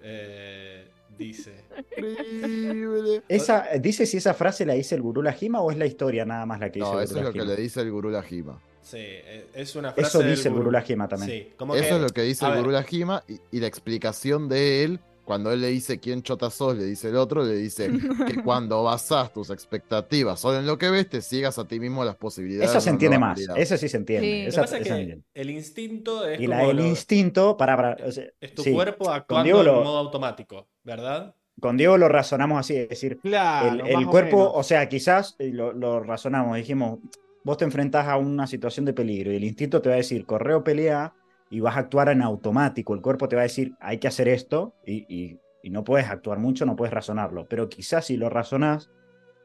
Eh, 0.04 0.88
dice. 1.18 1.54
Increíble. 1.98 3.22
Esa, 3.28 3.66
¿Dice 3.80 4.06
si 4.06 4.18
esa 4.18 4.34
frase 4.34 4.66
la 4.66 4.74
dice 4.74 4.96
el 4.96 5.02
gurú 5.02 5.22
Lajima 5.22 5.62
o 5.62 5.72
es 5.72 5.78
la 5.78 5.86
historia 5.86 6.26
nada 6.26 6.46
más 6.46 6.60
la 6.60 6.72
que 6.72 6.80
dice 6.80 6.92
No, 6.92 6.98
el 7.00 7.06
eso 7.06 7.14
Gurú 7.16 7.28
es 7.30 7.36
lo 7.36 7.42
que 7.42 7.48
le 7.48 7.56
dice 7.56 7.82
el 7.82 7.92
Gurú 7.92 8.10
Lajima. 8.10 8.60
Sí, 8.82 8.98
eh, 9.00 9.46
es 9.54 9.76
una 9.76 9.92
frase. 9.94 10.08
Eso 10.10 10.20
del 10.20 10.32
dice 10.36 10.48
el 10.50 10.56
gurú. 10.56 10.72
Lajima 10.72 11.08
también. 11.08 11.30
Sí, 11.32 11.54
como 11.56 11.76
Eso 11.76 11.84
que- 11.90 11.96
es 11.96 12.02
lo 12.02 12.10
que 12.10 12.22
dice 12.24 12.46
el 12.46 12.52
ver, 12.52 12.60
Gurú 12.62 12.72
Lajima 12.72 13.24
y, 13.28 13.40
y 13.52 13.60
la 13.60 13.68
explicación 13.68 14.50
de 14.50 14.84
él, 14.84 15.00
cuando 15.32 15.50
él 15.54 15.62
le 15.62 15.68
dice 15.70 15.98
quién 15.98 16.24
chota 16.24 16.50
sos, 16.50 16.76
le 16.76 16.84
dice 16.84 17.08
el 17.08 17.16
otro, 17.16 17.46
le 17.46 17.56
dice 17.56 17.90
que 18.28 18.36
cuando 18.44 18.84
basás 18.84 19.32
tus 19.32 19.50
expectativas 19.50 20.42
solo 20.42 20.60
en 20.60 20.66
lo 20.68 20.78
que 20.78 20.90
ves, 20.90 21.08
te 21.10 21.22
ciegas 21.22 21.58
a 21.58 21.66
ti 21.66 21.80
mismo 21.80 22.04
las 22.04 22.18
posibilidades. 22.18 22.74
De 22.74 22.82
se 22.82 22.90
entiende 22.90 23.18
más, 23.18 23.40
esa 23.56 23.78
sí 23.78 23.88
se 23.88 23.96
entiende. 23.96 24.28
Sí. 24.28 24.38
Lo 24.40 24.44
que 24.44 24.50
esa- 24.50 24.62
pasa 24.62 24.76
es 24.78 24.86
esa 24.86 24.96
que 24.96 25.02
entiende. 25.04 25.26
el 25.34 25.50
instinto 25.52 26.28
es 26.28 26.38
Y 26.42 26.48
como 26.48 26.58
la 26.60 26.68
del 26.68 26.76
lo- 26.76 26.86
instinto, 26.86 27.56
para, 27.56 27.78
para, 27.78 28.06
o 28.06 28.12
sea, 28.12 28.26
es 28.42 28.54
tu 28.54 28.64
sí, 28.64 28.74
cuerpo 28.74 29.10
actuando 29.10 29.46
Diego 29.46 29.60
en 29.62 29.66
lo- 29.68 29.84
modo 29.86 29.98
automático, 30.00 30.68
¿verdad? 30.84 31.34
con 31.62 31.78
Diego 31.78 31.98
lo 31.98 32.10
razonamos 32.10 32.60
así, 32.60 32.76
es 32.76 32.90
decir, 32.90 33.20
Claro, 33.22 33.86
el, 33.86 33.96
el 34.02 34.06
cuerpo, 34.08 34.52
o 34.52 34.64
sea, 34.64 34.90
quizás 34.90 35.36
eh, 35.40 35.52
lo, 35.54 35.72
lo 35.72 36.02
razonamos, 36.02 36.58
dijimos, 36.58 37.00
vos 37.46 37.56
te 37.58 37.64
enfrentás 37.66 38.08
a 38.08 38.18
una 38.18 38.48
situación 38.48 38.86
de 38.86 38.92
peligro 38.94 39.32
y 39.32 39.38
el 39.38 39.44
instinto 39.46 39.82
te 39.82 39.88
va 39.88 39.96
a 39.96 40.00
decir, 40.00 40.26
corre 40.26 40.56
o 40.56 40.64
pelea 40.64 41.14
y 41.52 41.60
vas 41.60 41.76
a 41.76 41.82
actuar 41.82 42.10
en 42.10 42.22
automático, 42.24 42.96
el 42.96 43.02
cuerpo 43.02 43.28
te 43.28 43.36
va 43.36 43.44
a 43.44 43.44
decir, 43.44 43.76
hay 43.80 44.00
que 44.00 44.08
hacer 44.08 44.28
esto 44.28 44.74
y, 44.86 45.06
y- 45.14 45.40
y 45.64 45.70
no 45.70 45.84
puedes 45.84 46.10
actuar 46.10 46.40
mucho, 46.40 46.66
no 46.66 46.76
puedes 46.76 46.94
razonarlo, 46.94 47.46
pero 47.48 47.70
quizás 47.70 48.06
si 48.06 48.18
lo 48.18 48.30
razonás, 48.30 48.90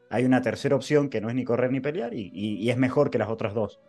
hay 0.09 0.25
una 0.25 0.41
tercera 0.41 0.75
opción 0.75 1.09
que 1.09 1.21
no 1.21 1.29
es 1.29 1.35
ni 1.35 1.43
correr 1.43 1.71
ni 1.71 1.79
pelear 1.79 2.13
y, 2.13 2.31
y- 2.33 2.55
y 2.55 2.69
es 2.71 2.77
mejor 2.77 3.11
que 3.11 3.19
las 3.19 3.29
otras 3.29 3.53
dos. 3.53 3.79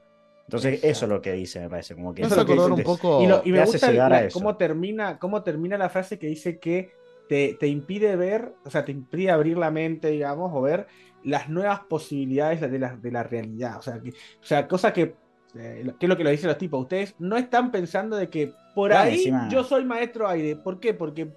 Entonces, 0.47 0.81
eso 0.83 1.05
es 1.05 1.11
lo 1.11 1.21
que 1.23 1.33
dice, 1.33 1.61
me 1.61 1.69
parece, 1.69 1.95
como 1.95 2.15
que... 2.15 2.23
Lo 2.23 2.45
que 2.47 2.55
un 2.55 2.83
poco. 2.83 3.23
Y, 3.23 3.27
lo- 3.27 3.41
y 3.41 3.45
te 3.45 3.53
me 3.53 3.61
hace 3.61 3.73
gusta 3.73 3.91
llegar 3.91 4.11
la- 4.13 4.19
a 4.19 4.25
eso. 4.25 4.39
cómo, 4.39 4.57
termina, 4.57 5.19
cómo 5.19 5.43
termina 5.43 5.77
la 5.79 5.91
frase 5.91 6.19
que 6.19 6.27
dice 6.27 6.59
que 6.59 6.91
te, 7.29 7.57
te 7.61 7.67
impide 7.69 8.17
ver, 8.17 8.55
o 8.65 8.71
sea, 8.71 8.85
te 8.85 8.93
impide 8.93 9.31
abrir 9.31 9.59
la 9.59 9.71
mente, 9.71 10.09
digamos, 10.09 10.51
o 10.55 10.63
ver 10.63 10.87
las 11.23 11.51
nuevas 11.51 11.81
posibilidades 11.81 12.61
de 12.63 12.79
la, 12.79 12.97
de 12.97 13.13
la 13.13 13.23
realidad. 13.23 13.77
O 13.79 13.83
sea, 13.83 14.01
que, 14.01 14.11
o 14.11 14.13
sea 14.41 14.67
cosa 14.67 14.93
que, 14.93 15.17
eh, 15.59 15.85
que 15.99 16.07
es 16.07 16.09
lo 16.09 16.17
que 16.17 16.25
lo 16.25 16.31
dicen 16.31 16.49
los 16.49 16.59
tipos. 16.59 16.81
Ustedes 16.83 17.15
no 17.19 17.37
están 17.37 17.71
pensando 17.71 18.17
de 18.17 18.29
que 18.31 18.53
por 18.75 18.91
Claro, 18.91 19.09
ahí 19.11 19.17
encima- 19.19 19.49
yo 19.51 19.65
soy 19.65 19.85
maestro 19.85 20.29
aire. 20.29 20.57
¿Por 20.57 20.79
qué? 20.81 20.95
Porque 20.95 21.29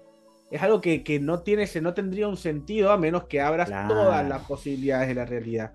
es 0.50 0.62
algo 0.62 0.80
que, 0.80 1.02
que 1.02 1.18
no 1.18 1.40
tiene, 1.40 1.66
no 1.80 1.94
tendría 1.94 2.28
un 2.28 2.36
sentido 2.36 2.92
a 2.92 2.98
menos 2.98 3.24
que 3.24 3.40
abras 3.40 3.68
Claro. 3.68 3.88
todas 3.88 4.28
las 4.28 4.42
posibilidades 4.44 5.08
de 5.08 5.14
la 5.14 5.24
realidad. 5.24 5.72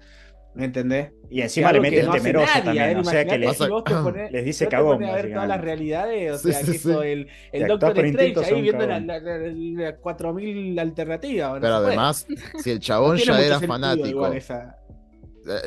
¿Me 0.53 0.65
entendés? 0.65 1.11
Y 1.30 1.41
encima 1.41 1.68
le 1.72 1.78
algo 1.78 1.82
mete 1.84 1.95
que 1.98 1.99
el 2.02 2.07
no 2.07 2.11
temeroso 2.14 2.45
nadie, 2.48 2.64
también, 2.64 2.86
ver, 2.88 2.98
o 2.98 3.03
sea 3.03 3.11
que 3.11 3.36
imagínate 3.36 3.45
les, 3.48 3.57
si 3.57 3.68
vos 3.69 3.84
te 3.84 3.94
pones- 4.03 4.32
les 4.32 4.45
dice 4.45 4.68
cagón, 4.68 4.95
pones 4.98 5.10
a 5.11 5.15
ver 5.15 5.34
todas 5.34 5.48
las 5.48 5.61
realidades, 5.61 6.32
o 6.32 6.38
sea, 6.40 6.53
sí, 6.61 6.72
que 6.72 6.78
sí. 6.80 6.90
el, 7.03 7.28
el 7.52 7.68
Doctor 7.68 7.90
Strange 8.06 8.45
ahí 8.56 8.61
viendo 8.64 8.88
las 8.88 9.03
la, 9.03 9.19
la- 9.19 9.38
la 9.38 9.95
4000 9.98 10.80
alternativas. 10.80 11.53
no 11.53 11.61
Pero 11.61 11.76
puede. 11.76 11.88
además, 11.90 12.26
si 12.64 12.72
el 12.72 12.80
chabón 12.80 13.18
ya 13.18 13.40
era 13.40 13.60
fanático, 13.60 14.07
igual 14.07 14.36
esa- 14.36 14.78
eh, 14.87 14.87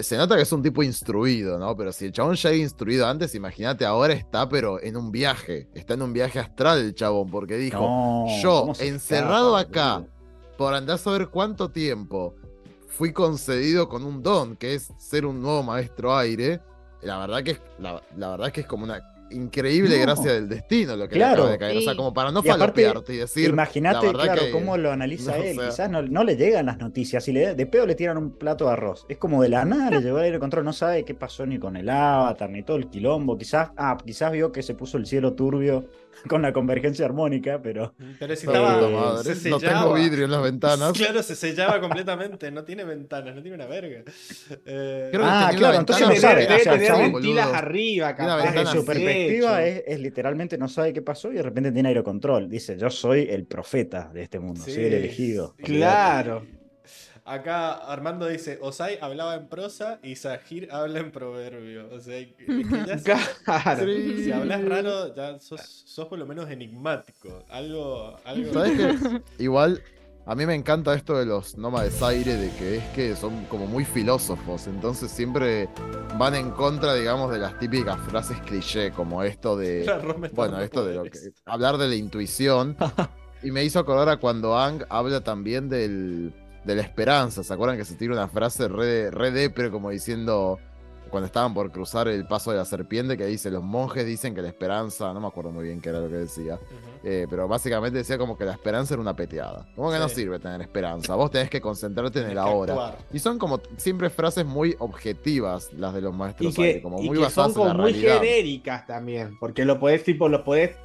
se 0.00 0.16
nota 0.16 0.36
que 0.36 0.42
es 0.42 0.52
un 0.52 0.62
tipo 0.62 0.82
instruido, 0.82 1.58
¿no? 1.58 1.76
Pero 1.76 1.92
si 1.92 2.06
el 2.06 2.12
chabón 2.12 2.34
ya 2.34 2.50
era 2.50 2.58
instruido 2.58 3.06
antes, 3.06 3.34
imagínate, 3.34 3.84
ahora 3.84 4.12
está, 4.12 4.48
pero 4.48 4.80
en 4.82 4.96
un 4.96 5.10
viaje. 5.10 5.68
Está 5.74 5.94
en 5.94 6.02
un 6.02 6.12
viaje 6.12 6.38
astral 6.38 6.78
el 6.80 6.94
chabón, 6.94 7.30
porque 7.30 7.56
dijo, 7.56 7.80
No, 7.80 8.26
yo, 8.42 8.60
¿cómo 8.60 8.74
se 8.74 8.88
encerrado 8.88 9.56
acá, 9.56 10.04
por 10.56 10.74
andar 10.74 10.96
a 10.96 10.98
saber 10.98 11.28
cuánto 11.28 11.70
tiempo, 11.70 12.34
fui 12.88 13.12
concedido 13.12 13.88
con 13.88 14.04
un 14.04 14.22
don, 14.22 14.56
que 14.56 14.74
es 14.74 14.92
ser 14.98 15.24
un 15.24 15.40
nuevo 15.40 15.62
maestro 15.62 16.16
aire. 16.16 16.60
La 17.02 17.18
verdad 17.18 17.42
que 17.42 17.52
es, 17.52 17.62
la, 17.78 18.02
la 18.16 18.30
verdad 18.30 18.52
que 18.52 18.60
es 18.60 18.66
como 18.66 18.84
una 18.84 19.00
increíble 19.30 19.96
No. 19.96 20.02
gracia 20.02 20.32
del 20.32 20.48
destino 20.48 20.96
lo 20.96 21.08
que 21.08 21.14
Claro. 21.16 21.34
le 21.34 21.40
acaba 21.42 21.50
de 21.52 21.58
caer. 21.58 21.76
O 21.78 21.80
sea, 21.80 21.94
como 21.96 22.12
para 22.14 22.30
no 22.32 22.40
Y 22.44 22.48
aparte, 22.48 22.90
y 23.08 23.16
decir. 23.16 23.50
Imagínate, 23.50 24.10
claro, 24.12 24.42
que- 24.46 24.50
cómo 24.50 24.76
lo 24.76 24.90
analiza 24.92 25.32
no, 25.36 25.42
o 25.42 25.42
él. 25.44 25.54
sea- 25.56 25.68
Quizás 25.68 25.90
no, 25.90 26.02
no 26.02 26.24
le 26.24 26.36
llegan 26.36 26.66
las 26.66 26.78
noticias. 26.78 27.24
Si 27.24 27.32
le, 27.32 27.54
de 27.54 27.66
pedo 27.66 27.86
le 27.86 27.94
tiran 27.94 28.18
un 28.18 28.32
plato 28.32 28.66
de 28.66 28.72
arroz. 28.72 29.06
Es 29.08 29.18
como 29.18 29.42
de 29.42 29.48
la 29.48 29.64
nada 29.64 29.90
le 29.90 30.00
llegó 30.00 30.18
el 30.18 30.24
aire 30.24 30.38
control. 30.38 30.64
No 30.64 30.72
sabe 30.72 31.04
qué 31.04 31.14
pasó 31.14 31.46
ni 31.46 31.58
con 31.58 31.76
el 31.76 31.88
avatar, 31.88 32.50
ni 32.50 32.62
todo 32.62 32.76
el 32.76 32.88
quilombo. 32.88 33.36
Quizás, 33.38 33.70
ah, 33.76 33.96
quizás 34.04 34.32
vio 34.32 34.52
que 34.52 34.62
se 34.62 34.74
puso 34.74 34.96
el 34.98 35.06
cielo 35.06 35.34
turbio 35.34 35.84
con 36.28 36.42
la 36.42 36.52
convergencia 36.52 37.04
armónica, 37.06 37.60
pero 37.62 37.94
Pero 38.18 38.36
si 38.36 38.46
estaba. 38.46 39.22
se 39.22 39.50
no 39.50 39.58
tengo 39.58 39.94
vidrio 39.94 40.24
en 40.24 40.30
las 40.30 40.42
ventanas. 40.42 40.92
Claro, 40.96 41.22
se 41.22 41.34
sellaba 41.36 41.80
completamente. 41.80 42.50
No 42.50 42.64
tiene 42.64 42.84
ventanas, 42.84 43.34
no 43.34 43.42
tiene 43.42 43.56
una 43.56 43.66
verga. 43.66 44.02
Eh, 44.66 45.08
Creo 45.10 45.22
que 45.24 45.28
Ah, 45.30 45.50
claro, 45.56 45.74
la 45.74 45.80
entonces 45.80 46.08
no 46.08 46.14
sabe, 46.16 46.42
Debe 46.42 46.54
o 46.56 46.58
sea, 46.60 46.72
tener 46.74 46.92
ventilas 47.12 47.52
arriba, 47.52 48.14
capaz. 48.14 48.52
desde 48.52 48.66
su 48.66 48.84
perspectiva 48.84 49.64
es, 49.64 49.82
es 49.86 50.00
literalmente 50.00 50.58
no 50.58 50.68
sabe 50.68 50.92
qué 50.92 51.02
pasó 51.02 51.30
y 51.32 51.36
de 51.36 51.42
repente 51.42 51.72
tiene 51.72 51.88
aire 51.90 52.02
control. 52.02 52.48
Dice, 52.48 52.76
yo 52.78 52.90
soy 52.90 53.26
el 53.30 53.44
profeta 53.46 54.10
de 54.12 54.22
este 54.22 54.38
mundo, 54.38 54.60
Sí, 54.64 54.72
soy 54.72 54.84
el 54.84 54.94
elegido. 54.94 55.54
sí. 55.58 55.64
Claro. 55.64 56.44
Acá 57.24 57.72
Armando 57.72 58.26
dice: 58.26 58.58
Osai 58.62 58.98
hablaba 59.00 59.34
en 59.34 59.48
prosa 59.48 59.98
y 60.02 60.16
Sahir 60.16 60.68
habla 60.72 61.00
en 61.00 61.10
proverbio. 61.12 61.88
O 61.92 62.00
sea, 62.00 62.14
que- 62.18 62.44
es 62.46 62.66
que 62.68 62.86
ya 62.86 62.98
si- 62.98 63.04
Claro. 63.44 63.86
si 64.24 64.32
hablas 64.32 64.64
raro, 64.64 65.14
ya 65.14 65.38
sos, 65.40 65.60
sos 65.86 66.06
por 66.08 66.18
lo 66.18 66.26
menos 66.26 66.50
enigmático. 66.50 67.44
Algo. 67.48 68.16
algo... 68.24 68.52
¿Sabes 68.52 68.72
qué? 68.78 69.22
Igual, 69.42 69.82
a 70.26 70.34
mí 70.34 70.46
me 70.46 70.54
encanta 70.54 70.94
esto 70.94 71.18
de 71.18 71.26
los 71.26 71.56
nómades 71.56 72.02
aire, 72.02 72.36
de 72.36 72.50
que 72.56 72.76
es 72.76 72.84
que 72.94 73.16
son 73.16 73.44
como 73.46 73.66
muy 73.66 73.84
filósofos, 73.84 74.66
entonces 74.66 75.10
siempre 75.10 75.68
van 76.18 76.34
en 76.34 76.50
contra, 76.50 76.94
digamos, 76.94 77.30
de 77.32 77.38
las 77.38 77.58
típicas 77.58 77.98
frases 78.08 78.38
cliché, 78.42 78.90
como 78.92 79.22
esto 79.22 79.56
de, 79.56 79.84
bueno, 80.34 80.60
esto 80.60 80.84
de 80.84 80.94
lo 80.94 81.02
que, 81.04 81.18
hablar 81.46 81.78
de 81.78 81.88
la 81.88 81.94
intuición, 81.94 82.76
Y 83.42 83.50
me 83.52 83.64
hizo 83.64 83.78
acordar 83.78 84.10
a 84.10 84.18
cuando 84.18 84.58
Ang 84.58 84.84
habla 84.90 85.22
también 85.22 85.70
del, 85.70 86.30
de 86.64 86.74
la 86.74 86.82
esperanza. 86.82 87.42
¿Se 87.42 87.52
acuerdan 87.52 87.76
que 87.76 87.84
se 87.84 87.94
tira 87.94 88.12
una 88.12 88.28
frase 88.28 88.68
re, 88.68 89.10
re 89.10 89.30
depre 89.30 89.70
como 89.70 89.90
diciendo 89.90 90.58
cuando 91.10 91.26
estaban 91.26 91.52
por 91.52 91.70
cruzar 91.70 92.08
el 92.08 92.24
paso 92.26 92.52
de 92.52 92.56
la 92.56 92.64
serpiente 92.64 93.16
que 93.16 93.26
dice 93.26 93.50
los 93.50 93.62
monjes 93.62 94.06
dicen 94.06 94.34
que 94.34 94.42
la 94.42 94.48
esperanza, 94.48 95.12
no 95.12 95.20
me 95.20 95.26
acuerdo 95.26 95.50
muy 95.50 95.64
bien 95.64 95.80
qué 95.80 95.90
era 95.90 96.00
lo 96.00 96.08
que 96.08 96.14
decía, 96.16 96.58
eh, 97.02 97.26
pero 97.28 97.48
básicamente 97.48 97.98
decía 97.98 98.16
como 98.16 98.38
que 98.38 98.44
la 98.44 98.52
esperanza 98.52 98.94
era 98.94 99.00
una 99.00 99.14
peteada. 99.14 99.66
Como 99.74 99.90
que 99.90 99.98
no 99.98 100.08
sirve 100.08 100.38
tener 100.38 100.62
esperanza, 100.62 101.14
vos 101.16 101.30
tenés 101.30 101.50
que 101.50 101.60
concentrarte 101.60 102.20
en 102.20 102.30
el 102.30 102.38
ahora. 102.38 102.96
Y 103.12 103.18
son 103.18 103.38
como 103.38 103.60
siempre 103.76 104.08
frases 104.08 104.46
muy 104.46 104.76
objetivas 104.78 105.72
las 105.72 105.92
de 105.92 106.00
los 106.00 106.14
Y 106.14 106.16
maestros 106.16 106.54
que, 106.54 106.80
como 106.80 107.02
y 107.02 107.08
muy 107.08 107.18
que 107.18 107.24
basadas 107.24 107.54
son 107.54 107.62
en 107.62 107.68
la 107.68 107.72
como 107.74 107.82
muy 107.82 107.92
realidad. 107.92 108.20
genéricas 108.20 108.86
también, 108.86 109.38
porque 109.38 109.64
lo 109.64 109.80
podés, 109.80 110.04
tipo, 110.04 110.28
lo 110.28 110.44
podés 110.44 110.76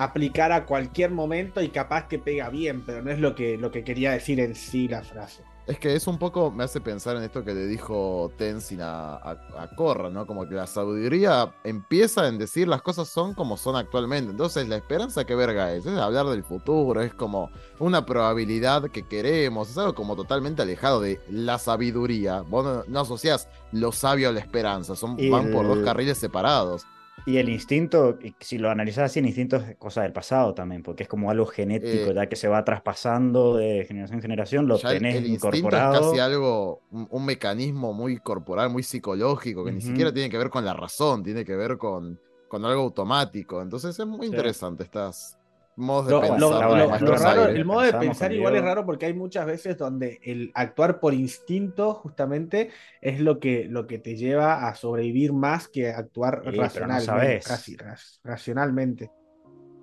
aplicar 0.00 0.50
a 0.50 0.64
cualquier 0.64 1.10
momento 1.10 1.60
y 1.60 1.68
capaz 1.68 2.08
que 2.08 2.18
pega 2.18 2.48
bien, 2.48 2.82
pero 2.86 3.02
no 3.02 3.10
es 3.10 3.18
lo 3.18 3.34
que, 3.34 3.58
lo 3.58 3.70
que 3.70 3.84
quería 3.84 4.12
decir 4.12 4.40
en 4.40 4.54
sí 4.54 4.88
la 4.88 5.02
frase. 5.02 5.42
Es 5.66 5.78
que 5.78 5.94
es 5.94 6.06
un 6.06 6.18
poco, 6.18 6.50
me 6.50 6.64
hace 6.64 6.80
pensar 6.80 7.16
en 7.16 7.22
esto 7.22 7.44
que 7.44 7.52
le 7.52 7.66
dijo 7.66 8.32
Tenzin 8.38 8.80
a, 8.80 9.16
a, 9.16 9.36
a 9.58 9.68
Korra, 9.76 10.08
¿no? 10.08 10.26
Como 10.26 10.48
que 10.48 10.54
la 10.54 10.66
sabiduría 10.66 11.52
empieza 11.64 12.26
en 12.28 12.38
decir 12.38 12.66
las 12.66 12.80
cosas 12.80 13.08
son 13.08 13.34
como 13.34 13.58
son 13.58 13.76
actualmente. 13.76 14.30
Entonces, 14.30 14.66
la 14.68 14.76
esperanza, 14.76 15.24
¿qué 15.26 15.34
verga 15.34 15.72
es? 15.74 15.84
Es 15.84 15.98
hablar 15.98 16.26
del 16.26 16.44
futuro, 16.44 17.02
es 17.02 17.12
como 17.12 17.50
una 17.78 18.06
probabilidad 18.06 18.90
que 18.90 19.06
queremos, 19.06 19.68
es 19.68 19.76
algo 19.76 19.94
como 19.94 20.16
totalmente 20.16 20.62
alejado 20.62 21.02
de 21.02 21.20
la 21.28 21.58
sabiduría. 21.58 22.40
Vos 22.40 22.64
no, 22.64 22.84
no 22.88 23.00
asociás 23.00 23.46
lo 23.70 23.92
sabio 23.92 24.30
a 24.30 24.32
la 24.32 24.40
esperanza, 24.40 24.96
son, 24.96 25.18
van 25.30 25.52
por 25.52 25.68
dos 25.68 25.80
carriles 25.84 26.16
separados. 26.16 26.86
Y 27.26 27.36
el 27.36 27.48
instinto, 27.48 28.18
si 28.40 28.58
lo 28.58 28.70
analizás 28.70 29.10
así, 29.10 29.20
el 29.20 29.26
instinto 29.26 29.56
es 29.56 29.76
cosa 29.76 30.02
del 30.02 30.12
pasado 30.12 30.54
también, 30.54 30.82
porque 30.82 31.02
es 31.04 31.08
como 31.08 31.30
algo 31.30 31.46
genético, 31.46 32.10
Eh, 32.10 32.14
ya 32.14 32.28
que 32.28 32.34
se 32.36 32.48
va 32.48 32.64
traspasando 32.64 33.56
de 33.56 33.84
generación 33.86 34.18
en 34.18 34.22
generación, 34.22 34.66
lo 34.66 34.76
el, 34.76 34.80
tenés 34.80 35.16
el 35.16 35.26
incorporado. 35.26 35.94
es 35.94 36.00
casi 36.06 36.18
algo, 36.18 36.80
un, 36.90 37.06
un 37.10 37.24
mecanismo 37.26 37.92
muy 37.92 38.18
corporal, 38.18 38.70
muy 38.70 38.82
psicológico, 38.82 39.64
que 39.64 39.72
ni 39.72 39.80
siquiera 39.80 40.12
tiene 40.12 40.30
que 40.30 40.38
ver 40.38 40.50
con 40.50 40.64
la 40.64 40.72
razón, 40.74 41.22
tiene 41.22 41.44
que 41.44 41.54
ver 41.56 41.76
con, 41.78 42.18
con 42.48 42.64
algo 42.64 42.82
automático. 42.82 43.60
Entonces 43.62 43.98
es 43.98 44.06
muy 44.06 44.26
Sí. 44.26 44.26
interesante 44.28 44.82
estas 44.84 45.38
modos 45.76 46.06
de 46.06 46.12
Lo, 46.12 46.20
pensar. 46.20 46.38
lo- 46.40 46.76
lo- 46.76 46.98
lo 46.98 47.16
raro, 47.16 47.46
el 47.46 47.64
modo 47.64 47.80
de 47.82 47.92
pensar 47.94 48.32
igual 48.32 48.56
es 48.56 48.62
raro 48.62 48.84
porque 48.84 49.06
hay 49.06 49.14
muchas 49.14 49.46
veces 49.46 49.76
donde 49.78 50.20
el 50.22 50.50
actuar 50.54 51.00
por 51.00 51.14
instinto 51.14 51.94
justamente 51.94 52.70
es 53.00 53.20
lo 53.20 53.38
que, 53.40 53.64
lo 53.64 53.86
que 53.86 53.98
te 53.98 54.16
lleva 54.16 54.68
a 54.68 54.74
sobrevivir 54.74 55.32
más 55.32 55.68
que 55.68 55.90
actuar 55.90 56.40
Sí, 56.44 56.50
pero 56.50 56.56
no 56.56 56.62
racionalmente, 56.62 57.04
sabes. 57.06 57.46
casi, 57.46 57.76
ras- 57.76 58.20
racionalmente. 58.24 59.10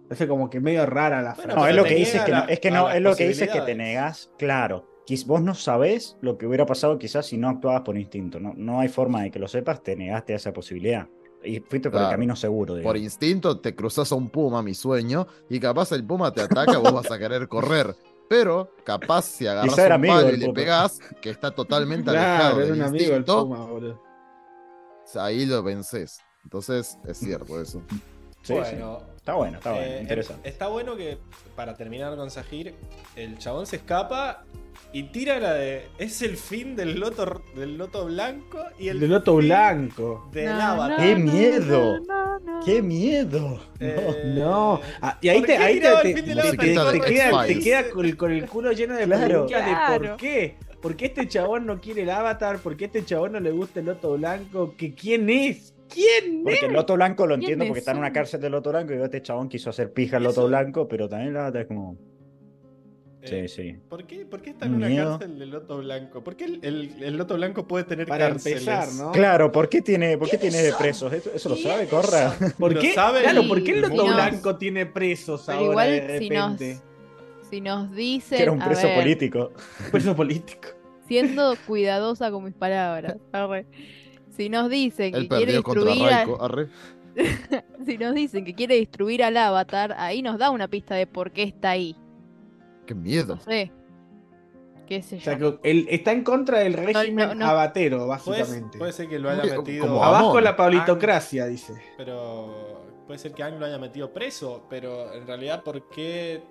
Entonces 0.04 0.28
como 0.28 0.50
que 0.50 0.60
medio 0.62 0.86
rara 0.86 1.22
la 1.22 1.34
Bueno, 1.34 1.54
frase. 1.54 1.60
No, 1.60 1.68
es 1.68 1.76
lo 1.76 1.84
que 1.84 1.96
dices 1.96 2.24
que 2.24 2.32
no, 2.32 2.48
es 2.48 2.60
que 2.60 2.72
no, 2.72 2.90
es 2.90 3.02
lo 3.02 3.16
que 3.16 3.28
dices 3.28 3.50
que 3.50 3.62
te 3.62 3.76
negás, 3.76 4.32
claro. 4.38 4.88
Vos 5.26 5.42
no 5.42 5.54
sabés 5.56 6.18
lo 6.22 6.38
que 6.38 6.46
hubiera 6.48 6.66
pasado 6.66 7.00
quizás 7.00 7.26
si 7.28 7.38
no 7.38 7.48
actuabas 7.48 7.82
por 7.82 7.98
instinto. 7.98 8.42
No, 8.42 8.54
no 8.58 8.82
hay 8.82 8.90
forma 8.90 9.24
de 9.24 9.32
que 9.32 9.40
lo 9.40 9.48
sepas, 9.48 9.82
te 9.82 9.96
negaste 9.96 10.34
a 10.34 10.36
esa 10.36 10.52
posibilidad. 10.52 11.08
Y 11.44 11.60
fuiste 11.60 11.90
por 11.90 12.02
el 12.02 12.10
camino 12.10 12.36
seguro, 12.36 12.74
Por 12.74 12.78
digamos. 12.80 13.00
instinto 13.02 13.60
te 13.60 13.76
cruzas 13.76 14.12
a 14.12 14.16
un 14.16 14.30
puma, 14.30 14.62
mi 14.64 14.74
sueño, 14.74 15.28
y 15.50 15.60
capaz 15.60 15.92
el 15.94 16.04
puma 16.06 16.34
te 16.34 16.42
ataca, 16.42 16.78
vos 16.80 16.92
vas 16.94 17.12
a 17.12 17.18
querer 17.20 17.48
correr. 17.48 17.96
Pero 18.30 18.74
capaz 18.84 19.24
si 19.26 19.48
agarras 19.48 19.78
un 19.78 19.92
amigo 19.92 20.14
palo 20.16 20.28
del 20.28 20.36
y 20.36 20.46
le 20.48 20.54
pegás, 20.54 21.00
que 21.22 21.30
está 21.30 21.52
totalmente 21.52 22.10
alejado 22.10 22.38
Claro, 22.40 22.58
del 22.58 22.66
era 22.66 22.76
un 22.76 22.82
amigo 22.82 23.04
el 23.06 23.10
instinto, 23.20 23.44
Puma, 23.44 23.66
boludo. 23.66 24.04
ahí 25.16 25.46
lo 25.46 25.64
vences. 25.64 26.20
Entonces 26.44 26.98
es 27.06 27.18
cierto 27.18 27.62
eso. 27.62 27.82
Sí, 28.42 28.54
sí. 28.66 28.76
Está 29.28 29.36
bueno, 29.36 29.58
está 29.58 29.72
bueno, 29.74 29.86
eh, 29.88 30.00
interesante. 30.00 30.48
Está 30.48 30.68
bueno 30.70 30.96
que, 30.96 31.18
para 31.54 31.76
terminar 31.76 32.16
con 32.16 32.32
Sahir, 32.32 32.74
el 33.18 33.38
chabón 33.38 33.66
se 33.68 33.76
escapa 33.76 34.46
y 34.94 35.04
tira 35.04 35.38
la 35.38 35.54
de. 35.54 35.90
Es 35.98 36.22
el 36.22 36.38
fin 36.38 36.78
del 36.78 36.98
loto, 36.98 37.42
del 37.54 37.78
loto 37.78 38.06
blanco 38.06 38.58
y 38.80 38.88
el 38.88 39.04
El 39.04 39.10
loto 39.10 39.38
fin 39.38 39.48
blanco. 39.50 40.30
Del 40.32 40.46
No, 40.46 40.62
avatar. 40.62 41.00
¡Qué 41.00 41.16
miedo! 41.18 42.00
no, 42.08 42.40
no. 42.40 42.60
¡Qué 42.66 42.82
miedo! 42.82 43.60
Eh, 43.82 44.34
No, 44.38 44.80
ah, 45.02 45.18
y 45.20 45.28
ahí 45.28 45.40
¿por 45.40 45.48
te, 45.48 45.58
ahí 45.58 45.74
te, 45.82 45.82
te- 45.82 46.10
el 46.12 46.16
fin 46.16 46.26
del 46.26 46.36
te- 46.36 46.42
avatar? 46.48 46.58
te- 46.58 46.74
Claro. 46.74 46.92
te 46.92 47.02
queda, 47.02 47.46
te 47.48 47.60
queda 47.60 47.90
con, 47.90 48.06
el, 48.06 48.16
con 48.16 48.32
el 48.32 48.46
culo 48.48 48.72
lleno 48.72 48.96
de 48.96 49.04
Claro. 49.04 49.26
preguntas 49.26 49.66
de 49.66 49.72
Claro. 49.74 50.08
por 50.12 50.18
qué. 50.18 50.56
¿Por 50.82 50.96
qué 50.96 51.06
este 51.08 51.28
chabón 51.28 51.66
no 51.66 51.82
quiere 51.82 52.04
el 52.04 52.10
avatar? 52.12 52.60
¿Por 52.60 52.78
qué 52.78 52.86
este 52.86 53.04
chabón 53.04 53.34
no 53.34 53.42
le 53.42 53.52
gusta 53.52 53.82
el 53.82 53.88
loto 53.88 54.14
blanco? 54.18 54.74
¿Que 54.78 54.94
¿Quién 54.94 55.30
es? 55.30 55.74
¿Quién 55.94 56.38
es? 56.40 56.44
Porque 56.44 56.66
el 56.66 56.74
Loto 56.74 56.96
Blanco 56.96 57.26
lo 57.26 57.36
¿Quién 57.36 57.42
entiendo 57.44 57.66
porque 57.66 57.80
está 57.80 57.92
en 57.92 57.98
una 58.00 58.12
cárcel 58.14 58.42
de 58.42 58.50
Loto 58.50 58.70
Blanco 58.72 58.94
y 58.94 58.98
este 59.02 59.22
chabón 59.22 59.50
quiso 59.50 59.70
hacer 59.70 59.94
pija 59.94 60.18
al 60.18 60.24
Loto 60.24 60.42
Eso- 60.42 60.48
Blanco, 60.48 60.88
pero 60.88 61.08
también 61.10 61.34
la 61.34 61.50
es 61.50 61.66
como. 61.68 61.98
eh, 63.22 63.48
Sí, 63.48 63.48
sí. 63.48 63.76
¿Por 63.90 64.06
qué, 64.06 64.26
por 64.26 64.42
qué 64.42 64.52
está 64.52 64.66
en 64.66 64.72
Un 64.72 64.78
una 64.78 64.88
miedo. 64.90 65.18
cárcel 65.20 65.40
del 65.40 65.50
loto 65.50 65.78
blanco? 65.80 66.24
¿Por 66.24 66.36
qué 66.36 66.46
el, 66.46 66.60
el- 66.64 67.04
el 67.04 67.18
loto 67.18 67.36
blanco 67.36 67.68
puede 67.68 67.84
tener 67.84 68.08
Para 68.08 68.30
cárceles? 68.30 68.60
empezar, 68.68 68.94
¿no? 68.94 69.12
Claro, 69.12 69.52
¿por 69.52 69.68
qué 69.70 69.82
tiene, 69.82 70.18
por 70.18 70.30
qué 70.30 70.38
tiene 70.38 70.62
de 70.62 70.74
presos? 70.74 71.12
¿Eso, 71.12 71.32
eso 71.34 71.50
lo 71.50 71.56
sabe, 71.58 71.88
Corra? 71.88 72.34
¿Por 72.60 72.78
qué? 72.80 72.94
sabe 72.94 73.22
claro, 73.22 73.42
el- 73.42 73.48
¿por 73.48 73.64
qué 73.64 73.72
el 73.72 73.82
loto 73.82 73.94
si 74.02 74.08
nos- 74.08 74.16
blanco 74.16 74.58
tiene 74.58 74.86
presos 74.86 75.44
Pero 75.46 75.58
ahora 75.58 75.70
igual 75.72 75.90
de 76.08 76.20
si 76.20 76.30
nos, 76.30 76.52
repente? 76.60 76.82
si 77.50 77.62
nos 77.62 77.92
dicen, 77.96 78.38
Que 78.38 78.44
era 78.44 78.52
un 78.52 78.62
a 78.62 78.66
preso 78.68 78.88
ver, 78.88 79.00
político. 79.02 79.52
Preso 79.92 80.16
político. 80.16 80.68
siendo 81.08 81.56
cuidadosa 81.66 82.30
con 82.32 82.44
mis 82.44 82.54
palabras, 82.54 83.16
arre. 83.32 83.66
Si 84.38 84.50
nos 84.50 84.70
dicen 84.70 85.14
que 85.14 85.28
quiere 85.28 85.54
destruir, 85.54 86.04
a- 86.14 86.26
si 87.86 87.98
nos 87.98 88.14
dicen 88.14 88.46
que 88.46 88.54
quiere 88.54 88.76
destruir 88.76 89.24
al 89.24 89.36
avatar, 89.38 89.96
ahí 89.98 90.22
nos 90.22 90.38
da 90.38 90.52
una 90.52 90.68
pista 90.68 90.96
de 90.96 91.08
por 91.08 91.32
qué 91.32 91.44
está 91.44 91.72
ahí. 91.72 91.96
Qué 92.86 92.94
miedo. 92.96 93.36
No 93.36 93.42
sé. 93.42 93.72
Qué 94.88 95.02
sé 95.02 95.16
O 95.16 95.20
yo. 95.20 95.24
sea, 95.26 95.38
que 95.38 95.70
él 95.70 95.88
está 95.90 96.12
en 96.14 96.24
contra 96.24 96.60
del 96.60 96.74
régimen 96.74 97.30
no, 97.30 97.36
no. 97.36 97.46
abatero, 97.48 98.08
básicamente. 98.08 98.78
puede 98.78 98.94
ser 98.94 99.10
que 99.10 99.20
lo 99.20 99.30
haya 99.30 99.44
metido. 99.58 99.86
como 99.88 100.02
Abajo 100.04 100.40
la 100.40 100.56
pablitocracia, 100.56 101.46
dice. 101.48 101.74
Pero 101.98 102.86
puede 103.06 103.20
ser 103.20 103.34
que 103.34 103.44
Ang 103.44 103.60
lo 103.60 103.66
haya 103.66 103.80
metido 103.80 104.14
preso, 104.14 104.66
pero 104.70 105.12
en 105.14 105.28
realidad, 105.28 105.64
¿por 105.64 105.90
qué, 105.90 106.42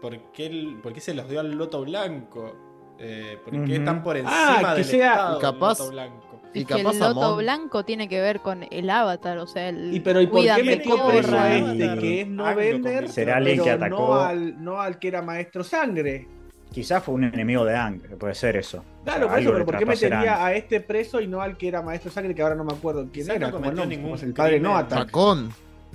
por 0.00 0.16
qué, 0.32 0.76
por 0.82 0.92
qué 0.92 1.00
se 1.00 1.14
los 1.14 1.28
dio 1.28 1.40
al 1.40 1.50
loto 1.52 1.80
blanco? 1.82 2.54
Eh, 3.00 3.38
¿Por 3.42 3.64
qué 3.64 3.76
están 3.76 4.02
por 4.04 4.14
Ah, 4.16 4.20
encima 4.20 4.68
que 4.70 4.74
del 4.76 4.84
sea- 4.84 5.10
estado 5.12 5.32
del 5.32 5.40
Capaz- 5.42 5.78
loto 5.80 5.90
blanco? 5.90 6.29
Y 6.52 6.60
Es 6.60 6.66
que 6.66 6.74
capaz 6.76 6.94
el 6.94 6.98
loto 7.00 7.22
Amon- 7.22 7.38
blanco 7.38 7.84
tiene 7.84 8.08
que 8.08 8.20
ver 8.20 8.40
con 8.40 8.64
el 8.70 8.90
avatar, 8.90 9.38
o 9.38 9.46
sea, 9.46 9.68
el 9.68 9.94
Y 9.94 10.00
pero 10.00 10.20
¿y 10.20 10.26
por 10.26 10.42
qué 10.42 10.62
metió 10.64 11.06
preso 11.06 11.38
a 11.38 11.54
este 11.54 11.98
que 12.00 12.20
es 12.22 12.28
no 12.28 12.50
lo 12.50 12.56
vender? 12.56 13.08
Será 13.08 13.36
alguien 13.36 13.62
que 13.62 13.70
atacó. 13.70 13.96
No 13.96 14.20
al, 14.20 14.64
no 14.64 14.80
al 14.80 14.98
que 14.98 15.08
era 15.08 15.22
maestro 15.22 15.62
sangre. 15.62 16.26
Quizás 16.72 17.02
fue 17.02 17.14
un 17.14 17.24
enemigo 17.24 17.64
de 17.64 17.76
Ang, 17.76 18.00
puede 18.18 18.34
ser 18.34 18.56
eso. 18.56 18.84
Claro, 19.04 19.26
O 19.26 19.28
sea, 19.28 19.30
por 19.30 19.38
eso, 19.40 19.52
pero 19.52 19.64
¿por 19.66 19.78
qué 19.78 19.86
metería 19.86 20.44
a 20.44 20.54
este 20.54 20.80
preso 20.80 21.20
y 21.20 21.26
no 21.26 21.40
al 21.40 21.56
que 21.56 21.66
era 21.68 21.82
maestro 21.82 22.12
sangre, 22.12 22.32
que 22.34 22.42
ahora 22.42 22.54
no 22.54 22.64
me 22.64 22.72
acuerdo 22.72 23.08
quién 23.12 23.28
era? 23.28 23.38
no 23.38 23.50
como 23.52 23.64
cometió 23.64 23.82
el, 23.82 23.88
ningún 23.88 24.04
como 24.04 24.14
es 24.16 24.22
el 24.22 24.34
padre 24.34 24.52
crimen. 24.58 24.70
Noata. 24.72 25.06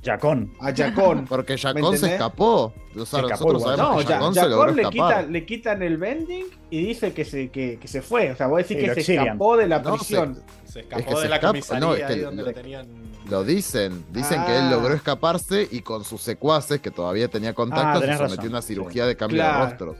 Jacón. 0.05 0.51
Yacón. 0.53 0.57
A 0.59 0.75
Jacón. 0.75 1.25
Porque 1.27 1.57
Jacón 1.57 1.97
se 1.97 2.13
escapó. 2.13 2.73
O 2.97 3.05
sea, 3.05 3.19
Se 3.21 3.25
escapó 3.25 3.51
nosotros 3.53 3.61
igual. 3.61 3.75
sabemos 3.77 3.95
No, 3.95 3.97
que 4.01 4.05
ya, 4.07 4.15
Jacón 4.15 4.33
se 4.35 4.47
logró 4.49 4.71
le, 4.71 4.81
escapar. 4.83 4.91
quita, 5.19 5.31
le 5.31 5.45
quitan 5.45 5.83
el 5.83 5.97
vending 5.97 6.45
y 6.69 6.85
dice 6.85 7.13
que 7.13 7.25
se, 7.25 7.49
que, 7.49 7.77
que 7.79 7.87
se 7.87 8.01
fue. 8.01 8.31
O 8.31 8.35
sea, 8.35 8.47
vos 8.47 8.57
decís 8.59 8.77
Sí, 8.77 8.83
que 8.85 8.93
se 8.93 8.99
exilian. 9.01 9.25
escapó 9.25 9.57
de 9.57 9.67
la 9.67 9.79
No, 9.79 9.95
prisión. 9.95 10.41
Se 10.65 10.79
escapó 10.81 10.99
Es 11.01 11.05
que 11.07 11.15
de 11.15 11.21
se 11.21 11.29
la 11.29 11.35
escapa- 11.37 11.47
comisaría 11.51 11.79
no, 11.79 11.93
es 11.93 11.99
que 11.99 12.05
ahí 12.13 12.19
donde 12.19 12.41
lo- 12.43 12.47
lo 12.49 12.53
tenían. 12.53 12.87
Lo 13.29 13.43
dicen, 13.43 14.05
dicen 14.11 14.45
que 14.45 14.51
Ah. 14.51 14.59
él 14.65 14.69
logró 14.71 14.93
escaparse 14.93 15.67
y 15.71 15.81
con 15.81 16.03
sus 16.03 16.21
secuaces, 16.21 16.79
que 16.79 16.91
todavía 16.91 17.27
tenía 17.27 17.53
contactos, 17.53 18.01
se 18.01 18.07
tenés 18.07 18.17
sometió 18.17 18.43
a 18.45 18.49
una 18.49 18.61
sí. 18.61 18.67
cirugía 18.69 19.05
de 19.07 19.15
cambio 19.17 19.37
Claro. 19.37 19.57
de 19.65 19.69
rostro. 19.71 19.95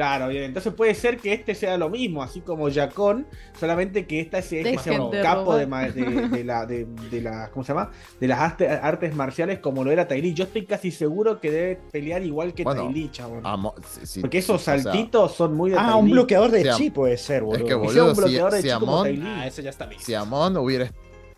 Claro, 0.00 0.28
bien. 0.28 0.44
Entonces 0.44 0.72
puede 0.72 0.94
ser 0.94 1.18
que 1.18 1.34
este 1.34 1.54
sea 1.54 1.76
lo 1.76 1.90
mismo, 1.90 2.22
así 2.22 2.40
como 2.40 2.70
Jacón, 2.70 3.26
solamente 3.58 4.06
que 4.06 4.20
esta 4.20 4.38
es, 4.38 4.50
es 4.50 4.64
de 4.64 5.20
capo 5.22 5.54
de, 5.54 5.66
de, 5.66 6.28
de 6.28 6.44
la, 6.44 6.64
de, 6.64 6.86
de 7.10 7.20
la, 7.20 7.50
¿cómo 7.50 7.64
se 7.64 7.74
llama? 7.74 7.90
De 8.18 8.26
las 8.26 8.38
arte- 8.40 8.66
artes 8.66 9.14
marciales 9.14 9.58
como 9.58 9.84
lo 9.84 9.90
era 9.90 10.08
Tai 10.08 10.22
Li. 10.22 10.32
Yo 10.32 10.44
estoy 10.44 10.64
casi 10.64 10.90
seguro 10.90 11.38
que 11.38 11.50
debe 11.50 11.80
pelear 11.92 12.22
igual 12.22 12.54
que 12.54 12.64
Bueno, 12.64 12.84
Tai 12.84 12.94
Li, 12.94 13.10
chabón. 13.10 13.42
Amo- 13.44 13.74
si- 13.86 14.06
si- 14.06 14.20
Porque 14.22 14.38
esos 14.38 14.56
o 14.56 14.64
sea, 14.64 14.78
saltitos 14.78 15.34
son 15.34 15.54
muy 15.54 15.70
de 15.72 15.76
Ah, 15.78 15.96
un 15.96 16.10
bloqueador 16.10 16.50
de 16.50 16.70
chi 16.78 16.88
puede 16.88 17.18
ser, 17.18 17.42
boludo. 17.42 17.58
que 17.62 17.68
Que 17.68 17.74
boludo, 17.74 18.08
un 18.08 18.16
si- 18.16 18.22
de 18.38 18.62
chi 18.62 18.70
Amon-. 18.70 19.22
Ah, 19.22 19.46
eso 19.46 19.60
ya 19.60 19.68
está 19.68 19.84
listo. 19.84 20.04
si 20.06 20.14
Amon 20.14 20.56
hubiera 20.56 20.90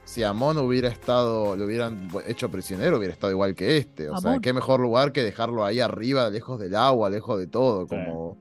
si 0.04 0.22
Amon 0.24 0.58
hubiera 0.58 0.88
estado, 0.88 1.56
lo 1.56 1.64
hubieran 1.64 2.08
hecho 2.26 2.48
prisionero, 2.50 2.98
hubiera 2.98 3.12
estado 3.14 3.30
igual 3.32 3.54
que 3.54 3.76
este. 3.76 4.08
O 4.10 4.18
sea, 4.18 4.38
qué 4.40 4.52
mejor 4.52 4.80
lugar 4.80 5.12
que 5.12 5.22
dejarlo 5.22 5.64
ahí 5.64 5.78
arriba, 5.80 6.28
lejos 6.28 6.58
del 6.60 6.74
agua, 6.74 7.08
lejos 7.08 7.38
de 7.38 7.46
todo, 7.46 7.86
Sí. 7.88 7.90
como 7.90 8.36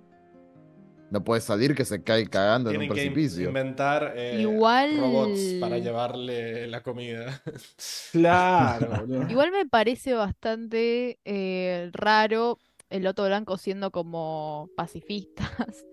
no 1.12 1.24
puede 1.24 1.42
salir 1.42 1.76
que 1.76 1.86
se 1.86 2.02
cae 2.04 2.28
cagando 2.28 2.72
en 2.72 2.78
un 2.78 2.80
Tienen 2.82 2.96
que 2.96 3.06
in- 3.06 3.14
precipicio. 3.14 3.48
inventar 3.50 4.14
eh, 4.16 4.40
Igual- 4.42 4.98
robots 4.98 5.40
para 5.60 5.78
llevarle 5.78 6.68
la 6.68 6.82
comida. 6.82 7.42
Claro, 8.12 8.88
boludo. 9.06 9.30
Igual 9.30 9.52
me 9.52 9.66
parece 9.66 10.14
bastante 10.14 11.20
eh, 11.26 11.90
raro 11.94 12.58
el 12.90 13.04
Loto 13.04 13.26
Blanco 13.26 13.58
siendo 13.58 13.92
como 13.92 14.70
pacifistas, 14.76 15.86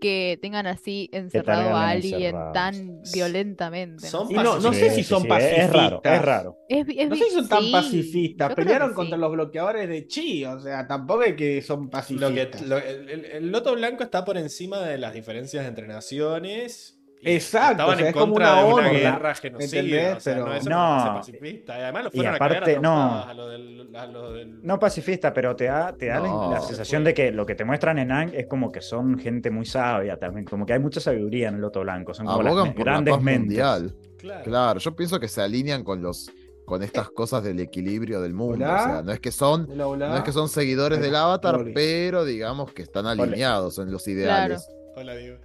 que 0.00 0.38
tengan 0.42 0.66
así 0.66 1.08
encerrado 1.12 1.74
a 1.76 1.90
alguien 1.90 2.36
encerrados. 2.36 2.52
tan 2.52 3.00
violentamente. 3.12 4.08
¿no? 4.12 4.28
No, 4.30 4.58
no 4.60 4.72
sé 4.72 4.90
si 4.90 5.02
son 5.02 5.22
Es 5.22 5.28
pacifistas. 5.28 5.72
raro, 5.72 6.00
es 6.04 6.22
raro. 6.22 6.58
Es, 6.68 6.86
es- 6.88 7.08
No 7.08 7.16
sé 7.16 7.24
si 7.24 7.30
son 7.30 7.48
tan 7.48 7.62
sí, 7.64 7.72
pacifistas. 7.72 8.54
Pelearon 8.54 8.94
contra 8.94 9.16
sí. 9.16 9.20
los 9.20 9.32
bloqueadores 9.32 9.88
de 9.88 10.06
Chi. 10.06 10.44
O 10.44 10.60
sea, 10.60 10.86
tampoco 10.86 11.22
es 11.22 11.34
que 11.34 11.62
son 11.62 11.84
Lo 11.84 11.90
pacifistas. 11.90 12.62
que, 12.62 12.66
lo- 12.68 12.78
el, 12.78 13.08
el- 13.10 13.24
el 13.24 13.50
loto 13.52 13.74
blanco 13.74 14.02
está 14.02 14.24
por 14.24 14.36
encima 14.36 14.80
de 14.80 14.98
las 14.98 15.14
diferencias 15.14 15.66
entre 15.66 15.86
naciones. 15.86 16.95
Exacto, 17.26 17.70
Estaban 17.72 17.94
o 17.94 17.96
sea, 17.96 18.00
en 18.02 18.06
es 18.08 18.12
como 18.14 18.32
contra 18.34 18.54
una 18.54 18.66
de 18.66 18.72
una 18.74 18.88
guerra 18.90 19.34
genocida. 19.34 19.78
¿entendés? 19.80 20.16
O 20.16 20.20
sea, 20.20 20.34
Pero- 20.34 20.46
no, 20.46 20.54
eso 20.54 21.14
pacifista. 21.14 21.78
Y 21.78 21.82
además 21.82 22.04
lo 22.04 22.10
fueron 22.10 22.34
a 22.34 22.38
cagar 22.38 22.52
a 22.52 22.56
aparte, 22.58 22.80
no. 22.80 23.22
a 23.24 23.34
lo 23.34 23.48
del. 23.48 23.96
a 23.96 24.06
lo 24.06 24.32
del- 24.32 24.62
No 24.66 24.78
pacifista, 24.78 25.32
pero 25.32 25.56
te 25.56 25.64
da, 25.64 25.92
te 25.96 26.06
da 26.06 26.20
la- 26.20 26.28
No, 26.28 26.50
la, 26.52 26.60
sensación 26.60 27.04
de 27.04 27.14
que 27.14 27.32
lo 27.32 27.44
que 27.46 27.54
te 27.54 27.64
muestran 27.64 27.98
en 27.98 28.12
Ang 28.12 28.30
es 28.34 28.46
como 28.46 28.70
que 28.72 28.80
son 28.80 29.18
gente 29.18 29.50
muy 29.50 29.66
sabia 29.66 30.18
también, 30.18 30.44
como 30.44 30.64
que 30.66 30.72
hay 30.74 30.78
mucha 30.80 31.00
sabiduría 31.00 31.48
en 31.48 31.56
el 31.56 31.60
Loto 31.60 31.80
Blanco, 31.80 32.14
son 32.14 32.26
como 32.26 32.40
Abogan 32.40 32.74
por 32.74 32.86
la 32.86 32.92
grandes 32.92 33.14
paz 33.14 33.22
mentes. 33.22 33.40
mundial. 33.46 33.94
Claro. 34.18 34.44
Claro, 34.44 34.80
yo 34.80 34.96
pienso 34.96 35.20
que 35.20 35.28
se 35.28 35.40
alinean 35.42 35.84
con 35.84 36.02
los 36.02 36.30
con 36.64 36.82
estas 36.82 37.10
cosas 37.10 37.44
del 37.44 37.60
equilibrio 37.60 38.20
del 38.20 38.34
mundo. 38.34 38.64
Hola. 38.64 38.74
O 38.74 38.84
sea, 38.84 39.02
no 39.02 39.12
es 39.12 39.20
que 39.20 39.30
son, 39.30 39.68
Hola, 39.70 39.86
hola. 39.86 40.08
no 40.08 40.16
es 40.16 40.22
que 40.24 40.32
son 40.32 40.48
seguidores 40.48 41.00
del 41.00 41.14
avatar, 41.14 41.64
pero 41.72 42.24
digamos 42.24 42.72
que 42.72 42.82
están 42.82 43.06
alineados 43.06 43.78
en 43.78 43.92
los 43.92 44.08
ideales. 44.08 44.68
Hola, 44.96 45.14
Diego. 45.14 45.38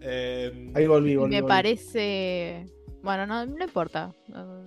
Eh, 0.00 0.72
Ahí 0.74 0.86
volví, 0.86 1.16
volví. 1.16 1.34
Me 1.34 1.42
volví. 1.42 1.48
parece. 1.52 2.66
Bueno, 3.02 3.26
no, 3.26 3.44
no 3.46 3.62
importa. 3.64 4.14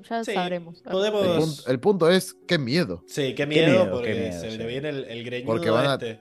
Ya 0.07 0.23
Sí, 0.23 0.33
sabremos. 0.33 0.81
El, 0.85 0.91
podemos. 0.91 1.25
punto, 1.37 1.71
el 1.71 1.79
punto 1.79 2.09
es, 2.09 2.35
qué 2.47 2.57
miedo. 2.59 3.03
Sí, 3.07 3.29
qué 3.29 3.35
Qué 3.35 3.45
miedo, 3.47 3.67
miedo, 3.85 3.91
porque 3.91 4.13
qué 4.13 4.19
miedo, 4.19 4.39
se 4.41 4.51
sí. 4.51 4.57
le 4.57 4.65
viene 4.67 4.89
el, 4.89 5.03
el 5.05 5.23
greñudo 5.23 5.51
Porque 5.53 5.69
van 5.71 5.87
a- 5.87 5.93
este. 5.95 6.19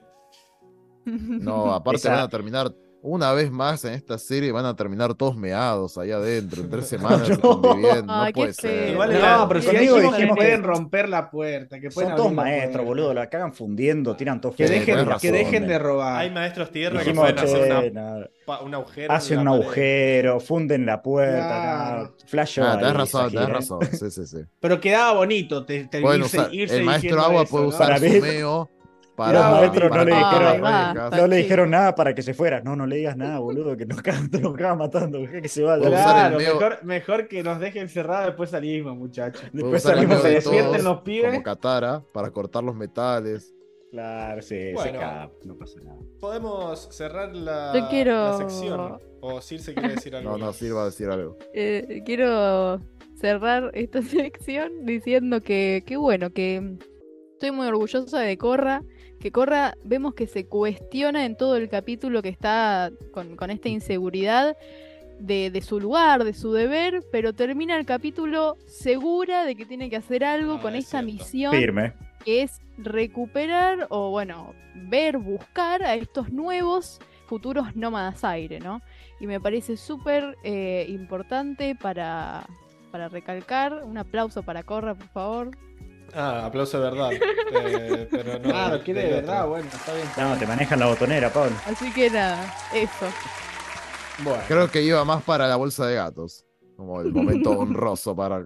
No, 1.05 1.73
aparte 1.73 1.97
Esa- 1.97 2.11
van 2.11 2.19
a 2.21 2.29
terminar 2.29 2.73
una 3.01 3.31
vez 3.33 3.49
más 3.49 3.85
en 3.85 3.93
esta 3.93 4.17
serie, 4.17 4.51
van 4.51 4.65
a 4.65 4.75
terminar 4.75 5.13
todos 5.13 5.35
meados 5.37 5.97
ahí 5.97 6.11
adentro, 6.11 6.61
en 6.63 6.69
tres 6.69 6.87
semanas 6.89 7.29
No. 7.29 7.61
conviviendo. 7.61 8.03
No 8.03 8.21
Ay, 8.23 8.33
puede 8.33 8.53
ser. 8.53 8.89
Igual 8.91 9.13
No, 9.21 9.47
pero 9.47 9.61
si 9.61 9.69
dijimos 9.77 10.15
que 10.15 10.27
que- 10.27 10.33
pueden 10.35 10.63
romper 10.63 11.07
la 11.09 11.29
puerta, 11.31 11.79
que 11.79 11.89
pueden 11.89 12.09
Son 12.11 12.17
todos 12.17 12.33
maestros, 12.33 12.85
boludo, 12.85 13.13
la 13.13 13.29
cagan 13.29 13.53
fundiendo, 13.53 14.15
tiran 14.15 14.41
todos 14.41 14.55
Que 14.55 14.67
dejen, 14.67 15.07
que 15.21 15.31
dejen 15.31 15.67
de 15.67 15.73
eh. 15.75 15.79
robar. 15.79 16.17
Hay 16.19 16.29
maestros 16.31 16.71
tierra 16.71 16.99
que 16.99 17.05
Dijimos, 17.05 17.31
pueden 17.31 17.39
hacer 17.39 17.91
una- 17.91 18.27
pa- 18.45 18.59
un 18.61 18.73
agujero. 18.75 19.05
en 19.05 19.11
hacen 19.11 19.39
un 19.39 19.45
pared. 19.45 19.61
agujero, 19.61 20.39
funden 20.39 20.85
la 20.85 21.01
puerta, 21.01 22.11
flash 22.25 22.59
Ah, 22.61 22.77
tenés 22.79 22.93
razón, 22.93 23.29
tenés 23.31 23.45
gira. 23.45 23.57
razón. 23.59 23.79
Sí, 23.91 24.11
sí, 24.11 24.25
sí. 24.25 24.37
Pero 24.59 24.79
quedaba 24.79 25.13
bonito 25.13 25.65
te, 25.65 25.85
te 25.87 25.99
irse, 26.01 26.37
usar- 26.37 26.53
irse 26.53 26.77
el 26.77 26.83
maestro 26.85 27.21
agua 27.21 27.43
eso, 27.43 27.51
puede 27.51 27.63
¿no? 27.63 27.69
usar 27.69 27.97
su 27.99 28.05
meo 28.21 28.69
Los 29.19 29.41
para, 29.43 29.51
maestros 29.51 29.89
para 29.89 30.03
no 30.05 30.09
le 30.09 30.15
dijeron-. 30.15 31.09
No 31.19 31.27
le 31.27 31.35
dijeron 31.37 31.69
nada 31.69 31.95
para 31.95 32.15
que 32.15 32.21
se 32.21 32.33
fuera. 32.33 32.61
No, 32.61 32.75
no 32.75 32.85
le 32.87 32.95
digas 32.97 33.17
nada, 33.17 33.39
boludo, 33.39 33.75
que 33.77 33.85
nos 33.85 34.01
cagan 34.01 34.29
matando. 34.77 35.19
Que 35.41 35.47
se 35.47 35.63
vaya. 35.63 35.87
Claro, 35.87 36.37
mejor, 36.37 36.83
mejor 36.83 37.27
que 37.27 37.43
nos 37.43 37.59
dejen 37.59 37.89
cerrados, 37.89 38.27
después 38.27 38.49
salimos, 38.49 38.95
muchachos. 38.97 39.43
Después 39.51 39.83
salimos 39.83 40.21
se 40.21 40.29
despierten 40.29 40.83
los 40.83 41.01
pibes. 41.01 41.31
Como 41.31 41.43
Katara, 41.43 42.01
para 42.13 42.31
cortar 42.31 42.63
los 42.63 42.75
metales. 42.75 43.53
Claro, 43.91 44.41
sí, 44.43 44.49
se 44.49 44.71
escapa, 44.73 45.31
no 45.43 45.55
pasa 45.57 45.79
nada. 45.83 45.97
Podemos 46.19 46.89
cerrar 46.91 47.35
la, 47.35 47.73
Yo 47.73 47.87
quiero- 47.89 48.13
la 48.13 48.37
sección. 48.37 48.99
O 49.21 49.41
Circe 49.41 49.73
quiere 49.73 49.95
decir 49.95 50.15
algo. 50.15 50.29
No, 50.31 50.37
no, 50.37 50.45
más. 50.47 50.55
sirva 50.55 50.83
a 50.83 50.85
decir 50.85 51.09
algo. 51.09 51.37
Eh, 51.55 52.03
quiero 52.05 52.79
cerrar 53.19 53.71
esta 53.73 54.01
sección 54.03 54.85
diciendo 54.85 55.41
que, 55.41 55.83
que 55.87 55.97
bueno, 55.97 56.29
que 56.29 56.77
estoy 57.33 57.49
muy 57.51 57.65
orgullosa 57.67 58.19
de 58.19 58.37
Corra, 58.37 58.83
que 59.19 59.31
Corra 59.31 59.75
vemos 59.83 60.13
que 60.13 60.27
se 60.27 60.45
cuestiona 60.47 61.25
en 61.25 61.35
todo 61.35 61.55
el 61.57 61.69
capítulo 61.69 62.21
que 62.21 62.29
está 62.29 62.91
con, 63.11 63.35
con 63.35 63.51
esta 63.51 63.69
inseguridad 63.69 64.55
de, 65.19 65.51
de 65.51 65.61
su 65.61 65.79
lugar, 65.79 66.23
de 66.23 66.33
su 66.33 66.53
deber, 66.53 67.03
pero 67.11 67.33
termina 67.33 67.77
el 67.77 67.85
capítulo 67.85 68.55
segura 68.67 69.43
de 69.45 69.55
que 69.55 69.65
tiene 69.65 69.89
que 69.89 69.97
hacer 69.97 70.23
algo 70.23 70.55
Ah, 70.55 70.61
con 70.61 70.75
es 70.75 70.85
esta 70.85 70.99
cierto. 71.01 71.05
misión 71.13 71.53
Firme. 71.53 71.93
que 72.23 72.43
es 72.43 72.59
recuperar 72.77 73.87
o 73.89 74.11
bueno, 74.11 74.53
ver, 74.75 75.17
buscar 75.17 75.83
a 75.83 75.95
estos 75.95 76.31
nuevos 76.31 76.99
futuros 77.27 77.75
nómadas 77.75 78.23
aire, 78.23 78.59
¿no? 78.59 78.81
Y 79.19 79.27
me 79.27 79.41
parece 79.41 79.75
súper 79.75 80.35
eh, 80.43 80.85
importante 80.87 81.75
para, 81.75 82.47
para 82.91 83.09
recalcar. 83.09 83.83
Un 83.83 83.97
aplauso 83.97 84.41
para 84.43 84.63
Corra, 84.63 84.95
por 84.95 85.09
favor. 85.09 85.51
Ah, 86.13 86.45
aplauso 86.45 86.79
de 86.79 86.89
verdad. 86.89 87.09
Eh, 87.51 88.07
pero 88.11 88.33
no. 88.37 88.43
Claro, 88.49 88.83
quiere 88.83 89.01
de 89.05 89.11
verdad, 89.15 89.39
otro. 89.39 89.49
bueno, 89.49 89.67
está 89.73 89.93
bien. 89.93 90.07
No, 90.17 90.37
te 90.37 90.45
manejan 90.45 90.79
la 90.79 90.85
botonera, 90.87 91.33
Pablo. 91.33 91.55
Así 91.65 91.91
que 91.91 92.09
nada, 92.11 92.55
eso. 92.73 93.07
Bueno, 94.23 94.43
Creo 94.47 94.69
que 94.69 94.81
iba 94.83 95.03
más 95.03 95.23
para 95.23 95.47
la 95.47 95.55
bolsa 95.55 95.87
de 95.87 95.95
gatos. 95.95 96.45
Como 96.77 97.01
el 97.01 97.11
momento 97.11 97.49
honroso 97.51 98.15
para. 98.15 98.45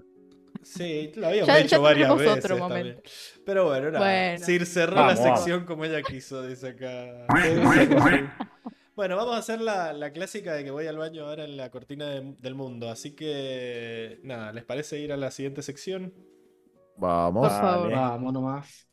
Sí, 0.61 1.11
lo 1.15 1.27
habíamos 1.27 1.48
Ya- 1.48 1.60
hecho 1.60 1.68
ya 1.76 1.77
varias 1.80 2.15
veces. 2.18 2.38
otro 2.45 2.57
también. 2.57 2.69
momento. 2.88 3.02
Pero 3.45 3.65
bueno, 3.65 3.91
nada. 3.91 4.06
Bueno. 4.06 4.45
Sir 4.45 4.65
cerró 4.65 4.95
Vamos, 4.95 5.15
la 5.15 5.22
vamos. 5.22 5.40
sección 5.40 5.65
como 5.65 5.84
ella 5.85 6.02
quiso, 6.02 6.41
dice 6.48 6.69
acá. 6.69 7.27
Bueno, 8.95 9.15
vamos 9.18 9.34
a 9.34 9.40
hacer 9.40 9.60
la, 9.60 9.91
la 9.91 10.11
clásica 10.11 10.53
de 10.53 10.64
que 10.64 10.69
voy 10.69 10.85
al 10.85 10.98
baño 10.98 11.26
ahora 11.26 11.45
en 11.45 11.57
la 11.57 11.72
cortina 11.72 12.06
de- 12.10 12.35
del 12.40 12.53
mundo. 12.53 12.90
Así 12.91 13.11
que, 13.15 14.19
nada, 14.23 14.52
¿les 14.53 14.64
parece 14.64 14.99
ir 14.99 15.11
a 15.11 15.18
la 15.18 15.31
siguiente 15.31 15.64
sección? 15.64 16.14
Vamos. 16.98 17.48
Por 17.49 17.61
favor. 17.61 17.91
Vale. 17.91 17.95
Vamos 17.95 18.34
nomás. 18.34 18.88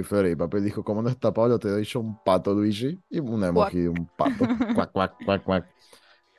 Ahí 0.00 0.04
Fede 0.04 0.30
y 0.30 0.36
Papel 0.36 0.64
dijo, 0.64 0.82
como 0.82 1.02
no 1.02 1.08
está 1.08 1.32
Pablo, 1.32 1.58
te 1.58 1.68
doy 1.68 1.84
yo 1.84 2.00
un 2.00 2.22
pato, 2.24 2.54
Luigi. 2.54 2.98
Y 3.10 3.20
un 3.20 3.44
emoji 3.44 3.80
de 3.80 3.88
un 3.90 4.08
pato. 4.16 4.32
cuac, 4.74 4.92
cuac, 4.92 5.14
cuac, 5.24 5.44
cuac. 5.44 5.66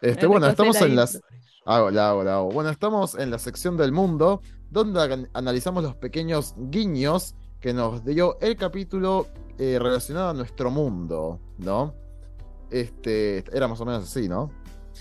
Este, 0.02 0.26
bueno, 0.26 0.48
estamos 0.48 0.80
la 0.82 0.88
en 0.88 0.96
las... 0.96 1.22
Hago, 1.66 1.92
la 1.92 2.10
hago, 2.10 2.24
la 2.24 2.36
hago. 2.38 2.52
Bueno, 2.52 2.70
estamos 2.72 3.14
en 3.16 3.30
la 3.30 3.38
sección 3.38 3.78
del 3.78 3.92
mundo, 3.92 4.42
donde 4.70 5.02
an- 5.02 5.30
analizamos 5.34 5.84
los 5.84 5.96
pequeños 5.96 6.56
guiños 6.58 7.36
que 7.60 7.74
nos 7.74 8.04
dio 8.04 8.40
el 8.42 8.56
capítulo 8.56 9.28
eh, 9.60 9.78
relacionado 9.80 10.30
a 10.30 10.34
nuestro 10.34 10.72
mundo, 10.72 11.40
¿no? 11.60 11.94
Este, 12.72 13.44
era 13.56 13.68
más 13.68 13.80
o 13.82 13.86
menos 13.86 14.04
así, 14.06 14.28
¿no? 14.28 14.50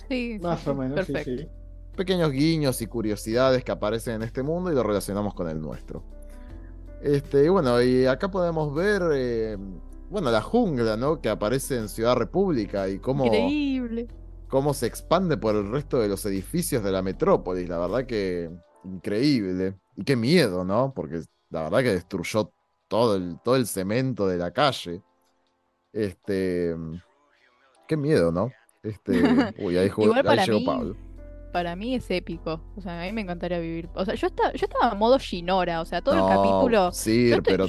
Sí, 0.08 0.38
Más 0.42 0.60
sí, 0.60 0.68
o 0.70 0.74
menos, 0.74 1.06
sí, 1.06 1.12
perfecto. 1.12 1.42
sí. 1.42 1.48
pequeños 1.96 2.30
guiños 2.30 2.82
y 2.82 2.86
curiosidades 2.86 3.64
que 3.64 3.72
aparecen 3.72 4.16
en 4.16 4.22
este 4.22 4.42
mundo 4.42 4.70
y 4.70 4.74
lo 4.74 4.82
relacionamos 4.82 5.32
con 5.34 5.48
el 5.48 5.60
nuestro. 5.60 6.04
Este, 7.02 7.44
y 7.44 7.48
bueno, 7.48 7.80
y 7.82 8.06
acá 8.06 8.30
podemos 8.30 8.74
ver, 8.74 9.02
eh, 9.14 9.56
bueno, 10.10 10.30
la 10.30 10.42
jungla, 10.42 10.96
¿no? 10.96 11.20
Que 11.20 11.28
aparece 11.30 11.76
en 11.76 11.88
Ciudad 11.88 12.14
República 12.16 12.88
y 12.88 12.98
cómo, 12.98 13.24
Increíble. 13.26 14.08
cómo 14.48 14.74
se 14.74 14.86
expande 14.86 15.36
por 15.38 15.54
el 15.56 15.70
resto 15.70 15.98
de 15.98 16.08
los 16.08 16.24
edificios 16.26 16.82
de 16.84 16.92
la 16.92 17.00
metrópolis. 17.02 17.68
La 17.68 17.78
verdad 17.78 18.04
que 18.06 18.50
increíble. 18.84 19.78
Y 19.96 20.04
qué 20.04 20.16
miedo, 20.16 20.64
¿no? 20.64 20.92
Porque 20.94 21.22
la 21.50 21.62
verdad 21.64 21.78
que 21.80 21.92
destruyó 21.94 22.50
todo 22.88 23.16
el, 23.16 23.38
todo 23.42 23.56
el 23.56 23.66
cemento 23.66 24.26
de 24.26 24.36
la 24.38 24.50
calle. 24.52 25.02
Este, 25.92 26.74
qué 27.88 27.96
miedo, 27.96 28.30
¿no? 28.30 28.50
Este, 28.82 29.12
uy, 29.58 29.76
ahí, 29.76 29.88
jugó- 29.88 30.14
ahí 30.14 30.46
llegó 30.46 30.58
mí- 30.60 30.66
Pablo. 30.66 30.96
Para 31.52 31.74
mí 31.76 31.94
es 31.94 32.10
épico. 32.10 32.60
O 32.76 32.80
sea, 32.80 33.02
a 33.02 33.06
mí 33.06 33.12
me 33.12 33.22
encantaría 33.22 33.58
vivir. 33.58 33.88
O 33.94 34.04
sea, 34.04 34.14
yo 34.14 34.26
estaba, 34.28 34.52
yo 34.52 34.66
estaba 34.66 34.92
en 34.92 34.98
modo 34.98 35.18
Shinora. 35.18 35.80
O 35.80 35.84
sea, 35.84 36.00
todo 36.00 36.14
el 36.14 36.20
capítulo. 36.36 36.92
Sí, 36.92 37.32
estoy- 37.32 37.42
pero 37.42 37.66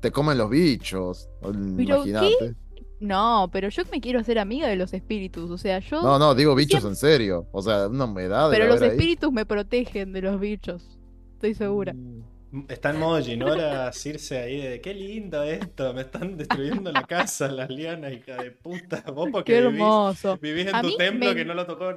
te 0.00 0.10
comen 0.12 0.36
los 0.38 0.50
bichos. 0.50 1.28
Imagínate. 1.42 2.54
No, 2.98 3.50
pero 3.52 3.68
yo 3.68 3.82
me 3.92 4.00
quiero 4.00 4.20
hacer 4.20 4.38
amiga 4.38 4.68
de 4.68 4.76
los 4.76 4.92
espíritus. 4.94 5.50
O 5.50 5.58
sea, 5.58 5.78
yo. 5.80 6.02
No, 6.02 6.18
no, 6.18 6.34
digo 6.34 6.54
bichos 6.54 6.80
Siempre- 6.80 6.90
en 6.90 6.96
serio. 6.96 7.48
O 7.52 7.60
sea, 7.62 7.88
una 7.88 8.04
humedad. 8.04 8.50
pero 8.50 8.66
los 8.66 8.80
ahí. 8.80 8.88
espíritus 8.88 9.32
me 9.32 9.44
protegen 9.44 10.12
de 10.12 10.22
los 10.22 10.40
bichos. 10.40 10.98
Estoy 11.34 11.54
segura. 11.54 11.92
Mm. 11.92 12.22
Está 12.68 12.90
en 12.90 13.00
modo 13.00 13.20
Ginora 13.20 13.92
Circe 13.92 14.38
ahí 14.38 14.60
de 14.62 14.80
qué 14.80 14.94
lindo 14.94 15.42
esto, 15.42 15.92
me 15.92 16.02
están 16.02 16.38
destruyendo 16.38 16.90
la 16.90 17.02
casa, 17.02 17.48
las 17.48 17.68
lianas, 17.68 18.12
hija 18.14 18.36
de 18.42 18.50
puta. 18.52 19.04
Vos 19.14 19.28
porque 19.30 19.52
Qué 19.52 19.60
vivís, 19.60 19.74
hermoso. 19.80 20.38
vivís 20.40 20.66
en 20.68 20.74
A 20.76 20.80
tu 20.80 20.96
templo 20.96 21.28
me- 21.30 21.34
que 21.34 21.44
no 21.44 21.52
lo 21.52 21.66
tocó 21.66 21.92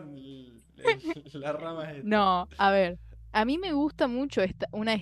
las 1.34 1.56
ramas. 1.56 1.90
estas. 1.90 2.04
No, 2.06 2.48
a 2.58 2.72
ver, 2.72 3.00
a 3.32 3.46
mí 3.46 3.58
me 3.58 3.74
gusta 3.74 4.08
mucho 4.08 4.42
esta, 4.42 4.68
una, 4.72 4.98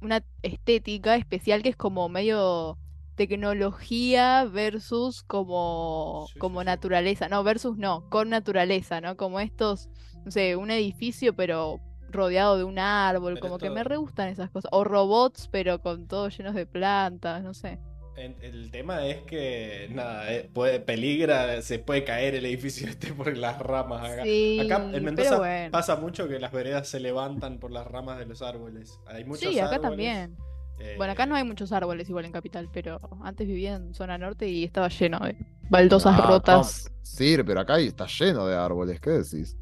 una 0.00 0.24
estética 0.42 1.16
especial 1.16 1.62
que 1.62 1.70
es 1.70 1.76
como 1.76 2.08
medio 2.08 2.78
tecnología 3.14 4.44
versus 4.44 5.22
como, 5.24 6.26
Sí, 6.32 6.38
como 6.38 6.60
sí. 6.60 6.66
naturaleza. 6.66 7.28
No, 7.28 7.42
versus 7.42 7.76
no, 7.76 8.08
con 8.08 8.30
naturaleza, 8.30 9.00
¿no? 9.00 9.16
Como 9.16 9.40
estos, 9.40 9.88
no 10.24 10.30
sé, 10.30 10.56
un 10.56 10.70
edificio 10.70 11.34
pero 11.34 11.80
rodeado 12.10 12.56
de 12.56 12.64
un 12.64 12.78
árbol, 12.78 13.34
Pero 13.34 13.46
como 13.46 13.58
que 13.58 13.70
me 13.70 13.84
re 13.84 13.96
gustan 13.96 14.28
esas 14.28 14.50
cosas. 14.50 14.70
O 14.72 14.84
robots 14.84 15.48
pero 15.50 15.80
con 15.80 16.06
todos 16.06 16.36
llenos 16.36 16.54
de 16.54 16.66
plantas, 16.66 17.42
no 17.42 17.54
sé. 17.54 17.78
En- 18.18 18.36
El 18.42 18.70
tema 18.70 19.06
es 19.06 19.22
que, 19.22 19.88
nada, 19.92 20.32
eh, 20.32 20.50
puede, 20.52 20.80
peligra, 20.80 21.62
se 21.62 21.78
puede 21.78 22.02
caer 22.04 22.34
el 22.34 22.44
edificio 22.46 22.86
este 22.90 23.12
por 23.12 23.36
las 23.36 23.58
ramas. 23.60 24.04
Acá, 24.10 24.24
Sí, 24.24 24.58
acá 24.60 24.90
en 24.92 25.04
Mendoza 25.04 25.38
bueno. 25.38 25.70
pasa 25.70 25.96
mucho 25.96 26.26
que 26.28 26.38
las 26.38 26.52
veredas 26.52 26.88
se 26.88 27.00
levantan 27.00 27.58
por 27.58 27.70
las 27.70 27.86
ramas 27.86 28.18
de 28.18 28.26
los 28.26 28.42
árboles. 28.42 28.98
Hay 29.06 29.24
muchos 29.24 29.52
Sí, 29.52 29.58
acá 29.60 29.76
árboles, 29.76 29.82
también. 29.90 30.36
eh, 30.80 30.94
Bueno, 30.96 31.12
acá 31.12 31.26
no 31.26 31.36
hay 31.36 31.44
muchos 31.44 31.70
árboles 31.72 32.08
igual 32.08 32.24
en 32.24 32.32
Capital, 32.32 32.68
pero 32.72 32.98
antes 33.22 33.46
vivía 33.46 33.74
en 33.76 33.94
zona 33.94 34.18
norte 34.18 34.48
y 34.48 34.64
estaba 34.64 34.88
lleno 34.88 35.20
de 35.20 35.36
baldosas 35.70 36.18
Ah, 36.18 36.26
rotas. 36.26 36.84
no, 36.90 36.96
Sí, 37.02 37.36
pero 37.46 37.60
acá 37.60 37.78
está 37.78 38.06
lleno 38.06 38.46
de 38.46 38.56
árboles, 38.56 39.00
¿qué 39.00 39.10
decís? 39.10 39.56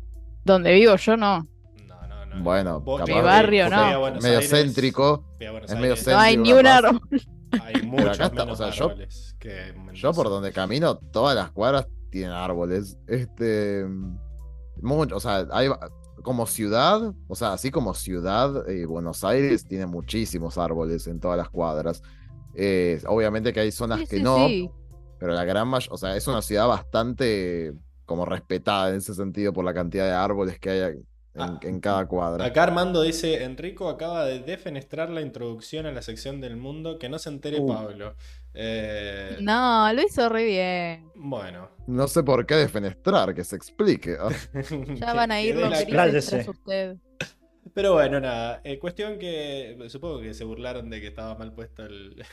Donde 0.45 0.73
vivo 0.73 0.97
yo 0.97 1.17
no. 1.17 1.47
No, 1.87 2.07
no, 2.07 2.27
no. 2.27 2.43
Bueno, 2.43 2.83
Mi 3.07 3.21
barrio, 3.21 3.69
no. 3.69 4.13
medio 4.21 4.41
céntrico. 4.43 5.25
es 5.39 5.75
medio 5.75 5.93
Aires, 5.95 6.07
No 6.07 6.19
hay 6.19 6.35
Céntrico, 6.35 6.55
ni 6.55 6.61
un 6.61 6.67
árbol. 6.67 7.01
Hay 7.63 7.83
muchos 7.83 8.09
acá 8.15 8.27
está, 8.27 8.45
menos 8.45 8.61
o 8.61 8.65
sea, 8.65 8.71
yo- 8.73 8.91
árboles 8.91 9.37
que 9.39 9.69
en 9.69 9.93
Yo 9.95 10.13
por 10.13 10.29
donde 10.29 10.53
camino, 10.53 10.97
todas 10.97 11.35
las 11.37 11.51
cuadras 11.53 11.87
tienen 12.11 12.31
árboles. 12.33 12.99
Este. 13.07 13.87
Mucho, 14.81 15.17
o 15.17 15.21
sea, 15.21 15.47
hay 15.53 15.69
como 16.23 16.47
ciudad, 16.47 17.15
o 17.29 17.35
sea, 17.35 17.53
así 17.55 17.71
como 17.71 17.95
ciudad, 17.95 18.69
eh, 18.69 18.85
Buenos 18.85 19.25
Aires 19.25 19.67
tiene 19.67 19.87
muchísimos 19.87 20.59
árboles 20.59 21.07
en 21.07 21.19
todas 21.21 21.39
las 21.39 21.49
cuadras. 21.49 22.03
Eh, 22.55 23.01
obviamente 23.07 23.53
que 23.53 23.61
hay 23.61 23.71
zonas 23.73 24.01
Sí, 24.01 24.07
que 24.07 24.17
sí, 24.19 24.23
no, 24.23 24.47
sí. 24.49 24.71
pero 25.19 25.33
la 25.33 25.45
gran 25.45 25.69
mayoría, 25.69 25.95
o 25.95 25.97
sea, 25.99 26.17
es 26.17 26.27
una 26.27 26.43
ciudad 26.43 26.67
bastante 26.69 27.73
como 28.05 28.25
respetada 28.25 28.91
en 28.91 28.97
ese 28.97 29.15
sentido 29.15 29.53
por 29.53 29.65
la 29.65 29.73
cantidad 29.75 30.05
de 30.07 30.13
árboles 30.13 30.59
que 30.59 30.71
hay 30.71 30.95
en, 31.37 31.43
Ah. 31.43 31.61
en 31.63 31.81
cada 31.81 32.07
cuadra. 32.07 32.45
Acá 32.45 32.65
Armando 32.65 33.03
dice, 33.03 33.45
Enrico 33.45 33.89
acaba 33.89 34.25
de 34.25 34.41
defenestrar 34.41 35.11
la 35.11 35.21
introducción 35.21 35.87
a 35.87 35.93
la 35.93 36.03
sección 36.03 36.41
del 36.41 36.57
mundo, 36.57 36.99
que 36.99 37.09
no 37.09 37.19
se 37.19 37.29
entere 37.29 37.61
Uh. 37.61 37.67
Pablo. 37.69 38.15
Eh, 38.55 39.37
No, 39.41 39.93
lo 39.93 40.03
hizo 40.03 40.29
re 40.29 40.45
bien. 40.45 41.11
Bueno. 41.15 41.69
No 41.87 42.09
sé 42.09 42.23
por 42.23 42.47
qué 42.47 42.55
defenestrar, 42.55 43.35
que 43.35 43.45
se 43.45 43.55
explique. 43.57 44.17
Ah, 44.21 44.31
Ya 44.95 45.13
van 45.15 45.31
a 45.31 45.41
ir 45.41 45.55
Que 45.55 45.61
los 45.61 45.87
tras 45.87 46.49
usted. 46.49 46.97
Pero 47.75 47.93
bueno, 47.95 48.19
nada. 48.21 48.61
eh, 48.65 48.79
cuestión 48.79 49.19
que 49.19 49.77
supongo 49.89 50.21
que 50.21 50.33
se 50.33 50.45
burlaron 50.45 50.89
de 50.89 51.01
que 51.01 51.09
estaba 51.09 51.35
mal 51.35 51.53
puesto 51.53 51.85
el- 51.85 52.25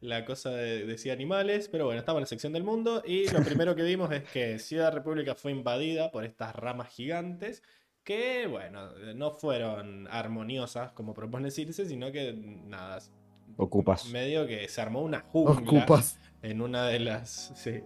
la 0.00 0.24
cosa 0.24 0.50
de 0.50 0.86
decía 0.86 1.12
animales, 1.12 1.68
pero 1.68 1.84
bueno, 1.84 1.98
estaba 2.00 2.18
en 2.18 2.22
la 2.22 2.26
sección 2.26 2.52
del 2.52 2.64
mundo 2.64 3.02
y 3.06 3.28
lo 3.30 3.42
primero 3.42 3.74
que 3.74 3.82
vimos 3.82 4.10
es 4.12 4.22
que 4.24 4.58
Ciudad 4.58 4.92
República 4.92 5.34
fue 5.34 5.50
invadida 5.52 6.10
por 6.10 6.24
estas 6.24 6.54
ramas 6.56 6.88
gigantes 6.88 7.62
que, 8.08 8.46
bueno, 8.46 8.88
no 9.14 9.30
fueron 9.32 10.08
armoniosas 10.10 10.92
como 10.92 11.12
propone 11.12 11.50
Circe, 11.50 11.84
sino 11.86 12.10
que 12.10 12.32
nada, 12.34 12.98
Ocupas. 13.58 14.06
medio 14.06 14.46
que 14.46 14.66
se 14.68 14.80
armó 14.80 15.02
una 15.02 15.20
jungla 15.20 15.52
Ocupas. 15.80 16.18
en 16.42 16.62
una 16.62 16.86
de 16.86 17.00
las 17.00 17.52
sí, 17.54 17.82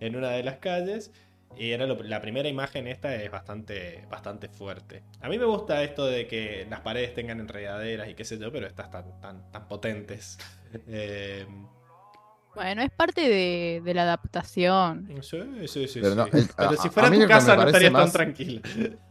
en 0.00 0.16
una 0.16 0.30
de 0.30 0.42
las 0.42 0.56
calles 0.58 1.12
y 1.58 1.70
era 1.72 1.86
lo- 1.86 2.02
la 2.02 2.20
primera 2.20 2.48
imagen 2.48 2.86
esta 2.86 3.14
es 3.16 3.30
bastante 3.30 4.04
bastante 4.10 4.48
fuerte 4.48 5.02
a 5.20 5.28
mí 5.28 5.38
me 5.38 5.44
gusta 5.44 5.82
esto 5.82 6.06
de 6.06 6.26
que 6.26 6.66
las 6.70 6.80
paredes 6.80 7.14
tengan 7.14 7.40
enredaderas 7.40 8.08
y 8.08 8.14
qué 8.14 8.24
sé 8.24 8.38
yo 8.38 8.50
pero 8.52 8.66
estas 8.66 8.90
tan 8.90 9.20
tan, 9.20 9.50
tan 9.52 9.68
potentes 9.68 10.38
Eh, 10.88 11.46
Bueno, 12.56 12.82
es 12.82 12.90
parte 12.90 13.20
de, 13.28 13.80
de 13.84 13.94
la 13.94 14.02
adaptación. 14.02 15.08
sí, 15.20 15.38
sí, 15.68 15.86
sí, 15.86 16.00
Pero 16.00 16.10
sí. 16.12 16.16
no, 16.16 16.24
el- 16.38 16.48
Pero 16.56 16.70
a- 16.70 16.76
si 16.76 16.88
fuera 16.88 17.10
tu 17.12 17.26
casa 17.28 17.54
no 17.54 17.62
estarías 17.66 17.92
tan 17.92 18.02
más- 18.02 18.12
tranquila 18.12 18.60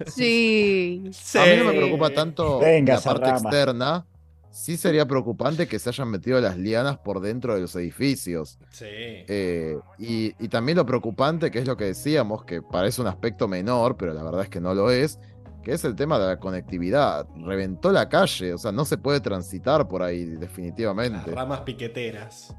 Sí. 0.07 1.03
A 1.35 1.45
mí 1.45 1.51
no 1.57 1.65
me 1.65 1.73
preocupa 1.73 2.09
tanto 2.09 2.59
Venga, 2.59 2.95
la 2.95 3.01
parte 3.01 3.29
externa. 3.29 4.05
Sí 4.51 4.77
sería 4.77 5.05
preocupante 5.05 5.67
que 5.67 5.77
se 5.79 5.89
hayan 5.89 6.09
metido 6.09 6.39
las 6.39 6.57
lianas 6.57 6.97
por 6.99 7.19
dentro 7.19 7.55
de 7.55 7.61
los 7.61 7.75
edificios. 7.75 8.57
sí 8.71 8.85
Eh, 8.89 9.77
y, 9.99 10.33
y 10.39 10.47
también 10.47 10.77
lo 10.77 10.85
preocupante, 10.85 11.51
que 11.51 11.59
es 11.59 11.67
lo 11.67 11.75
que 11.75 11.83
decíamos, 11.85 12.45
que 12.45 12.61
parece 12.61 13.01
un 13.01 13.07
aspecto 13.07 13.47
menor, 13.49 13.97
pero 13.97 14.13
la 14.13 14.23
verdad 14.23 14.43
es 14.43 14.49
que 14.49 14.61
no 14.61 14.73
lo 14.73 14.91
es, 14.91 15.19
que 15.61 15.73
es 15.73 15.83
el 15.83 15.95
tema 15.95 16.17
de 16.19 16.27
la 16.27 16.39
conectividad. 16.39 17.27
Reventó 17.35 17.91
la 17.91 18.07
calle, 18.07 18.53
o 18.53 18.57
sea, 18.57 18.71
no 18.71 18.85
se 18.85 18.97
puede 18.97 19.19
transitar 19.19 19.89
por 19.89 20.01
ahí 20.01 20.25
las 20.25 20.39
definitivamente. 20.39 21.31
ramas 21.31 21.59
piqueteras 21.61 22.55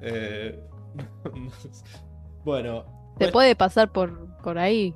Eh, 0.00 0.60
bueno 2.44 2.84
Se 3.18 3.28
puede 3.28 3.56
pasar 3.56 3.90
por, 3.92 4.36
por 4.42 4.58
ahí. 4.58 4.94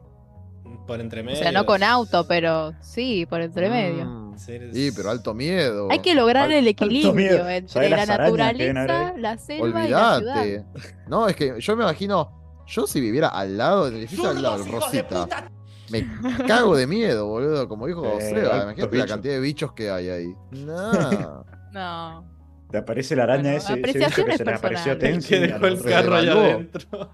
por 0.86 1.00
entre 1.00 1.20
O 1.20 1.24
medio 1.24 1.38
sea, 1.38 1.52
no 1.52 1.64
con 1.66 1.82
auto, 1.82 2.26
pero 2.26 2.72
sí, 2.80 3.26
por 3.26 3.40
entre 3.40 3.68
medio. 3.70 4.04
Mm, 4.04 4.28
Sí, 4.38 4.56
Sí, 4.72 4.92
pero 4.94 5.10
alto 5.10 5.34
miedo. 5.34 5.88
Hay 5.90 5.98
que 5.98 6.14
lograr 6.14 6.52
el 6.52 6.68
equilibrio 6.68 7.48
entre 7.48 7.68
¿Sabés 7.72 7.90
la 7.90 8.06
naturaleza, 8.06 9.14
la 9.16 9.36
selva 9.36 9.84
y 9.84 9.88
la 9.90 10.18
ciudad. 10.18 10.42
Olvídate. 10.42 10.64
No, 11.08 11.26
es 11.26 11.34
que 11.34 11.60
yo 11.60 11.76
me 11.76 11.82
imagino, 11.82 12.62
yo 12.68 12.86
si 12.86 13.00
viviera 13.00 13.28
al 13.28 13.56
lado 13.58 13.86
del 13.86 13.96
edificio 13.96 14.28
al 14.28 14.40
lado 14.40 14.62
del 14.62 14.70
Rosita, 14.70 15.50
me 15.90 16.06
cago 16.46 16.76
de 16.76 16.86
miedo, 16.86 17.26
boludo, 17.26 17.66
como 17.66 17.88
dijo 17.88 18.04
Eh, 18.06 18.10
José. 18.12 18.42
Imagínate 18.62 18.96
la 18.98 19.06
cantidad 19.06 19.34
de 19.34 19.40
bichos 19.40 19.72
que 19.72 19.90
hay 19.90 20.08
ahí. 20.08 20.34
No. 20.52 21.44
No. 21.72 22.37
Te 22.70 22.78
aparece 22.78 23.16
la 23.16 23.24
araña 23.24 23.52
Bueno, 23.52 23.56
ese, 23.58 23.80
ese 23.80 23.98
bicho 23.98 24.24
que 24.24 24.36
se 24.36 24.44
le 24.44 24.52
apareció 24.52 24.92
a. 24.92 24.98
Tensi. 24.98 25.28
que 25.28 25.40
dejó 25.40 25.66
el 25.66 25.82
carro 25.82 26.16
allá 26.16 26.32
adentro. 26.32 27.10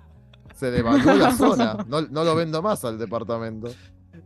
Se 0.55 0.70
devaluó 0.70 1.14
la 1.14 1.32
zona. 1.36 1.76
No, 1.86 2.02
no 2.02 2.24
lo 2.24 2.35
vendo 2.35 2.60
más 2.62 2.85
al 2.85 2.98
departamento. 2.98 3.72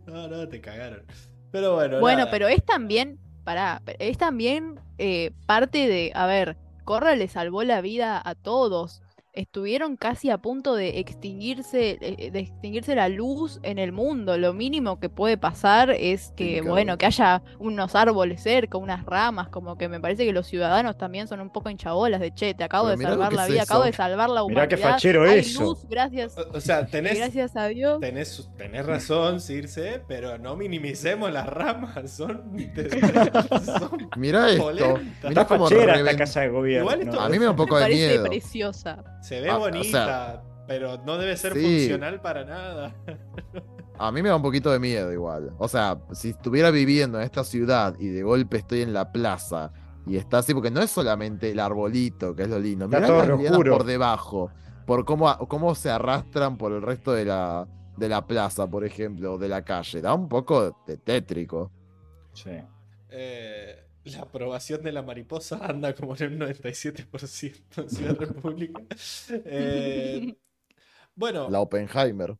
No, 0.06 0.28
no, 0.28 0.48
te 0.48 0.60
cagaron. 0.60 1.02
Pero 1.50 1.74
bueno. 1.74 2.00
Bueno, 2.00 2.20
nada. 2.20 2.30
pero 2.30 2.48
es 2.48 2.64
también, 2.64 3.18
pará, 3.44 3.82
pero 3.84 3.98
es 4.00 4.16
también 4.16 4.80
eh, 4.98 5.32
parte 5.46 5.86
de, 5.86 6.12
a 6.14 6.26
ver, 6.26 6.56
Corra 6.84 7.14
le 7.14 7.28
salvó 7.28 7.62
la 7.64 7.80
vida 7.80 8.20
a 8.24 8.34
todos. 8.34 9.02
Estuvieron 9.38 9.96
casi 9.96 10.30
a 10.30 10.38
punto 10.38 10.74
de 10.74 10.98
extinguirse, 10.98 11.96
eh, 12.00 12.30
de 12.32 12.38
extinguirse 12.40 12.96
la 12.96 13.08
luz 13.08 13.60
en 13.62 13.78
el 13.78 13.92
mundo. 13.92 14.36
Lo 14.36 14.52
mínimo 14.52 14.98
que 14.98 15.08
puede 15.08 15.38
pasar 15.38 15.90
es 15.90 16.32
que, 16.36 16.60
bueno, 16.60 16.98
que 16.98 17.06
haya 17.06 17.42
unos 17.60 17.94
árboles 17.94 18.42
cerca, 18.42 18.78
unas 18.78 19.04
ramas, 19.06 19.48
como 19.48 19.78
que 19.78 19.88
me 19.88 20.00
parece 20.00 20.26
que 20.26 20.32
los 20.32 20.48
ciudadanos 20.48 20.98
también 20.98 21.28
son 21.28 21.40
un 21.40 21.50
poco 21.50 21.70
hinchabolas 21.70 22.20
de 22.20 22.34
che, 22.34 22.52
te 22.54 22.64
acabo 22.64 22.86
Pero 22.86 22.90
de 22.90 22.96
mirá 22.96 23.10
salvar 23.10 23.28
que 23.30 23.36
la 23.36 23.44
es 23.44 23.50
vida, 23.52 23.62
acabo 23.62 23.84
de 23.84 23.92
salvar 23.92 24.28
la 24.28 24.40
Mirá 24.44 24.44
humanidad. 24.44 24.68
qué 24.68 24.76
fachero 24.76 25.22
Hay 25.22 25.38
eso. 25.38 25.62
luz, 25.62 25.86
gracias, 25.88 26.36
O, 26.36 26.56
o 26.56 26.60
sea, 26.60 26.84
tenés, 26.86 27.16
gracias 27.16 27.54
a 27.54 27.66
Dios. 27.68 28.00
tenés, 28.00 28.50
tenés 28.56 28.84
razón, 28.86 29.40
Circe, 29.40 30.02
pero 30.08 30.36
no 30.38 30.56
minimicemos 30.56 31.30
las 31.32 31.46
ramas. 31.46 32.10
Son. 32.10 32.42
son 33.64 34.10
Mirá 34.16 34.50
esto. 34.50 34.62
polentas. 34.64 35.30
Mirá 35.30 35.42
Está 35.42 35.46
cómo 35.46 35.68
fachera 35.68 35.94
esta 35.96 36.16
casa 36.16 36.40
de 36.40 36.48
gobierno. 36.48 36.90
Igual 36.90 37.08
esto- 37.08 37.20
A 37.20 37.28
mí 37.28 37.38
me 37.38 37.44
da 37.44 37.50
un 37.52 37.56
poco 37.56 37.74
Me 37.76 37.80
de 37.82 37.84
parece 37.86 38.08
miedo. 38.08 38.24
preciosa. 38.24 39.04
Se 39.28 39.40
ve 39.42 39.50
Ah, 39.50 39.56
o 39.56 39.60
bonita, 39.60 40.04
sea, 40.06 40.42
pero 40.66 40.96
no 41.04 41.18
debe 41.18 41.36
ser 41.36 41.52
sí. 41.52 41.60
funcional 41.62 42.20
para 42.22 42.44
nada. 42.44 42.94
A 43.98 44.10
mí 44.12 44.22
me 44.22 44.28
da 44.28 44.36
un 44.36 44.42
poquito 44.42 44.70
de 44.70 44.78
miedo 44.78 45.12
igual. 45.12 45.52
O 45.58 45.68
sea, 45.68 45.98
si 46.12 46.30
estuviera 46.30 46.70
viviendo 46.70 47.18
en 47.18 47.24
esta 47.24 47.44
ciudad 47.44 47.94
y 47.98 48.08
de 48.08 48.22
golpe 48.22 48.58
estoy 48.58 48.82
en 48.82 48.92
la 48.92 49.12
plaza 49.12 49.72
y 50.06 50.16
está 50.16 50.38
así, 50.38 50.54
porque 50.54 50.70
no 50.70 50.80
es 50.80 50.90
solamente 50.90 51.50
el 51.50 51.60
arbolito, 51.60 52.34
que 52.34 52.44
es 52.44 52.48
lo 52.48 52.58
lindo. 52.58 52.86
Oscuro. 52.86 53.72
por 53.76 53.84
debajo, 53.84 54.50
por 54.86 55.04
cómo, 55.04 55.36
cómo 55.48 55.74
se 55.74 55.90
arrastran 55.90 56.56
por 56.56 56.72
el 56.72 56.80
resto 56.80 57.12
de 57.12 57.26
la, 57.26 57.66
de 57.96 58.08
la 58.08 58.26
plaza, 58.26 58.66
por 58.66 58.84
ejemplo, 58.84 59.34
o 59.34 59.38
de 59.38 59.48
la 59.48 59.62
calle. 59.62 60.00
Da 60.00 60.14
un 60.14 60.28
poco 60.28 60.74
de 60.86 60.96
tétrico. 60.96 61.70
Sí. 62.32 62.52
Eh, 63.10 63.87
la 64.12 64.20
aprobación 64.22 64.82
de 64.82 64.92
la 64.92 65.02
mariposa 65.02 65.58
anda 65.66 65.94
como 65.94 66.16
en 66.16 66.32
un 66.34 66.38
97% 66.40 67.82
en 67.82 67.90
Ciudad 67.90 68.16
República. 68.16 68.82
Eh, 69.44 70.34
bueno, 71.14 71.48
La 71.50 71.60
Oppenheimer. 71.60 72.36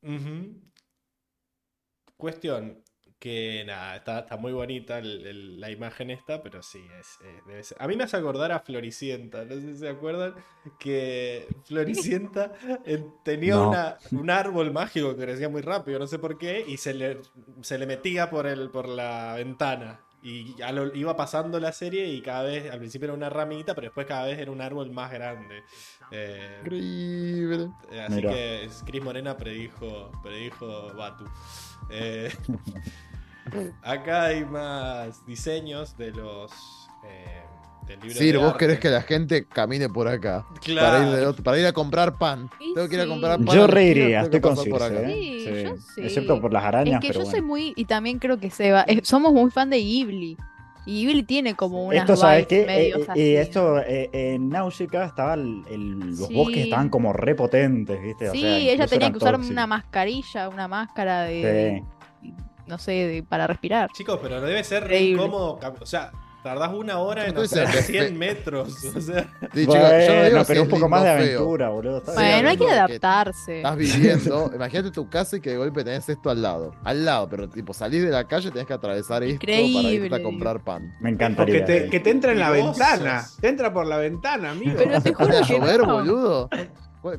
Cuestión 2.17 2.83
que 3.21 3.65
nada, 3.67 3.97
está, 3.97 4.21
está 4.21 4.37
muy 4.37 4.53
bonita 4.53 4.99
el- 4.99 5.27
el- 5.27 5.61
la 5.61 5.71
imagen 5.73 6.11
esta, 6.11 6.41
pero 6.41 6.63
sí, 6.63 6.81
es, 7.01 7.09
es- 7.27 7.47
debe 7.47 7.65
ser. 7.65 7.77
A 7.81 7.89
mí 7.89 7.97
me 7.97 8.05
hace 8.05 8.17
acordar 8.17 8.53
a 8.53 8.61
Floricienta, 8.61 9.45
no 9.45 9.55
sé 9.57 9.61
si 9.63 9.77
se 9.79 9.89
acuerdan 9.89 10.35
que 10.79 11.49
Floricienta 11.65 12.53
eh, 12.85 13.05
tenía 13.25 13.55
No. 13.57 13.71
una, 13.71 13.99
un 14.13 14.31
árbol 14.31 14.73
mágico 14.73 15.17
que 15.17 15.23
crecía 15.25 15.49
muy 15.49 15.63
rápido, 15.63 15.99
no 15.99 16.07
sé 16.07 16.21
por 16.21 16.39
qué, 16.39 16.65
y 16.67 16.77
se 16.77 16.95
le, 16.95 17.19
se 17.63 17.77
le 17.79 17.87
metía 17.87 18.31
por, 18.31 18.47
el, 18.47 18.71
por 18.71 18.89
la 18.89 19.35
ventana. 19.35 20.01
Y 20.23 20.55
ya 20.57 20.73
lo, 20.73 20.95
iba 20.95 21.17
pasando 21.17 21.61
la 21.61 21.73
serie 21.73 22.07
y 22.09 22.21
cada 22.23 22.43
vez, 22.43 22.71
al 22.71 22.79
principio 22.79 23.07
era 23.07 23.15
una 23.15 23.31
ramita, 23.31 23.75
pero 23.75 23.87
después 23.87 24.07
cada 24.07 24.27
vez 24.27 24.39
era 24.39 24.51
un 24.51 24.61
árbol 24.61 24.91
más 24.91 25.13
grande. 25.13 25.63
Eh, 26.11 26.59
Increíble. 26.63 27.71
así 28.05 28.15
Mira. 28.17 28.31
que 28.31 28.69
Cris 28.85 29.03
Morena 29.03 29.37
predijo, 29.37 30.11
predijo 30.23 30.93
Batu. 30.95 31.25
Eh, 31.91 32.33
acá 33.83 34.25
hay 34.25 34.45
más 34.45 35.25
diseños 35.27 35.97
de 35.97 36.11
los... 36.11 36.53
Del 37.89 38.01
libro 38.01 38.15
Sir, 38.19 38.33
de 38.33 38.39
vos 38.39 38.47
arte. 38.49 38.59
querés 38.59 38.79
que 38.81 38.89
la 38.91 39.03
gente 39.03 39.47
camine 39.47 39.89
por 39.89 40.07
acá. 40.09 40.45
Claro. 40.63 40.87
Para, 40.99 41.09
ir 41.11 41.17
de 41.17 41.27
otro- 41.27 41.43
para 41.45 41.59
ir 41.59 41.67
a 41.67 41.73
comprar 41.73 42.19
pan. 42.19 42.51
Y 42.61 42.75
Tengo 42.75 42.89
que 42.89 42.95
ir 42.97 43.01
a 43.01 43.05
sí. 43.05 43.09
comprar 43.11 43.39
pan. 43.45 43.57
Yo 43.57 43.67
reiría, 43.67 44.21
estoy 44.23 44.41
con. 44.41 44.53
¿eh? 44.53 44.57
Sí, 44.63 45.45
yo 45.65 45.77
sí. 45.95 46.01
Excepto 46.03 46.41
por 46.41 46.53
las 46.53 46.65
arañas, 46.65 46.95
Es 46.97 47.01
que 47.01 47.09
pero 47.15 47.25
yo 47.25 47.31
soy 47.31 47.41
muy, 47.41 47.73
y 47.77 47.85
también 47.87 48.19
creo 48.19 48.39
que 48.39 48.51
Seba, 48.51 48.85
eh, 48.87 49.01
somos 49.03 49.33
muy 49.33 49.51
fan 49.51 49.71
de 49.71 49.79
Ghibli. 49.79 50.37
Y 50.87 51.05
Ghibli 51.07 51.23
tiene 51.23 51.55
como 51.55 51.85
unas 51.85 52.01
Esto, 52.01 52.17
¿sabes 52.17 52.47
qué? 52.47 52.65
medios 52.65 53.01
Eh, 53.01 53.03
eh, 53.03 53.11
así, 53.11 53.21
y 53.21 53.35
¿no? 53.35 53.41
esto, 53.41 53.79
eh, 53.81 54.11
en 54.13 54.49
Náusica 54.49 55.05
estaba 55.05 55.35
el- 55.35 55.63
el- 55.71 55.99
los 55.99 56.29
Sí. 56.29 56.35
bosques 56.35 56.65
estaban 56.65 56.89
como 56.89 57.13
repotentes, 57.13 58.03
¿viste? 58.03 58.31
O 58.31 58.33
Sí, 58.33 58.41
sea, 58.41 58.57
ella 58.59 58.87
tenía 58.87 59.11
que 59.11 59.19
usar 59.19 59.33
tóxicos. 59.35 59.53
una 59.53 59.67
mascarilla, 59.67 60.49
una 60.49 60.67
máscara 60.69 61.23
de, 61.25 61.83
Sí. 62.23 62.33
no 62.67 62.79
sé, 62.79 62.93
de- 62.93 63.23
para 63.23 63.47
respirar. 63.47 63.91
Chicos, 63.93 64.19
pero 64.23 64.41
debe 64.41 64.65
ser 64.65 64.91
incómodo. 64.93 65.59
O 65.81 65.87
sea, 65.87 66.11
tardás 66.43 66.73
una 66.73 66.99
hora 66.99 67.27
en 67.27 67.37
hacer 67.37 67.67
cerca. 67.69 67.83
100 67.83 68.19
metros. 68.19 68.85
O 68.95 69.01
sea, 69.01 69.23
Sí, 69.53 69.61
chicos, 69.61 69.75
yo 69.75 69.81
no 69.81 69.89
Bueno, 69.89 70.25
digo 70.25 70.39
si 70.41 70.45
pero 70.47 70.63
un 70.63 70.69
poco 70.69 70.89
más 70.89 71.03
de 71.05 71.09
feo. 71.11 71.39
aventura, 71.41 71.69
boludo. 71.71 71.99
está 71.99 72.13
Sí, 72.13 72.19
bien. 72.19 72.33
bueno, 72.33 72.49
hay 72.49 72.57
que 72.57 72.65
que 72.67 72.73
adaptarse. 72.73 73.57
Estás 73.59 73.77
viviendo, 73.77 74.51
imagínate 74.55 74.91
tu 74.91 75.09
casa 75.09 75.37
y 75.37 75.41
que 75.41 75.51
de 75.51 75.57
golpe 75.57 75.85
tenés 75.85 76.09
esto 76.09 76.31
al 76.31 76.43
lado. 76.43 76.75
Al 76.85 77.05
lado, 77.05 77.29
pero 77.29 77.49
tipo 77.49 77.73
salís 77.75 78.03
de 78.03 78.11
la 78.11 78.25
calle 78.27 78.51
tenés 78.51 78.67
que 78.67 78.73
atravesar 78.75 79.23
esto 79.23 79.39
para 79.41 79.53
irte 79.53 79.63
Increíble. 79.63 80.17
a 80.17 80.23
comprar 80.23 80.65
pan. 80.65 80.93
Me 81.01 81.11
O 81.11 81.13
encantaría. 81.13 81.65
que 81.65 81.81
te, 81.81 81.91
que 81.91 82.01
te 82.01 82.11
entra 82.11 82.33
en 82.33 82.39
la 82.39 82.51
ventana. 82.51 83.27
Te 83.41 83.49
entra 83.49 83.73
por 83.73 83.87
la 83.87 83.97
ventana, 83.99 84.51
amigo. 84.53 84.75
Pero 84.77 85.01
te 85.03 85.13
juro 85.15 85.29
¿Van 85.29 85.43
a 85.43 85.47
que 85.47 85.53
llover, 85.55 85.81
no. 85.87 85.93
boludo? 85.95 86.51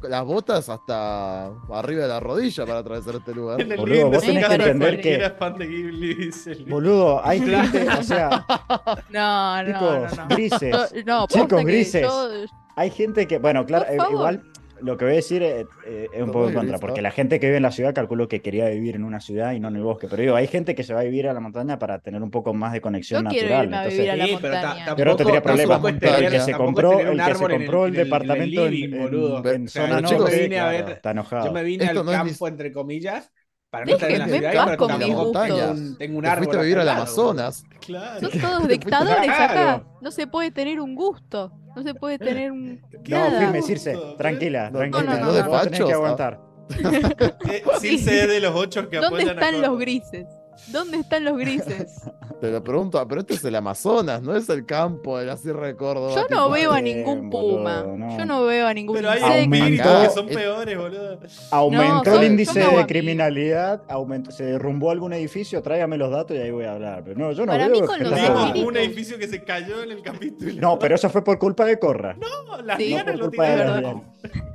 Las 0.03 0.25
botas 0.25 0.69
hasta 0.69 1.47
arriba 1.73 2.01
de 2.03 2.07
la 2.07 2.19
rodilla 2.19 2.65
para 2.65 2.79
atravesar 2.79 3.15
este 3.15 3.33
lugar. 3.33 3.59
en 3.61 3.71
el 3.71 3.77
Boludo, 3.77 4.09
vos 4.11 4.21
tenés 4.21 4.45
que 4.47 4.53
entender 4.55 5.01
que- 5.01 5.15
es 5.25 5.33
fan 5.37 5.57
de 5.57 5.67
Ghibli, 5.67 6.13
dice 6.15 6.51
el- 6.53 6.65
Boludo, 6.65 7.25
hay 7.25 7.39
gente, 7.39 7.87
o 7.89 8.03
sea, 8.03 8.45
No, 9.09 9.63
no, 9.63 9.67
chicos, 9.67 10.17
no, 10.17 10.23
no. 10.23 10.27
grises. 10.35 10.71
Yo- 10.93 11.03
no, 11.05 11.27
Chicos, 11.27 11.63
grises. 11.65 12.01
yo- 12.03 12.29
Hay 12.75 12.91
gente 12.91 13.27
que, 13.27 13.39
bueno, 13.39 13.65
claro, 13.65 13.85
igual 14.09 14.41
lo 14.81 14.97
que 14.97 15.05
voy 15.05 15.13
a 15.13 15.17
decir 15.17 15.43
eh, 15.43 15.65
eh, 15.85 16.07
es 16.13 16.21
un 16.21 16.31
poco 16.31 16.49
en 16.49 16.53
contra, 16.55 16.77
porque 16.79 17.01
la 17.01 17.11
gente 17.11 17.39
que 17.39 17.47
vive 17.47 17.57
en 17.57 17.63
la 17.63 17.71
ciudad 17.71 17.93
calculo 17.93 18.27
que 18.27 18.41
quería 18.41 18.67
vivir 18.69 18.95
en 18.95 19.03
una 19.03 19.19
ciudad 19.19 19.53
y 19.53 19.59
no 19.59 19.67
en 19.69 19.75
el 19.75 19.83
bosque. 19.83 20.07
Pero 20.09 20.21
digo, 20.21 20.35
hay 20.35 20.47
gente 20.47 20.75
que 20.75 20.83
se 20.83 20.93
va 20.93 21.01
a 21.01 21.03
vivir 21.03 21.27
a 21.27 21.33
la 21.33 21.39
montaña 21.39 21.77
para 21.79 21.99
tener 21.99 22.21
un 22.21 22.31
poco 22.31 22.53
más 22.53 22.73
de 22.73 22.81
conexión 22.81 23.23
Yo 23.23 23.29
quiero 23.29 23.47
natural. 23.49 23.65
irme 23.65 23.75
a 23.77 23.79
entonces- 23.79 23.97
vivir 23.99 24.11
a 24.11 24.15
la 24.15 24.25
Sí, 24.25 24.37
pero 24.41 24.53
ta- 24.53 24.61
montaña. 24.61 24.85
tampoco- 24.85 25.15
tendría 25.15 25.41
tampoco 25.41 25.43
problema. 25.43 25.75
es 25.89 25.99
tener- 25.99 26.23
El 26.23 26.31
que 26.31 26.39
se 26.39 26.51
compró, 26.53 26.91
el 26.99 27.07
que 27.09 27.15
se 27.15 27.21
árbol 27.21 27.51
en 27.51 27.61
el- 27.61 27.67
compró 27.67 27.85
el 27.85 27.89
en 27.89 27.95
el- 27.95 27.99
en 27.99 28.01
el 28.01 28.05
departamento 28.05 28.65
en- 28.65 28.71
living, 28.71 28.93
en- 28.93 29.01
boludo. 29.01 29.51
en 29.51 29.65
O 29.65 29.67
sea, 29.69 29.87
zona 29.87 30.01
norte, 30.01 30.41
vine 30.41 30.59
a 30.59 30.69
claro, 30.69 30.85
ver- 30.85 30.95
está 30.95 31.11
enojado. 31.11 31.45
Yo 31.47 31.51
me 31.53 31.63
vine 31.63 31.83
Esto 31.85 31.99
al 31.99 32.05
no 32.05 32.11
campo, 32.11 32.47
entre 32.47 32.71
comillas, 32.71 33.31
para 33.69 33.85
no 33.85 33.91
estar 33.93 34.09
en 34.11 34.19
la 34.19 34.27
ciudad, 34.27 34.51
pero 34.65 34.77
con 34.77 34.87
tampoco 34.87 34.97
mis 34.97 35.07
tengo 35.07 35.71
un, 35.71 35.97
tengo 35.99 36.17
un 36.17 36.23
Te 36.23 36.29
árbol. 36.29 36.43
fuiste 36.45 36.57
a 36.57 36.61
vivir 36.63 36.77
al 36.79 36.89
Amazonas. 36.89 37.63
Claro. 37.85 38.19
Son 38.29 38.41
todos 38.41 38.67
dictadores 38.67 39.29
acá. 39.29 39.83
No 40.01 40.09
se 40.11 40.25
puede 40.25 40.49
tener 40.51 40.79
un 40.79 40.95
gusto. 40.95 41.51
No 41.75 41.83
se 41.83 41.93
puede 41.93 42.17
tener 42.19 42.51
un. 42.51 42.81
¿Qué 43.03 43.11
No, 43.13 43.17
nada. 43.19 43.39
firme, 43.39 43.61
Circe, 43.61 43.97
tranquila, 44.17 44.69
No, 44.71 44.79
tranquila. 44.79 45.03
no, 45.03 45.19
no, 45.19 45.25
no. 45.25 45.31
tenés 45.33 45.49
Fachos, 45.49 45.87
que 45.87 45.93
ah. 45.93 45.95
aguantar. 45.95 46.39
Eh, 47.49 47.63
Circe 47.79 48.21
es 48.23 48.27
de 48.27 48.39
los 48.41 48.53
ocho 48.55 48.87
que 48.89 48.97
¿Dónde 48.97 49.07
apoyan 49.23 49.39
están 49.39 49.61
los 49.61 49.79
grises? 49.79 50.27
¿Dónde 50.67 50.97
están 50.97 51.25
los 51.25 51.37
grises? 51.37 52.01
Te 52.39 52.49
lo 52.51 52.63
pregunto, 52.63 53.05
pero 53.05 53.19
este 53.19 53.33
es 53.33 53.43
el 53.43 53.53
Amazonas, 53.55 54.21
no 54.21 54.33
es 54.33 54.47
el 54.47 54.65
campo 54.65 55.17
de 55.19 55.25
la 55.25 55.35
Sierra 55.35 55.67
de 55.67 55.75
Córdoba. 55.75 56.15
Yo 56.15 56.25
no 56.33 56.49
veo 56.49 56.71
a 56.71 56.79
ningún 56.79 57.29
boludo, 57.29 57.57
puma. 57.57 57.83
no. 57.97 58.17
Yo 58.17 58.25
no 58.25 58.45
veo 58.45 58.65
a 58.65 58.73
ningún 58.73 58.95
Pero 58.95 59.09
hay 59.09 59.19
Aumentó- 59.43 60.01
que 60.03 60.09
son 60.09 60.27
peores, 60.27 60.77
boludo. 60.77 61.19
Aumentó 61.51 61.83
No, 61.93 61.99
el 61.99 62.05
son- 62.05 62.23
índice 62.23 62.63
son 62.63 62.75
de 62.77 62.85
criminalidad, 62.85 63.81
aumentó, 63.89 64.31
se 64.31 64.45
derrumbó 64.45 64.91
algún 64.91 65.11
edificio, 65.11 65.61
tráigame 65.61 65.97
los 65.97 66.11
datos 66.11 66.37
y 66.37 66.39
ahí 66.39 66.49
voy 66.51 66.63
a 66.63 66.71
hablar. 66.73 67.03
Pero 67.03 67.19
no, 67.19 67.31
yo 67.33 67.45
no 67.45 67.51
Para 67.51 67.67
veo 67.67 67.81
mí 67.81 67.85
con 67.85 67.99
los 68.03 68.13
Vimos 68.15 68.55
un 68.67 68.77
edificio 68.77 69.17
que 69.19 69.27
se 69.27 69.43
cayó 69.43 69.83
en 69.83 69.91
el 69.91 70.01
capítulo. 70.01 70.53
No, 70.61 70.79
pero 70.79 70.95
eso 70.95 71.09
fue 71.09 71.21
por 71.25 71.37
culpa 71.39 71.65
de 71.65 71.77
Corra. 71.77 72.15
No, 72.15 72.61
las 72.61 72.77
Sí. 72.77 72.95
No 73.05 73.13
lo 73.17 73.29
tiraron. 73.29 74.03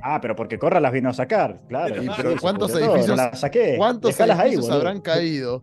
Ah, 0.01 0.19
pero 0.21 0.35
porque 0.35 0.57
Corra 0.57 0.79
las 0.79 0.91
vino 0.91 1.09
a 1.09 1.13
sacar, 1.13 1.59
claro. 1.67 1.93
Pero- 2.17 2.31
y 2.31 2.35
¿cuántos 2.37 2.71
todo, 2.71 2.79
edificios- 2.81 3.07
no 3.09 3.15
las 3.15 3.39
saqué. 3.39 3.75
¿Cuántos 3.77 4.09
Dejalas 4.09 4.39
edificios 4.39 4.71
habrán 4.71 5.01
caído? 5.01 5.61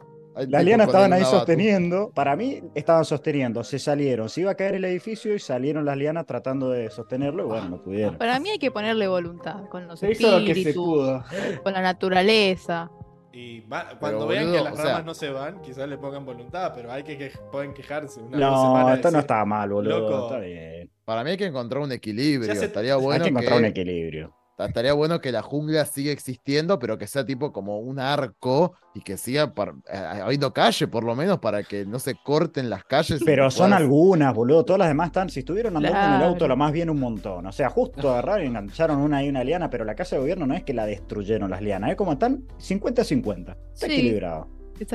Las 0.48 0.64
lianas 0.64 0.86
estaban 0.86 1.12
ahí 1.12 1.24
sosteniendo. 1.24 2.10
Para 2.14 2.34
mí 2.36 2.62
estaban 2.74 3.04
sosteniendo. 3.04 3.62
Se 3.64 3.78
salieron. 3.78 4.28
Se 4.28 4.40
iba 4.42 4.50
a 4.52 4.54
caer 4.54 4.76
el 4.76 4.84
edificio 4.84 5.34
y 5.34 5.38
salieron 5.38 5.84
las 5.84 5.96
lianas 5.96 6.26
tratando 6.26 6.70
de 6.70 6.90
sostenerlo 6.90 7.44
y 7.44 7.46
bueno, 7.46 7.68
no 7.68 7.82
pudieron. 7.82 8.16
Para 8.18 8.40
mí 8.40 8.48
hay 8.50 8.58
que 8.58 8.70
ponerle 8.70 9.08
voluntad 9.08 9.68
con 9.68 9.86
los 9.86 10.00
Se 10.00 10.10
hizo 10.12 10.30
lo 10.30 10.38
que 10.38 10.54
se 10.54 10.60
espíritus, 10.60 10.74
pudo. 10.84 11.24
con 11.62 11.72
la 11.72 11.82
naturaleza. 11.82 12.90
Y 13.34 13.60
va- 13.60 13.96
cuando 13.98 14.26
Pero, 14.26 14.28
vean 14.28 14.44
boludo, 14.46 14.58
que 14.58 14.64
las 14.70 14.76
sea- 14.76 14.84
ramas 14.90 15.04
no 15.06 15.14
se 15.14 15.30
van, 15.30 15.62
quizás 15.62 15.88
le 15.88 15.96
pongan 15.96 16.26
voluntad, 16.26 16.72
pero 16.74 16.92
hay 16.92 17.02
que, 17.02 17.16
que 17.16 17.30
pueden 17.50 17.72
quejarse. 17.72 18.20
Una 18.20 18.36
No, 18.38 18.92
esto 18.94 19.10
no 19.10 19.20
estaba 19.20 19.44
mal, 19.46 19.70
boludo. 19.70 20.00
loco. 20.00 20.26
Está 20.26 20.38
bien. 20.40 20.90
Para 21.06 21.24
mí 21.24 21.30
hay 21.30 21.36
que 21.38 21.46
encontrar 21.46 21.82
un 21.82 21.92
equilibrio. 21.92 22.52
Ya 22.52 22.58
se- 22.58 22.66
Estaría 22.66 22.94
Hay 22.94 23.00
bueno 23.00 23.24
que 23.24 23.30
encontrar 23.30 23.58
un 23.58 23.64
equilibrio. 23.64 24.34
Estaría 24.58 24.92
bueno 24.92 25.20
que 25.20 25.32
la 25.32 25.42
jungla 25.42 25.84
siga 25.86 26.12
existiendo, 26.12 26.78
pero 26.78 26.98
que 26.98 27.06
sea 27.06 27.24
tipo 27.24 27.52
como 27.52 27.78
un 27.78 27.98
arco 27.98 28.74
y 28.94 29.00
que 29.00 29.16
siga 29.16 29.54
par- 29.54 29.74
eh, 29.92 29.96
habiendo 29.96 30.52
calle, 30.52 30.86
por 30.86 31.02
lo 31.04 31.14
menos, 31.16 31.38
para 31.38 31.62
que 31.62 31.84
no 31.86 31.98
se 31.98 32.14
corten 32.14 32.70
las 32.70 32.84
calles. 32.84 33.20
Pero 33.24 33.50
son 33.50 33.68
puedas- 33.70 33.80
algunas, 33.82 34.34
boludo. 34.34 34.64
Todas 34.64 34.78
las 34.80 34.88
demás 34.88 35.06
están. 35.08 35.28
Si 35.30 35.40
estuvieron 35.40 35.76
andando 35.76 35.98
en 35.98 36.12
el 36.14 36.22
auto, 36.22 36.46
lo 36.46 36.56
más 36.56 36.72
bien 36.72 36.90
un 36.90 37.00
montón. 37.00 37.46
O 37.46 37.52
sea, 37.52 37.70
justo 37.70 38.10
agarraron 38.10 38.44
y 38.44 38.46
engancharon 38.48 38.98
una 38.98 39.24
y 39.24 39.28
una 39.28 39.42
liana, 39.42 39.68
pero 39.70 39.84
la 39.84 39.94
casa 39.94 40.16
de 40.16 40.20
gobierno 40.22 40.46
no 40.46 40.54
es 40.54 40.62
que 40.62 40.74
la 40.74 40.86
destruyeron 40.86 41.50
las 41.50 41.62
lianas. 41.62 41.90
Es 41.90 41.96
como 41.96 42.12
están 42.12 42.44
50-50. 42.58 43.56
Está 43.74 43.86
Sí. 43.86 43.92
equilibrado. 43.94 44.48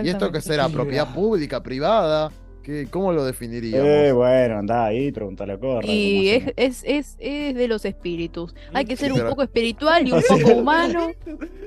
¿Y 0.04 0.10
esto 0.10 0.32
que 0.32 0.42
será? 0.42 0.68
¿Propiedad 0.70 1.14
pública, 1.14 1.62
privada? 1.64 2.30
¿Qué, 2.68 2.86
¿Cómo 2.92 3.14
lo 3.14 3.24
definiríamos? 3.24 3.88
Eh, 3.88 4.12
bueno, 4.12 4.58
andá 4.58 4.88
ahí, 4.88 5.10
pregúntale 5.14 5.54
a 5.54 5.58
Corra. 5.58 5.88
Y 5.88 6.28
es, 6.28 6.44
es, 6.58 6.84
es, 6.86 7.16
es 7.18 7.56
de 7.56 7.66
los 7.70 7.86
espíritus. 7.86 8.54
Hay 8.74 8.84
que 8.84 8.98
ser 8.98 9.14
un 9.14 9.20
Pero- 9.20 9.30
poco 9.30 9.44
espiritual 9.44 10.06
y 10.06 10.12
un 10.12 10.22
Sí. 10.22 10.34
poco 10.44 10.58
humano. 10.58 11.12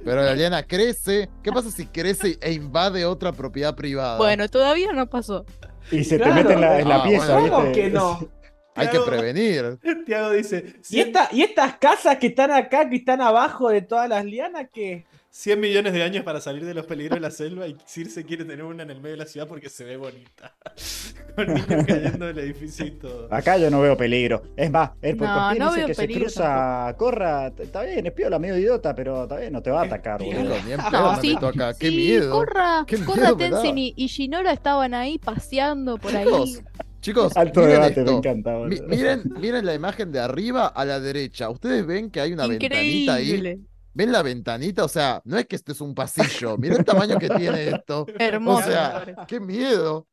Pero 0.04 0.22
la 0.22 0.34
liana 0.34 0.62
crece. 0.62 1.30
¿Qué 1.42 1.50
pasa 1.52 1.70
si 1.70 1.86
crece 1.86 2.36
e 2.42 2.52
invade 2.52 3.06
otra 3.06 3.32
propiedad 3.32 3.74
privada? 3.74 4.18
Bueno, 4.18 4.46
todavía 4.50 4.92
no 4.92 5.08
pasó. 5.08 5.46
Y 5.90 6.04
se 6.04 6.18
Claro. 6.18 6.34
te 6.34 6.42
mete 6.42 6.52
en 6.52 6.60
la, 6.60 6.80
en 6.80 6.88
la 6.90 6.96
Ah, 6.96 7.02
pieza, 7.02 7.32
bueno. 7.38 7.50
¿Cómo 7.56 7.66
¿viste? 7.68 7.82
que 7.82 7.88
no? 7.88 8.28
hay 8.74 8.88
que 8.88 9.00
prevenir. 9.00 9.78
Tiago 10.04 10.30
dice: 10.32 10.64
¿Y, 10.80 10.84
100, 10.84 11.06
esta, 11.06 11.28
¿Y 11.32 11.40
estas 11.40 11.76
casas 11.78 12.18
que 12.18 12.26
están 12.26 12.50
acá, 12.50 12.90
que 12.90 12.96
están 12.96 13.22
abajo 13.22 13.70
de 13.70 13.80
todas 13.80 14.06
las 14.06 14.22
lianas, 14.26 14.66
qué? 14.70 15.06
100 15.32 15.60
millones 15.60 15.92
de 15.92 16.02
años 16.02 16.24
para 16.24 16.40
salir 16.40 16.64
de 16.64 16.74
los 16.74 16.86
peligros 16.86 17.16
de 17.16 17.20
la 17.20 17.30
selva 17.30 17.68
y 17.68 17.76
Circe 17.86 18.24
quiere 18.24 18.44
tener 18.44 18.64
una 18.64 18.82
en 18.82 18.90
el 18.90 18.96
medio 19.00 19.12
de 19.12 19.18
la 19.18 19.26
ciudad 19.26 19.46
porque 19.46 19.68
se 19.68 19.84
ve 19.84 19.96
bonita. 19.96 20.54
Con 21.36 21.46
niños 21.54 21.66
cayendo 21.86 22.26
del 22.26 22.38
edificio 22.40 22.84
y 22.86 22.90
todo. 22.92 23.28
Acá 23.32 23.56
yo 23.56 23.70
no 23.70 23.80
veo 23.80 23.96
peligro. 23.96 24.42
Es 24.56 24.70
más, 24.72 24.90
el 25.00 25.16
No, 25.16 25.54
no 25.54 25.66
dice 25.70 25.76
veo 25.78 25.86
que 25.86 25.94
se 25.94 26.08
cruza, 26.08 26.94
corra, 26.98 27.52
está 27.56 27.82
bien, 27.82 28.04
es 28.06 28.12
piola, 28.12 28.40
medio 28.40 28.58
idiota, 28.58 28.92
pero 28.94 29.22
está 29.22 29.36
bien, 29.38 29.52
no 29.52 29.62
te 29.62 29.70
va 29.70 29.82
a 29.82 29.84
atacar, 29.84 30.18
Piola. 30.18 30.36
boludo. 30.36 30.90
No, 30.90 31.12
me 31.14 31.20
sí. 31.20 31.38
¡Qué 31.78 31.88
Sí, 31.90 31.96
miedo! 31.96 32.30
Corra, 32.32 32.84
Qué 32.88 32.98
Corra 33.04 33.30
me. 33.30 33.36
Tenzin 33.36 33.78
y, 33.78 33.94
y 33.96 34.06
Shinora 34.08 34.52
estaban 34.52 34.94
ahí 34.94 35.18
paseando 35.18 35.96
por 35.98 36.14
ahí. 36.14 36.24
Chicos, 36.24 36.62
chicos, 37.00 37.36
Alto 37.36 37.60
miren 37.60 37.74
debate, 37.76 37.94
me 37.94 38.00
esto. 38.06 38.18
encanta, 38.18 38.50
Mi- 38.50 38.58
boludo. 38.58 38.88
miren, 38.88 39.22
miren 39.38 39.64
la 39.64 39.74
imagen 39.74 40.10
de 40.10 40.18
arriba 40.18 40.66
a 40.66 40.84
la 40.84 40.98
derecha. 40.98 41.48
Ustedes 41.50 41.86
ven 41.86 42.10
que 42.10 42.20
hay 42.20 42.32
una 42.32 42.46
ventanita 42.48 43.14
ahí. 43.14 43.64
¿Ven 43.92 44.12
la 44.12 44.22
ventanita? 44.22 44.84
O 44.84 44.88
sea, 44.88 45.20
no 45.24 45.36
es 45.38 45.46
que 45.46 45.56
esto 45.56 45.72
es 45.72 45.80
un 45.80 45.94
pasillo. 45.94 46.56
Miren 46.56 46.78
el 46.78 46.84
tamaño 46.84 47.18
que 47.18 47.28
tiene 47.28 47.68
esto. 47.68 48.06
Hermoso. 48.18 48.60
O 48.68 48.70
sea, 48.70 49.26
qué 49.26 49.40
miedo. 49.40 50.06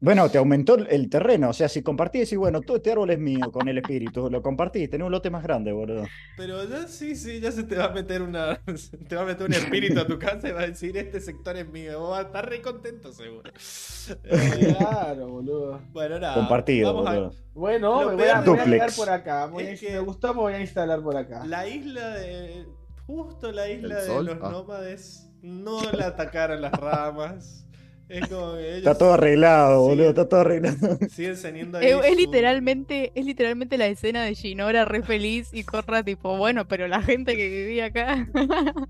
Bueno, 0.00 0.30
te 0.30 0.38
aumentó 0.38 0.76
el- 0.76 1.10
terreno, 1.10 1.48
o 1.50 1.52
sea, 1.52 1.68
si 1.68 1.82
compartís, 1.82 2.20
decís, 2.22 2.38
bueno, 2.38 2.60
todo 2.60 2.76
este 2.76 2.92
árbol 2.92 3.10
es 3.10 3.18
mío 3.18 3.50
con 3.50 3.66
el 3.68 3.78
espíritu, 3.78 4.30
lo 4.30 4.40
compartís, 4.42 4.88
tenés 4.88 5.04
un 5.06 5.10
lote 5.10 5.28
más 5.28 5.42
grande, 5.42 5.72
boludo. 5.72 6.04
Pero 6.36 6.62
ya 6.68 6.86
sí, 6.86 7.16
sí, 7.16 7.40
ya 7.40 7.50
se 7.50 7.64
te 7.64 7.74
va 7.76 7.86
a 7.86 7.92
meter 7.92 8.22
una. 8.22 8.60
Te 9.08 9.16
va 9.16 9.22
a 9.22 9.24
meter 9.24 9.46
un 9.46 9.52
espíritu 9.54 9.98
a 9.98 10.06
tu 10.06 10.16
casa 10.18 10.48
y 10.48 10.52
va 10.52 10.60
a 10.60 10.66
decir 10.68 10.96
este 10.96 11.20
sector 11.20 11.56
es 11.56 11.68
mío. 11.68 11.98
Vos 11.98 12.10
vas 12.10 12.20
a 12.20 12.26
estar 12.28 12.48
re 12.48 12.62
contento 12.62 13.12
seguro. 13.12 13.50
Claro, 14.78 15.28
boludo. 15.28 15.80
bueno, 15.92 16.18
nada. 16.18 16.34
Compartido, 16.34 16.94
vamos 16.94 17.08
a- 17.08 17.14
boludo. 17.14 17.32
Bueno, 17.54 18.02
Lo 18.02 18.08
me 18.10 18.14
voy, 18.16 18.28
a, 18.28 18.40
me 18.40 18.46
voy 18.50 18.78
a 18.80 18.86
por 18.96 19.10
acá. 19.10 19.46
Voy 19.46 19.66
a- 19.66 19.74
que- 19.76 19.90
me 19.92 19.98
gustó, 20.00 20.32
me 20.32 20.40
voy 20.40 20.52
a 20.54 20.60
instalar 20.60 21.02
por 21.02 21.16
acá. 21.16 21.44
La 21.44 21.66
isla 21.66 22.10
de. 22.14 22.66
Justo 23.06 23.50
la 23.52 23.68
isla 23.68 24.00
¿El 24.00 24.06
de 24.06 24.22
los 24.22 24.38
Ah. 24.42 24.50
nómades 24.50 25.28
no 25.42 25.80
la 25.92 26.08
atacaron 26.08 26.60
las 26.60 26.72
ramas. 26.72 27.64
Es 28.08 28.26
como 28.28 28.54
que 28.54 28.68
ellos 28.68 28.78
Está 28.78 28.96
todo 28.96 29.12
arreglado, 29.14 29.82
Sí. 29.84 29.88
boludo, 29.90 30.08
está 30.10 30.28
todo 30.28 30.40
arreglado. 30.40 30.76
siguen 31.10 31.36
teniendo 31.40 31.78
ahí 31.78 31.86
Es, 31.86 31.96
es 32.04 32.10
su- 32.12 32.16
literalmente, 32.16 33.12
es 33.14 33.24
literalmente 33.26 33.76
la 33.78 33.86
escena 33.86 34.24
de 34.24 34.34
Shinora 34.34 34.84
re 34.84 35.02
feliz 35.02 35.50
y 35.52 35.64
Corra 35.64 36.02
tipo, 36.02 36.36
bueno, 36.38 36.66
pero 36.68 36.88
la 36.88 37.02
gente 37.02 37.36
que 37.36 37.48
vivía 37.48 37.86
acá. 37.86 38.26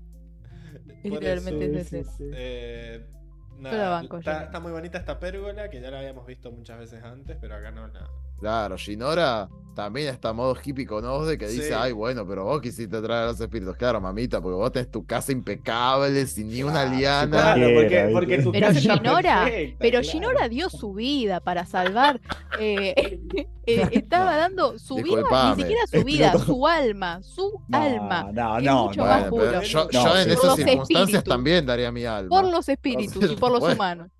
es 1.03 1.11
literalmente 1.11 1.79
eso, 1.81 1.97
ese. 1.97 2.31
Eh, 2.33 3.05
Nada, 3.57 3.89
banco, 3.89 4.19
está, 4.19 4.45
está 4.45 4.59
muy 4.61 4.71
bonita 4.71 4.97
esta 4.97 5.19
pérgola, 5.19 5.69
que 5.69 5.81
ya 5.81 5.91
la 5.91 5.99
habíamos 5.99 6.25
visto 6.25 6.49
muchas 6.51 6.79
veces 6.79 7.03
antes, 7.03 7.35
pero 7.41 7.55
acá 7.55 7.71
no 7.71 7.87
la. 7.87 8.07
Claro, 8.39 8.77
Shinora 8.77 9.49
también 9.75 10.09
está 10.09 10.33
modo 10.33 10.57
hippie 10.61 10.85
con 10.85 11.05
Osde 11.05 11.37
que 11.37 11.47
dice, 11.47 11.69
Sí. 11.69 11.73
ay, 11.73 11.93
bueno, 11.93 12.27
pero 12.27 12.43
vos 12.43 12.59
quisiste 12.61 13.01
traer 13.01 13.23
a 13.23 13.25
los 13.27 13.39
espíritus. 13.39 13.77
Claro, 13.77 14.01
mamita, 14.01 14.41
porque 14.41 14.55
vos 14.55 14.71
tenés 14.73 14.91
tu 14.91 15.05
casa 15.05 15.31
impecable, 15.31 16.25
sin 16.27 16.49
ni 16.49 16.63
una 16.63 16.83
liana. 16.83 17.29
Claro, 17.55 17.67
porque, 17.75 18.09
porque 18.11 18.41
tu 18.41 18.51
Pero 18.51 18.67
casa 18.67 18.79
perfecta, 18.99 19.45
pero 19.79 19.99
claro. 20.01 20.01
Shinora 20.03 20.49
dio 20.49 20.69
su 20.69 20.93
vida 20.93 21.39
para 21.39 21.65
salvar. 21.65 22.19
eh, 22.59 22.93
eh, 23.65 23.87
estaba 23.91 24.35
dando 24.35 24.77
su 24.79 24.95
vida, 24.95 25.23
ni 25.55 25.61
siquiera 25.61 25.81
su 25.87 26.03
vida, 26.03 26.37
su 26.39 26.67
alma, 26.67 27.21
su 27.23 27.61
No, 27.69 27.77
alma. 27.77 28.29
no, 28.33 28.57
Es 28.57 28.63
no, 28.65 28.85
mucho 28.87 28.99
no, 29.01 29.05
más 29.07 29.29
Bueno, 29.29 29.61
yo, 29.61 29.83
No, 29.85 29.91
yo 29.91 30.17
en 30.17 30.29
esas 30.29 30.35
Por 30.39 30.45
los 30.47 30.55
circunstancias 30.57 30.99
espíritus. 31.07 31.23
también 31.23 31.65
daría 31.65 31.91
mi 31.91 32.03
alma. 32.03 32.29
Por 32.29 32.51
los 32.51 32.67
espíritus 32.67 33.31
y 33.31 33.35
por 33.37 33.51
los 33.51 33.61
Bueno. 33.61 33.75
humanos. 33.75 34.11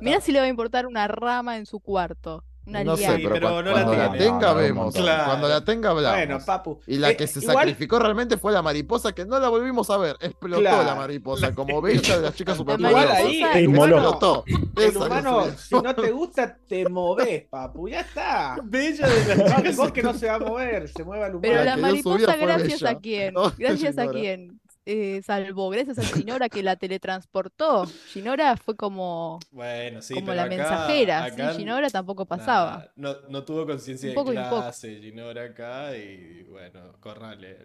Mira 0.00 0.20
si 0.20 0.32
le 0.32 0.38
va 0.40 0.46
a 0.46 0.48
importar 0.48 0.86
una 0.86 1.06
rama 1.06 1.56
en 1.58 1.66
su 1.66 1.78
cuarto. 1.80 2.42
Una 2.64 2.84
no 2.84 2.96
sé, 2.96 3.08
pero, 3.16 3.30
pero 3.30 3.48
cua- 3.48 3.64
no 3.64 3.70
la 3.70 3.72
cuando 3.72 3.94
la, 3.96 4.12
tenga 4.12 4.48
No, 4.50 4.54
vemos. 4.54 4.94
Cuando 4.94 5.48
la 5.48 5.64
tenga 5.64 5.90
hablamos. 5.90 6.16
Bueno, 6.18 6.38
papu. 6.46 6.80
y 6.86 6.96
la 6.96 7.10
eh, 7.10 7.16
que 7.16 7.26
se 7.26 7.40
igual- 7.40 7.56
sacrificó 7.56 7.98
realmente 7.98 8.36
fue 8.36 8.52
la 8.52 8.62
mariposa, 8.62 9.12
que 9.12 9.24
no 9.26 9.40
la 9.40 9.48
volvimos 9.48 9.90
a 9.90 9.96
ver. 9.98 10.16
Explotó 10.20 10.60
Claro. 10.60 10.84
la 10.84 10.94
mariposa, 10.94 11.52
como 11.54 11.80
bella 11.82 12.16
de 12.16 12.22
las 12.22 12.34
chicas 12.36 12.56
Igual 12.60 12.78
superpoderosas. 12.78 13.18
ahí, 13.18 13.42
Explotó. 13.64 14.44
el 14.46 14.84
Esa 14.84 14.98
humano, 15.06 15.46
si 15.56 15.74
no 15.74 15.94
te 15.94 16.10
gusta, 16.12 16.56
te 16.68 16.88
moves, 16.88 17.44
papu. 17.50 17.88
Ya 17.88 18.00
está. 18.00 18.56
Bella 18.62 19.08
de 19.08 19.36
las 19.36 19.56
chicas 19.56 19.76
vos 19.76 19.90
que 19.92 20.02
no 20.04 20.14
se 20.14 20.28
va 20.28 20.34
a 20.34 20.38
mover, 20.38 20.88
se 20.88 21.02
mueva 21.04 21.26
el 21.26 21.34
humano. 21.34 21.42
Pero 21.52 21.64
La 21.64 21.76
mariposa, 21.76 22.36
gracias 22.36 22.82
a 22.84 22.94
quién, 22.94 23.34
No, 23.34 23.52
gracias 23.58 23.98
a 23.98 24.06
quién 24.06 24.60
eh, 24.84 25.22
salvó, 25.24 25.70
gracias 25.70 25.98
a 25.98 26.02
Shinora 26.02 26.48
que 26.48 26.62
la 26.62 26.76
teletransportó. 26.76 27.84
Shinora 28.12 28.56
fue 28.56 28.76
como, 28.76 29.38
Bueno, 29.50 30.02
sí, 30.02 30.14
como 30.14 30.34
la 30.34 30.42
acá- 30.44 30.48
mensajera, 30.56 31.24
acá 31.24 31.52
¿sí? 31.52 31.58
Shinora 31.58 31.88
tampoco 31.90 32.26
pasaba. 32.26 32.70
nada, 32.78 32.92
no, 32.96 33.14
no 33.28 33.44
tuvo 33.44 33.66
conciencia 33.66 34.08
de 34.10 34.14
clase, 34.14 35.00
Ginora 35.00 35.44
acá, 35.44 35.96
y 35.96 36.42
bueno, 36.44 36.92
Corral 37.00 37.40
le, 37.40 37.58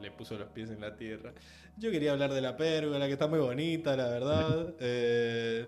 le 0.00 0.10
puso 0.10 0.36
los 0.38 0.48
pies 0.50 0.70
en 0.70 0.80
la 0.80 0.96
tierra. 0.96 1.32
Yo 1.78 1.90
quería 1.90 2.12
hablar 2.12 2.32
de 2.32 2.40
la 2.40 2.56
pérgola, 2.56 3.06
que 3.06 3.12
está 3.14 3.26
muy 3.26 3.38
bonita, 3.38 3.96
la 3.96 4.08
verdad. 4.08 4.74
Eh, 4.80 5.66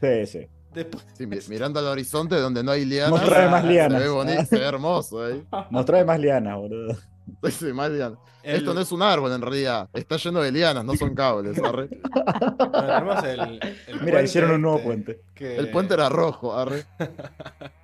Sí, 0.00 0.26
sí. 0.40 0.46
después, 0.74 1.04
Sí, 1.16 1.26
mirando 1.48 1.78
al 1.80 1.86
horizonte 1.86 2.34
donde 2.36 2.62
no 2.62 2.72
hay 2.72 2.84
lianas. 2.84 3.10
Mostrame 3.10 3.48
más 3.50 3.62
Se 3.62 3.68
lianas. 3.68 4.02
ve 4.02 4.08
bonito, 4.08 4.44
se 4.44 4.58
ve 4.58 4.64
hermoso, 4.66 5.28
¿eh? 5.30 5.44
Nos 5.70 5.86
trae 5.86 6.04
más 6.04 6.20
lianas, 6.20 6.56
boludo. 6.58 6.94
Sí, 7.44 7.50
sí, 7.50 7.72
más 7.72 7.90
lianas. 7.90 8.18
el- 8.42 8.56
Esto 8.56 8.74
no 8.74 8.80
es 8.80 8.92
un 8.92 9.02
árbol 9.02 9.32
en 9.32 9.40
realidad. 9.42 9.88
Está 9.92 10.16
lleno 10.16 10.40
de 10.40 10.52
lianas, 10.52 10.84
no 10.84 10.94
son 10.96 11.14
cables. 11.14 11.58
arre. 11.62 11.88
bueno, 12.70 13.24
el- 13.26 13.60
el 13.86 14.00
Mira, 14.02 14.22
hicieron 14.22 14.52
un 14.52 14.62
nuevo 14.62 14.76
este, 14.78 14.86
puente. 14.86 15.20
que- 15.34 15.56
El 15.56 15.70
puente 15.70 15.94
era 15.94 16.08
rojo, 16.08 16.56
arre. 16.56 16.84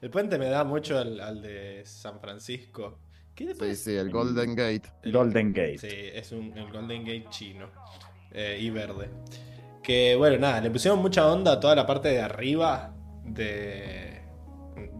El 0.00 0.10
puente 0.10 0.38
me 0.38 0.50
da 0.50 0.64
mucho 0.64 0.98
al, 0.98 1.18
al 1.18 1.40
de 1.40 1.82
San 1.86 2.20
Francisco. 2.20 2.98
¿Qué 3.34 3.54
Sí, 3.54 3.74
sí, 3.74 3.96
el 3.96 4.10
Golden 4.10 4.54
Gate. 4.54 4.82
El- 5.02 5.12
Golden 5.12 5.52
Gate. 5.52 5.78
Sí, 5.78 5.88
es 5.90 6.30
un, 6.30 6.52
el 6.56 6.70
Golden 6.70 7.00
Gate 7.04 7.26
chino 7.30 7.68
eh, 8.30 8.58
y 8.60 8.68
verde. 8.68 9.08
Que 9.82 10.14
bueno, 10.14 10.38
nada, 10.38 10.60
le 10.60 10.70
pusieron 10.70 11.00
mucha 11.00 11.26
onda 11.26 11.52
a 11.52 11.60
toda 11.60 11.74
la 11.74 11.86
parte 11.86 12.08
de 12.08 12.20
arriba 12.20 12.94
de, 13.24 14.03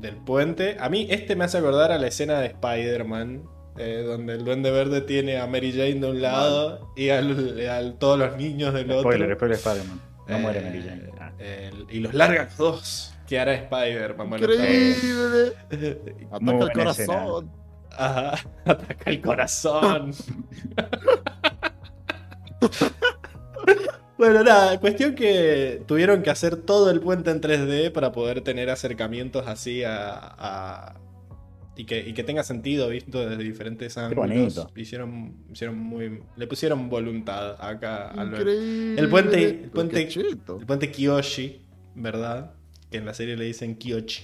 del 0.01 0.17
puente. 0.17 0.77
A 0.81 0.89
mí 0.89 1.07
este 1.11 1.37
me 1.37 1.45
hace 1.45 1.59
acordar 1.59 1.93
a 1.93 1.99
la 1.99 2.07
escena 2.09 2.41
de 2.41 2.47
Spider-Man, 2.49 3.45
eh, 3.79 4.05
donde 4.07 4.35
el 4.35 4.45
duende 4.45 4.71
verde 4.71 5.01
tiene 5.01 5.39
a 5.39 5.47
Mary 5.47 5.73
Jane 5.73 5.95
de 6.01 6.11
un 6.11 6.23
lado 6.23 6.93
y 6.97 7.09
al- 7.11 7.61
a 7.69 7.99
todos 7.99 8.19
los 8.19 8.37
niños 8.37 8.73
del 8.75 8.91
otro. 8.91 9.11
Spoiler, 9.11 9.35
spoiler 9.37 9.57
Spider-Man. 9.59 10.01
No 10.29 10.37
Eh, 10.37 10.41
muere 10.41 10.61
Mary 10.61 10.83
Jane. 10.87 11.11
Ah. 11.21 11.33
el- 11.39 11.87
y 11.91 12.01
los 12.01 12.15
larga 12.15 12.45
los 12.45 12.57
dos. 12.57 13.11
¿Qué 13.27 13.39
hará 13.41 13.55
Spider-Man? 13.55 14.29
Increíble. 14.39 15.53
Ataca 16.31 16.39
Muy 16.41 16.63
el 16.63 16.73
corazón. 16.73 17.51
Ajá, 17.97 18.35
ataca 18.65 19.11
el 19.11 19.21
corazón. 19.23 20.13
bueno, 24.19 24.43
nada, 24.45 24.79
cuestión 24.81 25.15
que 25.15 25.83
tuvieron 25.87 26.23
que 26.23 26.31
hacer 26.31 26.57
todo 26.57 26.91
el 26.91 27.01
puente 27.01 27.31
en 27.31 27.41
3D 27.41 27.91
para 27.93 28.13
poder 28.13 28.41
tener 28.43 28.71
acercamientos 28.71 29.47
así 29.47 29.83
a. 29.85 30.15
a- 30.17 31.01
y, 31.77 31.87
que, 31.87 31.99
y 32.09 32.15
que 32.15 32.23
tenga 32.23 32.45
sentido 32.45 32.89
visto 32.89 33.29
desde 33.29 33.43
diferentes 33.43 33.99
ángulos. 33.99 34.29
bonito. 34.31 34.71
Hicieron, 34.77 35.35
hicieron 35.53 35.77
muy. 35.77 36.21
Le 36.37 36.47
pusieron 36.47 36.89
voluntad 36.89 37.57
acá 37.61 38.11
a 38.11 38.23
lo- 38.25 38.37
Increíble. 38.39 39.01
El 39.01 39.09
puente- 39.09 39.49
el 39.65 39.71
puente- 39.71 40.09
el 40.09 40.67
puente 40.67 40.91
Kiyoshi, 40.93 41.63
¿verdad? 41.97 42.53
Que 42.93 42.99
en 42.99 43.07
la 43.07 43.13
serie 43.15 43.37
le 43.37 43.45
dicen 43.47 43.75
Kiyoshi. 43.75 44.23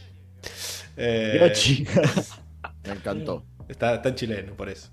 Eh, 0.96 1.38
Yo, 1.40 1.48
chicas. 1.52 2.38
Me 2.86 2.92
encantó. 2.92 3.44
Está, 3.68 3.94
está 3.96 4.10
en 4.10 4.14
chileno, 4.14 4.54
por 4.54 4.68
eso. 4.68 4.88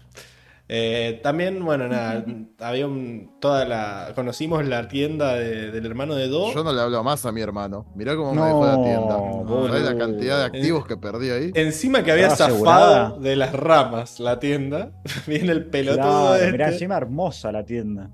Eh, 0.70 1.22
también, 1.24 1.64
bueno, 1.64 1.88
nada, 1.88 2.26
había 2.60 2.88
un, 2.88 3.38
toda 3.40 3.64
la. 3.64 4.12
Conocimos 4.16 4.66
la 4.68 4.88
tienda 4.90 5.36
de- 5.36 5.72
del 5.72 5.86
hermano 5.86 6.14
de 6.16 6.28
Do. 6.28 6.54
Yo 6.54 6.62
no 6.64 6.74
le 6.74 6.82
hablo 6.82 7.02
más 7.06 7.26
a 7.26 7.32
mi 7.32 7.40
hermano. 7.40 7.86
Mirá 7.96 8.18
cómo 8.18 8.34
me 8.34 8.42
dejó 8.46 8.66
la 8.66 8.84
tienda. 8.84 9.16
boludo. 9.16 9.68
¿Sabés 9.70 9.84
la 9.84 9.98
cantidad 9.98 10.38
de 10.40 10.44
activos 10.46 10.86
que 10.86 10.98
perdí 10.98 11.30
ahí? 11.30 11.52
Encima 11.54 12.04
que 12.04 12.12
había 12.12 12.30
zafado 12.32 12.54
asegurada. 12.56 13.16
de 13.20 13.36
las 13.38 13.54
ramas 13.54 14.20
la 14.20 14.40
tienda. 14.40 14.92
Viene 15.28 15.54
el 15.54 15.66
pelotudo 15.68 16.04
Claro, 16.04 16.36
este 16.36 16.52
mirá, 16.52 16.68
encima 16.70 16.98
hermosa 16.98 17.52
la 17.54 17.64
tienda. 17.64 18.10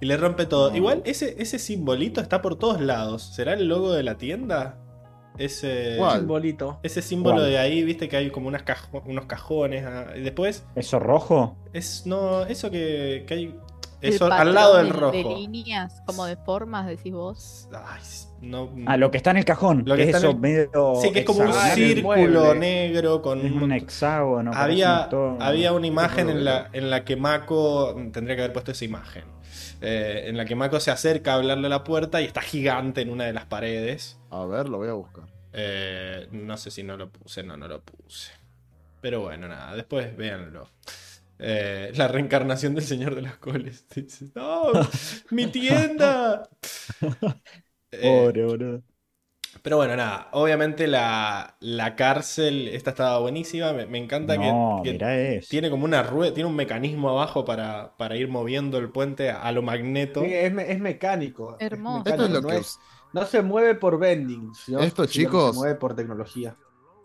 y 0.00 0.06
le 0.06 0.16
rompe 0.16 0.46
todo. 0.46 0.70
No. 0.70 0.76
Igual 0.76 1.02
ese, 1.04 1.36
ese 1.38 1.60
simbolito 1.60 2.20
está 2.20 2.42
por 2.42 2.56
todos 2.58 2.80
lados. 2.80 3.22
¿Será 3.22 3.52
el 3.54 3.68
logo 3.68 3.92
de 3.92 4.02
la 4.02 4.16
tienda? 4.16 4.78
Ese. 5.38 5.96
¿Cuál? 5.98 6.20
Simbolito. 6.20 6.78
Ese 6.82 7.02
símbolo 7.02 7.36
¿Cuál? 7.36 7.50
de 7.50 7.58
ahí, 7.58 7.82
viste 7.82 8.08
que 8.08 8.16
hay 8.16 8.30
como 8.30 8.48
unas 8.48 8.62
cajo- 8.62 9.02
unos 9.06 9.26
cajones. 9.26 9.84
ah, 9.86 10.06
y 10.16 10.20
después, 10.20 10.64
¿Eso 10.76 10.98
rojo? 10.98 11.56
es. 11.72 12.06
No, 12.06 12.42
eso 12.42 12.70
que, 12.70 13.24
que 13.26 13.34
hay. 13.34 13.54
Eso 14.00 14.30
al 14.30 14.52
lado 14.54 14.76
del 14.76 14.88
de- 14.88 14.92
rojo. 14.92 15.12
De 15.12 15.24
líneas, 15.24 16.02
como 16.04 16.26
de 16.26 16.36
formas, 16.36 16.86
decís 16.86 17.12
vos. 17.14 17.68
Ay, 17.72 18.02
no. 18.42 18.68
Ah, 18.84 18.98
lo 18.98 19.10
que 19.10 19.16
está 19.16 19.30
en 19.30 19.38
el 19.38 19.46
cajón. 19.46 19.82
Lo 19.86 19.96
que 19.96 20.04
que 20.04 20.10
en 20.10 20.24
el- 20.24 20.38
medio. 20.38 20.92
Sí, 21.00 21.10
que 21.10 21.20
es 21.20 21.24
como 21.24 21.40
un 21.40 21.52
círculo 21.74 22.04
mueble. 22.42 22.54
negro 22.60 23.22
con 23.22 23.44
Es 23.46 23.50
un 23.52 23.72
hexágono. 23.72 24.50
Había, 24.54 25.08
un 25.10 25.40
había 25.40 25.72
una 25.72 25.86
imagen 25.86 26.28
en 26.28 26.44
la, 26.44 26.68
en 26.74 26.90
la 26.90 27.04
que 27.04 27.16
Mako. 27.16 27.94
Tendría 28.12 28.36
que 28.36 28.42
haber 28.42 28.52
puesto 28.52 28.72
esa 28.72 28.84
imagen. 28.84 29.24
Eh, 29.86 30.30
en 30.30 30.38
la 30.38 30.46
que 30.46 30.54
Mako 30.54 30.80
se 30.80 30.90
acerca 30.90 31.32
a 31.32 31.34
hablarle 31.36 31.66
a 31.66 31.68
la 31.68 31.84
puerta 31.84 32.22
y 32.22 32.24
está 32.24 32.40
gigante 32.40 33.02
en 33.02 33.10
una 33.10 33.24
de 33.26 33.34
las 33.34 33.44
paredes. 33.44 34.18
A 34.30 34.46
ver, 34.46 34.66
lo 34.70 34.78
voy 34.78 34.88
a 34.88 34.94
buscar. 34.94 35.24
Eh, 35.52 36.26
no 36.32 36.56
sé 36.56 36.70
si 36.70 36.82
no 36.82 36.96
lo 36.96 37.10
puse, 37.10 37.42
no, 37.42 37.58
no 37.58 37.68
lo 37.68 37.82
puse. 37.82 38.32
Pero 39.02 39.20
bueno, 39.20 39.46
nada, 39.46 39.76
después 39.76 40.16
véanlo. 40.16 40.70
Eh, 41.38 41.92
la 41.96 42.08
reencarnación 42.08 42.74
del 42.74 42.84
Señor 42.84 43.14
de 43.14 43.20
las 43.20 43.36
Coles. 43.36 43.86
Dice, 43.94 44.30
¡No! 44.34 44.72
¡Mi 45.30 45.48
tienda! 45.48 46.48
Pobre, 48.02 48.44
boludo. 48.46 48.82
Pero 49.64 49.78
bueno, 49.78 49.96
nada, 49.96 50.28
obviamente 50.32 50.86
la, 50.86 51.56
la 51.60 51.96
cárcel, 51.96 52.68
esta 52.68 52.90
estaba 52.90 53.18
buenísima. 53.18 53.72
Me, 53.72 53.86
me 53.86 53.96
encanta 53.96 54.34
que- 54.38 54.52
No, 54.52 54.82
que, 54.84 54.92
mirá 54.92 55.18
eso. 55.18 55.48
tiene 55.50 55.70
como 55.70 55.86
una 55.86 56.02
rueda, 56.02 56.34
tiene 56.34 56.50
un 56.50 56.54
mecanismo 56.54 57.08
abajo 57.08 57.46
para, 57.46 57.96
para 57.96 58.14
ir 58.16 58.28
moviendo 58.28 58.76
el 58.76 58.90
puente 58.90 59.30
a 59.30 59.50
lo 59.52 59.62
magneto. 59.62 60.20
Sí, 60.22 60.34
es, 60.34 60.52
es 60.68 60.80
mecánico. 60.80 61.56
es 61.58 61.66
Hermoso. 61.72 62.04
mecánico, 62.04 62.10
Esto 62.22 62.24
es 62.26 62.30
lo 62.30 62.40
no 62.42 62.48
que 62.48 62.56
es- 62.60 62.78
no 63.14 63.24
se 63.24 63.40
mueve 63.42 63.74
por 63.74 63.98
vending. 63.98 64.54
sino- 64.54 64.80
Esto, 64.80 65.06
sino 65.06 65.06
que 65.06 65.12
chicos, 65.30 65.52
Se 65.54 65.58
mueve 65.58 65.74
por 65.76 65.94
tecnología. 65.96 66.56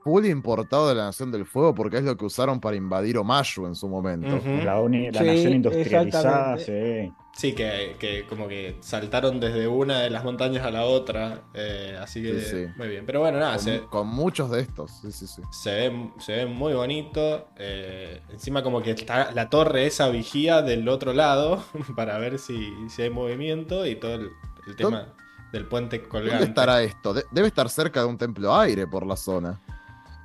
full 0.03 0.25
importado 0.25 0.89
de 0.89 0.95
la 0.95 1.05
Nación 1.05 1.31
del 1.31 1.45
Fuego 1.45 1.73
porque 1.73 1.97
es 1.97 2.03
lo 2.03 2.17
que 2.17 2.25
usaron 2.25 2.59
para 2.59 2.75
invadir 2.75 3.17
Omayu 3.17 3.67
en 3.67 3.75
su 3.75 3.87
momento. 3.87 4.35
Ujú. 4.35 4.63
La, 4.65 4.81
uni- 4.81 5.11
la 5.11 5.19
Sí, 5.21 5.25
nación 5.27 5.53
industrializada, 5.53 6.57
sí. 6.57 7.11
Sí, 7.31 7.53
que, 7.53 7.95
que 7.99 8.25
como 8.27 8.49
que 8.49 8.77
saltaron 8.81 9.39
desde 9.39 9.65
una 9.67 10.01
de 10.01 10.09
las 10.09 10.25
montañas 10.25 10.65
a 10.65 10.71
la 10.71 10.83
otra. 10.83 11.43
eh, 11.53 11.97
así 12.01 12.21
que 12.21 12.39
Sí, 12.41 12.65
sí. 12.65 12.65
muy 12.75 12.89
bien. 12.89 13.05
Pero 13.05 13.21
bueno, 13.21 13.39
nada, 13.39 13.53
Con, 13.55 13.63
se, 13.63 13.79
con 13.81 14.07
muchos 14.07 14.51
de 14.51 14.61
estos. 14.61 14.91
Sí, 15.01 15.11
sí, 15.11 15.25
sí. 15.27 15.41
se 15.51 15.71
ve, 15.89 16.09
se 16.19 16.35
ve 16.35 16.45
muy 16.47 16.73
bonito. 16.73 17.47
eh, 17.57 18.21
encima 18.29 18.61
como 18.61 18.81
que 18.81 18.91
está 18.91 19.31
la 19.31 19.49
torre 19.49 19.85
esa 19.85 20.09
vigía 20.09 20.61
del 20.61 20.87
otro 20.89 21.13
lado 21.13 21.63
para 21.95 22.17
ver 22.17 22.39
si, 22.39 22.73
si 22.89 23.03
hay 23.03 23.09
movimiento 23.09 23.85
y 23.85 23.95
todo 23.95 24.15
el, 24.15 24.29
el 24.67 24.75
tema 24.75 25.13
del 25.53 25.65
puente 25.65 26.03
colgante. 26.03 26.31
¿Dónde 26.39 26.49
estará 26.49 26.81
esto? 26.83 27.13
De- 27.13 27.23
debe 27.31 27.47
estar 27.47 27.69
cerca 27.69 28.01
de 28.01 28.07
un 28.07 28.17
templo 28.17 28.53
aire 28.55 28.85
por 28.85 29.05
la 29.05 29.15
zona. 29.15 29.59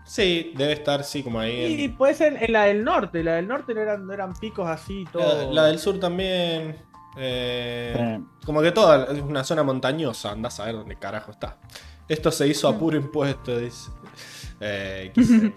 Sí, 0.05 0.53
debe 0.57 0.73
estar, 0.73 1.03
sí, 1.05 1.23
como 1.23 1.39
ahí. 1.39 1.81
Y 1.85 1.89
puede 1.89 2.15
ser 2.15 2.43
en 2.43 2.53
la 2.53 2.65
del 2.65 2.85
norte. 2.85 3.23
La 3.25 3.37
del 3.37 3.47
norte 3.49 3.73
no 3.73 3.81
eran, 3.81 4.07
no 4.07 4.13
eran 4.13 4.35
picos 4.35 4.69
así, 4.69 5.05
la, 5.05 5.11
todo. 5.13 5.53
la 5.53 5.65
del 5.67 5.79
sur 5.79 5.99
también. 6.01 6.77
Eh, 7.17 8.21
Como 8.45 8.63
que 8.63 8.73
toda 8.73 9.05
es 9.13 9.21
una 9.21 9.45
zona 9.45 9.63
montañosa, 9.63 10.33
andás 10.33 10.61
a 10.61 10.67
ver 10.67 10.75
dónde 10.75 10.97
carajo 10.97 11.31
está. 11.31 11.59
Esto 12.09 12.31
se 12.31 12.47
hizo 12.49 12.69
a 12.69 12.79
puro 12.79 12.97
impuesto, 12.97 13.59
dice. 13.59 13.91
Eh, 14.61 15.13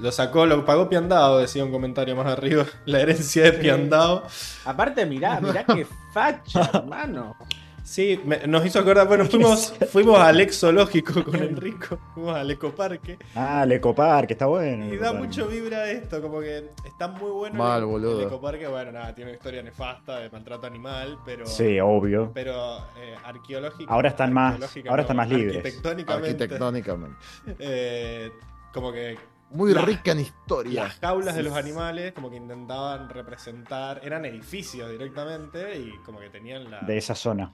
lo 0.00 0.12
sacó, 0.12 0.46
lo 0.46 0.64
pagó 0.64 0.88
Piandao, 0.88 1.38
decía 1.38 1.64
un 1.64 1.72
comentario 1.72 2.14
más 2.16 2.26
arriba. 2.26 2.66
La 2.84 3.00
herencia 3.00 3.44
de 3.44 3.52
Piandao. 3.54 4.22
Aparte, 4.64 5.06
mirá, 5.06 5.40
mirá 5.40 5.64
qué 5.66 5.86
facha, 6.12 6.70
hermano. 6.72 7.36
Sí, 7.84 8.18
me- 8.24 8.46
nos 8.46 8.64
hizo 8.64 8.78
acordar, 8.78 9.06
bueno, 9.06 9.26
fuimos, 9.26 9.74
fuimos 9.92 10.18
al 10.18 10.40
ex 10.40 10.58
zoológico 10.60 11.22
con 11.22 11.36
Enrico, 11.36 11.98
fuimos 12.14 12.34
al 12.34 12.50
ecoparque. 12.50 13.18
Ah, 13.34 13.62
el 13.64 13.72
Ecopark, 13.72 14.30
está 14.30 14.46
bueno. 14.46 14.86
Y 14.92 14.96
da 14.96 15.12
mucho 15.12 15.46
vibra 15.48 15.90
esto, 15.90 16.22
como 16.22 16.40
que 16.40 16.70
está 16.86 17.08
muy 17.08 17.30
bueno. 17.30 17.56
Mal, 17.56 17.80
el, 17.80 17.84
boludo. 17.86 18.20
el 18.22 18.26
ecoparque, 18.26 18.66
bueno, 18.68 18.90
nada, 18.90 19.14
tiene 19.14 19.32
una 19.32 19.36
historia 19.36 19.62
nefasta 19.62 20.18
de 20.20 20.30
maltrato 20.30 20.66
animal, 20.66 21.18
pero. 21.26 21.44
Sí, 21.46 21.78
obvio. 21.78 22.30
Pero 22.32 22.78
eh, 22.96 23.14
arqueológico. 23.22 23.92
Ahora 23.92 24.08
están 24.08 24.32
más- 24.32 24.58
ahora 24.88 25.02
están 25.02 25.18
más 25.18 25.28
libres. 25.28 25.58
Arquitectónicamente. 25.58 26.28
Arquitectónicamente. 26.44 27.16
eh, 27.58 28.32
como 28.72 28.92
que 28.92 29.18
Muy 29.50 29.74
La- 29.74 29.82
rica 29.82 30.12
en 30.12 30.20
historia. 30.20 30.84
las 30.84 30.98
jaulas 31.00 31.36
de 31.36 31.42
los 31.42 31.52
animales, 31.54 32.12
como 32.14 32.30
que 32.30 32.36
intentaban 32.36 33.10
representar. 33.10 34.00
Eran 34.02 34.24
edificios 34.24 34.90
directamente 34.90 35.78
y 35.78 35.92
como 35.98 36.18
que 36.18 36.30
tenían 36.30 36.70
la. 36.70 36.80
De 36.80 36.96
esa 36.96 37.14
zona. 37.14 37.52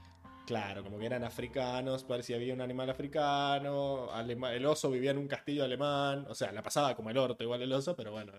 Claro, 0.50 0.82
como 0.82 0.98
que 0.98 1.06
eran 1.06 1.22
africanos, 1.22 2.02
parecía 2.02 2.34
había 2.34 2.52
un 2.52 2.60
animal 2.60 2.90
africano, 2.90 4.10
alema- 4.12 4.52
el 4.52 4.66
oso 4.66 4.90
vivía 4.90 5.12
en 5.12 5.18
un 5.18 5.28
castillo 5.28 5.62
alemán, 5.62 6.26
o 6.28 6.34
sea, 6.34 6.50
la 6.50 6.60
pasaba 6.60 6.96
como 6.96 7.08
el 7.08 7.16
orto 7.18 7.44
igual 7.44 7.62
el 7.62 7.72
oso, 7.72 7.94
pero 7.94 8.10
bueno, 8.10 8.32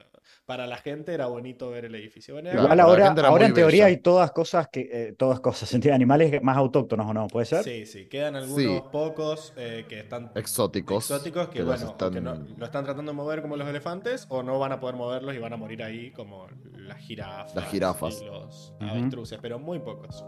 para 0.45 0.67
la 0.67 0.75
gente 0.75 1.14
era 1.14 1.27
bonito 1.27 1.69
ver 1.69 1.85
el 1.85 1.95
edificio. 1.95 2.33
Bueno, 2.33 2.51
Igual 2.51 2.77
ahora, 2.81 3.15
ahora 3.25 3.45
en 3.45 3.53
teoría 3.53 3.85
hay 3.85 3.98
todas 4.01 4.31
cosas 4.33 4.67
que. 4.67 4.90
eh, 4.91 5.15
todas 5.17 5.40
cosas, 5.40 5.69
sentido 5.69 5.95
animales 5.95 6.43
más 6.43 6.57
autóctonos 6.57 7.07
o 7.07 7.14
no, 7.14 7.27
¿puede 7.27 7.45
ser? 7.45 7.64
sí, 7.64 7.85
sí, 7.85 8.07
quedan 8.09 8.35
algunos 8.35 8.61
Sí. 8.61 8.81
pocos 8.91 9.53
eh, 9.56 9.85
que 9.88 10.01
están 10.01 10.31
Exóticos. 10.35 11.09
exóticos 11.09 11.48
que, 11.48 11.64
bueno, 11.64 11.88
o 11.88 11.91
están- 11.91 12.14
que 12.14 12.19
no- 12.19 12.35
lo 12.35 12.65
están 12.65 12.83
tratando 12.83 13.14
de 13.14 13.15
mover 13.15 13.41
como 13.41 13.56
los 13.56 13.69
elefantes 13.69 14.25
o 14.27 14.43
no 14.43 14.59
van 14.59 14.73
a 14.73 14.81
poder 14.81 14.98
moverlos 14.98 15.33
y 15.33 15.38
van 15.38 15.53
a 15.53 15.57
morir 15.57 15.81
ahí 15.81 16.11
como 16.11 16.48
las 16.75 16.98
jirafas, 16.98 17.56
Las 17.56 17.69
jirafas. 17.72 18.22
y 18.22 18.25
los 18.25 18.73
Ujú. 18.81 18.90
avestruces, 18.90 19.40
pero 19.41 19.59
muy 19.59 19.80
pocos. 19.80 20.25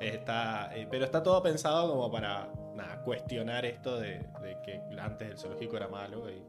Está, 0.00 0.74
eh, 0.76 0.88
pero 0.90 1.04
está 1.04 1.22
todo 1.22 1.42
pensado 1.42 1.90
como 1.90 2.10
para 2.10 2.50
nada, 2.74 3.02
cuestionar 3.02 3.64
esto 3.66 3.98
de, 4.00 4.20
de 4.42 4.56
que 4.64 4.80
antes 5.00 5.30
el 5.30 5.38
zoológico 5.38 5.76
era 5.76 5.88
malo 5.88 6.24
y, 6.30 6.42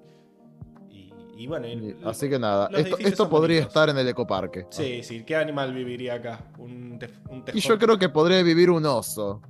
y- 0.90 1.14
y 1.36 1.48
bueno, 1.48 1.68
Así 2.06 2.30
que 2.30 2.38
nada, 2.40 2.70
esto, 2.74 2.98
esto 3.00 3.30
podría 3.30 3.58
bonitos. 3.62 3.68
estar 3.68 3.90
en 3.90 3.98
el 3.98 4.08
ecoparque. 4.08 4.68
Sí, 4.70 5.04
sí, 5.04 5.24
¿qué 5.24 5.36
animal 5.36 5.74
viviría 5.74 6.16
acá? 6.16 6.40
Un, 6.58 7.00
tef- 7.00 7.20
un 7.30 7.44
Y 7.54 7.60
yo 7.60 7.78
creo 7.80 7.98
que 7.98 8.10
podría 8.10 8.42
vivir 8.44 8.70
un 8.70 8.86
oso. 8.86 9.42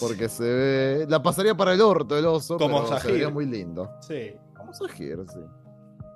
Porque 0.00 0.28
se 0.28 0.42
ve. 0.44 1.06
La 1.08 1.22
pasaría 1.22 1.54
para 1.56 1.72
el 1.72 1.80
orto 1.80 2.18
el 2.18 2.26
oso. 2.26 2.58
Como 2.58 2.82
pero 2.84 2.88
se 2.88 3.00
Sahir. 3.00 3.12
vería 3.12 3.28
muy 3.30 3.46
lindo. 3.46 3.90
Sí. 4.00 4.34
Vamos 4.54 4.80
a 4.82 4.88
girar, 4.88 5.24
sí. 5.28 5.38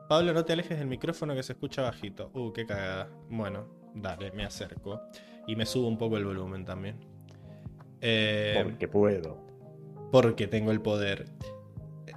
Pablo, 0.09 0.33
no 0.35 0.45
te 0.45 0.53
alejes 0.53 0.79
del 0.79 0.89
micrófono 0.89 1.35
que 1.35 1.43
se 1.43 1.53
escucha 1.55 1.83
bajito. 1.83 2.31
Uh, 2.35 2.53
qué 2.53 2.67
cagada. 2.67 3.09
Bueno, 3.31 3.67
dale, 3.95 4.33
me 4.33 4.45
acerco. 4.45 5.01
Y 5.47 5.57
me 5.57 5.65
subo 5.65 5.87
un 5.89 5.97
poco 5.97 6.17
el 6.19 6.25
volumen 6.25 6.65
también. 6.65 6.99
Eh, 8.03 8.61
Porque 8.65 8.89
puedo. 8.89 9.39
porque 10.11 10.47
tengo 10.49 10.71
el 10.73 10.81
poder. 10.83 11.25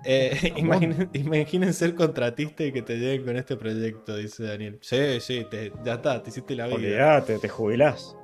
Eh, 0.04 0.54
imaginen, 0.58 1.10
imaginen 1.14 1.74
ser 1.74 1.96
contratista 1.96 2.64
y 2.64 2.72
que 2.72 2.82
te 2.82 2.98
lleguen 2.98 3.26
con 3.26 3.38
este 3.38 3.56
proyecto, 3.56 4.16
dice 4.18 4.44
Daniel. 4.44 4.78
Sí, 4.82 5.20
sí, 5.22 5.46
te- 5.50 5.72
ya 5.84 5.94
está, 5.96 6.22
te 6.22 6.30
hiciste 6.32 6.56
la 6.56 6.66
vida. 6.68 6.76
Olvídate, 6.76 7.40
te 7.40 7.48
jubilás. 7.50 8.16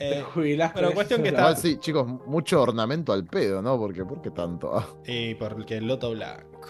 Eh, 0.00 0.10
Te 0.16 0.22
jubilás 0.22 0.72
pero 0.74 0.92
cuestión 0.92 1.22
que 1.22 1.28
está- 1.30 1.40
Igual 1.40 1.56
sí, 1.56 1.76
chicos, 1.80 2.06
mucho 2.06 2.62
ornamento 2.62 3.12
al 3.12 3.24
pedo, 3.26 3.60
¿no? 3.62 3.76
Porque, 3.78 4.04
¿Por 4.04 4.20
qué 4.22 4.30
tanto? 4.30 4.76
Ah, 4.76 4.86
y 5.04 5.34
porque 5.34 5.76
el 5.78 5.86
loto 5.88 6.12
blanco. 6.12 6.68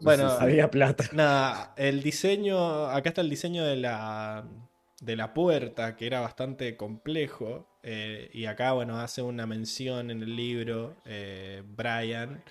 Bueno, 0.00 0.28
sí, 0.30 0.36
sí. 0.38 0.42
Había 0.44 0.70
plata. 0.70 1.04
Nada, 1.12 1.72
el 1.76 2.02
diseño, 2.02 2.86
acá 2.86 3.10
está 3.10 3.20
el 3.22 3.30
diseño 3.30 3.64
de 3.64 3.76
la, 3.76 4.46
de 5.00 5.16
la 5.16 5.32
puerta, 5.32 5.96
que 5.96 6.06
era 6.06 6.20
bastante 6.20 6.76
complejo. 6.76 7.66
Eh, 7.88 8.28
y 8.34 8.46
acá, 8.46 8.72
bueno, 8.72 8.98
hace 8.98 9.22
una 9.22 9.46
mención 9.46 10.10
en 10.10 10.20
el 10.22 10.34
libro, 10.36 10.96
eh, 11.06 11.62
Brian, 11.76 12.42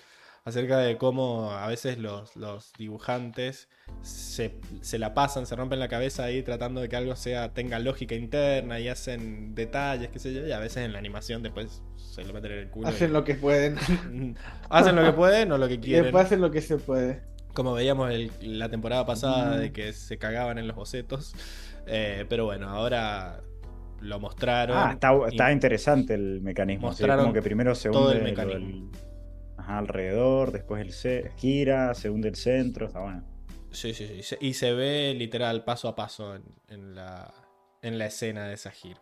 acerca 0.46 0.78
de 0.78 0.96
cómo 0.96 1.50
a 1.52 1.66
veces 1.66 1.98
los, 1.98 2.34
los 2.36 2.72
dibujantes 2.78 3.68
se, 4.02 4.54
se 4.80 4.98
la 4.98 5.12
pasan, 5.12 5.44
se 5.44 5.56
rompen 5.56 5.78
la 5.80 5.88
cabeza 5.88 6.24
ahí 6.24 6.42
tratando 6.42 6.80
de 6.80 6.88
que 6.88 6.94
algo 6.96 7.16
sea, 7.16 7.52
tenga 7.52 7.78
lógica 7.80 8.14
interna 8.14 8.78
y 8.80 8.88
hacen 8.88 9.54
detalles, 9.56 10.08
qué 10.08 10.18
sé 10.20 10.32
yo, 10.32 10.46
y 10.46 10.52
a 10.52 10.58
veces 10.60 10.78
en 10.84 10.92
la 10.92 11.00
animación 11.00 11.42
después 11.42 11.82
se 11.96 12.24
lo 12.24 12.32
meten 12.32 12.52
en 12.52 12.58
el 12.60 12.70
culo. 12.70 12.88
y- 12.88 12.92
Hacen 12.94 13.12
lo 13.12 13.24
que 13.24 13.34
pueden. 13.34 13.76
hacen 14.70 14.96
lo 14.96 15.04
que 15.04 15.12
pueden 15.12 15.52
o 15.52 15.58
lo 15.58 15.68
que 15.68 15.74
Y 15.74 15.78
quieren. 15.78 16.04
después 16.04 16.26
hacen 16.26 16.40
lo 16.40 16.50
que 16.50 16.62
se 16.62 16.78
puede. 16.78 17.22
Como 17.52 17.72
veíamos 17.74 18.10
el- 18.10 18.30
la 18.58 18.68
temporada 18.68 19.04
pasada 19.04 19.56
Mm. 19.56 19.60
de 19.60 19.72
que 19.72 19.92
se 19.92 20.16
cagaban 20.16 20.58
en 20.58 20.66
los 20.68 20.76
bocetos. 20.76 21.34
Eh, 21.88 22.24
pero 22.28 22.44
bueno, 22.44 22.68
ahora 22.68 23.40
lo 24.00 24.20
mostraron. 24.20 24.76
Ah, 24.76 24.98
está, 25.30 25.52
interesante 25.52 26.14
el 26.14 26.40
mecanismo. 26.42 26.88
sí, 26.92 27.02
mostraron 27.02 27.24
como 27.26 27.34
que 27.34 27.42
primero 27.42 27.74
se 27.74 27.90
todo 27.90 28.06
hunde 28.08 28.18
el 28.18 28.24
mecanismo. 28.24 28.90
ajá, 29.56 29.78
alrededor, 29.78 30.52
después 30.52 30.80
el 30.82 30.92
ce- 30.92 31.30
gira, 31.36 31.94
se 31.94 32.10
hunde 32.10 32.28
el 32.28 32.36
centro, 32.36 32.86
está 32.86 33.00
bueno. 33.00 33.24
Sí, 33.70 33.92
sí, 33.94 34.06
sí. 34.06 34.22
Se- 34.22 34.38
Y 34.40 34.54
se 34.54 34.72
ve 34.72 35.14
literal 35.16 35.64
paso 35.64 35.88
a 35.88 35.94
paso 35.96 36.34
en, 36.34 36.42
en 36.68 36.94
la, 36.94 37.32
en 37.82 37.98
la 37.98 38.06
escena 38.06 38.46
de 38.46 38.56
Sahir. 38.56 38.96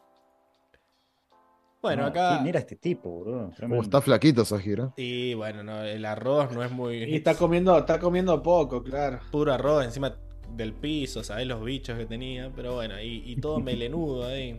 Bueno, 1.83 2.03
No, 2.03 2.09
acá. 2.09 2.39
sí, 2.39 2.45
Mira 2.45 2.61
este 2.61 2.77
tipo, 2.77 3.21
bro. 3.21 3.51
Como 3.61 3.83
está 3.83 4.01
flaquito 4.01 4.43
esa 4.43 4.59
gira. 4.59 4.93
Y 4.97 5.35
bueno, 5.35 5.63
no, 5.63 5.83
el 5.83 6.05
arroz 6.07 6.51
no 6.53 6.65
es 6.65 6.71
muy. 6.71 7.05
Y 7.05 7.17
está 7.17 7.35
comiendo, 7.37 7.77
está 7.79 7.99
comiendo 7.99 8.43
poco, 8.43 8.83
claro. 8.83 9.21
puro 9.31 9.53
arroz 9.53 9.85
encima 9.85 10.17
del 10.57 10.73
piso, 10.73 11.23
¿sabes? 11.23 11.47
Los 11.47 11.63
bichos 11.63 11.99
que 11.99 12.07
tenía. 12.07 12.51
Pero 12.57 12.75
bueno, 12.75 12.99
y, 13.01 13.23
y 13.31 13.37
todo 13.37 13.61
melenudo 13.61 14.25
ahí. 14.27 14.59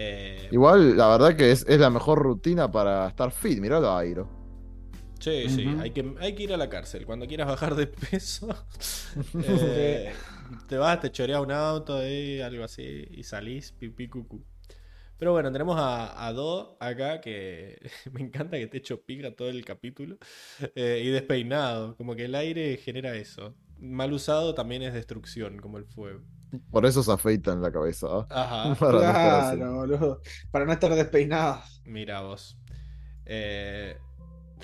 Eh, 0.00 0.48
Igual, 0.50 0.96
la 0.96 1.08
verdad 1.08 1.36
que 1.36 1.50
es, 1.50 1.64
es 1.68 1.80
la 1.80 1.90
mejor 1.90 2.18
rutina 2.22 2.70
para 2.70 3.08
estar 3.08 3.30
fit. 3.32 3.58
Miralo 3.60 3.88
a 3.88 3.98
Airo. 4.00 4.28
Sí, 5.20 5.48
sí, 5.48 5.74
hay 5.80 5.90
que, 5.90 6.14
hay 6.20 6.34
que 6.34 6.44
ir 6.44 6.52
a 6.52 6.56
la 6.56 6.68
cárcel. 6.68 7.04
Cuando 7.04 7.26
quieras 7.26 7.48
bajar 7.48 7.74
de 7.74 7.88
peso, 7.88 8.54
eh, 9.42 10.12
te 10.68 10.78
vas, 10.78 11.00
te 11.00 11.10
choreas 11.10 11.40
un 11.40 11.50
auto 11.52 12.06
y 12.06 12.40
algo 12.40 12.64
así 12.64 13.06
y 13.10 13.24
salís 13.24 13.72
pipí 13.72 14.08
cucú. 14.08 14.44
Pero 15.18 15.32
bueno, 15.32 15.52
tenemos 15.52 15.76
a, 15.78 16.26
a 16.26 16.32
Do 16.32 16.76
acá 16.80 17.20
que 17.20 17.78
me 18.12 18.20
encanta 18.22 18.56
que 18.56 18.64
esté 18.64 18.78
hecho 18.78 19.02
pica 19.02 19.34
todo 19.34 19.48
el 19.50 19.64
capítulo 19.64 20.18
eh, 20.74 21.02
y 21.04 21.08
despeinado. 21.10 21.96
Como 21.96 22.16
que 22.16 22.26
el 22.26 22.34
aire 22.36 22.76
genera 22.78 23.14
eso. 23.16 23.56
Mal 23.78 24.12
usado 24.12 24.54
también 24.54 24.82
es 24.82 24.94
destrucción, 24.94 25.58
como 25.58 25.78
el 25.78 25.86
fuego. 25.86 26.22
Por 26.70 26.86
eso 26.86 27.02
se 27.02 27.12
afeitan 27.12 27.60
la 27.60 27.70
cabeza. 27.70 28.06
¿ah? 28.10 28.26
Ajá, 28.30 28.74
Para 28.78 28.92
no 28.92 28.98
estar 29.00 29.40
así. 29.40 29.56
Claro, 29.56 29.74
boludo. 29.74 30.20
Para 30.50 30.64
no 30.66 30.72
estar 30.72 30.94
despeinados. 30.94 31.82
mira 31.84 32.22
vos. 32.22 32.58
Eh, 33.26 33.96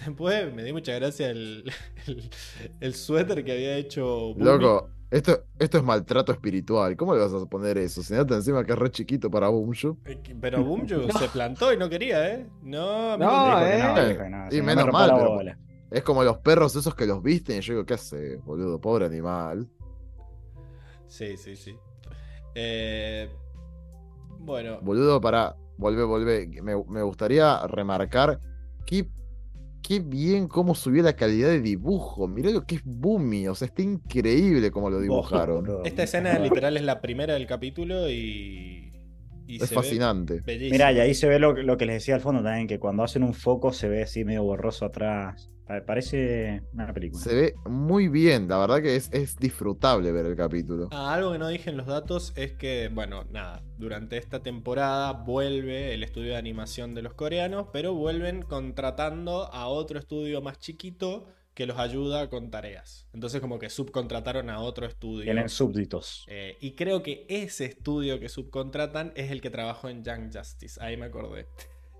después 0.04 0.52
me 0.54 0.64
dio 0.64 0.72
mucha 0.74 0.94
gracia 0.94 1.30
el, 1.30 1.70
el, 2.06 2.30
el 2.80 2.94
suéter 2.94 3.44
que 3.44 3.52
había 3.52 3.76
hecho 3.76 4.32
Bumi. 4.34 4.44
Loco, 4.44 4.88
esto, 5.10 5.44
esto 5.58 5.78
es 5.78 5.84
maltrato 5.84 6.32
espiritual. 6.32 6.96
¿Cómo 6.96 7.14
le 7.14 7.20
vas 7.20 7.32
a 7.34 7.46
poner 7.46 7.78
eso? 7.78 8.02
Se 8.02 8.16
nota 8.16 8.34
encima 8.34 8.64
que 8.64 8.72
es 8.72 8.78
re 8.78 8.90
chiquito 8.90 9.30
para. 9.30 9.48
Eh, 9.48 10.18
que- 10.22 10.34
Pero 10.34 10.64
Bumju 10.64 11.10
se 11.18 11.28
plantó 11.28 11.72
y 11.72 11.76
no 11.76 11.88
quería, 11.88 12.34
¿eh? 12.34 12.48
No, 12.62 13.16
mí 13.18 13.24
No, 13.24 13.58
me- 13.60 13.76
eh. 13.78 14.28
no, 14.30 14.46
Y 14.48 14.50
si 14.50 14.56
no 14.58 14.64
me 14.64 14.74
menos 14.74 14.86
rompa 14.86 15.06
mal. 15.06 15.58
Es 15.90 16.02
como 16.02 16.24
los 16.24 16.38
perros 16.38 16.74
esos 16.74 16.94
que 16.96 17.06
los 17.06 17.22
visten. 17.22 17.58
Y 17.58 17.60
yo 17.60 17.74
digo, 17.74 17.86
¿qué 17.86 17.94
hace, 17.94 18.36
boludo? 18.38 18.80
Pobre 18.80 19.06
animal. 19.06 19.68
Sí, 21.16 21.36
sí, 21.36 21.54
sí. 21.56 21.72
Eh, 22.54 23.28
Bueno, 24.38 24.80
Boludo, 24.80 25.20
para. 25.20 25.56
Volvé, 25.76 26.04
volvé. 26.04 26.46
Me, 26.62 26.74
me 26.88 27.02
gustaría 27.02 27.66
remarcar 27.66 28.40
qué, 28.86 29.08
qué 29.82 30.00
bien 30.00 30.48
cómo 30.48 30.74
subió 30.74 31.02
la 31.02 31.14
calidad 31.16 31.48
de 31.48 31.60
dibujo. 31.60 32.28
Mirá 32.28 32.50
lo 32.50 32.64
que 32.66 32.76
es 32.76 32.82
Boomy. 32.84 33.48
O 33.48 33.54
sea, 33.54 33.66
está 33.68 33.82
increíble 33.82 34.70
cómo 34.70 34.90
lo 34.90 35.00
dibujaron. 35.00 35.70
Esta 35.82 36.02
escena 36.04 36.38
literal 36.38 36.76
es 36.76 36.82
la 36.84 37.00
primera 37.00 37.34
del 37.34 37.46
capítulo 37.46 38.08
y. 38.10 38.73
y 39.46 39.62
Es 39.62 39.72
fascinante. 39.72 40.42
Mira, 40.46 40.92
y 40.92 41.00
ahí 41.00 41.14
se 41.14 41.28
ve 41.28 41.38
lo, 41.38 41.52
lo 41.54 41.76
que 41.76 41.86
les 41.86 41.96
decía 41.96 42.14
al 42.14 42.20
fondo 42.20 42.42
también, 42.42 42.66
que 42.66 42.78
cuando 42.78 43.02
hacen 43.02 43.22
un 43.22 43.34
foco 43.34 43.72
se 43.72 43.88
ve 43.88 44.02
así 44.02 44.24
medio 44.24 44.42
borroso 44.42 44.84
atrás. 44.86 45.50
Pa- 45.66 45.82
Parece 45.86 46.62
una 46.74 46.92
película. 46.92 47.22
Se 47.22 47.34
ve 47.34 47.54
muy 47.66 48.08
bien. 48.08 48.48
La 48.48 48.58
verdad 48.58 48.82
que 48.82 48.96
es, 48.96 49.08
es 49.12 49.36
disfrutable 49.36 50.12
ver 50.12 50.26
el 50.26 50.36
capítulo. 50.36 50.88
Ah, 50.92 51.14
algo 51.14 51.32
que 51.32 51.38
no 51.38 51.48
dije 51.48 51.70
en 51.70 51.78
los 51.78 51.86
datos 51.86 52.32
es 52.36 52.52
que, 52.52 52.90
bueno, 52.92 53.24
nada, 53.30 53.62
durante 53.78 54.18
esta 54.18 54.42
temporada 54.42 55.12
vuelve 55.12 55.94
el 55.94 56.02
estudio 56.02 56.32
de 56.32 56.36
animación 56.36 56.94
de 56.94 57.00
los 57.02 57.14
coreanos, 57.14 57.68
pero 57.72 57.94
vuelven 57.94 58.42
contratando 58.42 59.52
a 59.52 59.66
otro 59.68 59.98
estudio 59.98 60.42
más 60.42 60.58
chiquito 60.58 61.26
que 61.54 61.66
los 61.66 61.78
ayuda 61.78 62.28
con 62.28 62.50
tareas. 62.50 63.06
Entonces 63.12 63.40
como 63.40 63.58
que 63.58 63.70
subcontrataron 63.70 64.50
a 64.50 64.60
otro 64.60 64.86
estudio. 64.86 65.24
Tienen 65.24 65.48
súbditos. 65.48 66.24
Eh, 66.28 66.56
y 66.60 66.72
creo 66.72 67.02
que 67.02 67.26
ese 67.28 67.64
estudio 67.64 68.18
que 68.20 68.28
subcontratan 68.28 69.12
es 69.14 69.30
el 69.30 69.40
que 69.40 69.50
trabajó 69.50 69.88
en 69.88 70.04
Young 70.04 70.36
Justice. 70.36 70.82
Ahí 70.82 70.96
me 70.96 71.06
acordé. 71.06 71.46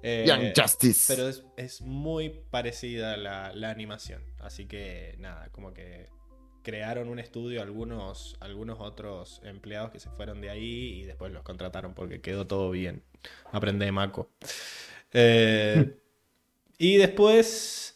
Eh, 0.03 0.25
Young 0.27 0.53
Justice. 0.57 1.15
Pero 1.15 1.29
es, 1.29 1.45
es 1.57 1.81
muy 1.81 2.31
parecida 2.51 3.17
la, 3.17 3.53
la 3.55 3.71
animación. 3.71 4.23
Así 4.41 4.67
que 4.67 5.15
nada, 5.19 5.49
como 5.51 5.73
que 5.73 6.07
crearon 6.65 7.09
un 7.09 7.21
estudio 7.21 7.63
algunos, 7.63 8.37
algunos 8.41 8.81
otros 8.81 9.41
empleados 9.45 9.93
que 9.93 10.01
se 10.01 10.11
fueron 10.11 10.41
de 10.41 10.51
ahí 10.51 11.01
y 11.01 11.05
después 11.05 11.31
los 11.31 11.43
contrataron 11.45 11.95
porque 11.95 12.21
quedó 12.21 12.47
todo 12.47 12.71
bien. 12.71 13.05
Aprende 13.53 13.93
Mako. 13.93 14.31
Eh, 15.13 15.97
y 16.79 16.97
después, 16.97 17.94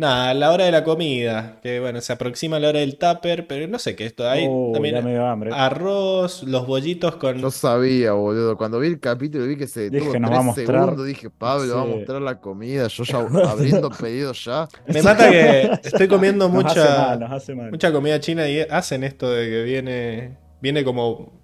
nada, 0.00 0.34
la 0.34 0.50
hora 0.50 0.64
de 0.64 0.72
la 0.72 0.82
comida, 0.82 1.60
que 1.62 1.78
bueno, 1.78 2.00
se 2.00 2.12
aproxima 2.12 2.58
la 2.58 2.70
hora 2.70 2.80
del 2.80 2.98
tupper, 2.98 3.46
pero 3.46 3.68
no 3.68 3.78
sé 3.78 3.94
qué 3.94 4.06
esto. 4.06 4.28
Hay 4.28 4.46
Oh, 4.48 4.70
también 4.72 4.96
ya 4.96 5.02
me 5.02 5.12
dio 5.12 5.26
hambre. 5.26 5.50
arroz, 5.52 6.42
los 6.42 6.66
bollitos 6.66 7.16
con... 7.16 7.38
Yo 7.38 7.50
sabía, 7.50 8.12
boludo. 8.12 8.56
Cuando 8.56 8.80
vi 8.80 8.88
el 8.88 8.98
capítulo 8.98 9.46
vi 9.46 9.56
que 9.56 9.66
se 9.68 9.90
Dije, 9.90 10.06
detuvo 10.06 10.18
nos 10.18 10.30
tres 10.30 10.36
va 10.36 10.40
a 10.40 10.42
mostrar. 10.44 10.80
segundos. 10.84 11.06
Dije, 11.06 11.30
Pablo, 11.30 11.74
va 11.76 11.82
a 11.82 11.84
Sí. 11.86 11.90
mostrar 11.92 12.22
la 12.22 12.40
comida. 12.40 12.88
Yo 12.88 13.04
ya 13.04 13.18
abriendo 13.50 13.90
pedidos 13.90 14.44
ya. 14.44 14.68
Me 14.86 15.02
mata 15.02 15.30
que 15.30 15.70
estoy 15.84 16.08
comiendo 16.08 16.48
Nos 16.48 16.64
hace 16.66 16.80
mucha, 16.80 16.98
mal, 17.08 17.20
nos 17.20 17.32
hace 17.32 17.54
mal. 17.54 17.70
mucha 17.70 17.92
comida 17.92 18.18
china 18.20 18.48
y 18.48 18.60
hacen 18.60 19.04
esto 19.04 19.30
de 19.30 19.48
que 19.48 19.62
viene, 19.62 20.38
viene 20.60 20.82
como 20.84 21.38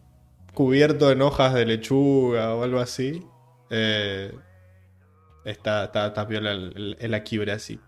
cubierto 0.55 1.13
en 1.13 1.21
hojas 1.23 1.55
de 1.55 1.67
lechuga 1.67 2.55
o 2.55 2.63
algo 2.65 2.79
así. 2.81 3.23
Eh, 3.71 4.33
está, 5.45 5.85
está, 5.85 6.07
está 6.09 6.27
piola 6.27 6.53
el, 6.53 6.97
el 6.99 7.15
equilibrio 7.15 7.55
así. 7.55 7.79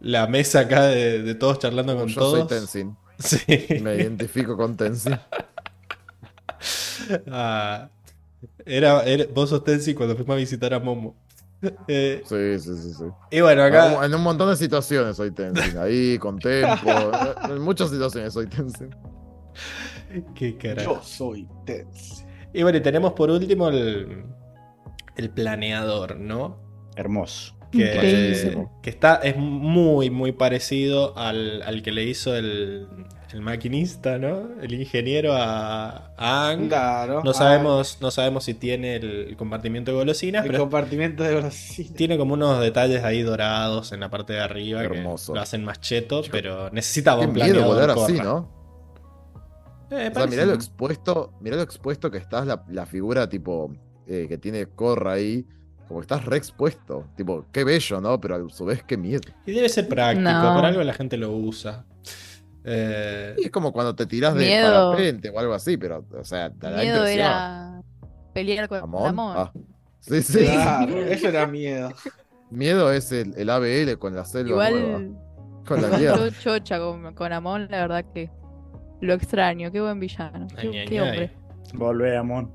La 0.00 0.26
mesa 0.26 0.60
acá 0.60 0.82
de, 0.84 1.22
de 1.22 1.34
todos 1.34 1.58
charlando 1.58 1.96
con 1.96 2.08
Yo 2.08 2.20
todos. 2.20 2.38
soy 2.38 2.46
Tenzin. 2.58 2.96
Sí. 3.18 3.42
Me 3.82 3.96
identifico 3.96 4.56
con 4.56 4.76
Tenzin. 4.76 5.18
Ah, 7.30 7.88
era, 8.66 9.02
era- 9.04 9.24
vos 9.32 9.50
sos 9.50 9.64
Tensi 9.64 9.94
cuando 9.94 10.14
fuimos 10.16 10.34
a 10.34 10.36
visitar 10.38 10.74
a 10.74 10.80
Momo. 10.80 11.16
Eh, 11.88 12.22
Sí, 12.24 12.58
sí, 12.60 12.76
sí, 12.76 12.94
sí. 12.94 13.04
y 13.32 13.40
bueno, 13.40 13.64
acá. 13.64 14.04
En 14.04 14.14
un 14.14 14.22
montón 14.22 14.48
de 14.48 14.56
situaciones 14.56 15.16
soy 15.16 15.32
Tenzin. 15.32 15.76
Ahí, 15.78 16.16
con 16.18 16.38
tempo. 16.38 16.88
En 17.48 17.60
muchas 17.60 17.90
situaciones 17.90 18.32
soy 18.32 18.46
Tenzin. 18.46 18.94
Qué 20.36 20.56
carajo. 20.56 20.94
Yo 20.96 21.02
soy 21.02 21.48
Tens. 21.66 22.24
Y 22.54 22.62
bueno, 22.62 22.78
y 22.78 22.80
tenemos 22.80 23.12
por 23.14 23.28
último 23.30 23.68
el, 23.70 24.24
el 25.16 25.30
planeador, 25.30 26.16
¿no? 26.16 26.60
Hermoso. 26.94 27.57
Que, 27.70 28.66
que 28.82 28.90
está, 28.90 29.16
es 29.16 29.36
muy, 29.36 30.08
muy 30.10 30.32
parecido 30.32 31.16
al, 31.18 31.60
al 31.62 31.82
que 31.82 31.92
le 31.92 32.04
hizo 32.04 32.34
el, 32.34 32.88
el 33.32 33.40
maquinista, 33.42 34.16
¿no? 34.18 34.48
El 34.62 34.72
ingeniero 34.72 35.34
a, 35.34 36.14
a 36.16 36.48
Aang. 36.48 36.68
Claro. 36.68 37.22
No 37.22 37.34
sabemos, 37.34 37.98
no 38.00 38.10
sabemos 38.10 38.44
si 38.44 38.54
tiene 38.54 38.96
el, 38.96 39.36
compartimiento 39.36 39.90
de 39.90 39.98
golosinas, 39.98 40.44
el 40.44 40.50
pero 40.52 40.62
compartimento 40.62 41.22
de 41.24 41.34
golosinas. 41.34 41.92
tiene 41.94 42.16
como 42.16 42.34
unos 42.34 42.58
detalles 42.60 43.04
ahí 43.04 43.20
dorados 43.22 43.92
en 43.92 44.00
la 44.00 44.08
parte 44.08 44.32
de 44.32 44.40
arriba 44.40 44.82
Hermoso. 44.82 45.32
que 45.32 45.36
lo 45.36 45.42
hacen 45.42 45.62
más 45.64 45.80
cheto, 45.80 46.22
pero 46.30 46.70
necesitaba 46.70 47.20
un 47.26 47.34
miedo 47.34 47.66
volar 47.66 47.90
así. 47.90 48.14
¿no? 48.14 48.56
Eh, 49.90 50.10
O 50.10 50.14
sea, 50.18 50.26
mirá 50.26 50.46
lo 50.46 50.54
expuesto, 50.54 51.32
mirá 51.40 51.56
lo 51.56 51.62
expuesto 51.62 52.10
que 52.10 52.18
estás, 52.18 52.46
la, 52.46 52.64
la 52.70 52.86
figura 52.86 53.28
tipo 53.28 53.74
eh, 54.06 54.26
que 54.28 54.38
tiene 54.38 54.66
Corra 54.66 55.12
ahí, 55.12 55.46
como 55.88 56.00
que 56.00 56.04
estás 56.04 56.24
re 56.26 56.36
expuesto. 56.36 57.06
Tipo, 57.16 57.46
qué 57.50 57.64
bello, 57.64 58.00
¿no? 58.00 58.20
Pero 58.20 58.36
a 58.46 58.48
su 58.50 58.64
vez 58.66 58.82
qué 58.84 58.96
miedo. 58.96 59.22
Y 59.46 59.52
debe 59.52 59.68
ser 59.68 59.88
práctico, 59.88 60.30
No. 60.30 60.54
por 60.54 60.64
algo 60.66 60.82
la 60.82 60.92
gente 60.94 61.16
lo 61.16 61.32
usa. 61.32 61.84
Eh, 62.64 63.34
Y 63.38 63.44
es 63.46 63.50
como 63.50 63.72
cuando 63.72 63.94
te 63.94 64.04
tirás 64.06 64.34
de 64.34 64.44
Miedo. 64.46 64.90
parapente 64.92 65.30
o 65.30 65.38
algo 65.38 65.54
así, 65.54 65.76
pero, 65.76 66.04
o 66.18 66.24
sea, 66.24 66.50
te 66.50 66.70
da 66.70 66.76
Miedo 66.78 66.96
impresión. 66.98 67.18
era 67.26 67.82
pelear 68.34 68.68
con. 68.68 68.78
Amon. 68.80 69.34
Ah. 69.36 69.52
Sí, 70.00 70.22
sí. 70.22 70.44
Claro, 70.44 70.96
eso 71.08 71.28
era 71.28 71.46
miedo. 71.46 71.90
Miedo 72.50 72.92
es 72.92 73.10
el, 73.12 73.34
el 73.36 73.48
ABL 73.50 73.98
con 73.98 74.14
la 74.14 74.24
selva 74.24 74.70
nueva. 74.70 74.86
Igual 74.98 75.16
Con 75.66 75.82
la 75.82 75.98
yo 76.00 76.30
chocha 76.30 76.78
con, 76.78 77.14
con 77.14 77.32
Amon, 77.32 77.68
la 77.70 77.78
verdad 77.82 78.04
que 78.12 78.30
lo 79.00 79.14
extraño. 79.14 79.70
Qué 79.72 79.80
buen 79.80 79.98
villano. 80.00 80.46
Qué, 80.60 80.68
ay, 80.68 80.84
qué 80.86 80.98
ay. 80.98 81.08
hombre. 81.08 81.32
Volvé, 81.74 82.16
Amon. 82.16 82.52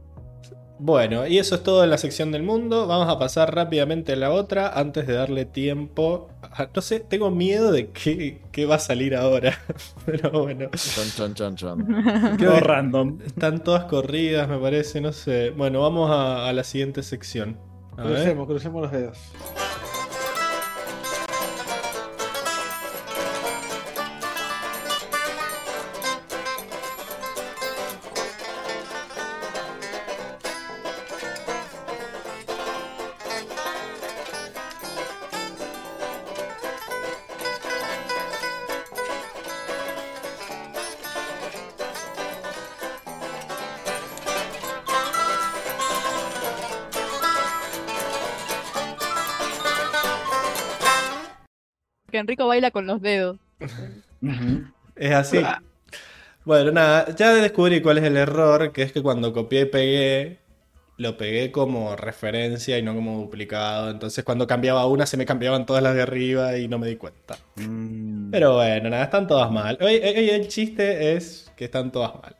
Bueno, 0.85 1.25
y 1.27 1.37
eso 1.37 1.55
es 1.55 1.63
todo 1.63 1.81
en 1.85 1.89
la 1.89 1.97
sección 1.97 2.33
del 2.33 2.43
mundo. 2.43 2.87
Vamos 2.87 3.07
a 3.07 3.17
pasar 3.17 3.55
rápidamente 3.55 4.11
a 4.13 4.15
la 4.17 4.31
otra 4.31 4.67
antes 4.77 5.07
de 5.07 5.13
darle 5.13 5.45
tiempo. 5.45 6.27
a- 6.41 6.67
no 6.75 6.81
sé, 6.81 6.99
tengo 6.99 7.31
miedo 7.31 7.71
de 7.71 7.87
qué, 7.91 8.41
qué 8.51 8.65
va 8.65 8.75
a 8.75 8.79
salir 8.79 9.15
ahora. 9.15 9.57
Pero 10.05 10.29
bueno, 10.43 10.69
Chan, 10.75 11.05
chan, 11.15 11.33
chan, 11.35 11.55
chan. 11.55 12.35
creo 12.37 12.51
Todo 12.51 12.55
que 12.59 12.67
random. 12.67 13.19
están 13.25 13.63
todas 13.63 13.85
corridas, 13.85 14.49
me 14.49 14.57
parece. 14.57 14.99
No 14.99 15.13
sé. 15.13 15.51
Bueno, 15.51 15.79
vamos 15.79 16.11
a, 16.11 16.49
a 16.49 16.51
la 16.51 16.65
siguiente 16.65 17.01
sección. 17.01 17.57
A 17.95 18.03
ver. 18.03 18.15
Crucemos, 18.15 18.47
crucemos 18.47 18.81
los 18.81 18.91
dedos. 18.91 19.17
Baila 52.35 52.71
con 52.71 52.87
los 52.87 53.01
dedos. 53.01 53.37
Es 54.95 55.11
así. 55.11 55.39
Bueno, 56.45 56.71
nada, 56.71 57.15
ya 57.15 57.33
descubrí 57.33 57.81
cuál 57.81 57.99
es 57.99 58.03
el 58.03 58.17
error, 58.17 58.71
que 58.73 58.83
es 58.83 58.91
que 58.91 59.01
cuando 59.01 59.31
copié 59.31 59.61
y 59.61 59.65
pegué, 59.65 60.39
lo 60.97 61.17
pegué 61.17 61.51
como 61.51 61.95
referencia 61.95 62.77
y 62.77 62.83
no 62.83 62.93
como 62.93 63.19
duplicado. 63.19 63.89
Entonces 63.89 64.23
cuando 64.23 64.45
cambiaba 64.45 64.85
una 64.85 65.05
se 65.05 65.17
me 65.17 65.25
cambiaban 65.25 65.65
todas 65.65 65.81
las 65.81 65.95
de 65.95 66.01
arriba 66.01 66.57
y 66.57 66.67
no 66.67 66.79
me 66.79 66.87
di 66.87 66.97
cuenta. 66.97 67.37
Mm. 67.55 68.31
Pero 68.31 68.55
bueno, 68.55 68.89
nada, 68.89 69.03
están 69.05 69.27
todas 69.27 69.51
mal. 69.51 69.77
Hoy, 69.81 69.95
hoy 69.95 70.29
el 70.29 70.47
chiste 70.47 71.15
es 71.15 71.51
que 71.55 71.65
están 71.65 71.91
todas 71.91 72.13
mal. 72.15 72.35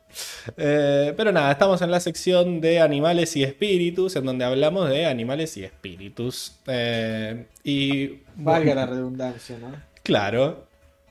Eh, 0.56 1.12
pero 1.16 1.32
nada, 1.32 1.52
estamos 1.52 1.80
en 1.82 1.90
la 1.90 2.00
sección 2.00 2.60
de 2.60 2.80
animales 2.80 3.34
y 3.36 3.42
espíritus, 3.44 4.16
en 4.16 4.24
donde 4.24 4.44
hablamos 4.44 4.88
de 4.88 5.06
animales 5.06 5.56
y 5.56 5.64
espíritus. 5.64 6.56
Eh, 6.66 7.46
y 7.62 8.20
Valga 8.36 8.74
la 8.74 8.86
redundancia, 8.86 9.58
¿no? 9.58 9.74
Claro. 10.02 10.66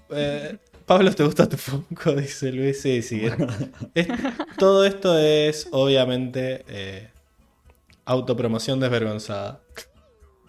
Eh, 0.09 0.57
Pablo, 0.85 1.13
¿te 1.13 1.23
gusta 1.23 1.47
tu 1.47 1.57
Funko? 1.57 2.11
Dice 2.15 2.51
Luis. 2.51 2.81
Sí, 2.81 3.01
sí. 3.01 3.23
Es- 3.95 4.07
todo 4.57 4.85
esto 4.85 5.17
es, 5.17 5.67
obviamente, 5.71 7.09
autopromoción 8.05 8.79
desvergonzada. 8.79 9.61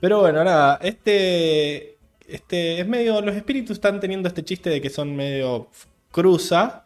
Pero 0.00 0.20
bueno, 0.20 0.44
nada, 0.44 0.78
este, 0.82 1.96
este 2.28 2.80
es 2.80 2.86
medio. 2.86 3.20
Los 3.22 3.36
espíritus 3.36 3.76
están 3.76 4.00
teniendo 4.00 4.28
este 4.28 4.44
chiste 4.44 4.68
de 4.70 4.80
que 4.80 4.90
son 4.90 5.14
medio 5.16 5.68
cruza. 6.10 6.83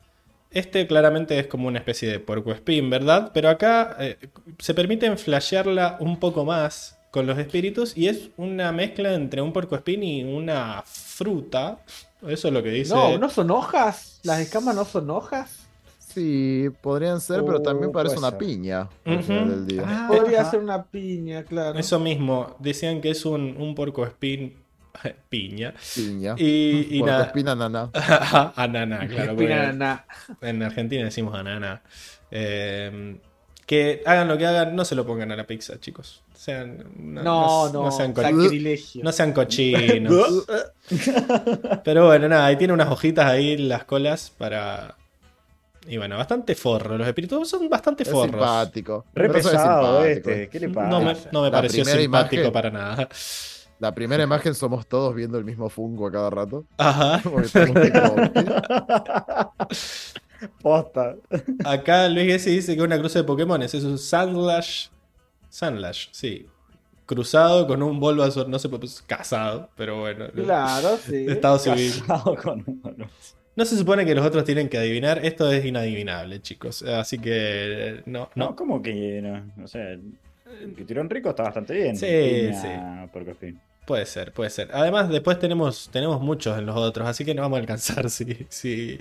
Este 0.51 0.87
claramente 0.87 1.39
es 1.39 1.47
como 1.47 1.69
una 1.69 1.79
especie 1.79 2.09
de 2.11 2.21
puercoespín, 2.21 2.89
¿verdad? 2.91 3.31
Pero 3.35 3.49
acá 3.51 3.97
eh, 4.01 4.17
se 4.59 4.75
permiten 4.75 5.19
flashearla 5.19 5.97
un 6.01 6.19
poco 6.19 6.45
más 6.45 6.99
con 7.11 7.27
los 7.27 7.39
espíritus 7.39 7.97
y 7.97 8.09
es 8.09 8.31
una 8.37 8.73
mezcla 8.73 9.15
entre 9.15 9.43
un 9.43 9.53
puercoespín 9.53 10.03
y 10.03 10.25
una 10.25 10.83
fruta. 10.87 11.81
Eso 12.27 12.49
es 12.49 12.55
lo 12.55 12.63
que 12.63 12.71
dice. 12.71 12.95
No, 12.95 13.19
¿no 13.19 13.29
son 13.29 13.51
hojas? 13.51 14.21
¿Las 14.25 14.41
escamas 14.41 14.75
no 14.75 14.85
son 14.85 15.11
hojas? 15.11 15.67
Sí, 15.99 16.69
podrían 16.81 17.21
ser, 17.21 17.45
pero 17.45 17.61
también 17.61 17.91
Oh, 17.91 17.93
parece 17.93 18.17
una 18.19 18.31
ser. 18.31 18.39
piña 18.39 18.89
final 19.05 19.49
del 19.49 19.67
día. 19.67 19.83
Ah, 19.87 20.09
Podría 20.09 20.41
ajá. 20.41 20.51
ser 20.51 20.61
una 20.61 20.85
piña, 20.85 21.45
claro. 21.45 21.79
Eso 21.79 22.01
mismo, 22.01 22.57
decían 22.59 23.01
que 23.01 23.11
es 23.11 23.25
un, 23.27 23.57
un 23.59 23.75
puercoespín 23.75 24.57
piña. 25.29 25.75
Piña. 25.95 26.35
Y, 26.39 26.97
y 26.99 27.03
nada. 27.03 27.25
Espina 27.27 27.55
nana. 27.55 27.91
Ananá, 28.57 29.07
claro. 29.09 29.33
Espina 29.33 29.73
naná. 29.73 30.07
En 30.41 30.63
Argentina 30.63 31.05
decimos 31.05 31.35
ananá. 31.35 31.83
Eh, 32.31 33.19
que 33.67 34.03
hagan 34.07 34.29
lo 34.29 34.39
que 34.39 34.47
hagan, 34.47 34.75
no 34.75 34.85
se 34.85 34.95
lo 34.95 35.05
pongan 35.07 35.31
a 35.33 35.37
la 35.37 35.47
pizza, 35.47 35.79
chicos. 35.79 36.23
Sean, 36.35 36.79
no, 36.97 37.23
No, 37.23 37.67
no- 37.67 37.73
no, 37.73 37.83
no 37.85 37.91
sean, 37.93 38.15
sacrilegio. 38.15 39.05
no 39.05 39.13
sean 39.13 39.33
cochinos. 39.33 40.47
Pero 41.85 42.07
bueno, 42.07 42.29
nada, 42.29 42.51
y 42.53 42.57
tiene 42.57 42.73
unas 42.73 42.89
hojitas 42.89 43.27
ahí 43.27 43.53
en 43.53 43.69
las 43.69 43.85
colas 43.85 44.33
para. 44.37 44.95
Y 45.87 45.97
bueno, 45.97 46.17
bastante 46.19 46.55
forro. 46.55 46.99
Los 46.99 47.07
espíritus 47.09 47.49
son 47.49 47.69
bastante 47.69 48.03
Es 48.05 48.11
forros. 48.11 48.31
simpático. 48.33 49.05
Re 49.15 49.27
es 49.27 49.33
pesado 49.33 50.03
simpático. 50.03 50.31
este. 50.31 50.49
¿Qué 50.49 50.61
le 50.61 50.69
pasa? 50.69 50.89
No 50.89 51.01
me, 51.01 51.17
no 51.33 51.43
me 51.43 51.47
La 51.51 51.57
pareció 51.57 51.85
simpático 51.85 52.43
imagen- 52.43 52.53
para 52.53 52.71
nada. 52.71 53.09
La 53.81 53.95
primera 53.95 54.23
imagen 54.25 54.55
somos 54.55 54.87
todos 54.87 55.15
viendo 55.15 55.39
el 55.39 55.45
mismo 55.45 55.69
fungo 55.69 56.07
a 56.09 56.13
cada 56.13 56.31
rato. 56.31 56.65
Ajá. 56.79 57.23
Posta. 60.63 61.17
Acá 61.65 62.09
Luis 62.09 62.27
Gessi 62.27 62.51
dice 62.51 62.77
que 62.77 62.83
una 62.83 62.99
cruza 62.99 63.21
de 63.21 63.25
Pokémon 63.25 63.61
es 63.63 63.75
un 63.75 63.99
Sandlash. 63.99 64.89
Sandlash, 65.49 66.09
sí. 66.13 66.47
Cruzado 67.07 67.67
con 67.67 67.83
un 67.83 67.99
Bulbasaur, 67.99 68.49
no 68.49 68.59
sé, 68.59 68.69
pues 68.69 69.03
casado, 69.07 69.71
pero 69.77 70.01
bueno. 70.01 70.27
Claro, 70.35 70.97
sí. 70.99 71.27
Estado 71.29 71.59
civil. 71.59 71.93
Casado 72.07 72.35
con 72.37 72.65
uno. 72.67 73.09
No 73.57 73.65
se 73.65 73.77
supone 73.77 74.05
que 74.05 74.15
los 74.15 74.25
otros 74.25 74.45
tienen 74.45 74.69
que 74.69 74.79
adivinar, 74.79 75.25
esto 75.25 75.51
es 75.51 75.65
inadivinable, 75.65 76.41
chicos. 76.41 76.83
Así 76.83 77.19
que 77.19 78.03
no, 78.07 78.31
No, 78.37 78.51
no. 78.51 78.57
como 78.57 78.81
que 78.83 79.21
no, 79.23 79.43
no 79.57 79.67
sé. 79.67 79.99
Que 80.77 80.85
Tirón 80.85 81.11
Rico 81.11 81.31
está 81.31 81.43
bastante 81.45 81.75
bien. 81.75 81.97
Sí, 81.97 82.07
Piña, 82.07 82.63
sí. 82.63 82.69
Porco 83.13 83.31
Espín. 83.33 83.61
Puede 83.89 84.05
ser, 84.05 84.35
puede 84.35 84.51
ser. 84.51 84.69
Además, 84.75 85.09
después 85.09 85.39
tenemos, 85.39 85.89
tenemos 85.91 86.21
muchos 86.21 86.59
en 86.59 86.67
los 86.67 86.77
otros, 86.77 87.09
así 87.09 87.25
que 87.25 87.35
no 87.35 87.41
vamos 87.41 87.57
a 87.57 87.61
alcanzar. 87.61 88.11
Sí, 88.11 88.47
sí. 88.51 88.99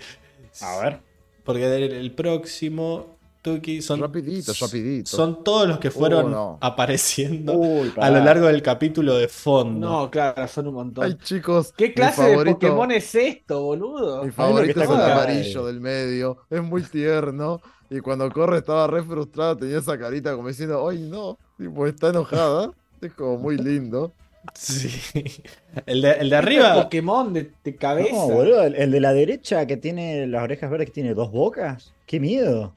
A 0.62 0.80
ver. 0.80 1.00
Porque 1.44 1.66
el, 1.76 1.92
el 1.92 2.12
próximo, 2.14 3.18
Tuki, 3.42 3.82
son, 3.82 4.00
Rapidito, 4.00 4.54
rapidito. 4.60 5.10
son 5.10 5.44
todos 5.44 5.68
los 5.68 5.80
que 5.80 5.92
fueron 5.92 6.28
Oh, 6.28 6.30
no. 6.30 6.58
apareciendo 6.62 7.54
Uy, 7.54 7.92
a 7.98 8.10
lo 8.10 8.20
largo 8.24 8.48
del 8.48 8.62
capítulo 8.62 9.16
de 9.18 9.28
fondo. 9.28 9.90
No, 9.90 10.10
claro, 10.10 10.48
son 10.48 10.68
un 10.68 10.74
montón. 10.76 11.04
Ay, 11.04 11.18
chicos. 11.22 11.74
¿Qué 11.76 11.94
clase 11.94 12.24
de 12.24 12.46
Pokémon 12.46 12.90
es 12.92 13.14
esto, 13.14 13.62
boludo? 13.62 14.24
Mi 14.24 14.32
favorito 14.32 14.80
está 14.82 14.94
es 14.94 15.00
el 15.00 15.12
amarillo 15.12 15.66
del 15.66 15.82
medio. 15.82 16.38
Es 16.50 16.64
muy 16.64 16.82
tierno. 16.84 17.62
Y 17.90 18.00
cuando 18.00 18.30
corre 18.32 18.58
estaba 18.60 18.88
re 18.88 19.04
frustrada, 19.04 19.58
tenía 19.58 19.80
esa 19.80 19.98
carita 19.98 20.34
como 20.36 20.48
diciendo, 20.48 20.88
¡ay 20.88 21.00
no! 21.00 21.38
Tipo, 21.58 21.88
está 21.88 22.10
enojada. 22.10 22.72
Es 23.02 23.14
como 23.14 23.38
muy 23.38 23.58
lindo. 23.58 24.14
Sí. 24.54 25.42
El 25.86 26.02
de, 26.02 26.12
el 26.14 26.30
de 26.30 26.36
arriba. 26.36 26.74
Pokémon 26.84 27.34
de, 27.34 27.52
de 27.64 27.76
cabeza. 27.76 28.12
No, 28.14 28.28
boludo, 28.30 28.64
el, 28.64 28.76
el 28.76 28.92
de 28.92 29.00
la 29.00 29.14
derecha 29.14 29.66
que 29.68 29.78
tiene 29.78 30.28
las 30.28 30.44
orejas 30.44 30.70
verdes 30.70 30.88
que 30.88 30.94
tiene 30.94 31.14
dos 31.14 31.32
bocas. 31.32 31.94
¡Qué 32.06 32.20
miedo! 32.20 32.74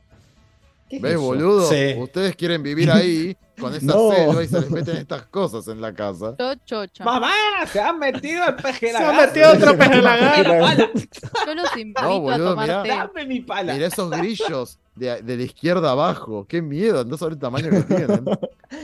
¿Qué 0.89 0.97
es 0.97 1.03
¿Ves, 1.03 1.13
eso? 1.13 1.21
boludo? 1.23 1.69
Sí. 1.71 1.95
Ustedes 1.99 2.35
quieren 2.35 2.65
vivir 2.65 2.91
ahí 2.91 3.37
con 3.61 3.73
esa 3.73 3.87
No. 3.87 4.11
selva 4.11 4.43
y 4.43 4.49
se 4.49 4.61
les 4.61 4.71
meten 4.71 4.97
estas 4.97 5.23
cosas 5.27 5.69
en 5.69 5.81
la 5.81 5.95
casa. 5.95 6.35
Yo 6.37 6.53
chocha. 6.65 7.05
¡Mamá! 7.05 7.31
¡Se 7.73 7.81
han 7.81 7.99
metido 8.01 8.45
el 8.49 8.57
peje 8.57 8.89
Se 8.89 8.93
la 8.95 9.09
ha 9.11 9.27
metido 9.27 9.53
otro 9.53 9.79
pez 9.79 9.89
en. 9.93 10.03
Yo 11.47 11.55
los 11.55 11.77
invito 11.77 12.03
No, 12.03 12.09
a 12.09 12.19
boludo, 12.19 12.51
tomar 12.51 12.67
mirá. 12.67 12.83
té. 12.83 12.89
¡Dame 12.89 13.27
mi 13.27 13.41
pala! 13.41 13.73
Mira 13.75 13.87
esos 13.87 14.11
grillos 14.11 14.80
de, 14.95 15.23
de 15.23 15.37
la 15.37 15.43
izquierda 15.43 15.91
abajo. 15.93 16.47
¡Qué 16.49 16.61
miedo! 16.63 17.05
No 17.05 17.17
sabes 17.17 17.35
el 17.35 17.41
tamaño 17.41 17.71
que 17.71 17.83
tienen. 17.83 18.25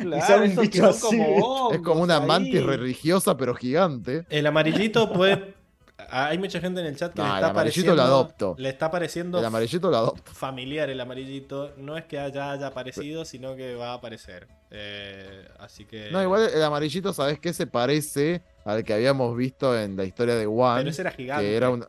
Claro, 0.03 0.45
Y 0.47 0.81
así. 0.81 1.01
como 1.01 1.71
Es 1.73 1.81
como 1.81 2.03
una 2.03 2.17
ahí. 2.19 2.27
mantis 2.27 2.63
religiosa, 2.63 3.37
pero 3.37 3.55
gigante. 3.55 4.27
El 4.31 4.47
amarillito 4.47 5.13
puede. 5.13 5.55
Hay 6.11 6.39
mucha 6.39 6.61
gente 6.61 6.81
en 6.81 6.87
el 6.87 6.97
chat 6.97 7.13
que 7.15 7.21
No, 7.21 7.25
le 7.25 7.31
el 7.31 7.37
está 7.37 7.51
amarillito 7.51 7.87
pareciendo. 7.87 7.95
lo 7.95 8.03
adopto. 8.03 8.55
Le 8.59 8.69
está 8.69 8.91
pareciendo 8.91 9.39
El 9.39 9.45
amarillito 9.45 9.91
lo 9.91 9.97
adopto. 9.97 10.33
familiar 10.33 10.91
el 10.91 11.01
amarillito. 11.01 11.73
No 11.79 11.97
es 11.97 12.05
que 12.05 12.19
haya, 12.19 12.51
haya 12.53 12.67
aparecido, 12.67 13.25
sino 13.25 13.55
que 13.57 13.75
va 13.77 13.91
a 13.93 13.95
aparecer. 13.95 14.49
Eh, 14.71 15.47
así 15.61 15.85
que. 15.85 16.11
No, 16.11 16.21
igual 16.23 16.51
el 16.53 16.63
amarillito, 16.63 17.13
¿sabes 17.13 17.39
qué? 17.39 17.53
Se 17.53 17.67
parece 17.69 18.43
al 18.65 18.83
que 18.85 18.93
habíamos 18.93 19.37
visto 19.37 19.79
en 19.79 19.97
la 19.97 20.05
historia 20.05 20.35
de 20.35 20.47
One. 20.47 20.79
Pero 20.81 20.91
ese 20.91 21.03
era 21.03 21.11
gigante. 21.13 21.45
que 21.45 21.57
era 21.57 21.71
un. 21.71 21.87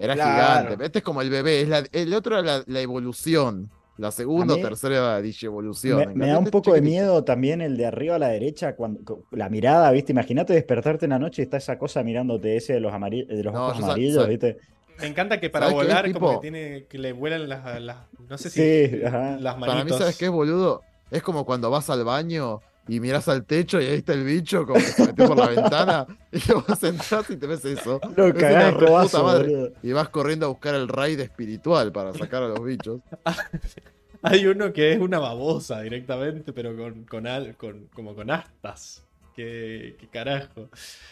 Era 0.00 0.14
Claro. 0.14 0.62
gigante. 0.68 0.84
Este 0.86 0.98
es 0.98 1.04
como 1.04 1.22
el 1.22 1.30
bebé. 1.30 1.60
Es 1.62 1.68
la- 1.68 1.84
el 1.92 2.14
otro 2.14 2.38
era 2.38 2.58
la, 2.58 2.64
la 2.66 2.80
evolución. 2.80 3.70
La 3.98 4.10
segunda 4.10 4.54
o 4.54 4.56
tercera 4.56 5.20
digievolución. 5.20 5.98
Me, 5.98 6.02
En 6.04 6.18
me 6.18 6.26
da 6.28 6.38
un 6.38 6.46
poco 6.46 6.72
de 6.72 6.80
miedo 6.80 7.22
también 7.22 7.60
el 7.60 7.76
de 7.76 7.84
arriba 7.84 8.14
a 8.16 8.18
la 8.18 8.28
derecha, 8.28 8.74
cuando 8.74 9.24
la 9.30 9.50
mirada, 9.50 9.90
¿viste? 9.90 10.12
Imagínate 10.12 10.54
despertarte 10.54 11.04
en 11.04 11.10
la 11.10 11.18
noche 11.18 11.42
y 11.42 11.44
está 11.44 11.58
esa 11.58 11.76
cosa 11.78 12.02
mirándote 12.02 12.56
ese 12.56 12.72
de 12.72 12.80
los, 12.80 12.92
de 12.92 13.42
los 13.44 13.52
No, 13.52 13.66
ojos 13.66 13.82
amarillos, 13.84 14.26
¿viste? 14.26 14.56
Me 15.00 15.06
encanta 15.06 15.38
que 15.38 15.50
para 15.50 15.66
¿Sabes 15.68 15.76
qué 15.78 15.82
es, 15.82 15.88
volar, 15.94 16.12
como 16.12 16.40
que 16.40 16.50
tiene 16.50 16.84
que 16.88 16.98
le 16.98 17.12
vuelan 17.12 17.46
las. 17.48 17.80
las- 17.82 17.96
no 18.26 18.38
sé 18.38 18.48
si. 18.48 18.60
Sí. 18.88 18.96
Las 19.02 19.58
manitos. 19.58 19.66
Para 19.66 19.84
mí, 19.84 19.90
¿sabes 19.90 20.16
qué 20.16 20.26
es, 20.26 20.30
boludo? 20.30 20.80
Es 21.10 21.22
como 21.22 21.44
cuando 21.44 21.70
vas 21.70 21.90
al 21.90 22.02
baño 22.04 22.60
y 22.94 23.00
miras 23.00 23.28
al 23.28 23.44
techo 23.44 23.80
y 23.80 23.86
ahí 23.86 23.94
está 23.98 24.12
el 24.14 24.24
bicho, 24.24 24.66
como 24.66 24.80
que 24.80 24.86
se 24.86 25.06
metió 25.06 25.26
por 25.28 25.36
la 25.36 25.48
ventana. 25.48 26.06
Y 26.32 26.52
vos 26.52 26.82
entras 26.82 27.30
y 27.30 27.36
te 27.36 27.46
ves 27.46 27.64
eso. 27.64 28.00
Lo 28.16 28.26
Es 28.26 28.34
cagás 28.34 28.78
de 28.78 28.86
cobazo, 28.86 29.24
madre. 29.24 29.72
Y 29.82 29.92
vas 29.92 30.08
corriendo 30.08 30.46
a 30.46 30.48
buscar 30.48 30.74
el 30.74 30.88
raid 30.88 31.20
espiritual 31.20 31.92
para 31.92 32.12
sacar 32.12 32.42
a 32.42 32.48
los 32.48 32.64
bichos. 32.64 33.00
Hay 34.22 34.46
uno 34.46 34.72
que 34.72 34.92
es 34.92 35.00
una 35.00 35.18
babosa 35.18 35.80
directamente, 35.80 36.52
pero 36.52 36.76
con, 36.76 37.04
con, 37.04 37.26
al- 37.26 37.56
con 37.56 37.86
como 37.94 38.14
con 38.14 38.30
astas. 38.30 39.02
Qué, 39.34 39.96
qué 39.98 40.08
carajo. 40.08 40.68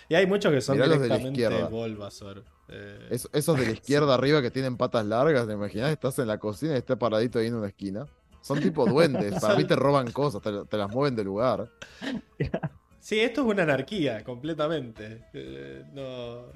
Y 0.08 0.14
hay 0.14 0.26
muchos 0.26 0.52
que 0.52 0.60
son 0.60 0.76
Mirá 0.76 0.88
de 0.88 0.96
la 0.96 1.02
directamente 1.04 1.40
izquierda. 1.40 1.68
Bulbasaur. 1.68 2.44
Eh, 2.68 3.06
Es- 3.10 3.28
esos 3.32 3.58
de 3.58 3.64
la 3.66 3.72
izquierda 3.78 4.14
arriba 4.14 4.42
que 4.42 4.50
tienen 4.50 4.76
patas 4.76 5.06
largas, 5.06 5.46
¿te 5.46 5.54
imaginas? 5.54 5.90
Estás 5.90 6.18
en 6.18 6.26
la 6.26 6.38
cocina 6.38 6.74
y 6.74 6.78
estás 6.78 6.98
paradito 6.98 7.38
ahí 7.38 7.46
en 7.46 7.54
una 7.54 7.68
esquina. 7.68 8.06
Son 8.40 8.60
tipo 8.60 8.86
duendes. 8.86 9.40
Para 9.40 9.56
mí 9.56 9.64
te 9.64 9.76
roban 9.76 10.10
cosas, 10.12 10.40
te, 10.42 10.50
te 10.66 10.76
las 10.76 10.90
mueven 10.90 11.14
de 11.16 11.24
lugar. 11.24 11.68
Sí, 13.00 13.20
esto 13.20 13.40
es 13.42 13.46
una 13.46 13.62
anarquía, 13.62 14.22
completamente. 14.24 15.24
Eh, 15.32 15.82
no. 15.94 16.46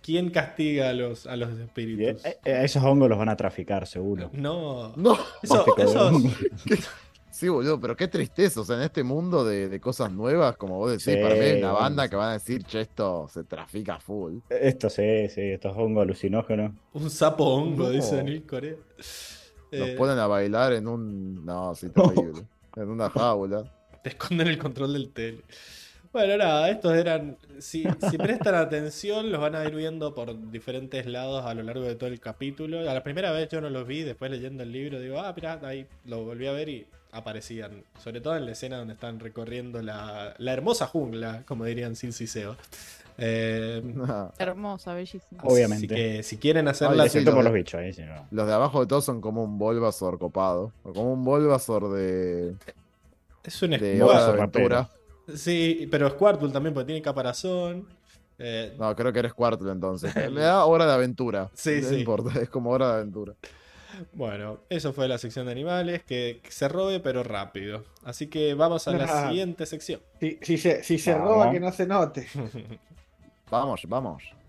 ¿Quién 0.00 0.30
castiga 0.30 0.88
a 0.90 0.92
los, 0.92 1.26
a 1.26 1.36
los 1.36 1.58
espíritus? 1.58 2.24
eh, 2.24 2.38
eh, 2.44 2.60
esos 2.64 2.82
hongos 2.82 3.08
los 3.10 3.18
van 3.18 3.28
a 3.28 3.36
traficar, 3.36 3.86
seguro. 3.86 4.30
No. 4.32 4.92
No, 4.96 5.18
Eso, 5.42 5.64
esos- 5.76 5.96
hongos. 5.96 6.32
sí, 7.30 7.48
boludo, 7.48 7.78
pero 7.78 7.94
qué 7.96 8.08
tristeza. 8.08 8.60
O 8.60 8.64
sea, 8.64 8.76
en 8.76 8.82
este 8.82 9.02
mundo 9.02 9.44
de, 9.44 9.68
de 9.68 9.80
cosas 9.80 10.10
nuevas, 10.12 10.56
como 10.56 10.78
vos 10.78 10.90
decís, 10.92 11.04
Sí, 11.04 11.16
para 11.16 11.34
mí 11.34 11.40
hay 11.40 11.58
una 11.58 11.72
banda 11.72 12.08
que 12.08 12.16
van 12.16 12.30
a 12.30 12.32
decir, 12.34 12.62
che, 12.64 12.80
esto 12.80 13.28
se 13.28 13.44
trafica 13.44 13.98
full. 14.00 14.38
Esto 14.48 14.88
sí, 14.88 15.28
sí, 15.28 15.42
estos 15.42 15.76
hongos 15.76 16.02
alucinógenos. 16.04 16.72
Un 16.94 17.10
sapo 17.10 17.44
hongo, 17.44 17.84
No. 17.84 17.90
dice 17.90 18.16
Daniel 18.16 18.44
Corea. 18.46 18.76
Nos 19.78 19.88
Eh, 19.88 19.94
ponen 19.96 20.18
a 20.18 20.26
bailar 20.26 20.72
en 20.72 20.86
un. 20.88 21.44
No, 21.44 21.74
sí, 21.74 21.88
terrible. 21.90 22.42
En 22.76 22.88
una 22.88 23.08
jaula. 23.08 23.64
Te 24.02 24.08
esconden 24.08 24.48
el 24.48 24.58
control 24.58 24.94
del 24.94 25.10
tele. 25.10 25.42
Bueno, 26.12 26.36
nada, 26.36 26.68
estos 26.70 26.92
eran. 26.94 27.36
Si, 27.60 27.84
si 28.10 28.18
prestan 28.18 28.56
atención, 28.56 29.30
los 29.30 29.40
van 29.40 29.54
a 29.54 29.64
ir 29.64 29.74
viendo 29.74 30.12
por 30.14 30.50
diferentes 30.50 31.06
lados 31.06 31.44
a 31.44 31.54
lo 31.54 31.62
largo 31.62 31.82
de 31.84 31.94
todo 31.94 32.08
el 32.08 32.18
capítulo. 32.18 32.80
A 32.80 32.94
la 32.94 33.02
primera 33.04 33.30
vez 33.30 33.48
yo 33.48 33.60
no 33.60 33.70
los 33.70 33.86
vi, 33.86 34.02
después 34.02 34.30
leyendo 34.30 34.64
el 34.64 34.72
libro 34.72 34.98
digo, 35.00 35.20
ah, 35.20 35.32
mirá, 35.34 35.60
ahí 35.62 35.86
lo 36.04 36.24
volví 36.24 36.46
a 36.48 36.52
ver 36.52 36.68
y 36.68 36.86
aparecían. 37.12 37.84
Sobre 38.02 38.20
todo 38.20 38.36
en 38.36 38.44
la 38.46 38.52
escena 38.52 38.78
donde 38.78 38.94
están 38.94 39.20
recorriendo 39.20 39.80
la, 39.82 40.34
la 40.38 40.52
hermosa 40.52 40.86
jungla, 40.88 41.44
como 41.46 41.64
dirían 41.64 41.94
Sil 41.94 42.10
Ciceo. 42.12 42.56
Eh, 43.18 43.82
Hermosa, 44.38 44.94
bellísima. 44.94 45.42
Obviamente. 45.44 45.94
Así 45.94 46.02
que 46.16 46.22
si 46.22 46.36
quieren 46.38 46.68
hacerla. 46.68 47.06
Por 47.06 47.44
los 47.44 47.52
bichos 47.52 47.80
ahí, 47.80 47.92
si 47.92 48.02
no. 48.02 48.26
Los 48.30 48.46
de 48.46 48.52
abajo 48.52 48.80
de 48.80 48.86
todos 48.86 49.04
son 49.04 49.20
como 49.20 49.44
un 49.44 49.58
Bulbasaur 49.58 50.18
copado. 50.18 50.72
O 50.82 50.92
como 50.92 51.12
un 51.12 51.24
Bulbasaur 51.24 51.92
de, 51.92 52.54
Es 53.44 53.62
un 53.62 53.70
de 53.70 54.02
Aventura. 54.02 54.90
Sí, 55.34 55.88
pero 55.90 56.10
Squirtle 56.10 56.50
también, 56.50 56.74
porque 56.74 56.86
tiene 56.86 57.02
caparazón. 57.02 57.86
Eh, 58.38 58.74
No, 58.78 58.94
creo 58.96 59.12
que 59.12 59.20
eres 59.20 59.32
Squirtle 59.32 59.70
entonces. 59.72 60.14
Me 60.30 60.40
da 60.42 60.64
Hora 60.64 60.86
de 60.86 60.92
Aventura. 60.92 61.50
Sí, 61.54 61.80
no 61.82 61.88
sí. 61.88 61.94
importa, 61.96 62.40
es 62.40 62.50
como 62.50 62.70
Hora 62.70 62.88
de 62.88 62.94
Aventura. 62.94 63.34
Bueno, 64.12 64.58
eso 64.68 64.92
fue 64.92 65.06
la 65.06 65.18
sección 65.18 65.46
de 65.46 65.52
animales, 65.52 66.02
que 66.02 66.42
se 66.48 66.66
robe 66.66 66.98
pero 66.98 67.22
rápido. 67.22 67.84
Así 68.02 68.26
que 68.26 68.54
vamos 68.54 68.88
a 68.88 68.92
la 68.92 69.28
siguiente 69.28 69.66
sección. 69.66 70.00
Si, 70.18 70.38
si 70.42 70.58
se, 70.58 70.82
si 70.82 70.98
se 70.98 71.16
roba, 71.16 71.52
que 71.52 71.60
no 71.60 71.70
se 71.70 71.86
note. 71.86 72.26
Vamos, 73.50 73.82
vamos. 73.86 74.43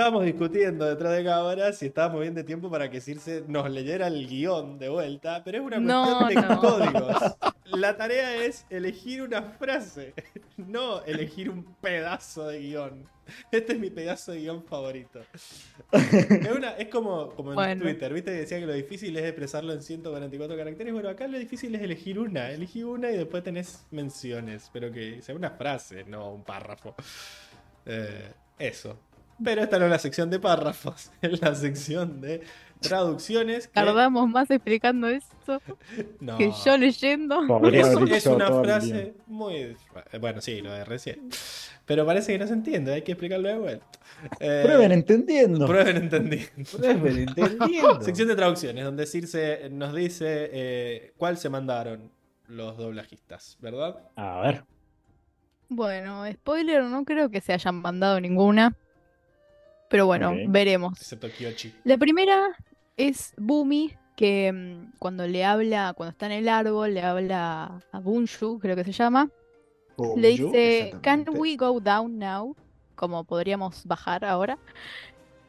Estábamos 0.00 0.24
discutiendo 0.24 0.86
detrás 0.86 1.12
de 1.14 1.22
cámaras 1.24 1.82
y 1.82 1.86
estábamos 1.86 2.22
bien 2.22 2.34
de 2.34 2.42
tiempo 2.42 2.70
para 2.70 2.88
que 2.90 3.02
Circe 3.02 3.44
nos 3.46 3.70
leyera 3.70 4.06
el 4.06 4.26
guion 4.26 4.78
de 4.78 4.88
vuelta, 4.88 5.42
pero 5.44 5.58
es 5.58 5.64
una 5.64 5.78
No, 5.78 6.20
cuestión 6.20 6.48
de 6.48 6.54
no. 6.54 6.60
códigos. 6.62 7.36
La 7.78 7.96
tarea 7.98 8.34
es 8.42 8.64
elegir 8.70 9.20
una 9.20 9.42
frase, 9.42 10.14
no 10.56 11.02
elegir 11.04 11.50
un 11.50 11.64
pedazo 11.82 12.48
de 12.48 12.60
guion. 12.60 13.04
Este 13.52 13.74
es 13.74 13.78
mi 13.78 13.90
pedazo 13.90 14.32
de 14.32 14.40
guion 14.40 14.64
favorito. 14.64 15.20
Es, 15.92 16.50
una- 16.50 16.70
es 16.78 16.88
como, 16.88 17.28
como 17.34 17.50
en 17.50 17.56
Bueno. 17.56 17.82
Twitter, 17.82 18.12
¿viste? 18.14 18.32
Que 18.32 18.38
decía 18.38 18.58
que 18.58 18.66
lo 18.66 18.72
difícil 18.72 19.14
es 19.18 19.24
expresarlo 19.24 19.74
en 19.74 19.82
144 19.82 20.56
caracteres. 20.56 20.94
Bueno, 20.94 21.10
acá 21.10 21.28
lo 21.28 21.38
difícil 21.38 21.74
es 21.74 21.82
elegir 21.82 22.18
una. 22.18 22.50
Elegí 22.50 22.82
una 22.82 23.10
y 23.10 23.18
después 23.18 23.44
tenés 23.44 23.86
menciones, 23.90 24.70
pero 24.72 24.90
que 24.90 25.20
sea 25.20 25.34
una 25.34 25.50
frase, 25.50 26.04
no 26.04 26.32
un 26.32 26.42
párrafo. 26.42 26.94
Eh, 27.84 28.32
eso. 28.58 28.98
Pero 29.42 29.62
esta 29.62 29.78
no 29.78 29.86
es 29.86 29.90
la 29.90 29.98
sección 29.98 30.30
de 30.30 30.38
párrafos, 30.38 31.10
es 31.22 31.40
la 31.40 31.54
sección 31.54 32.20
de 32.20 32.42
traducciones. 32.80 33.66
que- 33.68 33.74
Tardamos 33.74 34.28
más 34.28 34.50
explicando 34.50 35.08
esto 35.08 35.60
No. 36.20 36.36
que 36.38 36.52
yo 36.64 36.76
leyendo. 36.78 37.46
Podría 37.46 37.82
Es, 37.82 38.26
una 38.26 38.48
frase 38.62 39.14
muy. 39.26 39.76
Bueno, 40.20 40.40
sí, 40.40 40.60
lo 40.60 40.72
de 40.72 40.84
recién. 40.84 41.28
Pero 41.86 42.06
parece 42.06 42.32
que 42.32 42.38
no 42.38 42.46
se 42.46 42.52
entiende, 42.52 42.92
hay 42.94 43.02
que 43.02 43.12
explicarlo 43.12 43.48
de 43.48 43.58
vuelta. 43.58 43.86
Eh, 44.38 44.62
Prueben 44.64 44.92
entendiendo. 44.92 45.66
Prueben 45.66 45.96
entendiendo. 45.96 46.70
Prueben 46.70 47.18
entendiendo. 47.28 48.00
Sección 48.02 48.28
de 48.28 48.36
traducciones, 48.36 48.84
donde 48.84 49.06
Circe 49.06 49.68
nos 49.70 49.92
dice 49.94 50.50
eh, 50.52 51.12
cuál 51.16 51.36
se 51.36 51.48
mandaron 51.48 52.10
los 52.46 52.76
doblajistas, 52.76 53.56
¿verdad? 53.60 53.96
A 54.16 54.40
ver. 54.42 54.64
Bueno, 55.68 56.24
spoiler, 56.32 56.82
no 56.84 57.04
creo 57.04 57.30
que 57.30 57.40
se 57.40 57.52
hayan 57.52 57.76
mandado 57.76 58.20
ninguna. 58.20 58.76
Pero 59.90 60.06
bueno, 60.06 60.32
veremos. 60.46 60.98
Excepto 61.00 61.28
Kyochi. 61.28 61.74
La 61.82 61.98
primera 61.98 62.56
es 62.96 63.34
Bumi, 63.36 63.92
que 64.16 64.52
mm, 64.52 64.98
cuando 65.00 65.26
le 65.26 65.44
habla, 65.44 65.92
cuando 65.96 66.12
está 66.12 66.26
en 66.26 66.32
el 66.32 66.48
árbol, 66.48 66.94
le 66.94 67.02
habla 67.02 67.82
a 67.90 67.98
Bunshu, 67.98 68.60
creo 68.60 68.76
que 68.76 68.84
se 68.84 68.92
llama. 68.92 69.28
Le 70.16 70.28
dice, 70.28 70.94
Can 71.02 71.26
we 71.28 71.56
go 71.56 71.80
down 71.80 72.18
now? 72.18 72.56
Como 72.94 73.24
podríamos 73.24 73.84
bajar 73.84 74.24
ahora. 74.24 74.58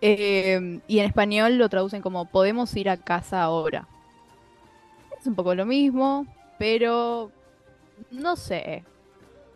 Eh, 0.02 0.80
y 0.88 1.00
en 1.00 1.06
español 1.06 1.58
lo 1.58 1.70
traducen 1.70 2.02
como 2.02 2.26
podemos 2.26 2.76
ir 2.76 2.90
a 2.90 2.98
casa 2.98 3.44
ahora. 3.44 3.88
Es 5.20 5.28
un 5.28 5.36
poco 5.36 5.54
lo 5.54 5.68
mismo, 5.68 6.26
pero 6.58 7.32
no 8.10 8.36
sé. 8.36 8.84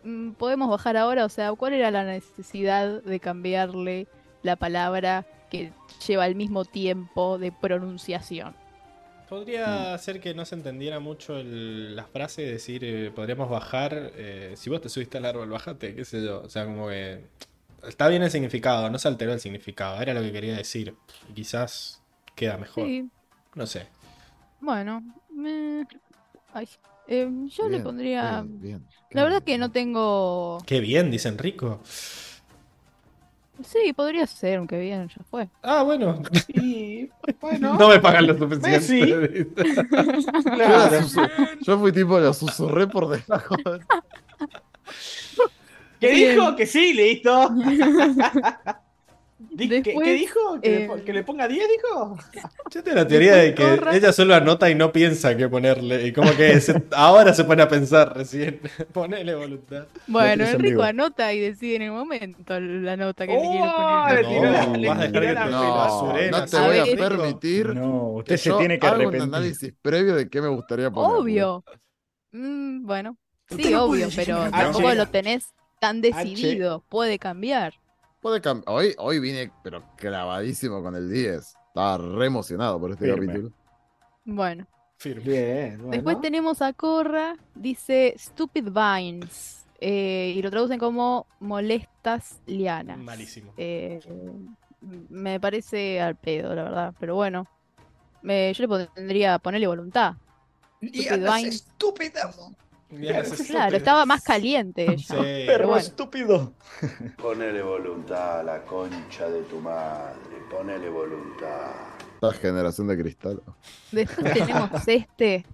Mm, 0.04 0.30
Podemos 0.32 0.70
bajar 0.70 0.96
ahora, 0.96 1.24
o 1.24 1.28
sea, 1.28 1.52
¿cuál 1.54 1.72
era 1.72 1.90
la 1.90 2.04
necesidad 2.04 3.02
de 3.02 3.18
cambiarle 3.18 4.06
la 4.46 4.56
palabra 4.56 5.26
que 5.50 5.72
lleva 6.06 6.26
el 6.26 6.34
mismo 6.34 6.64
tiempo 6.64 7.38
de 7.38 7.52
pronunciación? 7.52 8.54
Podría 9.28 9.96
ser 9.98 10.20
que 10.20 10.34
no 10.34 10.44
se 10.44 10.54
entendiera 10.54 11.00
mucho 11.00 11.36
el- 11.38 11.96
la 11.96 12.04
frase 12.04 12.42
de 12.42 12.52
decir, 12.52 12.84
eh, 12.84 13.10
podríamos 13.14 13.50
bajar, 13.50 14.12
eh, 14.14 14.54
si 14.56 14.70
vos 14.70 14.80
te 14.80 14.88
subiste 14.88 15.18
al 15.18 15.24
árbol, 15.24 15.50
bajate, 15.50 15.96
qué 15.96 16.04
sé 16.04 16.24
yo. 16.24 16.42
O 16.42 16.48
sea, 16.48 16.64
como 16.64 16.88
que 16.88 17.24
está 17.88 18.06
bien 18.06 18.22
el 18.22 18.30
significado, 18.30 18.88
no 18.88 18.98
se 18.98 19.08
alteró 19.08 19.32
el 19.32 19.40
significado, 19.40 20.00
era 20.00 20.14
lo 20.14 20.20
que 20.22 20.30
quería 20.32 20.56
decir. 20.56 20.94
Quizás 21.34 22.00
queda 22.36 22.56
mejor. 22.56 22.84
Sí, 22.86 23.10
No 23.56 23.66
sé. 23.66 23.86
bueno. 24.60 25.02
eh, 25.44 25.84
ay, 26.52 26.68
eh, 27.08 27.28
yo 27.48 27.68
le 27.68 27.80
pondría... 27.80 28.42
bien, 28.42 28.60
bien. 28.60 28.86
La 29.10 29.24
verdad 29.24 29.42
que 29.42 29.58
no 29.58 29.70
tengo... 29.72 30.58
Qué 30.66 30.78
bien, 30.80 31.10
dicen 31.10 31.36
rico. 31.38 31.80
Sí, 33.64 33.92
podría 33.94 34.26
ser, 34.26 34.58
aunque 34.58 34.78
bien, 34.78 35.08
ya 35.08 35.24
fue. 35.30 35.48
Ah, 35.62 35.82
bueno. 35.82 36.22
Y 36.48 37.08
bueno, 37.40 37.76
No 37.78 37.88
me 37.88 37.98
pagan 38.00 38.26
lo 38.26 38.36
suficiente. 38.36 38.80
Sí. 38.80 39.00
Yo, 39.06 40.54
claro. 40.54 41.06
yo 41.62 41.78
fui 41.78 41.92
tipo, 41.92 42.18
lo 42.18 42.32
susurré 42.34 42.86
por 42.86 43.08
debajo. 43.08 43.56
¿Qué 46.00 46.10
Bien. 46.12 46.34
dijo? 46.36 46.56
Que 46.56 46.66
sí, 46.66 46.92
listo. 46.92 47.50
¿qué- 49.58 49.82
¿Qué, 49.82 49.82
Después, 49.82 50.06
dijo? 50.20 50.60
¿Que, 50.62 50.70
le 50.70 50.84
eh, 50.84 50.86
po- 50.88 51.04
que 51.04 51.12
le 51.12 51.22
ponga 51.24 51.46
10, 51.48 51.66
dijo? 51.68 52.16
Yo 52.70 52.82
tengo 52.82 52.96
la 52.96 53.06
teoría 53.06 53.36
de 53.36 53.54
que 53.54 53.62
corra. 53.76 53.94
ella 53.96 54.12
solo 54.12 54.34
anota 54.34 54.70
y 54.70 54.74
no 54.74 54.92
piensa 54.92 55.36
qué 55.36 55.48
ponerle. 55.48 56.06
Y 56.06 56.12
como 56.12 56.34
que 56.34 56.60
se- 56.60 56.82
ahora 56.92 57.34
se 57.34 57.44
pone 57.44 57.62
a 57.62 57.68
pensar 57.68 58.16
recién. 58.16 58.60
Ponele 58.92 59.34
voluntad. 59.34 59.86
Bueno, 60.06 60.44
Enrico 60.44 60.82
anota 60.82 61.32
y 61.32 61.40
decide 61.40 61.76
en 61.76 61.82
el 61.82 61.92
momento 61.92 62.58
la 62.60 62.96
nota 62.96 63.26
que 63.26 63.32
le 63.34 63.40
quiere 63.40 63.68
¡Oh! 63.68 64.04
poner. 64.06 64.24
Le 64.24 64.28
tiró 64.28 64.50
la- 64.50 64.66
No, 64.66 64.76
le 64.76 64.88
vas 64.88 64.98
a 64.98 65.06
dejar 65.08 65.12
tiró 65.12 65.20
que 65.20 65.32
la 65.34 65.44
te. 65.44 65.50
No, 65.50 66.12
no 66.30 66.46
te 66.46 66.56
A 66.56 66.66
voy 66.66 66.78
a 66.78 66.84
ver. 66.84 66.98
permitir 66.98 67.66
No, 67.74 68.08
usted 68.12 68.34
que 68.34 68.38
se 68.38 68.48
yo 68.50 68.58
tiene 68.58 68.78
que 68.78 68.86
haga 68.86 68.96
un 68.96 69.02
arrepentir. 69.02 69.34
análisis 69.34 69.74
previo 69.82 70.14
de 70.16 70.28
qué 70.30 70.40
me 70.40 70.48
gustaría 70.48 70.90
poner. 70.90 71.10
Obvio. 71.20 71.64
Mm, 72.32 72.86
bueno, 72.86 73.16
sí, 73.48 73.70
no 73.70 73.84
obvio, 73.84 74.08
pero 74.14 74.44
no. 74.46 74.50
tampoco 74.50 74.88
H. 74.88 74.96
lo 74.96 75.06
tenés 75.08 75.44
tan 75.80 76.00
decidido. 76.00 76.84
Puede 76.88 77.18
cambiar. 77.18 77.74
Puede 78.26 78.42
hoy, 78.66 78.92
hoy 78.98 79.20
vine, 79.20 79.52
pero 79.62 79.84
clavadísimo 79.94 80.82
con 80.82 80.96
el 80.96 81.08
10. 81.08 81.54
Estaba 81.68 81.96
re 81.96 82.26
emocionado 82.26 82.80
por 82.80 82.90
este 82.90 83.04
Firme. 83.04 83.26
capítulo. 83.28 83.52
Bueno, 84.24 84.66
Firme. 84.96 85.22
Bien, 85.22 85.76
bueno. 85.78 85.90
después 85.92 86.20
tenemos 86.20 86.60
a 86.60 86.72
Corra, 86.72 87.36
dice 87.54 88.16
Stupid 88.18 88.64
Vines. 88.64 89.64
eh, 89.80 90.32
y 90.34 90.42
lo 90.42 90.50
traducen 90.50 90.80
como 90.80 91.28
molestas 91.38 92.40
lianas. 92.46 92.98
Malísimo. 92.98 93.52
Eh, 93.56 94.00
me 95.08 95.38
parece 95.38 96.00
al 96.00 96.16
pedo, 96.16 96.52
la 96.52 96.64
verdad. 96.64 96.94
Pero 96.98 97.14
bueno, 97.14 97.46
me- 98.22 98.52
yo 98.54 98.64
le 98.66 98.86
pondría 98.96 99.38
ponerle 99.38 99.68
voluntad. 99.68 100.14
Stupid 100.82 101.22
Vines. 101.32 101.64
Claro, 103.46 103.76
estaba 103.76 104.06
más 104.06 104.22
caliente 104.24 104.84
ella. 104.92 104.98
Sí. 104.98 105.14
Pero 105.46 105.68
bueno. 105.68 105.80
estúpido. 105.80 106.52
Ponele 107.16 107.62
voluntad 107.62 108.40
a 108.40 108.42
la 108.42 108.62
concha 108.64 109.28
de 109.28 109.42
tu 109.44 109.60
madre. 109.60 110.16
Ponele 110.50 110.88
voluntad. 110.88 111.72
Esta 112.14 112.32
generación 112.32 112.86
de 112.88 112.98
cristal. 112.98 113.42
Después 113.90 114.32
tenemos 114.32 114.70
este, 114.86 115.44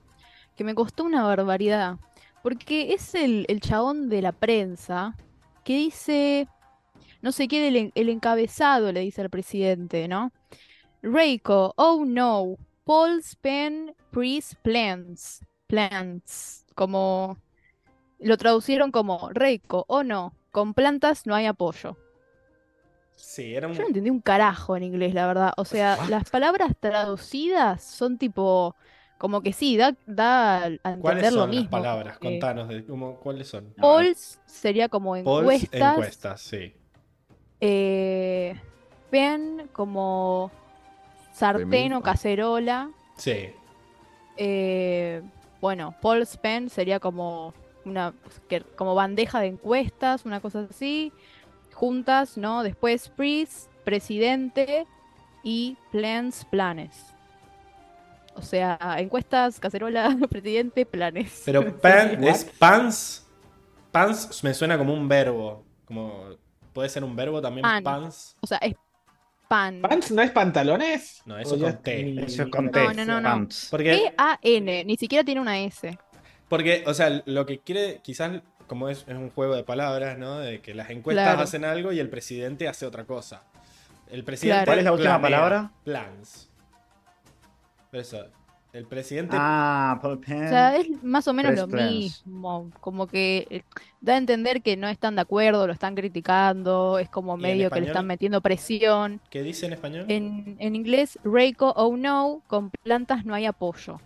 que 0.56 0.64
me 0.64 0.74
costó 0.74 1.04
una 1.04 1.22
barbaridad. 1.24 1.98
Porque 2.42 2.92
es 2.92 3.14
el, 3.14 3.46
el 3.48 3.60
chabón 3.60 4.08
de 4.08 4.20
la 4.22 4.32
prensa 4.32 5.16
que 5.64 5.76
dice, 5.76 6.48
no 7.22 7.32
sé 7.32 7.48
qué, 7.48 7.68
el, 7.68 7.76
en- 7.76 7.92
el 7.94 8.08
encabezado 8.08 8.92
le 8.92 9.00
dice 9.00 9.22
al 9.22 9.30
presidente, 9.30 10.08
¿no? 10.08 10.32
Reiko, 11.02 11.74
oh 11.76 12.04
no, 12.06 12.56
Paul's 12.84 13.36
pen 13.36 13.94
priest 14.10 14.54
plants. 14.62 15.40
Plants. 15.68 16.61
Como 16.74 17.38
lo 18.20 18.36
traducieron 18.38 18.92
como 18.92 19.30
Reiko, 19.32 19.84
oh 19.88 20.02
no, 20.04 20.34
con 20.52 20.74
plantas 20.74 21.26
no 21.26 21.34
hay 21.34 21.46
apoyo. 21.46 21.96
Sí, 23.16 23.54
era 23.54 23.68
un. 23.68 23.74
Yo 23.74 23.82
no 23.82 23.88
entendí 23.88 24.10
un 24.10 24.20
carajo 24.20 24.76
en 24.76 24.82
inglés, 24.84 25.14
la 25.14 25.26
verdad. 25.26 25.52
O 25.56 25.64
sea, 25.64 25.96
What? 26.00 26.08
las 26.08 26.28
palabras 26.30 26.72
traducidas 26.78 27.82
son 27.82 28.18
tipo, 28.18 28.74
como 29.18 29.42
que 29.42 29.52
sí, 29.52 29.76
da, 29.76 29.96
da 30.06 30.64
a 30.64 30.92
entender 30.92 31.00
¿Cuáles 31.00 31.30
lo 31.30 31.42
son 31.42 31.54
las 31.54 31.64
mismo. 31.64 31.70
palabras? 31.70 32.18
como 32.18 32.40
que 32.40 32.40
Contanos 32.40 32.68
de 32.68 32.84
cómo, 32.86 33.20
cuáles 33.20 33.48
son. 33.48 33.74
polls 33.80 34.40
sería 34.46 34.88
como 34.88 35.16
Polls, 35.22 35.64
encuestas. 35.66 35.72
encuestas, 35.72 36.40
sí. 36.40 36.74
eh, 37.60 38.60
pen 39.10 39.68
como 39.72 40.50
sartén 41.32 41.92
o 41.94 42.02
cacerola. 42.02 42.90
Sí. 43.16 43.50
eh, 44.36 45.22
bueno, 45.62 45.94
Paul's 46.02 46.36
pen 46.36 46.68
sería 46.68 46.98
como 46.98 47.54
una 47.84 48.12
como 48.76 48.96
bandeja 48.96 49.40
de 49.40 49.46
encuestas, 49.46 50.26
una 50.26 50.40
cosa 50.40 50.66
así. 50.68 51.12
Juntas, 51.72 52.36
¿no? 52.36 52.64
Después 52.64 53.08
priest, 53.08 53.70
presidente 53.84 54.86
y 55.44 55.76
plans, 55.92 56.44
planes. 56.44 57.14
O 58.34 58.42
sea, 58.42 58.76
encuestas, 58.98 59.60
cacerola, 59.60 60.16
presidente, 60.30 60.84
planes. 60.84 61.42
Pero 61.44 61.76
pan 61.80 62.22
es 62.24 62.44
pants. 62.44 63.24
Pants 63.92 64.42
me 64.42 64.52
suena 64.54 64.76
como 64.76 64.92
un 64.92 65.06
verbo. 65.06 65.64
Como. 65.84 66.24
Puede 66.72 66.88
ser 66.88 67.04
un 67.04 67.14
verbo 67.14 67.40
también, 67.40 67.62
Pan. 67.62 67.84
pants. 67.84 68.36
O 68.40 68.48
sea, 68.48 68.58
es 68.58 68.74
pan. 69.52 69.80
¿Pants 69.82 70.10
no 70.12 70.22
es 70.22 70.30
pantalones? 70.30 71.22
No, 71.26 71.38
eso 71.38 71.56
ya- 71.56 71.72
con 71.74 71.82
T. 71.82 72.02
ni- 72.04 72.22
Eso 72.22 72.42
es 72.44 72.48
con 72.48 72.64
No, 72.66 72.70
T. 72.70 72.94
no, 72.94 73.04
no, 73.04 73.20
no. 73.20 73.28
Pants. 73.28 73.68
Porque, 73.70 73.92
E-A-N, 74.06 74.84
ni 74.84 74.96
siquiera 74.96 75.22
tiene 75.24 75.40
una 75.40 75.58
S. 75.60 75.98
porque, 76.48 76.84
o 76.86 76.94
sea, 76.94 77.22
lo 77.26 77.44
que 77.46 77.58
quiere, 77.60 78.00
quizás, 78.02 78.40
como 78.66 78.88
es, 78.88 79.04
es 79.08 79.14
un 79.14 79.30
juego 79.30 79.54
de 79.54 79.64
palabras, 79.64 80.16
¿no? 80.18 80.38
De 80.38 80.60
que 80.60 80.74
las 80.74 80.88
encuestas 80.90 81.26
Claro. 81.26 81.42
hacen 81.42 81.64
algo 81.64 81.92
y 81.92 81.98
el 82.00 82.08
presidente 82.08 82.66
hace 82.68 82.86
otra 82.86 83.04
cosa. 83.04 83.42
El 84.10 84.24
presidente. 84.24 84.64
Claro. 84.64 84.66
¿Cuál 84.70 84.78
es 84.78 84.84
la 84.84 84.92
última 84.92 85.20
planea 85.20 85.38
palabra? 85.40 85.70
Plans. 85.84 86.48
Eso. 87.92 88.26
El 88.72 88.86
presidente. 88.86 89.36
Ah, 89.38 89.98
Paul 90.00 90.18
O 90.18 90.24
sea, 90.24 90.76
es 90.76 91.02
más 91.02 91.28
o 91.28 91.34
menos 91.34 91.50
Press 91.50 91.60
lo 91.60 91.68
plans. 91.68 91.92
mismo. 91.92 92.70
Como 92.80 93.06
que 93.06 93.46
eh, 93.50 93.62
da 94.00 94.14
a 94.14 94.16
entender 94.16 94.62
que 94.62 94.78
no 94.78 94.88
están 94.88 95.14
de 95.14 95.20
acuerdo, 95.20 95.66
lo 95.66 95.74
están 95.74 95.94
criticando, 95.94 96.98
es 96.98 97.10
como 97.10 97.32
¿Y 97.32 97.34
en 97.34 97.40
medio 97.42 97.70
que 97.70 97.82
le 97.82 97.88
están 97.88 98.06
metiendo 98.06 98.40
presión. 98.40 99.20
¿Qué 99.28 99.42
dice 99.42 99.66
en 99.66 99.74
español? 99.74 100.06
En, 100.08 100.56
en 100.58 100.74
inglés, 100.74 101.18
Reiko, 101.22 101.74
oh 101.76 101.94
no, 101.98 102.42
con 102.46 102.70
plantas 102.70 103.26
no 103.26 103.34
hay 103.34 103.44
apoyo. 103.44 104.00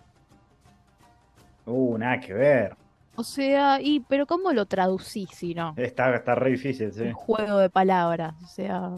Uh, 1.65 1.97
nada 1.97 2.19
que 2.19 2.33
ver. 2.33 2.75
O 3.15 3.23
sea, 3.23 3.79
y 3.81 4.01
pero 4.01 4.27
¿cómo 4.27 4.51
lo 4.51 4.65
traducís 4.65 5.29
si 5.31 5.55
no? 5.55 5.73
Está, 5.77 6.13
está 6.13 6.35
re 6.35 6.51
difícil, 6.51 6.91
sí. 6.91 7.03
Un 7.03 7.13
juego 7.13 7.57
de 7.57 7.69
palabras, 7.69 8.35
o 8.43 8.47
sea. 8.47 8.91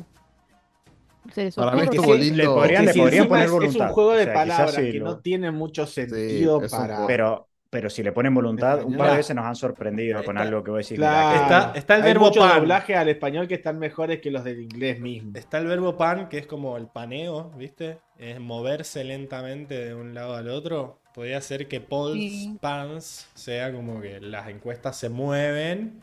¿Se 1.33 1.43
les 1.45 1.56
Para 1.56 1.72
mí 1.73 1.81
estuvo 1.83 2.14
sí, 2.15 2.19
lindo. 2.19 2.38
le 2.38 2.45
podrían- 2.45 2.85
le 2.85 2.93
podrían 2.93 3.27
poner 3.27 3.43
es, 3.43 3.49
es 3.49 3.51
voluntad. 3.51 3.88
un 3.88 3.93
juego 3.93 4.11
de 4.14 4.22
O 4.22 4.25
sea, 4.25 4.33
palabras 4.33 4.75
sí 4.75 4.91
que 4.91 4.99
lo- 4.99 5.06
no 5.06 5.19
tiene 5.19 5.51
mucho 5.51 5.85
sentido 5.85 6.61
es 6.64 6.72
un 6.73 6.80
para. 6.80 7.06
Pero 7.07 7.45
pero 7.72 7.88
si 7.91 8.01
le 8.01 8.11
ponen 8.11 8.33
voluntad, 8.33 8.83
un 8.83 8.98
par 8.98 9.11
de 9.11 9.17
veces 9.17 9.35
nos 9.35 9.45
han 9.45 9.56
sorprendido 9.56 10.23
con 10.23 10.38
Está- 10.38 10.48
algo 10.48 10.64
que 10.64 10.72
voy 10.72 10.77
a 10.80 10.80
decir. 10.80 10.98
Claro. 10.98 11.39
Está- 11.43 11.72
está 11.75 11.95
el 11.98 12.01
Hay 12.01 12.07
verbo 12.14 12.25
muchos 12.25 12.43
pan. 12.43 12.59
doblajes 12.61 12.98
al 12.98 13.09
español 13.09 13.48
que 13.48 13.53
están 13.53 13.77
mejores 13.77 14.22
que 14.22 14.31
los 14.31 14.43
del 14.43 14.61
inglés 14.61 14.99
mismo. 14.99 15.33
Está 15.35 15.59
el 15.59 15.67
verbo 15.67 15.95
pan, 15.95 16.30
que 16.30 16.39
es 16.39 16.48
como 16.48 16.77
el 16.77 16.88
paneo, 16.88 17.51
¿viste? 17.56 17.99
Es 18.17 18.39
moverse 18.39 19.03
lentamente 19.03 19.85
de 19.85 19.93
un 19.93 20.15
lado 20.15 20.35
al 20.35 20.49
otro. 20.49 20.98
Podría 21.14 21.39
ser 21.41 21.67
que 21.67 21.80
polls 21.80 22.17
Sí. 22.19 22.57
pans 22.59 23.30
sea 23.35 23.72
como 23.72 24.01
que 24.01 24.19
las 24.19 24.49
encuestas 24.49 24.98
se 24.98 25.09
mueven, 25.09 26.01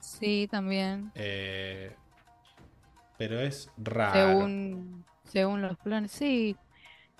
Sí, 0.00 0.48
también. 0.50 1.12
eh, 1.14 1.92
pero 3.28 3.40
es 3.40 3.70
raro. 3.76 4.12
Según, 4.14 5.04
según 5.24 5.62
los 5.62 5.76
planes. 5.78 6.10
Sí, 6.10 6.56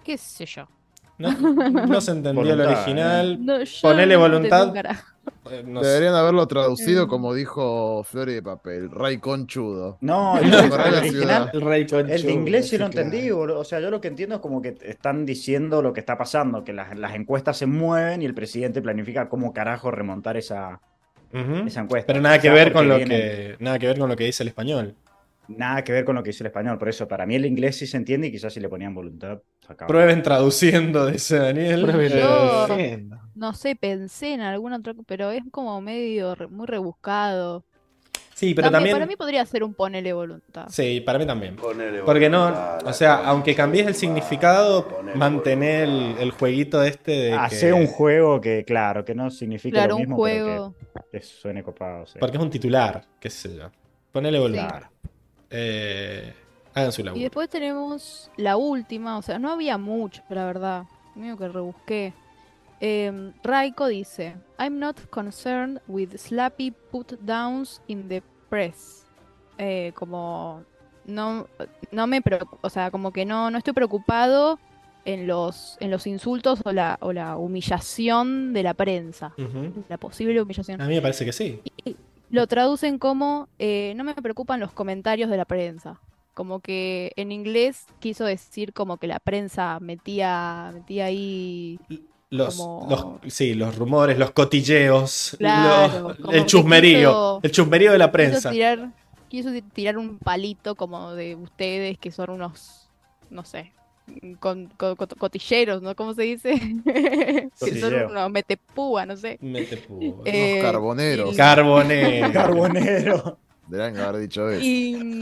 qué 0.04 0.18
sé 0.18 0.46
yo. 0.46 0.66
No, 1.18 1.30
no 1.32 2.00
se 2.00 2.10
entendió 2.10 2.52
el 2.54 2.60
original. 2.62 3.44
No, 3.44 3.62
yo 3.62 3.78
Ponele 3.82 4.16
voluntad. 4.16 4.74
eh, 5.50 5.62
no 5.64 5.80
sé. 5.80 5.86
Deberían 5.86 6.14
haberlo 6.14 6.48
traducido 6.48 7.06
Mm. 7.06 7.08
como 7.08 7.34
dijo 7.34 8.02
Flori 8.02 8.34
de 8.34 8.42
Papel, 8.42 8.90
Ray 8.90 9.18
Conchudo. 9.18 9.98
No, 10.00 10.36
el, 10.38 10.52
original. 10.52 11.50
El 11.52 11.60
rey 11.60 11.86
con 11.86 12.10
el 12.10 12.22
de 12.22 12.32
inglés 12.32 12.68
sí 12.68 12.78
lo 12.78 12.86
entendí, 12.86 13.30
boludo. 13.30 13.60
O 13.60 13.64
sea, 13.64 13.78
yo 13.78 13.90
lo 13.90 14.00
que 14.00 14.08
entiendo 14.08 14.36
es 14.36 14.40
como 14.40 14.60
que 14.60 14.76
están 14.82 15.24
diciendo 15.24 15.80
lo 15.82 15.92
que 15.92 16.00
está 16.00 16.18
pasando, 16.18 16.64
que 16.64 16.72
las, 16.72 16.98
las 16.98 17.14
encuestas 17.14 17.56
se 17.56 17.66
mueven 17.66 18.22
y 18.22 18.24
el 18.24 18.34
presidente 18.34 18.82
planifica 18.82 19.28
cómo 19.28 19.52
carajo 19.52 19.92
remontar 19.92 20.36
esa, 20.36 20.80
esa 21.32 21.80
encuesta. 21.82 22.06
Pero 22.08 22.20
nada 22.20 22.40
que 22.40 22.50
ver 22.50 22.72
con 22.72 22.88
lo 22.88 22.96
viene- 22.96 23.14
que 23.16 23.56
nada 23.60 23.78
que 23.78 23.86
ver 23.86 23.98
con 23.98 24.08
lo 24.08 24.16
que 24.16 24.24
dice 24.24 24.42
el 24.42 24.48
español. 24.48 24.96
Nada 25.56 25.82
que 25.84 25.92
ver 25.92 26.04
con 26.04 26.14
lo 26.16 26.22
que 26.22 26.30
dice 26.30 26.42
el 26.42 26.48
español. 26.48 26.78
Por 26.78 26.88
eso, 26.88 27.06
para 27.08 27.26
mí 27.26 27.34
el 27.34 27.46
inglés 27.46 27.76
sí 27.76 27.86
se 27.86 27.96
entiende 27.96 28.28
y 28.28 28.32
quizás 28.32 28.52
si 28.52 28.60
le 28.60 28.68
ponían 28.68 28.94
voluntad. 28.94 29.40
sacaba. 29.66 29.86
Prueben 29.88 30.22
traduciendo, 30.22 31.06
dice 31.06 31.38
Daniel. 31.38 31.82
Prueben 31.82 32.12
Eh, 32.12 32.20
Yo- 32.20 32.66
traduciendo. 32.66 33.18
No 33.34 33.54
sé, 33.54 33.76
pensé 33.76 34.34
en 34.34 34.40
algún 34.42 34.72
otro, 34.72 34.94
pero 35.06 35.30
es 35.30 35.42
como 35.50 35.80
medio 35.80 36.34
re- 36.34 36.48
muy 36.48 36.66
rebuscado. 36.66 37.64
sí, 38.34 38.54
pero 38.54 38.66
También- 38.66 38.72
también. 38.72 38.96
Para 38.96 39.06
mí 39.06 39.14
podría 39.16 39.46
ser 39.46 39.62
un 39.62 39.72
ponele 39.72 40.12
voluntad. 40.12 40.66
Sí, 40.68 41.00
para 41.00 41.16
mí 41.18 41.26
también. 41.26 41.54
Ponele 41.56 42.02
Porque 42.02 42.28
no, 42.28 42.40
voluntad 42.44 42.86
o 42.86 42.92
sea, 42.92 43.14
aunque 43.24 43.54
cambies 43.54 43.86
el 43.86 43.94
significado, 43.94 45.00
mantener 45.14 45.88
el, 46.18 46.30
jueguito 46.32 46.82
este 46.82 47.12
de 47.12 47.32
Hace 47.34 47.68
que- 47.68 47.72
un 47.72 47.86
juego 47.86 48.40
que, 48.40 48.64
claro, 48.64 49.04
que 49.04 49.14
no 49.14 49.30
significa 49.30 49.76
Claro, 49.76 49.90
lo 49.90 49.96
un 49.96 50.00
mismo, 50.02 50.16
juego. 50.16 50.74
pero 50.92 51.04
que, 51.12 51.18
que 51.18 51.24
suene 51.24 51.62
copado. 51.62 52.04
sí. 52.06 52.18
Porque 52.18 52.36
es 52.36 52.42
un 52.42 52.50
titular, 52.50 53.04
qué 53.20 53.30
sé 53.30 53.56
yo. 53.56 53.70
Ponele 54.10 54.38
voluntad. 54.40 54.82
Eh, 55.52 56.34
hagan 56.74 56.92
su. 56.92 57.02
Y 57.14 57.22
después 57.22 57.48
tenemos 57.48 58.30
la 58.36 58.56
última, 58.56 59.18
o 59.18 59.22
sea, 59.22 59.38
no 59.38 59.50
había 59.50 59.78
mucho, 59.78 60.22
la 60.28 60.44
verdad. 60.46 60.84
Medio 61.14 61.36
que 61.36 61.48
rebusqué. 61.48 62.14
Em, 62.80 63.32
Raiko 63.44 63.86
dice: 63.86 64.34
I'm 64.58 64.78
not 64.78 64.98
concerned 65.10 65.80
with 65.86 66.16
slappy 66.16 66.72
put 66.90 67.12
downs 67.20 67.80
in 67.86 68.08
the 68.08 68.22
press. 68.48 69.06
Eh, 69.58 69.92
como 69.94 70.64
no, 71.04 71.46
no 71.90 72.06
me 72.06 72.22
o 72.60 72.70
sea, 72.70 72.90
como 72.90 73.12
que 73.12 73.24
no, 73.24 73.50
no 73.50 73.58
estoy 73.58 73.74
preocupado 73.74 74.58
en 75.04 75.26
los, 75.26 75.76
en 75.80 75.90
los 75.90 76.06
insultos 76.06 76.60
o 76.64 76.72
la, 76.72 76.98
o 77.00 77.12
la 77.12 77.36
humillación 77.36 78.52
de 78.52 78.62
la 78.62 78.74
prensa. 78.74 79.34
La 79.88 79.98
posible 79.98 80.40
humillación. 80.40 80.80
A 80.80 80.86
mí 80.86 80.94
me 80.94 81.02
parece 81.02 81.24
que 81.24 81.32
sí. 81.32 81.60
Lo 82.32 82.46
traducen 82.46 82.98
como 82.98 83.48
eh, 83.58 83.92
no 83.96 84.04
me 84.04 84.14
preocupan 84.14 84.58
los 84.58 84.72
comentarios 84.72 85.30
de 85.30 85.36
la 85.36 85.44
prensa. 85.44 86.00
Como 86.34 86.60
que 86.60 87.12
en 87.16 87.30
inglés 87.30 87.84
quiso 88.00 88.24
decir 88.24 88.72
como 88.72 88.96
que 88.96 89.06
la 89.06 89.18
prensa 89.20 89.78
metía, 89.80 90.70
metía 90.72 91.04
ahí. 91.04 91.78
Los, 92.30 92.56
Como- 92.56 92.86
los- 93.22 93.34
sí, 93.34 93.52
los 93.52 93.76
rumores, 93.76 94.16
los 94.18 94.30
cotilleos, 94.30 95.36
Claro, 95.38 96.08
los- 96.08 96.16
como 96.18 96.32
el 96.32 96.46
chusmerío, 96.46 97.10
quiso- 97.10 97.40
el 97.42 97.50
chusmerío 97.52 97.92
de 97.92 97.98
la 97.98 98.06
Quiso 98.06 98.12
prensa. 98.12 98.50
tirar, 98.50 98.90
quiso 99.28 99.50
tirar 99.74 99.98
un 99.98 100.18
palito 100.18 100.74
como 100.74 101.12
de 101.12 101.34
ustedes 101.36 101.98
que 101.98 102.10
son 102.10 102.30
unos, 102.30 102.88
no 103.28 103.44
sé, 103.44 103.70
con, 104.40 104.66
con- 104.76 104.96
con- 104.96 105.06
cotilleros, 105.18 105.82
¿no? 105.82 105.94
¿Cómo 105.94 106.14
se 106.14 106.22
dice? 106.22 106.52
que 106.84 107.80
son 107.80 107.94
unos 107.94 108.30
metepúa, 108.30 109.06
no 109.06 109.16
sé. 109.16 109.38
Mete 109.40 109.86
pu- 109.88 110.20
Eh, 110.24 110.54
Unos 110.60 110.64
carboneros. 110.72 111.34
y- 111.34 111.36
Carbonero. 111.36 112.32
Carbonero. 112.32 113.38
Deberían 113.68 113.96
haber 114.04 114.20
dicho 114.22 114.50
eso. 114.50 114.60
Y, 114.62 115.18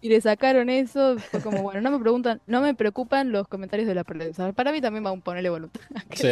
y 0.00 0.08
le 0.08 0.20
sacaron 0.20 0.68
eso, 0.68 1.16
fue 1.30 1.40
como, 1.40 1.62
bueno, 1.62 1.80
no 1.80 1.90
me 1.92 1.98
preguntan, 2.00 2.40
no 2.46 2.60
me 2.60 2.74
preocupan 2.74 3.30
los 3.30 3.46
comentarios 3.46 3.86
de 3.86 3.94
la 3.94 4.02
prensa. 4.04 4.50
Para 4.52 4.72
mí 4.72 4.80
también 4.80 5.04
va 5.04 5.10
a 5.10 5.16
ponerle 5.16 5.50
voluntad. 5.50 5.80
Sí. 6.14 6.26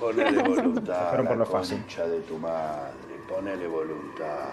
Ponele 0.00 0.42
voluntad 0.42 1.08
Fueron 1.10 1.26
por 1.26 1.36
la 1.36 1.44
lo 1.44 1.46
fácil. 1.46 1.78
de 1.86 2.20
tu 2.22 2.38
madre. 2.38 2.92
Ponele 3.28 3.68
voluntad. 3.68 4.48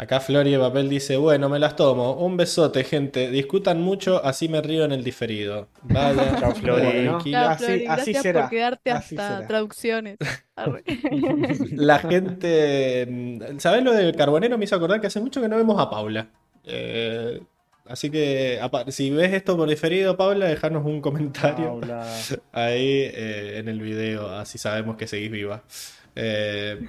Acá 0.00 0.18
Flori 0.18 0.50
de 0.52 0.58
Papel 0.58 0.88
dice, 0.88 1.18
bueno, 1.18 1.50
me 1.50 1.58
las 1.58 1.76
tomo. 1.76 2.14
Un 2.14 2.34
besote, 2.38 2.84
gente. 2.84 3.30
Discutan 3.30 3.82
mucho, 3.82 4.24
así 4.24 4.48
me 4.48 4.62
río 4.62 4.86
en 4.86 4.92
el 4.92 5.04
diferido. 5.04 5.68
Vaya. 5.82 6.36
Chao, 6.40 6.54
Flori. 6.54 6.82
Bueno, 6.86 7.10
tranquila. 7.10 7.40
Chao, 7.42 7.50
Así- 7.50 7.64
Flori, 7.64 7.86
así 7.86 7.94
gracias 8.12 8.22
será, 8.22 8.40
por 8.40 8.50
quedarte 8.50 8.90
así 8.92 9.14
hasta 9.14 9.34
será. 9.36 9.46
traducciones. 9.46 10.16
Arre. 10.56 10.84
La 11.72 11.98
gente. 11.98 13.38
¿Sabés 13.58 13.84
lo 13.84 13.92
del 13.92 14.16
carbonero? 14.16 14.56
Me 14.56 14.64
hizo 14.64 14.74
acordar 14.76 15.02
que 15.02 15.08
hace 15.08 15.20
mucho 15.20 15.42
que 15.42 15.48
no 15.50 15.58
vemos 15.58 15.78
a 15.78 15.90
Paula. 15.90 16.28
Eh, 16.64 17.38
así 17.86 18.08
que, 18.08 18.58
si 18.88 19.10
ves 19.10 19.34
esto 19.34 19.54
por 19.54 19.68
diferido, 19.68 20.16
Paula, 20.16 20.46
dejanos 20.46 20.86
un 20.86 21.02
comentario 21.02 21.78
Paula. 21.78 22.06
ahí 22.52 23.02
eh, 23.04 23.58
en 23.58 23.68
el 23.68 23.82
video, 23.82 24.30
así 24.30 24.56
sabemos 24.56 24.96
que 24.96 25.06
seguís 25.06 25.30
viva. 25.30 25.62
Eh, 26.16 26.80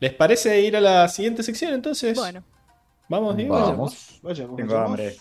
¿Les 0.00 0.12
parece 0.12 0.60
ir 0.60 0.76
a 0.76 0.80
la 0.80 1.08
siguiente 1.08 1.42
sección 1.42 1.72
entonces? 1.74 2.16
Bueno, 2.18 2.42
Vamos, 3.08 3.36
Diego. 3.36 3.54
Vamos. 3.54 4.18
Vayamos, 4.22 4.56
Tengo 4.56 4.74
vayamos. 4.74 4.90
hambre. 4.90 5.16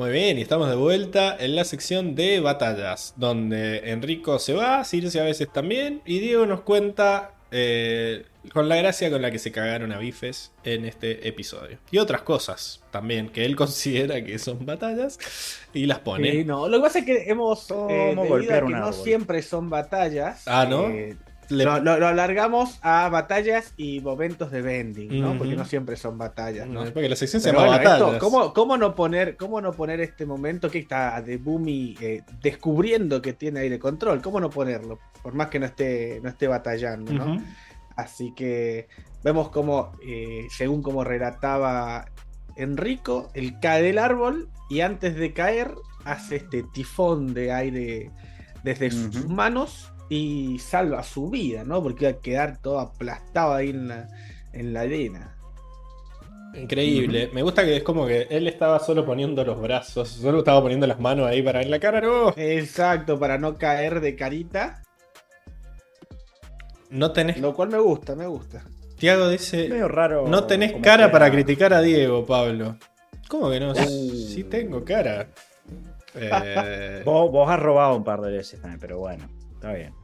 Muy 0.00 0.12
bien, 0.12 0.38
y 0.38 0.40
estamos 0.40 0.70
de 0.70 0.76
vuelta 0.76 1.36
en 1.38 1.54
la 1.54 1.62
sección 1.62 2.14
de 2.14 2.40
batallas, 2.40 3.12
donde 3.18 3.90
Enrico 3.90 4.38
se 4.38 4.54
va, 4.54 4.82
Circe 4.82 5.20
a 5.20 5.24
veces 5.24 5.52
también, 5.52 6.00
y 6.06 6.20
Diego 6.20 6.46
nos 6.46 6.62
cuenta 6.62 7.34
eh, 7.50 8.24
con 8.54 8.70
la 8.70 8.76
gracia 8.76 9.10
con 9.10 9.20
la 9.20 9.30
que 9.30 9.38
se 9.38 9.52
cagaron 9.52 9.92
a 9.92 9.98
bifes 9.98 10.52
en 10.64 10.86
este 10.86 11.28
episodio. 11.28 11.76
Y 11.90 11.98
otras 11.98 12.22
cosas 12.22 12.82
también 12.90 13.28
que 13.28 13.44
él 13.44 13.56
considera 13.56 14.24
que 14.24 14.38
son 14.38 14.64
batallas 14.64 15.18
y 15.74 15.84
las 15.84 15.98
pone. 15.98 16.30
Sí, 16.32 16.44
no, 16.46 16.66
lo 16.66 16.78
que 16.78 16.82
pasa 16.82 16.98
es 17.00 17.04
que 17.04 17.24
hemos, 17.26 17.66
¿Cómo 17.66 17.90
eh, 17.90 18.06
debido 18.06 18.22
a 18.22 18.26
golpear 18.26 18.58
que 18.60 18.64
un 18.64 18.72
no 18.72 18.86
árbol? 18.86 18.94
siempre 18.94 19.42
son 19.42 19.68
batallas, 19.68 20.44
Ah, 20.46 20.64
¿no? 20.64 20.88
eh, 20.88 21.14
Le- 21.50 21.64
lo, 21.64 21.80
lo- 21.80 21.98
lo 21.98 22.06
alargamos 22.06 22.78
a 22.82 23.08
batallas 23.08 23.74
y 23.76 24.00
momentos 24.00 24.50
de 24.50 24.62
vending, 24.62 25.20
¿no? 25.20 25.36
Porque 25.36 25.56
no 25.56 25.64
siempre 25.64 25.96
son 25.96 26.16
batallas, 26.16 26.66
¿no? 26.68 26.84
Porque 26.92 27.08
la 27.08 27.16
sección 27.16 27.42
se 27.42 27.50
Pero 27.50 27.60
llama 27.64 27.76
bueno, 27.76 27.90
esto, 27.90 28.04
batallas. 28.04 28.20
¿cómo, 28.22 28.54
cómo 28.54 28.76
no 28.76 28.94
poner, 28.94 29.36
¿Cómo 29.36 29.60
no 29.60 29.72
poner 29.72 30.00
este 30.00 30.24
momento 30.26 30.70
que 30.70 30.78
está 30.78 31.20
de 31.20 31.36
Boomy 31.38 31.96
eh, 32.00 32.22
descubriendo 32.40 33.20
que 33.20 33.32
tiene 33.32 33.60
aire 33.60 33.78
control? 33.78 34.22
¿Cómo 34.22 34.40
no 34.40 34.48
ponerlo? 34.48 34.98
Por 35.22 35.34
más 35.34 35.48
que 35.48 35.58
no 35.58 35.66
esté, 35.66 36.20
no 36.22 36.28
esté 36.30 36.46
batallando, 36.46 37.12
¿no? 37.12 37.42
Así 37.96 38.32
que 38.34 38.88
vemos 39.22 39.50
como, 39.50 39.92
eh, 40.06 40.46
según 40.56 40.82
como 40.82 41.04
relataba 41.04 42.06
Enrico, 42.56 43.28
él 43.34 43.58
cae 43.60 43.82
del 43.82 43.98
árbol 43.98 44.48
y 44.70 44.80
antes 44.80 45.14
de 45.16 45.32
caer 45.32 45.72
hace 46.04 46.36
este 46.36 46.62
tifón 46.62 47.34
de 47.34 47.52
aire 47.52 48.10
desde 48.62 48.90
sus 48.90 49.28
manos 49.28 49.92
y 50.10 50.58
salva 50.58 51.02
su 51.02 51.30
vida, 51.30 51.64
¿no? 51.64 51.82
Porque 51.82 52.04
iba 52.08 52.18
a 52.18 52.20
quedar 52.20 52.58
todo 52.60 52.78
aplastado 52.80 53.54
ahí 53.54 53.70
en 53.70 53.88
la, 53.88 54.08
en 54.52 54.72
la 54.74 54.80
arena. 54.82 55.36
Increíble. 56.54 57.30
Me 57.32 57.42
gusta 57.42 57.64
que 57.64 57.76
es 57.76 57.82
como 57.84 58.06
que 58.06 58.26
él 58.28 58.48
estaba 58.48 58.80
solo 58.80 59.06
poniendo 59.06 59.44
los 59.44 59.60
brazos, 59.62 60.08
solo 60.08 60.40
estaba 60.40 60.60
poniendo 60.60 60.86
las 60.86 60.98
manos 60.98 61.28
ahí 61.28 61.42
para 61.42 61.62
en 61.62 61.70
la 61.70 61.78
cara, 61.78 62.00
no. 62.00 62.34
Exacto, 62.36 63.18
para 63.20 63.38
no 63.38 63.56
caer 63.56 64.00
de 64.00 64.16
carita. 64.16 64.82
No 66.90 67.12
tenés. 67.12 67.38
Lo 67.38 67.54
cual 67.54 67.68
me 67.70 67.78
gusta, 67.78 68.16
me 68.16 68.26
gusta. 68.26 68.64
Tiago 68.98 69.28
dice. 69.28 69.68
Medio 69.68 69.86
raro. 69.88 70.26
No 70.26 70.44
tenés 70.44 70.72
cara 70.82 71.06
que- 71.06 71.12
para 71.12 71.30
criticar 71.30 71.72
a 71.72 71.80
Diego, 71.80 72.26
Pablo. 72.26 72.76
¿Cómo 73.28 73.48
que 73.48 73.60
no? 73.60 73.70
Uh. 73.70 73.74
Sí 73.76 74.44
tengo 74.44 74.84
cara. 74.84 75.28
Eh, 76.12 77.02
Vos, 77.04 77.30
vos 77.30 77.48
has 77.48 77.60
robado 77.60 77.94
un 77.94 78.02
par 78.02 78.20
de 78.20 78.32
veces 78.32 78.60
también, 78.60 78.80
pero 78.80 78.98
bueno, 78.98 79.28
está 79.54 79.72
bien. 79.72 79.94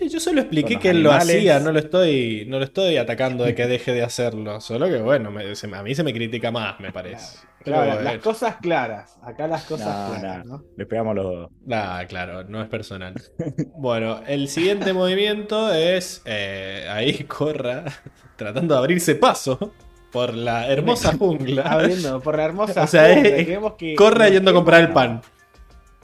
Yo 0.00 0.20
solo 0.20 0.40
expliqué 0.40 0.78
que 0.78 0.90
él 0.90 1.02
lo 1.02 1.12
hacía, 1.12 1.60
no 1.60 1.72
lo 1.72 1.78
estoy, 1.78 2.44
no 2.48 2.58
lo 2.58 2.64
estoy 2.64 2.96
atacando 2.96 3.44
de 3.44 3.54
que 3.54 3.66
deje 3.66 3.92
de 3.92 4.02
hacerlo. 4.02 4.60
Solo 4.60 4.88
que 4.88 5.00
bueno, 5.00 5.30
me- 5.30 5.54
se- 5.54 5.72
a 5.74 5.82
mí 5.82 5.94
se 5.94 6.02
me 6.04 6.12
critica 6.12 6.50
más, 6.50 6.78
me 6.80 6.92
parece. 6.92 7.38
Claro, 7.62 8.02
las 8.02 8.18
cosas 8.18 8.56
claras. 8.56 9.16
Acá 9.22 9.46
las 9.46 9.64
cosas 9.64 10.10
No, 10.10 10.18
claras, 10.20 10.46
no, 10.46 10.56
¿no? 10.58 10.64
Le 10.76 10.84
pegamos 10.86 11.14
los 11.14 11.24
dos. 11.24 11.50
Ah, 11.70 12.04
claro, 12.08 12.42
no 12.44 12.60
es 12.62 12.68
personal. 12.68 13.14
Bueno, 13.76 14.20
el 14.26 14.48
siguiente 14.48 14.92
movimiento 14.92 15.72
es 15.72 16.22
eh, 16.24 16.86
ahí 16.90 17.24
corra 17.24 17.84
tratando 18.36 18.74
de 18.74 18.78
abrirse 18.80 19.14
paso 19.14 19.72
por 20.10 20.34
la 20.34 20.66
hermosa 20.70 21.16
jungla. 21.16 21.62
Abriendo 21.62 22.20
por 22.20 22.36
la 22.36 22.44
hermosa. 22.44 22.82
O 22.82 22.86
sea, 22.86 23.14
jungla, 23.14 23.28
es- 23.28 23.46
queremos 23.46 23.72
que- 23.74 23.94
Corra 23.94 24.28
yendo 24.28 24.50
a 24.50 24.54
comprar 24.54 24.80
el 24.80 24.88
pan. 24.92 25.22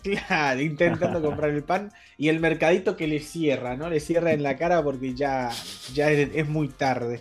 Claro, 0.03 0.61
intentando 0.61 1.21
comprar 1.21 1.51
el 1.51 1.65
pan 1.65 1.91
y 2.17 2.29
el 2.29 2.41
mercadito 2.41 2.97
que 2.97 3.07
le 3.09 3.21
cierra, 3.21 3.77
¿no? 3.77 3.91
Le 3.91 4.01
cierra 4.01 4.33
en 4.33 4.43
la 4.43 4.57
cara 4.57 4.83
porque 4.83 5.15
ya, 5.15 5.51
ya 5.93 6.11
es, 6.11 6.31
es 6.35 6.49
muy 6.49 6.69
tarde. 6.69 7.21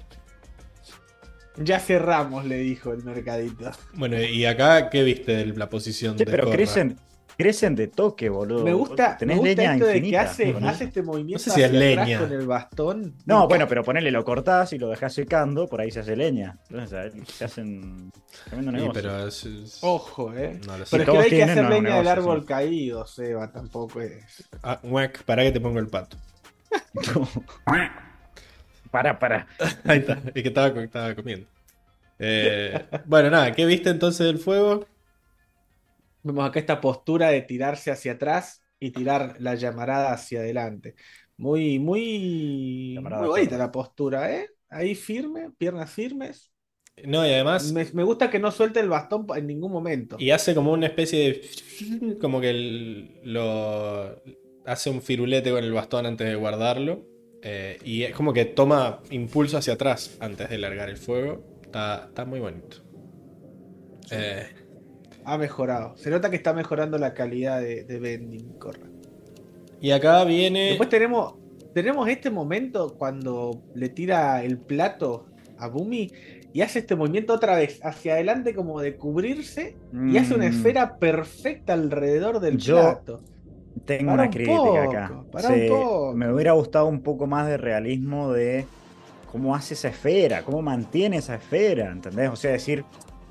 Ya 1.57 1.79
cerramos, 1.79 2.45
le 2.45 2.57
dijo 2.59 2.93
el 2.93 3.03
mercadito. 3.03 3.71
Bueno, 3.93 4.21
y 4.21 4.45
acá, 4.45 4.89
¿qué 4.91 5.03
viste 5.03 5.35
de 5.35 5.45
la 5.47 5.69
posición 5.69 6.17
Sí, 6.17 6.23
de 6.23 6.31
pero 6.31 6.45
Corra? 6.45 6.55
crecen, 6.57 6.99
crecen 7.37 7.75
de 7.75 7.87
toque, 7.87 8.29
boludo. 8.29 8.63
Me 8.63 8.73
gusta, 8.73 9.11
me 9.11 9.17
Tenés 9.17 9.37
gusta 9.37 9.49
leña 9.61 9.73
esto 9.73 9.85
de 9.85 9.91
que 9.91 9.97
infinita 9.99 10.21
hace, 10.23 10.83
este 10.83 11.01
movimiento 11.03 11.33
No 11.33 11.39
sé 11.39 11.51
si 11.51 11.61
es 11.63 11.71
leña. 11.71 12.19
con 12.19 12.31
el 12.33 12.47
bastón. 12.47 13.01
Me 13.01 13.11
No, 13.25 13.47
bueno, 13.47 13.67
pero 13.67 13.83
ponele, 13.83 14.09
lo 14.11 14.23
cortás 14.25 14.73
y 14.73 14.77
lo 14.79 14.89
dejás 14.89 15.13
secando, 15.13 15.67
por 15.67 15.79
ahí 15.81 15.91
se 15.91 15.99
hace 15.99 16.15
leña. 16.15 16.57
Entonces, 16.69 16.93
ahí 17.13 17.23
se 17.27 17.45
hacen 17.45 18.11
tremendo 18.45 18.71
Sí, 18.71 18.77
negocio. 18.77 18.93
pero 19.01 19.27
es- 19.27 19.45
es- 19.45 19.79
Ojo, 19.83 20.33
eh. 20.33 20.59
no. 20.65 20.73
Pero 20.89 21.03
es 21.03 21.05
que 21.05 21.13
no 21.13 21.19
hay 21.19 21.29
que 21.29 21.43
hacer 21.43 21.69
leña 21.69 21.95
del 21.97 22.07
árbol 22.07 22.41
sí. 22.41 22.47
caído, 22.47 23.05
Seba, 23.05 23.51
tampoco 23.51 24.01
es. 24.01 24.47
Ah, 24.63 24.79
muec, 24.83 25.23
pará 25.23 25.43
que 25.43 25.51
te 25.51 25.59
pongo 25.61 25.79
el 25.79 25.87
pato. 25.87 26.17
para, 28.91 29.19
para. 29.19 29.47
Ahí 29.85 29.99
está, 29.99 30.19
es 30.33 30.33
que 30.33 30.47
estaba, 30.47 30.67
estaba 30.83 31.15
comiendo. 31.15 31.47
Eh, 32.19 32.83
bueno, 33.05 33.29
nada, 33.29 33.51
¿qué 33.51 33.65
viste 33.65 33.89
entonces 33.89 34.25
del 34.25 34.39
fuego? 34.39 34.85
Vemos 36.27 36.47
acá 36.47 36.59
esta 36.59 36.81
postura 36.81 37.29
de 37.29 37.41
tirarse 37.41 37.91
hacia 37.91 38.13
atrás 38.13 38.63
y 38.79 38.91
tirar 38.91 39.35
la 39.39 39.55
llamarada 39.55 40.13
hacia 40.13 40.39
adelante. 40.39 40.95
Muy, 41.37 41.79
muy, 41.79 42.97
Llamarada 42.97 43.23
muy 43.23 43.27
bonita 43.27 43.57
la 43.57 43.71
postura, 43.71 44.33
¿eh? 44.35 44.49
Ahí 44.69 44.95
firme, 44.95 45.51
piernas 45.57 45.91
firmes. 45.91 46.51
No, 47.05 47.25
y 47.25 47.31
además, 47.31 47.73
Me, 47.73 47.85
me 47.93 48.03
gusta 48.03 48.29
que 48.29 48.39
no 48.39 48.51
suelte 48.51 48.79
el 48.79 48.89
bastón 48.89 49.25
en 49.35 49.47
ningún 49.47 49.71
momento. 49.71 50.17
y 50.17 50.31
hace 50.31 50.55
como 50.55 50.71
una 50.73 50.87
especie 50.87 51.41
de. 51.99 52.17
Como 52.19 52.41
que 52.41 52.49
el- 52.49 53.19
lo. 53.23 54.21
Hace 54.65 54.89
un 54.89 55.01
firulete 55.01 55.51
con 55.51 55.63
el 55.63 55.71
bastón 55.71 56.05
antes 56.05 56.27
de 56.27 56.35
guardarlo. 56.35 57.05
eh, 57.43 57.77
y 57.85 58.01
es 58.03 58.13
como 58.15 58.33
que 58.33 58.45
toma 58.45 58.99
impulso 59.11 59.57
hacia 59.57 59.73
atrás 59.73 60.17
antes 60.19 60.49
de 60.49 60.57
largar 60.57 60.89
el 60.89 60.97
fuego. 60.97 61.43
Está, 61.63 62.05
está 62.09 62.25
muy 62.25 62.39
bonito. 62.39 62.77
Eh, 64.11 64.47
Ha 65.29 65.37
mejorado. 65.37 65.97
Se 65.97 66.09
nota 66.09 66.29
que 66.29 66.37
está 66.37 66.53
mejorando 66.53 66.97
la 66.97 67.13
calidad 67.13 67.59
de, 67.59 67.83
de 67.83 67.99
Bending, 67.99 68.53
corra. 68.59 68.87
y 69.81 69.91
acá 69.91 70.23
viene. 70.23 70.69
Después 70.69 70.87
tenemos, 70.89 71.35
tenemos 71.73 72.07
este 72.07 72.29
momento 72.29 72.95
cuando 72.97 73.61
le 73.75 73.89
tira 73.89 74.41
el 74.43 74.57
plato 74.57 75.25
a 75.57 75.67
Bumi 75.67 76.11
y 76.53 76.61
hace 76.61 76.79
este 76.79 76.95
movimiento 76.95 77.33
otra 77.33 77.55
vez 77.57 77.79
hacia 77.83 78.13
adelante 78.13 78.55
como 78.55 78.79
de 78.79 78.95
cubrirse 78.95 79.75
y 80.09 80.17
hace 80.17 80.33
una 80.33 80.45
Mm, 80.45 80.53
esfera 80.53 80.97
perfecta 80.97 81.73
alrededor 81.73 82.39
del 82.39 82.57
Yo- 82.57 82.79
plato. 82.79 83.21
Tengo 83.85 84.11
Para 84.11 84.13
una 84.13 84.23
un 84.23 84.29
crítica 84.31 84.57
poco, 84.57 84.77
acá. 84.77 85.23
para 85.31 85.49
un 85.49 85.67
poco. 85.67 86.13
Me 86.15 86.33
hubiera 86.33 86.53
gustado 86.53 86.87
un 86.87 87.01
poco 87.01 87.27
más 87.27 87.47
de 87.47 87.57
realismo 87.57 88.31
de 88.31 88.65
cómo 89.31 89.53
hace 89.55 89.73
esa 89.75 89.89
esfera, 89.89 90.41
cómo 90.43 90.61
mantiene 90.61 91.17
esa 91.17 91.35
esfera, 91.35 91.91
¿entendés? 91.91 92.29
O 92.31 92.35
sea, 92.35 92.51
decir, 92.53 92.83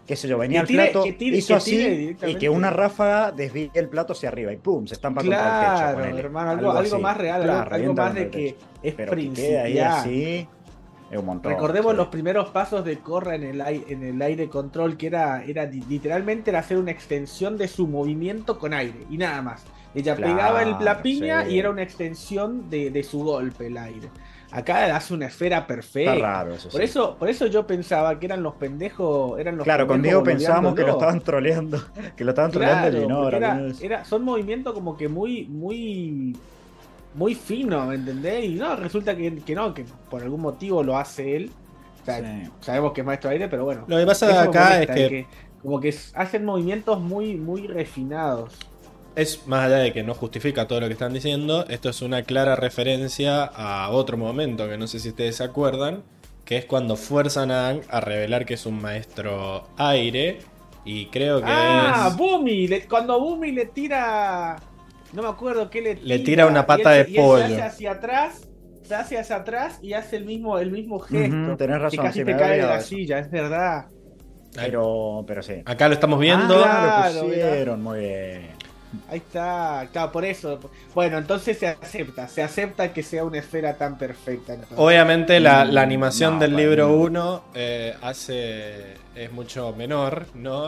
qué 0.06 0.16
sé 0.16 0.28
yo, 0.28 0.38
venía 0.38 0.60
el 0.60 0.66
plato, 0.66 1.02
que 1.02 1.18
tire- 1.18 1.36
hizo 1.36 1.48
que 1.48 1.54
así 1.54 2.16
y 2.26 2.34
que 2.36 2.48
una 2.48 2.70
ráfaga 2.70 3.32
desvíe 3.32 3.70
el 3.74 3.88
plato 3.88 4.12
hacia 4.12 4.28
arriba 4.28 4.52
y 4.52 4.56
pum, 4.56 4.86
se 4.86 4.94
estampa 4.94 5.20
contra 5.22 5.36
el 5.36 5.44
Claro, 5.76 6.02
techo. 6.02 6.16
hermano, 6.18 6.50
algo, 6.50 6.98
más 7.00 7.16
real, 7.16 7.42
Claro, 7.42 7.74
algo, 7.74 7.94
más 7.94 8.14
de 8.14 8.30
que 8.30 8.56
es 8.82 8.94
Pero 8.94 9.12
que 9.16 9.30
quede 9.32 9.58
ahí 9.60 9.72
principiante. 9.74 9.82
así, 9.84 10.48
es 11.10 11.18
un 11.18 11.24
montón. 11.26 11.52
Recordemos 11.52 11.92
sí. 11.92 11.96
los 11.98 12.06
primeros 12.08 12.48
pasos 12.50 12.84
de 12.84 12.98
Corra 12.98 13.34
en 13.34 13.44
el, 13.44 13.60
ai- 13.60 13.84
en 13.88 14.02
el 14.04 14.20
aire 14.22 14.48
control, 14.48 14.96
que 14.96 15.08
era, 15.08 15.42
era 15.44 15.64
literalmente 15.66 16.50
era 16.50 16.60
hacer 16.60 16.78
una 16.78 16.90
extensión 16.92 17.56
de 17.58 17.68
su 17.68 17.86
movimiento 17.86 18.58
con 18.58 18.74
aire 18.74 19.00
y 19.10 19.18
nada 19.18 19.42
más. 19.42 19.64
Ella 19.94 20.14
Claro, 20.14 20.34
pegaba 20.36 20.62
el, 20.62 20.76
la 20.84 21.00
piña 21.02 21.44
sí. 21.46 21.54
y 21.54 21.58
era 21.58 21.70
una 21.70 21.82
extensión 21.82 22.68
de, 22.68 22.90
de 22.90 23.02
su 23.02 23.24
golpe 23.24 23.68
el 23.68 23.78
aire. 23.78 24.08
Acá 24.56 24.96
hace 24.96 25.12
una 25.12 25.26
esfera 25.26 25.58
Está 25.58 25.66
perfecta. 25.66 26.14
raro 26.14 26.54
eso. 26.54 26.68
Por 26.70 26.80
sí. 26.80 26.84
eso, 26.84 27.16
por 27.18 27.28
eso 27.28 27.46
yo 27.46 27.66
pensaba 27.66 28.18
que 28.18 28.24
eran 28.26 28.42
los 28.42 28.54
pendejos, 28.54 29.38
eran 29.38 29.56
los 29.58 29.64
Claro, 29.64 29.86
con 29.86 29.96
pendejos 29.96 30.24
Diego 30.24 30.38
pensábamos 30.38 30.74
que 30.74 30.82
lo 30.82 30.92
estaban 30.92 31.20
troleando, 31.20 31.78
que 32.16 32.24
lo 32.24 32.30
estaban 32.30 32.50
troleando 32.50 33.02
y 33.02 33.06
no, 33.06 33.28
era, 33.28 34.04
son 34.04 34.22
movimientos 34.22 34.72
como 34.72 34.96
que 34.96 35.08
muy, 35.08 35.44
muy, 35.46 36.34
muy 37.14 37.34
finos, 37.34 37.86
¿me 37.86 37.96
entendés? 37.96 38.44
Y 38.46 38.54
no, 38.54 38.76
resulta 38.76 39.14
que, 39.14 39.36
que 39.36 39.54
no, 39.54 39.74
que 39.74 39.84
por 40.10 40.22
algún 40.22 40.40
motivo 40.40 40.82
lo 40.82 40.96
hace 40.96 41.36
él. 41.36 41.50
O 42.02 42.04
sea, 42.06 42.18
Sí. 42.20 42.50
sabemos 42.60 42.92
que 42.92 43.00
es 43.02 43.06
maestro 43.06 43.30
aire, 43.30 43.48
pero 43.48 43.64
bueno. 43.64 43.84
Lo 43.86 43.98
que 43.98 44.06
pasa 44.06 44.42
acá 44.42 44.80
es 44.80 44.88
molesta, 44.88 44.94
que 44.94 45.26
como 45.62 45.80
que 45.80 45.94
hacen 46.14 46.44
movimientos 46.44 47.00
muy, 47.00 47.34
muy 47.36 47.66
refinados. 47.66 48.56
Es 49.16 49.46
más 49.46 49.64
allá 49.66 49.78
de 49.78 49.92
que 49.92 50.02
no 50.02 50.14
justifica 50.14 50.68
todo 50.68 50.80
lo 50.80 50.86
que 50.86 50.92
están 50.92 51.12
diciendo, 51.12 51.64
esto 51.68 51.88
es 51.88 52.02
una 52.02 52.22
clara 52.22 52.54
referencia 52.56 53.44
a 53.44 53.90
otro 53.90 54.16
momento 54.16 54.68
que 54.68 54.76
no 54.78 54.86
sé 54.86 54.98
si 55.00 55.08
ustedes 55.08 55.36
se 55.36 55.44
acuerdan, 55.44 56.02
que 56.44 56.58
es 56.58 56.64
cuando 56.66 56.96
fuerzan 56.96 57.50
a 57.50 57.66
Aang 57.68 57.80
a 57.88 58.00
revelar 58.00 58.44
que 58.46 58.54
es 58.54 58.66
un 58.66 58.80
maestro 58.80 59.66
aire 59.78 60.38
y 60.84 61.06
creo 61.06 61.40
que 61.40 61.46
Ah, 61.46 62.08
es... 62.08 62.16
Bumi, 62.16 62.68
le- 62.68 62.86
cuando 62.86 63.18
Bumi 63.18 63.52
le 63.52 63.66
tira, 63.66 64.56
no 65.12 65.22
me 65.22 65.28
acuerdo 65.28 65.68
qué 65.70 65.80
le 65.80 65.94
tira. 65.96 66.06
Le 66.06 66.18
tira 66.20 66.46
una 66.46 66.60
y 66.62 66.66
pata 66.66 66.90
él 66.90 66.96
de 66.98 67.04
se- 67.04 67.10
y 67.10 67.16
él 67.16 67.24
pollo. 67.24 67.46
Se 67.48 67.54
hace 67.54 67.62
hacia 67.62 67.90
atrás, 67.92 68.48
se 68.82 68.94
hace 68.94 69.18
hacia 69.18 69.36
atrás 69.36 69.78
y 69.82 69.92
hace 69.94 70.16
el 70.16 70.24
mismo, 70.26 70.58
el 70.58 70.70
mismo 70.70 71.00
gesto. 71.00 71.36
Ujú, 71.46 71.56
tenés 71.56 71.76
que 71.76 71.82
razón, 71.82 72.04
casi 72.04 72.20
sí, 72.20 72.24
te 72.24 72.36
cae 72.36 72.58
de 72.60 72.66
la 72.66 72.76
eso. 72.80 72.88
silla, 72.88 73.18
es 73.18 73.30
verdad. 73.30 73.86
Pero, 74.54 75.24
pero 75.26 75.42
sí. 75.42 75.54
Acá 75.64 75.88
lo 75.88 75.94
estamos 75.94 76.18
viendo. 76.18 76.46
Claro, 76.46 76.88
Ah, 77.02 77.10
lo 77.10 77.20
pusieron, 77.22 77.82
muy 77.82 77.98
bien. 78.00 78.55
Ahí 79.08 79.18
está, 79.18 79.88
claro, 79.92 80.12
por 80.12 80.24
eso. 80.24 80.58
Bueno, 80.94 81.18
entonces 81.18 81.58
se 81.58 81.68
acepta, 81.68 82.28
se 82.28 82.42
acepta 82.42 82.92
que 82.92 83.02
sea 83.02 83.24
una 83.24 83.38
esfera 83.38 83.76
tan 83.76 83.98
perfecta. 83.98 84.54
entonces. 84.54 84.78
Obviamente 84.78 85.40
la, 85.40 85.64
Mm, 85.64 85.70
la 85.70 85.82
animación 85.82 86.34
no, 86.34 86.40
del 86.40 86.56
libro 86.56 86.88
mí 86.88 86.94
no. 86.94 87.00
1 87.02 87.42
hace 88.02 88.94
es 89.14 89.32
mucho 89.32 89.72
menor, 89.76 90.26
¿no? 90.34 90.66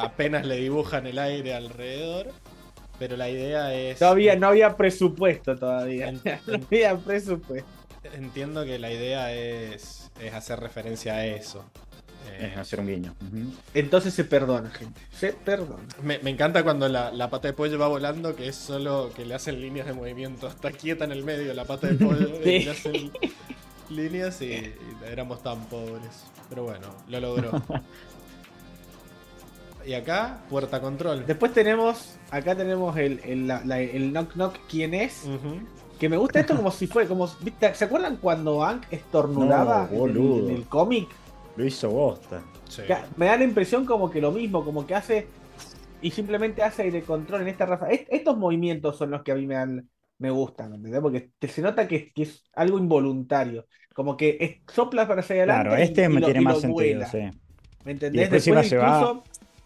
Apenas 0.00 0.46
le 0.46 0.56
dibujan 0.56 1.06
el 1.06 1.18
aire 1.18 1.54
alrededor, 1.54 2.28
pero 2.98 3.16
la 3.16 3.28
idea 3.28 3.74
es... 3.74 3.98
Todavía 3.98 4.36
no 4.36 4.48
había 4.48 4.76
presupuesto 4.76 5.56
todavía. 5.56 6.08
En- 6.08 6.20
no 6.46 6.54
había 6.70 6.96
presupuesto. 6.96 7.68
Entiendo 8.14 8.64
que 8.64 8.78
la 8.78 8.90
idea 8.92 9.32
es, 9.32 10.10
es 10.20 10.34
hacer 10.34 10.60
referencia 10.60 11.14
a 11.14 11.26
eso. 11.26 11.64
Eh, 12.26 12.50
Es 12.52 12.58
hacer 12.58 12.80
un 12.80 12.86
guiño. 12.88 13.14
Entonces 13.74 14.14
se 14.14 14.24
perdona, 14.24 14.70
gente. 14.70 15.00
Se 15.12 15.32
perdona. 15.32 15.82
me, 16.02 16.18
me 16.20 16.30
encanta 16.30 16.62
cuando 16.64 16.88
la, 16.88 17.12
la 17.12 17.30
pata 17.30 17.48
de 17.48 17.54
pollo 17.54 17.78
va 17.78 17.88
volando, 17.88 18.34
que 18.34 18.48
es 18.48 18.56
solo 18.56 19.10
que 19.14 19.24
le 19.24 19.34
hacen 19.34 19.60
líneas 19.60 19.86
de 19.86 19.92
movimiento. 19.92 20.48
Está 20.48 20.70
quieta 20.72 21.04
en 21.04 21.12
el 21.12 21.22
medio 21.24 21.52
la 21.54 21.64
pata 21.64 21.86
de 21.88 21.94
pollo 21.94 22.40
y 22.44 22.60
le 22.64 22.70
hacen 22.70 23.10
líneas 23.90 24.40
y, 24.42 24.46
y 24.46 24.74
éramos 25.06 25.42
tan 25.42 25.60
pobres. 25.66 26.24
Pero 26.48 26.64
bueno, 26.64 26.88
lo 27.08 27.20
logró. 27.20 27.50
y 29.86 29.92
acá, 29.94 30.40
puerta 30.48 30.80
control. 30.80 31.26
Después 31.26 31.52
tenemos, 31.52 32.16
acá 32.30 32.54
tenemos 32.56 32.96
el, 32.96 33.20
el, 33.24 33.46
la- 33.46 33.62
la- 33.64 33.80
el 33.80 34.12
knock 34.12 34.32
knock 34.32 34.54
quién 34.68 34.94
es. 34.94 35.22
Que 35.98 36.08
me 36.08 36.16
gusta 36.16 36.40
esto 36.40 36.56
como 36.56 36.70
si 36.70 36.86
fuera, 36.86 37.08
como, 37.08 37.28
¿viste? 37.40 37.72
¿se 37.74 37.84
acuerdan 37.84 38.16
cuando 38.16 38.60
Hank 38.60 38.84
estornudaba 38.90 39.88
No, 39.92 40.06
en 40.48 40.50
el 40.50 40.64
cómic? 40.64 41.08
Lo 41.56 41.64
hizo 41.64 41.90
bosta. 41.90 42.42
Sí. 42.68 42.82
Que 42.86 42.96
Me 43.16 43.26
da 43.26 43.36
la 43.36 43.44
impresión 43.44 43.84
como 43.86 44.10
que 44.10 44.20
lo 44.20 44.32
mismo, 44.32 44.64
como 44.64 44.86
que 44.86 44.94
hace 44.94 45.28
y 46.00 46.10
simplemente 46.10 46.62
hace 46.62 46.82
aire 46.82 47.02
control 47.02 47.42
en 47.42 47.48
esta 47.48 47.66
raza. 47.66 47.88
Est- 47.90 48.08
estos 48.10 48.36
movimientos 48.36 48.96
son 48.98 49.10
los 49.10 49.22
que 49.22 49.32
a 49.32 49.34
mí 49.36 49.46
me 49.46 49.54
dan, 49.54 49.88
me 50.18 50.30
gustan, 50.30 50.70
¿me 50.70 50.76
¿entendés? 50.76 51.00
Porque 51.00 51.30
te- 51.38 51.48
se 51.48 51.62
nota 51.62 51.88
que, 51.88 52.12
que 52.12 52.22
es 52.24 52.44
algo 52.54 52.78
involuntario. 52.78 53.66
Como 53.94 54.16
que 54.16 54.36
es- 54.40 54.74
soplas 54.74 55.06
para 55.06 55.20
hacia 55.20 55.36
adelante 55.36 55.68
Claro, 55.68 55.82
este 55.82 56.02
y, 56.02 56.04
y 56.04 56.08
me 56.08 56.20
lo- 56.20 56.26
tiene 56.26 56.40
y 56.40 56.44
más 56.44 56.58
sentido, 56.60 56.72
vuela. 56.74 57.06
sí. 57.06 57.18
¿Me 57.84 57.92
entendés? 57.92 58.30
Después, 58.30 58.66
incluso, 58.72 59.22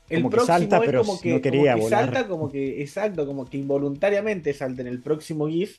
el 0.09 0.29
próximo 0.29 0.47
salta, 0.47 0.77
es 0.85 0.93
como 0.95 1.21
que, 1.21 1.41
quería 1.41 1.73
como 1.73 1.85
que 1.85 1.91
salta, 1.91 2.29
como 2.29 2.49
que, 2.51 2.83
exacto, 2.83 3.27
como 3.27 3.45
que 3.47 3.59
involuntariamente 3.59 4.53
salta 4.55 4.83
en 4.83 4.89
el 4.89 5.03
próximo 5.03 5.49
GIF. 5.49 5.79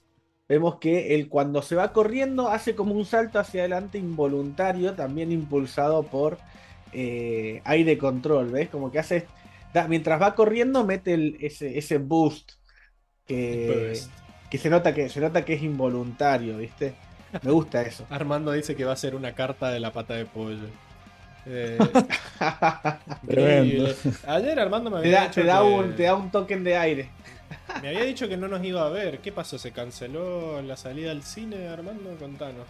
Vemos 0.49 0.79
que 0.79 1.13
él 1.13 1.29
cuando 1.29 1.61
se 1.61 1.75
va 1.75 1.93
corriendo 1.93 2.49
hace 2.49 2.73
como 2.73 2.95
un 2.95 3.05
salto 3.05 3.37
hacia 3.37 3.61
adelante 3.61 3.99
involuntario, 3.99 4.95
también 4.95 5.31
impulsado 5.31 6.01
por 6.01 6.39
eh, 6.91 7.61
aire 7.65 7.99
control, 7.99 8.49
¿ves? 8.49 8.67
Como 8.67 8.91
que 8.91 8.97
hace, 8.97 9.27
mientras 9.87 10.19
va 10.19 10.33
corriendo 10.33 10.83
mete 10.83 11.35
ese, 11.45 11.77
ese 11.77 11.99
boost 11.99 12.53
que, 13.27 13.93
que, 14.49 14.57
se 14.57 14.71
nota 14.71 14.91
que 14.95 15.07
se 15.09 15.19
nota 15.19 15.45
que 15.45 15.53
es 15.53 15.61
involuntario, 15.61 16.57
¿viste? 16.57 16.95
Me 17.43 17.51
gusta 17.51 17.83
eso. 17.83 18.07
Armando 18.09 18.51
dice 18.51 18.75
que 18.75 18.85
va 18.85 18.93
a 18.93 18.97
ser 18.97 19.13
una 19.13 19.35
carta 19.35 19.69
de 19.69 19.79
la 19.79 19.93
pata 19.93 20.15
de 20.15 20.25
pollo. 20.25 20.67
Eh, 21.45 21.77
Ayer 24.27 24.59
Armando 24.59 24.89
me 24.89 24.97
había 24.97 25.21
dicho 25.21 25.41
te 25.41 25.47
da, 25.47 25.63
un, 25.63 25.95
te 25.95 26.03
da 26.03 26.15
un 26.15 26.31
token 26.31 26.63
de 26.63 26.75
aire. 26.75 27.09
Me 27.81 27.89
había 27.89 28.03
dicho 28.03 28.27
que 28.27 28.37
no 28.37 28.47
nos 28.47 28.63
iba 28.63 28.85
a 28.85 28.89
ver. 28.89 29.19
¿Qué 29.19 29.31
pasó? 29.31 29.57
¿Se 29.57 29.71
canceló 29.71 30.61
la 30.61 30.75
salida 30.75 31.11
al 31.11 31.23
cine, 31.23 31.67
Armando? 31.67 32.15
Contanos. 32.17 32.67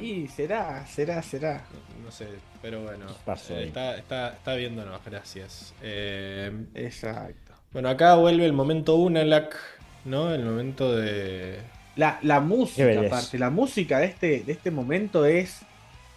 Y 0.00 0.28
será, 0.28 0.86
será, 0.86 1.22
será. 1.22 1.64
No, 2.04 2.10
sé, 2.10 2.28
pero 2.60 2.82
bueno. 2.82 3.06
Eh, 3.08 3.64
está, 3.66 3.96
está, 3.96 4.28
está, 4.30 4.54
viéndonos, 4.54 5.00
gracias. 5.04 5.74
Eh, 5.82 6.52
Exacto. 6.74 7.54
Bueno, 7.72 7.88
acá 7.88 8.16
vuelve 8.16 8.44
el 8.44 8.52
momento 8.52 8.96
Unalak, 8.96 9.56
¿no? 10.04 10.34
El 10.34 10.44
momento 10.44 10.96
de. 10.96 11.58
La, 11.96 12.18
la 12.22 12.40
música, 12.40 13.00
aparte. 13.00 13.38
La 13.38 13.50
música 13.50 13.98
de 13.98 14.06
este, 14.06 14.40
de 14.40 14.52
este 14.52 14.70
momento 14.70 15.24
es 15.24 15.62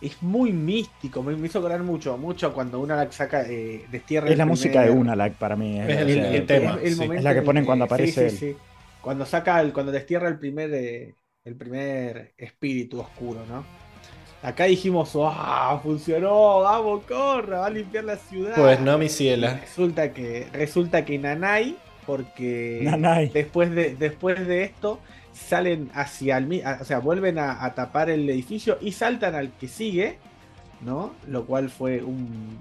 es 0.04 0.22
muy 0.22 0.52
místico, 0.52 1.24
me, 1.24 1.34
hizo 1.46 1.60
acordar 1.60 1.82
mucho, 1.82 2.18
mucho 2.18 2.54
cuando 2.54 2.80
Unalak 2.80 3.12
saca, 3.12 3.44
eh, 3.44 3.86
destierra. 3.90 4.30
Es 4.30 4.38
la 4.38 4.46
música 4.46 4.82
de 4.82 4.92
Unalak 4.92 5.34
para 5.36 5.56
mí. 5.56 5.80
Es, 5.80 5.90
el, 5.90 6.46
tema. 6.46 6.78
Es 6.82 6.98
la 7.00 7.34
que 7.34 7.42
ponen 7.42 7.66
cuando 7.66 7.86
aparece. 7.86 8.30
Sí, 8.30 8.38
sí, 8.38 8.56
Cuando 9.02 9.26
saca, 9.26 9.62
el, 9.62 9.72
cuando 9.72 9.92
destierra 9.92 10.28
el 10.28 10.38
primer, 10.38 10.74
eh, 10.74 11.16
el 11.46 11.56
primer 11.56 12.34
espíritu 12.38 13.00
oscuro, 13.00 13.46
¿no? 13.48 13.64
Acá 14.42 14.66
dijimos, 14.66 15.14
¡ah! 15.16 15.80
Funcionó, 15.82 16.60
vamos, 16.60 17.06
corra, 17.06 17.60
va 17.60 17.68
a 17.68 17.70
limpiar 17.70 18.04
la 18.04 18.18
ciudad. 18.18 18.56
Pues 18.56 18.82
no, 18.82 18.98
mi 18.98 19.08
ciela. 19.08 19.58
Resulta 19.62 20.12
que, 20.12 20.48
resulta 20.52 21.06
que 21.06 21.18
Nanai, 21.18 21.78
porque 22.06 22.82
Nanai. 22.84 23.30
Después, 23.30 23.72
de, 23.72 23.96
después 23.96 24.46
de 24.46 24.64
esto, 24.64 25.00
salen 25.34 25.90
hacia 25.94 26.38
el 26.38 26.64
o 26.80 26.86
sea, 26.86 27.00
vuelven 27.00 27.40
a, 27.40 27.74
tapar 27.74 28.10
el 28.10 28.30
edificio 28.30 28.78
y 28.80 28.92
saltan 28.92 29.36
al 29.36 29.52
que 29.54 29.68
sigue, 29.68 30.18
¿no? 30.82 31.14
Lo 31.28 31.46
cual 31.46 31.70
fue 31.70 32.04
un, 32.04 32.60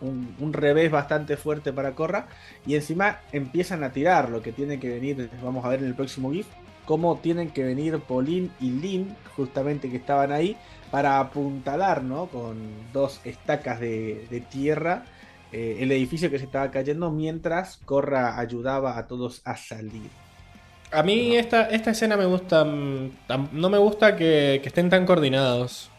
un, 0.00 0.52
revés 0.52 0.90
bastante 0.90 1.36
fuerte 1.36 1.72
para 1.72 1.92
Corra. 1.92 2.26
Y 2.66 2.74
encima 2.74 3.20
empiezan 3.32 3.84
a 3.84 3.92
tirar 3.92 4.30
lo 4.30 4.42
que 4.42 4.52
tiene 4.52 4.80
que 4.80 4.88
venir, 4.88 5.30
vamos 5.42 5.64
a 5.64 5.68
ver 5.68 5.80
en 5.80 5.86
el 5.86 5.94
próximo 5.94 6.32
GIF, 6.32 6.46
cómo 6.86 7.18
tienen 7.18 7.50
que 7.50 7.64
venir 7.64 7.98
Pauline 8.00 8.50
y 8.60 8.70
Lynn, 8.70 9.16
justamente 9.36 9.90
que 9.90 9.96
estaban 9.96 10.32
ahí, 10.32 10.56
para 10.90 11.18
apuntalar, 11.20 12.02
¿no? 12.02 12.26
Con 12.26 12.56
dos 12.92 13.20
estacas 13.24 13.80
de, 13.80 14.44
tierra. 14.50 15.04
Eh, 15.52 15.78
el 15.80 15.92
edificio 15.92 16.30
que 16.30 16.38
se 16.38 16.46
estaba 16.46 16.70
cayendo 16.70 17.10
mientras 17.10 17.76
Corra 17.78 18.38
ayudaba 18.38 18.98
a 18.98 19.06
todos 19.06 19.42
a 19.44 19.56
salir. 19.56 20.10
A 20.94 21.02
mí 21.02 21.36
esta, 21.36 21.68
esta 21.70 21.90
escena 21.90 22.16
me 22.16 22.24
gusta. 22.24 22.64
Mm, 22.64 23.10
no 23.52 23.68
me 23.70 23.78
gusta 23.78 24.16
que, 24.16 24.60
estén 24.64 24.90
tan 24.90 25.06
coordinados. 25.06 25.90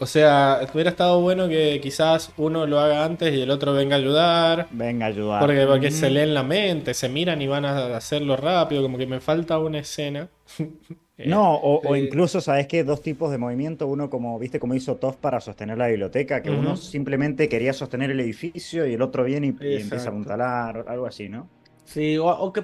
O 0.00 0.06
sea, 0.06 0.60
hubiera 0.72 0.90
estado 0.90 1.20
bueno 1.20 1.48
que 1.48 1.80
quizás 1.80 2.32
uno 2.36 2.66
lo 2.66 2.80
haga 2.80 3.04
antes 3.04 3.32
y 3.32 3.40
el 3.40 3.50
otro 3.50 3.72
venga 3.72 3.96
a 3.96 3.98
ayudar. 3.98 4.66
Venga 4.70 5.06
a 5.06 5.08
ayudar. 5.08 5.40
Porque, 5.40 5.66
porque 5.66 5.90
se 5.90 6.10
leen 6.10 6.34
la 6.34 6.42
mente, 6.42 6.94
se 6.94 7.08
miran 7.08 7.40
y 7.40 7.46
van 7.46 7.64
a 7.64 7.96
hacerlo 7.96 8.36
rápido. 8.36 8.82
Como 8.82 8.98
que 8.98 9.06
me 9.06 9.20
falta 9.20 9.58
una 9.58 9.78
escena. 9.78 10.28
no, 11.26 11.54
o, 11.54 11.96
incluso, 11.96 12.40
¿sabes 12.40 12.66
qué? 12.66 12.82
Dos 12.82 13.02
tipos 13.02 13.30
de 13.30 13.38
movimiento. 13.38 13.86
Uno, 13.86 14.10
como 14.10 14.38
viste, 14.38 14.58
como 14.58 14.74
hizo 14.74 14.96
Toff 14.96 15.16
para 15.16 15.40
sostener 15.40 15.78
la 15.78 15.86
biblioteca, 15.86 16.42
que 16.42 16.50
uno 16.50 16.76
simplemente 16.76 17.48
quería 17.48 17.72
sostener 17.72 18.10
el 18.10 18.20
edificio 18.20 18.86
y 18.86 18.94
el 18.94 19.02
otro 19.02 19.24
viene 19.24 19.46
y, 19.46 19.50
empieza 19.50 20.06
a 20.06 20.08
apuntalar, 20.08 20.84
algo 20.88 21.06
así, 21.06 21.28
¿no? 21.28 21.48
Sí, 21.84 22.18
o, 22.18 22.26
o 22.26 22.52
que 22.52 22.62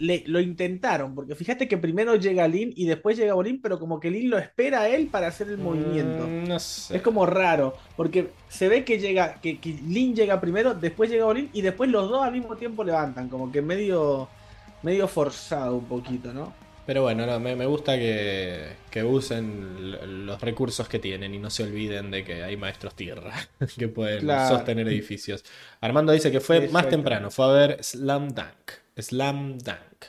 ponerle 0.00 0.24
lo 0.26 0.40
intentaron, 0.40 1.14
porque 1.14 1.34
fíjate 1.34 1.68
que 1.68 1.76
primero 1.76 2.16
llega 2.16 2.48
Lin 2.48 2.72
y 2.74 2.86
después 2.86 3.16
llega 3.18 3.34
Bolín, 3.34 3.60
pero 3.60 3.78
como 3.78 4.00
que 4.00 4.10
Lin 4.10 4.30
lo 4.30 4.38
espera 4.38 4.82
a 4.82 4.88
él 4.88 5.08
para 5.08 5.28
hacer 5.28 5.48
el 5.48 5.58
movimiento. 5.58 6.26
Mm, 6.26 6.52
es 6.52 7.02
como 7.02 7.26
raro, 7.26 7.74
porque 7.96 8.28
se 8.48 8.68
ve 8.68 8.84
que 8.84 8.98
llega, 8.98 9.34
que, 9.40 9.58
Lin 9.86 10.14
llega 10.14 10.40
primero, 10.40 10.74
después 10.74 11.10
llega 11.10 11.24
Bolín 11.24 11.50
y 11.52 11.62
después 11.62 11.90
los 11.90 12.08
dos 12.08 12.24
al 12.24 12.32
mismo 12.32 12.56
tiempo 12.56 12.82
levantan, 12.82 13.28
como 13.28 13.52
que 13.52 13.62
medio, 13.62 14.28
medio 14.82 15.06
forzado 15.06 15.76
un 15.76 15.84
poquito, 15.84 16.32
¿no? 16.32 16.52
Pero 16.86 17.02
bueno, 17.02 17.24
no, 17.24 17.38
me, 17.38 17.66
gusta 17.66 17.96
que, 17.96 18.72
que, 18.90 19.04
usen 19.04 20.26
los 20.26 20.40
recursos 20.40 20.88
que 20.88 20.98
tienen 20.98 21.32
y 21.32 21.38
no 21.38 21.48
se 21.48 21.62
olviden 21.62 22.10
de 22.10 22.24
que 22.24 22.42
hay 22.42 22.56
maestros 22.56 22.94
tierra 22.96 23.32
que 23.78 23.86
pueden 23.86 24.26
sostener 24.26 24.88
edificios. 24.88 25.44
Armando 25.80 26.10
dice 26.12 26.32
que 26.32 26.40
fue 26.40 26.68
más 26.68 26.88
temprano, 26.88 27.30
fue 27.30 27.44
a 27.44 27.48
ver 27.48 27.84
Slam 27.84 28.30
Dunk. 28.30 28.79
Slam 29.02 29.58
Dunk. 29.58 30.04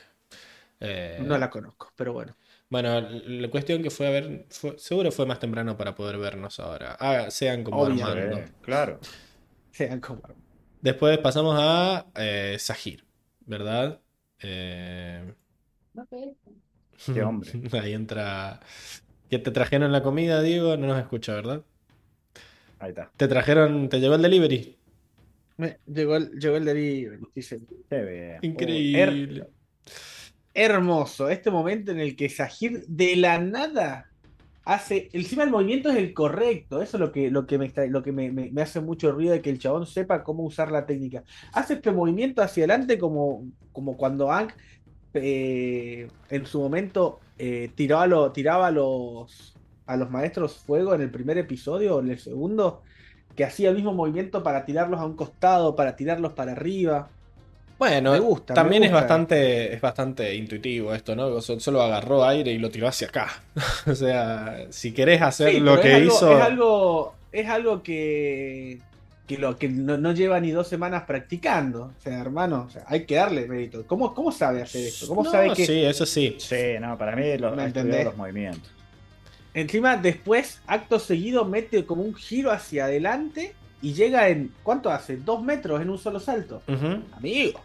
Eh, 0.80 1.20
no 1.24 1.38
la 1.38 1.48
conozco, 1.48 1.92
pero 1.96 2.12
bueno. 2.12 2.36
Bueno, 2.68 3.00
la 3.00 3.48
cuestión 3.50 3.82
que 3.82 3.90
fue 3.90 4.06
a 4.06 4.10
ver, 4.10 4.46
seguro 4.78 5.12
fue 5.12 5.26
más 5.26 5.38
temprano 5.38 5.76
para 5.76 5.94
poder 5.94 6.18
vernos 6.18 6.58
ahora. 6.58 6.96
Ah, 6.98 7.30
sean 7.30 7.62
como 7.64 7.84
Armando. 7.84 8.40
claro. 8.62 8.98
Sean 9.72 10.00
como 10.00 10.20
Después 10.82 11.16
pasamos 11.18 11.56
a 11.58 12.06
eh, 12.16 12.56
Sahir, 12.58 13.06
¿verdad? 13.46 14.00
Eh... 14.40 15.34
Qué 17.14 17.22
hombre. 17.22 17.50
Ahí 17.80 17.92
entra. 17.92 18.60
¿Qué 19.30 19.38
te 19.38 19.50
trajeron 19.50 19.92
la 19.92 20.02
comida, 20.02 20.42
Diego? 20.42 20.76
No 20.76 20.88
nos 20.88 20.98
escucha, 20.98 21.34
¿verdad? 21.34 21.62
Ahí 22.78 22.90
está. 22.90 23.10
¿Te 23.16 23.28
trajeron, 23.28 23.88
te 23.88 24.00
llegó 24.00 24.16
el 24.16 24.22
delivery? 24.22 24.76
Llegó, 25.86 26.16
el, 26.16 26.30
llegó 26.38 26.56
el 26.56 26.64
delivery, 26.64 27.20
Increíble. 28.42 29.48
hermoso. 30.54 31.28
Este 31.28 31.50
momento 31.50 31.92
en 31.92 32.00
el 32.00 32.16
que 32.16 32.28
Sahir 32.28 32.84
de 32.86 33.16
la 33.16 33.38
nada 33.38 34.10
hace. 34.64 35.08
Encima 35.12 35.42
el 35.44 35.50
movimiento 35.50 35.90
es 35.90 35.96
el 35.96 36.14
correcto. 36.14 36.82
Eso 36.82 36.96
es 36.96 37.00
lo 37.00 37.12
que, 37.12 37.30
lo 37.30 37.46
que, 37.46 37.58
me, 37.58 37.72
lo 37.88 38.02
que 38.02 38.12
me, 38.12 38.62
hace 38.62 38.80
mucho 38.80 39.12
ruido 39.12 39.32
de 39.32 39.42
que 39.42 39.50
el 39.50 39.58
chabón 39.58 39.86
sepa 39.86 40.22
cómo 40.22 40.44
usar 40.44 40.70
la 40.70 40.86
técnica. 40.86 41.24
Hace 41.52 41.74
este 41.74 41.92
movimiento 41.92 42.42
hacia 42.42 42.64
adelante 42.64 42.98
como, 42.98 43.46
como 43.72 43.96
cuando 43.96 44.30
Ang 44.30 44.52
eh, 45.14 46.08
en 46.30 46.46
su 46.46 46.60
momento 46.60 47.20
eh, 47.38 47.70
tiraba, 47.74 48.32
tiraba 48.32 48.68
a, 48.68 48.70
los, 48.70 49.54
a 49.86 49.96
los 49.96 50.10
maestros 50.10 50.56
fuego 50.56 50.94
en 50.94 51.02
el 51.02 51.10
primer 51.10 51.38
episodio 51.38 51.96
o 51.96 52.00
en 52.00 52.10
el 52.10 52.18
segundo 52.18 52.82
que 53.36 53.44
hacía 53.44 53.70
el 53.70 53.76
mismo 53.76 53.92
movimiento 53.92 54.42
para 54.42 54.64
tirarlos 54.64 55.00
a 55.00 55.06
un 55.06 55.16
costado, 55.16 55.74
para 55.76 55.96
tirarlos 55.96 56.32
para 56.32 56.52
arriba. 56.52 57.08
Bueno, 57.78 58.12
me 58.12 58.20
gusta, 58.20 58.54
también 58.54 58.84
es 58.84 58.92
bastante 58.92 59.74
es 59.74 59.80
bastante 59.80 60.34
intuitivo 60.36 60.94
esto, 60.94 61.16
¿no? 61.16 61.40
Solo 61.40 61.82
agarró 61.82 62.24
aire 62.24 62.52
y 62.52 62.58
lo 62.58 62.70
tiró 62.70 62.86
hacia 62.86 63.08
acá. 63.08 63.42
o 63.86 63.94
sea, 63.94 64.66
si 64.70 64.92
querés 64.92 65.20
hacer 65.20 65.60
lo 65.60 65.80
que 65.80 65.98
hizo. 65.98 66.36
Es 66.36 66.44
algo, 66.44 67.14
es 67.32 67.48
algo 67.48 67.82
que, 67.82 68.78
que, 69.26 69.36
lo, 69.36 69.56
que 69.56 69.68
no, 69.68 70.12
lleva 70.12 70.38
ni 70.38 70.52
dos 70.52 70.68
semanas 70.68 71.04
practicando. 71.08 71.92
O 71.98 72.02
sea, 72.02 72.20
hermano, 72.20 72.68
hay 72.86 73.04
que 73.04 73.16
darle 73.16 73.48
mérito. 73.48 73.84
¿Cómo, 73.86 74.14
¿Cómo 74.14 74.30
sabe 74.30 74.62
hacer 74.62 74.86
esto? 74.86 75.08
¿Cómo 75.08 75.24
sabe 75.24 75.52
que.? 75.52 75.66
Sí, 75.66 75.82
eso 75.82 76.06
sí. 76.06 76.36
Sí, 76.38 76.74
no, 76.80 76.96
para 76.96 77.16
mí 77.16 77.36
lo, 77.36 77.56
los 77.56 78.16
movimientos. 78.16 78.70
Encima, 79.54 79.96
después, 79.96 80.62
acto 80.66 80.98
seguido, 80.98 81.44
mete 81.44 81.84
como 81.84 82.02
un 82.02 82.14
giro 82.14 82.50
hacia 82.50 82.86
adelante 82.86 83.54
y 83.82 83.92
llega 83.92 84.28
en. 84.28 84.52
¿Cuánto 84.62 84.90
hace? 84.90 85.16
Dos 85.16 85.42
metros 85.42 85.82
en 85.82 85.90
un 85.90 85.98
solo 85.98 86.20
salto. 86.20 86.62
Amigo. 87.12 87.60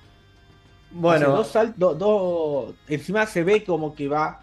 Bueno. 0.92 1.30
dos 1.30 1.48
saltos. 1.48 1.98
Dos, 1.98 2.76
encima 2.88 3.26
se 3.26 3.44
ve 3.44 3.64
como 3.64 3.96
que 3.96 4.08
va. 4.08 4.42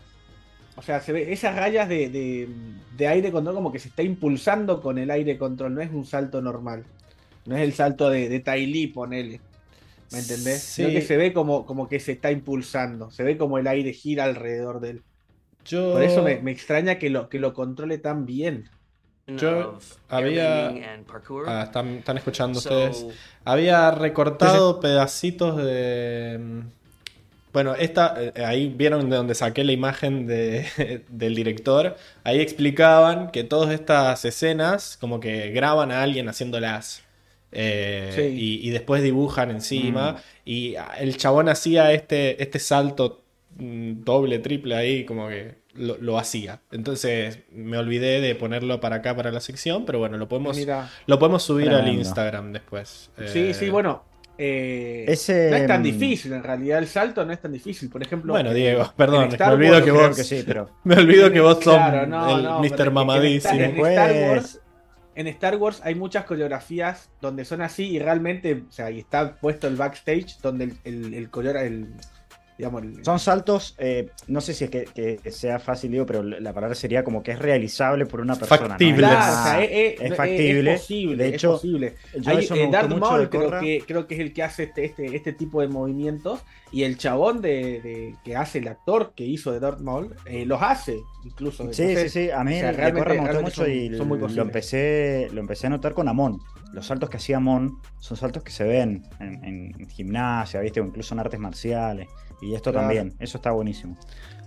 O 0.77 0.83
sea, 0.83 1.01
se 1.01 1.13
ve 1.13 1.33
esas 1.33 1.55
rayas 1.55 1.89
de, 1.89 2.49
de, 2.97 3.09
aire 3.09 3.31
control 3.31 3.55
como 3.55 3.71
que 3.71 3.79
se 3.79 3.89
está 3.89 4.03
impulsando 4.03 4.81
con 4.81 4.99
el 4.99 5.11
aire 5.11 5.37
control. 5.37 5.75
No 5.75 5.83
es 5.83 5.91
un 5.93 6.07
salto 6.07 6.41
normal. 6.41 6.85
No 7.45 7.57
es 7.57 7.63
el 7.63 7.75
salto 7.75 8.09
de, 8.09 8.29
de 8.29 8.41
Ty 8.41 8.87
ponele. 8.89 9.41
¿Me 10.11 10.19
entendés? 10.19 10.63
Sino 10.63 10.89
que 10.89 11.03
se 11.03 11.17
ve 11.17 11.33
como, 11.33 11.67
como 11.67 11.89
que 11.89 12.01
se 12.01 12.13
está 12.13 12.31
impulsando. 12.31 13.11
Se 13.11 13.23
ve 13.23 13.37
como 13.37 13.59
el 13.59 13.67
aire 13.67 13.93
gira 13.93 14.25
alrededor 14.25 14.81
de 14.81 14.91
él. 14.91 15.03
Por 15.71 16.03
eso 16.03 16.23
me, 16.23 16.51
extraña 16.51 16.99
que 16.99 17.11
lo, 17.11 17.29
que 17.29 17.39
lo 17.39 17.55
controle 17.55 17.99
tan 17.99 18.27
bien. 18.27 18.69
Yo 19.27 19.79
había. 20.09 20.69
Ah, 21.47 21.63
están, 21.65 22.17
escuchando 22.17 22.59
ustedes. 22.59 23.07
Había 23.45 23.91
recortado 23.91 24.81
pedacitos 24.81 25.57
de. 25.57 26.39
Mm, 26.41 26.61
bueno, 27.53 27.75
esta, 27.77 28.17
eh, 28.19 28.45
ahí 28.45 28.69
vieron 28.69 29.09
de 29.09 29.17
donde 29.17 29.35
saqué 29.35 29.65
la 29.65 29.73
imagen 29.73 30.27
de, 30.27 30.67
del 31.09 31.35
director. 31.35 31.97
Ahí 32.23 32.41
explicaban 32.41 33.31
que 33.31 33.45
todas 33.45 33.73
estas 33.73 34.25
escenas, 34.25 34.99
como 35.01 35.21
que 35.21 35.51
graban 35.51 35.91
a 35.91 36.03
alguien 36.03 36.29
haciéndolas 36.29 37.05
eh, 37.53 38.33
y, 38.37 38.69
después 38.71 39.03
dibujan 39.03 39.51
encima. 39.51 40.13
Mm. 40.13 40.17
Y 40.45 40.75
el 40.99 41.17
chabón 41.17 41.49
hacía 41.49 41.93
este, 41.93 42.43
este 42.43 42.59
salto 42.59 43.24
doble, 43.59 44.39
triple 44.39 44.75
ahí, 44.75 45.05
como 45.05 45.29
que 45.29 45.57
lo, 45.75 46.19
hacía. 46.19 46.61
Entonces 46.71 47.41
me 47.53 47.79
olvidé 47.79 48.21
de 48.21 48.35
ponerlo 48.35 48.81
para 48.81 48.97
acá, 48.97 49.15
para 49.15 49.31
la 49.31 49.41
sección, 49.41 49.85
pero 49.85 49.99
bueno, 49.99 50.17
lo 50.17 50.29
podemos, 50.29 50.59
lo 51.07 51.19
podemos 51.19 51.43
subir 51.43 51.71
al 51.71 51.89
Instagram 51.89 52.53
después. 52.53 53.11
Sí, 53.27 53.55
sí, 53.55 53.71
bueno, 53.71 54.05
eh, 54.37 55.05
Ese, 55.07 55.51
no 55.51 55.57
es 55.57 55.67
tan 55.67 55.81
mm, 55.81 55.85
difícil, 55.85 56.33
en 56.33 56.43
realidad 56.43 56.79
el 56.81 56.89
salto 56.89 57.25
no 57.25 57.33
es 57.33 57.41
tan 57.41 57.53
difícil. 57.53 57.89
Por 57.89 58.03
ejemplo, 58.03 58.33
bueno, 58.33 58.53
Diego, 58.53 58.93
perdón, 58.97 59.29
me 59.39 59.47
olvido 59.47 59.85
que 59.85 59.91
vos. 59.91 60.17
Que 60.17 60.25
sí, 60.25 60.43
pero... 60.47 60.71
Me 60.85 60.97
olvido 60.97 61.31
que 61.31 61.41
vos 61.41 61.59
sos 61.63 61.77
el 61.77 62.09
Mr. 62.09 62.91
Mamadísimo. 62.91 63.55
En, 63.55 63.79
Star 63.79 64.13
Wars, 64.13 64.61
en 65.15 65.27
Star 65.29 65.57
Wars 65.57 65.81
hay 65.85 65.95
muchas 65.95 66.25
coreografías 66.25 67.11
donde 67.21 67.45
son 67.45 67.63
así 67.63 67.91
y 67.91 67.99
realmente, 67.99 68.65
o 68.69 68.73
sea, 68.73 68.91
y 68.91 68.99
está 68.99 69.37
puesto 69.37 69.69
el 69.69 69.77
backstage 69.77 70.39
donde 70.43 70.65
el, 70.65 70.79
el, 70.85 71.15
el, 71.15 71.57
el 71.57 71.89
son 73.03 73.19
saltos, 73.19 73.75
eh, 73.79 74.11
no 74.29 74.41
sé 74.41 74.55
si 74.55 74.65
es 74.65 74.71
que, 74.71 75.21
sea 75.31 75.59
fácil, 75.59 75.91
digo, 75.91 76.07
pero 76.07 76.23
la 76.23 76.53
palabra 76.53 76.75
sería 76.77 77.03
como 77.03 77.23
que 77.23 77.33
es 77.33 77.39
realizable 77.39 78.07
por 78.07 78.21
una 78.21 78.37
persona. 78.37 78.69
Factible. 78.69 79.07
es, 79.07 80.17
factible. 80.17 80.75
Es 80.75 80.81
posible, 80.81 81.25
de 81.25 81.35
hecho, 81.35 81.53
posible. 81.53 81.95
Eh, 82.13 82.69
Darth 82.71 82.97
Maul 82.97 83.29
creo 83.29 83.61
que, 83.61 83.83
creo 83.87 84.07
que 84.07 84.15
es 84.15 84.21
el 84.21 84.33
que 84.33 84.43
hace 84.45 84.65
este, 84.65 84.85
este, 84.85 85.17
este 85.17 85.33
tipo 85.33 85.61
de 85.61 85.69
movimientos 85.69 86.43
y 86.71 86.85
el 86.85 86.97
chabón 86.97 87.41
de, 87.41 88.15
que 88.25 88.37
hace 88.37 88.59
el 88.59 88.69
actor 88.69 89.15
que 89.17 89.25
hizo 89.25 89.51
de 89.51 89.59
Darth 89.59 89.81
Maul 89.81 90.15
eh, 90.25 90.47
los 90.47 90.63
hace 90.63 90.97
incluso. 91.25 91.73
Sí, 91.73 91.97
sí, 91.97 92.09
sí. 92.09 92.31
A 92.31 92.45
mí 92.45 92.61
me 92.63 92.93
gustó 92.93 93.43
mucho 93.43 93.67
y 93.67 93.89
lo, 93.89 94.43
empecé, 94.43 95.29
lo 95.33 95.41
empecé 95.41 95.67
a 95.67 95.71
notar 95.71 95.93
con 95.93 96.09
Amon. 96.09 96.39
Los 96.73 96.87
saltos 96.87 97.11
que 97.11 97.17
hacía 97.17 97.39
Amon 97.39 97.79
son 97.99 98.17
saltos 98.17 98.43
que 98.43 98.51
se 98.51 98.65
ven 98.65 99.05
en, 99.21 99.75
en 99.79 99.89
gimnasia, 99.89 100.61
¿viste? 100.61 100.81
o 100.81 100.85
incluso 100.85 101.15
en 101.15 101.21
artes 101.21 101.41
marciales. 101.41 102.09
Y 102.41 102.55
esto 102.55 102.73
también, 102.73 103.15
eso 103.19 103.39
está 103.39 103.51
buenísimo. 103.51 103.97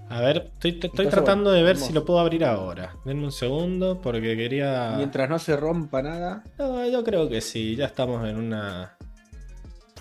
A 0.10 0.22
ver, 0.22 0.52
estoy, 0.64 1.08
tratando 1.08 1.52
de 1.52 1.64
ver 1.64 1.76
si 1.76 1.92
lo 1.92 2.06
puedo 2.06 2.20
abrir 2.20 2.46
ahora. 2.46 2.96
Denme 3.04 3.26
un 3.26 3.32
segundo 3.32 4.00
porque 4.02 4.38
quería. 4.38 4.94
Mientras 4.96 5.30
no 5.30 5.38
se 5.38 5.58
rompa 5.58 6.02
nada. 6.02 6.44
No, 6.58 6.88
yo 6.88 7.04
creo 7.04 7.28
que 7.28 7.42
sí, 7.42 7.76
ya 7.76 7.86
estamos 7.86 8.28
en 8.28 8.38
una. 8.38 8.94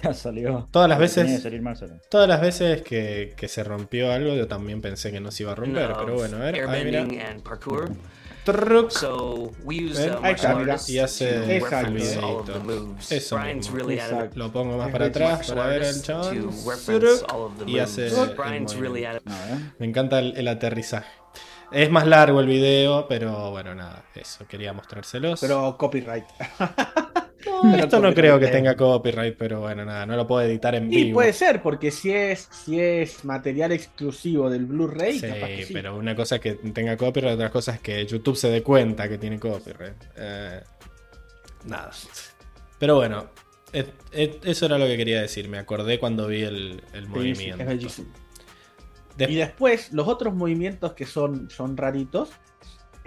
Ya 0.03 0.13
salió. 0.13 0.69
Todas 0.71 0.91
las 0.91 0.99
veces. 0.99 1.43
todas 2.11 2.29
las 2.29 2.41
veces 2.43 2.83
que, 2.83 3.35
se 3.49 3.65
rompió 3.65 4.13
algo, 4.13 4.35
yo 4.35 4.47
también 4.47 4.83
pensé 4.83 5.11
que 5.11 5.21
no 5.21 5.31
se 5.31 5.45
iba 5.45 5.53
a 5.53 5.55
romper, 5.55 5.91
pero 5.99 6.15
bueno, 6.17 6.37
a 6.37 6.41
ver. 6.41 6.69
Ahí, 6.69 6.85
mira. 6.85 7.07
Truc. 8.47 8.93
So 8.93 9.53
we 9.65 9.75
use 9.75 9.99
uh, 10.09 10.21
y 10.89 10.99
hace 11.01 11.35
el 11.35 11.93
videito. 11.93 12.95
Eso 13.11 13.39
mismo. 13.41 13.77
Lo 14.37 14.53
pongo 14.53 14.79
más 14.79 14.93
para 14.93 15.07
atrás 15.07 15.49
para 15.49 15.67
ver 15.67 15.83
el 15.83 16.01
chabón. 16.01 16.51
Y 17.67 17.81
hace 17.81 18.09
Me 19.79 19.87
encanta 19.87 20.21
el, 20.21 20.47
aterrizaje. 20.47 21.11
Es 21.73 21.91
más 21.91 22.07
largo 22.07 22.39
el 22.39 22.47
video, 22.47 23.09
pero 23.09 23.51
bueno, 23.51 23.75
nada, 23.75 24.05
eso, 24.15 24.47
quería 24.47 24.73
mostrárselos. 24.73 25.41
Pero 25.41 25.77
copyright. 25.77 26.27
esto 27.79 28.01
no 28.01 28.15
creo 28.15 28.39
que 28.39 28.49
tenga 28.49 28.77
copyright, 28.77 29.37
pero 29.37 29.61
bueno, 29.61 29.85
nada, 29.85 30.07
no 30.07 30.17
lo 30.17 30.27
puedo 30.27 30.43
editar 30.47 30.75
en 30.75 30.89
vivo. 30.89 31.09
Y 31.09 31.13
puede 31.13 31.33
ser, 31.33 31.63
porque 31.63 31.91
si 31.91 32.13
es, 32.13 32.49
si 32.51 32.81
es 32.81 33.25
material 33.25 33.73
exclusivo 33.73 34.51
del 34.51 34.67
Blu-ray, 34.67 35.19
sí, 35.19 35.73
pero 35.73 35.97
una 35.97 36.15
cosa 36.15 36.37
es 36.37 36.41
que 36.41 36.55
tenga 36.55 36.97
copyright, 36.97 37.35
otra 37.35 37.51
cosa 37.51 37.75
es 37.75 37.81
que 37.81 38.05
YouTube 38.07 38.37
se 38.37 38.49
dé 38.49 38.63
cuenta 38.63 39.09
que 39.09 39.19
tiene 39.19 39.39
copyright. 39.39 40.03
Eh, 40.17 40.61
nada. 41.65 41.91
Pero 42.79 42.97
bueno, 42.97 43.31
eso 43.73 44.67
era 44.67 44.79
lo 44.79 44.87
que 44.87 44.97
quería 44.97 45.21
decir. 45.21 45.49
Me 45.49 45.59
acordé 45.59 45.99
cuando 45.99 46.27
vi 46.27 46.43
el, 46.43 46.83
movimiento. 47.09 47.65
y 49.19 49.35
después, 49.35 49.93
los 49.93 50.09
otros 50.09 50.35
movimientos 50.35 50.93
que 50.93 51.07
son, 51.07 51.51
son 51.51 51.77
raritos 51.77 52.31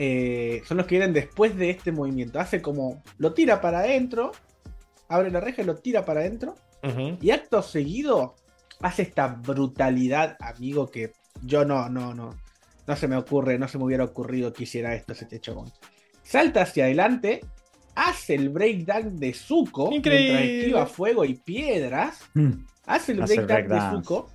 eh, 0.01 0.61
son 0.65 0.77
los 0.77 0.87
que 0.87 0.95
vienen 0.95 1.11
después 1.11 1.57
de 1.57 1.69
este 1.69 1.91
movimiento. 1.91 2.39
Hace 2.39 2.61
como. 2.61 3.03
Lo 3.17 3.33
tira 3.33 3.59
para 3.59 3.79
adentro. 3.79 4.31
Abre 5.09 5.29
la 5.29 5.41
reja 5.41 5.61
y 5.61 5.65
lo 5.65 5.75
tira 5.75 6.05
para 6.05 6.21
adentro. 6.21 6.55
Y 7.21 7.31
acto 7.31 7.61
seguido. 7.61 8.35
Hace 8.79 9.01
esta 9.01 9.27
brutalidad, 9.27 10.37
amigo, 10.39 10.89
que 10.89 11.11
yo 11.43 11.65
no, 11.65 11.89
no, 11.89 12.13
no. 12.13 12.29
No 12.87 12.95
se 12.95 13.09
me 13.09 13.17
ocurre, 13.17 13.59
no 13.59 13.67
se 13.67 13.77
me 13.77 13.83
hubiera 13.83 14.05
ocurrido 14.05 14.53
que 14.53 14.63
hiciera 14.63 14.95
esto 14.95 15.11
ese 15.11 15.25
techo 15.25 15.65
Salta 16.23 16.61
hacia 16.61 16.85
adelante. 16.85 17.41
Hace 17.93 18.35
el 18.35 18.49
breakdown 18.49 19.19
de 19.19 19.33
Zuko. 19.33 19.91
Increíble. 19.91 20.29
Mientras 20.29 20.59
esquiva 20.59 20.85
fuego 20.85 21.25
y 21.25 21.33
piedras. 21.33 22.21
Mm. 22.35 22.51
Hace 22.85 23.11
el 23.11 23.19
breakdown 23.19 23.67
de 23.67 23.81
Zuko. 23.91 24.31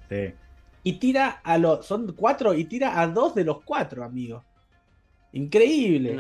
Y 0.82 0.98
tira 0.98 1.40
a 1.42 1.56
los. 1.56 1.86
Son 1.86 2.12
cuatro. 2.14 2.52
Y 2.52 2.66
tira 2.66 3.00
a 3.00 3.06
dos 3.06 3.34
de 3.34 3.44
los 3.44 3.62
cuatro, 3.64 4.04
amigo. 4.04 4.44
Increíble. 5.34 6.16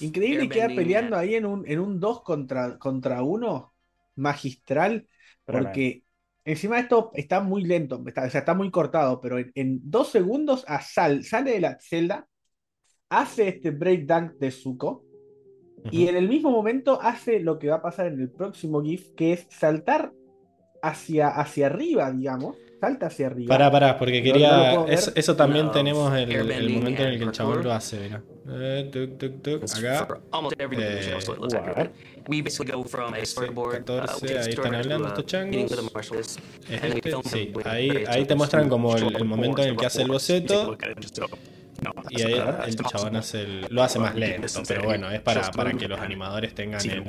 Increíble 0.00 0.48
que 0.48 0.54
queda 0.56 0.68
peleando 0.68 1.16
ahí 1.16 1.34
en 1.34 1.46
un, 1.46 1.66
en 1.66 1.80
un 1.80 1.98
2 1.98 2.22
contra, 2.22 2.78
contra 2.78 3.22
1 3.22 3.72
magistral. 4.16 5.08
Porque 5.46 6.02
encima 6.44 6.78
esto 6.78 7.10
está 7.14 7.40
muy 7.40 7.64
lento, 7.64 8.02
está, 8.06 8.24
o 8.26 8.30
sea, 8.30 8.40
está 8.40 8.52
muy 8.52 8.70
cortado, 8.70 9.20
pero 9.20 9.38
en, 9.38 9.80
dos 9.82 10.08
segundos 10.08 10.64
a 10.68 10.82
sal, 10.82 11.24
sale 11.24 11.52
de 11.52 11.60
la 11.60 11.78
celda, 11.80 12.28
hace 13.08 13.48
este 13.48 13.70
breakdown 13.70 14.36
de 14.38 14.50
Zuko. 14.50 15.04
Y 15.90 16.08
en 16.08 16.16
el 16.16 16.28
mismo 16.28 16.50
momento 16.50 17.00
hace 17.00 17.40
lo 17.40 17.58
que 17.58 17.68
va 17.68 17.76
a 17.76 17.82
pasar 17.82 18.08
en 18.08 18.20
el 18.20 18.30
próximo 18.30 18.82
GIF, 18.82 19.14
que 19.14 19.32
es 19.32 19.46
saltar 19.48 20.12
hacia, 20.82 21.28
hacia 21.28 21.66
arriba, 21.66 22.10
digamos, 22.12 22.56
salta 22.80 23.06
hacia 23.06 23.26
arriba. 23.26 23.48
Pará, 23.48 23.70
pará, 23.70 23.98
porque 23.98 24.22
quería. 24.22 24.84
eso, 24.86 25.36
también 25.36 25.70
tenemos 25.70 26.16
el, 26.16 26.50
el, 26.50 26.70
momento 26.70 27.02
en 27.02 27.08
el 27.08 27.18
que 27.18 27.24
el 27.24 27.32
chabón 27.32 27.62
lo 27.62 27.72
hace, 27.72 27.98
mira. 28.00 28.22
Eh, 28.50 28.88
tuk, 28.92 29.18
tuk, 29.18 29.42
tuk, 29.42 29.64
acá. 29.76 30.20
Eh, 30.58 31.18
14, 33.84 34.38
ahí 34.38 34.50
están 34.50 34.74
hablando 34.74 35.08
estos 35.08 35.26
changos. 35.26 35.72
Este, 36.68 37.12
sí, 37.24 37.52
ahí, 37.64 38.04
ahí 38.06 38.24
te 38.26 38.34
muestran 38.34 38.68
como 38.68 38.96
el, 38.96 39.16
el 39.16 39.24
momento 39.24 39.62
en 39.62 39.70
el 39.70 39.76
que 39.76 39.86
hace 39.86 40.02
el 40.02 40.08
boceto. 40.08 40.76
Y 42.10 42.22
ahí 42.22 42.34
el 42.66 42.76
chabón 42.76 43.16
hace 43.16 43.42
el, 43.42 43.66
lo 43.70 43.82
hace 43.82 43.98
más 43.98 44.14
lento, 44.14 44.62
pero 44.66 44.82
bueno, 44.84 45.10
es 45.10 45.20
para, 45.20 45.50
para 45.52 45.72
que 45.72 45.88
los 45.88 46.00
animadores 46.00 46.54
tengan 46.54 46.80
el, 46.82 47.02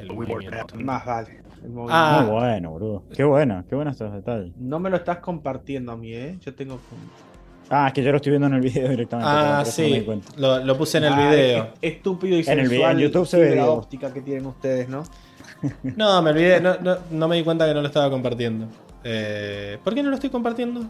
el 0.00 0.12
movimiento. 0.12 0.76
Más 0.76 1.04
vale. 1.04 1.41
Ah, 1.88 2.22
muy 2.24 2.32
bueno, 2.32 2.70
boludo. 2.70 3.04
Qué 3.14 3.24
bueno, 3.24 3.64
qué 3.68 3.74
buenos 3.74 3.92
estos 3.92 4.12
detalles. 4.12 4.52
No 4.56 4.80
me 4.80 4.90
lo 4.90 4.96
estás 4.96 5.18
compartiendo 5.18 5.92
a 5.92 5.96
mí, 5.96 6.12
¿eh? 6.12 6.38
Yo 6.40 6.54
tengo. 6.54 6.80
Ah, 7.70 7.88
es 7.88 7.92
que 7.94 8.02
yo 8.02 8.10
lo 8.10 8.16
estoy 8.16 8.30
viendo 8.30 8.48
en 8.48 8.54
el 8.54 8.60
video 8.60 8.88
directamente. 8.88 9.30
Ah, 9.32 9.64
sí. 9.64 10.04
lo, 10.36 10.64
lo, 10.64 10.76
puse 10.76 10.98
en 10.98 11.04
el 11.04 11.12
ah, 11.12 11.30
video. 11.30 11.68
estúpido 11.80 12.36
y 12.36 12.44
sensual. 12.44 12.58
En, 12.58 12.64
el 12.64 12.70
video, 12.70 12.90
en 12.90 12.98
YouTube 12.98 13.26
se 13.26 13.38
ve 13.38 13.56
la 13.56 13.70
óptica 13.70 14.12
que 14.12 14.20
tienen 14.20 14.44
ustedes, 14.46 14.88
¿no? 14.88 15.04
no, 15.82 16.20
me 16.22 16.30
olvidé. 16.30 16.60
No, 16.60 16.76
no, 16.80 16.96
no, 17.10 17.28
me 17.28 17.36
di 17.36 17.44
cuenta 17.44 17.66
que 17.66 17.74
no 17.74 17.80
lo 17.80 17.86
estaba 17.86 18.10
compartiendo. 18.10 18.66
Eh, 19.04 19.78
¿Por 19.82 19.94
qué 19.94 20.02
no 20.02 20.10
lo 20.10 20.16
estoy 20.16 20.30
compartiendo? 20.30 20.84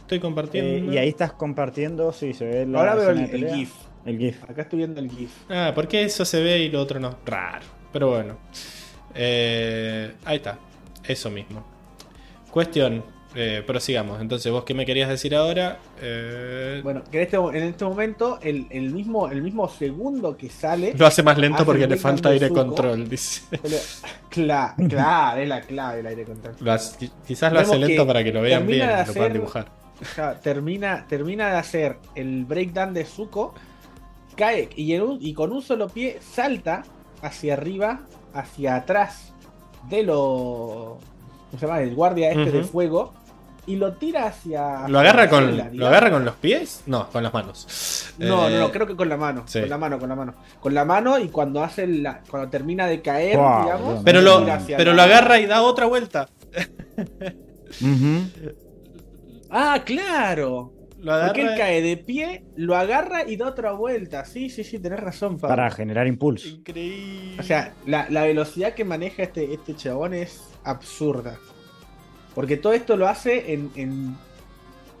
Estoy 0.00 0.20
compartiendo. 0.20 0.90
Eh, 0.90 0.94
y 0.94 0.98
ahí 0.98 1.08
estás 1.08 1.32
compartiendo, 1.32 2.12
sí, 2.12 2.32
se 2.34 2.46
ve 2.46 2.66
la 2.66 2.78
Ahora 2.78 2.94
veo 2.94 3.10
el, 3.10 3.48
GIF. 3.52 3.74
El 4.04 4.18
GIF. 4.18 4.44
Acá 4.44 4.62
estoy 4.62 4.78
viendo 4.78 5.00
el 5.00 5.10
GIF. 5.10 5.32
Ah, 5.50 5.72
¿por 5.74 5.88
qué 5.88 6.02
eso 6.02 6.24
se 6.24 6.42
ve 6.42 6.60
y 6.60 6.70
lo 6.70 6.80
otro 6.80 7.00
no? 7.00 7.16
Raro. 7.26 7.64
Pero 7.92 8.10
bueno. 8.10 8.36
Eh, 9.20 10.14
ahí 10.24 10.36
está, 10.36 10.56
eso 11.04 11.28
mismo. 11.28 11.64
Cuestión, 12.52 13.02
eh, 13.34 13.64
prosigamos. 13.66 14.20
Entonces, 14.20 14.50
¿vos 14.52 14.62
qué 14.62 14.74
me 14.74 14.86
querías 14.86 15.08
decir 15.08 15.34
ahora? 15.34 15.78
Eh, 16.00 16.80
bueno, 16.84 17.02
que 17.10 17.18
en 17.18 17.22
este, 17.24 17.36
en 17.36 17.62
este 17.64 17.84
momento, 17.84 18.38
el, 18.40 18.92
mismo, 18.92 19.28
el 19.28 19.42
mismo 19.42 19.68
segundo 19.68 20.36
que 20.36 20.48
sale. 20.48 20.94
Lo 20.96 21.04
hace 21.04 21.24
más 21.24 21.36
lento 21.36 21.64
porque 21.64 21.88
le 21.88 21.96
falta 21.96 22.28
aire 22.28 22.48
control, 22.48 23.08
dice. 23.08 23.42
Claro, 24.30 24.74
claro, 24.88 25.40
es 25.40 25.48
la 25.48 25.60
clave 25.62 25.96
del 25.96 26.06
aire 26.06 26.24
control. 26.24 26.54
quizás 27.26 27.52
lo 27.52 27.60
hace 27.60 27.78
lento 27.78 28.06
para 28.06 28.22
que 28.22 28.32
lo 28.32 28.40
vean 28.40 28.66
bien, 28.66 28.88
lo 29.06 29.12
puedan 29.12 29.32
dibujar. 29.32 29.68
termina, 30.42 31.06
termina 31.08 31.50
de 31.50 31.56
hacer 31.56 31.96
el 32.14 32.44
breakdown 32.44 32.94
de 32.94 33.04
Zuko, 33.04 33.54
cae 34.36 34.70
y, 34.76 34.94
y 34.94 35.34
con 35.34 35.52
un 35.52 35.60
solo 35.60 35.88
pie 35.88 36.18
salta 36.20 36.84
hacia 37.20 37.54
arriba 37.54 38.00
hacia 38.34 38.76
atrás 38.76 39.32
de 39.88 40.02
lo. 40.02 40.98
¿Cómo 41.50 41.58
se 41.58 41.66
llama? 41.66 41.80
El 41.80 41.94
guardia 41.94 42.30
este 42.30 42.50
de 42.50 42.64
fuego. 42.64 43.14
Y 43.66 43.76
lo 43.76 43.92
tira 43.92 44.26
hacia. 44.26 44.88
¿Lo 44.88 44.98
agarra, 44.98 45.28
con, 45.28 45.76
¿Lo 45.76 45.86
agarra 45.86 46.10
con 46.10 46.24
los 46.24 46.36
pies? 46.36 46.82
No, 46.86 47.10
con 47.10 47.22
las 47.22 47.34
manos. 47.34 48.14
No, 48.16 48.48
no, 48.48 48.58
no, 48.58 48.66
eh, 48.66 48.70
creo 48.72 48.86
que 48.86 48.96
con 48.96 49.10
la 49.10 49.18
mano. 49.18 49.44
Con 49.52 49.68
la 49.68 49.76
mano, 49.76 49.98
con 49.98 50.08
la 50.08 50.14
mano. 50.14 50.34
Con 50.58 50.72
la 50.72 50.84
mano 50.86 51.18
y 51.18 51.28
cuando 51.28 51.62
hace 51.62 51.86
la, 51.86 52.22
cuando 52.30 52.48
termina 52.48 52.86
de 52.86 53.02
caer, 53.02 53.32
digamos. 53.32 54.02
Pero 54.04 54.22
lo, 54.22 54.46
pero 54.74 54.94
lo 54.94 55.02
agarra 55.02 55.38
y 55.38 55.46
da 55.46 55.60
otra 55.62 55.86
vuelta. 55.86 56.28
Ah, 59.50 59.82
claro. 59.84 60.72
Porque 61.04 61.42
él 61.42 61.50
cae 61.56 61.80
de 61.80 61.96
pie, 61.96 62.44
lo 62.56 62.76
agarra 62.76 63.28
y 63.28 63.36
da 63.36 63.48
otra 63.48 63.72
vuelta. 63.72 64.24
Sí, 64.24 64.50
sí, 64.50 64.64
sí, 64.64 64.78
tenés 64.78 65.00
razón, 65.00 65.38
Pablo. 65.38 65.56
Para 65.56 65.70
generar 65.70 66.06
impulso. 66.06 66.48
Increíble. 66.48 67.36
O 67.38 67.42
sea, 67.42 67.74
la, 67.86 68.06
velocidad 68.24 68.74
que 68.74 68.84
maneja 68.84 69.22
este, 69.22 69.52
este 69.52 69.76
chabón 69.76 70.14
es 70.14 70.48
absurda. 70.64 71.38
Porque 72.34 72.56
todo 72.56 72.72
esto 72.72 72.96
lo 72.96 73.08
hace 73.08 73.52
en, 73.52 73.70
en 73.76 74.16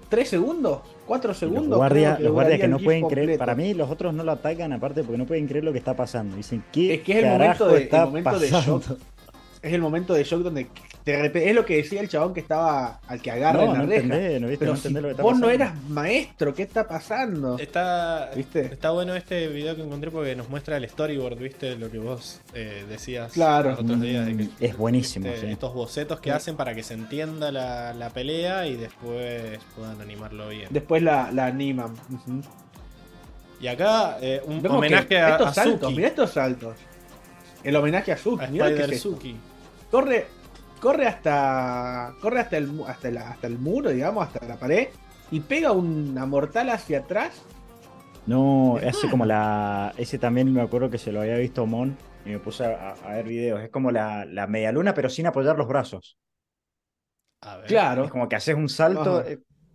3 0.08 0.28
segundos, 0.28 0.80
4 1.06 1.34
segundos. 1.34 1.68
Los 1.68 1.78
guardias 1.78 2.18
que, 2.18 2.58
que 2.58 2.68
no 2.68 2.78
pueden 2.78 3.06
creer, 3.08 3.38
para 3.38 3.54
mí 3.54 3.74
los 3.74 3.90
otros 3.90 4.14
no 4.14 4.24
lo 4.24 4.32
atacan 4.32 4.72
aparte 4.72 5.02
porque 5.02 5.18
no 5.18 5.26
pueden 5.26 5.46
creer 5.46 5.64
lo 5.64 5.72
que 5.72 5.78
está 5.78 5.94
pasando. 5.94 6.36
Dicen, 6.36 6.64
¿qué 6.72 6.94
es 6.94 7.00
que 7.02 7.18
es 7.18 7.24
el 7.24 7.30
momento, 7.30 7.68
de, 7.68 7.82
el 7.82 7.90
momento 7.90 8.38
de 8.38 8.50
shock. 8.50 8.84
Es 9.62 9.72
el 9.72 9.80
momento 9.80 10.14
de 10.14 10.24
shock 10.24 10.42
donde 10.42 10.68
es 11.08 11.54
lo 11.54 11.64
que 11.64 11.76
decía 11.76 12.00
el 12.00 12.08
chabón 12.08 12.34
que 12.34 12.40
estaba 12.40 13.00
al 13.06 13.22
que 13.22 13.30
agarra 13.30 13.64
en 13.64 13.72
la 13.72 13.82
reja. 13.82 14.38
no 14.38 14.48
viste, 14.48 14.66
Pero 14.66 14.76
no 14.90 15.00
lo 15.00 15.16
que 15.16 15.22
vos 15.22 15.38
no 15.38 15.50
eras 15.50 15.74
maestro, 15.88 16.54
¿qué 16.54 16.62
está 16.62 16.86
pasando? 16.86 17.58
Está, 17.58 18.30
¿Viste? 18.36 18.60
está 18.66 18.90
bueno 18.90 19.14
este 19.14 19.48
video 19.48 19.74
que 19.74 19.82
encontré 19.82 20.10
porque 20.10 20.36
nos 20.36 20.48
muestra 20.48 20.76
el 20.76 20.88
storyboard, 20.88 21.38
¿viste? 21.38 21.76
Lo 21.76 21.90
que 21.90 21.98
vos 21.98 22.40
eh, 22.54 22.84
decías 22.88 23.32
claro. 23.32 23.70
los 23.70 23.80
otros 23.80 24.00
días. 24.00 24.28
Mm, 24.28 24.48
es 24.60 24.76
buenísimo. 24.76 25.28
Estos 25.28 25.74
bocetos 25.74 26.20
que 26.20 26.30
hacen 26.30 26.56
para 26.56 26.74
que 26.74 26.82
se 26.82 26.94
entienda 26.94 27.50
la, 27.50 28.10
pelea 28.12 28.66
y 28.66 28.76
después 28.76 29.60
puedan 29.76 30.00
animarlo 30.00 30.48
bien. 30.48 30.68
Después 30.70 31.02
la, 31.02 31.28
animan. 31.46 31.94
Y 33.60 33.66
acá 33.66 34.18
eh, 34.20 34.40
un 34.44 34.64
homenaje 34.66 35.18
a, 35.18 35.30
estos 35.30 35.54
saltos, 35.54 35.94
mira 35.94 36.08
estos 36.08 36.30
saltos. 36.30 36.76
El 37.64 37.76
homenaje 37.76 38.12
a 38.12 38.16
Suki. 38.16 38.60
A 38.60 38.96
Suki. 38.96 39.36
Corre, 39.90 40.26
corre 40.80 41.06
hasta 41.06 42.14
corre 42.20 42.40
hasta 42.40 42.56
el, 42.56 42.82
hasta, 42.86 43.08
hasta 43.08 43.46
el 43.46 43.58
muro, 43.58 43.90
digamos, 43.90 44.26
hasta 44.26 44.46
la 44.46 44.56
pared 44.56 44.88
y 45.30 45.40
pega 45.40 45.72
una 45.72 46.26
mortal 46.26 46.70
hacia 46.70 47.00
atrás. 47.00 47.42
No, 48.26 48.76
hace 48.76 49.08
como 49.08 49.24
la. 49.24 49.94
Ese 49.96 50.18
también 50.18 50.52
me 50.52 50.60
acuerdo 50.60 50.90
que 50.90 50.98
se 50.98 51.12
lo 51.12 51.20
había 51.20 51.36
visto 51.38 51.64
Mon 51.66 51.96
y 52.26 52.30
me 52.30 52.38
puse 52.38 52.64
a, 52.64 52.94
ver 53.08 53.26
videos. 53.26 53.60
Es 53.62 53.70
como 53.70 53.90
la, 53.90 54.26
la 54.26 54.46
media 54.46 54.70
luna, 54.70 54.92
pero 54.92 55.08
sin 55.08 55.26
apoyar 55.26 55.56
los 55.56 55.66
brazos. 55.66 56.18
A 57.40 57.56
ver. 57.56 57.66
Claro. 57.66 58.04
Es 58.04 58.10
como 58.10 58.28
que 58.28 58.36
haces 58.36 58.54
un 58.54 58.68
salto. 58.68 59.24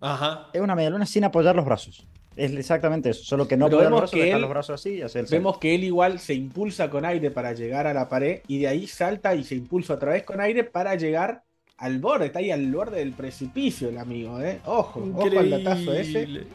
Ajá. 0.01 0.49
Es 0.53 0.61
una 0.61 0.75
media 0.75 0.91
luna 0.91 1.05
sin 1.05 1.23
apoyar 1.23 1.55
los 1.55 1.65
brazos. 1.65 2.07
Es 2.35 2.51
exactamente 2.51 3.11
eso, 3.11 3.23
solo 3.23 3.47
que 3.47 3.55
no 3.55 3.69
podemos 3.69 4.01
los 4.01 4.11
brazos, 4.11 4.41
los 4.41 4.49
brazos 4.49 4.81
así 4.81 4.95
y 4.95 5.01
el 5.01 5.25
Vemos 5.29 5.59
que 5.59 5.75
él 5.75 5.83
igual 5.83 6.19
se 6.19 6.33
impulsa 6.33 6.89
con 6.89 7.05
aire 7.05 7.29
para 7.29 7.53
llegar 7.53 7.85
a 7.85 7.93
la 7.93 8.09
pared 8.09 8.41
y 8.47 8.59
de 8.59 8.67
ahí 8.67 8.87
salta 8.87 9.35
y 9.35 9.43
se 9.43 9.55
impulsa 9.55 9.93
otra 9.93 10.13
vez 10.13 10.23
con 10.23 10.41
aire 10.41 10.63
para 10.63 10.95
llegar 10.95 11.43
al 11.77 11.99
borde, 11.99 12.27
está 12.27 12.39
ahí 12.39 12.49
al 12.49 12.71
borde 12.71 12.99
del 12.99 13.13
precipicio 13.13 13.89
el 13.89 13.97
amigo, 13.97 14.41
¿eh? 14.41 14.59
Ojo, 14.65 15.03
ojo 15.15 15.39
al 15.39 15.49
datazo 15.49 15.93
ese. 15.93 16.45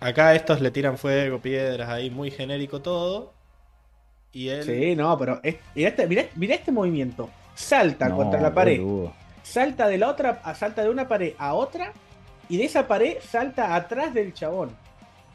Acá 0.00 0.34
estos 0.34 0.60
le 0.60 0.70
tiran 0.70 0.96
fuego, 0.96 1.40
piedras, 1.40 1.88
ahí 1.88 2.10
muy 2.10 2.30
genérico 2.30 2.80
todo. 2.80 3.32
Y 4.32 4.48
él... 4.48 4.62
Sí, 4.62 4.94
no, 4.94 5.18
pero 5.18 5.40
mira, 5.42 6.22
este, 6.22 6.54
este, 6.54 6.70
movimiento. 6.70 7.30
Salta 7.54 8.10
contra 8.10 8.40
la 8.40 8.54
pared. 8.54 8.80
Salta 9.42 9.88
de 9.88 9.98
la 9.98 10.08
otra, 10.08 10.40
salta 10.54 10.84
de 10.84 10.90
una 10.90 11.08
pared 11.08 11.32
a 11.38 11.54
otra 11.54 11.92
y 12.48 12.56
de 12.56 12.64
esa 12.64 12.86
pared 12.86 13.18
salta 13.20 13.74
atrás 13.74 14.14
del 14.14 14.32
chabón, 14.32 14.70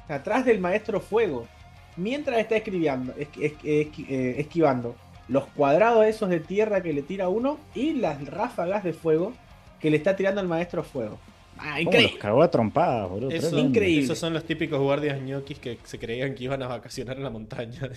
atrás 0.07 0.45
del 0.45 0.59
maestro 0.59 0.99
fuego, 0.99 1.47
mientras 1.95 2.39
está 2.39 2.55
escribiendo, 2.55 3.13
eh, 3.17 4.35
esquivando 4.37 4.95
los 5.27 5.45
cuadrados 5.47 6.05
esos 6.05 6.29
de 6.29 6.39
tierra 6.39 6.81
que 6.81 6.93
le 6.93 7.01
tira 7.01 7.29
uno 7.29 7.57
y 7.73 7.93
las 7.93 8.25
ráfagas 8.27 8.83
de 8.83 8.93
fuego 8.93 9.33
que 9.79 9.89
le 9.89 9.97
está 9.97 10.15
tirando 10.15 10.41
el 10.41 10.47
maestro 10.47 10.83
fuego. 10.83 11.17
Ah, 11.65 11.79
increíble. 11.79 12.17
cagó 12.19 12.43
a 12.43 12.51
trompadas, 12.51 13.09
boludo. 13.09 13.29
Eso, 13.29 13.57
increíble. 13.57 14.03
Esos 14.03 14.19
son 14.19 14.33
los 14.33 14.43
típicos 14.43 14.79
guardias 14.81 15.21
ñoquis 15.21 15.59
que 15.59 15.79
se 15.85 15.97
creían 15.97 16.35
que 16.35 16.43
iban 16.43 16.61
a 16.61 16.67
vacacionar 16.67 17.15
en 17.15 17.23
la 17.23 17.29
montaña. 17.29 17.79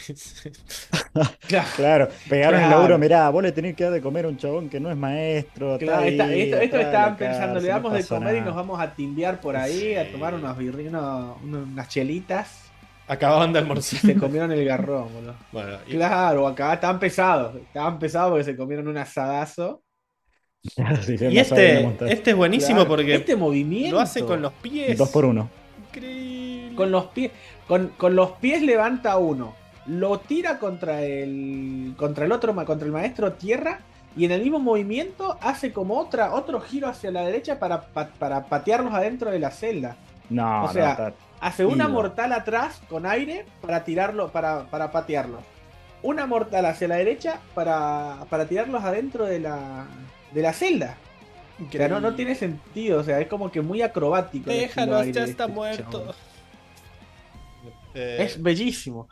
claro, 1.77 2.09
pegaron 2.29 2.63
el 2.63 2.71
laburo. 2.71 2.97
Mirá, 2.97 3.29
vos 3.31 3.43
le 3.43 3.51
tenés 3.51 3.75
que 3.75 3.83
dar 3.83 3.93
de 3.93 4.01
comer 4.01 4.27
a 4.27 4.29
un 4.29 4.37
chabón 4.37 4.69
que 4.69 4.79
no 4.79 4.89
es 4.89 4.97
maestro. 4.97 5.79
Claro, 5.79 6.05
esto, 6.05 6.23
esto 6.25 6.79
estaban 6.79 7.17
pensando, 7.17 7.59
le 7.59 7.69
damos 7.69 7.93
de 7.93 8.05
comer 8.05 8.37
y 8.37 8.41
nos 8.41 8.55
vamos 8.55 8.81
a 8.81 8.95
timbiar 8.95 9.41
por 9.41 9.57
ahí, 9.57 9.97
a 9.97 10.13
tomar 10.13 10.35
unos 10.35 10.57
birrinos, 10.57 11.37
unas 11.43 11.89
chelitas. 11.89 12.73
Acababan 13.09 13.53
de 13.53 13.61
almorzar. 13.61 14.01
Se 14.01 14.17
comieron 14.17 14.53
el 14.53 14.65
garrón, 14.65 15.13
boludo. 15.13 15.37
Bueno, 15.51 15.79
Claro, 15.89 16.47
acá 16.47 16.75
estaban 16.75 16.99
pesados. 16.99 17.57
Estaban 17.57 17.99
pesados 17.99 18.31
porque 18.31 18.45
se 18.45 18.57
comieron 18.57 18.89
un 18.89 18.97
asadazo. 18.99 19.83
y 21.31 21.39
este, 21.39 21.87
este 22.09 22.31
es 22.31 22.37
buenísimo 22.37 22.87
porque 22.87 23.15
este 23.15 23.37
movimiento 23.37 23.97
lo 23.97 24.01
hace 24.01 24.25
con 24.25 24.43
los 24.43 24.53
pies. 24.55 24.97
Dos 24.97 25.11
por 25.11 25.25
uno. 25.25 25.49
Increíble. 25.89 26.77
Con 26.77 26.91
los 26.91 27.07
pies, 27.07 27.33
con, 27.67 28.17
los 28.17 28.33
pies 28.33 28.63
levanta 28.63 29.17
uno, 29.17 29.55
lo 29.87 30.19
tira 30.21 30.59
contra 30.59 31.03
el 31.03 31.95
contra 31.97 32.25
el 32.27 32.33
otro, 32.33 32.55
contra 32.65 32.87
el 32.87 32.93
maestro 32.93 33.33
tierra 33.33 33.81
y 34.17 34.25
en 34.25 34.33
el 34.33 34.43
mismo 34.43 34.59
movimiento 34.59 35.39
hace 35.41 35.73
como 35.73 35.99
otra 35.99 36.35
otro 36.35 36.61
giro 36.61 36.89
hacia 36.89 37.11
la 37.11 37.23
derecha 37.23 37.59
para, 37.59 37.83
para 37.83 38.47
patearlos 38.47 38.95
adentro 38.95 39.31
de 39.31 39.39
la 39.39 39.51
celda. 39.51 39.97
No, 40.29 40.65
o 40.65 40.73
sea, 40.73 41.13
hace 41.41 41.65
una 41.65 41.89
mortal 41.89 42.33
atrás 42.33 42.81
con 42.89 43.07
aire 43.07 43.47
para 43.61 43.85
tirarlo, 43.85 44.29
para, 44.33 44.65
para 44.65 44.91
patearlos. 44.91 45.41
Una 46.03 46.27
mortal 46.27 46.67
hacia 46.67 46.89
la 46.89 46.97
derecha 46.97 47.41
para, 47.55 48.25
para 48.29 48.47
tirarlos 48.47 48.85
adentro 48.85 49.25
de 49.25 49.41
la, 49.41 49.87
de 50.37 50.43
la 50.43 50.53
celda. 50.53 50.99
Que 51.71 51.89
no, 51.89 51.99
no 51.99 52.15
tiene 52.15 52.35
sentido, 52.35 53.01
o 53.01 53.03
sea, 53.03 53.19
es 53.19 53.29
como 53.29 53.51
que 53.51 53.63
muy 53.63 53.81
acrobático. 53.81 54.51
Déjalo, 54.51 55.03
ya 55.05 55.25
está 55.25 55.45
este 55.45 55.47
muerto. 55.47 56.15
Eh, 57.95 58.19
es 58.21 58.43
bellísimo. 58.43 59.09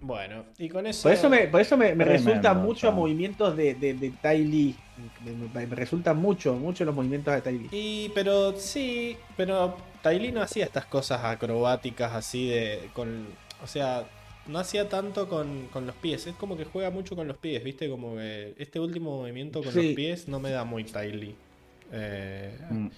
Bueno, 0.00 0.44
y 0.56 0.68
con 0.68 0.86
eso. 0.86 1.02
Por 1.02 1.12
eso 1.12 1.28
me, 1.28 1.48
por 1.48 1.60
eso 1.60 1.76
me, 1.76 1.92
resulta 1.94 2.54
mucho 2.54 2.88
a 2.88 2.92
movimientos 2.92 3.56
de, 3.56 3.74
de, 3.74 3.94
de 3.94 4.10
Tai 4.10 4.44
Lee. 4.44 4.76
Me, 5.52 5.66
resultan 5.66 6.16
mucho, 6.18 6.54
mucho 6.54 6.84
los 6.84 6.94
movimientos 6.94 7.34
de 7.34 7.40
Tai 7.40 7.58
Lee. 7.58 7.68
Y, 7.72 8.12
pero 8.14 8.56
sí, 8.56 9.16
pero 9.36 9.76
Tai 10.02 10.20
Lee 10.20 10.30
no 10.30 10.42
hacía 10.42 10.64
estas 10.64 10.86
cosas 10.86 11.24
acrobáticas 11.24 12.12
así 12.12 12.46
de. 12.46 12.88
con 12.92 13.26
O 13.64 13.66
sea, 13.66 14.04
no 14.48 14.58
hacía 14.58 14.88
tanto 14.88 15.28
con, 15.28 15.68
los 15.74 15.94
pies. 15.96 16.26
Es 16.26 16.34
como 16.34 16.56
que 16.56 16.64
juega 16.64 16.90
mucho 16.90 17.16
con 17.16 17.26
los 17.28 17.38
pies, 17.38 17.62
¿viste? 17.62 17.88
Como 17.88 18.16
que 18.16 18.54
este 18.58 18.80
último 18.80 19.18
movimiento 19.18 19.62
con 19.62 19.74
los 19.74 19.94
pies 19.94 20.28
no 20.28 20.40
me 20.40 20.50
da 20.50 20.64
muy 20.64 20.84
Ty 20.84 21.34
eh, 21.92 22.58
mm. 22.70 22.88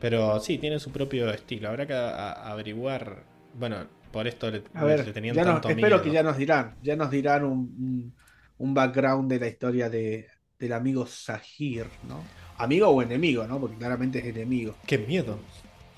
Pero 0.00 0.40
sí, 0.40 0.58
tiene 0.58 0.78
su 0.78 0.90
propio 0.90 1.30
estilo. 1.30 1.68
Habrá 1.68 1.86
que 1.86 1.94
averiguar. 1.94 3.24
Bueno, 3.54 3.86
por 4.12 4.26
esto 4.26 4.50
le, 4.50 4.62
a 4.74 4.84
ver, 4.84 5.12
tenían 5.12 5.36
tanto 5.36 5.68
Espero 5.68 6.02
que 6.02 6.10
ya 6.10 6.22
nos 6.22 6.36
dirán. 6.36 6.76
Ya 6.82 6.96
nos 6.96 7.10
dirán 7.10 7.44
un, 7.44 8.14
un, 8.58 8.74
background 8.74 9.30
de 9.30 9.40
la 9.40 9.48
historia 9.48 9.90
de, 9.90 10.28
del 10.58 10.72
amigo 10.72 11.06
Sahir, 11.06 11.86
¿no? 12.08 12.22
Amigo 12.58 12.88
o 12.88 13.02
enemigo, 13.02 13.46
¿no? 13.46 13.60
Porque 13.60 13.76
claramente 13.76 14.20
es 14.20 14.26
enemigo. 14.26 14.76
Qué 14.86 14.98
miedo. 14.98 15.38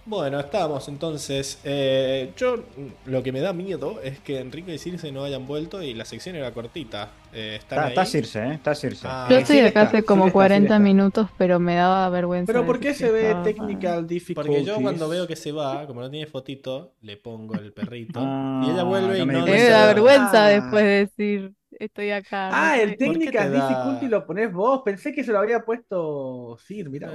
Bueno, 0.07 0.41
estamos 0.41 0.89
entonces. 0.89 1.61
Eh, 1.65 2.33
yo 2.37 2.65
lo 3.07 3.23
que 3.23 3.33
me 3.33 3.41
da 3.41 3.53
miedo 3.53 4.01
es 4.03 4.19
que 4.19 4.41
Enrique 4.41 4.75
y 4.75 4.79
Circe 4.79 5.13
no 5.13 5.25
hayan 5.25 5.47
vuelto 5.47 5.83
y 5.83 5.95
la 5.95 6.05
sección 6.05 6.37
era 6.37 6.53
cortita. 6.53 7.11
Eh, 7.33 7.59
está, 7.61 7.89
está, 7.89 8.05
Circe, 8.05 8.39
¿eh? 8.41 8.55
Está 8.55 8.75
Circe. 8.75 9.07
Ah, 9.09 9.29
yo 9.31 9.37
estoy 9.37 9.61
acá 9.61 9.83
hace 9.83 10.03
como 10.03 10.33
40 10.33 10.79
minutos, 10.79 11.29
pero 11.39 11.61
me 11.61 11.75
daba 11.75 12.09
vergüenza. 12.09 12.53
¿Pero 12.53 12.67
por 12.67 12.81
qué 12.81 12.95
se 12.95 13.11
ve 13.11 13.37
technical 13.45 14.07
difficulties? 14.07 14.57
Porque 14.57 14.65
yo 14.65 14.81
cuando 14.81 15.09
veo 15.09 15.27
que 15.27 15.37
se 15.37 15.53
va, 15.53 15.87
como 15.89 16.01
no 16.01 16.11
tiene 16.11 16.27
fotito, 16.27 16.95
le 17.03 17.17
pongo 17.17 17.55
el 17.55 17.73
perrito 17.73 18.21
y 18.21 18.71
ella 18.71 18.83
vuelve 18.83 19.19
y 19.19 19.27
no... 19.27 19.45
Me 19.45 19.65
da 19.65 19.87
vergüenza 19.87 20.47
después 20.47 20.85
de 20.85 20.91
decir 20.91 21.60
estoy 21.85 22.11
acá. 22.11 22.51
Ah, 22.53 22.81
el 22.81 22.97
Technical 22.97 23.53
Difficulty 23.53 24.09
lo 24.09 24.27
pones 24.27 24.53
vos. 24.53 24.83
Pensé 24.85 25.13
que 25.13 25.25
se 25.25 25.33
lo 25.33 25.39
había 25.39 25.65
puesto 25.65 26.59
Sir, 26.65 26.89
mira. 26.91 27.13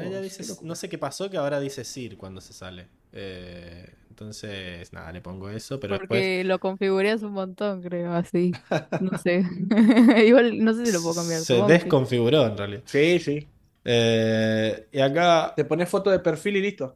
No, 0.62 0.76
sé 0.76 0.90
qué 0.90 0.98
pasó 0.98 1.30
que 1.30 1.38
ahora 1.38 1.60
dice 1.60 1.84
Sir 1.84 2.18
cuando 2.18 2.42
se 2.42 2.54
sale. 2.54 2.88
Eh, 3.14 3.86
entonces, 4.10 4.92
nada, 4.94 5.12
le 5.12 5.22
pongo 5.22 5.50
eso, 5.50 5.80
pero 5.80 5.98
Porque 5.98 6.44
lo 6.44 6.60
configuré 6.60 7.12
hace 7.12 7.26
un 7.26 7.34
montón, 7.34 7.82
creo, 7.82 8.14
así. 8.14 8.54
No 9.02 9.18
sé. 9.18 9.44
Igual 10.26 10.64
no 10.64 10.74
sé 10.74 10.86
si 10.86 10.92
lo 10.92 11.02
puedo 11.02 11.16
cambiar. 11.16 11.42
Se 11.42 11.62
desconfiguró 11.64 12.46
en 12.46 12.58
realidad. 12.58 12.84
Sí, 12.86 13.20
sí. 13.20 13.48
Eh, 13.84 14.88
y 14.92 15.00
acá. 15.00 15.54
Te 15.56 15.66
pones 15.66 15.88
foto 15.90 16.10
de 16.10 16.20
perfil 16.20 16.58
y 16.58 16.62
listo. 16.62 16.96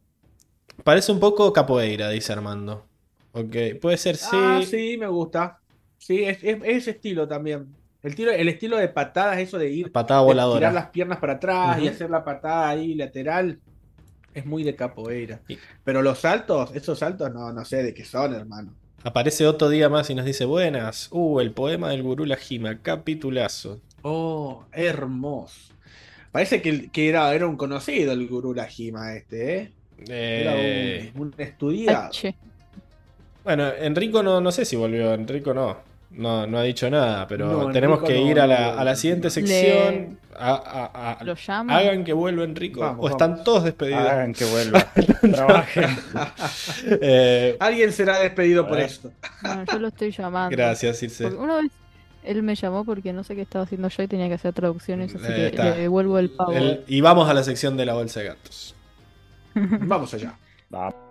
Parece 0.84 1.12
un 1.12 1.20
poco 1.20 1.52
capoeira, 1.54 2.10
dice 2.10 2.34
Armando. 2.34 2.86
Ok, 3.34 3.80
puede 3.80 3.98
ser 3.98 4.16
sí. 4.16 4.28
Ah, 4.32 4.62
sí, 4.66 4.98
me 4.98 5.08
gusta. 5.08 5.60
Sí, 6.00 6.24
es, 6.24 6.40
ese 6.44 6.92
estilo 6.92 7.28
también. 7.28 7.68
El, 8.02 8.16
tiro, 8.16 8.32
el 8.32 8.48
estilo 8.48 8.78
de 8.78 8.88
patadas, 8.88 9.38
eso 9.38 9.58
de 9.60 9.70
ir. 9.70 9.92
Patada 9.92 10.22
voladora. 10.22 10.60
tirar 10.60 10.74
las 10.74 10.88
piernas 10.88 11.20
para 11.20 11.34
atrás 11.34 11.80
y 11.82 11.88
hacer 11.88 12.10
la 12.10 12.24
patada 12.24 12.70
ahí 12.70 12.96
lateral. 12.96 13.60
Es 14.34 14.46
muy 14.46 14.64
de 14.64 14.76
capoeira. 14.76 15.42
Pero 15.84 16.02
los 16.02 16.20
saltos, 16.20 16.74
esos 16.76 16.98
saltos 17.00 17.32
no, 17.34 17.52
no 17.52 17.66
sé 17.66 17.84
de 17.84 17.94
qué 17.94 18.06
son, 18.06 18.34
hermano. 18.34 18.74
Aparece 19.04 19.46
otro 19.48 19.70
día 19.70 19.90
más 19.90 20.10
y 20.10 20.16
nos 20.16 20.26
dice: 20.26 20.46
Buenas. 20.46 21.10
Uh, 21.12 21.40
el 21.42 21.52
poema 21.52 21.90
del 21.90 22.04
gurú 22.04 22.26
Lajima, 22.26 22.82
capitulazo. 22.82 23.82
Oh, 24.02 24.66
hermoso. 24.72 25.74
Parece 26.32 26.62
que, 26.62 26.90
que 26.92 27.10
era, 27.10 27.34
era 27.34 27.48
un 27.48 27.58
conocido 27.58 28.14
el 28.14 28.28
gurú 28.28 28.54
Lajima 28.54 29.14
este, 29.16 29.58
¿eh? 29.58 29.72
Era 30.08 30.54
Eh, 30.56 31.12
un, 31.16 31.22
un 31.22 31.36
estudiado. 31.38 32.08
H. 32.08 32.36
Bueno, 33.44 33.68
Enrico 33.74 34.22
no, 34.24 34.40
no 34.42 34.52
sé 34.52 34.64
si 34.66 34.76
volvió. 34.76 35.14
Enrico 35.14 35.54
no. 35.54 35.89
No, 36.12 36.48
no 36.48 36.58
ha 36.58 36.64
dicho 36.64 36.90
nada, 36.90 37.28
pero 37.28 37.46
No, 37.68 37.72
tenemos 37.72 38.00
Enrico 38.00 38.08
que 38.14 38.20
no- 38.20 38.32
ir 38.32 38.40
a 38.40 38.48
la, 38.48 38.74
a 38.80 38.84
la 38.84 38.96
siguiente 38.96 39.30
sección. 39.30 40.18
A- 40.36 40.54
a- 40.56 41.12
a- 41.20 41.24
Lo 41.24 41.36
llama. 41.36 41.78
hagan 41.78 42.04
que 42.04 42.14
vuelva 42.14 42.44
Enrico. 42.46 42.80
Vamos, 42.82 43.06
o 43.06 43.10
están 43.10 43.32
vamos. 43.32 43.44
todos 43.46 43.64
despedidos. 43.66 44.02
Hagan 44.08 44.34
que 44.34 44.46
vuelva. 44.46 44.86
Trabajen. 45.34 45.90
Eh, 47.02 47.58
Alguien 47.60 47.92
será 47.94 48.20
despedido 48.20 48.68
por 48.68 48.80
Ah. 48.80 48.84
esto. 48.84 49.12
Bueno, 49.44 49.66
yo 49.72 49.80
lo 49.80 49.88
estoy 49.90 50.12
llamando. 50.12 50.50
gracias, 50.56 50.98
Circe. 50.98 51.26
Porque 51.26 51.38
una 51.38 51.58
vez 51.58 51.72
él 52.24 52.42
me 52.44 52.56
llamó 52.56 52.84
porque 52.86 53.14
no 53.14 53.24
sé 53.24 53.36
qué 53.36 53.42
estaba 53.44 53.64
haciendo 53.66 53.88
yo 53.90 54.04
y 54.04 54.08
tenía 54.08 54.28
que 54.28 54.34
hacer 54.34 54.54
traducciones, 54.54 55.14
así 55.16 55.26
Eh, 55.28 55.36
que 55.36 55.46
está. 55.48 55.64
le 55.66 55.78
devuelvo 55.82 56.18
el 56.20 56.32
pago. 56.32 56.54
El- 56.54 56.84
y 56.88 57.02
vamos 57.02 57.30
a 57.30 57.34
la 57.34 57.44
sección 57.44 57.78
de 57.78 57.86
la 57.86 57.94
bolsa 57.94 58.22
de 58.22 58.26
gatos. 58.28 58.76
Vamos 59.54 60.14
allá. 60.14 60.34
Va. 60.74 60.94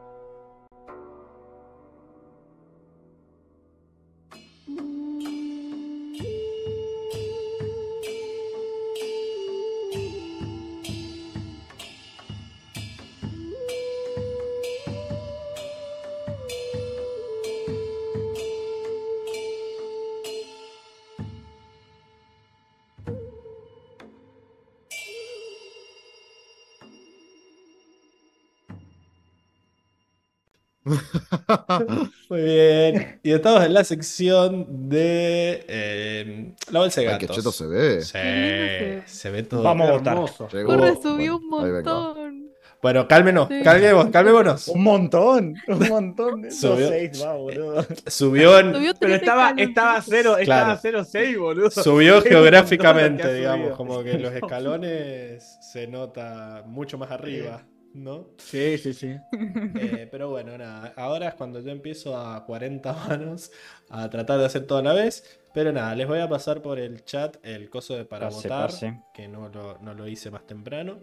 Muy 32.30 32.42
bien. 32.42 33.20
Y 33.22 33.32
estamos 33.32 33.64
en 33.64 33.74
la 33.74 33.84
sección 33.84 34.88
de 34.88 35.64
eh, 35.68 36.54
la 36.70 36.80
bolsa 36.80 37.00
de 37.00 37.08
Ay, 37.08 37.18
que 37.18 37.26
gatos. 37.26 37.36
cheto 37.36 37.52
se 37.52 37.66
ve. 37.66 38.02
Sí, 38.02 38.12
Qué 38.12 39.02
se 39.06 39.30
ve 39.30 39.42
todo. 39.42 39.62
Vamos 39.62 39.88
a 39.88 39.92
votar. 39.92 40.16
Corre, 40.64 40.94
subió 41.02 41.36
un 41.38 41.48
montón. 41.48 42.48
Bueno, 42.80 43.08
cálmenos, 43.08 43.48
Sí. 43.48 43.60
cálmemos, 43.64 44.06
calmémonos. 44.10 44.68
Un 44.68 44.84
montón. 44.84 45.54
Un 45.66 45.88
montón. 45.88 46.48
Subió. 46.52 46.88
seis 46.88 47.20
va, 47.20 47.34
boludo. 47.34 47.84
Subió, 48.06 48.56
en- 48.60 48.72
Subió 48.72 48.92
Pero 49.00 49.14
estaba, 49.16 49.50
estaba 49.56 50.00
cero, 50.00 50.36
Claro. 50.40 50.42
estaba 50.42 50.76
cero 50.80 51.04
seis, 51.04 51.36
boludo. 51.36 51.70
subió 51.72 52.22
geográficamente, 52.22 53.34
digamos, 53.34 53.76
como 53.76 54.04
que 54.04 54.16
los 54.18 54.32
escalones 54.32 55.58
se 55.60 55.88
nota 55.88 56.62
mucho 56.66 56.96
más 56.98 57.10
arriba, 57.10 57.62
¿no? 57.94 58.28
Sí, 58.38 58.78
sí, 58.78 58.92
sí. 58.94 59.16
Eh, 59.32 60.08
pero 60.10 60.30
bueno, 60.30 60.56
nada, 60.58 60.92
ahora 60.96 61.28
es 61.28 61.34
cuando 61.34 61.60
yo 61.60 61.70
empiezo 61.70 62.16
a 62.16 62.44
40 62.44 62.92
manos 63.08 63.50
a 63.90 64.08
tratar 64.10 64.38
de 64.38 64.46
hacer 64.46 64.66
todo 64.66 64.78
a 64.78 64.82
la 64.82 64.92
vez. 64.92 65.40
Pero 65.54 65.72
nada, 65.72 65.94
les 65.94 66.06
voy 66.06 66.20
a 66.20 66.28
pasar 66.28 66.62
por 66.62 66.78
el 66.78 67.04
chat 67.04 67.36
el 67.42 67.68
coso 67.70 67.96
de 67.96 68.04
para 68.04 68.28
Pase, 68.28 68.48
votar, 68.48 68.66
pase. 68.70 69.02
que 69.14 69.26
no 69.28 69.48
lo, 69.48 69.78
no 69.78 69.94
lo 69.94 70.06
hice 70.06 70.30
más 70.30 70.46
temprano. 70.46 70.98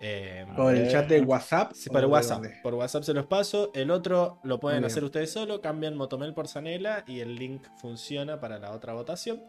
Eh, 0.00 0.44
Por 0.56 0.74
el 0.74 0.90
chat 0.90 1.08
de 1.08 1.20
WhatsApp. 1.20 1.72
Sí, 1.72 1.88
¿o 1.88 1.92
por 1.92 2.04
WhatsApp. 2.06 2.42
dónde? 2.42 2.56
Por 2.62 2.74
WhatsApp 2.74 3.04
se 3.04 3.14
los 3.14 3.26
paso. 3.26 3.70
El 3.74 3.90
otro 3.90 4.40
lo 4.42 4.58
pueden 4.60 4.78
Muy 4.78 4.82
bien. 4.82 4.90
hacer 4.92 5.04
ustedes 5.04 5.30
solo. 5.32 5.60
Cambian 5.60 5.96
Motomel 5.96 6.34
por 6.34 6.48
Sanela 6.48 7.04
y 7.06 7.20
el 7.20 7.36
link 7.36 7.66
funciona 7.76 8.40
para 8.40 8.58
la 8.58 8.72
otra 8.72 8.92
votación. 8.92 9.42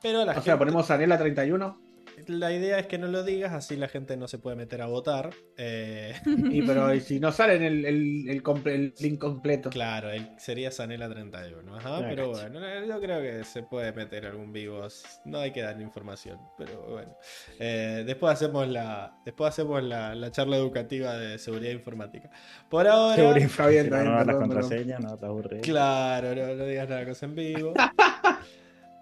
Pero 0.00 0.24
la 0.24 0.38
O 0.38 0.42
sea, 0.42 0.56
ponemos 0.58 0.90
Anela 0.90 1.18
31. 1.18 1.80
La 2.26 2.52
idea 2.52 2.78
es 2.78 2.86
que 2.86 2.98
no 2.98 3.06
lo 3.08 3.22
digas, 3.24 3.52
así 3.52 3.76
la 3.76 3.88
gente 3.88 4.16
no 4.16 4.28
se 4.28 4.38
puede 4.38 4.56
meter 4.56 4.82
a 4.82 4.86
votar. 4.86 5.30
Eh, 5.56 6.14
Y 6.50 6.62
pero 6.62 6.94
y 6.94 7.00
si 7.00 7.20
no 7.20 7.32
sale 7.32 7.56
en 7.56 7.62
el, 7.62 7.84
el, 7.84 8.28
el 8.28 8.42
comple- 8.42 8.74
el 8.74 8.94
link 9.00 9.18
completo. 9.20 9.70
claro, 9.70 10.10
el- 10.10 10.28
sería 10.38 10.70
Sanela 10.70 11.08
31. 11.08 11.76
Ajá, 11.76 11.96
Ah, 11.96 12.06
pero 12.08 12.32
cacho. 12.32 12.50
bueno, 12.50 12.84
yo 12.86 13.00
creo 13.00 13.20
que 13.22 13.44
se 13.44 13.62
puede 13.62 13.92
meter 13.92 14.26
algún 14.26 14.52
vivo. 14.52 14.86
No 15.24 15.38
hay 15.38 15.50
que 15.52 15.62
dar 15.62 15.80
información, 15.80 16.38
pero 16.58 16.82
bueno. 16.88 17.14
Eh, 17.58 18.04
después 18.06 18.32
hacemos 18.32 18.68
la, 18.68 19.14
después 19.24 19.48
hacemos 19.50 19.82
la, 19.82 20.14
la 20.14 20.30
charla 20.30 20.56
educativa 20.56 21.16
de 21.16 21.38
seguridad 21.38 21.72
informática. 21.72 22.30
Por 22.68 22.86
ahora. 22.86 23.16
Seguridad 23.16 23.84
Si 23.84 23.90
no, 23.90 24.04
no 24.04 24.24
las 24.24 24.36
contraseñas, 24.36 25.00
no 25.00 25.16
te 25.16 25.26
aburres. 25.26 25.62
Claro, 25.62 26.34
no, 26.34 26.54
no 26.54 26.64
digas 26.66 26.88
nada 26.88 27.04
cosa 27.06 27.26
en 27.26 27.34
vivo. 27.34 27.74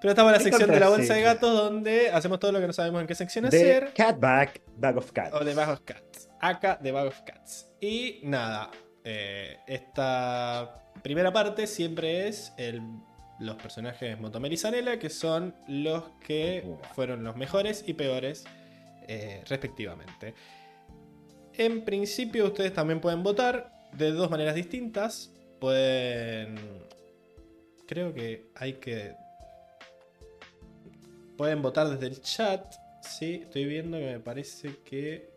Pero 0.01 0.11
estamos 0.13 0.31
en 0.31 0.33
la 0.33 0.39
¿Qué 0.39 0.45
sección 0.51 0.71
de 0.71 0.81
la 0.81 0.89
bolsa 0.89 1.15
de 1.15 1.23
gatos 1.23 1.53
donde 1.57 2.11
hacemos 2.11 2.39
todo 2.39 2.53
lo 2.53 2.61
que 2.61 2.67
no 2.69 2.73
sabemos 2.73 3.01
en 3.01 3.07
qué 3.07 3.15
sección 3.15 3.49
De 3.49 3.57
hacer. 3.57 3.93
Catback, 3.95 4.63
Bag 4.77 4.97
of 4.97 5.11
Cats. 5.13 5.35
O 5.35 5.45
de 5.45 5.55
Bag 5.55 5.71
of 5.71 5.81
Cats. 5.81 6.29
Acá 6.41 6.79
de 6.81 6.93
Bag 6.93 7.09
of 7.09 7.21
Cats. 7.23 7.69
Y 7.81 8.21
nada, 8.23 8.71
eh, 9.05 9.57
esta 9.67 10.85
primera 11.03 11.33
parte 11.33 11.67
siempre 11.67 12.29
es 12.29 12.53
el- 12.59 12.81
los 13.41 13.57
personajes 13.57 14.19
Motomel 14.21 14.53
y 14.53 14.57
Zanella, 14.57 14.99
que 14.99 15.11
son 15.11 15.55
los 15.69 16.05
que 16.25 16.65
fueron 16.95 17.23
los 17.25 17.37
mejores 17.37 17.85
y 17.87 17.95
peores 17.95 18.45
eh, 19.09 19.43
respectivamente. 19.49 20.35
En 21.55 21.85
principio 21.85 22.47
ustedes 22.47 22.73
también 22.73 23.01
pueden 23.01 23.23
votar 23.23 23.73
de 23.93 24.13
dos 24.13 24.31
maneras 24.31 24.55
distintas. 24.55 25.33
Pueden... 25.61 26.57
Creo 27.87 28.13
que 28.15 28.51
hay 28.55 28.75
que... 28.75 29.15
Pueden 31.39 31.63
votar 31.63 31.89
desde 31.89 32.09
el 32.09 32.21
chat. 32.21 32.75
Sí, 33.01 33.41
estoy 33.45 33.65
viendo 33.65 33.97
que 33.97 34.05
me 34.05 34.21
parece 34.21 34.77
que... 34.85 35.31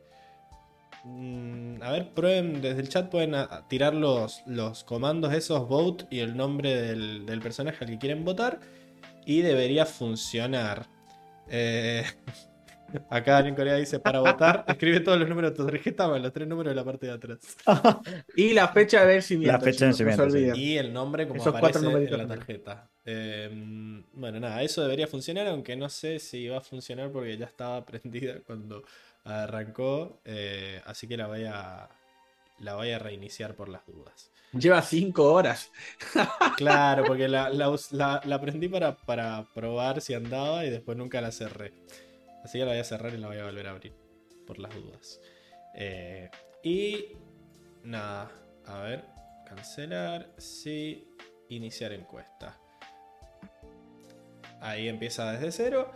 Mm, 1.05 1.81
a 1.81 1.91
ver, 1.91 2.09
prueben 2.13 2.61
desde 2.61 2.81
el 2.81 2.89
chat, 2.89 3.09
pueden 3.09 3.33
a- 3.35 3.43
a 3.43 3.67
tirar 3.69 3.93
los, 3.93 4.43
los 4.45 4.83
comandos 4.83 5.33
esos, 5.33 5.67
vote 5.69 6.05
y 6.11 6.19
el 6.19 6.35
nombre 6.35 6.75
del, 6.81 7.25
del 7.25 7.39
personaje 7.39 7.85
al 7.85 7.89
que 7.91 7.97
quieren 7.99 8.25
votar. 8.25 8.59
Y 9.25 9.41
debería 9.41 9.85
funcionar. 9.85 10.87
Eh, 11.47 12.03
acá 13.09 13.39
en 13.47 13.55
Corea 13.55 13.75
dice 13.75 13.99
para 13.99 14.19
votar, 14.19 14.65
escribe 14.67 14.99
todos 14.99 15.19
los 15.19 15.27
números 15.29 15.51
de 15.51 15.57
tu 15.57 15.65
tarjeta 15.65 16.07
más 16.07 16.21
los 16.21 16.33
tres 16.33 16.47
números 16.47 16.71
de 16.71 16.75
la 16.75 16.83
parte 16.83 17.07
de 17.07 17.13
atrás. 17.13 17.39
Y 18.35 18.53
la 18.53 18.67
fecha 18.69 19.01
de 19.01 19.13
vencimiento. 19.13 19.53
La 19.53 19.59
fecha 19.59 19.85
de 19.85 19.91
no 19.91 19.97
vencimiento. 20.05 20.55
Y 20.59 20.77
el 20.77 20.93
nombre 20.93 21.27
como 21.27 21.39
Esos 21.41 21.51
cuatro 21.51 21.67
aparece 21.69 21.85
en 21.85 21.91
numeritos 21.91 22.17
la 22.17 22.27
tarjeta. 22.27 22.89
Eh, 23.05 24.03
bueno, 24.13 24.39
nada, 24.39 24.61
eso 24.61 24.81
debería 24.81 25.07
funcionar, 25.07 25.47
aunque 25.47 25.75
no 25.75 25.89
sé 25.89 26.19
si 26.19 26.47
va 26.47 26.57
a 26.57 26.61
funcionar 26.61 27.11
porque 27.11 27.37
ya 27.37 27.45
estaba 27.45 27.83
prendida 27.85 28.35
cuando 28.45 28.83
arrancó. 29.23 30.19
eh, 30.25 30.81
así 30.85 31.07
que 31.07 31.17
la 31.17 31.27
voy 31.27 31.45
a. 31.45 31.89
La 32.59 32.75
voy 32.75 32.91
a 32.91 32.99
reiniciar 32.99 33.55
por 33.55 33.69
las 33.69 33.81
dudas. 33.87 34.29
Lleva 34.53 34.83
cinco 34.83 35.33
horas. 35.33 35.71
Claro, 36.57 37.03
porque 37.05 37.27
la, 37.27 37.49
la 37.49 37.75
la- 37.91 38.21
la 38.23 38.39
prendí 38.41 38.67
para, 38.67 38.95
para 38.97 39.45
probar 39.55 39.99
si 40.01 40.13
andaba 40.13 40.63
y 40.65 40.69
después 40.69 40.95
nunca 40.97 41.21
la 41.21 41.31
cerré. 41.31 41.73
Así 42.43 42.57
que 42.57 42.65
la 42.65 42.71
voy 42.71 42.79
a 42.79 42.83
cerrar 42.83 43.13
y 43.13 43.17
la 43.17 43.27
voy 43.27 43.37
a 43.37 43.45
volver 43.45 43.67
a 43.67 43.71
abrir. 43.71 43.93
Por 44.45 44.59
las 44.59 44.73
dudas. 44.73 45.19
Eh, 45.75 46.29
y 46.63 47.17
nada. 47.83 48.31
A 48.65 48.79
ver. 48.81 49.05
Cancelar. 49.45 50.33
Sí. 50.37 51.07
Iniciar 51.49 51.93
encuesta. 51.93 52.59
Ahí 54.59 54.87
empieza 54.87 55.31
desde 55.31 55.51
cero. 55.51 55.91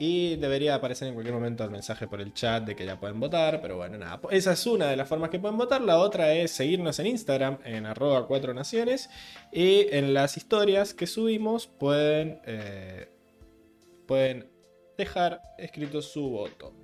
Y 0.00 0.36
debería 0.36 0.76
aparecer 0.76 1.08
en 1.08 1.14
cualquier 1.14 1.34
momento 1.34 1.64
el 1.64 1.70
mensaje 1.70 2.06
por 2.06 2.20
el 2.20 2.32
chat 2.32 2.62
de 2.64 2.76
que 2.76 2.86
ya 2.86 3.00
pueden 3.00 3.18
votar. 3.18 3.60
Pero 3.60 3.76
bueno, 3.76 3.98
nada. 3.98 4.20
Esa 4.30 4.52
es 4.52 4.64
una 4.66 4.86
de 4.86 4.96
las 4.96 5.08
formas 5.08 5.30
que 5.30 5.40
pueden 5.40 5.58
votar. 5.58 5.80
La 5.80 5.98
otra 5.98 6.32
es 6.34 6.52
seguirnos 6.52 7.00
en 7.00 7.08
Instagram 7.08 7.58
en 7.64 7.84
arroba 7.84 8.26
4 8.28 8.54
naciones. 8.54 9.10
Y 9.52 9.88
en 9.90 10.14
las 10.14 10.36
historias 10.36 10.94
que 10.94 11.08
subimos 11.08 11.66
pueden, 11.66 12.40
eh, 12.44 13.10
pueden 14.06 14.57
dejar 14.98 15.40
escrito 15.56 16.02
su 16.02 16.28
voto. 16.28 16.74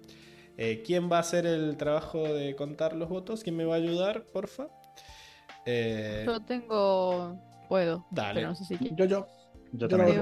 Eh, 0.56 0.82
¿Quién 0.86 1.10
va 1.10 1.16
a 1.16 1.20
hacer 1.20 1.44
el 1.46 1.76
trabajo 1.76 2.22
de 2.22 2.54
contar 2.54 2.94
los 2.94 3.08
votos? 3.08 3.42
¿Quién 3.42 3.56
me 3.56 3.64
va 3.64 3.74
a 3.74 3.78
ayudar, 3.78 4.24
porfa? 4.32 4.68
Eh, 5.66 6.22
Yo 6.24 6.40
tengo. 6.42 7.36
Puedo. 7.68 8.06
Dale. 8.10 8.34
Pero 8.40 8.48
no 8.48 8.54
sé 8.54 8.64
si 8.64 8.76
quiero. 8.76 8.94
Yo, 8.96 9.04
yo. 9.04 9.26
Yo 9.72 9.88
también. 9.88 10.20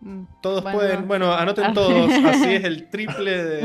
Mm, 0.00 0.24
todos 0.42 0.62
bueno, 0.62 0.78
pueden, 0.78 1.00
no. 1.02 1.06
bueno, 1.06 1.32
anoten 1.32 1.64
Ah. 1.64 1.72
todos, 1.72 2.10
así 2.26 2.54
es 2.54 2.64
el 2.64 2.90
triple 2.90 3.42
de, 3.44 3.60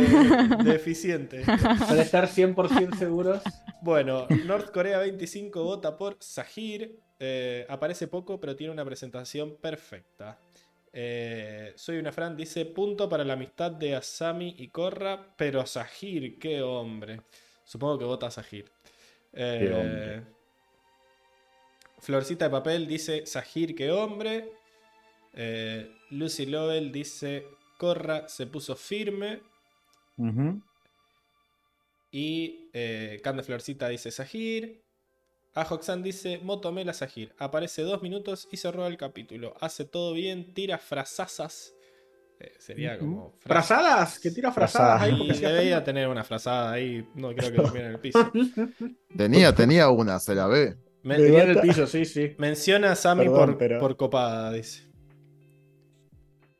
de 0.63 0.75
eficiente. 0.75 1.43
Para 1.45 2.01
estar 2.03 2.27
100% 2.27 2.97
seguros. 2.97 3.41
Bueno, 3.81 4.27
North 4.45 4.71
Corea 4.71 4.99
25 4.99 5.63
vota 5.63 5.97
por 5.97 6.17
Sahir. 6.21 6.99
Eh, 7.19 7.65
aparece 7.67 8.07
poco, 8.07 8.39
pero 8.39 8.55
tiene 8.55 8.71
una 8.71 8.85
presentación 8.85 9.57
perfecta. 9.59 10.37
Eh, 10.93 11.71
soy 11.75 11.97
una 11.97 12.11
Fran, 12.11 12.35
dice 12.35 12.65
punto 12.65 13.07
para 13.07 13.23
la 13.23 13.33
amistad 13.33 13.71
de 13.71 13.95
Asami 13.95 14.55
y 14.57 14.67
Korra, 14.67 15.33
pero 15.37 15.65
Sahir, 15.65 16.37
qué 16.37 16.61
hombre. 16.61 17.21
Supongo 17.63 17.99
que 17.99 18.05
vota 18.05 18.29
Sahir. 18.29 18.65
Eh, 19.33 19.57
Qué 19.61 19.73
hombre. 19.73 20.23
Florcita 21.99 22.45
de 22.45 22.51
papel 22.51 22.87
dice 22.87 23.25
Sahir, 23.25 23.75
qué 23.75 23.91
hombre. 23.91 24.51
Eh, 25.33 25.89
Lucy 26.09 26.45
Lovell 26.45 26.91
dice 26.91 27.45
Korra 27.77 28.27
se 28.27 28.47
puso 28.47 28.75
firme. 28.75 29.41
Y 32.11 32.69
Cande 33.23 33.43
Florcita 33.43 33.87
dice 33.87 34.11
Sahir. 34.11 34.80
Ajoxan 35.53 36.01
dice 36.01 36.39
Motomela 36.43 36.93
Sahir. 36.93 37.33
Aparece 37.37 37.81
dos 37.81 38.01
minutos 38.01 38.47
y 38.51 38.57
roba 38.71 38.87
el 38.87 38.97
capítulo. 38.97 39.53
Hace 39.59 39.85
todo 39.85 40.13
bien, 40.13 40.53
tira 40.53 40.77
frasazas. 40.77 41.73
Eh, 42.39 42.53
sería 42.57 42.97
como. 42.97 43.33
fras- 43.39 43.67
¿Frazadas? 43.67 44.19
Que 44.19 44.31
tira 44.31 44.51
frazadas 44.51 45.01
ahí. 45.03 45.29
Hacen- 45.29 45.83
tener 45.83 46.07
una 46.07 46.23
frazada 46.23 46.71
ahí. 46.71 47.05
No 47.15 47.35
creo 47.35 47.51
que 47.51 47.57
durmiera 47.57 47.87
en 47.89 47.93
el 47.95 47.99
piso. 47.99 48.31
Tenía, 49.17 49.53
tenía 49.53 49.89
una, 49.89 50.19
se 50.19 50.33
la 50.35 50.47
ve. 50.47 50.75
Me- 51.03 51.17
De 51.17 51.37
en 51.41 51.49
el 51.49 51.59
piso, 51.59 51.85
sí, 51.85 52.05
sí. 52.05 52.33
menciona 52.37 52.91
a 52.91 52.95
Sammy 52.95 53.23
Perdón, 53.25 53.49
por, 53.49 53.57
pero- 53.57 53.79
por 53.79 53.97
copada, 53.97 54.51
dice. 54.53 54.89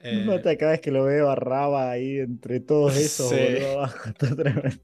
Eh, 0.03 0.23
mata 0.25 0.57
cada 0.57 0.71
vez 0.71 0.81
que 0.81 0.89
lo 0.89 1.03
veo 1.03 1.29
a 1.29 1.35
Raba 1.35 1.91
ahí 1.91 2.17
entre 2.17 2.59
todos 2.59 2.95
esos, 2.97 3.29
Sí. 3.29 3.35
boludo, 3.37 3.71
abajo. 3.79 4.09
Está 4.09 4.35
tremendo. 4.35 4.81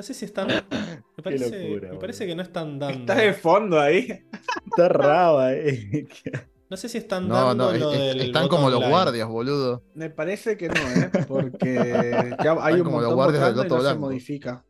No 0.00 0.04
sé 0.04 0.14
si 0.14 0.24
están. 0.24 0.48
Me 1.16 1.22
parece, 1.22 1.68
locura, 1.68 1.92
me 1.92 1.98
parece 1.98 2.24
boludo. 2.24 2.32
que 2.32 2.36
no 2.36 2.42
están 2.42 2.78
dando. 2.78 2.98
Está 3.00 3.14
de 3.16 3.34
fondo 3.34 3.78
ahí. 3.78 4.24
Está 4.66 4.88
Raba 4.88 5.48
ahí. 5.48 6.08
No 6.70 6.76
sé 6.76 6.88
si 6.88 6.98
están 6.98 7.26
No, 7.26 7.34
dando 7.48 7.72
no, 7.72 7.78
lo 7.78 7.92
es- 7.92 7.98
es- 8.00 8.14
del 8.14 8.20
están 8.28 8.46
como 8.46 8.70
los 8.70 8.88
guardias, 8.88 9.28
boludo. 9.28 9.82
Me 9.94 10.08
parece 10.08 10.56
que 10.56 10.68
no, 10.68 10.74
¿eh? 10.74 11.10
Porque 11.26 12.32
ya 12.44 12.56
hay 12.64 12.74
un 12.74 12.84
como 12.84 13.00
los 13.00 13.12
guardias 13.12 13.42
del 13.44 13.54
y 13.54 13.56
Loto 13.56 13.74
no 13.74 13.80
se 13.80 13.86
Blanco. 13.88 14.00
modifica. 14.02 14.64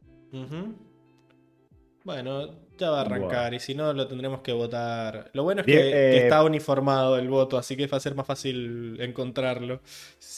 Bueno, 2.04 2.54
ya 2.80 2.90
va 2.90 2.98
a 2.98 3.00
arrancar 3.02 3.54
y 3.54 3.60
si 3.60 3.74
no 3.74 3.92
lo 3.92 4.08
tendremos 4.08 4.40
que 4.40 4.52
votar. 4.52 5.30
Lo 5.34 5.44
bueno 5.44 5.60
es 5.60 5.66
que, 5.66 5.72
Bien, 5.72 5.84
que 5.90 6.16
eh, 6.16 6.22
está 6.24 6.42
uniformado 6.42 7.16
el 7.18 7.28
voto, 7.28 7.58
así 7.58 7.76
que 7.76 7.86
va 7.86 7.98
a 7.98 8.00
ser 8.00 8.14
más 8.14 8.26
fácil 8.26 8.96
encontrarlo. 9.00 9.80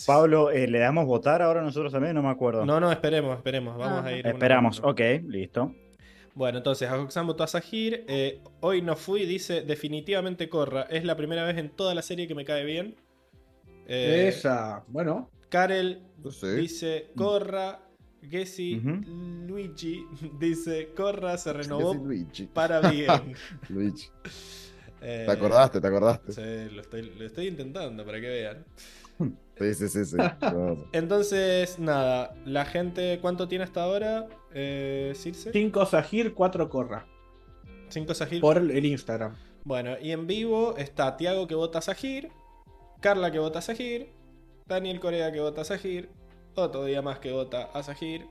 Pablo, 0.07 0.51
eh, 0.51 0.67
¿le 0.67 0.79
damos 0.79 1.07
votar 1.07 1.41
ahora 1.41 1.63
nosotros 1.63 1.93
también? 1.93 2.15
No 2.15 2.23
me 2.23 2.29
acuerdo. 2.31 2.67
No, 2.67 2.79
no, 2.81 2.93
esperemos, 2.93 3.37
esperemos. 3.39 3.79
Vamos 3.79 4.01
Ah. 4.05 4.09
a 4.09 4.13
ir. 4.13 4.27
Esperamos, 4.27 4.81
ok, 4.85 5.01
listo. 5.29 5.75
Bueno, 6.35 6.59
entonces, 6.59 6.89
Ajoxan 6.89 7.27
votó 7.27 7.45
a 7.45 7.47
Sahir. 7.47 8.05
eh, 8.09 8.41
hoy 8.61 8.81
no 8.83 8.97
fui, 8.97 9.27
dice 9.27 9.63
definitivamente 9.63 10.49
Corra. 10.49 10.83
Es 10.91 11.05
la 11.05 11.15
primera 11.17 11.45
vez 11.45 11.59
en 11.59 11.71
toda 11.71 11.95
la 11.95 12.03
serie 12.03 12.27
que 12.27 12.35
me 12.35 12.45
cae 12.45 12.65
bien. 12.65 12.97
Eh, 13.87 14.27
Esa, 14.29 14.85
bueno. 14.89 15.31
Karel 15.49 16.01
Sí. 16.31 16.47
dice 16.57 17.11
Corra. 17.17 17.81
Gessi. 18.29 18.81
Luigi 19.47 20.07
dice 20.39 20.93
Corra 20.97 21.37
se 21.37 21.53
renovó 21.53 21.95
Luigi. 21.95 22.47
para 22.47 22.81
bien. 22.91 23.35
Luigi. 23.69 24.09
Eh, 25.01 25.25
¿Te 25.27 25.33
acordaste? 25.33 25.81
¿Te 25.81 25.87
acordaste? 25.89 26.33
Sí, 26.33 26.75
lo 26.75 26.81
estoy, 26.83 27.03
lo 27.03 27.25
estoy 27.25 27.49
intentando 27.49 28.05
para 28.05 28.21
que 28.21 28.29
vean. 28.29 28.65
Sí, 29.59 29.75
sí, 29.75 29.89
sí. 29.89 30.05
sí. 30.05 30.17
Entonces, 30.93 31.79
nada, 31.79 32.35
la 32.45 32.65
gente, 32.65 33.19
¿cuánto 33.21 33.47
tiene 33.47 33.63
hasta 33.63 33.85
ahora? 33.85 34.27
Eh, 34.53 35.13
Circe. 35.15 35.53
5 35.53 35.87
Sahir, 35.87 36.35
4 36.35 36.69
Corra. 36.69 37.07
5 37.91 38.15
Sahir. 38.15 38.41
Por 38.41 38.57
el 38.57 38.85
Instagram. 38.85 39.37
Bueno, 39.63 39.97
y 40.01 40.11
en 40.11 40.27
vivo 40.27 40.75
está 40.79 41.17
Tiago 41.17 41.47
que 41.47 41.55
vota 41.55 41.81
Sahir, 41.81 42.31
Carla 43.01 43.31
que 43.31 43.39
vota 43.39 43.61
Sahir, 43.61 44.11
Daniel 44.67 44.99
Corea 44.99 45.31
que 45.31 45.39
vota 45.39 45.63
Sahir, 45.63 46.09
otro 46.55 46.85
día 46.85 47.03
más 47.03 47.19
que 47.19 47.33
vota 47.33 47.65
a 47.73 47.83
Sahir, 47.83 48.27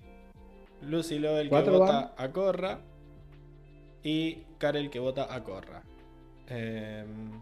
Lucy 0.82 1.20
Lovell 1.20 1.50
que 1.50 1.70
vota 1.70 2.14
a 2.18 2.32
Corra 2.32 2.80
y 4.04 4.36
Karel 4.58 4.90
que 4.90 5.00
vota 5.00 5.34
a 5.34 5.44
Corra. 5.44 5.84
Em, 6.48 7.42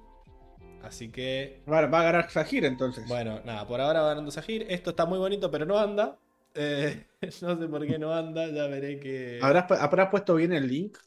así 0.83 1.09
que, 1.11 1.61
Va, 1.71 1.85
va 1.87 1.99
a 2.01 2.03
ganar 2.03 2.29
Sahir 2.29 2.65
entonces. 2.65 3.07
bueno, 3.07 3.41
nada, 3.45 3.65
por 3.67 3.79
ahora 3.81 4.01
va 4.01 4.09
ganando 4.09 4.31
Sahir. 4.31 4.65
Esto 4.69 4.91
está 4.91 5.05
muy 5.05 5.17
bonito, 5.19 5.49
pero 5.51 5.65
no 5.65 5.77
anda. 5.77 6.17
Eh, 6.55 7.05
no 7.41 7.57
sé 7.59 7.67
por 7.67 7.85
qué 7.85 7.97
no 7.99 8.13
anda, 8.13 8.47
ya 8.47 8.67
veré 8.67 8.99
que... 8.99 9.39
¿Habrás, 9.41 9.67
pu- 9.67 9.77
habrás 9.79 10.09
puesto 10.09 10.35
bien 10.35 10.53
el 10.53 10.67
link? 10.67 10.97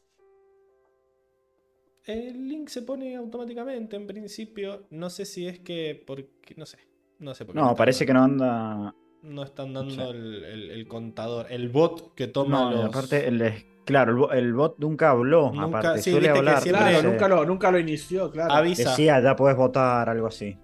El 2.05 2.47
link 2.49 2.67
se 2.69 2.81
pone 2.81 3.15
automáticamente 3.15 3.95
en 3.95 4.05
principio. 4.07 4.87
No 4.89 5.09
sé 5.09 5.25
si 5.25 5.47
es 5.47 5.59
que. 5.59 6.03
Porque, 6.05 6.53
no 6.57 6.65
sé. 6.65 6.77
No 7.19 7.33
sé 7.33 7.45
por 7.45 7.55
qué. 7.55 7.61
No, 7.61 7.75
parece 7.75 8.05
que 8.05 8.13
no 8.13 8.23
anda. 8.23 8.93
No 9.23 9.43
están 9.43 9.73
dando 9.73 9.93
Sí. 9.93 10.01
el, 10.01 10.43
el- 10.43 10.71
el 10.71 10.87
contador. 10.87 11.47
El 11.49 11.69
bot 11.69 12.13
que 12.13 12.27
toma 12.27 12.65
No, 12.65 12.71
los. 12.71 12.85
aparte, 12.85 13.27
el, 13.27 13.65
claro, 13.85 14.11
el, 14.11 14.17
bo- 14.17 14.31
el 14.31 14.53
bot 14.53 14.75
nunca 14.79 15.11
habló. 15.11 15.51
Nunca- 15.53 15.79
aparte, 15.79 16.01
sí, 16.01 16.11
suele 16.11 16.31
que 16.31 16.37
hablar. 16.37 16.61
siempre- 16.61 16.81
Claro, 16.83 16.97
dice- 16.97 17.07
nunca 17.09 17.27
lo, 17.29 17.45
nunca 17.45 17.71
lo 17.71 17.79
inició, 17.79 18.29
claro. 18.31 18.53
avisa. 18.53 18.89
Decía, 18.91 19.21
ya 19.21 19.35
podés 19.35 19.55
votar, 19.55 20.09
algo 20.09 20.27
así. 20.27 20.57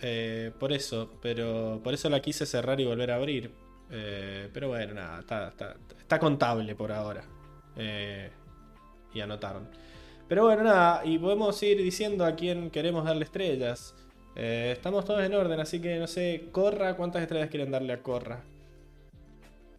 Eh, 0.00 0.52
por 0.58 0.72
eso. 0.72 1.10
Pero 1.20 1.80
por 1.82 1.92
eso 1.94 2.08
la 2.08 2.20
quise 2.20 2.46
cerrar 2.46 2.80
y 2.80 2.84
volver 2.84 3.10
a 3.10 3.16
abrir. 3.16 3.52
Eh, 3.90 4.48
pero 4.52 4.68
bueno, 4.68 4.94
nada. 4.94 5.18
Está, 5.20 5.48
está, 5.48 5.76
está 5.98 6.18
contable 6.20 6.74
por 6.76 6.92
ahora. 6.92 7.24
Eh, 7.76 8.30
y 9.12 9.20
anotaron. 9.20 9.68
Pero 10.28 10.44
bueno, 10.44 10.62
nada. 10.62 11.04
Y 11.04 11.18
podemos 11.18 11.60
ir 11.64 11.78
diciendo 11.78 12.24
a 12.24 12.36
quién 12.36 12.70
queremos 12.70 13.04
darle 13.04 13.24
estrellas. 13.24 13.94
Eh, 14.34 14.70
estamos 14.72 15.04
todos 15.04 15.22
en 15.22 15.34
orden, 15.34 15.60
así 15.60 15.80
que 15.80 15.98
no 15.98 16.06
sé. 16.06 16.48
Corra, 16.52 16.96
¿cuántas 16.96 17.22
estrellas 17.22 17.50
quieren 17.50 17.70
darle 17.70 17.92
a 17.92 18.02
Corra? 18.02 18.42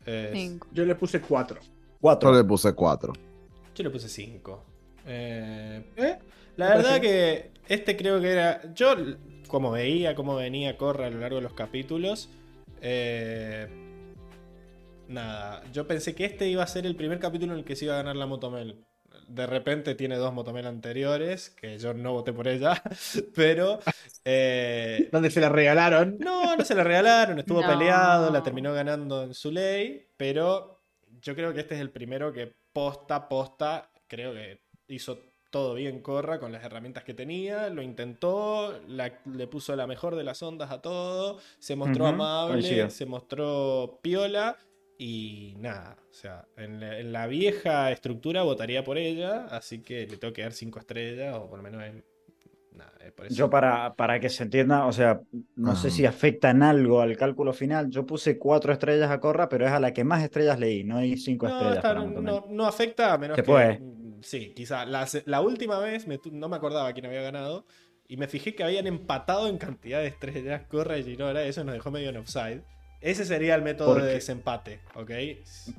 Eh, 0.06 0.32
Cinco. 0.34 0.68
Yo 0.72 0.86
le 0.86 0.96
puse 0.96 1.22
4. 1.22 1.60
Cuatro. 2.02 2.32
Yo 2.32 2.38
le 2.38 2.44
puse 2.44 2.74
cuatro. 2.74 3.14
Yo 3.74 3.84
le 3.84 3.90
puse 3.90 4.10
5. 4.10 4.64
¿Eh? 5.06 5.84
la 6.58 6.70
Me 6.70 6.76
verdad 6.76 7.02
que 7.02 7.52
este 7.68 7.96
creo 7.98 8.20
que 8.22 8.32
era. 8.32 8.74
Yo, 8.74 8.96
como 9.48 9.72
veía 9.72 10.14
cómo 10.16 10.36
venía 10.36 10.78
Corra 10.78 11.08
a 11.08 11.10
lo 11.10 11.20
largo 11.20 11.38
de 11.38 11.42
los 11.44 11.54
capítulos. 11.54 12.30
eh, 12.82 13.68
nada, 15.08 15.64
yo 15.72 15.88
pensé 15.88 16.16
que 16.16 16.26
este 16.26 16.48
iba 16.50 16.64
a 16.64 16.68
ser 16.68 16.86
el 16.86 16.96
primer 16.96 17.20
capítulo 17.20 17.54
en 17.54 17.60
el 17.60 17.66
que 17.66 17.76
se 17.76 17.86
iba 17.86 17.94
a 17.96 17.98
ganar 17.98 18.16
la 18.16 18.26
Motomel. 18.26 18.84
De 19.28 19.46
repente 19.48 19.96
tiene 19.96 20.16
dos 20.18 20.34
Motomel 20.34 20.66
anteriores, 20.68 21.50
que 21.50 21.78
yo 21.80 21.94
no 21.94 22.14
voté 22.14 22.34
por 22.34 22.48
ella, 22.48 22.82
pero. 23.36 23.80
eh, 24.26 25.10
Donde 25.12 25.30
se 25.32 25.42
la 25.42 25.50
regalaron. 25.50 26.18
no, 26.20 26.56
no 26.56 26.66
se 26.66 26.76
la 26.76 26.84
regalaron, 26.84 27.40
estuvo 27.40 27.62
No. 27.62 27.68
peleado, 27.68 28.32
la 28.32 28.44
terminó 28.44 28.74
ganando 28.74 29.24
en 29.24 29.34
su 29.34 29.52
ley, 29.52 30.08
pero 30.18 30.82
yo 31.22 31.36
creo 31.36 31.54
que 31.54 31.62
este 31.62 31.76
es 31.76 31.82
el 31.82 31.90
primero 31.92 32.32
que 32.34 32.54
posta, 32.74 33.28
posta, 33.30 33.90
creo 34.08 34.34
que 34.34 34.62
hizo 34.88 35.20
todo 35.52 35.76
bien 35.76 36.02
Corra 36.02 36.40
con 36.40 36.52
las 36.52 36.64
herramientas 36.64 37.04
que 37.04 37.14
tenía, 37.14 37.70
lo 37.70 37.84
intentó, 37.84 38.80
la- 38.88 39.20
le 39.26 39.46
puso 39.48 39.76
la 39.76 39.86
mejor 39.86 40.16
de 40.16 40.24
las 40.24 40.42
ondas 40.42 40.72
a 40.72 40.82
todo, 40.82 41.40
se 41.60 41.76
mostró 41.76 42.08
amable, 42.08 42.54
coincido. 42.62 42.90
se 42.90 43.06
mostró 43.06 44.00
piola 44.02 44.58
y 45.06 45.56
nada, 45.58 45.98
o 46.10 46.14
sea, 46.14 46.46
en 46.56 46.80
la, 46.80 46.98
en 47.00 47.12
la 47.12 47.28
vieja 47.28 47.92
estructura 47.92 48.44
votaría 48.44 48.84
por 48.86 48.98
ella, 48.98 49.48
así 49.52 49.82
que 49.82 50.08
le 50.08 50.16
tengo 50.18 50.34
que 50.34 50.44
dar 50.44 50.54
cinco 50.54 50.80
estrellas 50.80 51.36
o 51.36 51.50
por 51.50 51.58
lo 51.58 51.64
menos 51.64 51.84
en... 51.84 52.06
Nada, 52.72 52.94
es 53.06 53.12
por 53.12 53.26
eso. 53.28 53.36
Yo 53.36 53.50
para, 53.50 53.94
para 53.96 54.20
que 54.20 54.30
se 54.30 54.44
entienda, 54.44 54.86
o 54.88 54.92
sea, 54.94 55.22
no 55.56 55.76
sé 55.76 55.88
Ajá. 55.90 55.96
si 55.98 56.06
afecta 56.06 56.50
en 56.50 56.64
algo 56.64 57.02
al 57.02 57.16
cálculo 57.18 57.54
final. 57.54 57.90
Yo 57.92 58.06
puse 58.06 58.40
cuatro 58.40 58.72
estrellas 58.74 59.12
a 59.12 59.20
Corra, 59.20 59.48
pero 59.50 59.66
es 59.68 59.72
a 59.72 59.80
la 59.80 59.94
que 59.94 60.04
más 60.04 60.24
estrellas 60.24 60.58
leí, 60.58 60.84
no 60.84 60.98
hay 60.98 61.18
cinco 61.18 61.48
No, 61.48 61.54
estrellas 61.54 61.78
está- 61.78 61.94
no, 61.94 62.46
no 62.50 62.66
afecta 62.66 63.14
a 63.14 63.18
menos 63.18 63.36
Se 63.36 63.44
que. 63.44 63.52
puede. 63.52 63.80
mm, 63.80 64.22
Sí, 64.24 64.54
quizá. 64.56 64.86
La, 64.86 65.06
la 65.26 65.42
última 65.42 65.80
vez 65.80 66.08
me 66.08 66.18
no 66.32 66.48
me 66.50 66.56
acordaba 66.56 66.94
quién 66.94 67.06
había 67.06 67.22
ganado. 67.22 67.66
Y 68.08 68.16
me 68.18 68.28
fijé 68.28 68.56
que 68.56 68.64
habían 68.64 68.88
empatado 68.88 69.48
en 69.50 69.58
cantidad 69.58 70.00
de 70.00 70.08
estrellas 70.08 70.64
Corra 70.70 70.98
y 70.98 71.04
Ginora. 71.04 71.44
Eso 71.44 71.64
nos 71.66 71.74
dejó 71.74 71.92
medio 71.92 72.10
en 72.10 72.18
offside. 72.18 72.64
Ese 73.04 73.26
sería 73.26 73.54
el 73.56 73.62
método 73.64 73.90
Porque- 73.96 74.06
de 74.08 74.14
desempate, 74.14 74.80
¿ok? 74.96 75.12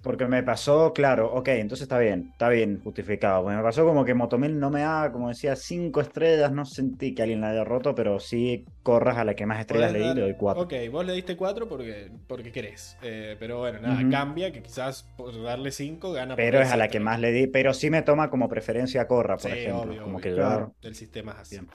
Porque 0.03 0.27
me 0.27 0.43
pasó, 0.43 0.93
claro, 0.93 1.33
ok, 1.33 1.49
entonces 1.49 1.85
está 1.85 1.99
bien, 1.99 2.28
está 2.33 2.51
bien 2.51 2.83
justificado. 2.85 3.43
Porque 3.43 3.57
me 3.57 3.62
pasó 3.62 3.86
como 3.86 4.05
que 4.05 4.12
Motomil 4.12 4.61
no 4.61 4.69
me 4.69 4.83
da, 4.83 5.11
como 5.11 5.31
decía, 5.31 5.57
cinco 5.57 6.03
estrellas, 6.03 6.53
no 6.53 6.67
sentí 6.67 7.15
que 7.15 7.23
alguien 7.23 7.41
la 7.41 7.49
haya 7.51 7.65
roto, 7.65 7.94
pero 7.94 8.20
sí 8.20 8.67
corras 8.83 9.17
a 9.17 9.25
la 9.25 9.35
que 9.35 9.47
más 9.47 9.59
estrellas 9.61 9.93
leí, 9.93 10.03
dar- 10.03 10.17
le 10.17 10.20
doy 10.23 10.35
cuatro. 10.36 10.65
Ok, 10.65 10.75
vos 10.93 11.07
le 11.07 11.15
diste 11.15 11.35
4 11.35 11.67
porque, 11.67 12.11
porque 12.27 12.53
querés. 12.53 12.99
Eh, 13.03 13.36
pero 13.41 13.59
bueno, 13.59 13.81
nada, 13.81 14.07
cambia 14.11 14.53
que 14.53 14.62
quizás 14.62 15.05
por 15.17 15.43
darle 15.43 15.70
5 15.70 16.12
gana. 16.12 16.35
por 16.36 16.44
Pero 16.44 16.61
es 16.61 16.70
a 16.70 16.77
la 16.77 16.89
que 16.89 17.01
más 17.01 17.19
le 17.20 17.33
di, 17.33 17.47
pero 17.47 17.73
sí 17.73 17.89
me 17.89 18.03
toma 18.03 18.28
como 18.28 18.51
preferencia 18.51 19.07
Corra, 19.07 19.39
por 19.39 19.51
Sí, 19.51 19.57
ejemplo. 19.61 19.81
obvio, 19.93 20.03
como 20.03 20.17
obvio, 20.19 20.23
que 20.23 20.31
yo- 20.31 20.36
claro. 20.36 20.75
El 20.83 20.94
sistema 20.94 21.33
es 21.33 21.39
así. 21.39 21.57
Bien. 21.57 21.69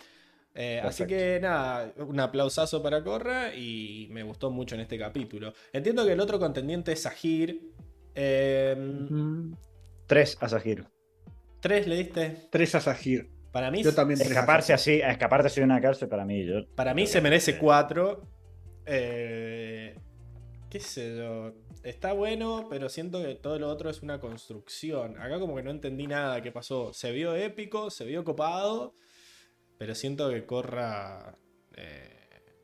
Eh, 0.55 0.81
así 0.83 1.05
que 1.05 1.39
nada, 1.41 1.93
un 1.97 2.19
aplausazo 2.19 2.81
para 2.81 3.03
Corra 3.03 3.53
y 3.55 4.07
me 4.11 4.23
gustó 4.23 4.49
mucho 4.49 4.75
en 4.75 4.81
este 4.81 4.97
capítulo. 4.97 5.53
Entiendo 5.71 6.05
que 6.05 6.13
el 6.13 6.19
otro 6.19 6.39
contendiente 6.39 6.91
es 6.91 7.03
Sahir. 7.03 7.61
Eh, 8.15 8.75
Tres 10.07 10.37
a 10.41 10.49
Sahir. 10.49 10.85
¿Tres 11.61 11.87
le 11.87 11.95
diste? 11.97 12.47
3 12.49 12.75
a 12.75 12.81
Sahir. 12.81 13.29
Para 13.51 13.71
mí, 13.71 13.83
Yo 13.83 13.93
también 13.93 14.19
tres 14.19 14.29
Escaparse 14.31 14.73
así, 14.73 15.01
a 15.01 15.11
escaparse 15.11 15.47
así 15.47 15.59
de 15.59 15.65
una 15.65 15.81
cárcel 15.81 16.07
para 16.07 16.23
mí, 16.23 16.45
yo. 16.45 16.67
para 16.75 16.93
mí 16.93 17.07
se 17.07 17.19
merece 17.19 17.57
cuatro. 17.57 18.21
Eh, 18.85 19.95
¿Qué 20.69 20.79
sé 20.79 21.15
yo? 21.17 21.53
Está 21.83 22.13
bueno, 22.13 22.67
pero 22.69 22.89
siento 22.89 23.21
que 23.23 23.35
todo 23.35 23.57
lo 23.57 23.67
otro 23.69 23.89
es 23.89 24.01
una 24.03 24.19
construcción. 24.19 25.17
Acá 25.19 25.39
como 25.39 25.55
que 25.55 25.63
no 25.63 25.71
entendí 25.71 26.05
nada 26.05 26.41
que 26.43 26.51
pasó. 26.51 26.93
Se 26.93 27.11
vio 27.11 27.33
épico, 27.35 27.89
se 27.89 28.05
vio 28.05 28.23
copado, 28.23 28.93
pero 29.79 29.95
siento 29.95 30.29
que 30.29 30.45
Corra... 30.45 31.35
eh, 31.75 32.15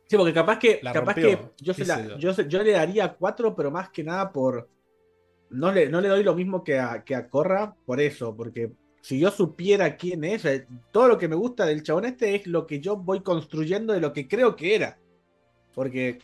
Sí, 0.07 0.17
porque 0.17 0.33
capaz 0.33 0.59
que, 0.59 0.79
La 0.83 0.93
capaz 0.93 1.15
rompió, 1.15 1.55
que 1.55 1.63
yo, 1.63 1.73
se 1.73 1.85
la- 1.85 2.05
yo. 2.07 2.17
yo, 2.19 2.33
se- 2.33 2.47
yo 2.47 2.61
le 2.61 2.71
daría 2.73 3.13
4, 3.13 3.55
pero 3.55 3.71
más 3.71 3.89
que 3.89 4.03
nada 4.03 4.31
por. 4.31 4.69
No 5.49 5.71
le, 5.71 5.89
no 5.89 5.99
le 6.01 6.09
doy 6.09 6.23
lo 6.23 6.35
mismo 6.35 6.63
que 6.63 6.77
a, 6.77 7.03
que 7.03 7.15
a 7.15 7.27
Corra 7.27 7.75
por 7.85 7.99
eso, 7.99 8.35
porque 8.35 8.71
si 9.01 9.19
yo 9.19 9.31
supiera 9.31 9.95
quién 9.95 10.23
es, 10.23 10.45
eh, 10.45 10.67
todo 10.91 11.07
lo 11.07 11.17
que 11.17 11.27
me 11.27 11.35
gusta 11.35 11.65
del 11.65 11.81
chabón 11.81 12.05
este 12.05 12.35
es 12.35 12.45
lo 12.47 12.67
que 12.67 12.79
yo 12.79 12.97
voy 12.97 13.21
construyendo 13.21 13.93
de 13.93 14.01
lo 14.01 14.13
que 14.13 14.27
creo 14.27 14.55
que 14.55 14.75
era. 14.75 14.97
Porque 15.73 16.19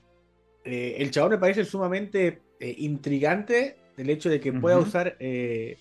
eh, 0.63 0.95
el 0.99 1.09
chabón 1.11 1.31
me 1.31 1.37
parece 1.39 1.65
sumamente 1.65 2.41
eh, 2.59 2.75
intrigante 2.77 3.77
el 3.97 4.09
hecho 4.09 4.29
de 4.29 4.39
que 4.39 4.53
pueda 4.53 4.77
usar 4.77 5.15
eh, 5.19 5.77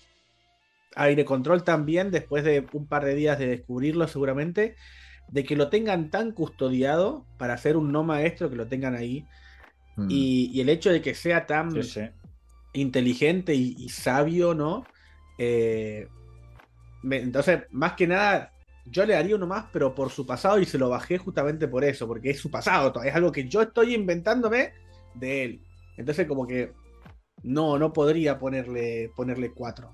aire 0.95 1.23
control 1.25 1.63
también 1.63 2.11
después 2.11 2.43
de 2.43 2.65
un 2.73 2.87
par 2.87 3.05
de 3.05 3.15
días 3.15 3.37
de 3.39 3.47
descubrirlo 3.47 4.07
seguramente, 4.07 4.75
de 5.31 5.43
que 5.43 5.55
lo 5.55 5.69
tengan 5.69 6.09
tan 6.09 6.31
custodiado 6.33 7.25
para 7.37 7.57
ser 7.57 7.77
un 7.77 7.91
no 7.91 8.03
maestro, 8.03 8.49
que 8.49 8.55
lo 8.55 8.67
tengan 8.67 8.95
ahí, 8.95 9.25
Mm. 9.97 10.07
y, 10.09 10.51
y 10.53 10.61
el 10.61 10.69
hecho 10.69 10.89
de 10.91 11.01
que 11.01 11.13
sea 11.13 11.45
tan 11.45 11.71
Sí, 11.73 11.83
sí. 11.83 12.01
inteligente 12.73 13.53
y, 13.53 13.75
y 13.77 13.89
sabio, 13.89 14.53
¿no? 14.53 14.85
Eh, 15.37 16.07
me- 17.03 17.17
entonces, 17.17 17.63
más 17.71 17.93
que 17.93 18.07
nada, 18.07 18.51
yo 18.85 19.05
le 19.05 19.13
daría 19.13 19.35
uno 19.35 19.47
más, 19.47 19.65
pero 19.71 19.93
por 19.93 20.09
su 20.11 20.25
pasado 20.25 20.59
y 20.59 20.65
se 20.65 20.77
lo 20.77 20.89
bajé 20.89 21.17
justamente 21.17 21.67
por 21.67 21.83
eso, 21.83 22.07
porque 22.07 22.31
es 22.31 22.39
su 22.39 22.49
pasado, 22.49 23.01
es 23.03 23.13
algo 23.15 23.31
que 23.31 23.47
yo 23.47 23.61
estoy 23.61 23.93
inventándome 23.95 24.73
de 25.15 25.43
él. 25.43 25.61
Entonces, 25.97 26.27
como 26.27 26.47
que 26.47 26.73
no, 27.43 27.77
no 27.77 27.93
podría 27.93 28.39
ponerle, 28.39 29.11
ponerle 29.15 29.51
cuatro. 29.53 29.91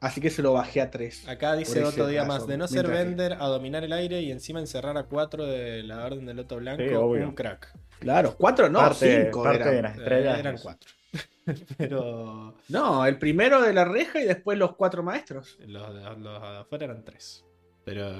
Así 0.00 0.20
que 0.20 0.30
se 0.30 0.40
lo 0.42 0.54
bajé 0.54 0.80
a 0.80 0.90
tres. 0.90 1.28
Acá 1.28 1.54
dice 1.56 1.84
otro 1.84 2.06
día 2.06 2.22
razón, 2.22 2.38
más, 2.38 2.46
de 2.46 2.56
no 2.56 2.66
ser 2.66 2.86
mientras 2.88 2.98
que- 2.98 3.04
vender 3.08 3.32
a 3.34 3.46
dominar 3.48 3.84
el 3.84 3.92
aire 3.92 4.22
y 4.22 4.30
encima 4.32 4.58
encerrar 4.58 4.96
a 4.96 5.02
cuatro 5.04 5.44
de 5.44 5.82
la 5.82 6.04
Orden 6.06 6.24
del 6.24 6.38
Loto 6.38 6.56
Blanco, 6.56 6.82
Sí, 6.82 6.94
obvio. 6.94 7.28
un 7.28 7.34
crack. 7.34 7.72
Claro, 7.98 8.34
cuatro 8.38 8.70
no, 8.70 8.78
parte 8.78 9.24
cinco 9.26 9.42
parte 9.42 9.60
eran. 9.60 9.74
de 9.76 9.82
las 9.82 9.98
estrellas. 9.98 10.36
Eh, 10.36 10.40
eran 10.40 10.56
cuatro. 10.58 10.90
Pero 11.76 12.54
No, 12.68 13.04
el 13.04 13.18
primero 13.18 13.60
de 13.60 13.72
la 13.74 13.84
reja 13.84 14.20
y 14.20 14.24
después 14.24 14.56
los 14.58 14.74
cuatro 14.76 15.02
maestros. 15.02 15.58
los, 15.66 15.94
de- 15.94 16.16
los 16.18 16.42
afuera 16.42 16.84
eran 16.86 17.04
tres. 17.04 17.44
Pero 17.84 18.10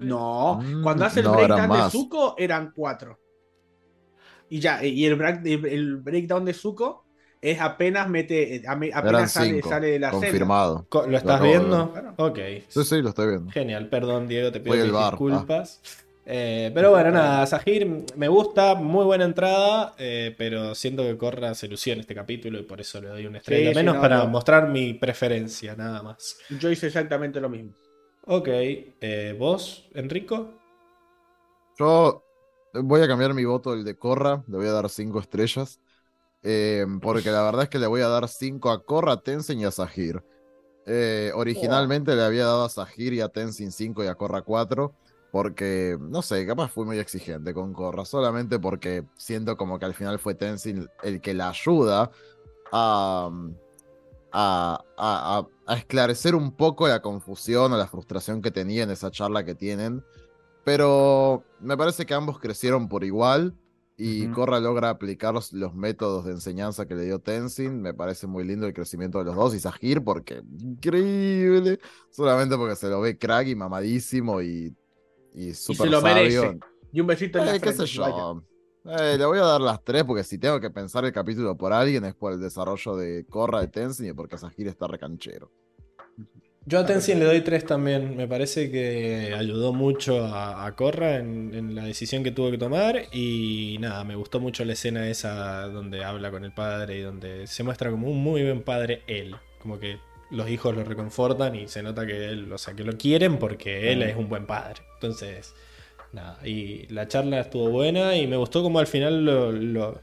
No, 0.00 0.56
Mm, 0.62 0.82
cuando 0.82 1.04
hace 1.06 1.20
el 1.20 1.26
no, 1.26 1.32
breakdown 1.34 1.70
de. 1.84 1.90
Zuko 1.90 2.34
eran 2.38 2.72
cuatro. 2.74 3.18
Y 4.50 4.60
ya, 4.60 4.84
y 4.84 5.06
el, 5.06 5.16
break- 5.18 5.46
el 5.46 5.96
breakdown 5.96 6.44
de 6.44 6.52
Zuko 6.52 7.06
es 7.42 7.60
apenas 7.60 8.08
mete, 8.08 8.56
eh, 8.56 8.62
apenas 8.94 9.32
sale, 9.32 9.62
sale 9.62 9.88
de 9.88 9.98
la 9.98 10.10
confirmado. 10.10 10.86
Co- 10.88 11.06
¿Lo 11.06 11.18
estás 11.18 11.42
viendo? 11.42 11.92
Ok. 12.16 12.38
Sí, 12.68 12.84
sí, 12.84 13.02
lo 13.02 13.10
estoy 13.10 13.28
viendo. 13.28 13.50
Genial, 13.52 13.88
perdón 13.88 14.28
Diego, 14.28 14.50
te 14.50 14.60
pido 14.60 14.76
mis 14.86 14.96
disculpas. 14.96 15.80
Eh, 16.24 16.70
pero 16.72 16.92
bueno, 16.92 17.10
nada, 17.10 17.44
Sahir 17.46 17.84
me 18.16 18.28
gusta, 18.28 18.76
muy 18.76 19.04
buena 19.04 19.24
entrada, 19.24 19.94
eh, 19.98 20.32
pero 20.38 20.72
siento 20.76 21.02
que 21.02 21.16
Corra 21.18 21.52
se 21.54 21.66
lució 21.66 21.94
en 21.94 22.00
este 22.00 22.14
capítulo 22.14 22.60
y 22.60 22.62
por 22.62 22.80
eso 22.80 23.00
le 23.00 23.08
doy 23.08 23.26
una 23.26 23.38
estrella 23.38 23.70
sí, 23.70 23.74
menos 23.74 23.96
no, 23.96 24.00
para 24.02 24.18
no. 24.18 24.28
mostrar 24.28 24.68
mi 24.68 24.94
preferencia, 24.94 25.74
nada 25.74 26.00
más. 26.02 26.38
Yo 26.60 26.70
hice 26.70 26.86
exactamente 26.86 27.40
lo 27.40 27.48
mismo. 27.48 27.72
Ok, 28.26 28.48
eh, 28.48 29.34
¿vos, 29.36 29.88
Enrico? 29.94 30.52
Yo 31.78 32.24
voy 32.72 33.02
a 33.02 33.08
cambiar 33.08 33.34
mi 33.34 33.44
voto, 33.44 33.74
el 33.74 33.84
de 33.84 33.96
Corra, 33.98 34.44
le 34.46 34.56
voy 34.56 34.66
a 34.66 34.72
dar 34.72 34.88
cinco 34.88 35.18
estrellas. 35.18 35.80
Eh, 36.42 36.86
porque 37.00 37.30
la 37.30 37.42
verdad 37.42 37.64
es 37.64 37.68
que 37.68 37.78
le 37.78 37.86
voy 37.86 38.00
a 38.00 38.08
dar 38.08 38.28
cinco 38.28 38.70
a 38.70 38.84
Corra, 38.84 39.12
a 39.12 39.20
Tenzin 39.22 39.60
y 39.60 39.64
a 39.64 39.70
Sahir. 39.70 40.22
Eh, 40.84 41.30
originalmente 41.34 42.16
le 42.16 42.22
había 42.24 42.46
dado 42.46 42.64
a 42.64 42.68
Sahir 42.68 43.12
y 43.12 43.20
a 43.20 43.28
Tenzin 43.28 43.70
5 43.70 44.02
y 44.02 44.08
a 44.08 44.14
Corra 44.16 44.42
4. 44.42 44.92
Porque, 45.30 45.96
no 45.98 46.20
sé, 46.20 46.46
capaz 46.46 46.68
fui 46.68 46.84
muy 46.84 46.98
exigente 46.98 47.54
con 47.54 47.72
Corra. 47.72 48.04
Solamente 48.04 48.58
porque 48.58 49.04
siento 49.16 49.56
como 49.56 49.78
que 49.78 49.86
al 49.86 49.94
final 49.94 50.18
fue 50.18 50.34
Tenzin 50.34 50.88
el 51.02 51.20
que 51.22 51.32
la 51.32 51.48
ayuda 51.50 52.10
a, 52.72 53.30
a- 54.32 54.84
a- 54.96 55.46
a 55.66 55.74
esclarecer 55.76 56.34
un 56.34 56.52
poco 56.52 56.88
la 56.88 57.00
confusión 57.00 57.72
o 57.72 57.76
la 57.76 57.86
frustración 57.86 58.42
que 58.42 58.50
tenía 58.50 58.82
en 58.82 58.90
esa 58.90 59.10
charla 59.10 59.44
que 59.44 59.54
tienen. 59.54 60.04
Pero 60.64 61.44
me 61.60 61.76
parece 61.76 62.06
que 62.06 62.14
ambos 62.14 62.38
crecieron 62.38 62.88
por 62.88 63.04
igual 63.04 63.54
y 63.96 64.26
Ujú. 64.26 64.34
Korra 64.34 64.58
logra 64.58 64.90
aplicar 64.90 65.34
los, 65.34 65.52
los 65.52 65.74
métodos 65.74 66.24
de 66.24 66.32
enseñanza 66.32 66.86
que 66.86 66.94
le 66.94 67.04
dio 67.04 67.18
Tenzin. 67.18 67.80
Me 67.80 67.94
parece 67.94 68.26
muy 68.26 68.44
lindo 68.44 68.66
el 68.66 68.72
crecimiento 68.72 69.18
de 69.18 69.24
los 69.26 69.36
dos 69.36 69.54
y 69.54 69.60
Sahir 69.60 70.02
porque 70.02 70.42
increíble. 70.58 71.78
Solamente 72.10 72.56
porque 72.56 72.76
se 72.76 72.88
lo 72.88 73.00
ve 73.00 73.18
crack 73.18 73.48
y 73.48 73.54
mamadísimo 73.54 74.42
y, 74.42 74.74
y 75.34 75.54
súper 75.54 75.92
sabio. 75.92 76.42
merece. 76.42 76.58
Y 76.92 77.00
un 77.00 77.06
besito 77.06 77.38
en 77.38 77.46
la 77.46 77.52
Eh, 77.52 77.60
qué 77.60 77.72
frente, 77.72 77.86
sé 77.86 77.92
yo. 77.92 78.42
Eh, 78.84 79.16
le 79.16 79.24
voy 79.26 79.38
a 79.38 79.44
dar 79.44 79.60
las 79.60 79.82
tres 79.84 80.02
porque 80.04 80.24
si 80.24 80.38
tengo 80.38 80.58
que 80.58 80.70
pensar 80.70 81.04
el 81.04 81.12
capítulo 81.12 81.56
por 81.56 81.72
alguien 81.72 82.04
es 82.04 82.14
por 82.14 82.32
el 82.32 82.40
desarrollo 82.40 82.96
de 82.96 83.24
Korra 83.26 83.60
de 83.60 83.68
Tenzin 83.68 84.06
y 84.08 84.12
porque 84.12 84.36
Sahir 84.36 84.68
está 84.68 84.88
recanchero. 84.88 85.50
Yo 86.64 86.78
a 86.78 86.86
Tenzin 86.86 87.18
le 87.18 87.24
doy 87.24 87.40
tres 87.40 87.66
también. 87.66 88.16
Me 88.16 88.28
parece 88.28 88.70
que 88.70 89.34
ayudó 89.36 89.72
mucho 89.72 90.24
a, 90.24 90.64
a 90.64 90.76
Korra 90.76 91.16
en, 91.16 91.52
en 91.54 91.74
la 91.74 91.84
decisión 91.84 92.22
que 92.22 92.30
tuvo 92.30 92.50
que 92.52 92.58
tomar. 92.58 93.02
Y 93.12 93.78
nada, 93.80 94.04
me 94.04 94.14
gustó 94.14 94.38
mucho 94.38 94.64
la 94.64 94.74
escena 94.74 95.08
esa 95.08 95.62
donde 95.68 96.04
habla 96.04 96.30
con 96.30 96.44
el 96.44 96.52
padre 96.52 96.98
y 96.98 97.00
donde 97.02 97.46
se 97.48 97.64
muestra 97.64 97.90
como 97.90 98.08
un 98.08 98.22
muy 98.22 98.42
buen 98.44 98.62
padre 98.62 99.02
él. 99.08 99.34
Como 99.60 99.80
que 99.80 99.98
los 100.30 100.48
hijos 100.48 100.74
lo 100.76 100.84
reconfortan 100.84 101.56
y 101.56 101.66
se 101.66 101.82
nota 101.82 102.06
que 102.06 102.26
él, 102.26 102.50
o 102.52 102.58
sea, 102.58 102.74
que 102.74 102.84
lo 102.84 102.96
quieren 102.96 103.38
porque 103.38 103.92
él 103.92 103.98
Mm. 103.98 104.02
es 104.02 104.16
un 104.16 104.28
buen 104.28 104.46
padre. 104.46 104.82
Entonces, 104.94 105.54
nada. 106.12 106.38
Y 106.46 106.86
la 106.92 107.08
charla 107.08 107.40
estuvo 107.40 107.70
buena 107.70 108.16
y 108.16 108.28
me 108.28 108.36
gustó 108.36 108.62
como 108.62 108.78
al 108.78 108.86
final 108.86 109.24
lo, 109.24 109.50
lo- 109.50 110.00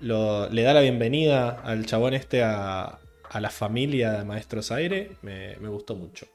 lo- 0.00 0.48
le 0.50 0.62
da 0.62 0.74
la 0.74 0.80
bienvenida 0.80 1.48
al 1.62 1.86
chabón 1.86 2.12
este 2.14 2.42
a, 2.42 2.98
a 3.30 3.40
la 3.40 3.50
familia 3.50 4.12
de 4.12 4.24
Maestros 4.24 4.70
Aire. 4.72 5.16
Me, 5.22 5.56
me 5.56 5.68
gustó 5.68 5.96
mucho. 5.96 6.26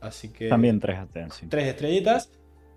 Así 0.00 0.30
que. 0.32 0.48
También 0.48 0.80
tres 0.80 0.98
atención. 0.98 1.50
Tres 1.50 1.66
estrellitas. 1.66 2.30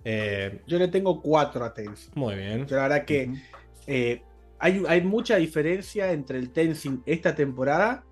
Eh, 0.06 0.62
Yo 0.68 0.78
le 0.80 0.90
tengo 0.90 1.22
cuatro 1.22 1.64
a 1.64 1.74
muy 2.16 2.36
bien. 2.36 2.68
Yo 2.68 2.76
la 2.76 2.82
verdad 2.84 3.06
que 3.06 3.34
eh, 3.88 4.22
hay, 4.60 4.84
hay 4.88 5.02
mucha 5.02 5.38
diferencia 5.38 6.12
entre 6.12 6.38
el 6.40 6.52
Tenzin 6.52 7.02
esta 7.06 7.36
temporada 7.36 8.04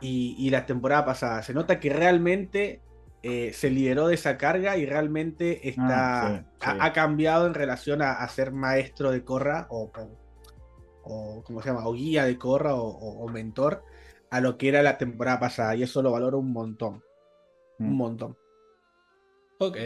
y, 0.00 0.34
y 0.38 0.50
la 0.50 0.64
temporada 0.64 1.04
pasada. 1.04 1.42
Se 1.42 1.52
nota 1.52 1.78
que 1.80 1.90
realmente 1.90 2.80
eh, 3.22 3.52
se 3.52 3.70
liberó 3.70 4.08
de 4.08 4.14
esa 4.14 4.38
carga 4.38 4.76
y 4.78 4.86
realmente 4.86 5.68
está, 5.68 6.26
Ah, 6.26 6.38
sí, 6.38 6.44
sí. 6.60 6.66
Ha, 6.80 6.84
ha 6.86 6.92
cambiado 6.94 7.46
en 7.46 7.54
relación 7.54 8.00
a, 8.00 8.12
a 8.12 8.28
ser 8.28 8.52
maestro 8.52 9.10
de 9.10 9.22
Corra 9.24 9.66
o, 9.70 9.90
o, 9.94 10.18
o, 11.04 11.42
¿cómo 11.44 11.60
se 11.60 11.68
llama? 11.68 11.86
O 11.86 11.92
guía 11.92 12.24
de 12.24 12.38
Corra 12.38 12.74
o, 12.74 12.86
o- 12.86 13.24
o 13.24 13.28
mentor 13.28 13.84
a 14.36 14.40
lo 14.40 14.58
que 14.58 14.68
era 14.68 14.82
la 14.82 14.98
temporada 14.98 15.38
pasada. 15.40 15.76
Y 15.76 15.82
eso 15.82 16.02
lo 16.02 16.10
valoro 16.12 16.38
un 16.38 16.52
montón. 16.52 17.02
Un 17.78 17.90
Mm. 17.90 17.96
montón. 17.96 18.36
Ok. 19.58 19.76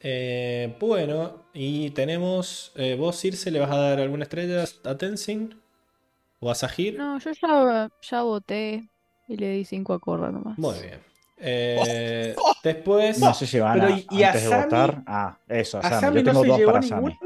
eh, 0.00 0.76
bueno, 0.80 1.46
y 1.52 1.90
tenemos. 1.90 2.72
eh, 2.76 2.94
¿Vos, 2.96 3.18
Circe, 3.18 3.50
le 3.50 3.58
vas 3.60 3.70
a 3.70 3.76
dar 3.78 4.00
alguna 4.00 4.22
estrella 4.22 4.64
a 4.84 4.96
Tenzin? 4.96 5.60
¿O 6.38 6.50
a 6.50 6.54
Sahir? 6.54 6.96
No, 6.96 7.18
yo 7.18 7.30
ya, 7.32 7.88
ya 8.02 8.22
voté 8.22 8.88
y 9.26 9.36
le 9.36 9.50
di 9.50 9.64
5 9.64 9.94
a 9.94 9.98
Corra 10.00 10.30
nomás. 10.30 10.56
Muy 10.58 10.78
bien. 10.80 11.00
Eh, 11.38 12.34
después. 12.62 13.18
No 13.18 13.34
sé 13.34 13.46
si 13.46 13.58
van 13.58 13.74
Pero 13.80 13.86
a, 13.94 13.98
y- 13.98 14.06
y 14.10 14.22
a 14.22 14.28
antes 14.28 14.42
de 14.48 14.56
votar. 14.56 15.02
Ah, 15.06 15.38
eso, 15.48 15.78
a 15.78 15.80
¿A 15.80 15.82
Sammy. 15.90 16.00
Sammy 16.00 16.16
Yo 16.16 16.22
no 16.22 16.30
tengo 16.30 16.42
se 16.42 16.48
dos 16.48 16.58
llevó 16.58 16.72
para 16.72 16.82
Sammy. 16.86 17.18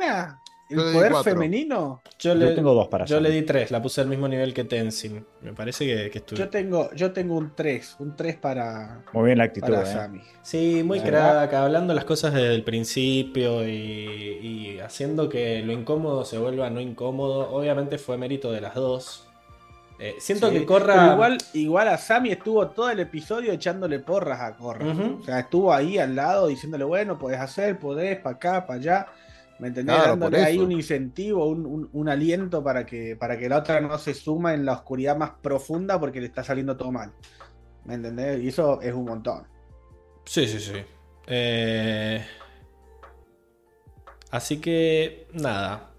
¿El 0.70 0.76
Yo 0.76 0.92
poder 0.92 1.14
femenino? 1.24 2.00
Yo 2.18 2.32
Yo 2.32 2.34
le, 2.34 2.54
tengo 2.54 2.72
dos 2.74 2.88
para 2.88 3.04
yo 3.04 3.20
le 3.20 3.30
di 3.30 3.42
tres, 3.42 3.70
la 3.70 3.82
puse 3.82 4.00
al 4.00 4.06
mismo 4.06 4.28
nivel 4.28 4.54
que 4.54 4.64
Tenzin. 4.64 5.26
Me 5.42 5.52
parece 5.52 5.84
que, 5.84 6.10
que 6.10 6.18
estuve. 6.18 6.38
Yo 6.38 6.48
tengo, 6.48 6.90
yo 6.94 7.12
tengo 7.12 7.36
un 7.36 7.52
3, 7.54 7.96
un 7.98 8.14
3 8.16 8.36
para, 8.36 9.02
Muy 9.12 9.26
bien 9.26 9.38
la 9.38 9.44
actitud, 9.44 9.68
para 9.68 9.82
eh. 9.82 9.86
Sammy. 9.92 10.20
Sí, 10.42 10.82
muy 10.84 11.00
crack, 11.00 11.52
hablando 11.54 11.92
las 11.92 12.04
cosas 12.04 12.32
desde 12.34 12.54
el 12.54 12.62
principio 12.64 13.66
y, 13.68 13.72
y 13.72 14.78
haciendo 14.80 15.28
que 15.28 15.60
lo 15.62 15.72
incómodo 15.72 16.24
se 16.24 16.38
vuelva 16.38 16.70
no 16.70 16.80
incómodo. 16.80 17.50
Obviamente 17.50 17.98
fue 17.98 18.16
mérito 18.16 18.52
de 18.52 18.60
las 18.60 18.74
dos. 18.74 19.26
Eh, 20.02 20.14
siento 20.18 20.48
Sí, 20.48 20.54
que 20.60 20.64
Corra. 20.64 21.12
igual, 21.12 21.36
igual 21.52 21.88
a 21.88 21.98
Sammy 21.98 22.30
estuvo 22.30 22.66
todo 22.68 22.88
el 22.88 23.00
episodio 23.00 23.52
echándole 23.52 23.98
porras 23.98 24.40
a 24.40 24.56
Corra. 24.56 24.86
O 25.20 25.22
sea, 25.22 25.40
estuvo 25.40 25.74
ahí 25.74 25.98
al 25.98 26.16
lado 26.16 26.46
diciéndole, 26.46 26.84
bueno, 26.84 27.18
podés 27.18 27.38
hacer, 27.38 27.78
podés, 27.78 28.18
para 28.18 28.36
acá, 28.36 28.66
para 28.66 28.78
allá. 28.78 29.06
¿Me 29.60 29.68
entendés? 29.68 29.94
Claro, 29.94 30.10
Dándole 30.12 30.42
ahí 30.42 30.58
un 30.58 30.72
incentivo, 30.72 31.46
un, 31.46 31.66
un- 31.66 31.90
un 31.92 32.08
aliento 32.08 32.64
para 32.64 32.86
que, 32.86 33.14
para 33.16 33.38
que 33.38 33.48
la 33.48 33.58
otra 33.58 33.80
no 33.80 33.98
se 33.98 34.14
suma 34.14 34.54
en 34.54 34.64
la 34.64 34.72
oscuridad 34.72 35.16
más 35.16 35.32
profunda 35.42 36.00
porque 36.00 36.20
le 36.20 36.26
está 36.26 36.42
saliendo 36.42 36.76
todo 36.76 36.90
mal. 36.90 37.12
¿Me 37.84 37.94
entendés? 37.94 38.42
Y 38.42 38.48
eso 38.48 38.80
es 38.80 38.92
un 38.94 39.04
montón. 39.04 39.46
Sí, 40.24 40.46
sí, 40.48 40.58
sí. 40.60 40.72
Eh, 41.26 42.24
Así 44.30 44.60
que, 44.60 45.26
nada. 45.32 45.90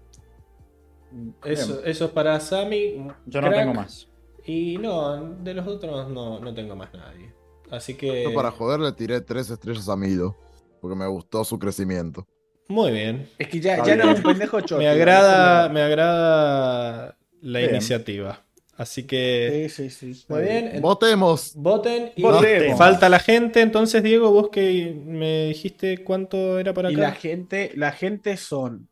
Eso, 1.44 1.84
eso 1.84 2.06
es 2.06 2.10
para 2.10 2.40
Sammy. 2.40 3.06
Yo 3.26 3.40
no 3.42 3.48
Crack. 3.48 3.60
tengo 3.60 3.74
más. 3.74 4.08
Y 4.44 4.78
no, 4.78 5.34
de 5.34 5.54
los 5.54 5.66
otros 5.66 6.08
no, 6.10 6.40
no 6.40 6.54
tengo 6.54 6.74
más 6.74 6.92
nadie. 6.94 7.32
Así 7.70 7.94
que. 7.94 8.24
Yo 8.24 8.34
para 8.34 8.50
joder 8.50 8.80
le 8.80 8.92
tiré 8.92 9.20
tres 9.20 9.50
estrellas 9.50 9.88
a 9.88 9.96
Milo, 9.96 10.36
porque 10.80 10.96
me 10.96 11.06
gustó 11.06 11.44
su 11.44 11.58
crecimiento. 11.58 12.26
Muy 12.68 12.90
bien. 12.92 13.28
Es 13.38 13.48
que 13.48 13.60
ya, 13.60 13.82
ya 13.84 13.96
no 13.96 14.10
es 14.10 14.18
un 14.18 14.22
pendejo 14.22 14.60
choto. 14.60 14.78
Me 14.78 14.88
agrada, 14.88 15.68
me 15.68 15.82
agrada 15.82 17.16
la 17.40 17.58
Bien. 17.58 17.70
iniciativa. 17.72 18.44
Así 18.76 19.04
que. 19.06 19.68
Sí, 19.70 19.90
sí, 19.90 20.14
sí. 20.14 20.24
Muy 20.28 20.42
bien. 20.42 20.80
Votemos. 20.80 21.52
Voten 21.56 22.12
y 22.16 22.22
Votemos. 22.22 22.78
falta 22.78 23.08
la 23.08 23.18
gente. 23.18 23.60
Entonces, 23.60 24.02
Diego, 24.02 24.30
vos 24.32 24.48
que 24.50 24.94
me 25.04 25.46
dijiste 25.48 26.02
cuánto 26.04 26.58
era 26.58 26.72
para 26.72 26.90
Y 26.90 26.94
acá. 26.94 27.02
la 27.02 27.12
gente, 27.12 27.72
la 27.74 27.92
gente 27.92 28.36
son 28.36 28.88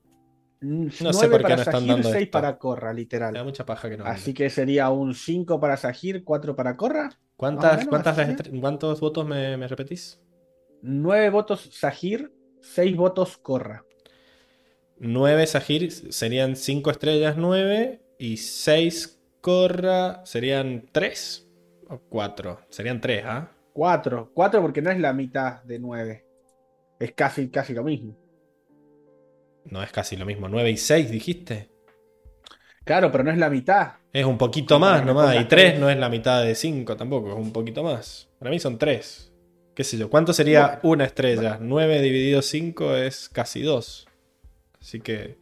No 0.61 1.13
sé 1.15 1.29
por 1.29 1.39
qué 1.39 1.43
para 1.45 1.57
no 1.57 1.63
están 1.63 1.87
Sahir, 1.87 1.89
dando 1.89 2.11
6 2.11 2.23
esto. 2.25 2.31
para 2.33 2.59
Corra, 2.59 2.89
Me 2.89 2.95
da 2.95 2.95
literal. 2.95 3.45
mucha 3.45 3.65
paja 3.65 3.89
que 3.89 3.97
no. 3.97 4.05
Así 4.05 4.35
que 4.35 4.51
sería 4.51 4.91
un 4.91 5.15
5 5.15 5.59
para 5.59 5.77
Sahir, 5.77 6.23
4 6.25 6.55
para 6.55 6.77
Corra. 6.77 7.09
¿Cuántas, 7.37 7.87
menos, 7.87 7.89
cuántas 7.89 8.19
¿Cuántos 8.61 9.01
votos 9.01 9.27
me, 9.27 9.57
me 9.57 9.67
repetís? 9.67 10.21
9 10.83 11.31
votos 11.31 11.69
Sahir, 11.73 12.33
6 12.63 12.97
votos 12.97 13.37
Corra. 13.37 13.85
9 14.99 15.47
Sahir 15.47 15.91
serían 15.91 16.57
5 16.57 16.91
estrellas, 16.91 17.37
9. 17.37 18.01
Y 18.19 18.37
6 18.37 19.19
Corra 19.41 20.25
serían 20.27 20.87
3 20.93 21.49
o 21.89 21.99
4. 22.09 22.61
Serían 22.69 23.01
3, 23.01 23.25
¿ah? 23.27 23.51
4, 23.73 24.31
4 24.35 24.61
porque 24.61 24.83
no 24.83 24.91
es 24.91 25.01
la 25.01 25.13
mitad 25.13 25.63
de 25.63 25.79
9. 25.79 26.27
Es 26.99 27.13
casi, 27.13 27.49
casi 27.49 27.73
lo 27.73 27.83
mismo. 27.83 28.15
No 29.65 29.83
es 29.83 29.91
casi 29.91 30.17
lo 30.17 30.27
mismo. 30.27 30.49
9 30.49 30.71
y 30.71 30.77
6 30.77 31.11
dijiste. 31.11 31.71
Claro, 32.85 33.11
pero 33.11 33.25
no 33.25 33.31
es 33.31 33.39
la 33.39 33.49
mitad. 33.49 33.93
Es 34.13 34.25
un 34.27 34.37
poquito 34.37 34.79
más 34.79 35.05
nomás. 35.05 35.35
Y 35.35 35.37
pongas 35.37 35.49
3 35.49 35.65
tres. 35.71 35.81
no 35.81 35.89
es 35.89 35.97
la 35.97 36.09
mitad 36.09 36.43
de 36.43 36.55
5 36.55 36.97
tampoco. 36.97 37.31
Es 37.31 37.37
un 37.37 37.53
poquito 37.53 37.83
más. 37.83 38.29
Para 38.39 38.51
mí 38.51 38.59
son 38.59 38.79
3. 38.79 39.30
¿Qué 39.75 39.85
sé 39.85 39.97
yo? 39.97 40.11
¿Cuánto 40.11 40.33
sería 40.33 40.67
Bueno. 40.67 40.81
una 40.83 41.05
estrella? 41.05 41.59
9 41.61 42.03
dividido 42.03 42.43
5 42.43 42.97
es 42.97 43.29
casi 43.29 43.63
2. 43.63 44.09
Así 44.81 45.01
que. 45.01 45.39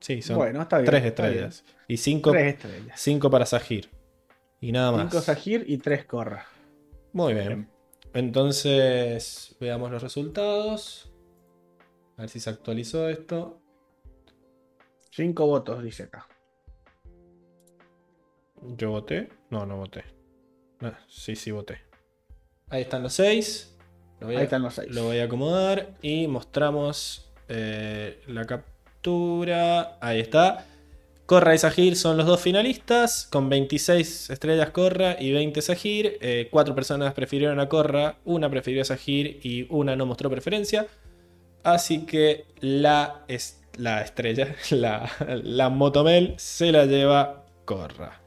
Sí, 0.00 0.22
son 0.22 0.36
bueno, 0.36 0.62
está 0.62 0.78
bien. 0.78 0.86
3 0.86 1.04
está 1.04 1.26
estrellas. 1.28 1.64
Y 1.88 1.96
5 1.96 2.32
bien. 2.32 2.44
3 2.44 2.54
estrellas. 2.54 3.00
5 3.00 3.30
para 3.30 3.46
Sahir. 3.46 3.90
Y 4.60 4.72
nada 4.72 4.92
más. 4.92 5.10
5 5.10 5.20
Sahir 5.22 5.64
y 5.66 5.78
3 5.78 6.04
Corra. 6.04 6.46
Muy 7.12 7.34
bien. 7.34 7.68
Entonces, 8.12 9.56
veamos 9.58 9.90
los 9.90 10.02
resultados. 10.02 11.12
A 12.16 12.22
ver 12.22 12.30
si 12.30 12.40
se 12.40 12.50
actualizó 12.50 13.08
esto. 13.08 13.60
5 15.10 15.46
votos, 15.46 15.82
dice 15.82 16.04
acá. 16.04 16.28
Yo 18.76 18.90
voté. 18.90 19.28
No, 19.50 19.66
no 19.66 19.76
voté. 19.78 20.04
Ah, 20.80 20.98
sí, 21.08 21.36
sí 21.36 21.50
voté. 21.50 21.85
Ahí 22.70 22.82
están 22.82 23.02
los 23.04 23.12
6. 23.14 23.72
Lo 24.20 24.26
voy 24.26 24.36
a- 24.36 24.38
Ahí 24.40 24.44
están 24.44 24.62
los 24.62 24.74
6. 24.74 24.92
Lo 24.92 25.04
voy 25.04 25.18
a 25.20 25.24
acomodar 25.24 25.94
y 26.02 26.26
mostramos 26.26 27.30
eh, 27.48 28.20
la 28.26 28.44
captura. 28.44 29.98
Ahí 30.00 30.18
está. 30.18 30.66
Corra 31.26 31.54
y 31.54 31.58
Sahir 31.58 31.96
son 31.96 32.16
los 32.16 32.26
dos 32.26 32.40
finalistas, 32.40 33.26
con 33.30 33.48
26 33.48 34.30
estrellas 34.30 34.70
Corra 34.70 35.16
y 35.20 35.32
20 35.32 35.62
Sahir. 35.62 36.18
Eh, 36.20 36.48
cuatro 36.50 36.74
personas 36.74 37.14
prefirieron 37.14 37.60
a 37.60 37.68
Corra, 37.68 38.16
una 38.24 38.50
prefirió 38.50 38.82
a 38.82 38.84
Sahir 38.84 39.38
y 39.44 39.66
una 39.70 39.94
no 39.94 40.06
mostró 40.06 40.28
preferencia. 40.30 40.86
Así 41.62 42.04
que 42.04 42.46
la, 42.60 43.24
la 43.76 44.02
estrella, 44.02 44.54
la, 44.70 45.08
la 45.42 45.68
Motomel, 45.68 46.34
se 46.36 46.72
la 46.72 46.84
lleva 46.86 47.44
Corra. 47.64 48.20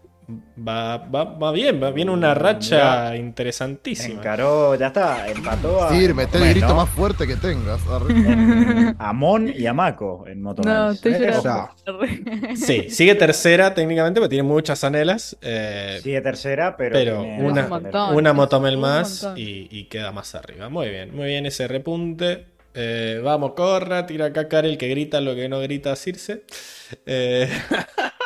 Va, 0.67 0.97
va, 0.97 1.23
va 1.23 1.51
bien, 1.51 1.81
va 1.81 1.89
bien 1.89 2.07
una 2.09 2.33
racha 2.35 3.15
interesantísima. 3.15 4.15
Encaró, 4.19 4.75
ya 4.75 4.87
está, 4.87 5.27
empató 5.27 5.83
a. 5.83 5.89
Sí, 5.89 6.13
mete 6.13 6.37
el 6.37 6.49
grito 6.49 6.67
¿no? 6.67 6.75
más 6.75 6.89
fuerte 6.89 7.25
que 7.25 7.35
tengas. 7.35 7.81
A 8.99 9.13
Mon 9.13 9.49
y 9.49 9.65
a 9.65 9.73
Mako 9.73 10.25
en 10.27 10.41
Motomel. 10.43 10.73
No, 10.73 10.91
estoy 10.91 11.13
Eh. 11.13 12.53
Sí, 12.55 12.89
sigue 12.89 13.15
tercera 13.15 13.73
técnicamente, 13.73 14.19
porque 14.19 14.35
tiene 14.35 14.47
muchas 14.47 14.83
anelas. 14.83 15.35
eh, 15.41 15.99
Sigue 16.03 16.21
tercera, 16.21 16.77
pero. 16.77 16.93
Pero 16.93 17.21
tiene 17.21 17.43
una- 17.43 17.63
un 17.63 17.69
montón. 17.69 18.15
una 18.15 18.33
motomel 18.33 18.75
Un 18.75 18.81
más 18.81 19.27
y 19.35 19.85
queda 19.85 20.11
más 20.11 20.35
arriba. 20.35 20.69
Muy 20.69 20.89
bien, 20.89 21.15
muy 21.15 21.25
bien 21.27 21.45
ese 21.47 21.67
repunte. 21.67 22.45
Eh, 22.75 23.19
vamos, 23.23 23.53
corra, 23.55 24.05
tira 24.05 24.27
acá 24.27 24.47
Karel 24.47 24.77
que 24.77 24.87
grita 24.89 25.21
lo 25.21 25.33
que 25.33 25.49
no 25.49 25.59
grita 25.59 25.95
Circe. 25.95 26.43
Eh, 27.05 27.49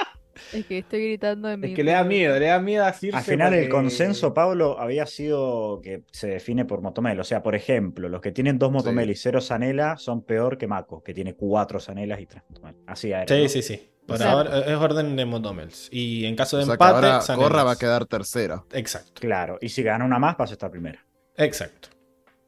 Es 0.53 0.65
que 0.65 0.79
estoy 0.79 1.01
gritando 1.07 1.49
en 1.49 1.59
mi. 1.59 1.67
Es 1.69 1.75
que 1.75 1.83
le 1.83 1.91
da 1.91 2.03
miedo, 2.03 2.37
le 2.37 2.47
da 2.47 2.59
miedo 2.59 2.85
a 2.85 2.93
Circe 2.93 3.17
Al 3.17 3.23
final, 3.23 3.53
el 3.53 3.69
consenso, 3.69 4.33
Pablo, 4.33 4.79
había 4.79 5.05
sido 5.05 5.81
que 5.81 6.03
se 6.11 6.27
define 6.27 6.65
por 6.65 6.81
Motomel. 6.81 7.19
O 7.19 7.23
sea, 7.23 7.41
por 7.43 7.55
ejemplo, 7.55 8.09
los 8.09 8.21
que 8.21 8.31
tienen 8.31 8.59
dos 8.59 8.71
Motomel 8.71 9.09
y 9.09 9.15
cero 9.15 9.41
Sanela 9.41 9.97
son 9.97 10.23
peor 10.23 10.57
que 10.57 10.67
Mako, 10.67 11.03
que 11.03 11.13
tiene 11.13 11.35
cuatro 11.35 11.79
Sanelas 11.79 12.19
y 12.21 12.25
tres 12.25 12.43
Motomel. 12.49 12.75
Así 12.87 13.11
era. 13.11 13.25
sí, 13.27 13.43
¿no? 13.43 13.49
sí, 13.49 13.61
sí. 13.61 13.89
Por 14.05 14.17
Exacto. 14.17 14.37
ahora 14.37 14.59
es 14.59 14.77
orden 14.77 15.15
de 15.15 15.25
motomels. 15.25 15.87
Y 15.89 16.25
en 16.25 16.35
caso 16.35 16.57
de 16.57 16.63
O 16.63 16.65
sea 16.65 16.77
que 16.77 16.83
empate, 16.83 16.93
ahora 17.07 17.21
Sanelas. 17.21 17.49
Corra 17.49 17.63
va 17.63 17.71
a 17.71 17.77
quedar 17.77 18.05
tercera. 18.05 18.65
Exacto, 18.73 19.21
Claro, 19.21 19.57
y 19.61 19.69
si 19.69 19.81
gana 19.81 20.03
una 20.03 20.19
más, 20.19 20.35
pasa 20.35 20.53
a 20.53 20.55
estar 20.55 20.69
primera. 20.71 21.05
exacto. 21.37 21.89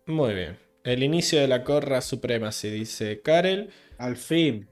Muy 0.08 0.34
bien. 0.36 0.58
El 0.84 1.02
inicio 1.02 1.40
de 1.40 1.48
la 1.48 1.64
corra 1.64 2.02
suprema, 2.02 2.52
se 2.52 2.70
dice 2.70 3.22
Karel. 3.22 3.70
Al 3.98 4.18
fin. 4.18 4.68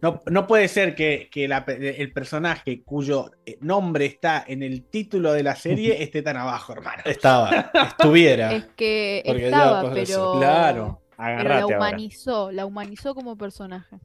No, 0.00 0.22
no 0.30 0.46
puede 0.46 0.68
ser 0.68 0.94
que, 0.94 1.28
que 1.30 1.48
la 1.48 1.64
el 1.66 2.12
personaje 2.12 2.82
cuyo 2.84 3.32
eh, 3.44 3.58
nombre 3.60 4.06
está 4.06 4.44
en 4.46 4.62
el 4.62 4.84
título 4.84 5.32
de 5.32 5.42
la 5.42 5.56
serie 5.56 6.02
esté 6.02 6.22
tan 6.22 6.36
abajo, 6.36 6.72
hermano. 6.72 7.02
Estaba, 7.04 7.70
estuviera. 7.88 8.52
Es 8.52 8.66
que 8.76 9.22
Porque 9.26 9.42
ya 9.42 9.46
estaba, 9.48 9.80
eso. 9.80 9.92
pero. 9.94 10.38
Claro. 10.38 11.02
Pero 11.16 11.48
la 11.48 11.60
ahora. 11.62 11.76
humanizó, 11.76 12.52
la 12.52 12.64
humanizó 12.64 13.14
como 13.14 13.36
personaje. 13.36 13.98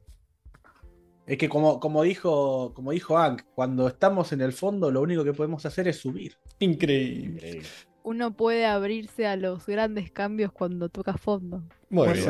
Es 1.26 1.38
que 1.38 1.48
como, 1.48 1.78
como 1.78 2.02
dijo, 2.02 2.74
como 2.74 2.90
dijo 2.90 3.16
Hank, 3.16 3.42
cuando 3.54 3.86
estamos 3.88 4.32
en 4.32 4.40
el 4.40 4.52
fondo, 4.52 4.90
lo 4.90 5.00
único 5.00 5.22
que 5.24 5.32
podemos 5.32 5.64
hacer 5.64 5.86
es 5.88 5.98
subir. 5.98 6.36
Increíble. 6.58 7.36
Increíble. 7.36 7.68
Uno 8.06 8.36
puede 8.36 8.66
abrirse 8.66 9.26
a 9.26 9.34
los 9.34 9.66
grandes 9.66 10.10
cambios 10.12 10.52
cuando 10.52 10.88
toca 10.90 11.14
fondo. 11.14 11.62
Muy 11.88 12.08
bien. 12.12 12.26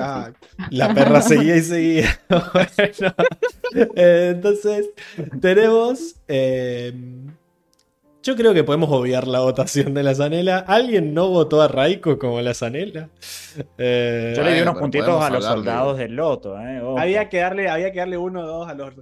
La 0.70 0.94
perra 0.94 1.20
seguía 1.20 1.56
y 1.56 1.62
seguía. 1.62 2.20
Bueno, 2.54 3.14
eh, 3.96 4.30
entonces, 4.34 4.90
tenemos. 5.40 6.14
eh, 6.28 6.92
yo 8.22 8.36
creo 8.36 8.54
que 8.54 8.64
podemos 8.64 8.88
obviar 8.90 9.26
la 9.26 9.40
votación 9.40 9.92
de 9.92 10.02
la 10.02 10.14
Zanela. 10.14 10.58
¿Alguien 10.60 11.12
no 11.12 11.28
votó 11.28 11.60
a 11.60 11.68
Raiko 11.68 12.18
como 12.18 12.40
la 12.40 12.54
Zanela? 12.54 13.10
Eh, 13.76 14.32
Yo 14.36 14.42
le 14.44 14.54
di 14.54 14.60
unos 14.62 14.78
puntitos 14.78 15.22
a 15.22 15.28
los 15.28 15.44
de- 15.44 15.50
soldados 15.50 15.98
del 15.98 16.14
Loto, 16.16 16.58
¿eh? 16.58 16.80
Había 16.96 17.28
que 17.28 17.38
darle, 17.38 17.68
había 17.68 17.92
que 17.92 17.98
darle 17.98 18.16
uno 18.16 18.40
o 18.40 18.46
dos 18.46 18.68
a 18.68 18.74
los. 18.74 18.94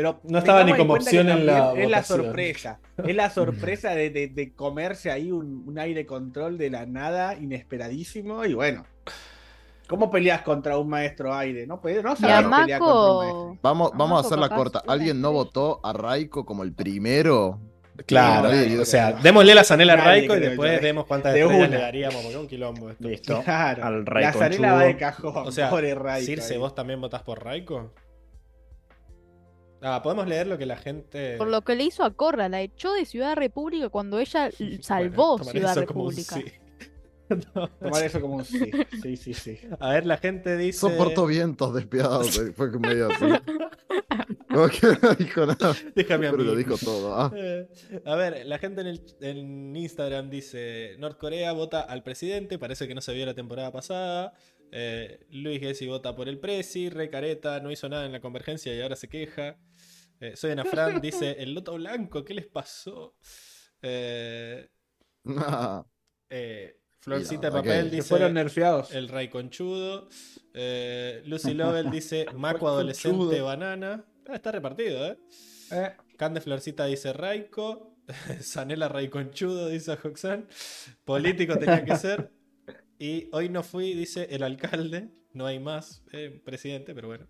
Pero 0.00 0.18
No 0.24 0.38
estaba 0.38 0.64
ni 0.64 0.72
como 0.74 0.94
opción 0.94 1.28
en 1.28 1.44
la 1.44 1.74
Es 1.76 1.90
la 1.90 2.02
sorpresa. 2.02 2.80
Es 3.06 3.14
la 3.14 3.28
sorpresa 3.28 3.90
de, 3.90 4.08
de- 4.10 4.28
de 4.28 4.52
comerse 4.54 5.10
ahí 5.10 5.30
un, 5.30 5.64
un 5.66 5.78
aire 5.78 6.06
control 6.06 6.56
de 6.56 6.70
la 6.70 6.86
nada, 6.86 7.34
inesperadísimo. 7.34 8.44
Y 8.46 8.54
bueno. 8.54 8.86
¿Cómo 9.88 10.10
peleas 10.10 10.40
contra 10.42 10.78
un 10.78 10.88
maestro 10.88 11.34
aire? 11.34 11.66
No, 11.66 11.80
no 11.84 11.90
Y 11.90 11.94
a 11.96 12.00
sabes 12.00 12.16
pelear 12.16 12.44
contra 12.44 12.44
un 12.44 12.50
maestro. 12.50 12.86
Mako. 12.86 13.58
Vamos, 13.60 13.90
vamos 13.94 14.22
a 14.24 14.26
hacerla 14.26 14.48
capaz 14.48 14.56
corta. 14.56 14.82
¿Alguien 14.86 15.20
no 15.20 15.32
votó 15.32 15.80
a 15.82 15.92
Raiko 15.92 16.46
como 16.46 16.62
el 16.62 16.72
primero? 16.72 17.58
Claro, 18.06 18.48
o 18.80 18.84
sea, 18.86 19.12
démosle 19.12 19.54
la 19.54 19.62
Zanela 19.64 19.92
a 19.92 19.96
Raiko 19.96 20.34
y 20.34 20.40
después 20.40 20.76
yo. 20.76 20.82
vemos 20.82 21.04
cuántas 21.04 21.34
De 21.34 21.40
estrellas 21.42 21.68
una. 21.68 21.76
le 21.76 21.82
daríamos, 21.82 22.14
porque 22.14 22.30
es 22.30 22.36
un 22.36 22.46
quilombo 22.46 22.88
esto. 22.88 23.06
Listo. 23.08 23.42
Claro. 23.42 23.84
Al 23.84 23.98
la 24.04 24.10
Raiko 24.10 24.38
Zarela 24.38 24.72
va 24.72 24.82
de 24.84 24.96
cajón. 24.96 25.46
O 25.46 25.52
sea, 25.52 25.68
pobre 25.68 25.94
Raiko 25.94 26.24
Circe, 26.24 26.54
ahí. 26.54 26.58
¿vos 26.58 26.74
también 26.74 26.98
votás 27.00 27.22
por 27.22 27.44
Raiko? 27.44 27.92
Ah, 29.82 30.02
podemos 30.02 30.26
leer 30.26 30.46
lo 30.46 30.58
que 30.58 30.66
la 30.66 30.76
gente. 30.76 31.36
Por 31.36 31.48
lo 31.48 31.62
que 31.62 31.74
le 31.74 31.84
hizo 31.84 32.04
a 32.04 32.12
Corra, 32.14 32.48
la 32.48 32.60
echó 32.60 32.92
de 32.92 33.04
Ciudad 33.06 33.34
República 33.36 33.88
cuando 33.88 34.18
ella 34.18 34.50
salvó 34.82 35.38
Bueno, 35.38 35.38
tomar 35.38 35.52
Ciudad 35.52 35.72
eso 35.78 35.86
como 35.86 36.04
un 36.04 36.10
República. 36.16 36.34
sí. 36.36 36.44
No. 37.54 37.68
Tomar 37.68 38.04
eso 38.04 38.20
como 38.20 38.34
un 38.38 38.44
sí. 38.44 38.70
Sí, 39.02 39.16
sí, 39.16 39.34
sí. 39.34 39.58
A 39.78 39.90
ver, 39.92 40.04
la 40.04 40.16
gente 40.18 40.56
dice. 40.56 40.80
Soportó 40.80 41.26
vientos 41.26 41.72
despiadados. 41.72 42.40
Fue 42.56 42.70
medio 42.80 43.08
así. 43.08 43.24
Como 44.52 44.68
que 44.68 44.80
no 45.00 45.14
dijo 45.14 45.46
nada. 45.46 45.76
Déjame 45.94 46.26
a 46.26 46.30
Pero 46.32 46.42
mí. 46.42 46.48
lo 46.50 46.56
dijo 46.56 46.76
todo. 46.76 47.14
ah. 47.14 47.32
Eh, 47.36 47.68
A 48.04 48.16
ver, 48.16 48.44
la 48.46 48.58
gente 48.58 48.80
en, 48.80 48.88
el, 48.88 49.00
en 49.20 49.76
Instagram 49.76 50.28
dice: 50.28 50.96
Norcorea 50.98 51.52
vota 51.52 51.80
al 51.82 52.02
presidente, 52.02 52.58
parece 52.58 52.88
que 52.88 52.96
no 52.96 53.00
se 53.00 53.12
vio 53.14 53.24
la 53.26 53.34
temporada 53.34 53.70
pasada. 53.70 54.32
Eh, 54.72 55.20
Luis 55.30 55.60
Gessi 55.60 55.86
vota 55.86 56.16
por 56.16 56.28
el 56.28 56.38
Presi. 56.40 56.88
Recareta 56.90 57.60
no 57.60 57.70
hizo 57.70 57.88
nada 57.88 58.06
en 58.06 58.12
la 58.12 58.20
convergencia 58.20 58.74
y 58.74 58.80
ahora 58.80 58.96
se 58.96 59.08
queja. 59.08 59.56
Eh, 60.20 60.36
Soy 60.36 60.52
Ana 60.52 60.64
Fran 60.64 61.00
dice: 61.00 61.32
El 61.38 61.54
Loto 61.54 61.74
Blanco, 61.74 62.24
¿qué 62.24 62.34
les 62.34 62.46
pasó? 62.46 63.16
Eh, 63.82 64.68
eh, 66.30 66.76
Florcita 67.00 67.48
de 67.48 67.52
papel 67.52 67.90
dice: 67.90 68.08
fueron 68.08 68.34
nerfeados. 68.34 68.92
El 68.92 69.08
Ray 69.08 69.28
Conchudo. 69.28 70.08
Eh, 70.52 71.22
Lucy 71.24 71.54
Lovell 71.54 71.90
dice: 71.90 72.26
Maco 72.34 72.68
adolescente 72.68 73.16
Conchudo. 73.16 73.44
banana. 73.44 74.04
Ah, 74.28 74.34
está 74.34 74.52
repartido, 74.52 75.06
¿eh? 75.06 75.18
Eh, 75.72 75.92
Cande 76.16 76.40
Florcita 76.40 76.84
dice 76.84 77.12
Raiko. 77.12 77.96
Sanela 78.40 78.88
Raiconchudo 78.88 79.68
dice 79.68 79.92
Hoxan. 79.92 80.48
Político 81.04 81.56
tenía 81.58 81.84
que 81.84 81.96
ser. 81.96 82.32
Y 82.98 83.28
hoy 83.32 83.48
no 83.48 83.62
fui, 83.62 83.94
dice 83.94 84.26
el 84.30 84.42
alcalde. 84.42 85.10
No 85.32 85.46
hay 85.46 85.58
más 85.60 86.02
eh, 86.12 86.40
presidente, 86.44 86.94
pero 86.94 87.08
bueno. 87.08 87.26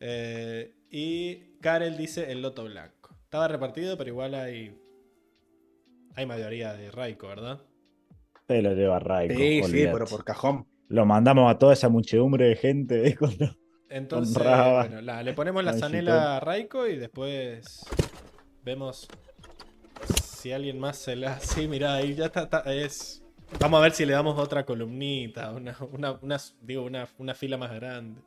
Eh, 0.00 0.74
y 0.90 1.56
Karel 1.60 1.96
dice 1.96 2.30
el 2.32 2.42
loto 2.42 2.64
blanco. 2.64 3.16
Estaba 3.24 3.48
repartido, 3.48 3.96
pero 3.96 4.10
igual 4.10 4.34
hay. 4.34 4.76
Hay 6.16 6.26
mayoría 6.26 6.74
de 6.74 6.90
Raiko, 6.90 7.28
¿verdad? 7.28 7.60
Se 8.48 8.60
lo 8.62 8.74
lleva 8.74 8.98
Raiko. 8.98 9.34
Sí, 9.34 9.62
sí, 9.64 9.86
pero 9.92 10.06
por 10.06 10.24
cajón. 10.24 10.66
Lo 10.88 11.06
mandamos 11.06 11.48
a 11.48 11.58
toda 11.58 11.72
esa 11.72 11.88
muchedumbre 11.88 12.46
de 12.48 12.56
gente. 12.56 13.06
¿eh? 13.08 13.16
Cuando- 13.16 13.56
Entonces, 13.88 14.34
bueno, 14.42 15.00
la- 15.02 15.22
le 15.22 15.32
ponemos 15.34 15.62
la 15.64 15.72
zanela 15.74 16.36
a 16.36 16.40
Raiko 16.40 16.86
y 16.88 16.96
después 16.96 17.84
vemos 18.64 19.08
si 20.24 20.50
alguien 20.52 20.78
más 20.80 20.96
se 20.98 21.14
la. 21.16 21.38
Sí, 21.40 21.68
mirá, 21.68 21.94
ahí 21.94 22.14
ya 22.14 22.26
está. 22.26 22.42
está- 22.42 22.74
es... 22.74 23.19
Vamos 23.58 23.78
a 23.78 23.82
ver 23.82 23.92
si 23.92 24.06
le 24.06 24.12
damos 24.14 24.38
otra 24.38 24.64
columnita, 24.64 25.52
una, 25.52 25.76
una, 25.92 26.12
una- 26.22 26.40
digo, 26.62 26.84
una, 26.84 27.08
una 27.18 27.34
fila 27.34 27.56
más 27.56 27.72
grande. 27.72 28.20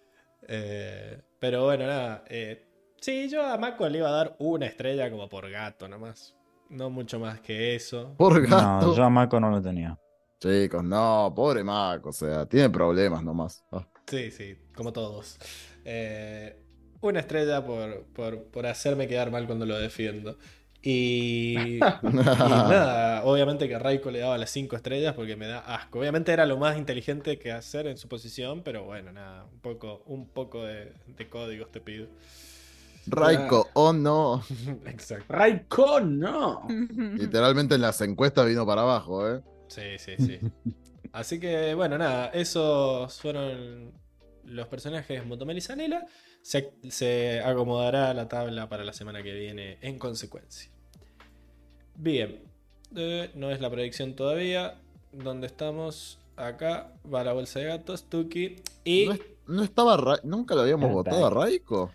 Eh, 0.48 1.22
pero 1.38 1.62
bueno, 1.66 1.86
nada. 1.86 2.24
eh, 2.28 2.66
sí, 3.00 3.28
yo 3.28 3.46
a 3.46 3.56
Mako 3.56 3.88
le 3.88 3.98
iba 3.98 4.08
a 4.08 4.12
dar 4.12 4.36
una 4.40 4.66
estrella 4.66 5.08
como 5.08 5.28
por 5.28 5.48
gato 5.48 5.86
nomás. 5.86 6.36
No 6.68 6.90
mucho 6.90 7.20
más 7.20 7.40
que 7.40 7.76
eso. 7.76 8.12
Por 8.18 8.42
No, 8.48 8.56
gato. 8.80 8.96
yo 8.96 9.04
a 9.04 9.08
Mako 9.08 9.38
no 9.38 9.50
lo 9.50 9.62
tenía. 9.62 9.96
Chicos, 10.40 10.82
no, 10.82 11.32
pobre 11.34 11.62
Mac, 11.62 12.04
o 12.04 12.12
sea, 12.12 12.44
tiene 12.46 12.68
problemas 12.70 13.22
nomás. 13.22 13.64
Ah. 13.70 13.86
Sí, 14.08 14.32
sí, 14.32 14.56
como 14.74 14.92
todos. 14.92 15.38
Eh, 15.84 16.60
una 17.02 17.20
estrella 17.20 17.64
por, 17.64 18.06
por, 18.06 18.42
por 18.46 18.66
hacerme 18.66 19.06
quedar 19.06 19.30
mal 19.30 19.46
cuando 19.46 19.64
lo 19.64 19.78
defiendo. 19.78 20.38
Y, 20.82 21.54
y 21.76 21.78
nada, 21.80 23.24
obviamente 23.24 23.68
que 23.68 23.78
Raiko 23.78 24.10
le 24.10 24.18
daba 24.18 24.36
las 24.36 24.50
5 24.50 24.74
estrellas 24.76 25.14
porque 25.14 25.36
me 25.36 25.46
da 25.46 25.60
asco. 25.60 26.00
Obviamente 26.00 26.32
era 26.32 26.44
lo 26.46 26.58
más 26.58 26.76
inteligente 26.76 27.38
que 27.38 27.52
hacer 27.52 27.86
en 27.86 27.96
su 27.96 28.08
posición, 28.08 28.62
pero 28.62 28.84
bueno, 28.84 29.12
nada, 29.12 29.44
un 29.44 29.60
poco, 29.60 30.02
un 30.06 30.28
poco 30.28 30.64
de, 30.64 30.92
de 31.06 31.28
códigos 31.28 31.70
te 31.70 31.80
pido. 31.80 32.08
Raiko, 33.06 33.68
oh 33.74 33.92
no. 33.92 34.42
Exacto. 34.86 35.24
Raikon, 35.28 36.18
no. 36.18 36.66
Literalmente 36.68 37.74
en 37.74 37.80
las 37.80 38.00
encuestas 38.00 38.46
vino 38.46 38.66
para 38.66 38.82
abajo, 38.82 39.28
¿eh? 39.28 39.40
Sí, 39.68 39.98
sí, 39.98 40.12
sí. 40.18 40.38
Así 41.12 41.40
que 41.40 41.74
bueno, 41.74 41.98
nada, 41.98 42.28
esos 42.28 43.20
fueron 43.20 43.92
los 44.44 44.66
personajes 44.68 45.24
Motomel 45.26 45.58
y 45.58 45.60
Zanela. 45.60 46.04
Se, 46.42 46.74
se 46.88 47.40
acomodará 47.40 48.12
la 48.14 48.28
tabla 48.28 48.68
para 48.68 48.84
la 48.84 48.92
semana 48.92 49.22
que 49.22 49.32
viene 49.32 49.78
en 49.80 49.98
consecuencia. 49.98 50.71
Bien, 52.02 52.40
eh, 52.96 53.30
no 53.36 53.50
es 53.52 53.60
la 53.60 53.70
predicción 53.70 54.14
todavía. 54.14 54.74
¿Dónde 55.12 55.46
estamos? 55.46 56.18
Acá 56.36 56.88
va 57.12 57.22
la 57.22 57.32
bolsa 57.32 57.60
de 57.60 57.66
gatos, 57.66 58.08
Tuki. 58.08 58.56
Y 58.82 59.06
¿No, 59.06 59.12
es- 59.12 59.20
no 59.46 59.62
estaba 59.62 59.96
Ra- 59.96 60.18
¿Nunca 60.24 60.56
lo 60.56 60.62
habíamos 60.62 60.90
votado 60.90 61.26
a 61.26 61.30
Raiko? 61.30 61.92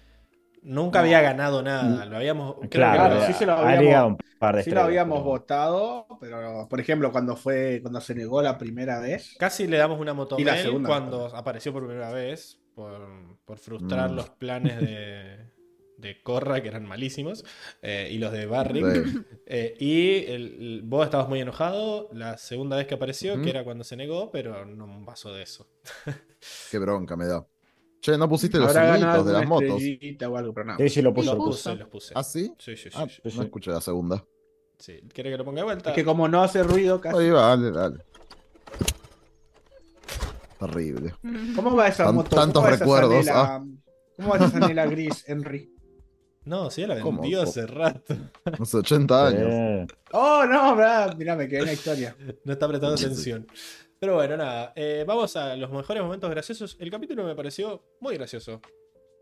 nunca 0.63 0.99
había 1.01 1.19
ganado 1.21 1.61
nada. 1.61 2.05
Lo 2.05 2.15
habíamos. 2.17 2.55
creo 2.55 2.69
Claro, 2.69 3.03
que- 3.03 3.09
Claro, 3.17 3.27
sí 3.27 3.33
se 3.33 3.45
lo 3.45 3.51
ha 3.53 3.59
habíamos- 3.59 3.83
ligado 3.83 4.07
un 4.07 4.17
par 4.39 4.55
de 4.55 4.63
Sí 4.63 4.71
lo 4.71 4.81
habíamos 4.81 5.19
pero- 5.19 5.29
votado, 5.29 6.07
pero 6.21 6.67
por 6.69 6.79
ejemplo, 6.79 7.11
cuando 7.11 7.35
fue, 7.35 7.79
cuando 7.81 7.99
se 7.99 8.15
negó 8.15 8.41
la 8.41 8.57
primera 8.57 8.99
vez. 9.01 9.35
Casi 9.37 9.67
le 9.67 9.75
damos 9.77 9.99
una 9.99 10.11
Y 10.11 10.13
la 10.13 10.15
motomel 10.15 10.57
segunda 10.59 10.87
cuando 10.87 11.25
apareció 11.35 11.73
por 11.73 11.85
primera 11.85 12.11
vez, 12.13 12.59
por, 12.75 13.09
por 13.43 13.57
frustrar 13.59 14.11
Mm. 14.11 14.15
los 14.15 14.29
planes 14.29 14.79
de, 14.79 15.37
de 15.97 16.21
Corra, 16.21 16.61
que 16.61 16.67
eran 16.69 16.85
malísimos, 16.85 17.43
eh, 17.81 18.09
y 18.11 18.17
los 18.19 18.31
de 18.31 18.45
Barrick. 18.45 19.05
Sí. 19.05 19.19
Eh, 19.49 19.75
y 19.79 20.25
el- 20.29 20.57
el- 20.59 20.81
vos 20.83 21.05
estabas 21.05 21.29
muy 21.29 21.39
enojado 21.39 22.09
la 22.11 22.37
segunda 22.37 22.75
vez 22.75 22.85
que 22.85 22.95
apareció, 22.95 23.41
que 23.41 23.49
era 23.49 23.63
cuando 23.63 23.85
se 23.85 23.95
negó, 23.95 24.29
pero 24.29 24.65
no 24.65 25.05
pasó 25.05 25.31
de 25.33 25.43
eso. 25.43 25.69
Qué 26.71 26.77
bronca 26.79 27.15
me 27.15 27.25
da. 27.27 27.47
Che, 28.01 28.17
no 28.17 28.27
pusiste 28.27 28.57
los 28.59 28.73
sonidos 28.73 29.25
de 29.25 29.31
las 29.33 29.47
motos. 29.47 29.81
o 29.81 30.37
algo, 30.37 30.53
pero 30.53 30.65
no. 30.65 30.77
Sí, 30.77 30.89
sí, 30.89 31.01
lo 31.01 31.11
Los 31.11 31.15
puso. 31.15 31.37
Puse, 31.37 31.75
los 31.75 31.87
puse. 31.87 32.13
¿Ah, 32.15 32.23
sí? 32.23 32.53
Sí, 32.59 32.75
sí, 32.75 32.89
sí. 32.91 32.97
Ah, 32.99 33.07
sí. 33.09 33.21
no 33.37 33.43
escuché 33.43 33.71
la 33.71 33.79
segunda. 33.81 34.23
Sí. 34.77 34.99
¿Quiere 35.13 35.31
que 35.31 35.37
lo 35.37 35.45
ponga 35.45 35.61
de 35.61 35.65
vuelta? 35.65 35.89
Es 35.91 35.95
que 35.95 36.03
como 36.03 36.27
no 36.27 36.43
hace 36.43 36.61
ruido 36.61 36.99
casi. 36.99 37.17
Ahí 37.17 37.29
va, 37.29 37.55
dale, 37.55 37.71
dale. 37.71 37.97
Terrible. 40.59 41.13
¿Cómo 41.55 41.75
va 41.75 41.87
esa 41.87 42.05
Tan- 42.05 42.15
moto? 42.15 42.35
tantos 42.35 42.53
¿Cómo 42.61 42.67
va 42.67 42.73
esa 42.75 42.79
recuerdos? 42.83 43.27
¿Cómo 44.17 44.29
va 44.29 44.35
esa 44.37 44.49
zanela 44.49 44.85
gris, 44.87 45.23
Henry? 45.27 45.71
No, 46.47 46.69
sí, 46.71 46.85
la 46.85 46.95
vendió 46.95 47.41
hace 47.41 47.67
rato. 47.67 48.15
Hace 48.59 48.77
80 48.77 49.27
años. 49.27 49.41
Eh, 49.51 49.87
Oh, 50.13 50.45
no, 50.45 50.75
mirá, 50.75 51.13
mirá, 51.17 51.35
me 51.35 51.47
quedé 51.47 51.59
en 51.59 51.65
la 51.65 51.73
historia. 51.73 52.15
No 52.45 52.53
está 52.53 52.67
prestando 52.67 52.95
atención. 52.95 53.45
Pero 53.99 54.15
bueno, 54.15 54.37
nada. 54.37 54.71
eh, 54.75 55.03
vamos 55.07 55.35
a 55.35 55.55
los 55.55 55.71
mejores 55.71 56.01
momentos 56.03 56.29
graciosos. 56.29 56.77
El 56.79 56.89
capítulo 56.91 57.23
me 57.25 57.35
pareció 57.35 57.83
muy 57.99 58.15
gracioso. 58.15 58.61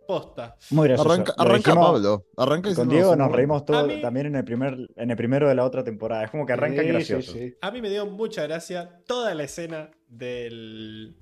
Posta. 0.07 0.55
muy 0.69 0.87
gracioso. 0.87 1.11
Arranca, 1.11 1.33
arranca 1.35 1.71
dijimos 1.71 1.91
Pablo. 1.93 2.25
Arranca 2.37 2.75
Con 2.75 2.89
Diego 2.89 3.15
nos 3.15 3.31
reímos 3.31 3.61
A 3.63 3.65
todo 3.65 3.87
mí- 3.87 4.01
también 4.01 4.27
en 4.27 4.35
el 4.35 4.43
primer 4.45 4.77
en 4.95 5.09
el 5.09 5.17
primero 5.17 5.49
de 5.49 5.55
la 5.55 5.63
otra 5.65 5.83
temporada. 5.83 6.25
Es 6.25 6.29
como 6.29 6.45
que 6.45 6.53
arranca 6.53 6.83
Sí, 6.83 6.87
gracioso. 6.89 7.31
sí, 7.31 7.39
sí. 7.49 7.55
A 7.61 7.71
mí 7.71 7.81
me 7.81 7.89
dio 7.89 8.05
mucha 8.05 8.43
gracia 8.43 9.01
toda 9.07 9.33
la 9.33 9.43
escena 9.45 9.89
del, 10.07 11.15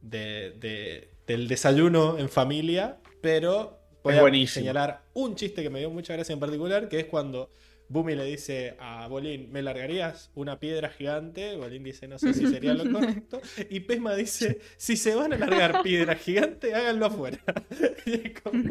de- 0.00 0.52
de- 0.58 1.10
del 1.26 1.46
desayuno 1.46 2.18
en 2.18 2.28
familia, 2.28 2.98
pero 3.20 3.75
voy 4.12 4.18
a 4.18 4.22
buenísimo. 4.22 4.62
señalar 4.62 5.02
un 5.14 5.34
chiste 5.34 5.62
que 5.62 5.70
me 5.70 5.78
dio 5.80 5.90
mucha 5.90 6.12
gracia 6.14 6.32
en 6.32 6.40
particular, 6.40 6.88
que 6.88 7.00
es 7.00 7.06
cuando 7.06 7.50
Bumi 7.88 8.16
le 8.16 8.24
dice 8.24 8.74
a 8.80 9.06
Bolín, 9.06 9.52
¿me 9.52 9.62
largarías 9.62 10.32
una 10.34 10.58
piedra 10.58 10.88
gigante? 10.88 11.54
Bolín 11.56 11.84
dice, 11.84 12.08
no 12.08 12.18
sé 12.18 12.34
si 12.34 12.44
sería 12.48 12.74
lo 12.74 12.90
correcto. 12.92 13.40
Y 13.70 13.78
Pesma 13.80 14.16
dice, 14.16 14.58
si 14.76 14.96
se 14.96 15.14
van 15.14 15.32
a 15.32 15.38
largar 15.38 15.82
piedra 15.84 16.16
gigante, 16.16 16.74
háganlo 16.74 17.06
afuera. 17.06 17.38
Como- 18.42 18.62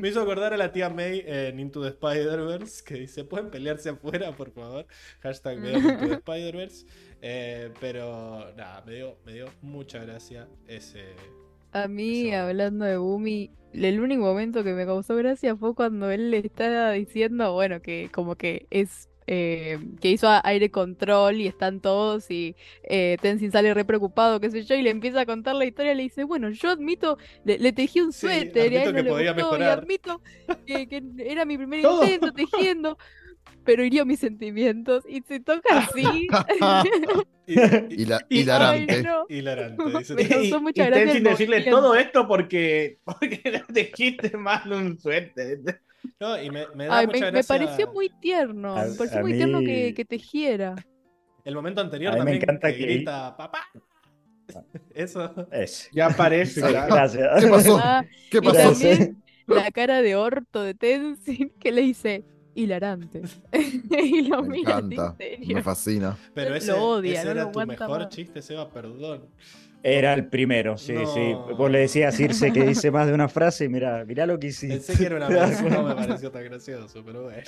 me 0.00 0.08
hizo 0.08 0.22
acordar 0.22 0.54
a 0.54 0.56
la 0.56 0.72
tía 0.72 0.88
May 0.88 1.22
en 1.26 1.60
Into 1.60 1.82
the 1.82 1.88
Spider-Verse, 1.88 2.82
que 2.82 2.94
dice, 2.94 3.24
¿pueden 3.24 3.50
pelearse 3.50 3.90
afuera, 3.90 4.34
por 4.34 4.50
favor? 4.52 4.86
Hashtag 5.20 5.60
veo 5.60 5.76
Into 5.78 6.08
the 6.08 6.14
Spider-Verse. 6.14 6.86
Eh, 7.20 7.70
pero 7.78 8.54
nada, 8.56 8.82
me 8.86 8.94
dio, 8.94 9.18
me 9.26 9.34
dio 9.34 9.46
mucha 9.60 9.98
gracia 9.98 10.48
ese... 10.66 11.04
A 11.72 11.88
mí, 11.88 12.32
hablando 12.32 12.86
de 12.86 12.96
Bumi, 12.96 13.50
el 13.84 14.00
único 14.00 14.22
momento 14.22 14.64
que 14.64 14.72
me 14.74 14.86
causó 14.86 15.16
gracia 15.16 15.56
fue 15.56 15.74
cuando 15.74 16.10
él 16.10 16.30
le 16.30 16.38
está 16.38 16.90
diciendo, 16.92 17.52
bueno, 17.52 17.80
que 17.82 18.10
como 18.12 18.36
que 18.36 18.66
es 18.70 19.08
eh, 19.26 19.78
que 20.00 20.10
hizo 20.10 20.28
aire 20.44 20.70
control 20.70 21.36
y 21.40 21.46
están 21.48 21.80
todos 21.80 22.30
y 22.30 22.56
eh, 22.84 23.18
Tenzin 23.20 23.50
sale 23.52 23.74
re 23.74 23.84
preocupado, 23.84 24.40
qué 24.40 24.50
sé 24.50 24.62
yo, 24.64 24.74
y 24.76 24.82
le 24.82 24.90
empieza 24.90 25.20
a 25.22 25.26
contar 25.26 25.54
la 25.56 25.64
historia, 25.66 25.94
le 25.94 26.04
dice, 26.04 26.24
bueno, 26.24 26.50
yo 26.50 26.70
admito, 26.70 27.18
le, 27.44 27.58
le 27.58 27.72
tejí 27.72 28.00
un 28.00 28.12
Sí, 28.20 28.26
suéter 28.26 28.72
y 28.72 28.76
a 28.76 28.82
él 28.84 28.92
no 28.92 28.92
que 28.94 29.02
le 29.02 29.12
podía 29.12 29.34
gustó, 29.34 29.58
y 29.58 29.68
mejorar". 29.68 29.68
admito 29.68 30.22
que, 30.64 30.88
que 30.88 31.02
era 31.18 31.44
mi 31.44 31.56
primer 31.56 31.80
intento 31.82 32.32
tejiendo, 32.32 32.96
pero 33.66 33.84
hirió 33.84 34.06
mis 34.06 34.20
sentimientos 34.20 35.04
y 35.08 35.20
se 35.22 35.40
toca 35.40 35.78
así. 35.78 36.26
Y, 37.48 38.04
la- 38.06 38.26
Y- 38.28 38.40
hilarante. 38.40 38.92
Ay, 38.96 39.02
no. 39.04 39.24
hilarante, 39.28 39.84
Me 40.14 40.28
causó 40.28 40.56
Y, 40.58 40.60
mucha 40.60 40.82
y 40.82 40.86
gracia 40.86 41.12
el 41.12 41.22
decirle 41.22 41.62
todo 41.62 41.94
esto 41.94 42.26
porque, 42.26 42.98
porque 43.04 43.40
no 43.68 43.72
te 43.72 43.90
quiste 43.92 44.36
mal 44.36 44.72
un 44.72 44.98
suerte. 44.98 45.60
No, 46.18 46.42
y 46.42 46.50
me, 46.50 46.66
me 46.74 46.86
da 46.86 46.98
Ay, 46.98 47.06
mucha 47.06 47.18
me, 47.18 47.26
me 47.26 47.30
gracia 47.32 47.56
pareció 47.56 47.92
muy 47.92 48.08
tierno, 48.20 48.76
A- 48.76 48.84
me 48.86 48.94
pareció 48.96 49.20
muy 49.20 49.34
tierno 49.34 49.60
que, 49.60 49.94
que 49.94 50.04
tejiera. 50.04 50.74
el 51.44 51.54
momento 51.54 51.80
anterior 51.80 52.12
A 52.14 52.16
mí 52.16 52.18
me 52.18 52.24
también 52.32 52.42
encanta 52.42 52.72
que 52.72 52.78
que- 52.78 52.84
grita 52.84 53.36
papá. 53.36 53.60
Eso. 54.94 55.32
Ya 55.92 56.06
aparece, 56.06 56.60
claro. 56.60 56.94
Gracias. 56.94 57.44
¿Qué 57.44 57.48
pasó? 57.48 57.78
Ah, 57.80 58.04
¿Qué 58.30 58.38
y 58.38 58.40
pasó? 58.40 58.70
también 58.72 59.22
la 59.46 59.70
cara 59.70 60.02
de 60.02 60.16
orto 60.16 60.62
de 60.62 60.74
Tenzin 60.74 61.50
que 61.60 61.70
le 61.70 61.82
dice 61.82 62.24
hilarante. 62.56 63.22
y 63.52 64.22
lo 64.22 64.42
Me 64.42 64.48
mira 64.58 64.78
encanta. 64.78 65.14
serio. 65.16 65.54
Me 65.56 65.62
fascina. 65.62 66.16
Pero 66.34 66.50
Lo 66.50 66.56
ese, 66.56 66.72
odia, 66.72 67.12
ese 67.20 67.24
no 67.28 67.34
lo 67.34 67.40
era 67.42 67.52
tu 67.52 67.66
mejor 67.66 68.00
más. 68.00 68.08
chiste, 68.08 68.42
Seba, 68.42 68.68
perdón. 68.70 69.26
Era 69.82 70.14
el 70.14 70.26
primero, 70.26 70.76
sí, 70.76 70.94
No. 70.94 71.06
sí. 71.06 71.32
Vos 71.56 71.70
le 71.70 71.78
decías 71.80 72.12
a 72.12 72.16
Circe 72.16 72.52
que 72.52 72.64
dice 72.64 72.90
más 72.90 73.06
de 73.06 73.12
una 73.12 73.28
frase 73.28 73.66
y 73.66 73.68
mira, 73.68 74.04
mirá 74.04 74.26
lo 74.26 74.36
que 74.36 74.48
hiciste. 74.48 74.74
Pensé 74.78 74.96
que 74.96 75.04
era 75.06 75.16
una 75.18 75.28
vez, 75.48 75.62
no 75.62 75.82
me 75.84 75.94
pareció 75.94 76.30
tan 76.32 76.42
gracioso, 76.44 77.04
pero 77.04 77.22
bueno. 77.24 77.42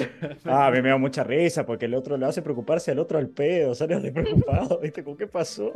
Ah, 0.45 0.67
a 0.69 0.71
mí 0.71 0.81
me 0.81 0.91
da 0.91 0.99
mucha 0.99 1.25
risa 1.25 1.67
porque 1.67 1.87
el 1.87 1.95
otro 1.95 2.17
le 2.17 2.27
hace 2.27 2.41
preocuparse 2.43 2.93
al 2.93 3.01
otro 3.01 3.19
al 3.19 3.29
pedo, 3.29 3.75
sale 3.75 3.99
de 3.99 4.13
preocupado, 4.13 4.79
¿viste? 4.79 5.03
¿Con 5.03 5.17
qué 5.17 5.27
pasó? 5.27 5.73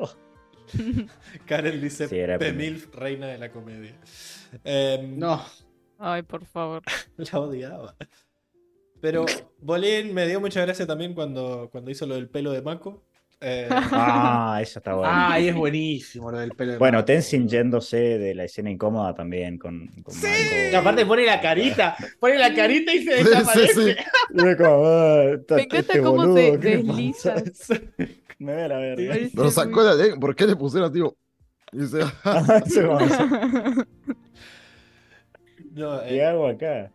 Karen 1.46 1.80
dice 1.80 2.06
Sí, 2.06 2.16
era 2.16 2.38
Pemilf, 2.38 2.94
reina 2.94 3.26
de 3.26 3.38
la 3.38 3.50
comedia. 3.50 3.96
Em, 4.62 5.18
No, 5.18 5.42
Ay, 5.98 6.22
por 6.22 6.44
favor. 6.44 6.82
La 7.16 7.40
odiaba. 7.40 7.96
Pero 9.02 9.26
Bolín 9.60 10.14
me 10.14 10.26
dio 10.26 10.40
mucha 10.40 10.62
gracia 10.62 10.86
también 10.86 11.12
cuando, 11.12 11.68
cuando 11.70 11.90
hizo 11.90 12.06
lo 12.06 12.14
del 12.14 12.28
pelo 12.30 12.52
de 12.52 12.62
Mako. 12.62 13.02
Eh, 13.44 13.66
Ah, 13.70 14.60
eso 14.62 14.78
está 14.78 14.94
bueno. 14.94 15.10
ah, 15.12 15.32
ahí 15.32 15.48
es 15.48 15.54
buenísimo 15.56 16.30
lo 16.30 16.38
del 16.38 16.52
pelo. 16.52 16.72
de 16.72 16.78
Bueno. 16.78 17.04
Tenzin 17.04 17.48
yéndose 17.48 17.96
de 17.96 18.34
la 18.36 18.44
escena 18.44 18.70
incómoda 18.70 19.12
también 19.14 19.58
con, 19.58 19.88
con 20.04 20.14
Y 20.14 20.22
Marco. 20.22 20.78
aparte 20.78 21.04
pone 21.04 21.26
la 21.26 21.40
carita, 21.40 21.96
pone 22.20 22.38
la 22.38 22.54
carita 22.54 22.94
y 22.94 23.02
se 23.02 23.18
Sí, 23.18 23.24
desaparece. 23.24 23.74
sí, 23.74 23.90
sí. 23.90 23.96
Y 24.52 24.56
como, 24.56 24.84
ah, 24.86 25.24
está- 25.34 25.56
Me 25.56 25.62
encanta 25.62 25.92
este 25.92 25.98
cómo 26.02 26.16
boludo, 26.18 26.36
se 26.36 26.60
¿qué 26.60 26.68
le 26.68 26.76
desliza. 26.84 27.34
pasa? 27.34 27.80
Me 28.38 28.54
ve 28.54 28.68
la 28.68 28.78
verga. 28.78 29.16
Lo 29.34 29.50
sacó 29.50 29.82
la 29.82 29.94
lengua. 29.94 30.20
¿Por 30.20 30.36
qué 30.36 30.46
le 30.46 30.54
pusieron, 30.56 30.92
tío? 30.92 31.16
Eso 31.72 31.98
como 32.86 33.00
eso. 33.00 33.28
No, 35.72 36.00
eh, 36.02 36.08
¿Qué 36.08 36.24
hago 36.24 36.46
acá? 36.46 36.92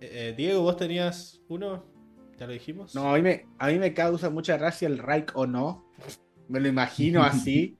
Eh, 0.00 0.34
Diego, 0.36 0.62
¿vos 0.62 0.76
tenías 0.76 1.40
uno? 1.48 1.84
¿Ya 2.38 2.46
lo 2.46 2.52
dijimos? 2.52 2.94
No, 2.94 3.12
a 3.12 3.16
mí, 3.16 3.22
me, 3.22 3.46
a 3.58 3.68
mí 3.68 3.78
me 3.78 3.92
causa 3.94 4.30
mucha 4.30 4.56
gracia 4.56 4.88
el 4.88 4.98
Reich 4.98 5.30
o 5.34 5.46
no. 5.46 5.84
Me 6.48 6.60
lo 6.60 6.68
imagino 6.68 7.22
así. 7.24 7.78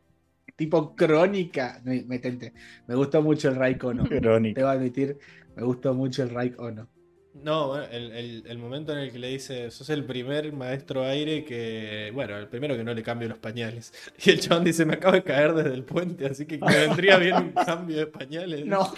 tipo 0.57 0.95
crónica. 0.95 1.81
Me, 1.85 2.05
me 2.05 2.95
gustó 2.95 3.23
mucho 3.23 3.49
el 3.49 3.57
Reich 3.57 3.83
o 3.85 3.95
no. 3.95 4.05
Te 4.05 4.21
Crónica. 4.21 4.61
voy 4.63 4.71
a 4.71 4.73
admitir, 4.73 5.19
me 5.57 5.63
gustó 5.65 5.95
mucho 5.95 6.23
el 6.23 6.31
Reich 6.31 6.55
o 6.59 6.71
no. 6.71 6.89
No, 7.33 7.69
bueno, 7.69 7.85
el, 7.93 8.11
el- 8.13 8.43
el 8.47 8.59
momento 8.59 8.93
en 8.93 8.99
el 8.99 9.13
que 9.13 9.19
le 9.19 9.29
dice, 9.29 9.71
sos 9.71 9.89
el 9.91 10.05
primer 10.05 10.53
maestro 10.53 11.05
aire 11.05 11.45
que, 11.45 12.11
bueno, 12.13 12.37
el 12.37 12.49
primero 12.49 12.77
que 12.77 12.83
no 12.83 12.93
le 12.93 13.03
cambio 13.05 13.29
los 13.29 13.39
pañales. 13.39 13.93
Y 14.25 14.31
el 14.31 14.41
chabón 14.41 14.65
dice, 14.65 14.85
me 14.85 14.95
acabo 14.95 15.15
de 15.15 15.23
caer 15.23 15.55
desde 15.55 15.73
el 15.75 15.85
puente, 15.85 16.27
así 16.27 16.45
que 16.47 16.59
me 16.59 16.77
vendría 16.77 17.19
bien 17.19 17.37
un 17.37 17.53
cambio 17.65 17.99
de 17.99 18.07
pañales. 18.09 18.67
No. 18.67 18.93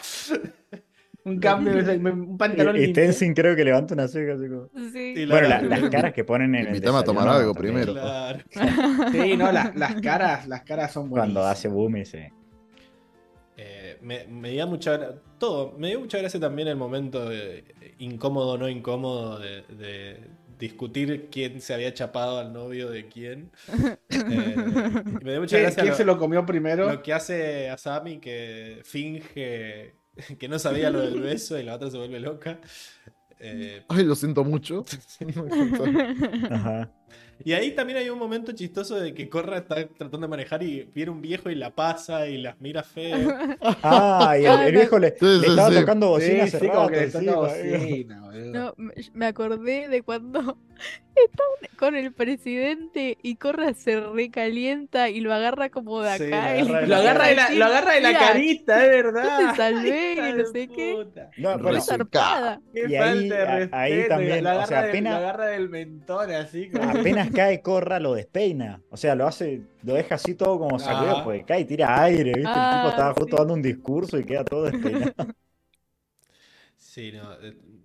Un 1.24 1.38
cambio, 1.38 1.72
un 2.12 2.36
pantalón 2.36 2.76
Y, 2.76 2.80
y 2.80 2.86
limpio. 2.86 3.04
Tenzin 3.04 3.32
creo 3.34 3.54
que 3.54 3.64
levanta 3.64 3.94
una 3.94 4.08
ceja 4.08 4.34
así 4.34 4.48
como... 4.48 4.68
Sí. 4.92 5.14
Y 5.16 5.26
la- 5.26 5.34
Bueno, 5.34 5.48
la- 5.48 5.62
las 5.62 5.88
caras 5.90 6.12
que 6.12 6.24
ponen 6.24 6.54
en 6.54 6.62
el 6.62 6.66
Invítame 6.68 6.98
a 6.98 7.02
tomar 7.04 7.28
algo 7.28 7.52
también. 7.52 7.74
primero. 7.74 7.92
Claro. 7.92 8.38
Sí, 9.12 9.36
no, 9.36 9.52
la- 9.52 9.72
las 9.76 9.94
caras, 10.00 10.48
las 10.48 10.62
caras 10.62 10.92
son 10.92 11.08
buenas. 11.10 11.26
Cuando 11.28 11.44
hace 11.46 11.68
boom 11.68 11.96
y 11.98 12.04
se... 12.04 12.32
Eh, 13.56 13.98
me, 14.00 14.26
me 14.26 14.50
dio 14.50 14.66
mucha 14.66 15.14
todo, 15.38 15.74
me 15.78 15.88
dio 15.88 16.00
mucha 16.00 16.18
gracia 16.18 16.40
también 16.40 16.68
el 16.68 16.76
momento 16.76 17.28
de- 17.28 17.64
incómodo 17.98 18.52
o 18.52 18.58
no 18.58 18.68
incómodo 18.68 19.38
de, 19.38 19.62
de 19.78 20.16
discutir 20.58 21.28
quién 21.30 21.60
se 21.60 21.74
había 21.74 21.92
chapado 21.92 22.38
al 22.38 22.52
novio 22.52 22.90
de 22.90 23.06
quién. 23.08 23.50
Eh, 24.10 24.54
y 25.20 25.24
me 25.24 25.32
dio 25.32 25.40
mucha 25.40 25.56
¿Quién, 25.56 25.62
gracia 25.64 25.82
quién 25.82 25.88
lo, 25.90 25.96
se 25.96 26.04
lo 26.04 26.18
comió 26.18 26.44
primero? 26.46 26.90
lo 26.90 27.02
que 27.02 27.12
hace 27.12 27.68
Asami 27.70 28.18
que 28.18 28.80
finge 28.84 29.94
que 30.38 30.48
no 30.48 30.58
sabía 30.58 30.90
lo 30.90 31.00
del 31.00 31.20
beso 31.20 31.58
y 31.58 31.62
la 31.62 31.74
otra 31.74 31.90
se 31.90 31.98
vuelve 31.98 32.20
loca. 32.20 32.60
Eh, 33.38 33.82
Ay, 33.88 34.04
lo 34.04 34.14
siento 34.14 34.44
mucho. 34.44 34.84
Ajá. 36.50 36.90
y 37.44 37.52
ahí 37.52 37.72
también 37.74 37.98
hay 37.98 38.08
un 38.08 38.18
momento 38.18 38.52
chistoso 38.52 38.94
de 39.00 39.14
que 39.14 39.28
Corra 39.28 39.58
está 39.58 39.74
tratando 39.88 40.18
de 40.20 40.28
manejar 40.28 40.62
y 40.62 40.84
viene 40.94 41.10
un 41.10 41.20
viejo 41.20 41.50
y 41.50 41.56
la 41.56 41.74
pasa 41.74 42.28
y 42.28 42.38
las 42.38 42.60
mira 42.60 42.82
feo. 42.84 43.34
Ah, 43.82 44.36
y 44.40 44.44
el, 44.44 44.60
el 44.60 44.72
viejo 44.72 44.98
le, 44.98 45.10
Sí, 45.18 45.24
le 45.24 45.40
sí, 45.40 45.46
estaba 45.50 45.70
sí. 45.70 45.74
tocando 45.80 46.08
bocina 46.08 46.46
Sí, 46.46 46.68
como 46.68 46.88
que 46.88 47.06
le 47.08 47.32
bocina. 47.32 48.20
No, 48.52 48.74
me 49.12 49.26
acordé 49.26 49.88
de 49.88 50.02
cuando 50.02 50.58
están 51.14 51.76
con 51.78 51.94
el 51.94 52.12
presidente 52.12 53.18
y 53.22 53.36
Corra 53.36 53.74
se 53.74 54.00
recalienta 54.00 55.08
y 55.10 55.20
lo 55.20 55.32
agarra 55.34 55.68
como 55.68 56.00
de 56.02 56.16
Sí, 56.16 56.24
acá. 56.32 56.54
lo 56.64 56.74
agarra 56.76 56.80
de 56.80 56.86
Lo 56.86 56.96
agarra 56.96 57.26
de 57.26 57.34
la, 57.34 57.50
lo 57.50 57.64
agarra 57.66 57.92
de 57.92 58.00
la 58.00 58.08
"Mira, 58.08 58.20
carita, 58.20 58.84
es 58.84 58.90
verdad. 58.90 59.40
yo 59.40 59.50
te 59.50 59.56
salvé, 59.56 60.12
y 60.14 60.32
no 60.32 60.44
sé 60.46 60.68
qué". 60.68 61.06
No, 61.36 61.58
pero-. 61.58 62.60
Qué 62.72 62.84
Y 62.88 62.94
ahí- 62.96 63.28
falta 63.28 63.34
de 63.34 63.42
a- 63.42 63.56
respeto. 63.56 63.76
ahí 63.76 63.92
y 64.00 64.08
también, 64.08 64.44
lo 64.44 64.50
o 64.50 64.52
agarra, 64.52 64.66
sea, 64.66 64.80
del- 64.82 64.88
apenas- 64.90 65.12
lo 65.12 65.18
agarra 65.18 65.46
del 65.48 65.68
mentón 65.68 66.30
así. 66.32 66.70
como- 66.70 66.90
apenas 66.90 67.30
cae 67.30 67.60
Corra 67.62 68.00
lo 68.00 68.14
despeina. 68.14 68.80
O 68.90 68.96
sea, 68.96 69.14
lo 69.14 69.26
hace, 69.26 69.62
lo 69.82 69.94
deja 69.94 70.14
así 70.14 70.34
todo 70.34 70.58
como 70.58 70.78
sacudido, 70.78 71.18
Ah. 71.18 71.24
porque 71.24 71.44
cae 71.44 71.60
y 71.60 71.64
tira 71.66 72.02
aire, 72.02 72.24
¿viste? 72.32 72.40
el 72.40 72.46
Ah, 72.48 72.78
tipo 72.82 72.90
estaba 72.90 73.14
justo 73.14 73.36
sí. 73.36 73.40
dando 73.40 73.54
un 73.54 73.62
discurso 73.62 74.18
y 74.18 74.24
queda 74.24 74.44
todo 74.44 74.64
despeinado. 74.70 75.12
Sí, 76.76 77.12
no. 77.12 77.22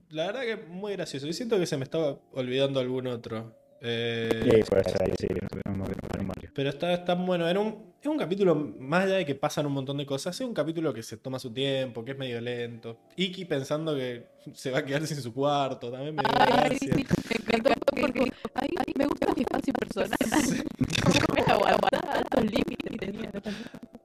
Eh, 0.10 0.14
La 0.16 0.27
verdad 0.27 0.42
que 0.42 0.58
muy 0.58 0.94
gracioso. 0.94 1.27
Y 1.27 1.34
siento 1.34 1.58
que 1.60 1.66
se 1.66 1.77
me 1.77 1.84
estaba 1.84 2.18
olvidando 2.34 2.80
algún 2.80 3.08
otro. 3.08 3.56
Eh, 3.82 4.30
Sí, 4.44 4.64
puede 4.69 4.84
ser, 4.84 5.14
sí, 5.19 5.27
no, 5.66 5.74
no, 5.74 5.86
no. 5.86 6.34
Pero 6.53 6.69
está, 6.69 6.94
está 6.94 7.14
bueno. 7.16 7.48
Era 7.48 7.60
un, 7.60 7.94
es 8.08 8.11
un 8.11 8.18
capítulo, 8.18 8.56
más 8.80 9.06
allá 9.06 9.16
de 9.16 9.26
que 9.26 9.36
pasan 9.36 9.66
un 9.66 9.74
montón 9.74 9.98
de 9.98 10.06
cosas, 10.06 10.40
es 10.40 10.45
un 10.48 10.53
capítulo 10.53 10.94
que 10.94 11.03
se 11.03 11.18
toma 11.18 11.40
su 11.40 11.52
tiempo, 11.52 12.03
que 12.03 12.11
es 12.11 12.18
medio 12.18 12.40
lento. 12.42 12.98
Iki 13.16 13.45
pensando 13.45 13.95
que 13.95 14.27
se 14.53 14.72
va 14.72 14.80
a 14.80 14.86
quedar 14.86 15.06
sin 15.06 15.18
su 15.22 15.34
cuarto, 15.34 15.92
también 15.92 16.16
me 16.16 16.24
Ay, 16.26 16.77
sí, 16.80 16.90
me 16.90 17.58
encantó 17.58 17.72
porque 18.00 18.19
dijo, 18.26 18.36
ay, 18.56 18.69
me 18.98 19.06
gusta 19.06 19.34
mi 19.36 19.42
espacio 19.42 19.74
personal. 19.74 20.18
Altos 22.08 22.44
límites 22.44 22.92
que 22.92 22.98
tenía. 22.98 23.32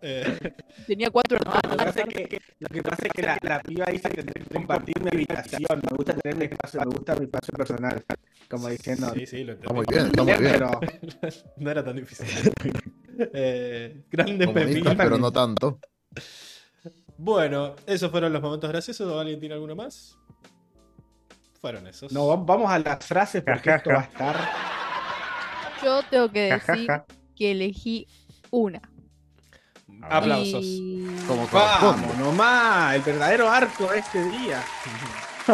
Eh, 0.03 0.53
Tenía 0.87 1.11
cuatro 1.11 1.39
Lo 1.39 1.51
que 1.53 1.59
hermanos. 1.59 1.77
pasa 1.85 2.01
es 2.01 2.15
que, 2.29 2.39
lo 2.59 2.69
que, 2.69 2.83
pasa 2.83 3.07
es 3.07 3.13
que 3.13 3.23
la, 3.23 3.39
la 3.43 3.61
piba 3.63 3.87
dice 3.87 4.09
que 4.09 4.23
tendré 4.23 4.43
que 4.45 4.55
compartir 4.55 5.01
mi 5.01 5.09
habitación. 5.13 5.81
Me 5.83 5.97
gusta 5.97 6.15
tener 6.17 6.37
mi 6.39 6.45
espacio, 6.47 6.81
me 6.81 6.87
gusta 6.87 7.15
mi 7.17 7.25
espacio 7.25 7.53
personal. 7.55 8.05
Como 8.51 8.69
diciendo. 8.69 9.13
sí, 9.15 9.27
sí, 9.27 9.45
lo 9.45 9.53
Está 9.53 9.71
entendí. 9.71 9.75
muy 9.75 9.87
bien, 9.89 10.07
está 10.07 10.23
muy 10.25 10.33
bien. 10.35 10.53
Pero 10.53 10.81
No 11.57 11.71
era 11.71 11.85
tan 11.85 11.97
difícil. 11.97 12.27
Eh, 13.35 14.03
grande 14.11 14.49
Pepín. 14.49 14.85
pero 14.97 15.19
no 15.19 15.31
tanto. 15.33 15.79
Bueno, 17.17 17.77
esos 17.87 18.11
fueron 18.11 18.33
los 18.33 18.43
momentos 18.43 18.71
graciosos. 18.71 19.21
¿Alguien 19.21 19.39
tiene 19.41 19.55
alguno 19.55 19.77
más? 19.77 20.17
Fueron 21.61 21.87
esos. 21.87 22.11
no, 22.13 22.27
vam- 22.27 22.45
vamos 22.45 22.71
a 22.71 22.79
las 22.79 23.05
frases 23.07 23.43
porque 23.45 23.71
Ja, 23.71 23.73
ja, 23.73 23.77
esto 23.77 23.91
va 23.91 24.01
a 24.01 24.03
estar. 24.03 24.37
Yo 25.85 26.01
tengo 26.11 26.29
que 26.31 26.51
Ja, 26.51 26.59
ja, 26.61 26.73
decir 26.73 26.87
ja. 26.89 27.05
que 27.37 27.51
elegí 27.53 28.07
una. 28.51 28.81
Aplausos. 30.03 30.65
Y- 30.65 31.07
Como 31.29 31.47
Vamos 31.53 32.19
nomás, 32.19 32.97
el 32.97 33.03
verdadero 33.03 33.49
arco 33.49 33.87
de 33.93 33.99
este 33.99 34.25
día. 34.31 34.63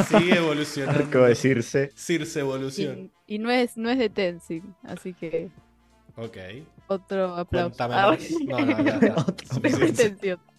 Sigue 0.08 0.36
evolucionando. 0.36 1.00
Arco 1.04 1.18
decirse. 1.22 1.90
Circe 1.94 2.40
evolución. 2.40 3.10
Y, 3.26 3.34
y 3.34 3.38
no 3.38 3.50
es 3.50 3.76
no 3.76 3.90
es 3.90 3.98
de 3.98 4.08
Tenzin, 4.08 4.74
así 4.84 5.12
que 5.14 5.50
Ok. 6.16 6.36
Otro 6.88 7.36
aplauso. 7.36 7.76
Cuéntame 7.76 7.94
Ah, 7.94 8.08
más. 8.08 8.20
No, 8.44 8.58
no, 8.66 9.26
ya 9.62 9.76
retención. 9.78 10.40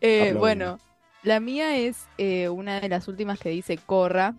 Eh, 0.00 0.34
bueno, 0.36 0.78
la 1.22 1.40
mía 1.40 1.76
es 1.76 2.08
eh, 2.18 2.48
una 2.48 2.80
de 2.80 2.88
las 2.88 3.08
últimas 3.08 3.38
que 3.38 3.50
dice 3.50 3.78
Corra. 3.78 4.34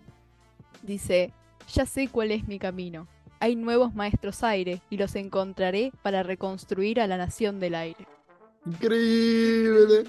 Dice, 0.82 1.32
ya 1.72 1.86
sé 1.86 2.08
cuál 2.08 2.32
es 2.32 2.48
mi 2.48 2.58
camino. 2.58 3.08
Hay 3.40 3.56
nuevos 3.56 3.94
maestros 3.94 4.42
aire 4.44 4.82
y 4.90 4.96
los 4.96 5.14
encontraré 5.16 5.92
para 6.02 6.22
reconstruir 6.22 7.00
a 7.00 7.06
la 7.06 7.16
nación 7.18 7.60
del 7.60 7.74
aire. 7.76 8.08
Increíble. 8.66 10.04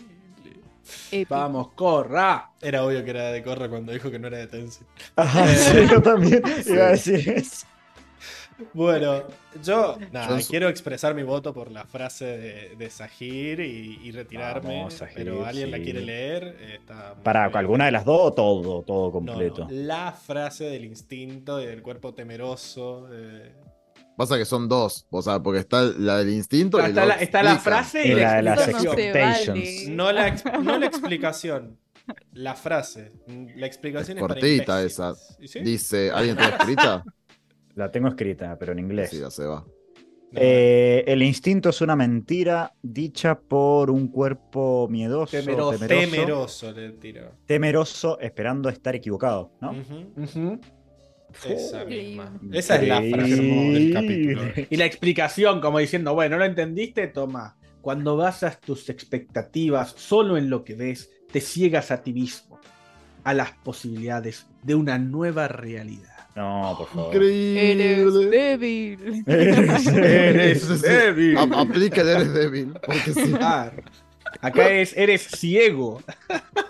Épico. 1.11 1.29
Vamos, 1.29 1.69
corra. 1.73 2.51
Era 2.61 2.83
obvio 2.85 3.03
que 3.03 3.11
era 3.11 3.31
de 3.31 3.43
Corra 3.43 3.69
cuando 3.69 3.91
dijo 3.93 4.11
que 4.11 4.19
no 4.19 4.27
era 4.27 4.37
de 4.37 4.47
Tenzin. 4.47 4.87
Ajá, 5.15 5.45
Eh, 5.51 5.55
sí, 5.55 5.87
yo 5.89 6.01
también 6.01 6.43
sí. 6.63 6.73
iba 6.73 6.85
a 6.87 6.89
decir 6.91 7.29
eso. 7.29 7.67
Bueno, 8.73 9.23
yo 9.63 9.97
nada, 10.11 10.37
Yo 10.39 10.47
quiero 10.47 10.67
expresar 10.69 11.13
mi 11.15 11.23
voto 11.23 11.53
por 11.53 11.71
la 11.71 11.85
frase 11.85 12.25
de, 12.25 12.75
de 12.75 12.89
Sahir 12.89 13.59
y, 13.59 13.99
y 14.03 14.11
retirarme. 14.11 14.77
Vamos, 14.77 14.93
Sahir, 14.95 15.13
pero 15.15 15.45
alguien 15.45 15.71
la 15.71 15.79
quiere 15.79 16.01
leer. 16.01 16.57
Está 16.73 17.15
Para 17.23 17.47
bien. 17.47 17.57
alguna 17.57 17.85
de 17.85 17.91
las 17.91 18.05
dos 18.05 18.19
o 18.21 18.33
todo, 18.33 18.81
todo 18.83 19.11
completo. 19.11 19.65
no, 19.65 19.71
la 19.71 20.11
frase 20.11 20.65
del 20.65 20.85
instinto 20.85 21.61
y 21.61 21.65
del 21.65 21.81
cuerpo 21.81 22.13
temeroso. 22.13 23.07
eh, 23.11 23.51
Pasa 24.15 24.37
que 24.37 24.45
son 24.45 24.69
dos. 24.69 25.07
O 25.09 25.21
sea, 25.21 25.39
porque 25.41 25.59
está 25.59 25.81
la 25.81 26.19
del 26.19 26.29
instinto 26.29 26.79
y 26.79 26.85
Está, 26.85 27.05
la, 27.05 27.15
está 27.15 27.57
frase 27.57 28.07
y 28.07 28.13
la 28.13 28.35
de 28.35 28.41
las 28.43 28.67
no 28.67 28.73
expectations. 28.91 29.47
vale. 29.59 29.85
no, 29.89 30.11
la, 30.11 30.27
ex- 30.27 30.43
no 30.61 30.77
la 30.77 30.85
explicación, 30.85 31.79
la 32.33 32.53
frase. 32.53 33.11
La 33.55 33.65
explicación 33.65 34.17
es 34.17 34.21
para 34.21 34.33
Cortita 34.35 34.79
imbéciles. 34.81 34.91
esa. 34.93 35.13
¿Y 35.39 35.47
sí? 35.47 35.59
Dice, 35.61 36.11
¿alguien 36.11 36.37
tiene 36.37 36.51
escrita? 36.53 37.03
La 37.75 37.91
tengo 37.91 38.07
escrita, 38.07 38.57
pero 38.59 38.71
en 38.73 38.79
inglés. 38.79 39.09
Sí, 39.09 39.19
ya 39.19 39.29
se 39.29 39.45
va. 39.45 39.65
Eh, 40.35 41.03
el 41.05 41.21
instinto 41.21 41.69
es 41.69 41.79
una 41.81 41.95
mentira 41.95 42.73
dicha 42.81 43.39
por 43.39 43.91
un 43.91 44.07
cuerpo 44.07 44.87
miedoso, 44.89 45.37
Temeroso. 45.37 45.77
temeroso, 45.77 46.07
temeroso 46.17 46.71
le 46.71 46.89
tiro. 46.93 47.31
temeroso, 47.45 48.19
esperando 48.19 48.67
estar 48.69 48.95
equivocado, 48.95 49.51
¿no? 49.61 49.75
Esa 51.47 51.85
misma. 51.85 52.39
Esa 52.51 52.75
es 52.77 52.87
la 52.87 53.01
frase 53.01 53.41
del 53.41 53.93
capítulo. 53.93 54.41
Y 54.69 54.77
la 54.77 54.85
explicación, 54.85 55.61
como 55.61 55.79
diciendo, 55.79 56.13
bueno, 56.15 56.35
¿no 56.35 56.39
lo 56.39 56.45
entendiste? 56.45 57.07
Toma. 57.07 57.57
Cuando 57.81 58.15
basas 58.17 58.59
tus 58.61 58.89
expectativas 58.89 59.93
solo 59.97 60.37
en 60.37 60.49
lo 60.49 60.63
que 60.63 60.73
ves, 60.75 61.11
te 61.31 61.41
ciegas 61.41 61.91
a 61.91 62.01
ti 62.01 62.13
mismo, 62.13 62.59
a 63.23 63.33
las 63.33 63.51
posibilidades 63.51 64.47
de 64.63 64.75
una 64.75 64.97
nueva 64.97 65.47
realidad. 65.47 66.12
No, 66.35 66.75
por 66.77 66.87
favor. 66.87 67.15
Eres 67.15 68.07
Increíble. 68.07 68.25
débil. 68.29 69.23
Eres 69.27 70.61
sí, 70.63 70.77
sí. 70.77 70.81
débil. 70.87 71.37
Aplica 71.37 72.01
el 72.01 72.09
eres 72.09 72.33
débil. 72.33 72.73
Porque 72.85 73.13
sí. 73.13 73.33
Ah, 73.39 73.71
Acá 74.41 74.69
es, 74.71 74.97
eres 74.97 75.21
ciego. 75.27 76.01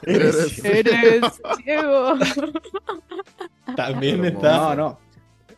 Eres- 0.01 0.63
Eres 0.65 1.21
ciego. 1.63 2.15
También 3.75 4.25
está 4.25 4.57
No, 4.57 4.75
no. 4.75 4.99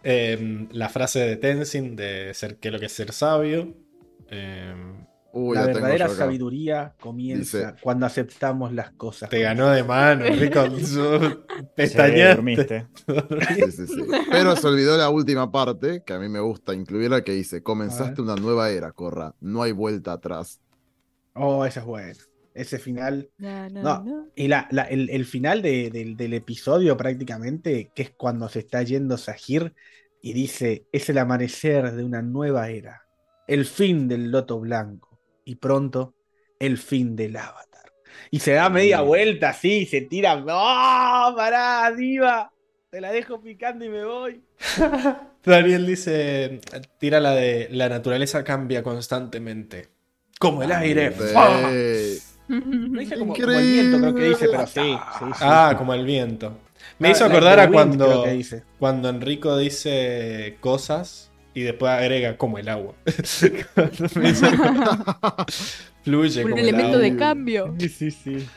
eh, 0.03 0.67
la 0.72 0.90
frase 0.90 1.19
de 1.19 1.35
Tenzin 1.38 1.95
de 1.95 2.34
ser 2.34 2.58
que 2.58 2.69
lo 2.72 2.80
que 2.80 2.85
es 2.85 2.92
ser 2.92 3.11
sabio. 3.11 3.74
Eh, 4.30 4.74
Uy, 5.38 5.55
la 5.57 5.65
verdadera 5.65 6.07
sabiduría 6.07 6.95
comienza 6.99 7.57
Dice- 7.72 7.81
cuando 7.81 8.05
aceptamos 8.05 8.72
las 8.73 8.91
cosas. 8.91 9.30
te 9.30 9.41
ganó 9.41 9.69
de 9.69 9.83
mano, 9.83 10.23
Rico. 10.25 10.61
Pestañaste. 11.75 12.35
dormiste. 12.35 12.88
Sí, 13.65 13.72
sí, 13.72 13.88
sí. 13.88 14.03
Pero 14.31 14.55
se 14.55 14.65
olvidó 14.67 14.97
la 14.97 15.09
última 15.09 15.51
parte, 15.51 16.03
que 16.05 16.14
a 16.14 16.19
mí 16.19 16.30
me 16.30 16.39
gusta 16.39 16.73
incluirla, 16.73 17.23
que 17.23 17.33
dice, 17.33 17.61
comenzaste 17.61 18.22
una 18.22 18.35
nueva 18.35 18.69
era, 18.69 18.91
Corra, 18.93 19.35
no 19.41 19.61
hay 19.61 19.73
vuelta 19.73 20.14
atrás. 20.14 20.61
Oh, 21.33 21.65
esa 21.65 21.81
es 21.81 21.85
buena. 21.85 22.14
Ese 22.53 22.80
final. 22.80 23.30
No, 23.38 23.69
no, 23.69 23.81
No, 23.83 24.03
no. 24.03 24.27
Y 24.35 24.47
la, 24.47 24.69
la- 24.72 24.83
el, 24.83 25.09
el 25.09 25.25
final 25.25 25.61
de- 25.61 25.89
del- 25.91 26.15
del 26.15 26.33
episodio 26.33 26.95
prácticamente, 26.95 27.91
que 27.93 28.03
es 28.03 28.11
cuando 28.11 28.47
se 28.47 28.59
está 28.59 28.81
yendo 28.83 29.17
Sahir 29.17 29.73
y 30.22 30.31
dice, 30.31 30.85
es 30.93 31.09
el 31.09 31.17
amanecer 31.17 31.91
de 31.91 32.03
una 32.05 32.22
nueva 32.22 32.69
era, 32.69 33.01
el 33.47 33.65
fin 33.65 34.07
del 34.07 34.31
loto 34.31 34.59
blanco 34.61 35.05
y 35.45 35.56
pronto 35.56 36.15
el 36.59 36.77
fin 36.77 37.15
del 37.15 37.38
avatar. 37.38 37.91
Y 38.32 38.40
se 38.40 38.53
da 38.53 38.69
media 38.69 39.01
vuelta 39.01 39.49
así, 39.49 39.80
y 39.80 39.85
se 39.85 40.01
tira, 40.01 40.35
¡no! 40.35 40.45
¡Pará, 41.35 41.91
diva! 41.95 42.51
Te 42.90 43.01
la 43.01 43.11
dejo 43.11 43.41
picando 43.41 43.85
y 43.85 43.90
me 43.90 44.03
voy. 44.06 44.41
Daniel 45.45 45.85
dice, 45.85 46.59
tira 46.98 47.19
la 47.19 47.32
de 47.35 47.67
la 47.72 47.90
naturaleza 47.90 48.43
cambia 48.43 48.82
constantemente. 48.83 49.90
Como 50.40 50.64
el 50.64 50.72
aire. 50.72 51.11
Lo 51.15 51.72
dice 52.99 53.17
como, 53.17 53.33
como 53.33 53.51
el 53.51 53.67
viento, 53.67 53.99
creo 53.99 54.15
que 54.15 54.24
dice, 54.24 54.48
pero 54.49 54.67
sí. 54.67 54.82
sí, 55.19 55.25
sí. 55.33 55.40
Ah, 55.41 55.75
como 55.77 55.93
el 55.93 56.06
viento. 56.06 56.57
Me 56.99 57.09
Ah, 57.09 57.11
hizo 57.11 57.25
acordar 57.25 57.59
a 57.59 57.69
cuando, 57.69 58.24
que 58.24 58.32
dice. 58.32 58.64
cuando 58.80 59.09
Enrico 59.09 59.57
dice 59.57 60.57
cosas 60.61 61.32
y 61.56 61.61
después 61.64 61.92
agrega 61.92 62.38
como 62.38 62.59
el 62.59 62.69
agua. 62.69 62.93
Fluye 66.03 66.43
Un 66.43 66.51
como 66.51 66.61
el 66.61 66.67
elemento 66.69 66.98
agua. 66.98 67.00
de 67.01 67.16
cambio. 67.16 67.75
Sí, 67.80 67.90
sí, 67.90 68.11
sí. 68.11 68.48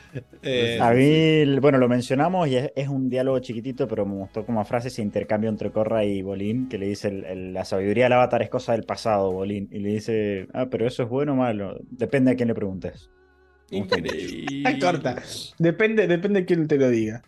Eh, 0.43 0.79
A 0.81 0.91
mí, 0.93 1.59
bueno, 1.61 1.79
lo 1.79 1.89
mencionamos 1.89 2.47
y 2.49 2.57
es, 2.57 2.71
es 2.77 2.89
un 2.89 3.09
diálogo 3.09 3.39
chiquitito, 3.39 3.89
pero 3.89 4.05
me 4.05 4.15
gustó 4.17 4.45
como 4.45 4.63
frase 4.65 4.89
ese 4.89 5.01
intercambio 5.03 5.49
entre 5.49 5.71
Corra 5.71 6.05
y 6.05 6.21
Bolín, 6.23 6.69
que 6.69 6.77
le 6.79 6.87
dice 6.87 7.09
el- 7.09 7.25
el- 7.25 7.53
la 7.55 7.65
sabiduría 7.65 8.05
del 8.05 8.13
avatar 8.15 8.43
es 8.43 8.51
cosa 8.51 8.73
del 8.73 8.83
pasado, 8.85 9.33
Bolín. 9.33 9.69
Y 9.73 9.79
le 9.79 9.89
dice, 9.91 10.49
ah, 10.53 10.67
pero 10.71 10.87
eso 10.87 11.03
es 11.05 11.09
bueno 11.09 11.33
o 11.33 11.37
malo. 11.37 11.79
Depende 11.91 12.33
a 12.33 12.37
quién 12.37 12.49
le 12.49 12.55
preguntes. 12.55 13.09
Increíble. 13.71 14.63
Corta. 14.81 15.23
Depende, 15.59 16.07
depende 16.07 16.41
de 16.41 16.47
quién 16.47 16.69
te 16.69 16.77
lo 16.77 16.91
diga. 16.91 17.23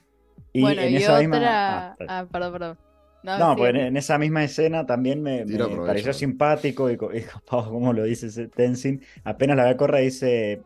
Y 0.53 0.61
bueno, 0.63 0.83
en 0.83 0.93
y 0.93 0.97
esa 0.97 1.13
otra. 1.13 1.21
misma. 1.21 1.39
ah, 1.47 1.97
Ah, 2.09 2.27
perdón, 2.31 2.53
perdón. 2.53 2.79
No, 3.23 3.39
No, 3.39 3.53
sí, 3.53 3.59
pues 3.59 3.71
en, 3.71 3.77
en 3.77 3.97
esa 3.97 4.19
misma 4.19 4.45
escena 4.45 4.87
también 4.87 5.23
me, 5.23 5.45
pareció 5.87 6.13
simpático 6.13 6.91
y, 6.91 6.95
y 6.95 6.97
copado 7.33 7.71
como 7.71 7.93
lo 7.93 8.05
dice 8.05 8.27
ese 8.29 8.49
Tenzin. 8.49 9.03
Apenas 9.25 9.57
la 9.57 9.65
ve 9.65 9.71
a 9.71 9.77
Corra 9.77 9.99
dice, 9.99 10.63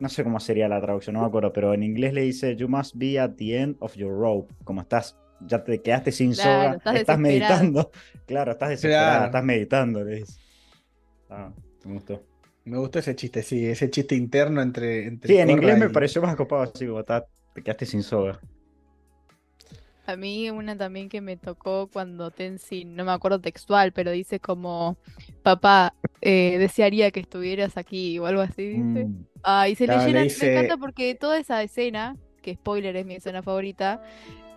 no 0.00 0.08
sé 0.08 0.24
cómo 0.24 0.40
sería 0.40 0.68
la 0.68 0.80
traducción, 0.80 1.14
no 1.14 1.20
me 1.20 1.26
acuerdo, 1.26 1.52
pero 1.52 1.74
en 1.74 1.82
inglés 1.82 2.12
le 2.14 2.22
dice, 2.22 2.56
you 2.56 2.68
must 2.68 2.94
be 2.96 3.18
at 3.18 3.32
the 3.36 3.58
end 3.58 3.76
of 3.80 3.94
your 3.96 4.12
rope. 4.12 4.52
Como 4.64 4.80
estás, 4.80 5.16
ya 5.40 5.62
te 5.62 5.80
quedaste 5.82 6.12
sin 6.12 6.32
Claro, 6.32 6.78
soga, 6.80 6.96
estás 6.96 7.18
meditando. 7.18 7.90
Claro, 8.26 8.52
estás 8.52 8.68
desesperada, 8.70 9.10
Claro. 9.10 9.24
estás 9.26 9.44
meditando, 9.44 10.04
le 10.04 10.16
dice. 10.16 10.40
Ah, 11.30 11.50
me 11.84 11.94
gustó. 11.94 12.22
Me 12.64 12.76
gustó 12.76 12.98
ese 12.98 13.16
chiste, 13.16 13.42
sí, 13.42 13.64
ese 13.66 13.88
chiste 13.90 14.14
interno 14.14 14.60
entre. 14.60 15.06
entre 15.06 15.32
Sí, 15.32 15.38
en 15.38 15.50
inglés 15.50 15.78
me 15.78 15.88
pareció 15.88 16.20
más 16.20 16.36
copado 16.36 16.62
así, 16.62 16.86
como 16.86 17.02
"Ta- 17.04 17.26
te 17.54 17.62
quedaste 17.62 17.86
sin 17.86 18.02
soga. 18.02 18.38
A 20.08 20.16
mí 20.16 20.48
una 20.50 20.74
también 20.76 21.10
que 21.10 21.20
me 21.20 21.36
tocó 21.36 21.88
cuando 21.92 22.30
Tenzin, 22.30 22.96
no 22.96 23.04
me 23.04 23.12
acuerdo 23.12 23.40
textual, 23.40 23.92
pero 23.92 24.10
dice 24.10 24.40
como, 24.40 24.96
papá, 25.42 25.92
eh, 26.22 26.56
desearía 26.58 27.10
que 27.10 27.20
estuvieras 27.20 27.76
aquí 27.76 28.18
o 28.18 28.24
algo 28.24 28.40
así, 28.40 28.68
dice. 28.68 29.04
Mm. 29.04 29.26
Ah, 29.42 29.68
y 29.68 29.74
se 29.74 29.84
Claro, 29.84 30.00
le 30.00 30.06
le 30.06 30.12
llena, 30.12 30.22
dice- 30.24 30.46
me 30.46 30.52
encanta 30.52 30.76
porque 30.78 31.14
toda 31.14 31.38
esa 31.38 31.62
escena, 31.62 32.16
que 32.42 32.54
spoiler 32.54 32.96
es 32.96 33.04
mi 33.04 33.16
escena 33.16 33.42
favorita, 33.42 34.02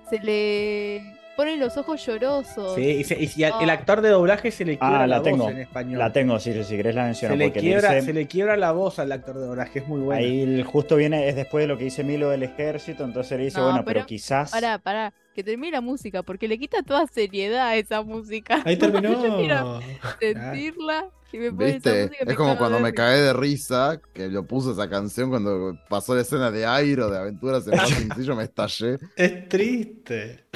se 0.09 0.19
le 0.19 1.01
ponen 1.35 1.59
los 1.59 1.75
ojos 1.75 2.05
llorosos. 2.05 2.75
Sí, 2.75 2.81
y, 2.83 3.03
se- 3.03 3.21
y 3.21 3.27
si 3.27 3.43
al- 3.43 3.61
el 3.61 3.69
Ah. 3.69 3.73
actor 3.73 3.99
de 4.01 4.07
doblaje 4.09 4.51
se 4.51 4.63
le 4.63 4.77
quiebra 4.77 5.03
Ah, 5.03 5.07
la, 5.07 5.17
la 5.17 5.23
tengo. 5.23 5.43
voz 5.43 5.51
en 5.51 5.59
español. 5.59 5.99
La 5.99 6.13
tengo, 6.13 6.39
sí, 6.39 6.63
si 6.63 6.77
querés 6.77 6.95
la 6.95 7.03
menciono. 7.05 7.33
se, 7.33 7.38
le 7.38 7.51
quiebra, 7.51 7.93
dice- 7.95 8.05
se 8.05 8.13
le 8.13 8.27
quiebra 8.27 8.55
la 8.55 8.71
voz 8.71 8.99
al 8.99 9.11
actor 9.11 9.38
de 9.38 9.47
doblaje, 9.47 9.80
es 9.80 9.88
muy 9.88 9.99
bueno. 9.99 10.21
Ahí 10.25 10.63
justo 10.63 10.95
viene, 10.95 11.27
es 11.27 11.35
después 11.35 11.63
de 11.63 11.67
lo 11.67 11.77
que 11.77 11.83
dice 11.85 12.03
Milo 12.05 12.30
del 12.30 12.43
ejército, 12.43 13.03
entonces 13.03 13.38
le 13.38 13.43
dice, 13.45 13.57
No, 13.59 13.65
bueno, 13.65 13.80
pero, 13.83 13.99
pero 13.99 14.05
quizás... 14.05 14.51
Pará, 14.51 14.77
pará, 14.77 15.13
que 15.33 15.43
termine 15.43 15.71
la 15.71 15.81
música, 15.81 16.23
porque 16.23 16.47
le 16.47 16.57
quita 16.59 16.83
toda 16.83 17.07
seriedad 17.07 17.67
a 17.69 17.75
esa 17.77 18.03
música. 18.03 18.61
Ahí 18.65 18.77
Yo 18.79 18.91
quiero 18.93 19.19
terminó. 19.21 19.79
sentirla 20.19 21.11
y 21.31 21.37
me 21.39 21.53
pone 21.53 21.75
esa 21.77 21.93
¿Viste? 21.93 21.95
música 21.95 22.25
y 22.27 22.31
Es 22.31 22.35
como 22.35 22.57
cuando 22.57 22.79
me 22.79 22.93
cagué 22.93 23.21
de 23.21 23.33
risa, 23.33 24.01
que 24.13 24.27
lo 24.29 24.47
puso 24.47 24.71
esa 24.73 24.89
canción 24.89 25.29
cuando 25.29 25.79
pasó 25.89 26.15
la 26.15 26.21
escena 26.21 26.51
de 26.51 26.65
Airo, 26.65 27.09
de 27.09 27.17
Aventuras 27.19 27.67
en 27.67 27.75
Más 27.75 27.91
Sencillo, 27.93 28.35
me 28.35 28.43
estallé. 28.43 28.99
Es 29.15 29.47
triste. 29.49 30.47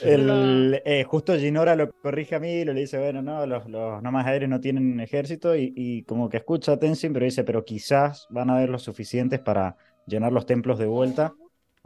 El, 0.00 0.82
eh, 0.84 1.04
justo 1.04 1.36
Ginora 1.38 1.76
lo 1.76 1.90
corrige 1.92 2.34
a 2.34 2.40
Milo, 2.40 2.72
le 2.72 2.80
dice, 2.82 2.98
bueno, 2.98 3.22
no, 3.22 3.46
los, 3.46 3.68
los 3.68 4.02
nómadas 4.02 4.28
aéreos 4.28 4.50
no 4.50 4.60
tienen 4.60 5.00
ejército 5.00 5.56
y, 5.56 5.72
y 5.76 6.02
como 6.04 6.28
que 6.28 6.38
escucha 6.38 6.72
a 6.72 6.78
Tenzin, 6.78 7.12
pero 7.12 7.24
dice, 7.24 7.44
pero 7.44 7.64
quizás 7.64 8.26
van 8.30 8.50
a 8.50 8.56
haber 8.56 8.68
los 8.70 8.82
suficientes 8.82 9.40
para 9.40 9.76
llenar 10.06 10.32
los 10.32 10.46
templos 10.46 10.78
de 10.78 10.86
vuelta. 10.86 11.34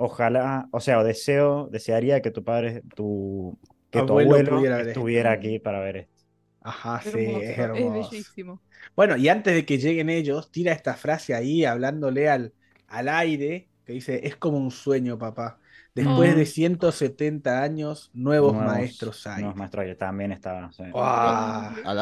Ojalá, 0.01 0.69
o 0.73 0.81
sea, 0.81 1.01
o 1.01 1.05
deseo, 1.05 1.69
desearía 1.73 2.23
que 2.23 2.31
tu 2.31 2.45
padre, 2.45 2.85
tu, 2.95 3.59
que 3.91 4.03
tu 4.05 4.15
Abuelo 4.15 4.19
abuelo 4.19 4.47
pudiera 4.47 4.77
ver 4.77 4.89
esto. 4.91 5.09
estuviera 5.09 5.33
aquí 5.33 5.59
para 5.61 5.81
ver 5.81 5.97
esto. 5.99 6.25
Ajá, 6.61 7.01
sí, 7.03 7.19
Hermoso, 7.19 7.41
es 7.43 7.59
es 7.59 7.59
hermoso. 7.59 7.91
bellísimo. 7.91 8.63
Bueno, 8.97 9.17
y 9.17 9.29
antes 9.29 9.55
de 9.55 9.65
que 9.65 9.79
lleguen 9.79 10.11
ellos, 10.11 10.51
tira 10.51 10.73
esta 10.73 10.95
frase 10.95 11.35
ahí 11.35 11.65
hablándole 11.65 12.29
al, 12.29 12.55
al 12.89 13.09
aire, 13.09 13.71
que 13.85 13.93
dice, 13.95 14.27
es 14.27 14.37
como 14.37 14.59
un 14.59 14.71
sueño, 14.71 15.19
papá. 15.19 15.61
Después 15.95 16.37
de 16.37 16.47
170 16.47 17.63
años, 17.63 18.11
nuevos, 18.13 18.55
maestros 18.55 19.27
hay. 19.27 19.43
Nuevos 19.43 19.57
maestros 19.57 19.87
hay, 19.87 19.97
también 19.97 20.33
está. 20.33 20.71
sí. 20.73 20.83
¡Ah! 20.95 21.75
Al 21.85 21.99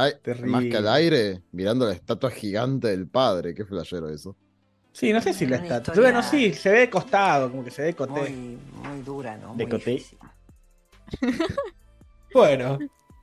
más 0.47 0.66
que 0.66 0.76
al 0.76 0.89
aire, 0.89 1.42
mirando 1.52 1.86
la 1.86 1.92
estatua 1.94 2.31
gigante 2.31 2.89
del 2.89 3.08
padre. 3.08 3.55
Qué 3.55 3.65
flashero 3.65 4.08
eso. 4.10 4.36
Sí, 4.99 5.12
no 5.12 5.20
sé 5.20 5.34
si 5.34 5.44
la 5.47 5.57
historia- 5.58 6.00
Bueno, 6.00 6.23
sí, 6.23 6.55
se 6.55 6.70
ve 6.70 6.78
de 6.81 6.91
costado, 6.91 7.50
como 7.50 7.62
que 7.62 7.70
se 7.70 7.83
ve 7.83 7.89
de 7.89 7.94
coté. 7.94 8.12
Muy, 8.12 8.31
muy 8.31 9.02
dura, 9.02 9.36
¿no? 9.36 9.49
De 9.55 9.65
Muy 9.65 9.70
coté. 9.70 9.91
difícil. 9.91 10.18
Bueno, 12.33 12.78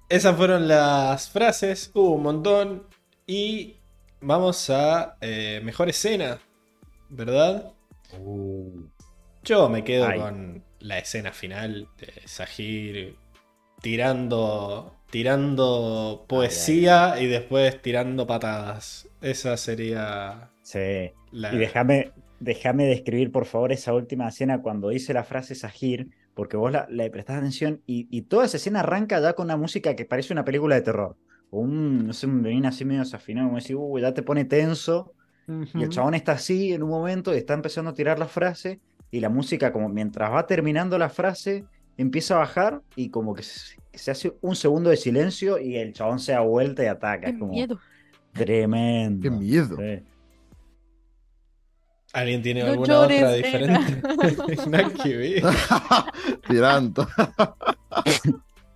esas 0.10 0.36
fueron 0.36 0.68
las 0.68 1.30
frases. 1.30 1.92
Hubo 1.94 2.16
un 2.16 2.24
montón. 2.24 2.88
Y 3.28 3.78
vamos 4.22 4.70
a 4.70 5.18
eh, 5.22 5.62
mejor 5.64 5.90
escena, 5.90 6.40
¿verdad? 7.10 7.74
Uh, 8.20 8.86
Yo 9.44 9.70
me 9.70 9.84
quedo 9.84 10.08
Ay. 10.08 10.20
con 10.20 10.64
la 10.80 10.98
escena 11.00 11.32
final 11.32 11.88
de 11.98 12.12
Sahir 12.26 13.18
tirando, 13.82 14.96
tirando 15.10 16.26
poesía 16.28 17.16
y 17.20 17.28
después 17.28 17.82
tirando 17.82 18.26
patadas. 18.28 19.08
Esa 19.22 19.58
sería 19.58 20.50
sí. 20.64 21.12
la... 21.32 21.54
Y 21.54 21.58
déjame, 21.60 22.12
déjame 22.40 22.86
describir, 22.88 23.32
por 23.32 23.46
favor, 23.46 23.72
esa 23.72 23.94
última 23.94 24.28
escena 24.28 24.62
cuando 24.62 24.90
dice 24.90 25.14
la 25.14 25.24
frase 25.24 25.54
Sahir, 25.54 26.10
porque 26.34 26.58
vos 26.58 26.72
la, 26.72 26.88
le 26.90 27.12
prestás 27.12 27.38
atención 27.38 27.82
y, 27.86 28.08
y 28.10 28.24
toda 28.24 28.46
esa 28.46 28.58
escena 28.58 28.80
arranca 28.80 29.20
ya 29.22 29.34
con 29.34 29.46
una 29.46 29.58
música 29.58 29.96
que 29.96 30.06
parece 30.06 30.34
una 30.34 30.44
película 30.44 30.74
de 30.76 30.82
terror. 30.82 31.16
O 31.52 31.60
un, 31.60 32.08
no 32.08 32.14
sé, 32.14 32.26
un 32.26 32.42
violín 32.42 32.66
así 32.66 32.84
medio 32.84 33.02
desafinado, 33.02 33.48
como 33.48 33.60
decir, 33.60 33.76
uy, 33.76 34.02
ya 34.02 34.14
te 34.14 34.24
pone 34.24 34.46
tenso. 34.46 35.14
Y 35.76 35.84
el 35.84 35.90
chabón 35.90 36.14
está 36.16 36.32
así 36.32 36.72
en 36.74 36.84
un 36.84 36.90
momento 36.90 37.34
y 37.34 37.38
está 37.38 37.54
empezando 37.54 37.92
a 37.92 37.94
tirar 37.94 38.18
la 38.18 38.28
frase 38.28 38.80
y 39.12 39.20
la 39.20 39.28
música 39.30 39.74
como 39.74 39.90
mientras 39.90 40.32
va 40.32 40.48
terminando 40.48 40.98
la 40.98 41.10
frase 41.10 41.68
empieza 41.98 42.36
a 42.36 42.40
bajar 42.40 42.82
y 42.96 43.10
como 43.10 43.34
que 43.36 43.44
se, 43.44 43.76
se 43.94 44.10
hace 44.12 44.38
un 44.42 44.56
segundo 44.56 44.90
de 44.90 44.96
silencio 44.98 45.60
y 45.60 45.76
el 45.76 45.94
chabón 45.94 46.20
se 46.20 46.32
da 46.32 46.40
vuelta 46.40 46.84
y 46.84 46.88
ataca. 46.88 47.28
Qué 47.28 47.32
Es 47.32 47.36
como 47.38 47.52
miedo. 47.52 47.84
tremendo. 48.32 49.22
Qué 49.22 49.30
miedo. 49.32 49.78
Sí. 49.78 50.04
¿Alguien 52.14 52.42
tiene 52.44 52.62
No 52.64 52.70
alguna 52.72 52.94
llores, 52.94 53.24
otra 53.24 53.34
diferente? 53.34 54.02
Nada 54.70 54.90
que 55.04 55.18
ver. 55.18 55.44
Tirando. 56.48 57.08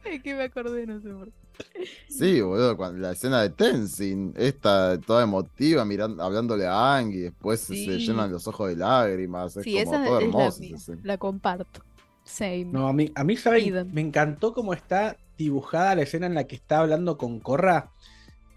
Es 0.06 0.24
que 0.24 0.34
me 0.36 0.44
acordé, 0.44 0.88
no 0.88 1.02
sé 1.02 1.10
por 1.10 1.26
qué. 1.28 1.86
Sí, 2.08 2.40
boludo, 2.40 2.78
cuando, 2.78 3.00
la 3.02 3.12
escena 3.12 3.42
de 3.42 3.50
Tenzin, 3.50 4.34
esta 4.38 4.98
toda 5.02 5.24
emotiva, 5.24 5.84
mirando, 5.84 6.24
hablándole 6.24 6.66
a 6.66 6.96
Ang 6.96 7.12
y 7.14 7.18
después 7.20 7.60
se- 7.60 7.76
llenan 7.76 8.32
los 8.32 8.48
ojos 8.48 8.70
de 8.70 8.78
lágrimas. 8.78 9.58
Es 9.58 9.64
Sí, 9.66 9.72
como 9.72 9.82
esa 9.82 9.92
todo 9.92 10.04
es 10.06 10.12
la 10.12 10.18
hermoso. 10.28 10.60
mía, 10.62 10.76
escena. 10.78 11.02
La 11.04 11.18
comparto. 11.18 11.82
Same. 12.24 12.66
No, 12.66 12.88
a 12.88 12.94
mí, 12.94 13.12
a 13.16 13.24
mí. 13.26 13.36
Idem. 13.36 13.92
Me 13.92 14.00
encantó 14.02 14.54
cómo 14.54 14.74
está 14.74 15.18
dibujada 15.38 15.96
la 15.96 16.04
escena 16.04 16.26
en 16.28 16.36
la 16.36 16.46
que 16.46 16.56
está 16.56 16.80
hablando 16.80 17.18
con 17.18 17.40
Corra, 17.42 17.92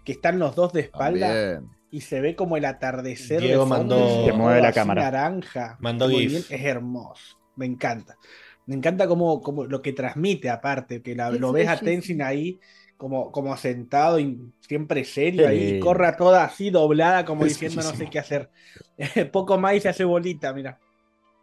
que 0.05 0.13
están 0.13 0.39
los 0.39 0.55
dos 0.55 0.71
de 0.71 0.81
espalda 0.81 1.27
También. 1.27 1.69
Y 1.91 2.01
se 2.01 2.21
ve 2.21 2.35
como 2.35 2.57
el 2.57 2.65
atardecer 2.65 3.41
Diego 3.41 3.65
de 3.65 3.69
fondo, 3.69 3.97
mandó- 3.99 4.25
Se 4.25 4.33
mueve 4.33 4.61
la 4.61 4.71
cámara. 4.73 5.03
naranja. 5.03 5.77
Mandó 5.81 6.07
muy 6.07 6.21
GIF. 6.21 6.31
bien, 6.31 6.43
es 6.61 6.65
hermoso. 6.65 7.37
Me 7.55 7.65
encanta. 7.65 8.15
Me 8.65 8.75
encanta 8.75 9.07
como, 9.07 9.41
como 9.41 9.65
lo 9.65 9.81
que 9.81 9.91
transmite 9.93 10.49
aparte, 10.49 11.01
que 11.01 11.15
la- 11.15 11.29
lo 11.31 11.51
ves 11.51 11.67
a. 11.67 11.77
Tenzin 11.77 12.21
ahí 12.21 12.59
como, 12.95 13.31
como 13.31 13.57
sentado 13.57 14.19
y 14.19 14.39
siempre 14.61 15.03
serio 15.03 15.47
ahí, 15.47 15.69
Sí. 15.71 15.75
y 15.75 15.79
Corra 15.79 16.15
toda 16.15 16.43
así 16.45 16.69
doblada 16.69 17.25
como 17.25 17.45
Es 17.45 17.53
diciendo 17.59 17.81
no 17.83 17.95
sé 17.97 18.07
qué 18.09 18.19
hacer. 18.19 18.49
Poco 19.33 19.57
más 19.57 19.75
y 19.75 19.81
se 19.81 19.89
hace 19.89 20.03
bolita, 20.03 20.53
mira. 20.53 20.79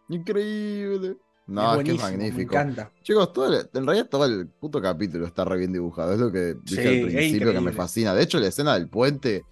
Increíble. 0.08 1.16
No, 1.46 1.76
es, 1.80 1.84
que 1.84 1.92
es 1.92 2.00
magnífico. 2.00 2.54
Me 2.54 2.60
encanta. 2.60 2.90
Chicos, 3.02 3.32
todo 3.32 3.46
el- 3.54 3.68
en 3.72 3.86
realidad 3.86 4.08
todo 4.08 4.24
el 4.26 4.46
puto 4.48 4.80
capítulo 4.82 5.26
está 5.26 5.44
re 5.44 5.56
bien 5.58 5.72
dibujado. 5.72 6.12
Es 6.12 6.18
lo 6.20 6.30
que 6.30 6.54
dije 6.62 6.82
Sí, 6.82 7.00
al 7.02 7.06
principio 7.08 7.52
que 7.52 7.60
me 7.60 7.72
fascina. 7.72 8.14
De 8.14 8.22
hecho, 8.22 8.38
la 8.38 8.48
escena 8.48 8.74
del 8.74 8.88
puente 8.88 9.44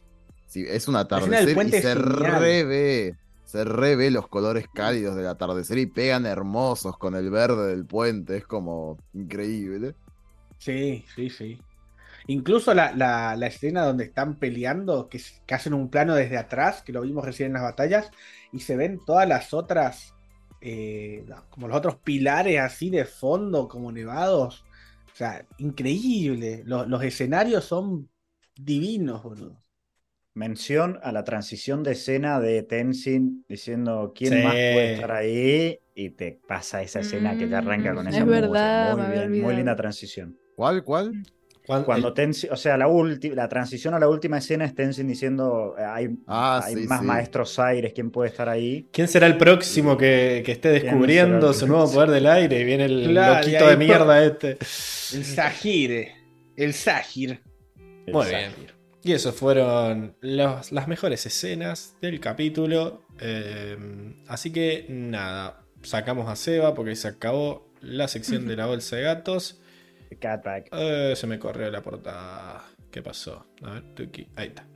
es 0.64 0.88
un 0.88 0.96
atardecer 0.96 1.60
y 1.62 1.72
se 1.72 1.94
revé. 1.94 3.18
Se 3.44 3.64
revé 3.64 4.10
los 4.10 4.28
colores 4.28 4.66
cálidos 4.72 5.14
del 5.16 5.28
atardecer 5.28 5.78
y 5.78 5.86
pegan 5.86 6.26
hermosos 6.26 6.98
con 6.98 7.14
el 7.14 7.30
verde 7.30 7.68
del 7.68 7.86
puente. 7.86 8.36
Es 8.38 8.46
como 8.46 8.98
increíble. 9.12 9.94
Sí, 10.58 11.04
sí, 11.14 11.30
sí. 11.30 11.66
Incluso 12.28 12.74
la, 12.74 12.92
la- 12.94 13.36
la 13.36 13.48
escena 13.48 13.84
donde 13.86 14.04
están 14.04 14.38
peleando, 14.38 15.08
que 15.08 15.20
hacen 15.54 15.74
un 15.74 15.90
plano 15.90 16.14
desde 16.14 16.38
atrás, 16.38 16.82
que 16.82 16.92
lo 16.92 17.02
vimos 17.02 17.24
recién 17.24 17.48
en 17.48 17.54
las 17.54 17.62
batallas, 17.62 18.10
y 18.52 18.60
se 18.60 18.76
ven 18.76 19.04
todas 19.04 19.28
las 19.28 19.54
otras, 19.54 20.14
eh, 20.60 21.26
como 21.50 21.68
los 21.68 21.78
otros 21.78 21.96
pilares 21.98 22.60
así 22.60 22.90
de 22.90 23.04
fondo, 23.06 23.68
como 23.68 23.92
nevados. 23.92 24.64
O 25.12 25.16
sea, 25.16 25.46
increíble. 25.58 26.62
Los, 26.66 26.88
los 26.88 27.02
escenarios 27.04 27.64
son 27.64 28.10
divinos, 28.56 29.22
boludo. 29.24 29.62
Mención 30.36 30.98
a 31.02 31.12
la 31.12 31.24
transición 31.24 31.82
de 31.82 31.92
escena 31.92 32.40
de 32.40 32.62
Tenzin 32.62 33.42
diciendo 33.48 34.12
quién 34.14 34.34
Sí. 34.34 34.42
más 34.42 34.52
puede 34.52 34.92
estar 34.92 35.12
ahí 35.12 35.78
y 35.94 36.10
te 36.10 36.38
pasa 36.46 36.82
esa 36.82 37.00
escena 37.00 37.38
que 37.38 37.46
te 37.46 37.54
arranca 37.56 37.94
con 37.94 38.04
Mm, 38.04 38.08
esa 38.08 38.18
es 38.18 38.26
música. 38.26 38.40
verdad, 38.42 38.96
muy 38.98 39.12
bien, 39.12 39.40
muy 39.40 39.56
linda 39.56 39.74
transición. 39.74 40.36
¿Cuál? 40.54 40.84
¿Cuál? 40.84 41.12
Cuan- 41.66 41.84
Cuando 41.84 42.08
el- 42.08 42.14
Tenzin, 42.14 42.52
o 42.52 42.56
sea, 42.56 42.76
la 42.76 42.86
última, 42.86 43.34
la 43.34 43.48
transición 43.48 43.94
a 43.94 43.98
la 43.98 44.08
última 44.10 44.36
escena 44.36 44.66
es 44.66 44.74
Tenzin 44.74 45.08
diciendo 45.08 45.74
eh, 45.78 45.82
hay, 45.82 46.08
Ah, 46.26 46.60
hay 46.62 46.74
sí, 46.74 46.86
más 46.86 47.00
sí. 47.00 47.06
maestros 47.06 47.58
aires, 47.58 47.92
¿quién 47.94 48.10
puede 48.10 48.28
estar 48.28 48.46
ahí? 48.50 48.86
¿Quién 48.92 49.08
será 49.08 49.26
el 49.26 49.38
próximo 49.38 49.96
que, 49.96 50.42
que 50.44 50.52
esté 50.52 50.68
¿Quién 50.68 50.80
será 50.82 50.92
descubriendo 50.92 51.52
su 51.54 51.66
nuevo 51.66 51.90
poder 51.90 52.10
del 52.10 52.26
aire? 52.26 52.60
Y 52.60 52.64
viene 52.64 52.84
el 52.84 53.04
Claro, 53.08 53.36
loquito 53.40 53.68
de 53.70 53.76
mierda 53.78 54.22
este. 54.22 54.50
El 54.50 55.24
Sahir. 55.24 56.08
El 56.56 56.74
Sahir. 56.74 57.40
El 58.06 58.12
Muy 58.12 58.26
bien. 58.26 58.52
Y 59.06 59.12
eso 59.12 59.32
fueron 59.32 60.16
los- 60.20 60.72
las 60.72 60.88
mejores 60.88 61.24
escenas 61.26 61.94
del 62.00 62.18
capítulo. 62.18 63.02
Eh, 63.20 63.76
así 64.26 64.52
que 64.52 64.86
nada, 64.88 65.62
sacamos 65.82 66.28
a 66.28 66.34
Seba 66.34 66.74
porque 66.74 66.96
se 66.96 67.06
acabó 67.06 67.70
la 67.80 68.08
sección 68.08 68.48
de 68.48 68.56
la 68.56 68.66
bolsa 68.66 68.96
de 68.96 69.02
gatos. 69.02 69.60
Eh, 70.72 71.12
se 71.14 71.26
me 71.28 71.38
corrió 71.38 71.70
la 71.70 71.82
portada. 71.82 72.64
¿Qué 72.90 73.00
pasó? 73.00 73.46
A 73.62 73.74
ver, 73.74 73.94
tuki. 73.94 74.26
Ahí 74.34 74.48
está. 74.48 74.66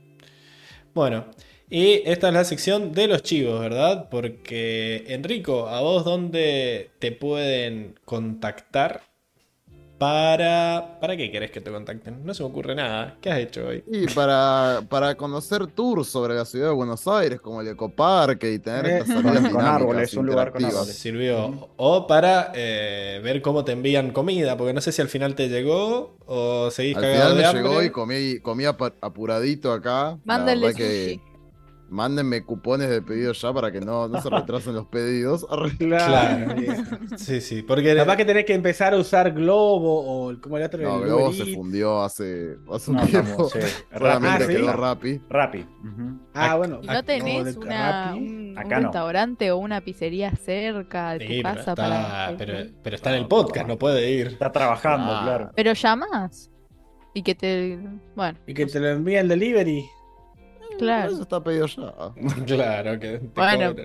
Bueno, 0.93 1.25
y 1.69 2.01
esta 2.05 2.29
es 2.29 2.33
la 2.33 2.45
sección 2.45 2.93
de 2.93 3.07
los 3.07 3.23
chivos, 3.23 3.59
¿verdad? 3.59 4.07
Porque, 4.09 5.03
Enrico, 5.07 5.67
¿a 5.67 5.81
vos 5.81 6.05
dónde 6.05 6.91
te 6.99 7.11
pueden 7.11 7.99
contactar? 8.05 9.01
Para... 10.01 10.97
¿Para 10.99 11.15
qué 11.15 11.29
querés 11.31 11.51
que 11.51 11.61
te 11.61 11.69
contacten? 11.69 12.25
No 12.25 12.33
se 12.33 12.41
me 12.41 12.49
ocurre 12.49 12.73
nada. 12.73 13.17
¿Qué 13.21 13.29
has 13.31 13.37
hecho 13.37 13.67
hoy? 13.67 13.83
Y 13.85 14.07
para, 14.07 14.81
para 14.89 15.13
conocer 15.13 15.67
tours 15.67 16.07
sobre 16.07 16.33
la 16.33 16.43
ciudad 16.43 16.69
de 16.69 16.73
Buenos 16.73 17.07
Aires, 17.07 17.39
como 17.39 17.61
el 17.61 17.67
Ecoparque 17.67 18.51
y 18.51 18.57
tener 18.57 18.85
Eh, 18.87 18.97
estas 18.99 19.21
con- 19.21 19.51
con 19.51 19.61
árboles, 19.63 20.11
un 20.15 20.25
lugar 20.25 20.51
con 20.53 20.65
árboles. 20.65 20.97
Sirvió. 20.97 21.69
O 21.77 22.07
para 22.07 22.51
eh, 22.55 23.21
ver 23.23 23.43
cómo 23.43 23.63
te 23.63 23.73
envían 23.73 24.09
comida, 24.11 24.57
porque 24.57 24.73
no 24.73 24.81
sé 24.81 24.91
si 24.91 25.03
al 25.03 25.07
final 25.07 25.35
te 25.35 25.49
llegó 25.49 26.15
o 26.25 26.71
seguís 26.71 26.95
Al 26.97 27.03
cagado 27.03 27.19
final 27.19 27.35
de 27.37 27.41
me 27.43 27.47
hambre. 27.47 27.63
llegó 27.63 27.83
y 27.83 27.89
comí, 27.91 28.39
comí 28.39 28.65
apuradito 28.65 29.71
acá. 29.71 30.17
Mándale 30.25 30.73
que. 30.73 31.19
Mándenme 31.91 32.43
cupones 32.45 32.89
de 32.89 33.01
pedido 33.01 33.33
ya 33.33 33.53
para 33.53 33.71
que 33.71 33.81
no, 33.81 34.07
no 34.07 34.21
se 34.21 34.29
retrasen 34.29 34.73
los 34.73 34.87
pedidos. 34.87 35.45
Claro. 35.77 36.55
Sí, 37.17 37.41
sí, 37.41 37.61
porque... 37.61 37.95
Capaz 37.95 38.15
que 38.17 38.25
tenés 38.25 38.45
que 38.45 38.53
empezar 38.53 38.93
a 38.93 38.97
usar 38.97 39.31
Globo 39.33 40.01
o 40.01 40.31
el- 40.31 40.39
como 40.41 40.57
el 40.57 40.63
otro. 40.63 40.81
No, 40.81 40.95
el 40.99 41.01
Globo 41.05 41.33
se 41.33 41.53
fundió 41.53 42.01
hace, 42.01 42.55
hace 42.73 42.91
un 42.91 42.97
No, 42.97 43.05
tiempo. 43.05 43.29
estamos, 43.47 43.51
sí. 43.51 43.59
Solamente 43.97 44.43
Ah, 44.43 44.47
¿sí? 44.47 44.53
quedó 44.55 44.73
Rappi. 44.73 45.21
Rappi. 45.29 45.65
Ah, 46.33 46.55
bueno. 46.55 46.79
¿Y 46.81 46.87
no 46.87 47.03
tenés 47.03 47.55
una, 47.57 48.13
un, 48.15 48.23
un 48.51 48.57
Acá 48.57 48.79
no. 48.79 48.87
restaurante 48.87 49.51
o 49.51 49.57
una 49.57 49.81
pizzería 49.81 50.31
cerca 50.35 51.13
de 51.13 51.19
tu 51.19 51.25
Sí, 51.33 51.41
pero, 51.43 51.55
casa 51.55 51.59
está, 51.71 51.75
para... 51.75 52.35
pero, 52.37 52.53
pero 52.81 52.95
está 52.95 53.09
en 53.11 53.15
el 53.21 53.27
podcast, 53.27 53.67
no 53.67 53.77
puede 53.77 54.09
ir. 54.11 54.27
Está 54.27 54.51
trabajando, 54.51 55.11
Ah. 55.13 55.21
claro. 55.23 55.51
Pero 55.55 55.73
llamas. 55.73 56.49
Y 57.13 57.23
que 57.23 57.35
te... 57.35 57.77
Bueno, 58.15 58.39
Y 58.47 58.53
que 58.53 58.65
te 58.65 58.79
lo 58.79 58.87
envía 58.89 59.19
el 59.19 59.27
delivery. 59.27 59.83
Claro. 60.77 61.11
Eso 61.11 61.21
está 61.21 61.43
pedido 61.43 61.65
ya. 61.67 61.93
Claro, 62.45 62.99
que 62.99 63.17
Bueno, 63.35 63.75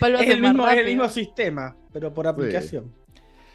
pero 0.00 0.18
es, 0.18 0.30
el 0.30 0.40
mismo, 0.40 0.68
es 0.68 0.78
el 0.78 0.86
mismo 0.86 1.08
sistema, 1.08 1.76
pero 1.92 2.12
por 2.12 2.26
aplicación. 2.26 2.92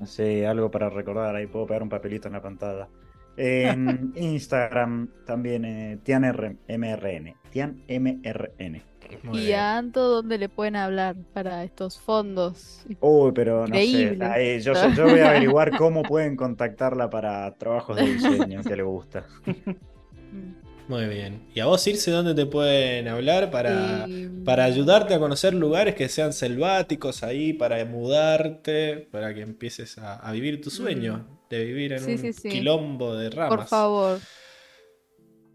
Sí, 0.04 0.44
algo 0.44 0.70
para 0.70 0.90
recordar. 0.90 1.36
Ahí 1.36 1.46
puedo 1.46 1.66
pegar 1.66 1.82
un 1.82 1.88
papelito 1.88 2.26
en 2.28 2.34
la 2.34 2.42
pantalla. 2.42 2.88
En 3.36 4.12
Instagram 4.16 5.08
también, 5.24 5.64
eh, 5.64 5.98
TianMRN. 6.02 7.36
TianMRN. 7.50 8.82
Muy 9.22 9.38
¿Y 9.40 9.44
bien. 9.46 9.60
a 9.60 9.78
Anto 9.78 10.08
dónde 10.08 10.38
le 10.38 10.48
pueden 10.48 10.76
hablar 10.76 11.16
para 11.32 11.64
estos 11.64 12.00
fondos? 12.00 12.88
Uy, 13.00 13.32
pero 13.32 13.66
no 13.68 13.84
sé. 13.84 14.16
Ahí, 14.20 14.60
yo, 14.60 14.72
voy 15.08 15.20
a 15.20 15.30
averiguar 15.30 15.74
cómo 15.74 16.04
pueden 16.04 16.36
contactarla 16.36 17.10
para 17.10 17.56
trabajos 17.58 17.96
de 17.96 18.06
diseño 18.06 18.64
que 18.64 18.76
le 18.76 18.82
gusta. 18.82 19.26
Mm. 20.92 21.04
Muy 21.04 21.06
bien. 21.06 21.48
¿Y 21.54 21.60
a 21.60 21.66
vos, 21.66 21.82
Circe, 21.82 22.10
dónde 22.10 22.34
te 22.34 22.46
pueden 22.46 23.08
hablar 23.08 23.50
para, 23.50 24.06
para 24.44 24.64
ayudarte 24.64 25.14
a 25.14 25.18
conocer 25.18 25.54
lugares 25.54 25.94
que 25.94 26.08
sean 26.08 26.32
selváticos 26.32 27.22
ahí, 27.22 27.52
para 27.52 27.84
mudarte, 27.84 29.08
para 29.10 29.34
que 29.34 29.42
empieces 29.42 29.98
a, 29.98 30.16
a 30.16 30.32
vivir 30.32 30.60
tu 30.60 30.70
sueño 30.70 31.26
de 31.50 31.64
vivir 31.64 31.92
en 31.92 32.00
Sí, 32.00 32.12
un 32.12 32.18
sí, 32.18 32.32
sí. 32.32 32.48
quilombo 32.48 33.14
de 33.16 33.30
ramas? 33.30 33.56
Por 33.56 33.66
favor. 33.68 34.20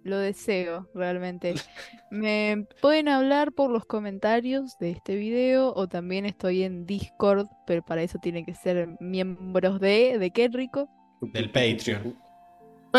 Lo 0.03 0.17
deseo, 0.19 0.90
realmente. 0.93 1.53
Me 2.11 2.66
pueden 2.82 3.09
hablar 3.09 3.51
por 3.53 3.69
los 3.69 3.85
comentarios 3.85 4.77
de 4.80 4.91
este 4.91 5.16
video 5.16 5.74
o 5.75 5.88
también 5.88 6.25
estoy 6.25 6.64
en 6.64 6.85
Discord, 6.85 7.48
pero 7.66 7.83
para 7.83 8.03
eso 8.03 8.17
tienen 8.19 8.45
que 8.45 8.56
ser 8.56 8.90
miembros 8.99 9.80
de... 9.82 10.17
¿De 10.17 10.32
qué, 10.32 10.48
Rico? 10.48 10.90
Del 11.22 11.51
Patreon. 11.51 12.17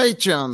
Patreon. 0.03 0.53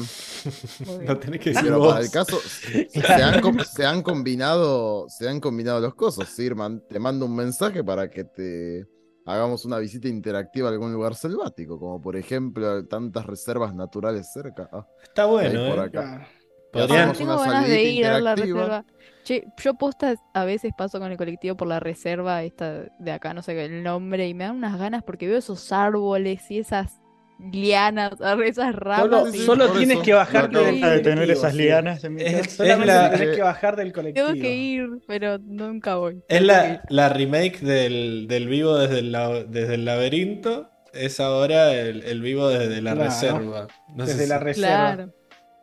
Lo 1.07 1.19
tenés 1.19 1.41
que 1.41 1.51
decir 1.51 1.65
Pero 1.65 1.79
vos. 1.79 1.93
para 1.93 2.05
el 2.05 2.11
caso, 2.11 2.39
se 2.41 3.23
han, 3.23 3.41
com- 3.41 3.59
se 3.59 3.85
han 3.87 4.03
combinado, 4.03 5.07
se 5.09 5.29
han 5.29 5.41
combinado 5.41 5.81
los 5.81 5.95
cosas. 5.95 6.29
Sirman, 6.29 6.83
te 6.89 6.99
mando 6.99 7.27
un 7.27 7.35
mensaje 7.37 7.83
para 7.85 8.09
que 8.11 8.25
te 8.25 8.87
hagamos 9.27 9.65
una 9.65 9.79
visita 9.79 10.09
interactiva 10.09 10.69
a 10.69 10.73
algún 10.73 10.93
lugar 10.93 11.15
selvático, 11.15 11.79
como 11.79 12.01
por 12.01 12.17
ejemplo 12.17 12.85
tantas 12.87 13.27
reservas 13.27 13.75
naturales 13.75 14.31
cerca. 14.33 14.69
Ah, 14.73 14.87
Está 15.03 15.27
bueno, 15.27 15.69
por 15.75 15.79
¿eh? 15.79 15.89
acá. 15.89 16.29
Tengo 16.73 16.93
una 16.95 17.37
ganas 17.37 17.69
de 17.69 17.83
ir 17.85 18.07
a 18.07 18.21
la 18.21 18.35
reserva. 18.35 18.85
Che, 19.23 19.45
yo 19.63 19.75
postas 19.75 20.19
a 20.35 20.45
veces 20.45 20.73
paso 20.77 20.99
con 20.99 21.11
el 21.11 21.17
colectivo 21.17 21.57
por 21.57 21.69
la 21.69 21.81
reserva 21.81 22.43
esta 22.43 22.85
de 22.99 23.13
acá, 23.13 23.33
no 23.33 23.43
sé 23.43 23.65
el 23.65 23.83
nombre, 23.83 24.29
y 24.29 24.35
me 24.35 24.45
dan 24.45 24.57
unas 24.57 24.79
ganas 24.79 25.03
porque 25.03 25.27
veo 25.27 25.39
esos 25.39 25.73
árboles 25.73 26.51
y 26.51 26.59
esas 26.59 27.01
lianas, 27.39 28.13
esas 28.45 28.75
ramas. 28.75 29.01
solo, 29.11 29.35
y- 29.35 29.39
solo 29.39 29.73
tienes 29.73 29.97
eso. 29.97 30.03
que 30.05 30.15
bajarte 30.15 30.53
No, 30.53 30.61
no. 30.61 30.67
del 30.67 30.81
de 30.81 31.01
tener 31.01 31.31
esas 31.31 31.53
sí. 31.53 31.59
lianas 31.59 32.05
en 32.05 32.15
mi 32.15 32.23
Es- 32.23 32.35
casa. 32.43 32.51
Solamente 32.57 32.87
la- 32.87 33.11
tenés 33.11 33.37
que 33.37 33.43
bajar 33.43 33.77
del 33.77 33.93
colectivo. 33.93 34.27
Tengo 34.29 34.41
que 34.41 34.55
ir, 34.57 34.89
pero 35.07 35.39
nunca 35.39 35.97
voy. 35.97 36.23
Es 36.29 36.43
la, 36.43 36.83
la 36.89 37.09
remake 37.09 37.61
del, 37.61 38.27
del 38.29 38.49
vivo 38.49 38.77
desde 38.77 39.01
el, 39.01 39.13
desde 39.51 39.75
el 39.75 39.85
laberinto. 39.85 40.71
Es 40.93 41.19
ahora 41.19 41.73
el, 41.75 42.05
el 42.05 42.21
vivo 42.23 42.49
desde 42.49 42.81
la 42.81 42.93
Claro. 42.95 43.11
reserva. 43.11 43.67
No 43.95 44.07
sé 44.07 44.13
Desde 44.13 44.25
si- 44.25 44.29
la 44.31 44.39
reserva. 44.39 44.69
Claro. 44.95 45.15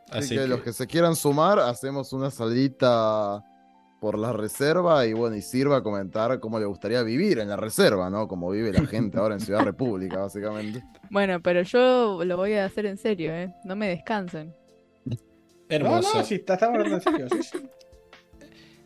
Así, 0.09 0.19
Así 0.19 0.35
que, 0.35 0.41
que- 0.41 0.47
los 0.47 0.61
que 0.61 0.73
se 0.73 0.87
quieran 0.87 1.15
sumar, 1.15 1.59
hacemos 1.59 2.11
una 2.11 2.29
salidita 2.31 3.41
por 4.01 4.17
la 4.17 4.33
reserva 4.33 5.05
y 5.05 5.13
bueno, 5.13 5.35
y 5.35 5.43
sirva 5.43 5.77
a 5.77 5.83
comentar 5.83 6.39
cómo 6.39 6.59
le 6.59 6.65
gustaría 6.65 7.03
vivir 7.03 7.37
en 7.37 7.49
la 7.49 7.55
reserva, 7.55 8.09
¿no? 8.09 8.27
Como 8.27 8.49
vive 8.49 8.73
la 8.73 8.83
gente 8.87 9.19
ahora 9.19 9.35
en 9.35 9.39
Ciudad 9.41 9.61
República, 9.63 10.17
básicamente. 10.17 10.83
Bueno, 11.11 11.39
pero 11.39 11.61
yo 11.61 12.19
lo 12.25 12.35
voy 12.35 12.53
a 12.55 12.65
hacer 12.65 12.87
en 12.87 12.97
serio, 12.97 13.31
¿eh? 13.31 13.53
No 13.63 13.75
me 13.75 13.87
descansen. 13.89 14.55
No, 15.05 15.15
Hermoso. 15.69 16.17
no, 16.17 16.23
si 16.23 16.33
está- 16.35 16.55
estamos 16.55 16.79
hablando 16.79 16.95
en 16.97 17.01
serio. 17.03 17.27
sí, 17.31 17.43
sí. 17.43 17.59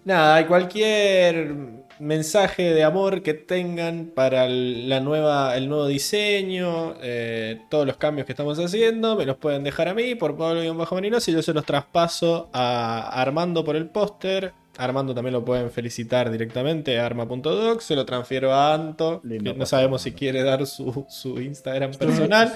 nada, 0.04 0.36
hay 0.36 0.46
cualquier 0.46 1.56
mensaje 1.98 2.74
de 2.74 2.84
amor 2.84 3.24
que 3.24 3.34
tengan 3.34 4.12
para 4.14 4.50
la 4.50 5.00
nueva, 5.00 5.56
el 5.56 5.70
nuevo 5.70 5.88
diseño, 5.88 6.94
eh, 7.02 7.62
todos 7.70 7.88
los 7.88 7.96
cambios 7.96 8.26
que 8.26 8.34
estamos 8.34 8.60
haciendo, 8.60 9.16
me 9.16 9.26
los 9.26 9.38
pueden 9.38 9.64
dejar 9.64 9.88
a 9.88 9.94
mí 9.94 10.14
por 10.16 10.36
Pablo-Marinos 10.36 11.26
y 11.30 11.32
yo 11.32 11.42
se 11.42 11.54
los 11.54 11.66
traspaso 11.66 12.50
a 12.52 13.22
Armando 13.22 13.64
por 13.64 13.78
el 13.78 13.88
póster. 13.90 14.52
Armando 14.78 15.14
también 15.14 15.34
lo 15.34 15.46
pueden 15.46 15.72
felicitar 15.72 16.32
directamente 16.32 17.00
a 17.00 17.06
arma.doc, 17.06 17.82
se 17.82 17.96
lo 17.96 18.06
transfiero 18.06 18.54
a 18.54 18.74
Anto, 18.74 19.22
no 19.24 19.66
sabemos 19.66 20.02
si 20.02 20.12
quiere 20.12 20.44
dar 20.44 20.66
su, 20.66 21.06
Instagram 21.40 21.92
personal, 21.94 22.54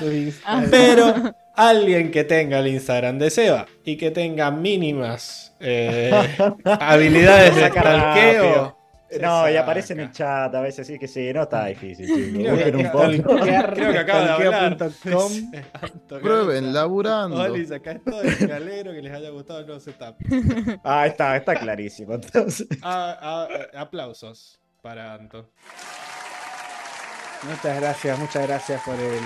pero 0.69 1.13
alguien 1.55 2.11
que 2.11 2.23
tenga 2.23 2.59
el 2.59 2.67
Instagram 2.67 3.19
de 3.19 3.29
Seba 3.29 3.65
y 3.83 3.97
que 3.97 4.11
tenga 4.11 4.51
mínimas 4.51 5.55
eh, 5.59 6.11
habilidades 6.63 7.55
de 7.55 7.69
talqueo 7.69 8.78
no, 9.21 9.49
y 9.49 9.55
aparece 9.55 9.93
en 9.93 10.01
el 10.01 10.11
chat 10.11 10.53
a 10.53 10.61
veces 10.61 10.85
sí 10.85 10.99
que 10.99 11.07
sí, 11.07 11.31
no 11.33 11.43
está 11.43 11.65
difícil. 11.65 12.07
Creo, 12.33 12.57
que, 12.57 13.23
creo 13.73 13.91
que 13.91 13.97
acaba 13.97 14.23
de 14.23 14.29
hablar. 14.29 14.77
Prueben, 16.21 16.73
laburando. 16.73 17.41
Olis, 17.41 17.71
acá 17.71 17.93
estoy, 17.93 18.47
me 18.47 18.53
alegro 18.53 18.91
que 18.91 19.01
les 19.01 19.13
haya 19.13 19.29
gustado 19.29 19.59
el 19.59 19.65
nuevo 19.65 19.79
setup. 19.79 20.15
Ah, 20.83 21.07
está, 21.07 21.35
está 21.37 21.55
clarísimo. 21.55 22.13
Entonces. 22.13 22.67
Ah, 22.81 23.17
ah, 23.21 23.47
aplausos 23.79 24.59
para 24.81 25.13
Anto. 25.13 25.49
Muchas 27.43 27.79
gracias, 27.79 28.19
muchas 28.19 28.47
gracias 28.47 28.81
por 28.83 28.95
el, 28.95 29.19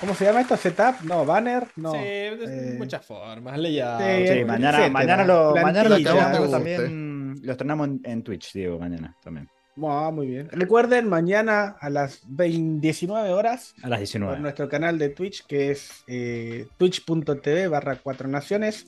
¿Cómo 0.00 0.14
se 0.14 0.26
llama 0.26 0.42
esto? 0.42 0.56
¿Setup? 0.56 1.00
No, 1.04 1.24
banner. 1.24 1.68
No. 1.76 1.92
Sí, 1.92 1.98
de 1.98 2.44
eh, 2.44 2.74
muchas 2.76 3.04
formas. 3.04 3.58
Layout. 3.58 4.02
Sí, 4.02 4.44
mañana, 4.44 4.88
mañana 4.90 5.24
lo, 5.24 5.56
mañana 5.56 5.88
lo 5.88 6.50
también. 6.50 7.15
Lo 7.42 7.52
estrenamos 7.52 7.88
en, 8.04 8.22
Twitch, 8.22 8.52
Diego, 8.52 8.78
mañana 8.78 9.16
también. 9.22 9.48
Ah, 9.84 10.10
muy 10.12 10.26
bien. 10.26 10.48
Recuerden, 10.50 11.08
mañana 11.08 11.76
a 11.80 11.90
las 11.90 12.22
19 12.26 13.30
horas. 13.30 13.74
A 13.82 13.88
las 13.88 13.98
19. 13.98 14.34
Por 14.34 14.42
nuestro 14.42 14.68
canal 14.68 14.98
de 14.98 15.10
Twitch, 15.10 15.44
que 15.46 15.70
es 15.70 16.02
eh, 16.06 16.66
twitch.tv 16.78 17.68
barra 17.68 17.96
cuatro 17.96 18.26
naciones. 18.28 18.86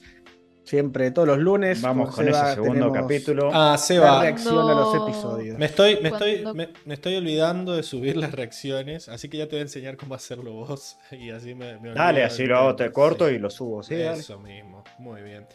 Siempre, 0.68 1.10
todos 1.12 1.26
los 1.26 1.38
lunes. 1.38 1.80
Vamos 1.80 2.14
con 2.14 2.28
ese 2.28 2.54
segundo 2.54 2.92
capítulo. 2.92 3.50
Ah, 3.54 3.78
Seba. 3.78 4.20
reacción 4.20 4.68
a 4.68 4.74
los 4.74 4.94
episodios. 4.94 5.58
Me 5.58 5.64
estoy, 5.64 5.98
me, 6.02 6.10
estoy, 6.10 6.44
me, 6.84 6.94
estoy 6.94 7.16
olvidando 7.16 7.74
de 7.74 7.82
subir 7.82 8.18
las 8.18 8.32
reacciones, 8.32 9.08
así 9.08 9.30
que 9.30 9.38
ya 9.38 9.46
te 9.46 9.52
voy 9.52 9.60
a 9.60 9.62
enseñar 9.62 9.96
cómo 9.96 10.14
hacerlo 10.14 10.52
vos. 10.52 10.98
Y 11.10 11.30
así 11.30 11.54
me, 11.54 11.78
Dale, 11.94 12.22
así 12.22 12.44
lo 12.44 12.58
hago, 12.58 12.76
te 12.76 12.92
corto 12.92 13.30
y 13.30 13.38
lo 13.38 13.48
subo. 13.48 13.82
Sí, 13.82 13.94
Eso 13.94 14.38
mismo, 14.40 14.84
muy 14.98 15.22
bien. 15.22 15.46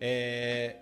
Eh, 0.00 0.80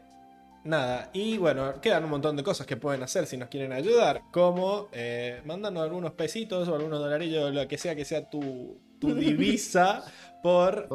nada, 0.64 1.10
y 1.12 1.38
bueno, 1.38 1.80
quedan 1.80 2.04
un 2.04 2.10
montón 2.10 2.36
de 2.36 2.42
cosas 2.42 2.66
que 2.66 2.76
pueden 2.76 3.02
hacer 3.02 3.26
si 3.26 3.36
nos 3.36 3.48
quieren 3.48 3.72
ayudar, 3.72 4.22
como 4.32 4.88
eh, 4.92 5.40
mandando 5.44 5.82
algunos 5.82 6.12
pesitos 6.12 6.68
o 6.68 6.74
algunos 6.74 7.00
dolarillos, 7.00 7.52
lo 7.52 7.66
que 7.68 7.78
sea 7.78 7.94
que 7.94 8.04
sea 8.04 8.28
tu, 8.28 8.80
tu 9.00 9.14
divisa 9.14 10.04
por 10.42 10.88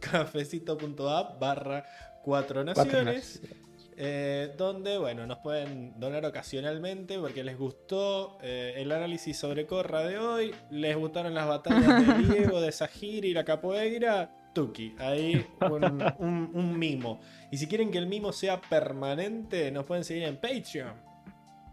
cafecito.app 0.00 1.38
barra 1.38 1.84
cuatro 2.22 2.64
naciones. 2.64 3.40
Eh, 3.94 4.54
donde, 4.56 4.96
bueno, 4.96 5.26
nos 5.26 5.38
pueden 5.38 6.00
donar 6.00 6.24
ocasionalmente 6.24 7.18
porque 7.18 7.44
les 7.44 7.58
gustó 7.58 8.38
eh, 8.42 8.74
el 8.78 8.90
análisis 8.90 9.36
sobre 9.36 9.66
Corra 9.66 10.02
de 10.02 10.18
hoy, 10.18 10.54
les 10.70 10.96
gustaron 10.96 11.34
las 11.34 11.46
batallas 11.46 12.06
de 12.06 12.14
Diego, 12.34 12.60
de 12.60 12.72
Sahir 12.72 13.26
y 13.26 13.34
la 13.34 13.44
capoeira, 13.44 14.34
Tuki, 14.52 14.94
ahí 14.98 15.46
un, 15.60 16.50
un, 16.54 16.78
mimo. 16.78 17.20
Y 17.50 17.56
si 17.56 17.66
quieren 17.66 17.90
que 17.90 17.98
el 17.98 18.06
mimo 18.06 18.32
sea 18.32 18.60
permanente, 18.60 19.70
nos 19.70 19.86
pueden 19.86 20.04
seguir 20.04 20.24
en 20.24 20.36
Patreon. 20.36 21.12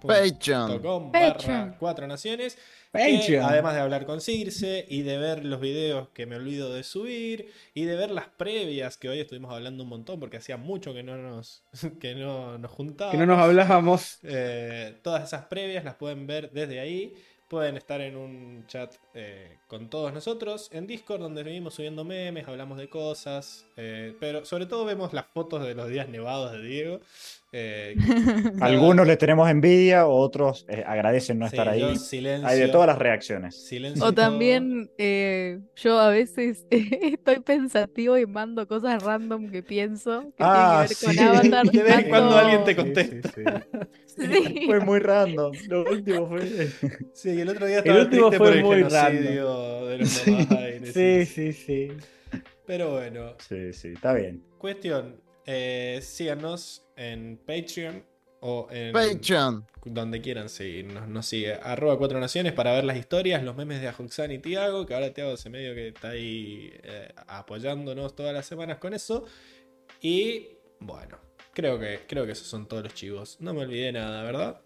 Patreon. 0.01 1.11
barra 1.11 1.75
cuatro 1.77 2.07
naciones 2.07 2.57
además 2.93 3.75
de 3.75 3.81
hablar 3.81 4.05
con 4.05 4.21
Circe 4.21 4.85
y 4.87 5.03
de 5.03 5.17
ver 5.17 5.45
los 5.45 5.59
videos 5.59 6.09
que 6.09 6.25
me 6.25 6.37
olvido 6.37 6.73
de 6.73 6.83
subir 6.83 7.51
y 7.73 7.83
de 7.83 7.95
ver 7.95 8.11
las 8.11 8.27
previas 8.27 8.97
que 8.97 9.09
hoy 9.09 9.19
estuvimos 9.19 9.53
hablando 9.53 9.83
un 9.83 9.89
montón 9.89 10.19
porque 10.19 10.37
hacía 10.37 10.57
mucho 10.57 10.93
que 10.93 11.03
no 11.03 11.17
nos, 11.17 11.63
que 11.99 12.15
no 12.15 12.57
nos 12.57 12.71
juntábamos. 12.71 13.11
Que 13.11 13.25
no 13.25 13.25
nos 13.25 13.39
hablábamos. 13.39 14.19
Eh, 14.23 14.99
todas 15.03 15.23
esas 15.23 15.45
previas 15.45 15.83
las 15.83 15.95
pueden 15.95 16.25
ver 16.27 16.51
desde 16.51 16.79
ahí. 16.79 17.13
Pueden 17.49 17.77
estar 17.77 17.99
en 17.99 18.15
un 18.15 18.63
chat 18.67 18.93
eh, 19.15 19.57
con 19.67 19.89
todos 19.89 20.13
nosotros, 20.13 20.69
en 20.71 20.85
Discord, 20.85 21.19
donde 21.19 21.41
venimos 21.41 21.73
subiendo 21.73 22.05
memes, 22.05 22.47
hablamos 22.47 22.77
de 22.77 22.89
cosas, 22.89 23.65
eh, 23.75 24.15
pero 24.19 24.45
sobre 24.45 24.67
todo 24.67 24.85
vemos 24.85 25.13
las 25.13 25.25
fotos 25.25 25.65
de 25.65 25.73
los 25.73 25.89
días 25.89 26.07
nevados 26.07 26.51
de 26.51 26.61
Diego. 26.61 26.99
Eh, 27.51 27.95
Algunos 28.61 29.07
les 29.07 29.17
tenemos 29.17 29.49
envidia, 29.49 30.05
otros 30.05 30.67
agradecen 30.85 31.39
no 31.39 31.47
estar 31.47 31.67
ahí. 31.67 31.83
Hay 32.43 32.59
de 32.59 32.67
todas 32.67 32.87
las 32.87 32.99
reacciones. 32.99 33.71
o 34.01 34.13
también 34.13 34.91
yo 35.75 35.99
a 35.99 36.09
veces 36.09 36.65
estoy 36.69 37.39
pensativo 37.39 38.17
y 38.17 38.25
mando 38.27 38.67
cosas 38.67 39.01
random 39.01 39.49
que 39.49 39.63
pienso 39.63 40.31
que 40.37 40.43
ah, 40.43 40.85
tienen 40.87 41.09
que 41.09 41.23
ver 41.23 41.39
con 41.39 41.53
Avatar. 41.53 41.65
De 41.71 41.83
vez 41.83 42.05
cuando 42.07 42.37
alguien 42.37 42.63
te 42.65 42.75
contesta. 42.75 43.65
Fue 44.65 44.79
muy 44.81 44.99
random. 44.99 45.53
Lo 45.67 45.83
último 45.89 46.27
fue. 46.27 46.69
Sí, 47.13 47.41
el 47.41 47.49
otro 47.49 47.65
día 47.65 47.79
estaba 47.79 47.97
el 47.97 48.05
último 48.05 48.31
fue 48.31 48.61
muy 48.61 48.83
random. 48.83 49.87
de 49.87 49.97
los 49.97 50.09
sí, 50.09 51.25
sí, 51.25 51.53
sí. 51.53 51.91
Pero 52.67 52.91
bueno. 52.91 53.33
Sí, 53.39 53.73
sí, 53.73 53.87
está 53.89 54.13
bien. 54.13 54.43
Cuestión. 54.59 55.19
Eh, 55.51 55.99
síganos 56.03 56.85
en 56.99 57.37
Patreon 57.37 58.03
o 58.41 58.67
en 58.69 58.93
Patreon. 58.93 59.65
donde 59.85 60.21
quieran 60.21 60.49
seguirnos. 60.49 61.07
Nos 61.07 61.25
sigue 61.25 61.53
arroba 61.53 61.97
cuatro 61.97 62.19
naciones 62.19 62.53
para 62.53 62.73
ver 62.73 62.83
las 62.83 62.97
historias, 62.97 63.41
los 63.43 63.55
memes 63.55 63.81
de 63.81 63.87
Ajuxan 63.87 64.31
y 64.31 64.39
Tiago, 64.39 64.85
que 64.85 64.93
ahora 64.93 65.13
Tiago 65.13 65.37
se 65.37 65.49
medio 65.49 65.73
que 65.73 65.89
está 65.89 66.09
ahí 66.09 66.71
eh, 66.83 67.13
apoyándonos 67.27 68.15
todas 68.15 68.33
las 68.33 68.45
semanas 68.45 68.77
con 68.77 68.93
eso. 68.93 69.25
Y 70.01 70.49
bueno, 70.79 71.17
creo 71.53 71.79
que, 71.79 72.01
creo 72.07 72.25
que 72.25 72.33
esos 72.33 72.47
son 72.47 72.67
todos 72.67 72.83
los 72.83 72.93
chivos. 72.93 73.37
No 73.39 73.53
me 73.53 73.61
olvidé 73.61 73.91
nada, 73.93 74.21
¿verdad? 74.23 74.61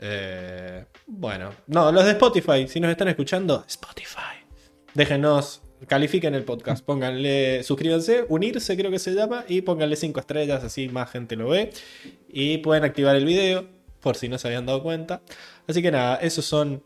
Eh, 0.00 0.84
bueno, 1.06 1.50
no, 1.66 1.90
los 1.90 2.04
de 2.04 2.12
Spotify, 2.12 2.68
si 2.68 2.78
nos 2.78 2.90
están 2.90 3.08
escuchando, 3.08 3.64
Spotify. 3.66 4.44
Déjenos, 4.94 5.62
califiquen 5.86 6.34
el 6.34 6.44
podcast, 6.44 6.84
pónganle, 6.84 7.62
suscríbanse, 7.62 8.24
unirse 8.28 8.76
creo 8.76 8.90
que 8.90 8.98
se 8.98 9.14
llama, 9.14 9.44
y 9.48 9.62
pónganle 9.62 9.96
5 9.96 10.20
estrellas, 10.20 10.64
así 10.64 10.88
más 10.88 11.10
gente 11.10 11.36
lo 11.36 11.48
ve. 11.48 11.70
Y 12.28 12.58
pueden 12.58 12.84
activar 12.84 13.16
el 13.16 13.24
video, 13.24 13.66
por 14.00 14.16
si 14.16 14.28
no 14.28 14.38
se 14.38 14.48
habían 14.48 14.66
dado 14.66 14.82
cuenta. 14.82 15.22
Así 15.66 15.82
que 15.82 15.90
nada, 15.90 16.16
esos 16.16 16.44
son 16.44 16.82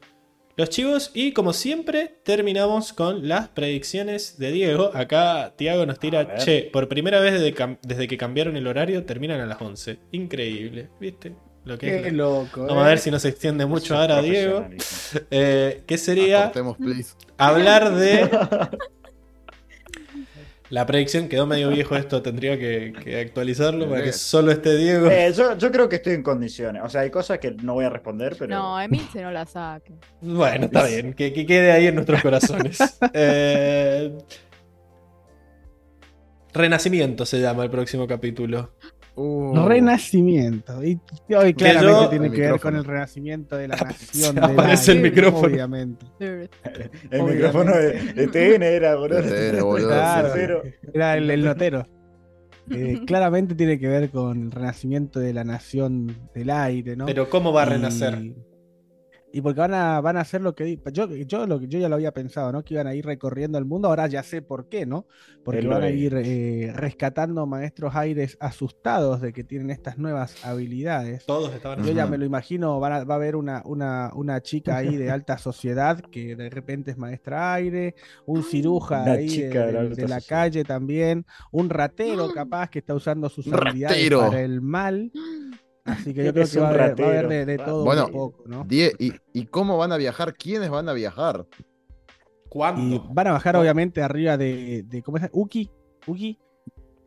los 0.56 0.68
chivos. 0.70 1.10
Y 1.14 1.32
como 1.32 1.52
siempre, 1.52 2.16
terminamos 2.24 2.92
con 2.92 3.28
las 3.28 3.48
predicciones 3.48 4.38
de 4.38 4.52
Diego. 4.52 4.90
Acá 4.94 5.54
Tiago 5.56 5.86
nos 5.86 5.98
tira, 5.98 6.36
che, 6.36 6.70
por 6.72 6.88
primera 6.88 7.20
vez 7.20 7.40
desde, 7.40 7.78
desde 7.82 8.08
que 8.08 8.18
cambiaron 8.18 8.56
el 8.56 8.66
horario, 8.66 9.04
terminan 9.04 9.40
a 9.40 9.46
las 9.46 9.60
11. 9.60 9.98
Increíble, 10.12 10.90
¿viste? 11.00 11.34
Lo 11.64 11.78
que 11.78 12.02
Qué 12.02 12.10
loco. 12.10 12.66
Vamos 12.66 12.84
a 12.84 12.88
ver 12.88 12.98
eh. 12.98 13.00
si 13.00 13.10
no 13.10 13.18
se 13.18 13.28
extiende 13.28 13.66
mucho 13.66 13.96
ahora, 13.96 14.20
Diego. 14.20 14.66
Eh, 15.30 15.82
¿Qué 15.86 15.98
sería 15.98 16.50
hablar 17.36 17.94
de. 17.94 18.30
La 20.70 20.86
predicción 20.86 21.28
quedó 21.28 21.46
medio 21.46 21.68
viejo 21.68 21.96
esto, 21.96 22.22
tendría 22.22 22.58
que, 22.58 23.20
actualizarlo 23.20 23.90
para 23.90 24.02
que 24.02 24.12
solo 24.12 24.50
esté 24.52 24.74
Diego. 24.74 25.06
Eh, 25.10 25.30
yo, 25.34 25.70
creo 25.70 25.86
que 25.86 25.96
estoy 25.96 26.14
en 26.14 26.22
condiciones. 26.22 26.82
O 26.82 26.88
sea, 26.88 27.02
hay 27.02 27.10
cosas 27.10 27.38
que 27.40 27.50
no 27.50 27.74
voy 27.74 27.84
a 27.84 27.90
responder, 27.90 28.36
pero. 28.38 28.56
No, 28.56 28.78
se 29.12 29.20
no 29.20 29.30
la 29.30 29.44
saque. 29.44 29.92
Bueno, 30.22 30.64
está 30.64 30.86
bien, 30.86 31.12
que, 31.12 31.32
quede 31.32 31.72
ahí 31.72 31.88
en 31.88 31.94
nuestros 31.96 32.22
corazones. 32.22 32.78
Renacimiento 36.54 37.26
se 37.26 37.40
llama 37.40 37.64
el 37.64 37.70
próximo 37.70 38.06
capítulo. 38.06 38.72
Uh. 39.14 39.66
Renacimiento. 39.66 40.82
Y, 40.84 40.98
hoy 41.34 41.52
claramente 41.54 42.08
tiene 42.10 42.30
que 42.30 42.40
ver 42.40 42.60
con 42.60 42.76
el 42.76 42.84
renacimiento 42.84 43.56
de 43.56 43.68
la 43.68 43.76
nación. 43.84 44.34
De 44.34 44.40
aparece 44.40 44.92
el 44.92 45.00
micrófono. 45.00 45.52
Obviamente. 45.52 46.06
El 47.10 47.22
micrófono 47.24 47.76
de, 47.76 48.28
TN 48.28 48.62
era, 48.62 48.96
boludo. 48.96 49.22
Claro, 49.86 50.62
era 50.94 51.16
el, 51.16 51.44
notero. 51.44 51.86
Eh, 52.70 53.00
claramente 53.04 53.56
tiene 53.56 53.76
que 53.76 53.88
ver 53.88 54.08
con 54.10 54.44
el 54.44 54.50
renacimiento 54.52 55.18
de 55.18 55.32
la 55.34 55.42
nación 55.42 56.16
del 56.32 56.48
aire, 56.48 56.94
¿no? 56.94 57.06
Pero 57.06 57.28
¿cómo 57.28 57.52
va 57.52 57.62
a 57.62 57.64
renacer? 57.64 58.14
Y 58.22 58.36
porque 59.40 59.60
van 59.60 59.74
a, 59.74 60.00
van 60.00 60.16
a 60.16 60.20
hacer 60.20 60.42
lo 60.42 60.54
que 60.54 60.78
yo, 60.92 61.06
yo, 61.14 61.46
lo, 61.46 61.60
yo 61.62 61.78
ya 61.78 61.88
lo 61.88 61.94
había 61.94 62.12
pensado, 62.12 62.52
¿no? 62.52 62.62
Que 62.62 62.74
iban 62.74 62.86
a 62.86 62.94
ir 62.94 63.06
recorriendo 63.06 63.56
el 63.58 63.64
mundo, 63.64 63.88
ahora 63.88 64.06
ya 64.06 64.22
sé 64.22 64.42
por 64.42 64.68
qué, 64.68 64.84
¿no? 64.84 65.06
Porque 65.42 65.66
van 65.66 65.82
a 65.82 65.90
ir 65.90 66.14
eh, 66.14 66.72
rescatando 66.74 67.46
maestros 67.46 67.96
aires 67.96 68.36
asustados 68.40 69.20
de 69.20 69.32
que 69.32 69.42
tienen 69.42 69.70
estas 69.70 69.96
nuevas 69.98 70.44
habilidades. 70.44 71.24
Todos 71.24 71.52
estaban 71.54 71.82
Yo 71.82 71.92
ya 71.92 72.06
me 72.06 72.18
lo 72.18 72.24
imagino, 72.24 72.78
va 72.78 72.96
a 72.96 73.14
haber 73.14 73.36
una, 73.36 73.62
una, 73.64 74.10
una, 74.14 74.42
chica 74.42 74.76
ahí 74.76 74.96
de 74.96 75.10
alta 75.10 75.38
sociedad 75.38 76.00
que 76.00 76.36
de 76.36 76.50
repente 76.50 76.90
es 76.90 76.98
maestra 76.98 77.54
aire, 77.54 77.94
un 78.26 78.42
ciruja 78.42 79.04
ahí 79.04 79.42
de, 79.42 80.06
la, 80.08 80.20
calle 80.20 80.64
también, 80.64 81.24
un 81.50 81.70
ratero 81.70 82.32
capaz 82.32 82.70
que 82.70 82.80
está 82.80 82.94
usando 82.94 83.28
sus 83.28 83.50
habilidades 83.52 84.10
para 84.10 84.42
el 84.42 84.60
mal. 84.60 85.10
Así 85.84 86.14
que 86.14 86.24
yo 86.24 86.32
creo 86.32 86.46
que 86.46 86.60
va 86.60 86.66
a 86.66 86.70
haber, 86.70 87.00
va 87.00 87.04
a 87.04 87.08
haber 87.08 87.28
de, 87.28 87.44
de, 87.46 87.58
todo 87.58 87.84
bueno, 87.84 88.06
un 88.06 88.12
poco, 88.12 88.44
¿no? 88.46 88.64
Die, 88.64 88.92
¿y, 88.98 89.12
¿y 89.32 89.46
cómo 89.46 89.76
van 89.78 89.92
a 89.92 89.96
viajar? 89.96 90.34
¿Quiénes 90.34 90.70
van 90.70 90.88
a 90.88 90.92
viajar? 90.92 91.46
¿Cuánto? 92.48 92.82
Y 92.82 93.02
van 93.12 93.26
a 93.28 93.32
bajar, 93.32 93.56
obviamente, 93.56 94.02
arriba 94.02 94.36
de, 94.36 94.82
de 94.86 95.02
¿cómo 95.02 95.16
es? 95.16 95.28
Uki. 95.32 95.70
Uki. 96.06 96.38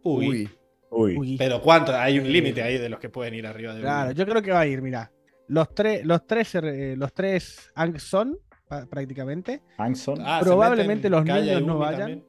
Uy. 0.04 0.28
Uy. 0.30 0.50
Uy. 0.90 1.18
Uki. 1.18 1.38
Pero 1.38 1.62
¿cuánto? 1.62 1.96
Hay 1.96 2.20
un 2.20 2.32
límite 2.32 2.62
ahí 2.64 2.78
de 2.78 2.90
los 2.90 3.00
que 3.00 3.10
pueden 3.10 3.34
ir 3.36 3.46
arriba 3.46 3.74
de 3.76 3.82
Claro, 3.82 4.10
Uy. 4.10 4.16
yo 4.16 4.26
creo 4.26 4.42
que 4.42 4.52
va 4.52 4.62
a 4.62 4.68
ir, 4.68 4.82
mira. 4.82 5.12
Los 5.48 5.74
tres, 5.76 6.04
los 6.06 6.26
tres, 6.26 6.56
eh, 6.56 6.96
los 6.98 7.14
tres 7.14 7.72
Ang 7.76 8.00
son, 8.00 8.38
pa- 8.68 8.88
prácticamente. 8.88 9.62
Hanson. 9.78 10.18
Ah, 10.22 10.40
probablemente 10.42 11.10
los 11.10 11.24
niños 11.24 11.62
no 11.62 11.76
Umi 11.76 11.86
vayan. 11.86 12.00
también. 12.00 12.26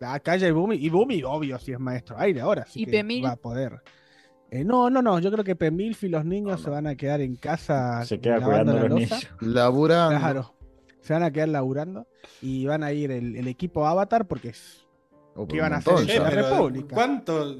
La 0.00 0.20
calle 0.20 0.48
y 0.48 0.50
Bumi. 0.50 0.76
Y 0.76 0.90
Bumi, 0.90 1.22
obvio, 1.22 1.58
si 1.58 1.72
es 1.72 1.80
maestro 1.80 2.18
aire 2.18 2.42
ahora. 2.42 2.66
¿Y 2.74 2.84
que 2.84 2.90
Pemil? 2.90 3.24
va 3.24 3.30
a 3.32 3.36
poder. 3.36 3.80
Eh, 4.60 4.64
no, 4.64 4.90
no, 4.90 5.02
no. 5.02 5.18
Yo 5.18 5.30
creo 5.30 5.44
que 5.44 5.56
Pemilf 5.56 6.02
y 6.04 6.08
los 6.08 6.24
niños 6.24 6.52
No, 6.52 6.58
se 6.58 6.66
no. 6.66 6.72
van 6.72 6.86
a 6.86 6.94
quedar 6.94 7.20
en 7.20 7.36
casa. 7.36 8.04
Se 8.04 8.20
queda 8.20 8.40
cuidando 8.40 8.72
a 8.72 8.74
la 8.76 8.80
los 8.82 8.90
loza. 9.00 9.16
niños. 9.16 9.28
Laburando. 9.40 10.18
Claro. 10.18 10.54
Se 11.00 11.12
van 11.12 11.22
a 11.22 11.30
quedar 11.30 11.48
laburando. 11.48 12.06
Y 12.42 12.66
van 12.66 12.82
a 12.82 12.92
ir 12.92 13.10
el, 13.10 13.36
el 13.36 13.48
equipo 13.48 13.86
Avatar 13.86 14.26
porque 14.26 14.48
es. 14.50 14.82
Oh, 15.38 15.46
¿Qué 15.46 15.60
van 15.60 15.74
a 15.74 15.76
hacer 15.76 15.92
Eh, 16.08 16.16
en 16.16 16.22
la 16.22 16.30
República. 16.30 16.94
¿Cuánto? 16.94 17.54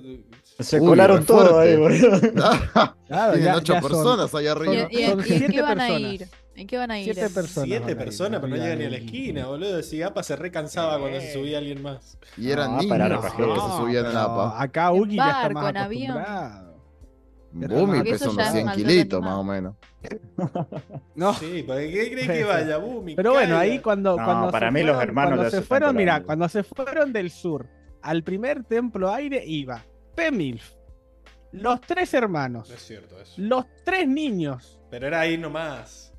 Se 0.60 0.81
Uy, 0.81 0.86
colaron 0.89 1.25
todo 1.26 1.47
fuerte. 1.55 1.70
ahí, 1.73 1.76
boludo. 1.76 2.20
Claro, 3.07 3.33
Tienen 3.34 3.44
ya- 3.52 3.57
ocho 3.57 3.75
ya 3.75 3.81
son 3.83 3.91
personas 3.91 4.33
¿Y, 4.42 4.47
arriba. 4.47 4.89
y- 4.91 5.05
Son 5.05 5.20
y 5.20 5.23
en 5.23 5.23
siete 5.39 5.52
qué 5.52 5.62
van 5.62 5.81
a 5.81 5.86
personas. 5.86 6.12
ir? 6.12 6.28
¿En 6.57 6.66
qué 6.66 6.76
van 6.78 6.91
a 6.91 6.99
ir? 6.99 7.05
Siete 7.15 7.28
personas. 7.31 7.62
a 7.62 7.65
Siete 7.66 7.97
personas, 7.97 8.41
pero 8.41 8.57
no 8.57 8.62
llegan 8.62 8.78
ni 8.78 8.84
a 8.86 8.91
la 8.91 8.97
esquina, 8.97 9.47
boludo. 9.47 9.83
Si 9.83 10.02
APA 10.02 10.23
se 10.23 10.36
recansaba 10.36 10.99
cuando 10.99 11.20
se 11.20 11.34
subía 11.34 11.58
alguien 11.58 11.83
más. 11.83 12.18
Y 12.39 12.50
eran 12.50 12.70
No, 12.73 12.78
niños 12.78 12.91
para 12.91 13.08
los 13.10 13.20
que 13.26 13.31
se 13.31 13.76
subían 13.76 14.07
en 14.07 14.16
APA. 14.16 14.62
Acá 14.62 14.92
Ugi 14.92 15.16
ya 15.16 15.42
está 15.42 15.50
más 15.50 15.75
acostumbrado. 15.76 16.66
Bumi 17.60 18.02
pesa 18.02 18.25
unos 18.31 18.36
ya 18.36 18.43
es 18.44 18.52
100 18.52 18.65
maltrato 18.67 18.89
kilitos 18.89 19.23
más 19.23 19.35
o 19.35 19.44
menos. 19.44 19.75
No, 21.15 21.35
Sí, 21.35 21.65
¿para 21.67 21.81
qué 21.81 21.91
crees 22.12 22.26
Puede 22.26 22.39
que 22.39 22.44
vaya? 22.44 22.76
Bumi, 22.78 23.15
pero 23.17 23.33
bueno, 23.33 23.57
ahí 23.59 23.78
cuando, 23.81 24.17
No, 24.17 24.25
cuando 24.25 24.51
para 24.51 24.68
se 24.68 24.73
mí 24.73 24.83
los 24.83 24.94
fueron- 24.97 25.09
hermanos 25.09 25.31
cuando 25.31 25.44
le 25.44 25.51
se 25.51 25.62
fueron, 25.62 25.97
mira, 25.97 26.23
cuando 26.23 26.49
se 26.49 26.62
fueron 26.62 27.12
del 27.12 27.31
sur 27.31 27.67
al 28.02 28.23
primer 28.23 28.62
templo 28.65 29.10
aire 29.12 29.43
iba 29.44 29.85
Pemilf, 30.15 30.73
los 31.52 31.81
tres 31.81 32.12
hermanos, 32.15 32.68
No 32.68 32.75
es 32.75 32.83
cierto 32.86 33.18
eso. 33.20 33.35
los 33.39 33.65
tres 33.85 34.07
niños. 34.09 34.78
Pero 34.91 35.07
era 35.09 35.20
ahí 35.20 35.36
nomás. 35.39 36.12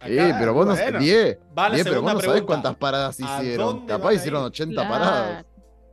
Acá, 0.00 0.08
Eh, 0.08 0.34
pero 0.38 0.54
vos 0.54 0.64
no 0.66 0.74
bueno. 0.74 0.92
La 0.92 0.98
Die, 1.00 1.38
pero 1.82 2.02
vos 2.02 2.14
no 2.14 2.20
sabés 2.20 2.42
cuántas 2.42 2.76
paradas 2.76 3.18
¿A 3.20 3.40
hicieron. 3.42 3.84
Capaz 3.86 4.12
hicieron 4.14 4.42
ir? 4.42 4.46
80 4.46 4.88
paradas. 4.88 5.44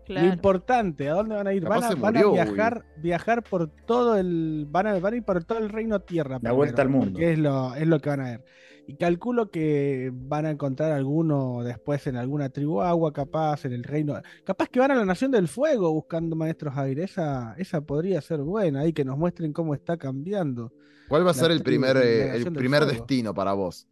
Lo 0.08 0.26
importante, 0.26 1.10
¿a 1.10 1.14
dónde 1.14 1.36
van 1.36 1.48
a 1.48 1.54
ir? 1.54 1.64
Van 1.64 1.84
a, 1.84 1.96
van 1.96 2.14
viajar, 2.14 2.86
viajar 2.98 3.44
por 3.44 3.68
todo 3.68 4.18
el, 4.18 4.68
van 4.70 4.88
a, 4.88 5.00
van 5.00 5.14
a 5.14 5.18
ir 5.18 5.24
por 5.24 5.44
todo 5.44 5.58
el 5.58 5.70
reino 5.70 6.00
tierra. 6.00 6.40
La 6.42 6.52
vuelta 6.52 6.82
al 6.82 6.90
mundo. 6.90 7.20
Es 7.20 7.40
lo, 7.40 7.74
es 7.76 7.88
lo 7.88 8.00
que 8.00 8.10
van 8.10 8.22
a 8.22 8.24
ver. 8.26 8.46
Y 8.88 8.98
calculo 8.98 9.50
que 9.50 10.12
van 10.14 10.46
a 10.46 10.52
encontrar 10.52 10.92
alguno 10.92 11.64
después 11.64 12.06
en 12.06 12.18
alguna 12.18 12.50
tribu 12.50 12.82
agua, 12.82 13.12
capaz, 13.14 13.66
en 13.66 13.74
el 13.74 13.84
reino. 13.84 14.22
Capaz 14.44 14.70
que 14.70 14.80
van 14.80 14.92
a 14.92 14.96
la 14.96 15.06
Nación 15.06 15.32
del 15.32 15.48
Fuego 15.48 15.92
buscando 15.92 16.36
maestros 16.36 16.78
aire. 16.78 17.04
Esa, 17.04 17.56
esa 17.58 17.82
podría 17.82 18.22
ser 18.22 18.42
buena, 18.42 18.82
ahí 18.82 18.94
que 18.94 19.04
nos 19.04 19.18
muestren 19.18 19.54
cómo 19.54 19.74
está 19.74 19.98
cambiando. 19.98 20.72
¿Cuál 21.08 21.26
va 21.26 21.32
a 21.32 21.36
ser 21.36 21.52
el 21.52 21.62
primer, 21.62 21.98
eh, 21.98 22.36
el 22.36 22.54
primer 22.54 22.86
destino 22.86 23.34
para 23.34 23.54
vos? 23.54 23.88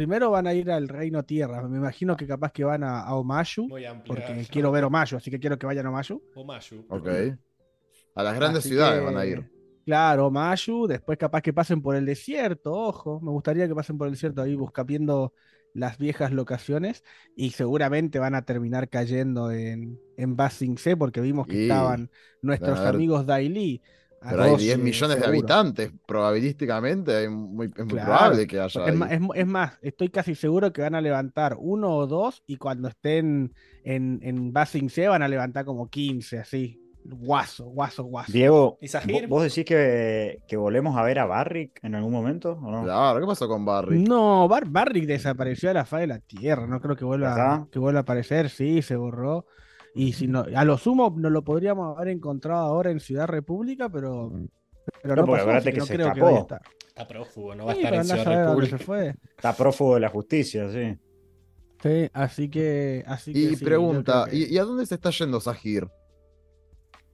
Primero 0.00 0.30
van 0.30 0.46
a 0.46 0.54
ir 0.54 0.70
al 0.70 0.88
reino 0.88 1.22
tierra. 1.24 1.60
Me 1.68 1.76
imagino 1.76 2.16
que 2.16 2.26
capaz 2.26 2.52
que 2.52 2.64
van 2.64 2.82
a, 2.84 3.02
a 3.02 3.12
amplio. 3.12 3.68
porque 4.06 4.46
quiero 4.50 4.72
ver 4.72 4.84
Omashu, 4.84 5.18
así 5.18 5.30
que 5.30 5.38
quiero 5.38 5.58
que 5.58 5.66
vayan 5.66 5.84
a 5.84 5.90
Omashu. 5.90 6.22
Omayu. 6.34 6.86
Ok. 6.88 7.08
A 8.14 8.22
las 8.22 8.34
grandes 8.34 8.60
Así 8.60 8.70
ciudades 8.70 8.98
que, 8.98 9.04
van 9.04 9.18
a 9.18 9.26
ir. 9.26 9.44
Claro, 9.84 10.30
Mayu, 10.30 10.86
después 10.86 11.18
capaz 11.18 11.42
que 11.42 11.52
pasen 11.52 11.82
por 11.82 11.96
el 11.96 12.06
desierto, 12.06 12.72
ojo, 12.72 13.20
me 13.20 13.30
gustaría 13.30 13.68
que 13.68 13.74
pasen 13.74 13.98
por 13.98 14.06
el 14.06 14.14
desierto 14.14 14.40
ahí 14.40 14.54
busca 14.54 14.84
viendo 14.84 15.34
las 15.74 15.98
viejas 15.98 16.32
locaciones 16.32 17.04
y 17.36 17.50
seguramente 17.50 18.18
van 18.18 18.34
a 18.34 18.46
terminar 18.46 18.88
cayendo 18.88 19.50
en, 19.50 20.00
en 20.16 20.34
Basing 20.34 20.78
C 20.78 20.96
porque 20.96 21.20
vimos 21.20 21.46
que 21.46 21.56
Y, 21.56 21.62
estaban 21.64 22.10
nuestros 22.40 22.78
amigos 22.78 23.26
Daily. 23.26 23.82
A 24.22 24.30
Pero 24.30 24.42
hay 24.42 24.50
12, 24.52 24.64
10 24.64 24.78
millones 24.78 25.20
de 25.20 25.26
habitantes. 25.26 25.92
Probabilísticamente 26.06 27.24
es 27.24 27.30
muy, 27.30 27.66
es 27.68 27.84
muy 27.84 27.94
Claro, 27.94 28.06
probable 28.06 28.46
que 28.46 28.60
haya. 28.60 28.66
Es, 28.84 28.88
ahí. 28.90 28.96
ma- 28.96 29.06
es 29.12 29.20
es 29.34 29.46
más, 29.46 29.78
estoy 29.82 30.08
casi 30.10 30.34
seguro 30.34 30.72
que 30.72 30.82
van 30.82 30.94
a 30.94 31.00
levantar 31.00 31.56
uno 31.58 31.90
o 31.96 32.06
dos 32.06 32.42
y 32.46 32.56
cuando 32.56 32.88
estén 32.88 33.54
en, 33.84 34.20
en 34.22 34.52
Basing 34.52 34.90
C 34.90 35.08
van 35.08 35.22
a 35.22 35.28
levantar 35.28 35.64
como 35.64 35.88
15, 35.88 36.38
así. 36.38 36.76
Guaso, 37.02 37.64
guaso, 37.64 38.04
guaso. 38.04 38.30
Diego, 38.30 38.76
¿Y 38.82 38.88
Sahir? 38.88 39.24
¿vo- 39.24 39.28
¿vos 39.30 39.42
decís 39.44 39.64
que, 39.64 40.38
que 40.46 40.56
volvemos 40.58 40.98
a 40.98 41.02
ver 41.02 41.18
a 41.18 41.24
Barrick 41.24 41.82
en 41.82 41.94
algún 41.94 42.12
momento 42.12 42.52
o 42.62 42.70
no? 42.70 42.82
Claro, 42.84 43.20
¿qué 43.20 43.26
pasó 43.26 43.48
con 43.48 43.64
Barry? 43.64 44.02
No, 44.02 44.46
Bar 44.48 44.68
Barrick 44.68 45.06
desapareció 45.06 45.70
de 45.70 45.74
la 45.76 45.86
faz 45.86 46.00
de 46.00 46.06
la 46.08 46.18
tierra. 46.18 46.66
No 46.66 46.78
creo 46.78 46.96
que 46.96 47.06
vuelva, 47.06 47.66
que 47.72 47.78
vuelva 47.78 48.00
a 48.00 48.02
aparecer. 48.02 48.50
Sí, 48.50 48.82
se 48.82 48.96
borró. 48.96 49.46
Y 49.94 50.12
si 50.12 50.26
no, 50.28 50.44
a 50.54 50.64
lo 50.64 50.78
sumo 50.78 51.12
no 51.16 51.30
lo 51.30 51.42
podríamos 51.42 51.96
haber 51.96 52.08
encontrado 52.14 52.64
ahora 52.66 52.90
en 52.90 53.00
Ciudad 53.00 53.26
República, 53.26 53.88
pero, 53.88 54.32
pero 55.02 55.16
No, 55.16 55.22
no, 55.26 55.32
pasó, 55.32 55.50
así 55.50 55.72
que 55.72 55.78
no 55.78 55.86
se 55.86 55.94
creo 55.94 56.12
que 56.12 56.20
vaya 56.20 56.36
a 56.38 56.40
estar. 56.40 56.62
Está 56.88 57.08
prófugo, 57.08 57.54
no 57.54 57.64
va 57.66 57.72
a 57.72 57.74
estar 57.74 57.94
en 57.94 58.04
Ciudad 58.04 58.46
República. 58.46 58.78
se 58.78 58.84
fue. 58.84 59.14
Está 59.36 59.52
prófugo 59.56 59.94
de 59.94 60.00
la 60.00 60.08
justicia, 60.08 60.70
sí. 60.70 60.96
Sí, 61.82 62.10
así 62.12 62.48
que, 62.50 63.02
así 63.06 63.32
que 63.32 63.38
Y 63.38 63.46
sí, 63.48 63.56
yo 63.56 63.64
pregunta, 63.66 64.26
que- 64.30 64.36
¿y, 64.36 64.44
y 64.54 64.58
a 64.58 64.64
dónde 64.64 64.84
se 64.86 64.94
está 64.94 65.10
yendo 65.10 65.40
Sahir? 65.40 65.88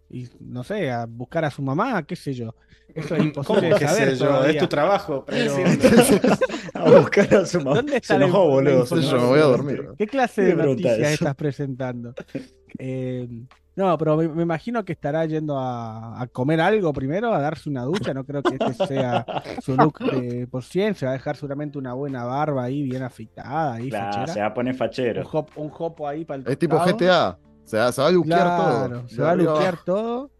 y 0.08 0.28
no 0.38 0.62
sé, 0.62 0.88
a 0.90 1.04
buscar 1.06 1.44
a 1.44 1.50
su 1.50 1.62
mamá, 1.62 2.00
qué 2.04 2.14
sé 2.14 2.32
yo. 2.32 2.54
Eso 2.94 3.16
es 3.16 3.18
¿Cómo 3.18 3.24
imposible 3.24 3.68
de 3.70 3.74
que 3.74 3.88
saber 3.88 4.14
yo? 4.14 4.26
todavía. 4.26 4.50
Es 4.52 4.58
tu 4.58 4.66
trabajo. 4.68 5.24
Pero- 5.26 5.54
A 6.74 6.90
buscar 7.00 7.34
a 7.34 7.46
su 7.46 7.58
mamá. 7.58 7.76
¿Dónde 7.76 7.92
Se 7.92 7.98
está 7.98 8.18
la 8.18 8.26
enojó, 8.26 8.48
boludo. 8.48 8.84
Yo 8.84 9.18
me 9.20 9.26
voy 9.26 9.38
a 9.40 9.44
dormir. 9.44 9.88
¿Qué 9.98 10.06
clase 10.06 10.42
de 10.42 10.50
Qué 10.56 10.62
noticias 10.62 10.98
eso. 10.98 11.08
estás 11.14 11.34
presentando? 11.34 12.14
Eh, 12.78 13.28
no, 13.76 13.98
pero 13.98 14.16
me, 14.16 14.26
me 14.28 14.42
imagino 14.42 14.84
que 14.86 14.92
estará 14.94 15.26
yendo 15.26 15.58
a, 15.58 16.20
a 16.22 16.26
comer 16.28 16.60
algo 16.62 16.92
primero, 16.94 17.34
a 17.34 17.40
darse 17.40 17.68
una 17.68 17.82
ducha. 17.84 18.14
No 18.14 18.24
creo 18.24 18.42
que 18.42 18.56
este 18.58 18.86
sea 18.86 19.26
su 19.62 19.76
look 19.76 19.98
de 20.12 20.46
por 20.46 20.64
100. 20.64 20.94
Se 20.94 21.04
va 21.04 21.10
a 21.12 21.14
dejar 21.14 21.36
seguramente 21.36 21.76
una 21.76 21.92
buena 21.92 22.24
barba 22.24 22.64
ahí, 22.64 22.82
bien 22.84 23.02
afeitada. 23.02 23.74
Ahí, 23.74 23.90
Claro, 23.90 24.06
fachera. 24.12 24.32
se 24.32 24.40
va 24.40 24.46
a 24.46 24.54
poner 24.54 24.72
un, 24.72 24.78
fachero. 24.78 25.28
hop, 25.30 25.48
un 25.56 25.70
hopo 25.78 26.08
ahí 26.08 26.24
para 26.24 26.40
el 26.42 26.48
Es 26.48 26.58
tipo. 26.58 26.78
GTA. 26.78 27.38
Se 27.64 27.76
va, 27.76 27.92
se 27.92 28.00
va 28.00 28.08
a 28.08 28.12
luquear 28.12 28.40
Claro, 28.40 28.88
todo. 29.00 29.08
se 29.08 29.22
va 29.22 29.30
a 29.32 29.34
luquear 29.36 29.76
todo. 29.84 30.30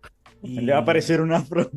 y- 0.43 0.61
Le 0.61 0.73
va 0.73 0.79
a 0.79 0.83
aparecer 0.83 1.21
un 1.21 1.33
afro. 1.33 1.71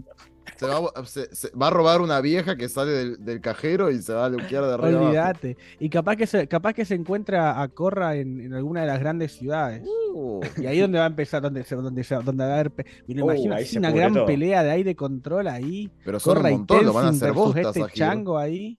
Se 0.58 0.66
va, 0.66 0.90
a- 0.96 1.06
se- 1.06 1.34
se- 1.36 1.50
va 1.52 1.68
a 1.68 1.70
robar 1.70 2.02
una 2.02 2.20
vieja 2.22 2.56
que 2.56 2.68
sale 2.70 2.92
del, 2.92 3.24
del 3.26 3.42
cajero 3.42 3.90
y 3.92 4.02
se 4.02 4.14
va 4.14 4.26
a 4.26 4.30
luquear 4.30 4.66
de 4.66 4.74
arriba. 4.74 5.02
Olvídate. 5.02 5.58
Y 5.80 5.90
capaz 5.90 6.16
que 6.16 6.28
se, 6.28 6.48
capaz 6.48 6.74
que 6.74 6.86
se 6.86 6.96
encuentra 6.96 7.62
a 7.62 7.68
Corra 7.70 8.16
en, 8.16 8.40
en 8.42 8.54
alguna 8.54 8.82
de 8.82 8.88
las 8.88 9.00
grandes 9.00 9.34
ciudades. 9.34 9.88
Uh, 10.14 10.42
Y 10.58 10.66
ahí 10.66 10.80
donde 10.80 10.98
va 11.00 11.06
a 11.06 11.08
empezar, 11.08 11.42
donde, 11.42 11.64
donde, 11.70 12.04
donde 12.04 12.44
va 12.46 12.50
a 12.50 12.60
haber. 12.60 12.74
Me 13.08 13.16
lo 13.16 13.26
Oh, 13.26 13.34
imagino 13.34 13.58
se 13.66 13.78
una 13.80 13.92
gran 13.92 14.14
todo. 14.14 14.26
pelea 14.26 14.64
de 14.64 14.72
aire 14.72 14.96
control 14.96 15.48
ahí. 15.48 15.92
pero 16.04 16.20
son 16.20 16.36
Corra 16.36 16.50
un 16.50 16.54
y 16.56 16.58
montón, 16.58 16.86
lo 16.86 16.94
van 16.94 17.06
a 17.06 17.10
hacer 17.10 17.32
bosta, 17.34 17.62
este 17.62 17.80
Sahir. 17.82 17.94
chango 17.94 18.38
ahí. 18.38 18.78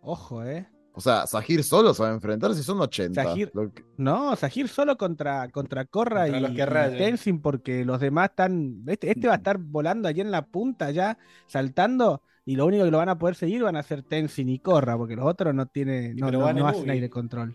Ojo, 0.00 0.44
eh. 0.44 0.68
O 0.98 1.00
sea, 1.00 1.26
Sahir 1.26 1.62
solo 1.62 1.92
se 1.92 2.02
va 2.02 2.08
a 2.08 2.14
enfrentar 2.14 2.54
si 2.54 2.62
son 2.62 2.80
80. 2.80 3.22
Sahir- 3.22 3.52
que- 3.74 3.84
No, 3.98 4.34
Sahir 4.34 4.66
solo 4.68 4.96
contra, 4.96 5.48
contra 5.50 5.84
Corra 5.84 6.22
Contra 6.22 6.38
y, 6.38 6.40
los 6.40 6.50
que 6.52 6.62
y 6.62 6.64
rayen. 6.64 6.98
Tenzin 6.98 7.42
porque 7.42 7.84
los 7.84 8.00
demás 8.00 8.30
están. 8.30 8.82
Este, 8.86 9.10
este 9.10 9.26
va 9.28 9.34
a 9.34 9.36
estar 9.36 9.58
volando 9.58 10.08
allí 10.08 10.22
en 10.22 10.30
la 10.30 10.46
punta 10.46 10.90
ya, 10.90 11.18
saltando. 11.46 12.22
Y 12.46 12.56
lo 12.56 12.64
único 12.64 12.84
que 12.84 12.90
lo 12.90 12.96
van 12.98 13.10
a 13.10 13.18
poder 13.18 13.34
seguir 13.34 13.62
van 13.62 13.76
a 13.76 13.82
ser 13.82 14.02
Tenzin 14.04 14.48
y 14.48 14.58
Corra, 14.58 14.96
porque 14.96 15.16
los 15.16 15.26
otros 15.26 15.54
no 15.54 15.66
tienen, 15.66 16.16
no, 16.16 16.30
no- 16.30 16.40
van 16.40 16.56
no 16.56 16.62
en 16.62 16.74
hacen 16.74 16.88
aire 16.90 17.10
control. 17.10 17.54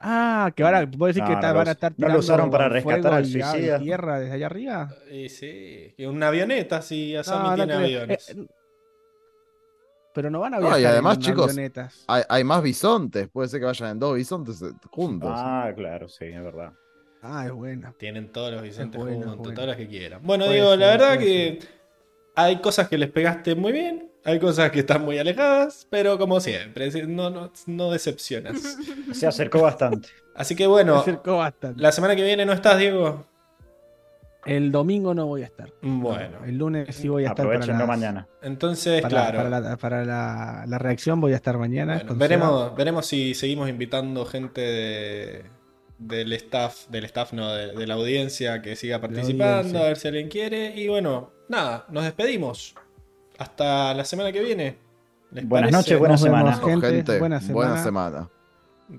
Ah, 0.00 0.52
que 0.54 0.62
ahora, 0.62 0.88
¿puedo 0.88 1.08
decir 1.08 1.24
que 1.24 1.32
está- 1.32 1.48
no 1.52 1.58
van 1.58 1.68
a 1.68 1.72
estar 1.72 1.92
no 1.96 2.08
lo 2.08 2.18
usaron 2.20 2.50
tirando 2.50 2.52
para 2.52 2.68
rescatar 2.68 3.12
al 3.14 3.26
y 3.26 3.34
a- 3.34 3.38
y 3.38 3.42
suicida. 3.52 3.78
tierra 3.80 4.20
desde 4.20 4.34
allá 4.34 4.46
arriba? 4.46 4.88
Y 5.10 5.28
sí, 5.28 5.92
que 5.96 6.06
una 6.08 6.28
avioneta, 6.28 6.80
si 6.82 7.16
Asami 7.16 7.42
No, 7.42 7.48
no 7.50 7.54
tiene 7.56 7.72
creo. 7.74 7.84
aviones. 8.02 8.28
Eh, 8.30 8.46
pero 10.12 10.30
no 10.30 10.40
van 10.40 10.54
a 10.54 10.58
No, 10.60 10.66
y 10.66 10.80
viajar 10.80 10.92
además, 10.92 11.16
en 11.16 11.22
chicos, 11.22 11.50
avionetas. 11.50 12.04
hay, 12.08 12.22
hay 12.28 12.44
más 12.44 12.62
bisontes. 12.62 13.28
Puede 13.28 13.48
ser 13.48 13.60
que 13.60 13.66
vayan 13.66 13.90
en 13.90 13.98
dos 13.98 14.14
bisontes 14.16 14.60
eh, 14.62 14.72
juntos. 14.90 15.30
Ah, 15.34 15.72
claro, 15.76 16.08
sí, 16.08 16.24
es 16.24 16.42
verdad. 16.42 16.72
Ah, 17.22 17.46
es 17.46 17.52
buena. 17.52 17.92
Tienen 17.98 18.30
todos 18.32 18.52
los 18.52 18.62
bueno, 18.62 19.26
juntos, 19.34 19.54
todas 19.54 19.68
las 19.68 19.76
que 19.76 19.88
quieran. 19.88 20.20
Bueno, 20.22 20.44
Puede 20.44 20.56
digo, 20.56 20.76
la 20.76 20.86
verdad 20.90 21.18
que 21.18 21.58
hay 22.36 22.60
cosas 22.60 22.88
que 22.88 22.98
les 22.98 23.10
pegaste 23.10 23.54
muy 23.54 23.72
bien, 23.72 24.10
hay 24.24 24.38
cosas 24.38 24.70
que 24.70 24.80
están 24.80 25.04
muy 25.04 25.18
alejadas, 25.18 25.86
pero 25.90 26.18
como 26.18 26.40
siempre, 26.40 26.90
si- 26.90 27.02
no, 27.02 27.30
no, 27.30 27.50
no 27.66 27.90
decepcionas. 27.90 28.76
Se 29.12 29.26
acercó 29.26 29.62
bastante. 29.62 30.08
Así 30.34 30.54
que 30.54 30.66
bueno, 30.66 30.96
acercó 30.96 31.38
bastante. 31.38 31.82
la 31.82 31.90
semana 31.92 32.14
que 32.14 32.22
viene 32.22 32.46
no 32.46 32.52
estás, 32.52 32.78
Diego. 32.78 33.26
El 34.48 34.72
domingo 34.72 35.14
no 35.14 35.26
voy 35.26 35.42
a 35.42 35.46
estar. 35.46 35.72
Bueno, 35.82 36.44
El 36.46 36.58
lunes 36.58 36.94
sí 36.94 37.08
voy 37.08 37.24
a 37.24 37.28
estar 37.28 37.36
para, 37.46 37.48
Aprovechenlo 37.56 37.78
las- 37.86 37.88
mañana. 37.88 38.28
entonces, 38.42 39.02
para, 39.02 39.30
claro. 39.30 39.38
para 39.38 39.60
la, 39.60 39.76
para 39.76 40.04
la- 40.04 40.64
la 40.66 40.78
reacción 40.78 41.20
voy 41.20 41.32
a 41.32 41.36
estar 41.36 41.56
mañana. 41.58 41.96
Bueno, 41.96 42.14
veremos, 42.16 42.74
veremos 42.76 43.06
si 43.06 43.34
seguimos 43.34 43.68
invitando 43.68 44.24
gente 44.26 44.60
de- 44.60 45.44
del 45.98 46.32
staff, 46.34 46.86
del 46.88 47.04
staff 47.06 47.32
no, 47.32 47.52
de, 47.52 47.72
de 47.72 47.86
la 47.86 47.94
audiencia 47.94 48.62
que 48.62 48.76
siga 48.76 49.00
participando, 49.00 49.78
a 49.80 49.82
ver 49.84 49.96
si 49.96 50.08
alguien 50.08 50.28
quiere. 50.28 50.74
Y 50.76 50.86
bueno, 50.88 51.32
nada, 51.48 51.86
nos 51.90 52.04
despedimos. 52.04 52.74
Hasta 53.38 53.94
la 53.94 54.04
semana 54.04 54.30
que 54.32 54.40
viene. 54.40 54.76
Buenas 55.44 55.70
noches, 55.72 55.98
buena 55.98 56.16
semana. 56.16 56.54
gente, 56.54 57.18
buena 57.18 57.40
semana. 57.40 58.30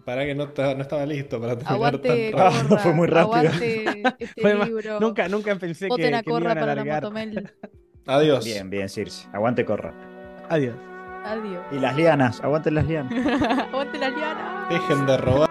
Para 0.06 0.24
que 0.26 0.36
no, 0.36 0.46
no, 0.46 0.82
estaba 0.82 1.06
listo 1.06 1.42
para 1.42 1.58
terminar 1.58 1.74
aguante, 1.74 2.32
tan 2.32 2.40
rápido. 2.40 2.78
Fue 2.84 2.94
muy 2.94 3.08
rápido. 3.08 3.52
este 4.20 4.66
libro. 4.66 5.00
Nunca, 5.00 5.28
nunca 5.28 5.56
pensé 5.56 5.88
Voten 5.88 6.10
que, 6.10 6.16
a 6.16 6.22
que 6.22 6.30
Corra 6.30 6.52
iban 6.52 6.58
a 6.58 6.62
para 6.62 6.76
la 6.76 6.82
alargar. 6.82 7.54
Adiós. 8.06 8.46
Bien, 8.46 8.70
bien, 8.70 8.90
Circe. 8.90 9.28
Aguante 9.34 9.66
corra. 9.66 9.94
Adiós. 10.50 10.76
Adiós. 11.26 11.64
Y 11.72 11.80
las 11.80 11.96
lianas, 11.96 12.42
aguanten 12.42 12.76
las 12.76 12.86
lianas. 12.88 13.14
Aguante 13.72 14.00
la 14.00 14.10
liana. 14.10 14.68
Dejen 14.70 15.06
de 15.06 15.18
robar. 15.18 15.49